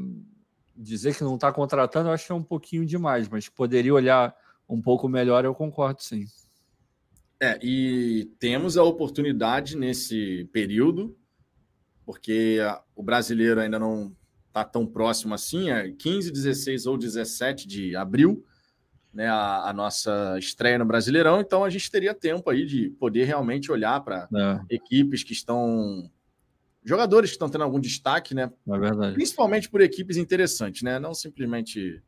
dizer 0.75 1.15
que 1.17 1.25
não 1.25 1.35
está 1.35 1.53
contratando, 1.53 2.09
eu 2.09 2.13
acho 2.13 2.27
que 2.27 2.33
é 2.33 2.35
um 2.35 2.43
pouquinho 2.43 2.87
demais, 2.87 3.29
mas 3.29 3.49
poderia 3.49 3.93
olhar 3.93 4.35
um 4.69 4.81
pouco 4.81 5.09
melhor, 5.09 5.45
eu 5.45 5.55
concordo, 5.55 6.03
sim. 6.03 6.25
É, 7.41 7.59
e 7.63 8.31
temos 8.39 8.77
a 8.77 8.83
oportunidade 8.83 9.77
nesse 9.77 10.49
período, 10.53 11.17
porque 12.05 12.59
o 12.97 13.03
brasileiro 13.03 13.61
ainda 13.61 13.79
não 13.79 14.17
está 14.49 14.65
tão 14.65 14.87
próximo 14.87 15.35
assim, 15.35 15.71
é 15.71 15.91
15, 15.91 16.33
16 16.33 16.87
ou 16.87 16.99
17 16.99 17.69
de 17.69 17.95
abril 17.95 18.45
né, 19.13 19.27
a, 19.27 19.71
a, 19.71 19.73
nossa 19.73 20.37
estreia 20.39 20.79
no 20.79 20.85
Brasileirão, 20.85 21.41
então 21.41 21.65
a 21.65 21.71
gente 21.71 21.91
teria 21.91 22.15
tempo 22.15 22.49
aí 22.51 22.65
de 22.65 22.91
poder 22.91 23.25
realmente 23.25 23.73
olhar 23.73 24.01
para 24.01 24.29
é. 24.33 24.75
equipes 24.77 25.23
que 25.23 25.33
estão. 25.33 26.09
jogadores 26.85 27.31
que 27.31 27.35
estão 27.35 27.49
tendo 27.49 27.65
algum 27.65 27.81
destaque, 27.81 28.35
né? 28.35 28.53
É 28.69 28.79
verdade. 28.79 29.15
Principalmente 29.15 29.69
por 29.69 29.81
equipes 29.81 30.17
interessantes, 30.17 30.83
né? 30.83 30.99
Não 30.99 31.15
simplesmente 31.15 32.03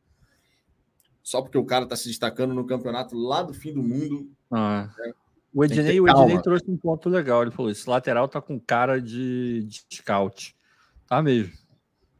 só 1.23 1.41
porque 1.41 1.57
o 1.57 1.65
cara 1.65 1.83
está 1.83 1.95
se 1.95 2.07
destacando 2.07 2.53
no 2.53 2.65
campeonato 2.65 3.15
lá 3.15 3.43
do 3.43 3.53
fim 3.53 3.73
do 3.73 3.83
mundo. 3.83 4.31
Ah. 4.51 4.89
Né? 4.97 5.13
O 5.53 5.65
Ednei, 5.65 5.99
o 5.99 6.07
Ednei 6.07 6.41
trouxe 6.41 6.69
um 6.69 6.77
ponto 6.77 7.09
legal. 7.09 7.41
Ele 7.41 7.51
falou: 7.51 7.71
esse 7.71 7.89
lateral 7.89 8.27
tá 8.27 8.41
com 8.41 8.59
cara 8.59 9.01
de, 9.01 9.63
de 9.63 9.83
scout. 9.97 10.55
Tá 11.07 11.21
mesmo. 11.21 11.53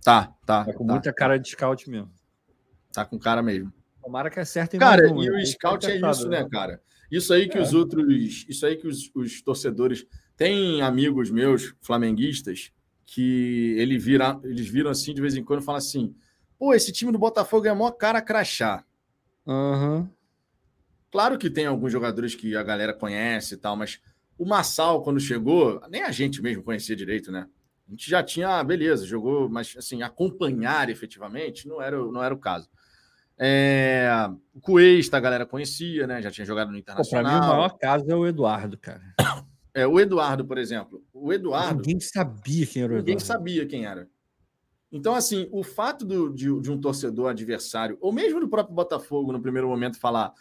Tá, 0.04 0.34
tá. 0.46 0.66
Tá 0.66 0.74
com 0.74 0.86
tá, 0.86 0.94
muita 0.94 1.14
cara 1.14 1.38
de 1.38 1.50
scout 1.50 1.90
mesmo. 1.90 2.12
Tá 2.92 3.06
com 3.06 3.18
cara 3.18 3.42
mesmo. 3.42 3.72
Tomara 4.02 4.30
que 4.30 4.40
acerte 4.40 4.78
Cara, 4.78 5.08
e 5.08 5.30
o 5.30 5.46
scout 5.46 5.86
é 5.86 5.96
isso, 5.96 6.28
né, 6.28 6.48
cara? 6.50 6.82
Isso 7.10 7.34
aí 7.34 7.48
que 7.48 7.58
é. 7.58 7.62
os 7.62 7.74
outros, 7.74 8.46
isso 8.50 8.66
aí 8.66 8.76
que 8.76 8.88
os, 8.88 9.12
os, 9.14 9.42
torcedores 9.42 10.06
tem 10.36 10.82
amigos 10.82 11.30
meus 11.30 11.74
flamenguistas 11.82 12.72
que 13.06 13.76
ele 13.78 13.98
vira, 13.98 14.40
eles 14.44 14.68
viram 14.68 14.90
assim 14.90 15.14
de 15.14 15.22
vez 15.22 15.36
em 15.36 15.44
quando 15.44 15.62
e 15.62 15.66
falam 15.66 15.78
assim: 15.78 16.16
"Pô, 16.58 16.74
esse 16.74 16.92
time 16.92 17.12
do 17.12 17.20
Botafogo 17.20 17.68
é 17.68 17.74
mó 17.74 17.92
cara 17.92 18.22
crachá". 18.22 18.84
Uhum. 19.46 20.10
Claro 21.12 21.38
que 21.38 21.50
tem 21.50 21.66
alguns 21.66 21.92
jogadores 21.92 22.34
que 22.34 22.56
a 22.56 22.64
galera 22.64 22.94
conhece 22.94 23.56
e 23.56 23.58
tal, 23.58 23.76
mas 23.76 24.00
o 24.38 24.46
Massal 24.46 25.04
quando 25.04 25.20
chegou, 25.20 25.82
nem 25.90 26.04
a 26.04 26.12
gente 26.12 26.42
mesmo 26.42 26.64
conhecia 26.64 26.96
direito, 26.96 27.32
né? 27.32 27.48
A 27.88 27.92
gente 27.92 28.10
já 28.10 28.24
tinha, 28.24 28.60
ah, 28.60 28.64
beleza, 28.64 29.06
jogou, 29.06 29.50
mas 29.50 29.76
assim, 29.78 30.02
acompanhar 30.02 30.90
efetivamente 30.90 31.68
não 31.68 31.82
era, 31.82 31.98
não 31.98 32.24
era 32.24 32.34
o 32.34 32.38
caso. 32.38 32.70
É, 33.38 34.10
o 34.54 34.62
Cuesta 34.62 35.18
a 35.18 35.20
galera 35.20 35.46
conhecia, 35.46 36.08
né? 36.08 36.22
Já 36.22 36.32
tinha 36.32 36.46
jogado 36.46 36.72
no 36.72 36.78
Internacional. 36.78 37.24
Para 37.24 37.40
mim, 37.40 37.46
o 37.46 37.50
maior 37.50 37.78
caso 37.78 38.10
é 38.10 38.16
o 38.16 38.26
Eduardo, 38.26 38.78
cara. 38.78 39.02
É, 39.74 39.88
o 39.88 40.00
Eduardo, 40.00 40.46
por 40.46 40.58
exemplo. 40.58 41.04
O 41.14 41.34
Eduardo. 41.34 41.78
Ninguém 41.78 42.00
sabia 42.00 42.66
quem 42.66 42.84
era 42.84 42.92
o 42.92 42.96
Eduardo. 42.96 43.08
Ninguém 43.08 43.20
sabia 43.20 43.66
quem 43.66 43.86
era. 43.86 44.08
Então, 44.92 45.16
assim, 45.16 45.48
o 45.52 45.64
fato 45.64 46.06
do, 46.06 46.30
de, 46.34 46.60
de, 46.60 46.70
um 46.70 46.80
torcedor 46.80 47.30
adversário, 47.30 47.98
ou 48.02 48.12
mesmo 48.12 48.42
do 48.42 48.50
próprio 48.50 48.76
Botafogo, 48.76 49.32
no 49.32 49.42
primeiro 49.42 49.68
momento, 49.70 49.98
falar 49.98 50.34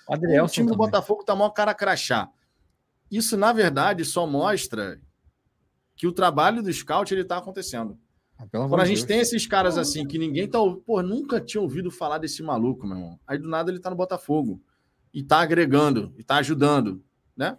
o 0.43 0.49
time 0.49 0.69
do 0.69 0.77
Botafogo 0.77 1.23
tá 1.23 1.37
maior 1.37 1.51
cara 1.51 1.73
crachá. 1.73 2.29
Isso, 3.09 3.37
na 3.37 3.53
verdade, 3.53 4.05
só 4.05 4.27
mostra 4.27 5.01
que 5.95 6.07
o 6.07 6.13
trabalho 6.13 6.63
do 6.63 6.73
scout 6.73 7.13
ele 7.15 7.23
está 7.23 7.39
acontecendo. 7.39 7.99
Ah, 8.39 8.47
Quando 8.51 8.81
a 8.81 8.87
gente 8.87 8.99
Deus. 8.99 9.07
tem 9.07 9.21
esses 9.21 9.47
caras 9.47 9.77
assim 9.77 10.07
que 10.07 10.19
ninguém 10.19 10.49
tá. 10.49 10.59
Pô, 10.87 11.03
nunca 11.03 11.41
tinha 11.41 11.61
ouvido 11.61 11.91
falar 11.91 12.19
desse 12.19 12.43
maluco, 12.43 12.87
meu 12.87 12.97
irmão. 12.97 13.21
Aí 13.27 13.39
do 13.39 13.49
nada 13.49 13.71
ele 13.71 13.81
tá 13.81 13.91
no 13.91 13.97
Botafogo. 13.97 14.63
E 15.13 15.23
tá 15.23 15.41
agregando, 15.41 16.15
e 16.17 16.23
tá 16.23 16.37
ajudando, 16.37 17.05
né? 17.37 17.59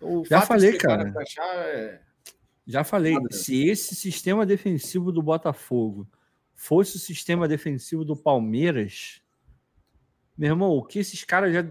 O 0.00 0.24
Já 0.24 0.42
falei, 0.42 0.76
cara. 0.76 1.14
É... 1.38 2.00
Já 2.66 2.84
falei. 2.84 3.16
Se 3.30 3.66
esse 3.66 3.94
sistema 3.94 4.46
defensivo 4.46 5.10
do 5.10 5.22
Botafogo 5.22 6.08
fosse 6.54 6.96
o 6.96 7.00
sistema 7.00 7.48
defensivo 7.48 8.04
do 8.04 8.16
Palmeiras, 8.16 9.20
meu 10.36 10.50
irmão, 10.50 10.70
o 10.70 10.84
que 10.84 10.98
esses 10.98 11.24
caras 11.24 11.52
já 11.52 11.64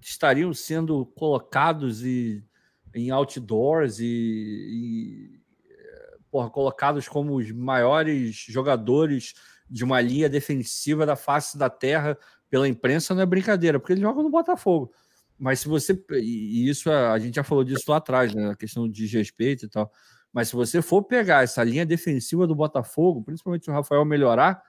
estariam 0.00 0.52
sendo 0.52 1.06
colocados 1.06 2.04
e, 2.04 2.44
em 2.94 3.10
outdoors 3.10 3.98
e, 3.98 4.04
e 4.06 5.40
porra, 6.30 6.50
colocados 6.50 7.08
como 7.08 7.36
os 7.36 7.50
maiores 7.50 8.36
jogadores 8.48 9.34
de 9.68 9.84
uma 9.84 10.00
linha 10.00 10.28
defensiva 10.28 11.04
da 11.04 11.16
face 11.16 11.58
da 11.58 11.68
terra 11.68 12.16
pela 12.48 12.68
imprensa 12.68 13.14
não 13.14 13.22
é 13.22 13.26
brincadeira, 13.26 13.80
porque 13.80 13.92
eles 13.92 14.02
jogam 14.02 14.22
no 14.22 14.30
Botafogo. 14.30 14.92
Mas 15.38 15.60
se 15.60 15.68
você. 15.68 16.02
E 16.12 16.68
isso 16.68 16.90
a 16.90 17.18
gente 17.18 17.34
já 17.34 17.44
falou 17.44 17.64
disso 17.64 17.84
lá 17.88 17.98
atrás, 17.98 18.34
né? 18.34 18.50
A 18.50 18.56
questão 18.56 18.88
de 18.88 19.06
respeito 19.06 19.66
e 19.66 19.68
tal. 19.68 19.90
Mas 20.36 20.50
se 20.50 20.54
você 20.54 20.82
for 20.82 21.02
pegar 21.02 21.44
essa 21.44 21.64
linha 21.64 21.86
defensiva 21.86 22.46
do 22.46 22.54
Botafogo, 22.54 23.22
principalmente 23.22 23.64
se 23.64 23.70
o 23.70 23.72
Rafael 23.72 24.04
melhorar, 24.04 24.62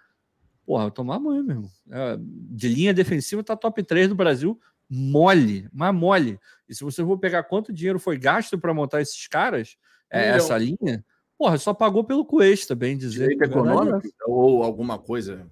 porra, 0.66 0.90
tomar 0.90 1.20
banho 1.20 1.44
mesmo. 1.44 1.70
É, 1.92 2.18
de 2.22 2.70
linha 2.70 2.94
defensiva 2.94 3.44
tá 3.44 3.54
top 3.54 3.84
3 3.84 4.08
do 4.08 4.16
Brasil, 4.16 4.58
mole, 4.90 5.68
mas 5.74 5.94
mole. 5.94 6.40
E 6.70 6.74
se 6.74 6.86
você 6.86 7.04
for 7.04 7.18
pegar 7.18 7.44
quanto 7.44 7.74
dinheiro 7.74 8.00
foi 8.00 8.18
gasto 8.18 8.58
para 8.58 8.74
montar 8.74 9.02
esses 9.02 9.28
caras, 9.28 9.76
é, 10.10 10.30
essa 10.30 10.58
linha, 10.58 11.04
Porra, 11.38 11.58
só 11.58 11.74
pagou 11.74 12.06
pelo 12.06 12.24
Cuesta, 12.24 12.74
bem 12.74 12.98
dizer. 12.98 13.24
Direito 13.28 13.44
econômico 13.44 14.08
ou 14.26 14.64
alguma 14.64 14.98
coisa. 14.98 15.52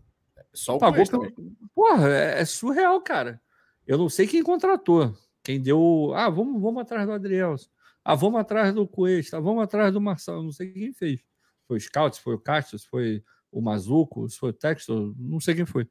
Só 0.53 0.77
o 0.77 0.79
pagou 0.79 1.05
pelo... 1.05 1.29
Porra, 1.75 2.07
é, 2.07 2.39
é, 2.39 2.45
surreal, 2.45 3.01
cara. 3.01 3.41
Eu 3.85 3.97
não 3.97 4.07
sei 4.07 4.27
quem 4.27 4.41
contratou. 4.41 5.13
Quem 5.43 5.61
deu. 5.61 6.13
Ah, 6.15 6.29
vamos, 6.29 6.61
vamos 6.61 6.81
atrás 6.81 7.05
do 7.05 7.11
Adriel. 7.11 7.57
Ah, 8.05 8.15
vamos 8.15 8.39
atrás 8.39 8.73
do 8.73 8.87
Cuesta. 8.87 9.41
Vamos 9.41 9.63
atrás 9.63 9.91
do 9.91 9.99
Marçal. 9.99 10.41
Não 10.43 10.51
sei 10.51 10.71
quem 10.71 10.93
fez. 10.93 11.21
Foi 11.67 11.77
o 11.77 11.81
Scout, 11.81 12.21
foi 12.21 12.35
o 12.35 12.39
Castro, 12.39 12.77
foi 12.89 13.23
o 13.51 13.59
Mazuco, 13.61 14.29
se 14.29 14.37
foi 14.37 14.51
o 14.51 14.53
Textor, 14.53 15.13
não 15.17 15.39
sei 15.39 15.55
quem 15.55 15.65
foi. 15.65 15.89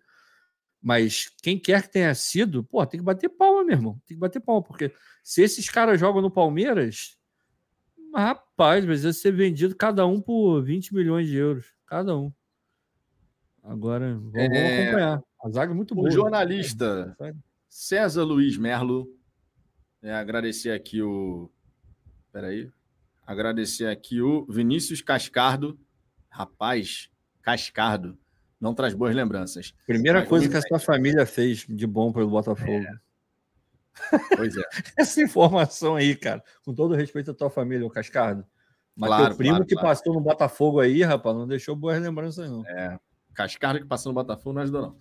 Mas 0.80 1.28
quem 1.42 1.58
quer 1.58 1.82
que 1.82 1.90
tenha 1.90 2.14
sido, 2.14 2.62
pô, 2.62 2.86
tem 2.86 3.00
que 3.00 3.04
bater 3.04 3.28
palma, 3.28 3.64
meu 3.64 3.74
irmão. 3.74 4.00
Tem 4.06 4.16
que 4.16 4.20
bater 4.20 4.38
palma, 4.38 4.62
porque 4.62 4.92
se 5.22 5.42
esses 5.42 5.68
caras 5.68 5.98
jogam 5.98 6.22
no 6.22 6.30
Palmeiras, 6.30 7.18
Rapaz, 8.14 8.84
mas 8.84 9.02
ia 9.02 9.12
ser 9.12 9.32
vendido 9.32 9.74
cada 9.74 10.06
um 10.06 10.20
por 10.20 10.62
20 10.62 10.94
milhões 10.94 11.26
de 11.26 11.36
euros. 11.36 11.66
Cada 11.84 12.16
um. 12.16 12.32
Agora, 13.60 14.14
vamos, 14.14 14.34
é... 14.36 14.84
acompanhar. 14.84 15.22
A 15.42 15.50
zaga 15.50 15.72
é 15.72 15.74
muito 15.74 15.96
boa. 15.96 16.08
O 16.08 16.12
jornalista 16.12 17.16
César 17.68 18.22
Luiz 18.22 18.56
Merlo. 18.56 19.08
É, 20.00 20.14
agradecer 20.14 20.70
aqui 20.70 21.02
o. 21.02 21.50
Peraí. 22.34 22.68
Agradecer 23.24 23.86
aqui 23.86 24.20
o 24.20 24.44
Vinícius 24.46 25.00
Cascardo. 25.00 25.78
Rapaz, 26.28 27.08
Cascardo. 27.40 28.18
Não 28.60 28.74
traz 28.74 28.92
boas 28.92 29.14
lembranças. 29.14 29.72
Primeira 29.86 30.18
Mas, 30.18 30.28
coisa 30.28 30.48
que 30.48 30.56
a 30.56 30.62
sua 30.62 30.80
família 30.80 31.24
fez 31.26 31.64
de 31.68 31.86
bom 31.86 32.12
pelo 32.12 32.28
Botafogo. 32.28 32.72
É. 32.72 33.04
Pois 34.36 34.56
é. 34.56 34.62
Essa 34.98 35.22
informação 35.22 35.94
aí, 35.94 36.16
cara, 36.16 36.42
com 36.64 36.74
todo 36.74 36.96
respeito 36.96 37.30
à 37.30 37.34
tua 37.34 37.48
família, 37.48 37.86
o 37.86 37.90
Cascardo. 37.90 38.44
Mas 38.96 39.06
claro, 39.06 39.26
teu 39.28 39.36
primo 39.36 39.52
claro, 39.52 39.66
que 39.66 39.74
claro. 39.76 39.88
passou 39.88 40.12
no 40.12 40.20
Botafogo 40.20 40.80
aí, 40.80 41.04
rapaz, 41.04 41.36
não 41.36 41.46
deixou 41.46 41.76
boas 41.76 42.02
lembranças, 42.02 42.50
não. 42.50 42.66
É, 42.66 42.98
Cascardo 43.32 43.78
que 43.78 43.86
passou 43.86 44.10
no 44.10 44.14
Botafogo 44.14 44.54
não 44.54 44.62
ajudou, 44.62 44.82
não. 44.82 44.96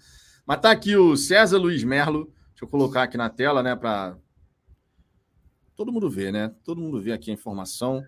Mas 0.45 0.59
tá 0.59 0.69
aqui 0.69 0.95
o 0.95 1.17
César 1.17 1.57
Luiz 1.57 1.83
Merlo. 1.83 2.25
Deixa 2.49 2.65
eu 2.65 2.67
colocar 2.67 3.01
aqui 3.01 3.17
na 3.17 3.31
tela, 3.31 3.63
né, 3.63 3.75
para 3.75 4.15
todo 5.75 5.91
mundo 5.91 6.09
ver, 6.09 6.31
né? 6.31 6.51
Todo 6.63 6.81
mundo 6.81 7.01
vê 7.01 7.11
aqui 7.11 7.31
a 7.31 7.33
informação. 7.33 8.03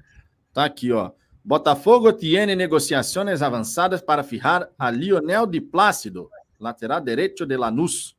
Tá 0.54 0.66
aqui, 0.66 0.92
ó. 0.92 1.12
Botafogo 1.44 2.12
tiene 2.12 2.56
negociações 2.56 3.42
avançadas 3.42 4.02
para 4.02 4.24
fijar 4.24 4.70
a 4.80 4.90
Lionel 4.90 5.46
de 5.46 5.62
Plácido, 5.62 6.30
lateral 6.60 7.00
direito 7.02 7.46
de 7.46 7.56
Lanús. 7.56 8.16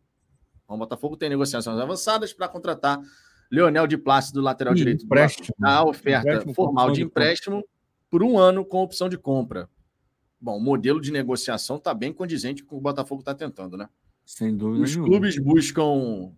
O 0.69 0.77
Botafogo 0.77 1.17
tem 1.17 1.29
negociações 1.29 1.79
avançadas 1.79 2.33
para 2.33 2.49
contratar 2.49 3.01
Leonel 3.51 3.87
de 3.87 3.97
Plácido, 3.97 4.41
lateral 4.41 4.75
e 4.75 4.77
direito 4.77 5.05
empréstimo. 5.05 5.55
A 5.63 5.85
oferta 5.85 6.29
empréstimo 6.29 6.55
formal 6.55 6.91
de 6.91 7.03
empréstimo 7.03 7.59
de 7.59 7.67
por 8.11 8.23
um 8.23 8.39
ano 8.39 8.65
com 8.65 8.83
opção 8.83 9.09
de 9.09 9.17
compra. 9.17 9.69
Bom, 10.41 10.59
o 10.59 10.61
modelo 10.61 11.01
de 11.01 11.11
negociação 11.11 11.77
está 11.77 11.95
bem 11.95 12.13
condizente 12.13 12.63
com 12.63 12.77
o 12.77 12.79
que 12.79 12.81
o 12.81 12.83
Botafogo 12.83 13.21
está 13.21 13.35
tentando, 13.35 13.77
né? 13.77 13.89
Sem 14.25 14.57
dúvida. 14.57 14.85
Os 14.85 14.91
nenhuma. 14.91 15.09
clubes 15.09 15.39
buscam 15.39 16.33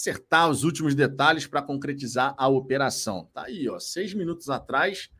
acertar 0.00 0.48
os 0.50 0.64
últimos 0.64 0.94
detalhes 0.94 1.46
para 1.46 1.60
concretizar 1.60 2.34
a 2.38 2.48
operação. 2.48 3.28
Tá 3.34 3.44
aí, 3.44 3.68
ó, 3.68 3.78
seis 3.78 4.14
minutos 4.14 4.48
atrás, 4.48 5.10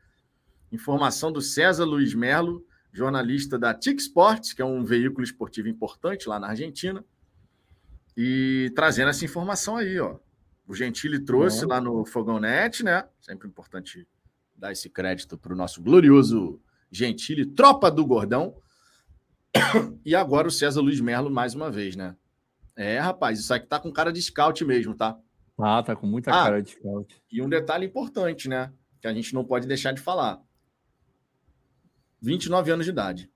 informação 0.71 1.31
do 1.31 1.39
César 1.39 1.85
Luiz 1.85 2.15
Melo, 2.15 2.65
jornalista 2.91 3.59
da 3.59 3.75
TIC 3.75 4.01
Sports, 4.01 4.53
que 4.53 4.61
é 4.61 4.65
um 4.65 4.83
veículo 4.83 5.23
esportivo 5.23 5.67
importante 5.67 6.27
lá 6.27 6.39
na 6.39 6.47
Argentina, 6.47 7.05
e 8.17 8.71
trazendo 8.75 9.09
essa 9.09 9.23
informação 9.23 9.77
aí, 9.77 9.99
ó. 9.99 10.17
O 10.67 10.73
Gentili 10.73 11.19
trouxe 11.19 11.65
lá 11.65 11.79
no 11.79 12.05
Fogão 12.05 12.39
Net, 12.39 12.83
né? 12.83 13.07
Sempre 13.19 13.47
importante 13.47 14.07
dar 14.55 14.71
esse 14.71 14.89
crédito 14.89 15.37
para 15.37 15.53
o 15.53 15.55
nosso 15.55 15.81
glorioso 15.81 16.61
Gentili, 16.89 17.45
tropa 17.45 17.91
do 17.91 18.05
Gordão. 18.05 18.55
E 20.05 20.15
agora 20.15 20.47
o 20.47 20.51
César 20.51 20.81
Luiz 20.81 20.99
Merlo 20.99 21.29
mais 21.29 21.53
uma 21.53 21.69
vez, 21.69 21.95
né? 21.95 22.15
É, 22.75 22.99
rapaz, 22.99 23.39
isso 23.39 23.53
aqui 23.53 23.67
tá 23.67 23.79
com 23.79 23.91
cara 23.91 24.11
de 24.11 24.21
scout 24.21 24.63
mesmo, 24.63 24.95
tá? 24.95 25.17
Ah, 25.57 25.83
tá 25.83 25.95
com 25.95 26.07
muita 26.07 26.31
ah, 26.31 26.43
cara 26.43 26.61
de 26.61 26.71
scout. 26.71 27.21
E 27.31 27.41
um 27.41 27.49
detalhe 27.49 27.85
importante, 27.85 28.47
né? 28.47 28.73
Que 28.99 29.07
a 29.07 29.13
gente 29.13 29.33
não 29.33 29.43
pode 29.43 29.67
deixar 29.67 29.91
de 29.91 30.01
falar. 30.01 30.41
29 32.21 32.71
anos 32.71 32.85
de 32.85 32.91
idade. 32.91 33.31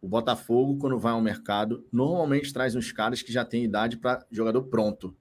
O 0.00 0.08
Botafogo, 0.08 0.78
quando 0.78 0.98
vai 0.98 1.12
ao 1.12 1.20
mercado, 1.20 1.86
normalmente 1.92 2.52
traz 2.52 2.74
uns 2.74 2.90
caras 2.90 3.20
que 3.20 3.32
já 3.32 3.44
têm 3.44 3.64
idade 3.64 3.98
para 3.98 4.24
jogador 4.30 4.62
pronto. 4.64 5.14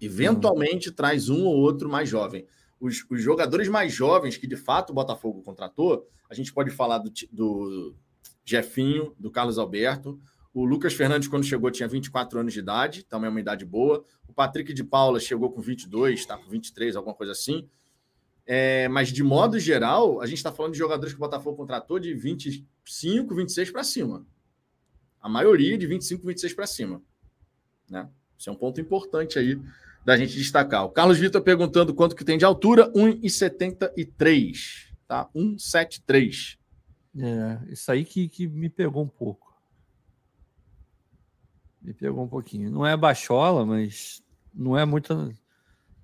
Eventualmente 0.00 0.90
hum. 0.90 0.92
traz 0.92 1.28
um 1.28 1.44
ou 1.44 1.56
outro 1.56 1.88
mais 1.88 2.08
jovem. 2.08 2.46
Os, 2.80 3.06
os, 3.08 3.22
jogadores 3.22 3.68
mais 3.68 3.92
jovens 3.92 4.36
que 4.36 4.46
de 4.46 4.56
fato 4.56 4.90
o 4.90 4.94
Botafogo 4.94 5.42
contratou, 5.42 6.06
a 6.28 6.34
gente 6.34 6.52
pode 6.52 6.70
falar 6.70 6.98
do, 6.98 7.10
do 7.32 7.94
Jefinho, 8.44 9.14
do 9.18 9.30
Carlos 9.30 9.58
Alberto. 9.58 10.20
O 10.56 10.64
Lucas 10.64 10.94
Fernandes, 10.94 11.28
quando 11.28 11.44
chegou, 11.44 11.70
tinha 11.70 11.86
24 11.86 12.40
anos 12.40 12.54
de 12.54 12.60
idade, 12.60 13.04
também 13.04 13.26
é 13.26 13.30
uma 13.30 13.40
idade 13.40 13.66
boa. 13.66 14.02
O 14.26 14.32
Patrick 14.32 14.72
de 14.72 14.82
Paula 14.82 15.20
chegou 15.20 15.52
com 15.52 15.60
22, 15.60 16.20
está 16.20 16.38
com 16.38 16.48
23, 16.48 16.96
alguma 16.96 17.14
coisa 17.14 17.32
assim. 17.32 17.68
É, 18.46 18.88
mas, 18.88 19.12
de 19.12 19.22
modo 19.22 19.58
geral, 19.58 20.18
a 20.18 20.24
gente 20.24 20.38
está 20.38 20.50
falando 20.50 20.72
de 20.72 20.78
jogadores 20.78 21.12
que 21.12 21.18
o 21.18 21.20
Botafogo 21.20 21.58
contratou 21.58 21.98
de 21.98 22.14
25, 22.14 23.34
26 23.34 23.70
para 23.70 23.84
cima. 23.84 24.26
A 25.20 25.28
maioria 25.28 25.76
de 25.76 25.86
25, 25.86 26.26
26 26.26 26.54
para 26.54 26.66
cima. 26.66 27.02
Né? 27.86 28.08
Isso 28.38 28.48
é 28.48 28.52
um 28.54 28.56
ponto 28.56 28.80
importante 28.80 29.38
aí 29.38 29.60
da 30.06 30.16
gente 30.16 30.38
destacar. 30.38 30.86
O 30.86 30.90
Carlos 30.90 31.18
Vitor 31.18 31.42
perguntando 31.42 31.92
quanto 31.92 32.16
que 32.16 32.24
tem 32.24 32.38
de 32.38 32.46
altura, 32.46 32.90
1,73. 32.92 34.94
Tá? 35.06 35.28
1,73. 35.36 36.56
É, 37.18 37.58
isso 37.70 37.92
aí 37.92 38.06
que, 38.06 38.26
que 38.26 38.46
me 38.46 38.70
pegou 38.70 39.04
um 39.04 39.08
pouco. 39.08 39.46
Me 41.86 41.94
pegou 41.94 42.24
um 42.24 42.28
pouquinho. 42.28 42.68
Não 42.68 42.84
é 42.84 42.96
baixola, 42.96 43.64
mas 43.64 44.20
não 44.52 44.76
é 44.76 44.84
muito 44.84 45.32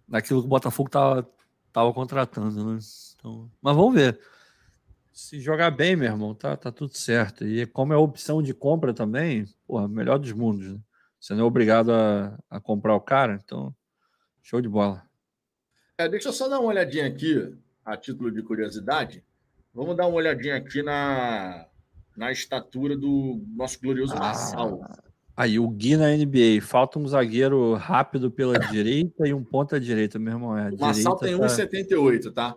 daquilo 0.06 0.40
que 0.40 0.46
o 0.46 0.48
Botafogo 0.48 0.86
estava 0.86 1.28
tava 1.72 1.92
contratando, 1.92 2.72
né? 2.72 2.78
Então, 3.16 3.50
mas 3.60 3.74
vamos 3.74 3.94
ver. 3.94 4.20
Se 5.12 5.40
jogar 5.40 5.72
bem, 5.72 5.96
meu 5.96 6.06
irmão, 6.06 6.36
tá, 6.36 6.56
tá 6.56 6.70
tudo 6.70 6.96
certo. 6.96 7.44
E 7.44 7.66
como 7.66 7.92
é 7.92 7.96
opção 7.96 8.40
de 8.40 8.54
compra 8.54 8.94
também, 8.94 9.44
porra, 9.66 9.88
melhor 9.88 10.18
dos 10.18 10.32
mundos, 10.32 10.72
né? 10.72 10.80
Você 11.18 11.34
não 11.34 11.40
é 11.40 11.44
obrigado 11.44 11.92
a, 11.92 12.38
a 12.48 12.60
comprar 12.60 12.94
o 12.94 13.00
cara, 13.00 13.40
então 13.42 13.74
show 14.40 14.60
de 14.60 14.68
bola. 14.68 15.02
É, 15.98 16.08
deixa 16.08 16.28
eu 16.28 16.32
só 16.32 16.48
dar 16.48 16.60
uma 16.60 16.68
olhadinha 16.68 17.08
aqui, 17.08 17.56
a 17.84 17.96
título 17.96 18.30
de 18.30 18.40
curiosidade. 18.40 19.24
Vamos 19.74 19.96
dar 19.96 20.06
uma 20.06 20.16
olhadinha 20.16 20.56
aqui 20.56 20.80
na, 20.80 21.66
na 22.16 22.30
estatura 22.30 22.96
do 22.96 23.44
nosso 23.56 23.80
glorioso 23.80 24.14
ah, 24.14 24.20
Marçal. 24.20 24.80
Aí, 25.36 25.58
o 25.58 25.68
Gui 25.68 25.96
na 25.96 26.08
NBA. 26.08 26.60
Falta 26.60 26.98
um 26.98 27.06
zagueiro 27.06 27.74
rápido 27.74 28.30
pela 28.30 28.58
direita 28.70 29.26
e 29.26 29.32
um 29.32 29.42
ponta 29.42 29.80
direita, 29.80 30.18
meu 30.18 30.34
irmão. 30.34 30.56
É, 30.56 30.70
o 30.70 30.78
Marçal 30.78 31.16
tem 31.16 31.38
tá... 31.38 31.46
1,78, 31.46 32.32
tá? 32.32 32.56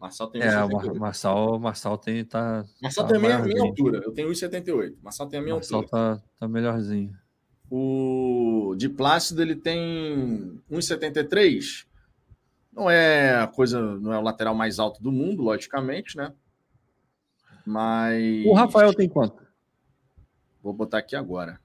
Marçal 0.00 0.28
tem 0.28 0.40
1,78. 0.42 0.96
É, 0.96 0.98
Marçal, 0.98 1.58
Marçal 1.60 1.98
tem. 1.98 2.24
Tá, 2.24 2.64
Marçal 2.82 3.06
tá 3.06 3.14
tem 3.14 3.32
a 3.32 3.38
minha, 3.38 3.62
altura. 3.62 4.02
Eu 4.04 4.12
tenho 4.12 4.28
1,78. 4.30 4.96
Marçal 5.02 5.28
tem 5.28 5.38
a 5.38 5.42
minha 5.42 5.54
Marçal 5.54 5.80
altura. 5.80 6.02
Marçal 6.02 6.18
tá, 6.18 6.28
tá 6.40 6.48
melhorzinho. 6.48 7.14
O 7.70 8.74
de 8.76 8.88
Plácido 8.88 9.40
ele 9.42 9.54
tem 9.54 10.60
1,73. 10.70 11.86
Não 12.72 12.90
é 12.90 13.36
a 13.36 13.46
coisa, 13.46 13.80
não 13.80 14.12
é 14.12 14.18
o 14.18 14.22
lateral 14.22 14.54
mais 14.54 14.78
alto 14.78 15.02
do 15.02 15.12
mundo, 15.12 15.42
logicamente, 15.42 16.16
né? 16.16 16.32
Mas. 17.64 18.44
O 18.46 18.54
Rafael 18.54 18.92
tem 18.94 19.08
quanto? 19.08 19.42
Vou 20.62 20.72
botar 20.72 20.98
aqui 20.98 21.14
agora. 21.14 21.60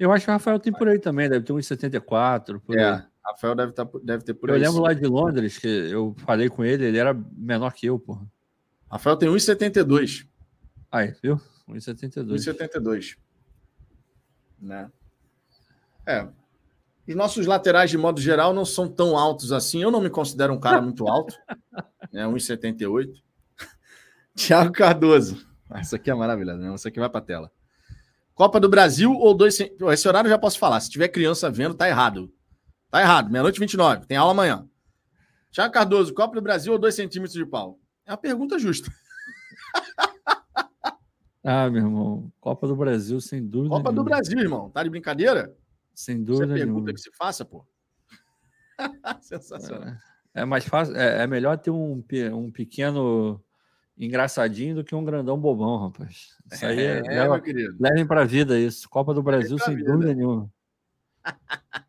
Eu 0.00 0.10
acho 0.10 0.24
que 0.24 0.30
o 0.30 0.32
Rafael 0.32 0.58
tem 0.58 0.72
por 0.72 0.88
aí 0.88 0.98
também, 0.98 1.28
deve 1.28 1.44
ter 1.44 1.52
1,74. 1.52 2.58
Por 2.58 2.74
é, 2.74 2.90
aí. 2.90 3.02
Rafael 3.22 3.54
deve, 3.54 3.72
tá, 3.72 3.86
deve 4.02 4.24
ter 4.24 4.32
por 4.32 4.48
eu 4.48 4.54
aí. 4.54 4.62
Eu 4.62 4.64
lembro 4.64 4.78
sim. 4.78 4.88
lá 4.88 4.94
de 4.94 5.06
Londres, 5.06 5.58
que 5.58 5.68
eu 5.68 6.16
falei 6.24 6.48
com 6.48 6.64
ele, 6.64 6.86
ele 6.86 6.96
era 6.96 7.12
menor 7.36 7.70
que 7.74 7.84
eu, 7.84 7.98
porra. 7.98 8.26
Rafael 8.90 9.14
tem 9.18 9.28
1,72. 9.28 10.26
Aí, 10.90 11.14
viu? 11.22 11.38
1,72. 11.68 12.32
1,72. 12.32 13.18
Né? 14.58 14.90
É. 16.06 16.26
Os 17.06 17.14
nossos 17.14 17.44
laterais, 17.44 17.90
de 17.90 17.98
modo 17.98 18.22
geral, 18.22 18.54
não 18.54 18.64
são 18.64 18.88
tão 18.88 19.18
altos 19.18 19.52
assim. 19.52 19.82
Eu 19.82 19.90
não 19.90 20.00
me 20.00 20.08
considero 20.08 20.54
um 20.54 20.58
cara 20.58 20.80
muito 20.80 21.06
alto. 21.06 21.34
né? 22.10 22.24
1,78. 22.24 23.22
Tiago 24.34 24.72
Cardoso. 24.72 25.46
Isso 25.78 25.94
aqui 25.94 26.10
é 26.10 26.14
maravilhoso, 26.14 26.58
né? 26.58 26.74
Isso 26.74 26.88
aqui 26.88 26.98
vai 26.98 27.10
para 27.10 27.20
a 27.20 27.24
tela. 27.24 27.52
Copa 28.34 28.58
do 28.58 28.68
Brasil 28.68 29.12
ou 29.12 29.34
dois. 29.34 29.58
Esse 29.60 30.08
horário 30.08 30.28
eu 30.28 30.32
já 30.32 30.38
posso 30.38 30.58
falar. 30.58 30.80
Se 30.80 30.90
tiver 30.90 31.08
criança 31.08 31.50
vendo, 31.50 31.74
tá 31.74 31.88
errado. 31.88 32.32
Tá 32.90 33.00
errado. 33.00 33.30
Meia-noite 33.30 33.60
29. 33.60 34.06
Tem 34.06 34.16
aula 34.16 34.32
amanhã. 34.32 34.66
Tiago 35.50 35.72
Cardoso, 35.72 36.14
Copa 36.14 36.34
do 36.34 36.42
Brasil 36.42 36.72
ou 36.72 36.78
2 36.78 36.94
centímetros 36.94 37.34
de 37.34 37.44
pau? 37.44 37.78
É 38.06 38.12
uma 38.12 38.16
pergunta 38.16 38.58
justa. 38.58 38.90
Ah, 41.42 41.70
meu 41.70 41.82
irmão. 41.82 42.32
Copa 42.38 42.66
do 42.66 42.76
Brasil, 42.76 43.18
sem 43.18 43.42
dúvida. 43.42 43.70
Copa 43.70 43.90
nenhuma. 43.90 43.94
do 43.94 44.04
Brasil, 44.04 44.38
irmão. 44.38 44.70
Tá 44.70 44.82
de 44.82 44.90
brincadeira? 44.90 45.56
Sem 45.94 46.22
dúvida. 46.22 46.44
Isso 46.44 46.52
é 46.52 46.56
pergunta 46.56 46.74
nenhuma. 46.80 46.92
que 46.92 47.00
se 47.00 47.10
faça, 47.16 47.44
pô. 47.46 47.66
Sensacional. 49.22 49.88
É, 50.34 50.42
é, 50.42 50.44
mais 50.44 50.66
fácil, 50.66 50.94
é, 50.94 51.22
é, 51.22 51.26
melhor 51.26 51.56
ter 51.58 51.70
um, 51.70 52.04
um 52.32 52.50
pequeno 52.50 53.42
engraçadinho 54.06 54.76
do 54.76 54.84
que 54.84 54.94
um 54.94 55.04
grandão 55.04 55.38
bobão, 55.38 55.76
rapaz. 55.76 56.36
Isso 56.50 56.66
aí 56.66 56.80
é, 56.80 56.98
é 56.98 57.02
leva, 57.02 57.42
levem 57.78 58.06
para 58.06 58.22
a 58.22 58.24
vida 58.24 58.58
isso. 58.58 58.88
Copa 58.88 59.12
do 59.12 59.22
Brasil, 59.22 59.58
sem 59.58 59.76
vida. 59.76 59.92
dúvida 59.92 60.14
nenhuma. 60.14 60.50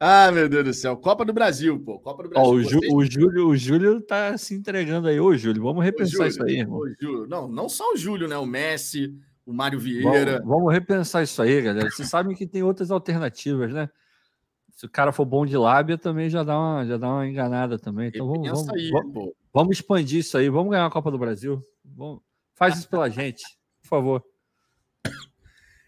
ah, 0.00 0.32
meu 0.32 0.48
Deus 0.48 0.64
do 0.64 0.72
céu. 0.74 0.96
Copa 0.96 1.24
do 1.24 1.32
Brasil, 1.32 1.78
pô. 1.78 1.98
Copa 1.98 2.22
do 2.22 2.30
Brasil. 2.30 2.50
Ó, 2.50 2.54
o, 2.54 2.62
Ju, 2.62 2.80
o, 2.92 3.04
Júlio, 3.04 3.48
o 3.48 3.56
Júlio 3.56 4.00
tá 4.00 4.38
se 4.38 4.54
entregando 4.54 5.08
aí. 5.08 5.20
Ô, 5.20 5.36
Júlio, 5.36 5.62
vamos 5.62 5.84
repensar 5.84 6.12
Júlio, 6.12 6.28
isso 6.28 6.42
aí, 6.42 6.60
irmão. 6.60 6.80
Júlio. 7.00 7.26
Não, 7.28 7.46
não 7.46 7.68
só 7.68 7.92
o 7.92 7.96
Júlio, 7.96 8.26
né? 8.26 8.36
O 8.38 8.46
Messi, 8.46 9.14
o 9.44 9.52
Mário 9.52 9.78
Vieira. 9.78 10.38
Vamos, 10.38 10.48
vamos 10.48 10.72
repensar 10.72 11.22
isso 11.22 11.42
aí, 11.42 11.60
galera. 11.60 11.90
Vocês 11.90 12.08
sabem 12.08 12.34
que 12.34 12.46
tem 12.46 12.62
outras 12.62 12.90
alternativas, 12.90 13.72
né? 13.72 13.90
Se 14.70 14.86
o 14.86 14.88
cara 14.88 15.12
for 15.12 15.24
bom 15.24 15.44
de 15.44 15.56
lábia, 15.56 15.98
também 15.98 16.30
já 16.30 16.44
dá 16.44 16.56
uma, 16.56 16.86
já 16.86 16.96
dá 16.96 17.08
uma 17.08 17.26
enganada 17.26 17.78
também. 17.78 18.08
Então 18.08 18.28
vamos, 18.28 18.48
vamos, 18.48 18.68
aí, 18.70 18.90
vamos, 18.90 19.32
vamos, 19.52 19.76
expandir 19.76 20.20
isso 20.20 20.36
aí. 20.36 20.48
Vamos 20.48 20.70
ganhar 20.70 20.86
a 20.86 20.90
Copa 20.90 21.10
do 21.10 21.18
Brasil. 21.18 21.62
Vamos, 21.84 22.20
faz 22.54 22.78
isso 22.78 22.88
pela 22.88 23.08
gente, 23.08 23.42
por 23.82 23.88
favor. 23.88 24.24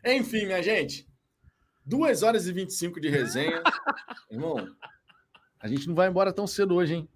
Enfim, 0.04 0.46
minha 0.46 0.62
gente. 0.62 1.08
2 1.84 2.22
horas 2.22 2.46
e 2.46 2.52
25 2.52 3.00
de 3.00 3.08
resenha. 3.08 3.62
Irmão, 4.30 4.66
a 5.58 5.68
gente 5.68 5.88
não 5.88 5.94
vai 5.94 6.08
embora 6.08 6.32
tão 6.32 6.46
cedo 6.46 6.74
hoje, 6.74 6.94
hein? 6.94 7.08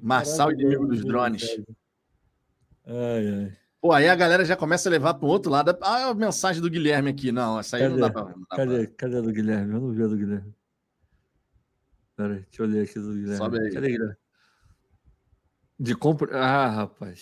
Marçal, 0.00 0.52
inimigo 0.52 0.86
dos 0.86 1.04
drones. 1.04 1.42
Ai, 2.86 3.28
ai. 3.28 3.52
Pô, 3.80 3.92
aí 3.92 4.08
a 4.08 4.14
galera 4.14 4.44
já 4.44 4.56
começa 4.56 4.88
a 4.88 4.92
levar 4.92 5.14
para 5.14 5.26
o 5.26 5.28
outro 5.28 5.50
lado. 5.50 5.76
Ah, 5.82 6.10
a 6.10 6.14
mensagem 6.14 6.62
do 6.62 6.70
Guilherme 6.70 7.10
aqui. 7.10 7.32
Não, 7.32 7.58
essa 7.58 7.76
aí 7.76 7.82
cadê? 7.82 7.92
não 7.94 8.00
dá 8.00 8.10
para. 8.10 8.34
Cadê? 8.50 8.86
Pra... 8.86 8.96
Cadê 8.96 9.16
a 9.16 9.20
do 9.20 9.32
Guilherme? 9.32 9.74
Eu 9.74 9.80
não 9.80 9.90
vi 9.90 10.02
a 10.04 10.06
do 10.06 10.16
Guilherme. 10.16 10.54
Pera 12.22 12.34
aí, 12.34 12.40
deixa 12.40 12.62
eu 12.62 12.66
ler 12.66 12.84
aqui 12.84 13.00
do 13.00 13.12
Guilherme. 13.12 13.36
Sobe 13.36 13.58
aí. 13.58 13.72
Cadê, 13.72 13.88
Guilherme? 13.88 14.16
De 15.80 15.96
compra. 15.96 16.38
Ah, 16.38 16.68
rapaz. 16.68 17.20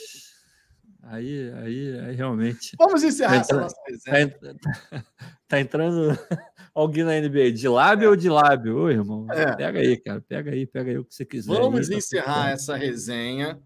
Aí, 1.02 1.50
aí, 1.54 1.98
aí 2.00 2.14
realmente. 2.14 2.76
Vamos 2.78 3.02
encerrar 3.02 3.36
tá 3.36 3.40
essa 3.40 3.56
nossa 3.58 3.76
tá, 4.04 5.04
tá, 5.48 5.60
entrando 5.60 6.10
alguém 6.74 7.04
na 7.04 7.18
NBA 7.18 7.52
de 7.52 7.66
lábio 7.66 8.06
é. 8.06 8.08
ou 8.10 8.16
de 8.16 8.28
lábio? 8.28 8.76
Ô, 8.76 8.90
irmão, 8.90 9.26
é. 9.30 9.56
pega 9.56 9.78
aí, 9.78 9.96
cara. 9.96 10.20
Pega 10.20 10.50
aí, 10.50 10.66
pega 10.66 10.90
aí 10.90 10.98
o 10.98 11.04
que 11.04 11.14
você 11.14 11.24
quiser. 11.24 11.54
Vamos 11.54 11.88
aí, 11.88 11.88
tá 11.88 11.94
encerrar 11.96 12.44
tá 12.44 12.50
essa 12.50 12.76
resenha, 12.76 13.58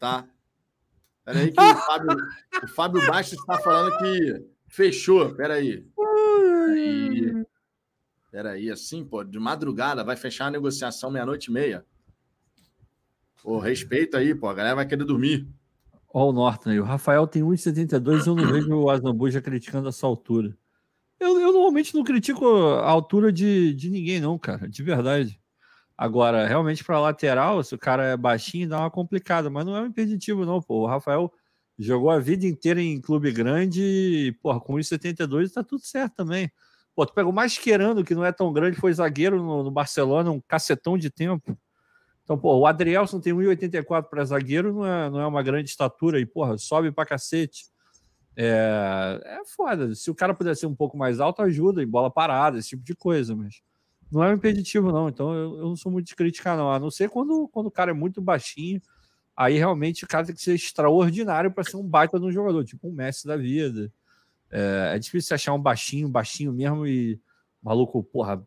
tá? 0.00 0.26
Peraí, 1.24 1.52
que 1.52 1.60
o 1.60 1.76
Fábio, 1.76 2.16
o 2.64 2.66
Fábio 2.66 3.06
Bastos 3.06 3.38
está 3.38 3.58
falando 3.58 3.96
que 3.98 4.44
fechou. 4.66 5.32
Peraí. 5.36 5.86
Peraí. 5.94 7.41
Peraí, 8.32 8.70
assim, 8.70 9.04
pô, 9.04 9.22
de 9.22 9.38
madrugada 9.38 10.02
vai 10.02 10.16
fechar 10.16 10.46
a 10.46 10.50
negociação 10.50 11.10
meia-noite 11.10 11.50
e 11.50 11.52
meia. 11.52 11.84
Pô, 13.42 13.58
respeito 13.58 14.16
aí, 14.16 14.34
pô, 14.34 14.48
a 14.48 14.54
galera 14.54 14.74
vai 14.74 14.86
querer 14.86 15.04
dormir. 15.04 15.46
Ó, 16.08 16.30
o 16.30 16.32
Norton 16.32 16.70
aí. 16.70 16.80
O 16.80 16.84
Rafael 16.84 17.26
tem 17.26 17.42
1,72 17.42 18.26
eu 18.26 18.34
não 18.34 18.50
vejo 18.50 18.74
o 18.74 18.88
Asnambuja 18.88 19.42
criticando 19.42 19.90
essa 19.90 20.06
altura. 20.06 20.56
Eu, 21.20 21.38
eu, 21.38 21.52
normalmente 21.52 21.94
não 21.94 22.02
critico 22.02 22.46
a 22.46 22.88
altura 22.88 23.30
de, 23.30 23.74
de 23.74 23.90
ninguém, 23.90 24.18
não, 24.18 24.38
cara, 24.38 24.66
de 24.66 24.82
verdade. 24.82 25.38
Agora, 25.94 26.46
realmente, 26.46 26.82
para 26.82 26.98
lateral, 26.98 27.62
se 27.62 27.74
o 27.74 27.78
cara 27.78 28.02
é 28.04 28.16
baixinho, 28.16 28.66
dá 28.66 28.80
uma 28.80 28.90
complicada, 28.90 29.50
mas 29.50 29.66
não 29.66 29.76
é 29.76 29.82
um 29.82 29.86
impeditivo, 29.86 30.46
não, 30.46 30.62
pô. 30.62 30.84
O 30.84 30.86
Rafael 30.86 31.30
jogou 31.78 32.10
a 32.10 32.18
vida 32.18 32.46
inteira 32.46 32.80
em 32.80 32.98
clube 32.98 33.30
grande 33.30 33.82
e, 33.82 34.32
porra, 34.40 34.58
com 34.58 34.72
1,72 34.76 35.52
tá 35.52 35.62
tudo 35.62 35.84
certo 35.84 36.14
também. 36.14 36.50
Pô, 36.94 37.06
tu 37.06 37.14
pegou 37.14 37.32
o 37.32 37.34
Mascherano, 37.34 38.04
que 38.04 38.14
não 38.14 38.24
é 38.24 38.32
tão 38.32 38.52
grande, 38.52 38.76
foi 38.76 38.92
zagueiro 38.92 39.42
no, 39.42 39.62
no 39.62 39.70
Barcelona, 39.70 40.30
um 40.30 40.40
cacetão 40.40 40.98
de 40.98 41.10
tempo. 41.10 41.56
Então, 42.24 42.38
pô, 42.38 42.58
o 42.58 42.66
Adrielson 42.66 43.20
tem 43.20 43.32
1,84 43.32 44.08
para 44.08 44.24
zagueiro, 44.24 44.72
não 44.72 44.86
é, 44.86 45.10
não 45.10 45.20
é 45.20 45.26
uma 45.26 45.42
grande 45.42 45.70
estatura 45.70 46.20
e, 46.20 46.26
porra, 46.26 46.56
sobe 46.58 46.92
para 46.92 47.06
cacete. 47.06 47.64
É, 48.36 49.20
é 49.24 49.44
foda. 49.44 49.94
Se 49.94 50.10
o 50.10 50.14
cara 50.14 50.34
puder 50.34 50.56
ser 50.56 50.66
um 50.66 50.74
pouco 50.74 50.96
mais 50.96 51.20
alto, 51.20 51.42
ajuda 51.42 51.82
em 51.82 51.86
bola 51.86 52.10
parada, 52.10 52.58
esse 52.58 52.70
tipo 52.70 52.84
de 52.84 52.94
coisa, 52.94 53.34
mas 53.34 53.62
não 54.10 54.22
é 54.22 54.30
um 54.30 54.34
impeditivo, 54.34 54.92
não. 54.92 55.08
Então 55.08 55.34
eu, 55.34 55.56
eu 55.58 55.64
não 55.64 55.76
sou 55.76 55.90
muito 55.90 56.06
de 56.06 56.16
criticar, 56.16 56.56
não. 56.56 56.70
A 56.70 56.78
não 56.78 56.90
ser 56.90 57.08
quando, 57.08 57.48
quando 57.48 57.66
o 57.66 57.70
cara 57.70 57.90
é 57.90 57.94
muito 57.94 58.20
baixinho, 58.20 58.80
aí 59.36 59.58
realmente 59.58 60.04
o 60.04 60.08
cara 60.08 60.26
tem 60.26 60.34
que 60.34 60.42
ser 60.42 60.54
extraordinário 60.54 61.50
para 61.50 61.64
ser 61.64 61.76
um 61.76 61.86
baita 61.86 62.20
de 62.20 62.26
um 62.26 62.32
jogador, 62.32 62.64
tipo 62.64 62.88
um 62.88 62.92
Messi 62.92 63.26
da 63.26 63.36
vida. 63.36 63.90
É, 64.52 64.92
é 64.94 64.98
difícil 64.98 65.34
achar 65.34 65.54
um 65.54 65.60
baixinho, 65.60 66.08
baixinho 66.08 66.52
mesmo 66.52 66.86
e 66.86 67.18
maluco, 67.62 68.04
porra, 68.04 68.46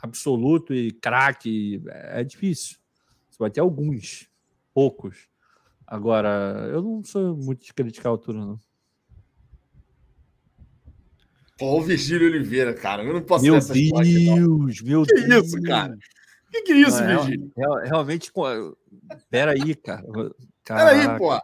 absoluto 0.00 0.74
e 0.74 0.90
craque. 0.90 1.82
É, 1.86 2.22
é 2.22 2.24
difícil. 2.24 2.78
Você 3.30 3.36
vai 3.38 3.50
ter 3.50 3.60
alguns, 3.60 4.28
poucos. 4.72 5.28
Agora, 5.86 6.68
eu 6.72 6.80
não 6.80 7.04
sou 7.04 7.36
muito 7.36 7.64
de 7.64 7.74
criticar 7.74 8.06
a 8.06 8.10
altura, 8.10 8.38
não. 8.38 8.58
Pô, 11.58 11.78
o 11.78 11.82
Virgílio 11.82 12.26
Oliveira, 12.26 12.72
cara. 12.74 13.04
Eu 13.04 13.12
não 13.12 13.22
posso 13.22 13.44
Meu 13.44 13.54
Deus, 13.54 13.70
história, 13.70 14.10
meu 14.82 15.04
que 15.04 15.14
Deus. 15.14 15.42
Que 15.42 15.46
isso, 15.46 15.62
cara? 15.62 15.98
Que 16.50 16.62
que 16.62 16.72
é 16.72 16.76
isso, 16.76 17.04
não, 17.04 17.24
Virgílio? 17.24 17.52
Real, 17.56 17.76
realmente, 17.84 18.32
peraí, 19.30 19.74
cara. 19.74 20.02
Peraí, 20.64 21.18
pô. 21.18 21.38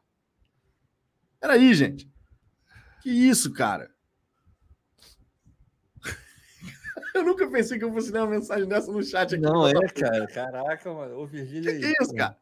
Peraí, 1.40 1.74
gente. 1.74 2.10
Que 3.02 3.10
isso, 3.10 3.52
cara? 3.52 3.90
Eu 7.14 7.24
nunca 7.24 7.48
pensei 7.48 7.78
que 7.78 7.84
eu 7.84 7.92
fosse 7.92 8.10
ler 8.10 8.20
uma 8.20 8.28
mensagem 8.28 8.66
dessa 8.66 8.90
no 8.90 9.02
chat 9.02 9.34
aqui. 9.34 9.42
Não 9.42 9.66
é, 9.66 9.88
cara. 9.88 10.26
Caraca, 10.26 10.92
mano. 10.92 11.18
Ô, 11.18 11.26
Virgílio 11.26 11.70
aí. 11.70 11.80
Que, 11.80 11.92
que 11.92 11.98
é 11.98 12.02
isso, 12.02 12.14
cara? 12.14 12.36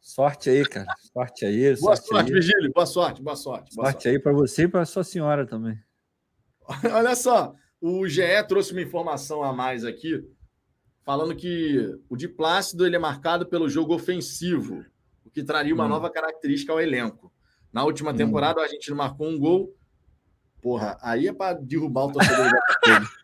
Sorte 0.00 0.50
aí, 0.50 0.64
cara. 0.66 0.86
Sorte 1.12 1.44
aí. 1.44 1.76
Boa 1.76 1.96
sorte, 1.96 2.08
sorte 2.08 2.26
aí. 2.28 2.32
Virgílio. 2.32 2.72
Boa 2.72 2.86
sorte, 2.86 3.22
boa 3.22 3.36
sorte. 3.36 3.74
Boa 3.74 3.86
sorte, 3.86 4.02
sorte. 4.02 4.08
aí 4.08 4.18
para 4.18 4.32
você 4.32 4.62
e 4.64 4.68
para 4.68 4.84
sua 4.84 5.04
senhora 5.04 5.46
também. 5.46 5.78
Olha 6.92 7.14
só, 7.14 7.54
o 7.80 8.06
GE 8.08 8.22
trouxe 8.48 8.72
uma 8.72 8.82
informação 8.82 9.42
a 9.42 9.52
mais 9.52 9.84
aqui, 9.84 10.24
falando 11.04 11.36
que 11.36 11.96
o 12.08 12.16
de 12.16 12.28
Plácido 12.28 12.84
ele 12.84 12.96
é 12.96 12.98
marcado 12.98 13.46
pelo 13.46 13.68
jogo 13.68 13.94
ofensivo, 13.94 14.84
o 15.24 15.30
que 15.30 15.42
traria 15.42 15.72
uma 15.74 15.86
hum. 15.86 15.88
nova 15.88 16.10
característica 16.10 16.72
ao 16.72 16.80
elenco. 16.80 17.32
Na 17.72 17.84
última 17.84 18.10
hum. 18.10 18.16
temporada, 18.16 18.60
hum. 18.60 18.64
a 18.64 18.68
gente 18.68 18.92
marcou 18.92 19.28
um 19.28 19.38
gol. 19.38 19.76
Porra, 20.60 20.96
aí 21.00 21.26
é 21.26 21.32
para 21.32 21.58
derrubar 21.58 22.06
o 22.06 22.12
torcedor 22.12 22.50
do 22.50 23.08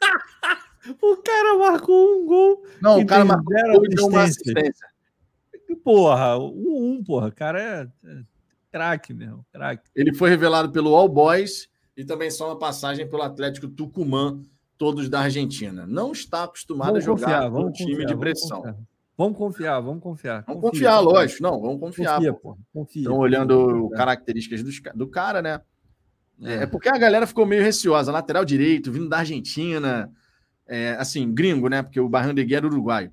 O 1.00 1.16
cara 1.18 1.58
marcou 1.58 2.22
um 2.22 2.26
gol. 2.26 2.64
Não, 2.80 3.00
o 3.00 3.06
cara 3.06 3.24
marcou 3.24 3.54
deu 3.88 4.06
uma 4.06 4.22
assistência. 4.22 4.86
Porra, 5.84 6.38
um, 6.38 6.92
um 6.92 7.04
porra. 7.04 7.28
O 7.28 7.34
cara 7.34 7.60
é, 7.60 8.08
é 8.08 8.22
craque 8.70 9.12
mesmo, 9.12 9.44
craque. 9.52 9.90
Ele 9.94 10.14
foi 10.14 10.30
revelado 10.30 10.70
pelo 10.70 10.94
All 10.94 11.08
Boys 11.08 11.68
e 11.96 12.04
também 12.04 12.30
só 12.30 12.46
uma 12.48 12.58
passagem 12.58 13.08
pelo 13.08 13.22
Atlético 13.22 13.68
Tucumã, 13.68 14.40
todos 14.76 15.08
da 15.08 15.20
Argentina. 15.20 15.86
Não 15.86 16.12
está 16.12 16.44
acostumado 16.44 16.92
vamos 16.92 17.04
a 17.04 17.06
jogar 17.06 17.50
com 17.50 17.64
um 17.64 17.72
time 17.72 17.92
confiar, 17.92 18.06
de 18.06 18.16
pressão. 18.16 18.86
Vamos 19.16 19.36
confiar, 19.36 19.80
vamos 19.80 20.02
confiar. 20.02 20.44
Vamos 20.46 20.62
confia, 20.62 20.88
confiar, 20.88 21.02
confia. 21.02 21.12
lógico. 21.12 21.42
Não, 21.42 21.60
vamos 21.60 21.80
confiar. 21.80 22.14
Confia, 22.16 22.32
pô. 22.32 22.58
Confia, 22.72 23.02
Estão 23.02 23.18
olhando 23.18 23.90
características 23.90 24.62
do, 24.62 24.70
do 24.96 25.08
cara, 25.08 25.42
né? 25.42 25.60
É. 26.40 26.62
é. 26.62 26.66
porque 26.66 26.88
a 26.88 26.96
galera 26.96 27.26
ficou 27.26 27.44
meio 27.44 27.62
receosa. 27.62 28.12
Lateral 28.12 28.44
direito, 28.44 28.92
vindo 28.92 29.08
da 29.08 29.18
Argentina. 29.18 30.08
É, 30.68 30.90
assim, 30.98 31.32
gringo, 31.32 31.68
né? 31.68 31.82
Porque 31.82 31.98
o 31.98 32.08
Barrandeguer 32.08 32.58
era 32.58 32.66
uruguaio. 32.66 33.12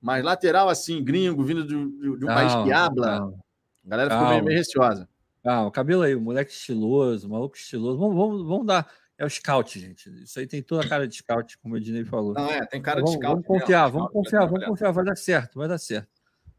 Mas 0.00 0.24
lateral, 0.24 0.68
assim, 0.68 1.02
gringo, 1.02 1.42
vindo 1.42 1.62
de, 1.62 1.74
de 1.74 2.08
um 2.08 2.18
não, 2.18 2.28
país 2.28 2.54
que 2.54 2.72
habla. 2.72 3.20
Não. 3.20 3.38
A 3.84 3.88
galera 3.88 4.10
ficou 4.10 4.28
meio, 4.28 4.44
meio 4.44 4.58
receosa. 4.58 5.08
Ah, 5.44 5.66
o 5.66 5.70
cabelo 5.70 6.02
aí, 6.02 6.14
o 6.14 6.20
moleque 6.20 6.52
estiloso, 6.52 7.26
o 7.26 7.30
maluco 7.30 7.56
estiloso. 7.56 7.98
Vamos, 7.98 8.16
vamos, 8.16 8.46
vamos 8.46 8.66
dar. 8.66 8.90
É 9.16 9.24
o 9.24 9.30
scout, 9.30 9.78
gente. 9.78 10.10
Isso 10.22 10.38
aí 10.38 10.46
tem 10.46 10.62
toda 10.62 10.84
a 10.84 10.88
cara 10.88 11.06
de 11.06 11.16
scout, 11.16 11.58
como 11.58 11.74
o 11.74 11.76
Ednei 11.76 12.04
falou. 12.04 12.34
Não, 12.34 12.50
é, 12.50 12.64
tem 12.66 12.80
cara 12.80 13.00
de 13.00 13.04
vamos, 13.04 13.14
scout. 13.14 13.42
Vamos 13.42 13.46
confiar, 13.46 13.88
vamos 13.88 14.10
confiar, 14.10 14.46
vamos 14.46 14.64
confiar, 14.64 14.92
vai 14.92 15.04
dar 15.04 15.16
certo, 15.16 15.58
vai 15.58 15.68
dar 15.68 15.78
certo. 15.78 16.08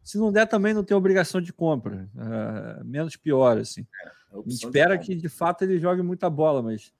Se 0.03 0.17
não 0.19 0.31
der, 0.31 0.45
também 0.45 0.73
não 0.73 0.83
tem 0.83 0.95
obrigação 0.95 1.41
de 1.41 1.51
compra. 1.51 2.07
Uh, 2.15 2.85
menos 2.85 3.15
pior, 3.15 3.57
assim. 3.57 3.85
É, 4.03 4.37
é 4.37 4.41
espera 4.47 4.97
de 4.97 5.07
que, 5.07 5.15
de 5.15 5.27
fato, 5.27 5.63
ele 5.63 5.79
jogue 5.79 6.03
muita 6.03 6.29
bola, 6.29 6.61
mas 6.61 6.93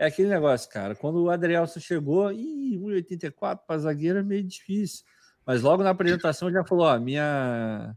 é 0.00 0.06
aquele 0.06 0.30
negócio, 0.30 0.70
cara. 0.70 0.94
Quando 0.94 1.22
o 1.22 1.28
Adrielson 1.28 1.78
chegou, 1.78 2.30
1,84 2.30 3.60
para 3.66 3.78
zagueiro 3.78 4.18
é 4.18 4.22
meio 4.22 4.42
difícil. 4.42 5.04
Mas 5.44 5.60
logo 5.60 5.82
na 5.82 5.90
apresentação 5.90 6.50
já 6.50 6.64
falou: 6.64 6.86
ó, 6.86 6.98
minha 6.98 7.94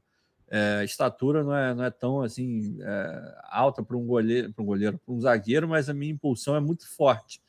é, 0.50 0.84
estatura 0.84 1.46
não 1.46 1.56
é, 1.56 1.74
não 1.74 1.84
é 1.86 1.90
tão 1.90 2.22
assim 2.22 2.78
é, 2.82 3.36
alta 3.50 3.82
para 3.82 3.96
um 3.96 4.06
goleiro, 4.06 4.52
para 4.52 4.62
um 4.62 4.66
goleiro, 4.66 5.00
para 5.00 5.14
um 5.14 5.22
zagueiro, 5.22 5.66
mas 5.66 5.88
a 5.88 5.94
minha 5.94 6.12
impulsão 6.12 6.58
é 6.58 6.60
muito 6.60 6.86
forte. 6.94 7.42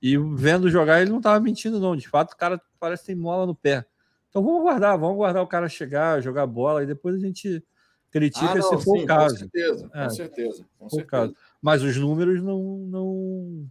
E 0.00 0.16
vendo 0.16 0.70
jogar, 0.70 1.00
ele 1.00 1.10
não 1.10 1.18
estava 1.18 1.40
mentindo, 1.40 1.80
não. 1.80 1.96
De 1.96 2.08
fato, 2.08 2.34
o 2.34 2.36
cara 2.36 2.60
parece 2.78 3.02
que 3.02 3.06
tem 3.08 3.16
mola 3.16 3.44
no 3.44 3.56
pé. 3.56 3.84
Então 4.30 4.40
vamos 4.40 4.60
aguardar, 4.60 4.96
vamos 4.96 5.16
aguardar 5.16 5.42
o 5.42 5.48
cara 5.48 5.68
chegar, 5.68 6.22
jogar 6.22 6.46
bola 6.46 6.84
e 6.84 6.86
depois 6.86 7.16
a 7.16 7.18
gente 7.18 7.60
critica 8.08 8.52
ah, 8.52 8.54
não, 8.54 8.62
se 8.62 8.84
for 8.84 8.98
sim, 8.98 9.02
o 9.02 9.06
caso. 9.06 9.34
Com 9.34 9.40
certeza, 9.40 9.88
com 9.88 9.98
é, 9.98 10.10
certeza. 10.10 10.66
Com 10.78 10.88
certeza. 10.90 11.34
Mas 11.60 11.82
os 11.82 11.96
números 11.96 12.40
não, 12.40 12.78
não, 12.86 13.68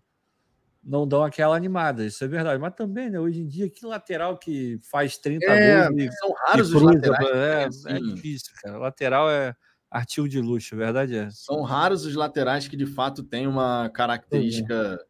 não 0.86 1.08
dão 1.08 1.24
aquela 1.24 1.56
animada, 1.56 2.06
isso 2.06 2.24
é 2.24 2.28
verdade. 2.28 2.62
Mas 2.62 2.76
também, 2.76 3.10
né, 3.10 3.20
hoje 3.20 3.42
em 3.42 3.48
dia, 3.48 3.70
que 3.70 3.86
lateral 3.86 4.38
que 4.38 4.80
faz 4.90 5.18
30 5.18 5.46
é, 5.46 5.88
gols 5.88 6.02
e, 6.04 6.12
são 6.12 6.34
raros 6.46 6.74
os 6.74 6.82
laterais. 6.82 7.26
É, 7.26 7.62
é 7.62 7.66
assim. 7.66 8.14
difícil, 8.14 8.54
cara. 8.62 8.78
Lateral 8.78 9.30
é 9.30 9.56
artigo 9.90 10.30
de 10.30 10.40
luxo, 10.40 10.76
verdade 10.76 11.18
é. 11.18 11.30
São 11.32 11.64
raros 11.64 12.06
os 12.06 12.14
laterais 12.14 12.68
que 12.68 12.78
de 12.78 12.86
fato 12.86 13.24
têm 13.24 13.48
uma 13.48 13.90
característica 13.90 15.00
é. 15.02 15.06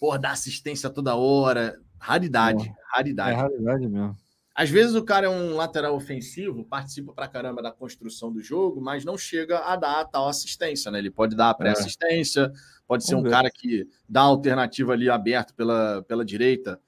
por 0.00 0.18
dar 0.18 0.32
assistência 0.32 0.90
toda 0.90 1.14
hora. 1.14 1.78
Raridade, 1.98 2.66
é. 2.66 2.72
raridade. 2.92 3.30
É 3.30 3.34
raridade 3.34 3.88
mesmo. 3.88 4.16
Às 4.52 4.68
vezes 4.68 4.94
o 4.94 5.04
cara 5.04 5.26
é 5.26 5.28
um 5.28 5.54
lateral 5.54 5.94
ofensivo, 5.94 6.64
participa 6.64 7.12
pra 7.12 7.28
caramba 7.28 7.62
da 7.62 7.70
construção 7.70 8.32
do 8.32 8.42
jogo, 8.42 8.80
mas 8.80 9.04
não 9.04 9.16
chega 9.16 9.58
a 9.60 9.76
dar 9.76 10.00
a 10.00 10.04
tal 10.04 10.28
assistência, 10.28 10.90
né? 10.90 10.98
Ele 10.98 11.10
pode 11.10 11.36
dar 11.36 11.56
a 11.58 11.68
é. 11.68 12.52
Pode 12.90 13.04
ser 13.04 13.14
um 13.14 13.22
cara 13.22 13.48
que 13.48 13.86
dá 14.08 14.22
a 14.22 14.24
alternativa 14.24 14.92
ali 14.92 15.08
aberto 15.08 15.54
pela, 15.54 16.02
pela 16.08 16.24
direita, 16.24 16.80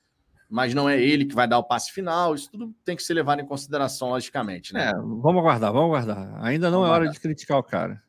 mas 0.50 0.74
não 0.74 0.88
é 0.88 1.00
ele 1.00 1.24
que 1.24 1.34
vai 1.34 1.46
dar 1.46 1.60
o 1.60 1.62
passe 1.62 1.92
final. 1.92 2.34
Isso 2.34 2.50
tudo 2.50 2.74
tem 2.84 2.96
que 2.96 3.04
ser 3.04 3.14
levado 3.14 3.40
em 3.40 3.46
consideração, 3.46 4.08
logicamente, 4.08 4.74
né? 4.74 4.90
É, 4.90 4.94
vamos 4.94 5.38
aguardar, 5.38 5.72
vamos 5.72 5.96
aguardar. 5.96 6.44
Ainda 6.44 6.72
não 6.72 6.80
vamos 6.80 6.92
é 6.92 6.98
hora 6.98 7.08
de 7.08 7.20
criticar 7.20 7.56
o 7.56 7.62
cara. 7.62 8.02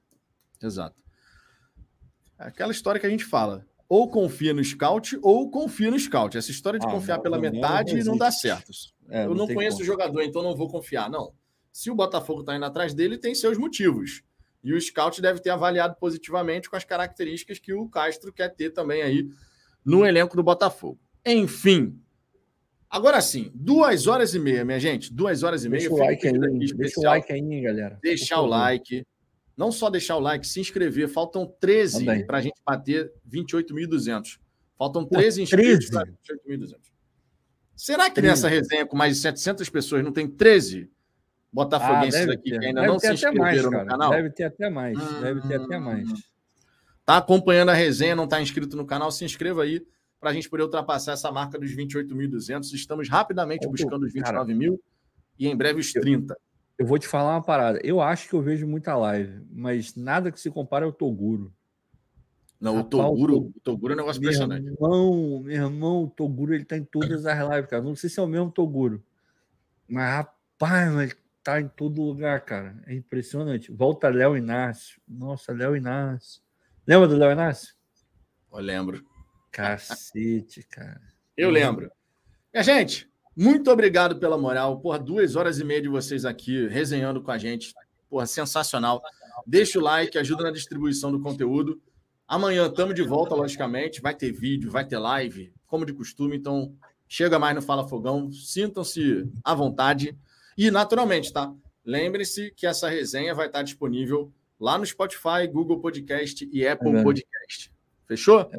Exato. 0.59 0.95
É 2.39 2.47
aquela 2.47 2.71
história 2.71 2.99
que 2.99 3.05
a 3.05 3.09
gente 3.11 3.25
fala 3.25 3.63
ou 3.87 4.09
confia 4.09 4.55
no 4.55 4.63
scout 4.63 5.19
ou 5.21 5.51
confia 5.51 5.91
no 5.91 5.99
scout. 5.99 6.35
Essa 6.35 6.49
história 6.49 6.79
de 6.79 6.87
ah, 6.87 6.89
confiar 6.89 7.19
pela 7.19 7.37
metade 7.37 7.95
não, 7.97 8.13
não 8.13 8.17
dá 8.17 8.31
certo. 8.31 8.71
É, 9.07 9.25
eu 9.25 9.35
não, 9.35 9.45
não 9.45 9.53
conheço 9.53 9.83
o 9.83 9.85
jogador, 9.85 10.23
então 10.23 10.41
não 10.41 10.55
vou 10.55 10.67
confiar. 10.67 11.11
Não. 11.11 11.31
se 11.71 11.91
o 11.91 11.95
Botafogo 11.95 12.39
está 12.39 12.55
indo 12.55 12.65
atrás 12.65 12.95
dele, 12.95 13.19
tem 13.19 13.35
seus 13.35 13.55
motivos. 13.55 14.23
E 14.63 14.73
o 14.73 14.79
scout 14.79 15.21
deve 15.21 15.41
ter 15.41 15.49
avaliado 15.49 15.95
positivamente 15.99 16.69
com 16.69 16.75
as 16.75 16.85
características 16.85 17.59
que 17.59 17.73
o 17.73 17.89
Castro 17.89 18.31
quer 18.31 18.49
ter 18.49 18.69
também 18.69 19.01
aí 19.01 19.29
no 19.83 20.05
elenco 20.05 20.35
do 20.35 20.43
Botafogo. 20.43 20.99
Enfim. 21.25 21.99
Agora 22.89 23.19
sim, 23.21 23.51
duas 23.53 24.07
horas 24.07 24.33
e 24.35 24.39
meia, 24.39 24.63
minha 24.63 24.79
gente. 24.79 25.11
Duas 25.11 25.43
horas 25.43 25.65
e 25.65 25.69
meia. 25.69 25.81
Deixa 25.81 25.93
o 25.93 25.97
like 25.97 26.27
aí, 26.27 26.33
deixa 26.75 26.99
o 26.99 27.03
like 27.03 27.33
aí, 27.33 27.61
galera. 27.61 27.99
Deixar 28.01 28.39
o 28.39 28.45
like. 28.45 29.05
Não 29.57 29.71
só 29.71 29.89
deixar 29.89 30.15
o 30.15 30.19
like, 30.19 30.47
se 30.47 30.59
inscrever. 30.59 31.07
Faltam 31.07 31.45
13 31.59 32.25
para 32.25 32.37
a 32.37 32.41
gente 32.41 32.59
bater 32.65 33.11
28.200. 33.29 34.39
Faltam 34.77 35.05
13 35.05 35.41
inscritos 35.43 35.89
para 35.89 36.05
28.200. 36.05 36.77
Será 37.75 38.09
que 38.09 38.15
13. 38.15 38.27
nessa 38.27 38.47
resenha 38.47 38.85
com 38.85 38.95
mais 38.95 39.15
de 39.15 39.21
700 39.21 39.69
pessoas 39.69 40.03
não 40.03 40.11
tem 40.11 40.27
13 40.27 40.89
botafoguenses 41.53 42.27
ah, 42.27 42.33
aqui 42.33 42.49
ter. 42.49 42.59
que 42.59 42.65
ainda 42.65 42.81
deve 42.81 42.93
não 42.93 42.99
se 42.99 43.13
inscreveram 43.13 43.41
mais, 43.41 43.63
no 43.63 43.71
canal? 43.85 44.09
Deve 44.09 44.29
ter 44.31 44.43
até 44.45 44.69
mais. 44.69 44.97
Hum, 44.97 45.21
deve 45.21 45.41
ter 45.41 45.61
até 45.61 45.79
mais. 45.79 46.09
Tá 47.05 47.17
acompanhando 47.17 47.69
a 47.69 47.73
resenha, 47.73 48.15
não 48.15 48.23
está 48.23 48.41
inscrito 48.41 48.75
no 48.75 48.85
canal, 48.85 49.11
se 49.11 49.23
inscreva 49.23 49.63
aí 49.63 49.85
para 50.19 50.31
a 50.31 50.33
gente 50.33 50.49
poder 50.49 50.63
ultrapassar 50.63 51.11
essa 51.11 51.31
marca 51.31 51.59
dos 51.59 51.75
28.200. 51.75 52.73
Estamos 52.73 53.09
rapidamente 53.09 53.67
buscando 53.67 54.03
os 54.05 54.13
29 54.13 54.53
mil 54.55 54.81
e 55.37 55.47
em 55.47 55.55
breve 55.55 55.81
os 55.81 55.91
30. 55.91 56.35
Eu 56.77 56.87
vou 56.87 56.97
te 56.97 57.07
falar 57.07 57.35
uma 57.35 57.43
parada. 57.43 57.79
Eu 57.83 58.01
acho 58.01 58.27
que 58.27 58.33
eu 58.33 58.41
vejo 58.41 58.65
muita 58.65 58.95
live, 58.95 59.45
mas 59.51 59.95
nada 59.95 60.31
que 60.31 60.39
se 60.39 60.49
compare 60.49 60.85
ao 60.85 60.91
Toguro. 60.91 61.53
Não, 62.59 62.79
o 62.79 62.83
Toguro, 62.83 63.51
o 63.53 63.59
Toguro 63.61 63.93
é 63.93 63.95
um 63.95 63.99
negócio 63.99 64.21
meu 64.21 64.31
impressionante. 64.31 64.65
Irmão, 64.65 65.41
meu 65.43 65.53
irmão, 65.53 66.03
o 66.05 66.09
Toguro 66.09 66.55
ele 66.55 66.63
tá 66.63 66.77
em 66.77 66.85
todas 66.85 67.25
as 67.25 67.37
lives, 67.37 67.69
cara. 67.69 67.83
Não 67.83 67.93
sei 67.93 68.09
se 68.09 68.19
é 68.19 68.23
o 68.23 68.27
mesmo 68.27 68.49
Toguro. 68.49 69.03
Mas, 69.87 70.09
rapaz, 70.09 70.95
ele 70.95 71.13
tá 71.43 71.59
em 71.59 71.67
todo 71.67 72.01
lugar, 72.01 72.41
cara. 72.41 72.81
É 72.87 72.93
impressionante. 72.93 73.71
Volta 73.71 74.07
Léo 74.09 74.37
Inácio. 74.37 75.01
Nossa, 75.07 75.51
Léo 75.51 75.75
Inácio. 75.75 76.41
Lembra 76.87 77.07
do 77.07 77.17
Léo 77.17 77.31
Inácio? 77.31 77.73
Eu 78.51 78.59
lembro. 78.59 79.03
Cacete, 79.51 80.63
cara. 80.63 81.01
Eu 81.35 81.49
lembro. 81.49 81.91
Minha 82.53 82.63
gente, 82.63 83.09
muito 83.35 83.69
obrigado 83.69 84.19
pela 84.19 84.37
moral. 84.37 84.79
Porra, 84.79 84.99
duas 84.99 85.35
horas 85.35 85.59
e 85.59 85.63
meia 85.63 85.81
de 85.81 85.89
vocês 85.89 86.23
aqui 86.23 86.67
resenhando 86.67 87.21
com 87.21 87.31
a 87.31 87.37
gente. 87.37 87.73
Porra, 88.09 88.25
sensacional. 88.25 89.01
Deixa 89.45 89.79
o 89.79 89.81
like, 89.81 90.17
ajuda 90.17 90.43
na 90.43 90.51
distribuição 90.51 91.11
do 91.11 91.19
conteúdo. 91.19 91.81
Amanhã 92.27 92.67
estamos 92.67 92.95
de 92.95 93.01
volta, 93.03 93.35
logicamente. 93.35 94.01
Vai 94.01 94.15
ter 94.15 94.31
vídeo, 94.31 94.71
vai 94.71 94.85
ter 94.85 94.97
live, 94.97 95.53
como 95.67 95.85
de 95.85 95.93
costume. 95.93 96.37
Então, 96.37 96.73
chega 97.07 97.37
mais 97.37 97.55
no 97.55 97.61
Fala 97.61 97.87
Fogão. 97.87 98.31
Sintam-se 98.31 99.29
à 99.43 99.53
vontade. 99.53 100.17
E, 100.57 100.71
naturalmente, 100.71 101.31
tá? 101.31 101.53
Lembre-se 101.85 102.51
que 102.51 102.65
essa 102.65 102.89
resenha 102.89 103.35
vai 103.35 103.47
estar 103.47 103.61
disponível 103.61 104.31
lá 104.59 104.77
no 104.77 104.85
Spotify, 104.85 105.47
Google 105.51 105.79
Podcast 105.79 106.49
e 106.51 106.65
Apple 106.65 106.95
é 106.95 107.03
Podcast. 107.03 107.73
Fechou? 108.07 108.49
É 108.51 108.57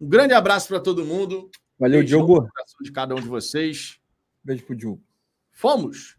um 0.00 0.08
grande 0.08 0.34
abraço 0.34 0.68
para 0.68 0.80
todo 0.80 1.04
mundo. 1.04 1.50
Valeu, 1.78 2.00
Beijo 2.00 2.16
Diogo. 2.16 2.48
de 2.82 2.92
cada 2.92 3.14
um 3.14 3.20
de 3.20 3.26
vocês. 3.26 3.98
Beijo 4.42 4.64
pro 4.64 4.76
Diogo. 4.76 5.02
Fomos! 5.50 6.16